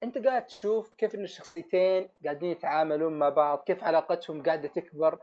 فانت 0.00 0.18
قاعد 0.18 0.46
تشوف 0.46 0.94
كيف 0.94 1.14
انه 1.14 1.24
الشخصيتين 1.24 2.08
قاعدين 2.24 2.50
يتعاملون 2.50 3.18
مع 3.18 3.28
بعض 3.28 3.62
كيف 3.66 3.84
علاقتهم 3.84 4.42
قاعدة 4.42 4.68
تكبر 4.68 5.18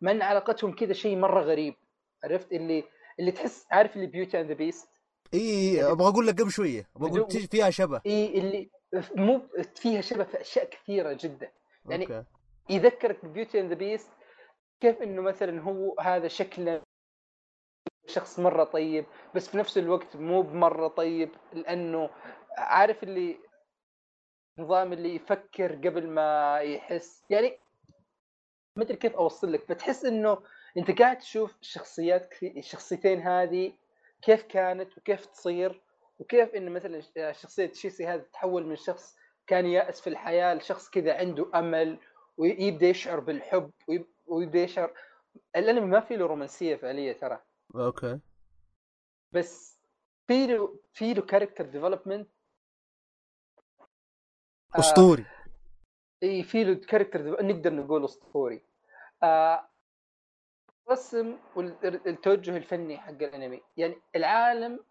مع 0.00 0.10
إن 0.10 0.22
علاقتهم 0.22 0.74
كذا 0.74 0.92
شيء 0.92 1.16
مرة 1.16 1.40
غريب. 1.42 1.74
عرفت؟ 2.24 2.52
اللي 2.52 2.84
اللي 3.20 3.32
تحس 3.32 3.66
عارف 3.70 3.96
اللي 3.96 4.06
Beauty 4.06 4.40
and 4.40 4.48
the 4.48 4.54
Beast 4.54 4.88
إي 5.34 5.84
أبغى 5.84 6.08
أقول 6.08 6.26
لك 6.26 6.40
قبل 6.40 6.50
شوية 6.50 6.88
أبغى 6.96 7.20
أقول 7.20 7.30
فيها 7.30 7.70
شبه. 7.70 8.00
إي 8.06 8.38
اللي 8.38 8.70
مو 9.14 9.42
فيها 9.74 10.00
شبه 10.00 10.24
في 10.24 10.40
أشياء 10.40 10.70
كثيرة 10.70 11.18
جدا. 11.20 11.50
يعني 11.88 12.04
okay. 12.04 12.24
يذكرك 12.70 13.24
ب 13.24 13.29
Beauty 13.29 13.60
and 13.60 13.68
the 13.68 13.74
Beast 13.78 14.10
كيف 14.80 15.02
إنه 15.02 15.22
مثلا 15.22 15.62
هو 15.62 16.00
هذا 16.00 16.28
شكله 16.28 16.82
شخص 18.06 18.38
مرة 18.38 18.64
طيب 18.64 19.04
بس 19.34 19.48
في 19.48 19.58
نفس 19.58 19.78
الوقت 19.78 20.16
مو 20.16 20.42
بمرة 20.42 20.88
طيب 20.88 21.30
لأنه 21.52 22.10
عارف 22.58 23.02
اللي 23.02 23.38
نظام 24.58 24.92
اللي 24.92 25.14
يفكر 25.14 25.74
قبل 25.74 26.08
ما 26.08 26.58
يحس. 26.60 27.24
يعني 27.30 27.58
ما 28.76 28.82
أدري 28.84 28.96
كيف 28.96 29.16
أوصل 29.16 29.52
لك 29.52 29.64
فتحس 29.64 30.04
إنه 30.04 30.38
أنت 30.76 30.90
قاعد 31.00 31.18
تشوف 31.18 31.56
الشخصيات 31.60 32.42
الشخصيتين 32.42 33.20
هذه 33.20 33.72
كيف 34.22 34.42
كانت 34.42 34.98
وكيف 34.98 35.26
تصير 35.26 35.82
وكيف 36.18 36.54
انه 36.54 36.70
مثلا 36.70 37.00
شخصية 37.32 37.72
شيسي 37.72 38.06
هذا 38.06 38.22
تحول 38.32 38.66
من 38.66 38.76
شخص 38.76 39.16
كان 39.46 39.66
يائس 39.66 40.00
في 40.00 40.10
الحياة 40.10 40.54
لشخص 40.54 40.90
كذا 40.90 41.14
عنده 41.18 41.50
أمل 41.54 41.98
ويبدأ 42.36 42.86
يشعر 42.86 43.20
بالحب 43.20 43.70
ويب- 43.88 44.12
ويبدأ 44.26 44.58
يشعر. 44.58 44.94
الانمي 45.56 45.86
ما 45.86 46.00
في 46.00 46.16
له 46.16 46.26
رومانسية 46.26 46.76
فعلية 46.76 47.12
ترى. 47.12 47.40
okay. 47.74 48.20
بس 49.32 49.80
في 50.26 50.46
له 50.46 50.78
في 50.92 51.14
له 51.14 51.22
character 51.22 51.64
development 51.64 52.28
اسطوري 54.74 55.24
إي 56.22 56.42
في 56.42 56.64
له 56.64 56.74
character 56.74 57.44
نقدر 57.44 57.72
نقول 57.72 58.04
اسطوري 58.04 58.62
آه 59.22 59.68
الرسم 60.86 61.36
والتوجه 61.56 62.56
الفني 62.56 62.98
حق 62.98 63.10
الأنمي. 63.10 63.60
يعني 63.76 63.96
العالم 64.16 64.84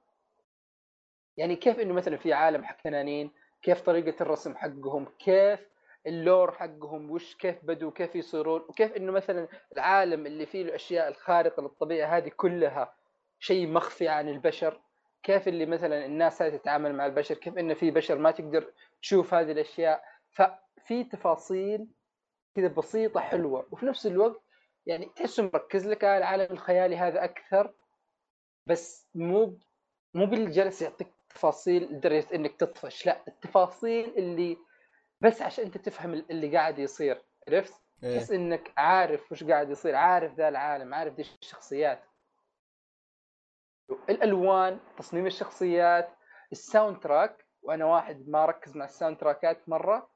يعني 1.38 1.56
كيف 1.56 1.80
إنه 1.80 1.94
مثلا 1.94 2.18
في 2.18 2.34
عالم 2.34 2.64
حق 2.64 2.82
تنانين 2.82 3.32
كيف 3.62 3.82
طريقة 3.82 4.22
الرسم 4.22 4.56
حقهم 4.56 5.06
كيف 5.20 5.70
ال 6.08 6.17
lore 6.17 6.52
حقهم 6.52 7.12
وش 7.12 7.36
كيف 7.36 7.66
بدوا 7.66 7.92
كيف 7.92 8.16
يصيرون 8.16 8.62
وكيف 8.62 8.94
إنه 8.94 9.12
مثلا 9.12 9.48
العالم 9.74 10.26
اللي 10.26 10.46
فيه 10.46 10.62
الأشياء 10.62 11.08
الخارقة 11.08 11.62
للطبيعة 11.62 12.18
هذه 12.18 12.30
كلها 12.30 12.94
شيء 13.40 13.68
مخفي 13.68 14.08
عن 14.08 14.30
البشر. 14.30 14.82
كيف 15.24 15.48
اللي 15.48 15.66
مثلا 15.66 16.06
الناس 16.06 16.42
هذه 16.42 16.56
تتعامل 16.58 16.96
مع 16.96 17.06
البشر 17.06 17.36
كيف 17.36 17.58
إنه 17.58 17.74
في 17.74 17.92
بشر 17.92 18.18
ما 18.18 18.32
تقدر 18.32 18.72
تشوف 19.02 19.34
هذه 19.34 19.52
الأشياء. 19.52 20.04
ففي 20.30 21.04
تفاصيل 21.04 21.88
كذا 22.56 22.68
بسيطة 22.68 23.20
حلوة. 23.20 23.68
وفي 23.72 23.86
نفس 23.86 24.08
الوقت 24.08 24.42
يعني 24.86 25.06
تحسه 25.06 25.44
مركز 25.44 25.88
لك؟ 25.88 26.04
على 26.04 26.18
العالم 26.18 26.52
الخيالي 26.52 26.98
هذا 26.98 27.24
أكثر 27.24 27.74
بس 28.66 29.10
مو 29.16 29.60
مو 30.14 30.26
باللي 30.26 30.52
جالس 30.52 30.82
يعطيك 30.82 31.14
تفاصيل 31.30 31.84
لدرجة 31.84 32.36
إنك 32.36 32.56
تطفش. 32.56 33.06
لا 33.06 33.24
التفاصيل 33.28 34.18
اللي 34.18 34.58
بس 35.22 35.42
عشان 35.42 35.66
أنت 35.66 35.78
تفهم 35.78 36.14
اللي 36.14 36.58
قاعد 36.58 36.80
يصير. 36.80 37.22
عرفت؟ 37.48 37.74
إيه. 38.04 38.18
تحس 38.18 38.32
إنك 38.32 38.74
عارف 38.78 39.32
وش 39.32 39.44
قاعد 39.44 39.70
يصير 39.70 39.96
عارف 39.96 40.34
ذا 40.34 40.50
العالم 40.50 40.94
عارف 40.94 41.14
دي 41.14 41.22
الشخصيات. 41.22 42.04
الألوان 44.10 44.80
تصميم 44.98 45.26
الشخصيات 45.26 46.10
ال 46.52 47.00
soundtrack 47.00 47.41
وأنا 47.62 47.86
واحد 47.86 48.30
ما 48.30 48.46
ركز 48.46 48.78
مع 48.78 48.86
ال 48.86 49.18
soundtrackات 49.18 49.70
مرة 49.70 50.10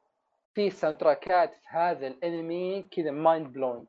في 0.53 0.69
soundtrackات 0.69 1.53
في 1.53 1.67
هذا 1.67 2.07
الأنمي 2.07 2.83
كذا 2.91 3.11
mind 3.11 3.53
blowing 3.53 3.85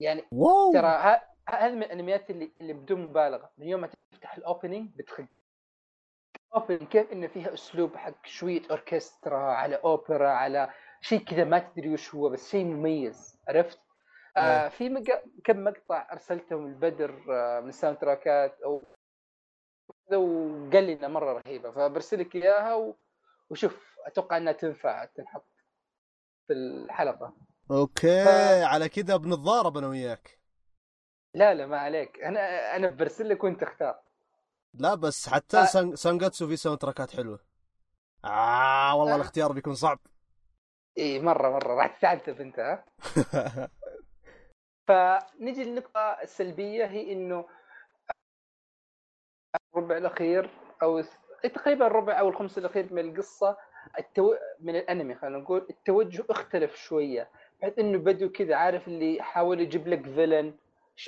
يعني 0.00 0.24
wow! 0.32 0.72
ترى 0.72 0.86
ه- 0.86 1.22
هذه 1.48 1.74
من 1.74 1.82
الأنميات 1.82 2.30
اللي 2.30 2.50
اللي 2.60 2.72
بدون 2.72 3.00
مبالغة. 3.02 3.50
من 3.58 3.66
يوم 3.66 3.80
ما 3.80 3.88
تفتح 4.12 4.36
ال 4.36 4.43
opening 4.43 4.90
بتخق 4.96 5.24
opening 6.54 6.82
كيف 6.88 7.12
إنه 7.12 7.26
فيها 7.26 7.54
أسلوب 7.54 7.96
حق 7.96 8.26
شوية 8.26 8.62
أوركسترا 8.70 9.38
على 9.38 9.74
أوبرا 9.76 10.28
على 10.28 10.70
شيء 11.00 11.18
كذا 11.24 11.44
ما 11.44 11.58
تدري 11.58 11.92
وش 11.92 12.14
هو 12.14 12.28
بس 12.28 12.50
شيء 12.50 12.64
مميز. 12.64 13.38
عرفت؟ 13.48 13.78
آه 14.36 14.68
في 14.68 14.88
مق... 14.88 15.02
كم 15.44 15.64
مقطع 15.64 16.08
أرسلتهم 16.12 16.66
البدر 16.66 17.24
آه 17.30 17.60
من 17.60 17.68
ال 17.68 17.98
soundtrackات 17.98 18.60
أو 18.60 18.82
كذا 20.10 20.18
وقال 20.18 20.84
لي 20.84 20.92
انها 20.92 21.08
مرة 21.08 21.32
رهيبة 21.46 21.70
فبرسل 21.70 22.20
لك 22.20 22.34
إياها 22.34 22.74
و... 22.74 22.96
وشوف 23.50 23.96
أتوقع 24.06 24.36
إنها 24.36 24.52
تنفع 24.52 25.04
تنحط 25.04 25.46
في 26.46 26.52
الحلقة. 26.52 27.32
okay 27.70 28.24
ف- 28.24 28.64
على 28.64 28.88
كذا 28.88 29.16
بنتضارب 29.16 29.76
أنا 29.76 29.88
وياك. 29.88 30.38
لا 31.34 31.54
لا 31.54 31.66
ما 31.66 31.78
عليك. 31.78 32.20
أنا 32.20 32.40
أنا 32.76 32.90
برسل 32.90 33.28
لك 33.28 33.44
وأنت 33.44 33.62
اختار. 33.62 34.00
لا 34.74 34.94
بس 34.94 35.28
حتى 35.28 35.58
آه. 35.58 35.64
سان... 35.64 35.96
سانجاتسو 35.96 36.48
في 36.48 36.56
soundtrackات 36.56 37.10
حلوة. 37.10 37.40
آه 38.24 38.94
والله 38.96 39.12
آه. 39.12 39.16
الاختيار 39.16 39.52
بيكون 39.52 39.74
صعب. 39.74 39.98
إي 40.98 41.20
مرة 41.20 41.50
مرة 41.50 41.74
راح 41.74 41.98
تتعذب 41.98 42.40
أنت. 42.40 42.58
ها 43.32 43.70
فنجي 44.88 45.64
للنقطة 45.64 46.00
السلبية 46.00 46.84
هي 46.84 47.12
إنه 47.12 47.44
الربع 49.76 49.96
الأخير 49.96 50.50
أو 50.82 51.02
تقريبا 51.42 51.86
الربع 51.86 52.20
أو 52.20 52.28
الخمس 52.28 52.58
الأخير 52.58 52.94
من 52.94 53.10
القصة 53.10 53.56
التو... 53.98 54.34
من 54.60 54.76
الأنمي 54.76 55.14
خلينا 55.14 55.38
نقول. 55.38 55.66
التوجه 55.70 56.24
اختلف 56.30 56.76
شوية 56.76 57.30
بحيث 57.60 57.78
إنه 57.78 57.98
بدوا 57.98 58.28
كذا 58.28 58.54
عارف 58.54 58.88
اللي 58.88 59.22
حاول 59.22 59.60
يجيب 59.60 59.88
لك 59.88 60.02
villain 60.06 60.54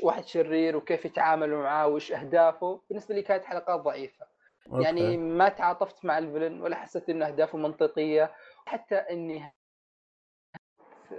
واحد 0.02 0.24
شرير 0.24 0.76
وكيف 0.76 1.04
يتعاملوا 1.04 1.62
معاه 1.62 1.88
وش 1.88 2.12
أهدافه. 2.12 2.80
بالنسبة 2.88 3.14
لي 3.14 3.22
كانت 3.22 3.44
حلقات 3.44 3.80
ضعيفة. 3.80 4.26
okay. 4.72 4.84
يعني 4.84 5.16
ما 5.16 5.48
تعاطفت 5.48 6.04
مع 6.04 6.18
ال 6.18 6.24
villain 6.24 6.62
ولا 6.62 6.76
حسيت 6.76 7.08
إنه 7.08 7.26
أهدافه 7.26 7.58
منطقية. 7.58 8.34
حتى 8.66 8.94
إني 8.94 9.52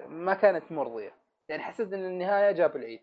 ما 0.07 0.33
كانت 0.33 0.71
مرضية. 0.71 1.13
يعني 1.49 1.63
حسيت 1.63 1.93
إن 1.93 2.05
النهاية 2.05 2.51
جاب 2.51 2.75
العيد. 2.75 3.01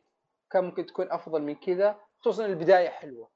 كان 0.51 0.65
ممكن 0.65 0.87
تكون 0.87 1.11
أفضل 1.11 1.43
من 1.43 1.55
كذا 1.55 2.01
خصوصا 2.21 2.47
البداية 2.47 2.89
حلوة. 2.89 3.29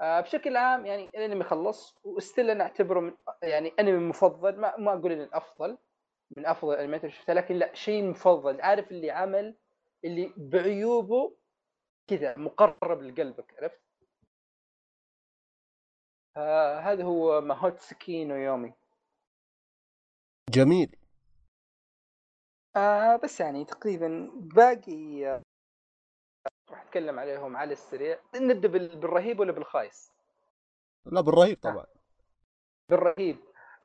بشكل 0.00 0.56
عام 0.56 0.86
يعني 0.86 1.04
الانمي 1.08 1.44
خلص 1.44 1.98
وستيل 2.04 2.50
أنا 2.50 2.64
أعتبره 2.64 3.00
من 3.00 3.12
يعني 3.42 3.72
أنمي 3.80 4.08
مفضل 4.08 4.56
ما 4.60 4.76
ما 4.76 4.92
أقول 4.92 5.12
إنه 5.12 5.24
الأفضل 5.24 5.78
من 6.36 6.46
أفضل 6.46 6.74
الأنميات 6.74 7.04
اللي 7.04 7.12
شفتها 7.14 7.34
لكن 7.34 7.54
لا 7.54 7.74
شيء 7.74 8.04
مفضل. 8.10 8.60
عارف 8.60 8.90
اللي 8.90 9.10
عمل؟ 9.10 9.56
اللي 10.04 10.32
بعيوبه 10.36 11.36
كذا 12.06 12.38
مقرب 12.38 13.02
لقلبك 13.02 13.54
عرفت؟ 13.58 13.80
آه 16.36 16.78
هذا 16.78 17.04
هو 17.04 17.40
ماهوتسكاي 17.40 18.24
نو 18.24 18.34
يومي. 18.34 18.74
جميل. 20.50 20.96
آه 22.76 23.16
بس 23.16 23.40
يعني 23.40 23.64
تقريبا 23.64 24.30
باقي 24.34 25.26
آه، 25.26 25.42
راح 26.70 26.82
اتكلم 26.82 27.18
عليهم 27.18 27.56
على 27.56 27.72
السريع. 27.72 28.18
نبدأ 28.36 28.68
بال- 28.68 28.96
بالرهيب 28.96 29.40
ولا 29.40 29.52
بالخايس؟ 29.52 30.12
لا 31.06 31.20
بالرهيب 31.20 31.58
طبعا. 31.62 31.86
بالرهيب. 32.90 33.36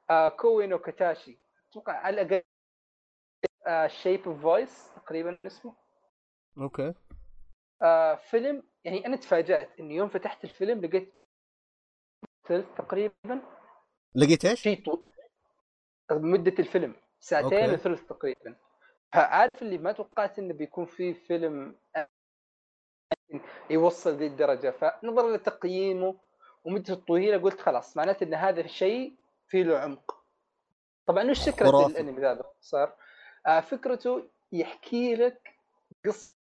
آه 0.09 0.29
كوي 0.29 0.67
نو 0.67 0.79
كاتاشي 0.79 1.37
أتوقع 1.69 1.93
على 1.93 2.21
الأقل 2.21 2.43
Shape 3.89 4.27
of 4.27 4.41
Voice 4.41 4.89
تقريبا 4.95 5.37
اسمه. 5.45 5.75
okay. 6.57 6.93
آه 7.81 8.15
فيلم 8.15 8.63
يعني 8.83 9.05
أنا 9.05 9.15
تفاجأت 9.15 9.79
اني 9.79 9.95
يوم 9.95 10.09
فتحت 10.09 10.43
الفيلم 10.43 10.81
لقيت 10.81 11.13
ثلث 12.47 12.65
تقريبا. 12.77 13.41
لقيت 14.15 14.45
إيش؟ 14.45 14.61
شيء 14.61 14.85
طول 14.85 15.03
مدة 16.11 16.55
الفيلم. 16.59 16.95
ساعتين. 17.19 17.73
وثلث 17.73 18.03
تقريبا. 18.03 18.55
فعارف 19.13 19.61
اللي 19.61 19.77
ما 19.77 19.91
توقعت 19.91 20.39
إنه 20.39 20.53
بيكون 20.53 20.85
في 20.85 21.13
فيلم 21.13 21.75
يوصل 23.69 24.15
ذي 24.15 24.27
الدرجة 24.27 24.71
فنظرا 24.71 25.37
لتقييمه 25.37 26.15
ومدته 26.63 26.93
الطويلة 26.93 27.37
قلت 27.37 27.61
خلاص 27.61 27.97
معناته 27.97 28.23
إن 28.23 28.33
هذا 28.33 28.61
الشيء 28.61 29.15
فيه 29.47 29.63
له 29.63 29.77
عمق 29.77 30.23
طبعا 31.05 31.31
وش 31.31 31.49
خرافي. 31.49 31.91
الأنمي 31.91 32.21
ذا 32.21 32.33
باختصار؟ 32.33 32.95
آه 33.47 33.59
فكرته 33.59 34.29
يحكي 34.51 35.15
لك 35.15 35.55
قصة 36.05 36.35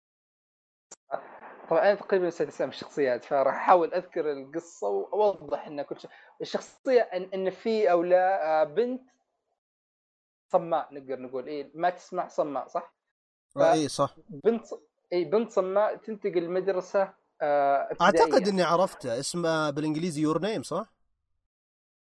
طبعا 1.71 1.83
أنا 1.83 1.95
تقريبا 1.95 2.27
نسيت 2.27 2.49
اسامي 2.49 2.73
الشخصيات 2.73 3.25
فراح 3.25 3.55
أحاول 3.55 3.95
أذكر 3.95 4.33
القصة 4.33 4.89
وأوضح 4.89 5.67
ان 5.67 5.83
كل 5.83 6.01
شيء 6.01 6.11
الشخصية 6.41 7.01
ان, 7.01 7.31
إن 7.35 7.51
في 7.51 7.91
أو 7.91 8.03
لا 8.03 8.61
آه، 8.61 8.65
بنت 8.65 9.03
صماء 10.53 10.95
نقدر 10.95 11.21
نقول 11.21 11.47
إيه 11.47 11.71
ما 11.75 11.91
تسمع 11.91 12.29
صماء 12.29 12.67
صح؟ 12.67 12.95
آه 13.57 13.73
اي 13.73 13.89
صح 13.89 14.17
بنت 14.29 14.67
إي 15.13 15.25
بنت 15.25 15.51
صماء 15.51 15.97
تنتقل 15.97 16.51
مدرسه 16.51 17.15
آه. 17.43 17.97
أعتقد 18.01 18.49
إني 18.49 18.63
عرفته 18.63 19.21
اسمه 19.21 19.71
بالإنجليزي 19.71 20.23
يور 20.23 20.43
نيم 20.43 20.63
صح؟ 20.63 20.93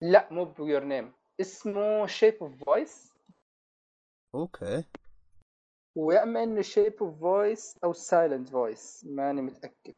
لا 0.01 0.29
مو 0.33 0.45
ب 0.45 0.53
Your 0.53 0.85
Name 0.85 1.13
اسمه 1.41 2.07
Shape 2.07 2.35
of 2.43 2.65
Voice 2.65 3.13
okay. 4.35 4.85
ويا 5.97 6.23
اما 6.23 6.43
إنه 6.43 6.63
Shape 6.63 7.03
of 7.03 7.21
Voice 7.21 7.79
أو 7.85 7.93
Silent 7.93 8.49
Voice 8.49 9.05
ماني 9.05 9.43
متأكد. 9.43 9.95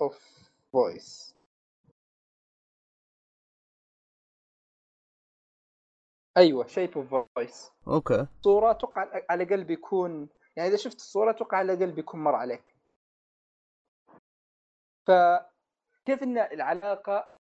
of 0.00 0.48
Voice 0.72 1.35
أيوه 6.36 6.66
Shape 6.66 6.98
of 6.98 7.28
Voice 7.36 7.72
okay. 7.88 8.26
صورة 8.42 8.70
أتوقع 8.70 9.08
على 9.30 9.42
الاقل 9.42 9.64
بيكون 9.64 10.28
يعني 10.56 10.68
إذا 10.68 10.76
شفت 10.76 10.96
الصورة 10.96 11.30
أتوقع 11.30 11.58
على 11.58 11.72
الاقل 11.72 11.92
بيكون 11.92 12.20
مر 12.20 12.34
عليك 12.34 12.62
فكيف 15.06 16.22
إن 16.22 16.38
العلاقة 16.38 17.36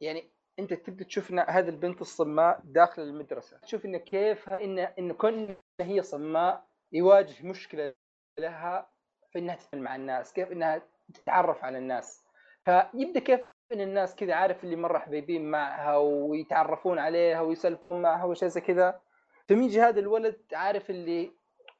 يعني 0.00 0.30
أنت 0.58 0.74
تبدأ 0.74 1.04
تشوف 1.04 1.30
إن 1.30 1.38
هذه 1.38 1.68
البنت 1.68 2.00
الصماء 2.00 2.60
داخل 2.64 3.02
المدرسة. 3.02 3.58
تشوف 3.58 3.84
إن 3.84 3.96
كيف 3.96 4.48
ان 4.48 4.78
إن 4.78 5.12
كون 5.12 5.56
هي 5.80 6.02
صماء 6.02 6.66
يواجه 6.92 7.46
مشكلة 7.46 7.94
لها 8.38 8.90
في 9.32 9.38
إنها 9.38 9.54
تتعامل 9.56 9.84
مع 9.84 9.96
الناس 9.96 10.32
كيف 10.32 10.52
إنها 10.52 10.82
تتعرف 11.14 11.64
على 11.64 11.78
الناس. 11.78 12.24
فيبدأ 12.64 13.20
كيف 13.20 13.40
ان 13.72 13.80
الناس 13.80 14.14
كذا 14.14 14.34
عارف 14.34 14.64
اللي 14.64 14.76
مرة 14.76 14.98
حبيبين 14.98 15.50
معها 15.50 15.96
ويتعرفون 15.96 16.98
عليها 16.98 17.40
ويسلفون 17.40 18.02
معها 18.02 18.24
وشيء 18.24 18.48
زي 18.48 18.60
كذا. 18.60 19.00
ثم 19.48 19.62
يجي 19.62 19.80
هذا 19.80 20.00
الولد 20.00 20.40
عارف 20.52 20.90
اللي 20.90 21.32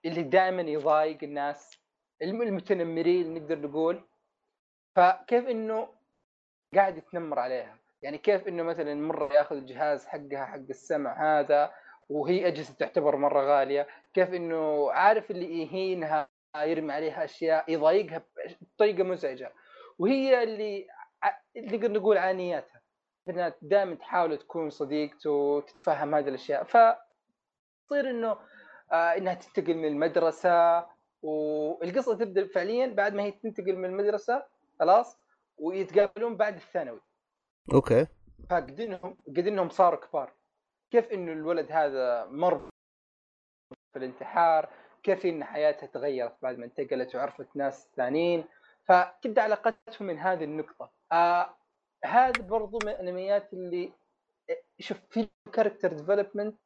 اللي 0.05 0.23
دائما 0.23 0.63
يضايق 0.63 1.19
الناس 1.23 1.79
الم- 2.23 2.43
المتنمرين 2.43 3.35
نقدر 3.35 3.59
نقول. 3.59 4.01
فكيف 4.97 5.49
إنه 5.49 5.89
قاعد 6.75 6.97
يتنمر 6.97 7.39
عليها؟ 7.39 7.77
يعني 8.03 8.19
كيف 8.19 8.49
إنه 8.49 8.63
مثلا 8.63 8.95
مرة 8.95 9.33
يأخذ 9.33 9.57
الجهاز 9.57 10.07
حقها 10.07 10.45
حق 10.45 10.57
السمع 10.71 11.41
هذا 11.41 11.73
وهي 12.09 12.47
أجهزة 12.47 12.75
تعتبر 12.75 13.17
مرة 13.17 13.41
غالية؟ 13.41 13.87
كيف 14.15 14.35
إنه 14.35 14.93
عارف 14.93 15.31
اللي 15.31 15.63
يهينها 15.63 16.29
يرمي 16.57 16.93
عليها 16.93 17.25
أشياء 17.25 17.73
يضايقها 17.73 18.23
بطريقة 18.75 19.03
مزعجة. 19.05 19.53
وهي 19.99 20.43
اللي 20.43 20.87
نقدر 21.57 21.93
نقول 21.93 22.19
عانياتها. 22.19 22.81
إنها 23.29 23.55
دائما 23.63 23.95
تحاول 23.95 24.39
تكون 24.39 24.71
صديقته 24.71 25.31
وتتفهم 25.31 26.15
هذه 26.15 26.29
الأشياء. 26.29 26.65
ف 26.65 26.77
تصير 27.87 28.11
إنه 28.11 28.39
آه 28.93 29.17
إنها 29.17 29.35
تنتقل 29.35 29.75
من 29.75 29.85
المدرسة 29.85 30.87
والقصة 31.23 32.15
تبدأ 32.15 32.47
فعليا 32.47 32.87
بعد 32.87 33.15
ما 33.15 33.23
هي 33.23 33.31
تنتقل 33.31 33.77
من 33.77 33.85
المدرسة 33.85 34.47
خلاص 34.81 35.19
ويتقابلون 35.59 36.37
بعد 36.37 36.55
الثانوي. 36.55 37.01
أوكي. 37.73 38.07
فقد 38.51 38.81
انهم 38.81 39.17
قد 39.27 39.47
انهم 39.47 39.69
صاروا 39.69 40.01
كبار. 40.01 40.33
كيف 40.91 41.13
إنه 41.13 41.33
الولد 41.33 41.73
هذا 41.73 42.25
مر 42.25 42.71
في 43.93 43.99
الانتحار؟ 43.99 44.69
كيف 45.03 45.27
إن 45.27 45.45
حياتها 45.45 45.87
تغيرت 45.87 46.37
بعد 46.43 46.59
ما 46.59 46.65
انتقلت 46.65 47.15
وعرفت 47.15 47.57
ناس 47.57 47.89
ثانيين؟ 47.97 48.45
فتبدا 48.85 49.43
علاقتهم 49.43 50.07
من 50.07 50.19
هذه 50.19 50.45
النقطة. 50.45 51.00
آه 51.13 51.57
هذا 52.05 52.43
برضو 52.43 52.81
من 52.81 52.89
الأنميات 52.89 53.53
اللي 53.53 53.93
شوف 54.81 54.99
في 55.11 55.29
character 55.53 55.93
development 55.93 56.59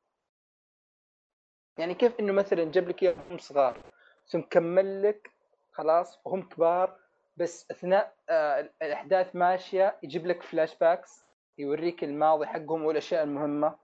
يعني 1.78 1.94
كيف 1.94 2.20
إنه 2.20 2.32
مثلا 2.32 2.64
جاب 2.64 2.88
لك 2.88 3.02
اياهم 3.02 3.38
صغار 3.38 3.82
ثم 4.26 4.40
كمل 4.40 5.02
لك 5.02 5.30
خلاص 5.72 6.20
وهم 6.26 6.48
كبار 6.48 6.98
بس 7.36 7.70
أثناء 7.70 8.14
آه 8.30 8.70
الأحداث 8.82 9.36
ماشية 9.36 9.98
يجيب 10.02 10.26
لك 10.26 10.42
flashbacks 10.42 11.24
يوريك 11.58 12.04
الماضي 12.04 12.46
حقهم 12.46 12.84
والأشياء 12.84 13.22
المهمة. 13.24 13.78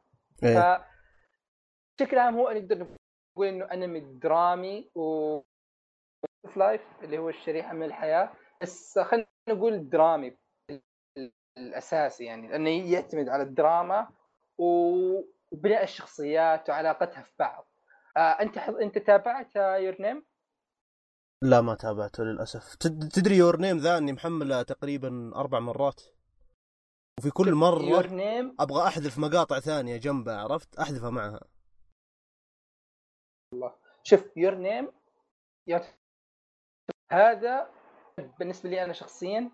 إيه. 0.45 0.55
ف 0.79 0.81
بشكل 1.99 2.19
عام 2.19 2.35
هو 2.39 2.51
نقدر 2.51 2.79
نقول 3.37 3.47
إنه 3.49 3.65
أنمي 3.65 4.01
درامي 4.01 4.91
و 4.95 5.41
life 6.57 6.83
اللي 7.03 7.19
هو 7.19 7.29
الشريحة 7.29 7.73
من 7.75 7.83
الحياة 7.87 8.31
بس 8.63 8.99
خلينا 8.99 9.27
نقول 9.49 9.89
درامي. 9.89 10.37
الاساسي 11.59 12.25
يعني 12.25 12.49
لأنه 12.49 12.93
يعتمد 12.93 13.29
على 13.29 13.43
الدراما 13.43 14.09
وبناء 14.59 15.83
الشخصيات 15.83 16.71
وعلاقتها 16.71 17.23
في 17.23 17.33
بعض. 17.39 17.69
آه 18.17 18.21
أنت 18.21 18.59
حض... 18.59 18.75
أنت 18.75 18.99
تابعت 18.99 19.57
Your 19.57 20.03
Name 20.03 20.27
لا 21.43 21.61
ما 21.61 21.75
تابعته 21.75 22.25
للأسف. 22.25 22.75
تد- 22.75 23.09
تدري 23.09 23.37
Your 23.37 23.57
Name 23.57 23.79
ذا 23.79 23.99
إني 23.99 24.13
محمله 24.13 24.63
تقريبا 24.63 25.33
أربع 25.35 25.59
مرات؟ 25.61 26.03
وفي 27.19 27.31
كل 27.31 27.49
Your 27.49 27.55
مرة 27.57 28.07
Name 28.07 28.57
أبغى 28.61 28.87
أحذف 28.87 29.19
مقاطع 29.19 29.61
ثانية 29.61 29.97
جنبها 29.97 30.37
عرفت؟ 30.37 30.79
أحذفها 30.79 31.11
معها. 31.11 31.41
شوف 34.03 34.37
Your 34.37 34.55
Name 34.55 34.93
هذا 37.13 37.71
بالنسبة 38.39 38.71
لي 38.71 38.85
أنا 38.85 38.93
شخصيا 38.93 39.51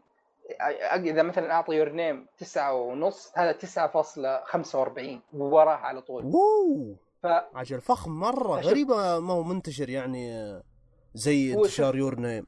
إذا 0.94 1.22
مثلا 1.22 1.52
أعطي 1.52 1.76
يور 1.76 1.88
نيم 1.88 2.26
تسعة 2.38 2.74
ونص 2.74 3.32
هذا 3.38 3.52
9.45 3.52 5.34
وراها 5.34 5.76
على 5.76 6.02
طول. 6.02 6.24
ووو 6.24 6.96
ف 7.22 7.26
عجل 7.26 7.80
فخم 7.80 8.10
مرة 8.10 8.60
شوف. 8.60 8.70
غريبة 8.70 9.20
ما 9.20 9.32
هو 9.32 9.42
منتشر 9.42 9.90
يعني 9.90 10.52
زي 11.14 11.54
انتشار. 11.54 11.96
يور 11.96 12.20
نيم 12.20 12.46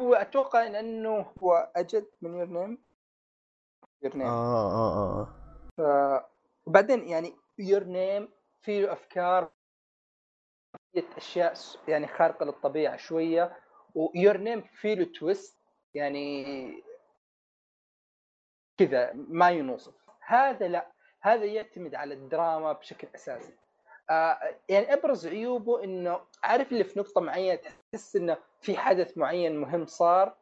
هو 0.00 0.14
أتوقع 0.14 0.66
إن 0.66 0.74
إنه 0.74 1.26
هو 1.42 1.70
أجد 1.76 2.06
من 2.22 2.34
يور 2.34 2.46
نيم 2.46 2.78
يور 4.02 4.16
نيم 4.16 4.26
آه 4.26 4.72
آه 4.72 5.28
آه 5.78 6.28
وبعدين 6.66 7.08
يعني 7.08 7.36
يور 7.58 7.84
نيم 7.84 8.28
فيه 8.62 8.92
أفكار 8.92 9.50
أشياء 11.16 11.54
يعني 11.88 12.06
خارقة 12.06 12.46
للطبيعة 12.46 12.96
شوية 12.96 13.56
و 13.94 14.02
Your 14.02 14.36
Name 14.36 14.62
فيه 14.62 14.94
له 14.94 15.04
twist 15.04 15.63
يعني 15.94 16.44
كذا 18.78 19.12
ما 19.12 19.50
ينوصف. 19.50 19.94
هذا 20.20 20.68
لا 20.68 20.90
هذا 21.22 21.44
يعتمد 21.44 21.94
على 21.94 22.14
الدراما 22.14 22.72
بشكل 22.72 23.08
أساسي. 23.14 23.52
آه 24.10 24.38
يعني 24.68 24.92
أبرز 24.92 25.26
عيوبه 25.26 25.84
إنه 25.84 26.20
عارف 26.42 26.72
اللي 26.72 26.84
في 26.84 26.98
نقطة 26.98 27.20
معينة 27.20 27.58
تحس 27.92 28.16
إنه 28.16 28.36
في 28.60 28.76
حدث 28.76 29.18
معين 29.18 29.56
مهم 29.58 29.86
صار 29.86 30.36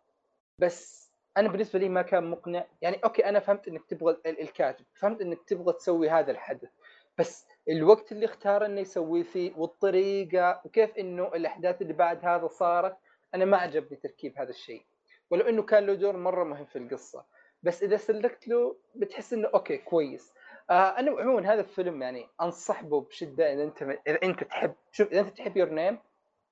بس 0.59 1.11
أنا 1.37 1.49
بالنسبة 1.49 1.79
لي 1.79 1.89
ما 1.89 2.03
كان 2.03 2.31
مقنع. 2.31 2.65
يعني 2.83 2.97
okay 3.05 3.29
أنا 3.29 3.41
فهمت 3.41 3.69
إنك 3.69 3.85
تبغى 3.85 4.13
ال- 4.27 4.41
الكاتب 4.41 4.85
فهمت 4.95 5.21
إنك 5.21 5.39
تبغى 5.47 5.73
تسوي 5.73 6.11
هذا 6.11 6.31
الحدث 6.31 6.71
بس 7.19 7.47
الوقت 7.69 8.13
اللي 8.13 8.25
اختار 8.27 8.67
إنه 8.67 8.81
يسوي 8.81 9.25
فيه 9.25 9.53
والطريقة 9.57 10.61
وكيف 10.65 10.97
إنه 10.97 11.27
الأحداث 11.29 11.83
اللي 11.83 11.93
بعد 11.93 12.25
هذا 12.25 12.47
صارت 12.49 12.97
أنا 13.35 13.45
ما 13.45 13.57
عجبني 13.57 13.97
تركيب 13.97 14.39
هذا 14.39 14.51
الشيء. 14.51 14.85
ولو 15.33 15.49
إنه 15.49 15.63
كان 15.63 15.87
له 15.87 15.95
دور 15.95 16.17
مرة 16.17 16.45
مهم 16.45 16.65
في 16.65 16.79
القصة. 16.79 17.25
بس 17.63 17.83
إذا 17.83 17.97
سلكت 17.97 18.49
له 18.49 18.77
بتحس 18.95 19.33
إنه 19.33 19.49
okay 19.55 19.77
كويس. 19.79 20.33
آه 20.71 20.99
أنا 20.99 21.11
عموما 21.21 21.53
هذا 21.53 21.61
الفيلم 21.61 22.03
يعني 22.03 22.29
انصح 22.41 22.83
به 22.83 23.01
بشدة 23.01 23.53
إذا 23.53 23.63
أنت 23.65 23.83
إذا 23.83 24.23
أنت 24.23 24.45
تحب 24.45 24.75
شوف 24.93 25.09
إذا 25.13 25.21
أنت 25.21 25.29
تحب 25.39 25.57
Your 25.57 25.69
Name 25.69 25.99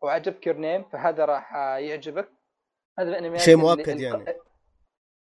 وعجبك 0.03 0.47
Your 0.47 0.57
Name 0.57 0.83
فهذا 0.85 1.25
راح 1.25 1.55
يعجبك. 1.57 2.29
هذا 2.99 3.09
الانميات 3.09 3.41
شيء 3.41 3.55
اللي- 3.55 3.67
مؤكد 3.67 3.89
اللي- 3.89 4.03
يعني. 4.05 4.35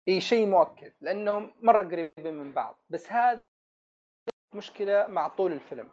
إي 0.08 0.20
شيء 0.20 0.46
مؤكد 0.46 0.92
لانهم 1.00 1.54
مرة 1.62 1.78
قريبين 1.88 2.34
من 2.34 2.52
بعض. 2.52 2.78
بس 2.90 3.12
هذا 3.12 3.40
مشكلة 4.54 5.06
مع 5.06 5.28
طول 5.28 5.52
الفيلم. 5.52 5.90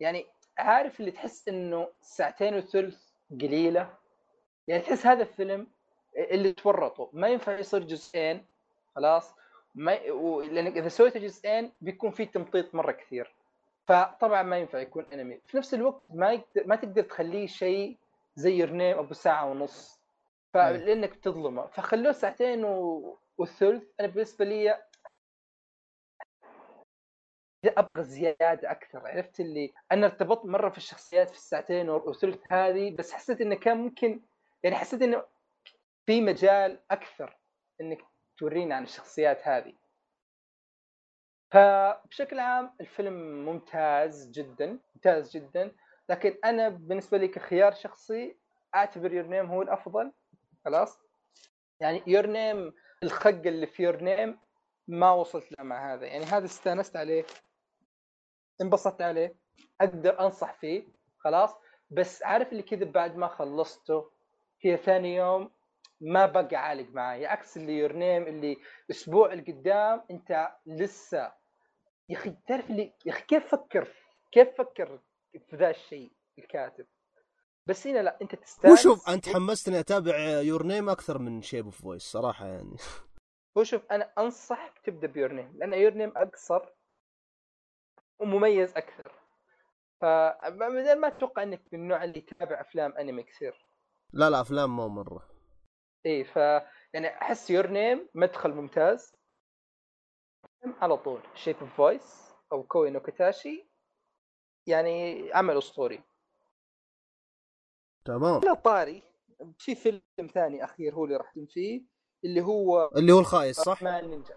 يعني 0.00 0.26
عارف 0.58 1.00
اللي 1.00 1.10
تحس 1.10 1.48
إنه 1.48 1.88
ساعتين 2.00 2.54
وثلث 2.56 3.10
قليلة؟ 3.30 3.94
يعني 4.66 4.82
تحس 4.82 5.06
هذا 5.06 5.22
الفيلم 5.22 5.66
اللي 6.18 6.52
تورطوا. 6.52 7.06
ما 7.12 7.28
ينفع 7.28 7.58
يصير 7.58 7.82
جزئين 7.82 8.44
خلاص؟ 8.96 9.34
ما. 9.74 10.10
و... 10.10 10.40
لانك 10.40 10.76
إذا 10.76 10.88
سويته 10.88 11.20
جزئين 11.20 11.72
بيكون 11.80 12.10
في 12.10 12.26
تمطيط 12.26 12.74
مرة 12.74 12.92
كثير. 12.92 13.34
فطبعا 13.86 14.42
ما 14.42 14.58
ينفع 14.58 14.78
يكون 14.78 15.06
انمي 15.12 15.40
في 15.46 15.56
نفس 15.56 15.74
الوقت 15.74 16.02
ما 16.10 16.32
يقدر 16.32 16.66
ما 16.66 16.76
تقدر 16.76 17.02
تخليه 17.02 17.46
شيء 17.46 17.96
زي 18.36 18.52
يرنيم 18.52 18.98
أبو 18.98 19.14
ساعة 19.14 19.50
ونص. 19.50 20.00
فلانك 20.54 21.16
بتظلمه. 21.16 21.66
فخلوه 21.66 22.12
ساعتين 22.12 22.64
و... 22.64 23.18
والثلث. 23.38 23.82
أنا 24.00 24.08
بالنسبة 24.08 24.44
لي 24.44 24.78
أبغى 27.64 28.04
زيادة 28.04 28.70
أكثر 28.70 29.06
عرفت 29.06 29.40
اللي؟ 29.40 29.72
أنا 29.92 30.06
ارتبطت 30.06 30.46
مرة 30.46 30.70
في 30.70 30.78
الشخصيات 30.78 31.30
في 31.30 31.36
الساعتين 31.36 31.88
والثلث 31.88 32.40
هذه 32.52 32.96
بس 32.96 33.12
حسيت 33.12 33.40
إنه 33.40 33.54
كان 33.54 33.76
ممكن 33.76 34.20
يعني 34.62 34.76
حسيت 34.76 35.02
إنه 35.02 35.24
في 36.08 36.20
مجال 36.20 36.80
أكثر 36.90 37.38
إنك 37.80 37.98
تورينا 38.38 38.74
عن 38.74 38.82
الشخصيات 38.82 39.48
هذه. 39.48 39.74
فبشكل 41.50 42.38
عام 42.38 42.74
الفيلم 42.80 43.44
ممتاز 43.44 44.30
جدا 44.30 44.78
ممتاز 44.94 45.36
جدا. 45.36 45.76
لكن 46.08 46.38
أنا 46.44 46.68
بالنسبة 46.68 47.18
لي 47.18 47.28
كخيار 47.28 47.72
شخصي 47.72 48.36
أعتبر 48.74 49.12
Your 49.12 49.26
Name 49.26 49.46
هو 49.46 49.62
الأفضل. 49.62 50.12
خلاص؟ 50.64 50.98
يعني 51.80 52.02
Your 52.06 52.26
Name 52.26 52.74
الخق 53.02 53.28
اللي 53.46 53.66
في 53.66 53.82
Your 53.82 54.02
Name 54.02 54.38
ما 54.86 55.12
وصلت 55.12 55.52
له 55.52 55.64
مع 55.64 55.94
هذا. 55.94 56.06
يعني 56.06 56.24
هذا 56.24 56.44
استانست 56.44 56.96
عليه 56.96 57.24
انبسطت 58.60 59.02
عليه 59.02 59.34
أقدر 59.80 60.20
أنصح 60.20 60.52
فيه. 60.52 60.84
خلاص؟ 61.18 61.54
بس 61.90 62.22
عارف 62.22 62.52
اللي 62.52 62.62
كذا 62.62 62.84
بعد 62.84 63.16
ما 63.16 63.28
خلصته؟ 63.28 64.10
كذا 64.62 64.76
ثاني 64.76 65.16
يوم 65.16 65.57
ما 66.00 66.26
بقى 66.26 66.56
عالق 66.56 66.88
معي 66.90 67.26
عكس 67.26 67.56
اللي 67.56 67.78
Your 67.78 67.92
Name 67.92 68.22
اللي 68.26 68.56
أسبوع 68.90 69.32
القدام 69.32 70.04
أنت 70.10 70.48
لسه. 70.66 71.32
يا 72.08 72.16
أخي 72.18 72.36
تعرف 72.46 72.70
اللي 72.70 72.94
يا 73.06 73.12
أخي 73.12 73.22
كيف 73.22 73.46
فكر؟ 73.46 73.88
كيف 74.32 74.48
فكر 74.58 75.00
في 75.50 75.56
ذا 75.56 75.70
الشيء 75.70 76.12
الكاتب؟ 76.38 76.86
بس 77.66 77.86
هنا 77.86 77.98
لا 77.98 78.18
أنت 78.22 78.34
هو 78.34 78.40
تستانس. 78.40 78.82
شوف 78.82 79.08
أنت 79.10 79.28
حمستني 79.28 79.80
أتابع 79.80 80.18
Your 80.18 80.62
Name 80.62 80.88
أكثر 80.88 81.18
من 81.18 81.42
Shape 81.42 81.64
of 81.64 81.82
Voice 81.82 82.02
صراحة 82.02 82.46
يعني. 82.46 82.76
هو 83.58 83.64
شوف 83.64 83.82
أنا 83.90 84.12
أنصحك 84.18 84.78
تبدأ 84.84 85.06
ب 85.06 85.11
Your 85.11 85.32
Name 85.32 85.52
لأن 85.56 85.72
Your 85.72 85.94
Name 85.94 86.12
أقصر 86.16 86.68
ومميز 88.20 88.76
أكثر. 88.76 89.12
فبدل 90.00 91.00
ما 91.00 91.08
أتوقع 91.08 91.42
إنك 91.42 91.62
من 91.72 91.80
النوع 91.80 92.04
اللي 92.04 92.18
يتابع 92.18 92.60
أفلام 92.60 92.92
انمي 92.92 93.22
كثير. 93.22 93.66
لا 94.12 94.30
لا 94.30 94.40
أفلام 94.40 94.76
مو 94.76 94.88
مرة. 94.88 95.37
إي 96.06 96.24
ف 96.24 96.36
يعني 96.92 97.08
أحس 97.08 97.50
Your 97.50 97.66
Name 97.66 98.08
مدخل 98.14 98.54
ممتاز. 98.54 99.16
على 100.64 100.96
طول 100.96 101.20
Shape 101.34 101.56
of 101.60 101.74
Voice 101.74 102.32
أو 102.52 102.62
كوي 102.62 102.90
نو 102.90 103.00
كاتاشي 103.00 103.70
يعني 104.66 105.28
عمل 105.32 105.58
أسطوري. 105.58 106.02
تمام. 108.04 108.40
لا 108.40 108.54
طاري. 108.54 109.02
في 109.58 109.74
فيلم 109.74 110.02
ثاني 110.34 110.64
أخير 110.64 110.94
هو 110.94 111.04
اللي 111.04 111.16
راح 111.16 111.34
فيه 111.48 111.82
اللي 112.24 112.40
هو 112.40 112.90
اللي 112.96 113.12
هو 113.12 113.18
الخايس 113.18 113.60
صح؟ 113.60 113.84
باتمان 113.84 114.10
نينجا 114.10 114.34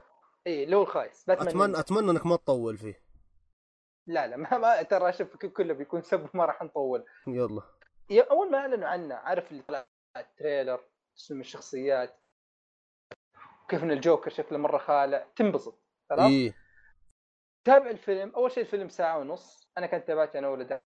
إي 0.47 0.63
اللي 0.63 0.75
هو 0.75 0.81
الخايس 0.81 1.25
باتمان 1.25 1.47
باتمان 1.47 1.65
نينجا. 1.65 1.79
أتمنى 1.79 2.11
إنك 2.11 2.25
ما 2.25 2.35
تطول 2.35 2.77
فيه. 2.77 3.03
لا 4.07 4.27
لا 4.27 4.37
ما, 4.37 4.57
ما 4.57 4.81
ترى 4.81 5.13
شوف 5.13 5.35
كله 5.35 5.73
بيكون 5.73 6.01
sub 6.01 6.29
ما 6.33 6.45
راح 6.45 6.61
نطول. 6.61 7.05
يلا. 7.27 7.61
أول 8.11 8.51
ما 8.51 8.57
أعلنوا 8.57 8.87
عنه 8.87 9.15
عارف 9.15 9.51
اللي 9.51 9.63
طلع 9.63 9.87
ال 10.17 10.25
trailer؟ 10.25 10.90
اسم 11.17 11.39
الشخصيات. 11.39 12.19
كيف 13.69 13.83
إن 13.83 13.91
الجوكر 13.91 14.29
شكله 14.29 14.57
مرة 14.57 14.77
خالع 14.77 15.27
تنبسط 15.35 15.83
خلاص؟ 16.09 16.31
إيه. 16.31 16.53
تابع 17.63 17.89
الفيلم 17.89 18.29
أول 18.35 18.51
شيء 18.51 18.63
الفيلم 18.63 18.89
ساعة 18.89 19.17
ونص. 19.19 19.71
أنا 19.77 19.87
كنت 19.87 20.07
تابعته 20.07 20.39
أنا 20.39 20.49
ولد 20.49 20.81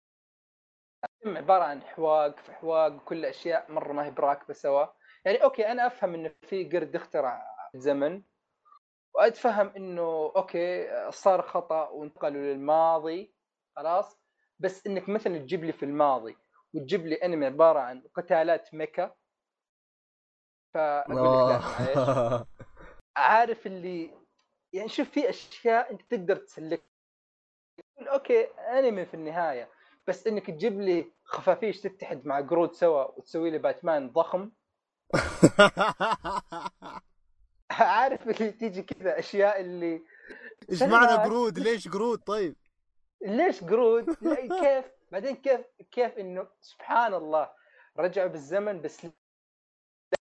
الفيلم 1.05 1.37
عبارة 1.37 1.65
عن 1.65 1.83
حواق 1.83 2.39
في 2.39 2.53
حواق 2.53 2.93
وكل 2.93 3.25
أشياء 3.25 3.73
مرة 3.73 3.93
ما 3.93 4.07
هي 4.07 4.11
براكبه 4.11 4.55
سوا. 4.55 4.87
يعني 5.25 5.43
أوكي 5.43 5.67
أنا 5.73 5.87
أفهم 5.87 6.15
انه 6.15 6.35
في 6.43 6.65
قرد 6.65 6.97
اخترع 6.97 7.47
زمن. 7.75 8.23
وأتفهم 9.15 9.69
إنه 9.77 10.33
أوكي 10.37 10.89
صار 11.11 11.43
خطأ 11.43 11.89
وانتقلوا 11.89 12.43
للماضي 12.43 13.35
خلاص؟ 13.77 14.21
بس 14.59 14.87
إنك 14.87 15.09
مثلا 15.09 15.39
تجيب 15.39 15.65
لي 15.65 15.73
في 15.73 15.85
الماضي 15.85 16.37
وتجيب 16.75 17.07
لي 17.07 17.15
أنمي 17.15 17.47
عبارة 17.47 17.79
عن 17.79 18.03
قتالات 18.15 18.75
ميكا 18.75 19.15
فأقول 20.75 21.55
لك 21.55 21.61
لا 21.81 21.97
آه. 21.97 22.47
عارف 23.17 23.67
اللي 23.67 24.11
يعني 24.73 24.89
شوف 24.89 25.11
في 25.11 25.31
أشياء 25.31 25.93
أنت 25.93 26.03
تقدر 26.11 26.37
تسلك 26.37 26.83
okay 28.01 28.45
انمي 28.45 29.07
في 29.07 29.15
النهاية 29.15 29.69
بس 30.07 30.27
إنك 30.27 30.47
تجيب 30.47 30.81
لي 30.81 31.13
خفافيش 31.25 31.81
تتحد 31.81 32.27
مع 32.27 32.41
قرود 32.41 32.73
سوا 32.73 33.19
وتسوي 33.19 33.51
لي 33.51 33.59
باتمان 33.59 34.11
ضخم 34.11 34.51
عارف 37.71 38.29
اللي 38.29 38.53
تيجي 38.53 38.83
كذا 38.83 39.19
أشياء 39.19 39.61
اللي 39.61 40.03
إيش 40.71 40.83
معنى. 40.83 41.23
قرود 41.23 41.59
ليش 41.59 41.89
قرود 41.89 42.19
طيب 42.19 42.57
ليش 43.23 43.65
قرود؟ 43.65 44.11
كيف؟ 44.63 44.85
بعدين 45.13 45.37
كيف 45.37 45.61
كيف 45.91 46.19
إنه 46.19 46.47
سبحان 46.61 47.15
الله 47.15 47.51
رجعوا 47.99 48.29
بالزمن 48.29 48.83
بس 48.83 49.07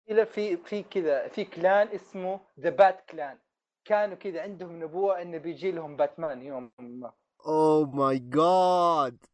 لا 0.08 0.24
في 0.24 0.56
في 0.56 0.82
كذا 0.82 1.28
في 1.28 1.44
clan 1.44 1.88
اسمه 1.88 2.40
the 2.60 2.70
Bat 2.70 3.10
Clan 3.10 3.38
كانوا 3.84 4.16
كذا 4.16 4.42
عندهم 4.42 4.82
نبوة 4.82 5.22
انه 5.22 5.38
بيجي 5.38 5.72
لهم 5.72 5.96
باتمان 5.96 6.42
يوم 6.42 6.72
ما. 6.78 7.12
oh 7.46 7.90
my 7.90 8.18
God 8.18 9.24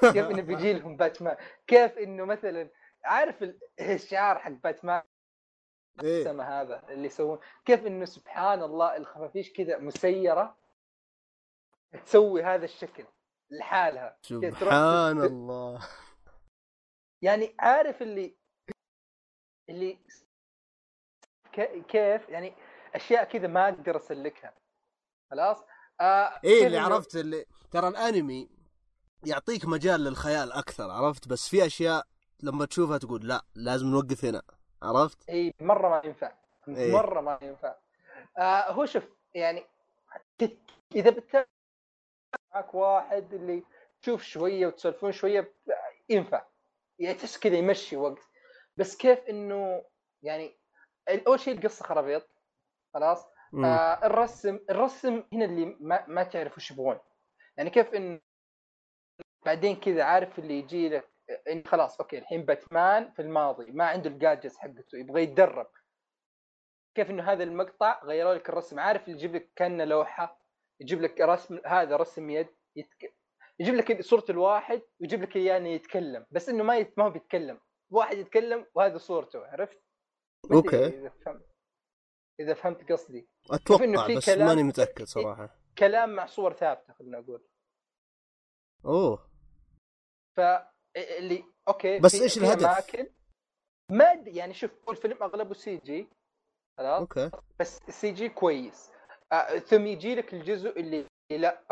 كيف 0.00 0.30
إنه 0.30 0.42
بيجي 0.42 0.72
لهم 0.72 0.96
باتمان؟ 0.96 1.36
كيف 1.66 1.98
إنه 1.98 2.24
مثلا 2.24 2.70
عارف 3.04 3.42
ال- 3.42 3.58
الشعار 3.80 4.38
حق 4.38 4.50
باتمان؟ 4.50 5.02
إيه. 6.02 6.20
السما 6.20 6.60
هذا 6.60 6.82
اللي 6.88 7.06
يسوون. 7.06 7.38
كيف 7.64 7.86
إنه 7.86 8.04
سبحان 8.04 8.62
الله 8.62 8.96
الخفافيش 8.96 9.52
كذا 9.52 9.78
مسيرة 9.78 10.56
تسوي 12.04 12.42
هذا 12.42 12.64
الشكل 12.64 13.04
لحالها. 13.50 14.18
سبحان 14.22 15.20
الله. 15.22 15.88
يعني 17.22 17.54
عارف 17.60 18.02
اللي 18.02 18.36
اللي 19.68 19.98
كيف؟ 21.88 22.28
يعني 22.28 22.54
أشياء 22.94 23.24
كذا 23.24 23.48
ما 23.48 23.68
أقدر 23.68 23.96
أسلكها. 23.96 24.52
خلاص؟ 25.30 25.64
آه 26.00 26.40
إيه 26.44 26.66
اللي 26.66 26.78
عرفت 26.78 27.16
اللي 27.16 27.44
ترى 27.70 27.88
الأنمي 27.88 28.48
يعطيك 29.26 29.64
مجال 29.64 30.00
للخيال 30.04 30.52
أكثر 30.52 30.90
عرفت؟ 30.90 31.28
بس 31.28 31.48
في 31.48 31.66
أشياء 31.66 32.06
لما 32.42 32.64
تشوفها 32.66 32.98
تقول 32.98 33.28
لا 33.28 33.44
لازم 33.54 33.86
نوقف 33.86 34.24
هنا 34.24 34.42
عرفت؟ 34.82 35.30
إي 35.30 35.54
مرة 35.60 35.88
ما 35.88 36.02
ينفع. 36.04 36.32
إيه. 36.68 36.92
مرة 36.92 37.20
ما 37.20 37.38
ينفع. 37.42 37.74
آه 38.38 38.72
هو 38.72 38.86
شوف 38.86 39.04
يعني 39.34 39.66
إذا 40.94 41.10
بتتابع 41.10 41.46
معك 42.54 42.74
واحد 42.74 43.34
اللي 43.34 43.62
تشوف 44.02 44.22
شوية 44.22 44.66
وتسولفون 44.66 45.12
شوية 45.12 45.52
ينفع. 46.08 46.46
يعني 46.98 47.14
تحس 47.14 47.38
كذا 47.38 47.56
يمشي 47.56 47.96
وقت. 47.96 48.18
بس 48.76 48.96
كيف 48.96 49.18
إنه 49.18 49.84
يعني 50.22 50.58
أول 51.26 51.40
شيء 51.40 51.54
القصة 51.54 51.84
خرابيط 51.84 52.28
خلاص؟ 52.94 53.26
مم. 53.52 53.64
آه 53.64 54.06
الرسم 54.06 54.60
الرسم 54.70 55.22
هنا 55.32 55.44
اللي 55.44 55.76
ما, 55.80 56.06
ما 56.06 56.22
تعرف 56.22 56.56
وش 56.56 56.70
يبغون. 56.70 56.98
يعني 57.56 57.70
كيف 57.70 57.94
انه 57.94 58.20
بعدين 59.46 59.76
كذا 59.76 60.04
عارف 60.04 60.38
اللي 60.38 60.58
يجي 60.58 60.88
لك 60.88 61.08
إن 61.50 61.64
خلاص 61.66 62.00
okay 62.00 62.18
الحين 62.18 62.44
باتمان 62.44 63.12
في 63.12 63.22
الماضي 63.22 63.72
ما 63.72 63.84
عنده 63.84 64.10
ال 64.10 64.16
gadgets 64.16 64.58
حقته 64.58 64.98
يبغى 64.98 65.22
يتدرب. 65.22 65.66
كيف 66.96 67.10
إنه 67.10 67.32
هذا 67.32 67.42
المقطع 67.44 68.04
غيروا 68.04 68.34
لك 68.34 68.48
الرسم؟ 68.48 68.80
عارف 68.80 69.02
اللي 69.02 69.12
يجيب 69.16 69.34
لك 69.34 69.50
كأنه 69.56 69.84
لوحة 69.84 70.40
يجيب 70.80 71.00
لك 71.00 71.20
رسم 71.20 71.60
هذا 71.66 71.96
رسم 71.96 72.30
يد 72.30 72.48
يتك... 72.76 73.14
يجيب 73.60 73.74
لك 73.74 74.00
صورة 74.02 74.24
الواحد 74.30 74.82
ويجيب 75.00 75.22
لك 75.22 75.36
اياه 75.36 75.56
انه 75.56 75.68
يتكلم. 75.68 76.26
بس 76.30 76.48
إنه 76.48 76.64
ما 76.64 76.76
يت... 76.76 76.98
ما 76.98 77.04
هو 77.04 77.10
بيتكلم. 77.10 77.60
واحد 77.92 78.18
يتكلم 78.18 78.66
وهذا 78.74 78.98
صورته 78.98 79.46
عرفت؟ 79.46 79.82
okay. 80.52 80.86
اذا 80.86 81.08
فهمت. 81.08 81.46
إذا 82.40 82.54
فهمت 82.54 82.92
قصدي. 82.92 83.28
أتوقع 83.50 83.84
إنه 83.84 84.06
في 84.06 84.16
بس 84.16 84.26
كلام- 84.26 84.46
ماني 84.48 84.62
متأكد 84.62 85.04
صراحة. 85.04 85.58
كلام 85.78 86.10
مع 86.14 86.26
صور 86.26 86.52
ثابتة 86.52 86.92
خلينا 86.92 87.20
نقول. 87.20 87.46
أوه. 88.84 89.30
فاللي 90.36 91.44
okay 91.68 91.98
بس 91.98 92.16
في 92.16 92.40
الهدف؟ 92.40 92.64
أماكن 92.64 93.12
ما 93.90 94.12
أدري، 94.12 94.36
يعني 94.36 94.54
شوف 94.54 94.70
هو 94.88 94.92
الفيلم 94.92 95.22
أغلبه 95.22 95.54
سي 95.54 95.76
جي 95.76 96.08
خلاص؟ 96.78 97.00
أوكي. 97.00 97.30
بس 97.60 97.80
السي 97.88 98.12
جي 98.12 98.28
كويس. 98.28 98.90
آه 99.32 99.58
ثم 99.58 99.86
يجي 99.86 100.14
لك 100.14 100.34
الجزء 100.34 100.80
اللي 100.80 101.06
لا 101.30 101.64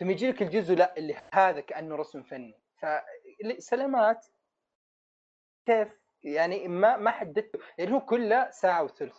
ثم 0.00 0.10
يجي 0.10 0.30
لك 0.30 0.42
الجزء 0.42 0.74
لا 0.74 0.96
اللي 0.96 1.22
هذا 1.34 1.60
كأنه 1.60 1.96
رسم 1.96 2.22
فني. 2.22 2.60
فسلامات 2.78 4.26
كيف 5.66 5.88
يعني 6.22 6.68
ما 6.68 6.96
ما 6.96 7.10
حددته 7.10 7.58
يعني 7.78 7.92
هو 7.92 8.00
كله 8.00 8.50
ساعة 8.50 8.82
وثلث. 8.82 9.16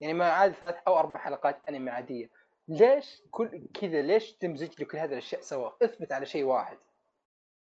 يعني 0.00 0.14
ما 0.14 0.30
عادل 0.32 0.52
ثلاث 0.52 0.76
أو 0.88 0.98
أربع 0.98 1.20
حلقات 1.20 1.68
أنمي 1.68 1.90
عادية. 1.90 2.30
ليش 2.68 3.22
كل 3.30 3.66
كذا 3.80 4.02
ليش 4.02 4.32
تمزج 4.32 4.70
لي 4.78 4.84
كل 4.84 4.98
هذه 4.98 5.12
الأشياء 5.12 5.40
سوا؟ 5.40 5.70
اثبت 5.82 6.12
على 6.12 6.26
شيء 6.26 6.44
واحد. 6.44 6.78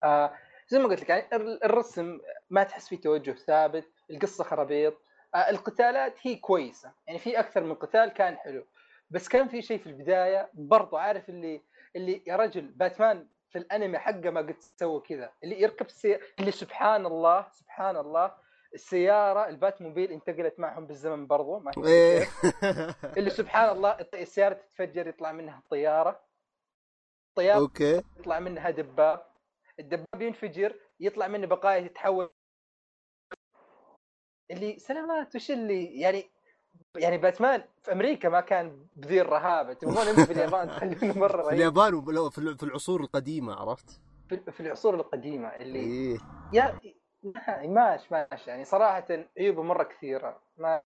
آه 0.03 0.33
زي 0.67 0.79
ما 0.79 0.87
قلت 0.87 1.01
لك 1.01 1.09
يعني 1.09 1.27
الر- 1.33 1.59
الرسم 1.63 2.19
ما 2.49 2.63
تحس 2.63 2.89
فيه 2.89 3.01
توجه 3.01 3.31
ثابت 3.31 3.85
القصة 4.11 4.43
خرابيط. 4.43 4.93
آه 5.35 5.49
القتالات 5.49 6.15
هي 6.21 6.35
كويسة. 6.35 6.91
يعني 7.07 7.19
في 7.19 7.39
أكثر 7.39 7.63
من 7.63 7.75
قتال 7.75 8.09
كان 8.09 8.37
حلو. 8.37 8.65
بس 9.09 9.27
كان 9.29 9.47
في 9.47 9.61
شيء 9.61 9.77
في 9.77 9.87
البداية 9.87 10.49
برضو 10.53 10.97
عارف 10.97 11.29
اللي 11.29 11.61
اللي 11.95 12.23
يا 12.27 12.35
رجل 12.35 12.61
باتمان 12.61 13.27
في 13.53 13.59
الانمي 13.59 13.99
حقه 13.99 14.29
ما 14.29 14.41
قد 14.41 14.55
سوى 14.59 15.01
كذا 15.01 15.33
اللي 15.43 15.61
يركب 15.61 15.89
سي... 15.89 16.19
اللي 16.39 16.51
سبحان 16.51 17.05
الله 17.05 17.47
سبحان 17.51 17.97
الله 17.97 18.35
السيارة 18.73 19.49
البات 19.49 19.81
موبيل 19.81 20.11
انتقلت 20.11 20.59
معهم 20.59 20.87
بالزمن 20.87 21.27
برضو 21.27 21.59
ما 21.59 21.71
إيه. 21.85 22.27
اللي 23.17 23.29
سبحان 23.29 23.69
الله 23.69 23.97
السيارة 24.13 24.53
تتفجر 24.53 25.07
يطلع 25.07 25.31
منها 25.31 25.63
طياره 25.69 26.21
طياره 27.35 27.59
أوكي. 27.59 28.03
يطلع 28.19 28.39
منها 28.39 28.69
دباب. 28.69 29.25
الدباب 29.79 30.21
ينفجر 30.21 30.79
يطلع 30.99 31.27
منه 31.27 31.47
بقايا 31.47 31.87
تتحول 31.87 32.29
اللي 34.51 34.79
سلامات 34.79 35.35
وش 35.35 35.51
اللي 35.51 35.99
يعني 35.99 36.32
يعني 36.97 37.17
باتمان 37.17 37.63
في 37.83 37.91
أمريكا 37.91 38.29
ما 38.29 38.41
كان 38.41 38.87
بذي 38.95 39.21
الرهابه 39.21 39.73
تبغون 39.73 40.25
في 40.25 40.31
اليابان 40.31 40.67
تخلونه 40.75 41.19
مرة 41.19 41.27
في 41.41 41.47
رهيب. 41.47 41.53
اليابان 41.53 42.29
في 42.29 42.37
ال- 42.37 42.57
في 42.57 42.63
العصور 42.63 43.01
القديمة 43.01 43.53
عرفت؟ 43.55 44.01
في 44.29 44.59
العصور 44.59 44.95
القديمة 44.95 45.47
اللي 45.47 45.79
إيه. 45.79 46.17
يا 46.53 46.79
ماش 47.67 48.11
ماش. 48.11 48.47
يعني 48.47 48.65
صراحة 48.65 49.05
عيوبه 49.37 49.63
مرة 49.63 49.83
كثيرة. 49.83 50.41
ما 50.57 50.81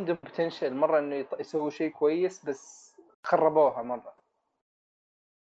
عندهم 0.00 0.18
بوتنشل 0.22 0.74
مرة 0.74 0.98
إنه 0.98 1.26
يسووا 1.40 1.70
شيء 1.70 1.90
كويس 1.92 2.44
بس 2.44 2.94
خربوها 3.22 3.82
مرة. 3.82 4.14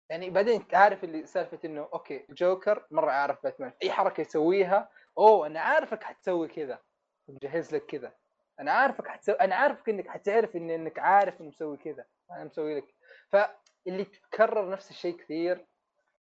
يعني 0.09 0.29
بعدين 0.29 0.65
عارف 0.73 1.03
اللي 1.03 1.25
سالفة 1.25 1.59
إنه 1.65 1.89
أوكي 1.93 2.25
جوكر 2.29 2.85
مرة 2.91 3.11
عارف 3.11 3.43
باتمان. 3.43 3.73
أي 3.83 3.91
حركة 3.91 4.21
يسويها؟ 4.21 4.89
أوه 5.17 5.47
أنا 5.47 5.59
عارفك 5.59 6.03
حتسوي 6.03 6.47
كذا. 6.47 6.79
مجهز 7.27 7.75
لك 7.75 7.85
كذا. 7.85 8.13
أنا 8.59 8.71
عارفك 8.71 9.07
حتسوي 9.07 9.35
أنا 9.35 9.55
عارفك 9.55 9.89
إنك 9.89 10.07
حتعرف 10.07 10.55
ان 10.55 10.69
إنك 10.69 10.99
عارف 10.99 11.41
إنه 11.41 11.49
مسوي 11.49 11.77
كذا. 11.77 12.05
أنا 12.31 12.43
مسوي 12.43 12.75
لك. 12.75 12.93
فاللي 13.29 14.03
تتكرر 14.05 14.69
نفس 14.69 14.89
الشيء 14.91 15.17
كثير 15.17 15.65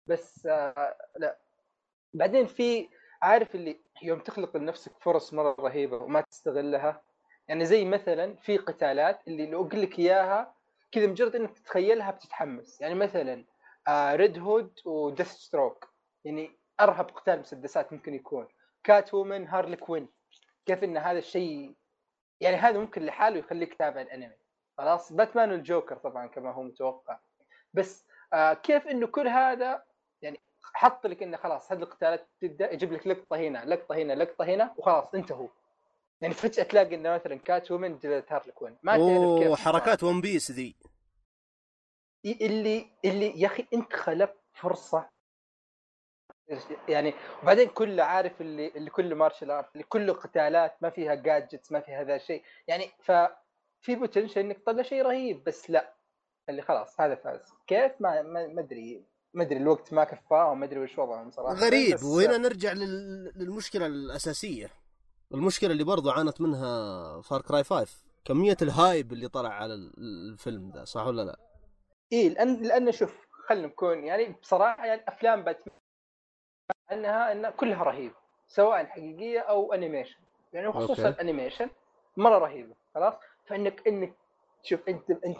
بس 0.07 0.45
آه 0.45 0.97
لا. 1.17 1.37
بعدين 2.13 2.45
في 2.47 2.89
عارف 3.21 3.55
اللي 3.55 3.79
يوم 4.03 4.19
تخلق 4.19 4.57
لنفسك 4.57 4.91
فرص 5.01 5.33
مرة 5.33 5.55
رهيبة 5.59 5.97
وما 5.97 6.21
تستغلها؟ 6.21 7.01
يعني 7.47 7.65
زي 7.65 7.85
مثلا 7.85 8.35
في 8.35 8.57
قتالات 8.57 9.27
اللي 9.27 9.45
لو 9.45 9.67
أقول 9.67 9.81
لك 9.81 9.99
إياها 9.99 10.55
كذا 10.91 11.07
مجرد 11.07 11.35
إنك 11.35 11.57
تتخيلها 11.59 12.11
بتتحمس. 12.11 12.81
يعني 12.81 12.95
مثلا 12.95 13.45
آه 13.87 14.15
Red 14.15 14.39
Hood 14.39 14.79
و 14.85 15.31
Deathstroke 15.31 15.93
يعني 16.25 16.57
أرهب 16.79 17.05
قتال 17.11 17.39
مسدسات 17.39 17.93
ممكن 17.93 18.13
يكون. 18.13 18.47
Catwoman 18.83 19.47
Harley 19.47 19.75
Quinn 19.75 20.09
كيف 20.65 20.83
إن 20.83 20.97
هذا 20.97 21.17
الشيء 21.19 21.75
يعني 22.41 22.55
هذا 22.57 22.79
ممكن 22.79 23.05
لحاله 23.05 23.37
يخليك 23.39 23.73
تتابع 23.73 24.01
الأنمي. 24.01 24.35
خلاص؟ 24.77 25.13
باتمان 25.13 25.51
والجوكر 25.51 25.97
طبعا 25.97 26.27
كما 26.27 26.51
هو 26.51 26.63
متوقع. 26.63 27.19
بس 27.73 28.05
آه 28.33 28.53
كيف 28.53 28.87
إنه 28.87 29.07
كل 29.07 29.27
هذا 29.27 29.83
يعني 30.21 30.39
حط 30.63 31.07
لك 31.07 31.23
إنه 31.23 31.37
خلاص 31.37 31.71
هذه 31.71 31.79
القتالات 31.79 32.27
تبدأ 32.41 32.73
يجيب 32.73 32.93
لك 32.93 33.07
لقطة 33.07 33.37
هنا 33.37 33.65
لقطة 33.65 33.95
هنا 33.95 34.13
لقطة 34.13 34.45
هنا 34.45 34.73
وخلاص 34.77 35.15
انتهوا. 35.15 35.47
يعني 36.21 36.33
فجأة 36.33 36.63
تلاقي 36.63 36.95
إنه 36.95 37.13
مثلا 37.13 37.35
Catwoman 37.35 37.97
جلدت 37.97 38.31
Harley 38.31 38.51
Quinn 38.51 38.77
ما 38.83 38.97
تعرف 38.97 39.43
كيف. 39.57 39.65
حركات 39.65 40.03
One 40.03 40.21
Piece 40.21 40.51
ذي 40.51 40.75
اللي 42.25 42.85
اللي 43.05 43.41
يا 43.41 43.47
أخي 43.47 43.67
أنت 43.73 43.93
خلقت 43.93 44.37
فرصة 44.53 45.09
يعني 46.87 47.13
وبعدين 47.43 47.67
كله 47.69 48.03
عارف 48.03 48.41
اللي 48.41 48.67
اللي 48.67 48.89
كله 48.89 49.15
martial 49.15 49.51
art 49.51 49.69
اللي 49.73 49.83
كله 49.83 50.13
قتالات 50.13 50.75
ما 50.81 50.89
فيها 50.89 51.15
gadgets 51.15 51.71
ما 51.71 51.79
فيها 51.79 52.01
هذا 52.01 52.15
الشيء 52.15 52.43
يعني 52.67 52.89
ففي 53.03 53.95
potential 53.95 54.39
إنك 54.39 54.57
تطلع 54.59 54.83
شيء 54.83 55.01
رهيب 55.05 55.43
بس 55.43 55.69
لا. 55.69 55.93
اللي 56.49 56.61
خلاص 56.61 57.01
هذا 57.01 57.15
فاز. 57.15 57.53
كيف؟ 57.67 57.91
ما 57.99 58.21
ما 58.21 58.59
أدري. 58.61 59.05
ما 59.33 59.43
أدري 59.43 59.57
الوقت 59.57 59.93
ما 59.93 60.03
كفاه 60.03 60.51
وما 60.51 60.65
أدري 60.65 60.79
وش 60.79 60.97
وضعهم 60.99 61.31
صراحة. 61.31 61.53
غريب. 61.55 62.03
وهنا 62.03 62.37
نرجع 62.37 62.73
لل... 62.73 63.31
للمشكلة 63.35 63.85
الأساسية. 63.85 64.69
المشكلة 65.33 65.71
اللي 65.71 65.83
برضو 65.83 66.09
عانت 66.09 66.41
منها 66.41 67.21
Far 67.21 67.41
Cry 67.41 67.63
5 67.63 68.03
كمية 68.25 68.57
ال 68.61 68.71
hype 68.71 69.13
اللي 69.13 69.27
طلع 69.27 69.49
على 69.49 69.73
ال- 69.73 69.93
الفيلم 70.31 70.71
ذا 70.75 70.83
صح 70.85 71.05
ولا 71.07 71.21
لا؟ 71.21 71.37
اي 72.13 72.29
لأن 72.29 72.61
لأن 72.61 72.91
شوف 72.91 73.27
خلينا 73.47 73.67
نكون 73.67 74.03
يعني 74.03 74.35
بصراحة 74.41 74.85
يعني 74.85 75.01
أفلام 75.07 75.43
باتمان 75.43 75.77
أنها 76.91 77.31
انها 77.31 77.49
كلها 77.49 77.83
رهيبة 77.83 78.15
سواء 78.47 78.85
حقيقية 78.85 79.39
أو 79.39 79.73
animation 79.73 80.19
يعني 80.53 80.71
خصوصا 80.71 81.07
okay. 81.07 81.07
ال 81.15 81.20
animation 81.20 81.69
مرة 82.17 82.37
رهيبة 82.37 82.75
خلاص؟ 82.95 83.13
فانك 83.45 83.87
إنك 83.87 84.13
تشوف 84.63 84.89
انت 84.89 85.11
أنت 85.11 85.37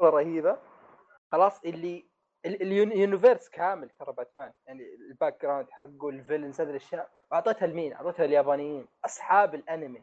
مرة 0.00 0.10
رهيبة 0.10 0.58
خلاص؟ 1.32 1.60
اللي 1.64 2.04
ال- 2.46 2.62
ال 2.62 2.68
uni- 2.68 2.92
ال 2.92 2.98
universe 2.98 3.48
كامل 3.48 3.90
ترى 3.90 4.12
باتمان. 4.12 4.52
يعني 4.66 4.94
ال 4.94 5.42
background 5.42 5.70
حقه 5.70 6.08
ال 6.08 6.14
villains 6.14 6.60
هذه 6.60 6.70
الأشياء 6.70 7.10
اعطيتها 7.32 7.66
لمين؟ 7.66 7.92
اعطيتها 7.92 8.24
اليابانيين 8.24 8.86
أصحاب 9.04 9.54
الأنمي. 9.54 10.02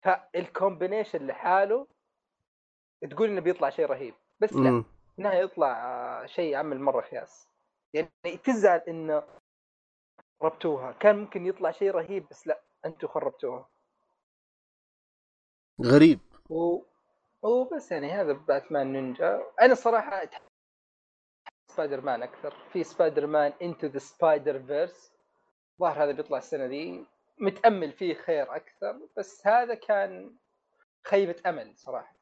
فال 0.00 0.19
combination 0.19 1.26
لحاله 1.26 1.86
تقول 3.10 3.28
إنه 3.28 3.40
بيطلع 3.40 3.70
شيء 3.70 3.86
رهيب 3.86 4.14
بس 4.40 4.52
لا. 4.52 4.70
مم. 4.70 4.84
انها 5.18 5.32
يطلع 5.34 6.26
شيء 6.26 6.56
عمل 6.56 6.80
مرة 6.80 7.00
خياس. 7.00 7.48
يعني 7.94 8.10
تزعل 8.44 8.78
إنه 8.88 9.22
ربطوها 10.42 10.92
كان 10.92 11.16
ممكن 11.16 11.46
يطلع 11.46 11.70
شيء 11.70 11.90
رهيب 11.90 12.26
بس 12.30 12.46
لا 12.46 12.60
أنتم 12.86 13.08
خربتوها. 13.08 13.68
غريب. 15.82 16.20
و... 16.50 16.82
وبس 17.42 17.92
يعني 17.92 18.12
هذا 18.12 18.32
باتمان 18.32 18.92
نينجا. 18.92 19.42
أنا 19.62 19.74
صراحة 19.74 20.22
أتحب 20.22 20.42
سبايدر 21.68 22.00
مان 22.00 22.22
أكثر. 22.22 22.54
في 22.72 22.84
Spider-Man 22.84 23.52
Into 23.62 23.86
the 23.86 23.98
Spider-Verse 23.98 25.12
ظهر 25.80 26.04
هذا 26.04 26.12
بيطلع 26.12 26.38
السنة 26.38 26.66
دي 26.66 27.04
متأمل 27.38 27.92
فيه 27.92 28.14
خير 28.14 28.56
أكثر 28.56 29.00
بس 29.18 29.46
هذا 29.46 29.74
كان 29.74 30.36
خيبة 31.06 31.36
أمل 31.46 31.72
صراحة. 31.76 32.14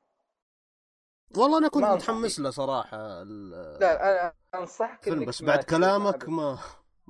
والله 1.37 1.59
أنا 1.59 1.69
كنت 1.69 1.85
متحمس. 1.85 2.41
له 2.41 2.51
صراحة 2.51 3.23
ال- 3.23 3.79
لا 3.81 4.23
أنا 4.23 4.35
أنصحك 4.55 5.09
بس 5.09 5.43
بعد 5.43 5.65
كلامك. 5.65 6.29
ما 6.29 6.59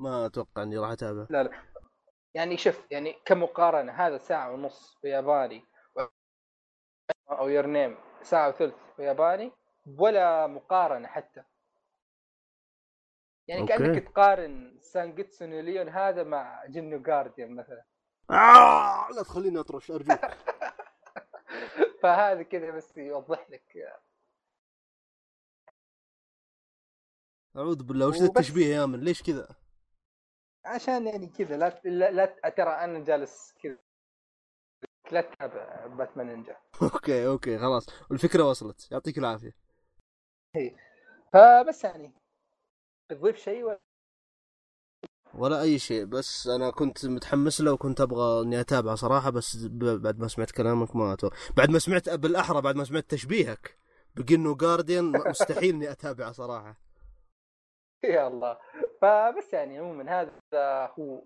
ما 0.00 0.26
أتوقع 0.26 0.62
إني 0.62 0.78
راح 0.78 0.90
اتابعه 0.90 1.26
لا 1.30 1.42
لا. 1.42 1.50
يعني 2.34 2.56
شوف 2.56 2.86
يعني 2.90 3.12
كمقارنة 3.24 3.92
هذا 3.92 4.18
ساعة 4.18 4.52
ونص 4.52 4.98
بياباني 5.02 5.64
أو 7.30 7.48
يور 7.48 7.66
نيم 7.66 7.96
ساعة 8.22 8.48
وثلث 8.48 8.74
ياباني 8.98 9.52
ولا 9.98 10.46
مقارنة 10.46 11.08
حتى. 11.08 11.42
يعني 13.48 13.62
أوكي. 13.62 13.78
كأنك 13.78 14.08
تقارن 14.08 14.78
سانجيتسو 14.80 15.44
ليون 15.44 15.88
هذا 15.88 16.22
مع 16.22 16.66
جيمنو 16.66 17.02
جارديان 17.02 17.56
مثلا. 17.56 17.84
آه 18.30 19.08
لا 19.10 19.22
تخليني 19.22 19.60
أطرش 19.60 19.90
أرجوك. 19.90 20.20
فهذا 22.02 22.42
كذا 22.42 22.70
بس 22.70 22.96
يوضح 22.96 23.50
لك. 23.50 23.76
أعوذ 27.56 27.82
بالله 27.82 28.08
وش. 28.08 28.20
التشبيه 28.20 28.66
يا 28.66 28.86
من؟ 28.86 29.00
ليش 29.00 29.22
كذا؟ 29.22 29.59
عشان 30.64 31.06
يعني 31.06 31.26
كذا 31.26 31.56
لا 31.56 31.80
لا, 31.84 32.10
لا 32.10 32.48
ترى 32.56 32.70
أنا 32.70 33.04
جالس 33.04 33.54
كذا. 33.62 33.78
لا 35.12 35.20
تتابع 35.20 35.86
باتمان 35.86 36.26
نينجا 36.26 36.56
okay 36.82 37.26
okay 37.26 37.58
خلاص. 37.58 37.86
والفكرة 38.10 38.42
وصلت. 38.42 38.92
يعطيك 38.92 39.18
العافية. 39.18 39.56
فبس 41.32 41.84
يعني. 41.84 42.12
تضيف 43.08 43.36
شيء 43.36 43.64
ولا 43.64 43.78
ولا 45.34 45.62
أي 45.62 45.78
شيء. 45.78 46.04
بس 46.04 46.46
أنا 46.46 46.70
كنت 46.70 47.06
متحمس 47.06 47.60
له 47.60 47.72
وكنت 47.72 48.00
أبغى 48.00 48.42
إني 48.42 48.60
أتابعه 48.60 48.94
صراحة 48.94 49.30
بس 49.30 49.56
بعد 49.74 50.18
ما 50.18 50.28
سمعت 50.28 50.50
كلامك 50.50 50.96
ما 50.96 51.12
أتوقع. 51.12 51.36
بعد 51.56 51.70
ما 51.70 51.78
سمعت 51.78 52.08
بالأحرى 52.08 52.60
بعد 52.60 52.76
ما 52.76 52.84
سمعت 52.84 53.04
تشبيهك. 53.04 53.78
بجنو 54.14 54.54
جارديان 54.54 55.12
مستحيل 55.26 55.74
إني 55.74 55.90
أتابعه 55.90 56.32
صراحة. 56.32 56.89
يا 58.04 58.26
الله. 58.28 58.58
فبس 59.00 59.52
يعني 59.54 59.78
عموما 59.78 60.20
هذا 60.20 60.86
هو 60.98 61.22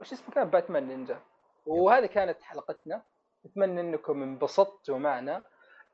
وش 0.00 0.12
اسمه 0.12 0.30
كان؟ 0.34 0.50
باتمان 0.50 0.88
نينجا 0.88 1.20
وهذه 1.66 2.06
كانت 2.06 2.42
حلقتنا. 2.42 3.02
أتمنى 3.44 3.80
إنكم 3.80 4.22
انبسطتوا 4.22 4.98
معنا. 4.98 5.42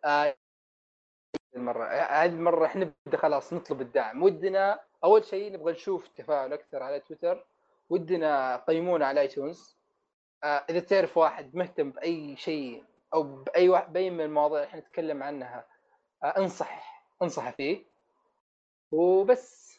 آه، 0.04 0.34
المرة. 1.56 1.84
هذه 1.88 2.30
المرة 2.32 2.66
إحنا 2.66 2.94
نبدأ 3.06 3.18
خلاص 3.18 3.52
نطلب 3.52 3.80
الدعم. 3.80 4.22
ودنا 4.22 4.80
أول 5.04 5.24
شيء 5.24 5.52
نبغى 5.52 5.72
نشوف 5.72 6.08
تفاعل 6.08 6.52
أكثر 6.52 6.82
على 6.82 7.00
تويتر. 7.00 7.46
ودنا 7.90 8.56
قيمونا 8.56 9.06
على 9.06 9.20
ايتونز 9.20 9.76
آه، 10.44 10.64
إذا 10.70 10.80
تعرف 10.80 11.16
واحد 11.16 11.54
مهتم 11.56 11.90
بأي 11.90 12.36
شيء 12.36 12.84
أو 13.14 13.22
بأي 13.22 13.68
واحد 13.68 13.92
بأي 13.92 14.10
من 14.10 14.20
المواضيع 14.20 14.58
اللي 14.58 14.68
إحنا 14.68 14.80
نتكلم 14.80 15.22
عنها 15.22 15.66
آه، 16.24 16.26
انصح 16.38 17.04
انصح 17.22 17.50
فيه. 17.50 17.89
وبس. 18.92 19.78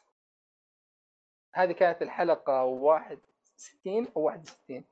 هذه 1.54 1.72
كانت 1.72 2.02
الحلقة 2.02 2.64
61 2.64 4.08
أو 4.18 4.22
61 4.22 4.84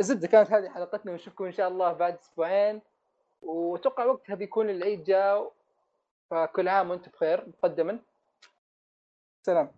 الزبدة 0.00 0.28
كانت 0.28 0.52
هذه 0.52 0.68
حلقتنا 0.68 1.12
ونشوفكم 1.12 1.44
إن 1.44 1.52
شاء 1.52 1.68
الله 1.68 1.92
بعد 1.92 2.18
أسبوعين. 2.18 2.82
وأتوقع 3.42 4.04
وقتها 4.04 4.34
بيكون 4.34 4.70
العيد 4.70 5.04
جاء 5.04 5.52
فكل 6.30 6.68
عام 6.68 6.90
وأنتم 6.90 7.10
بخير 7.10 7.48
مقدما. 7.48 7.98
سلام. 9.42 9.77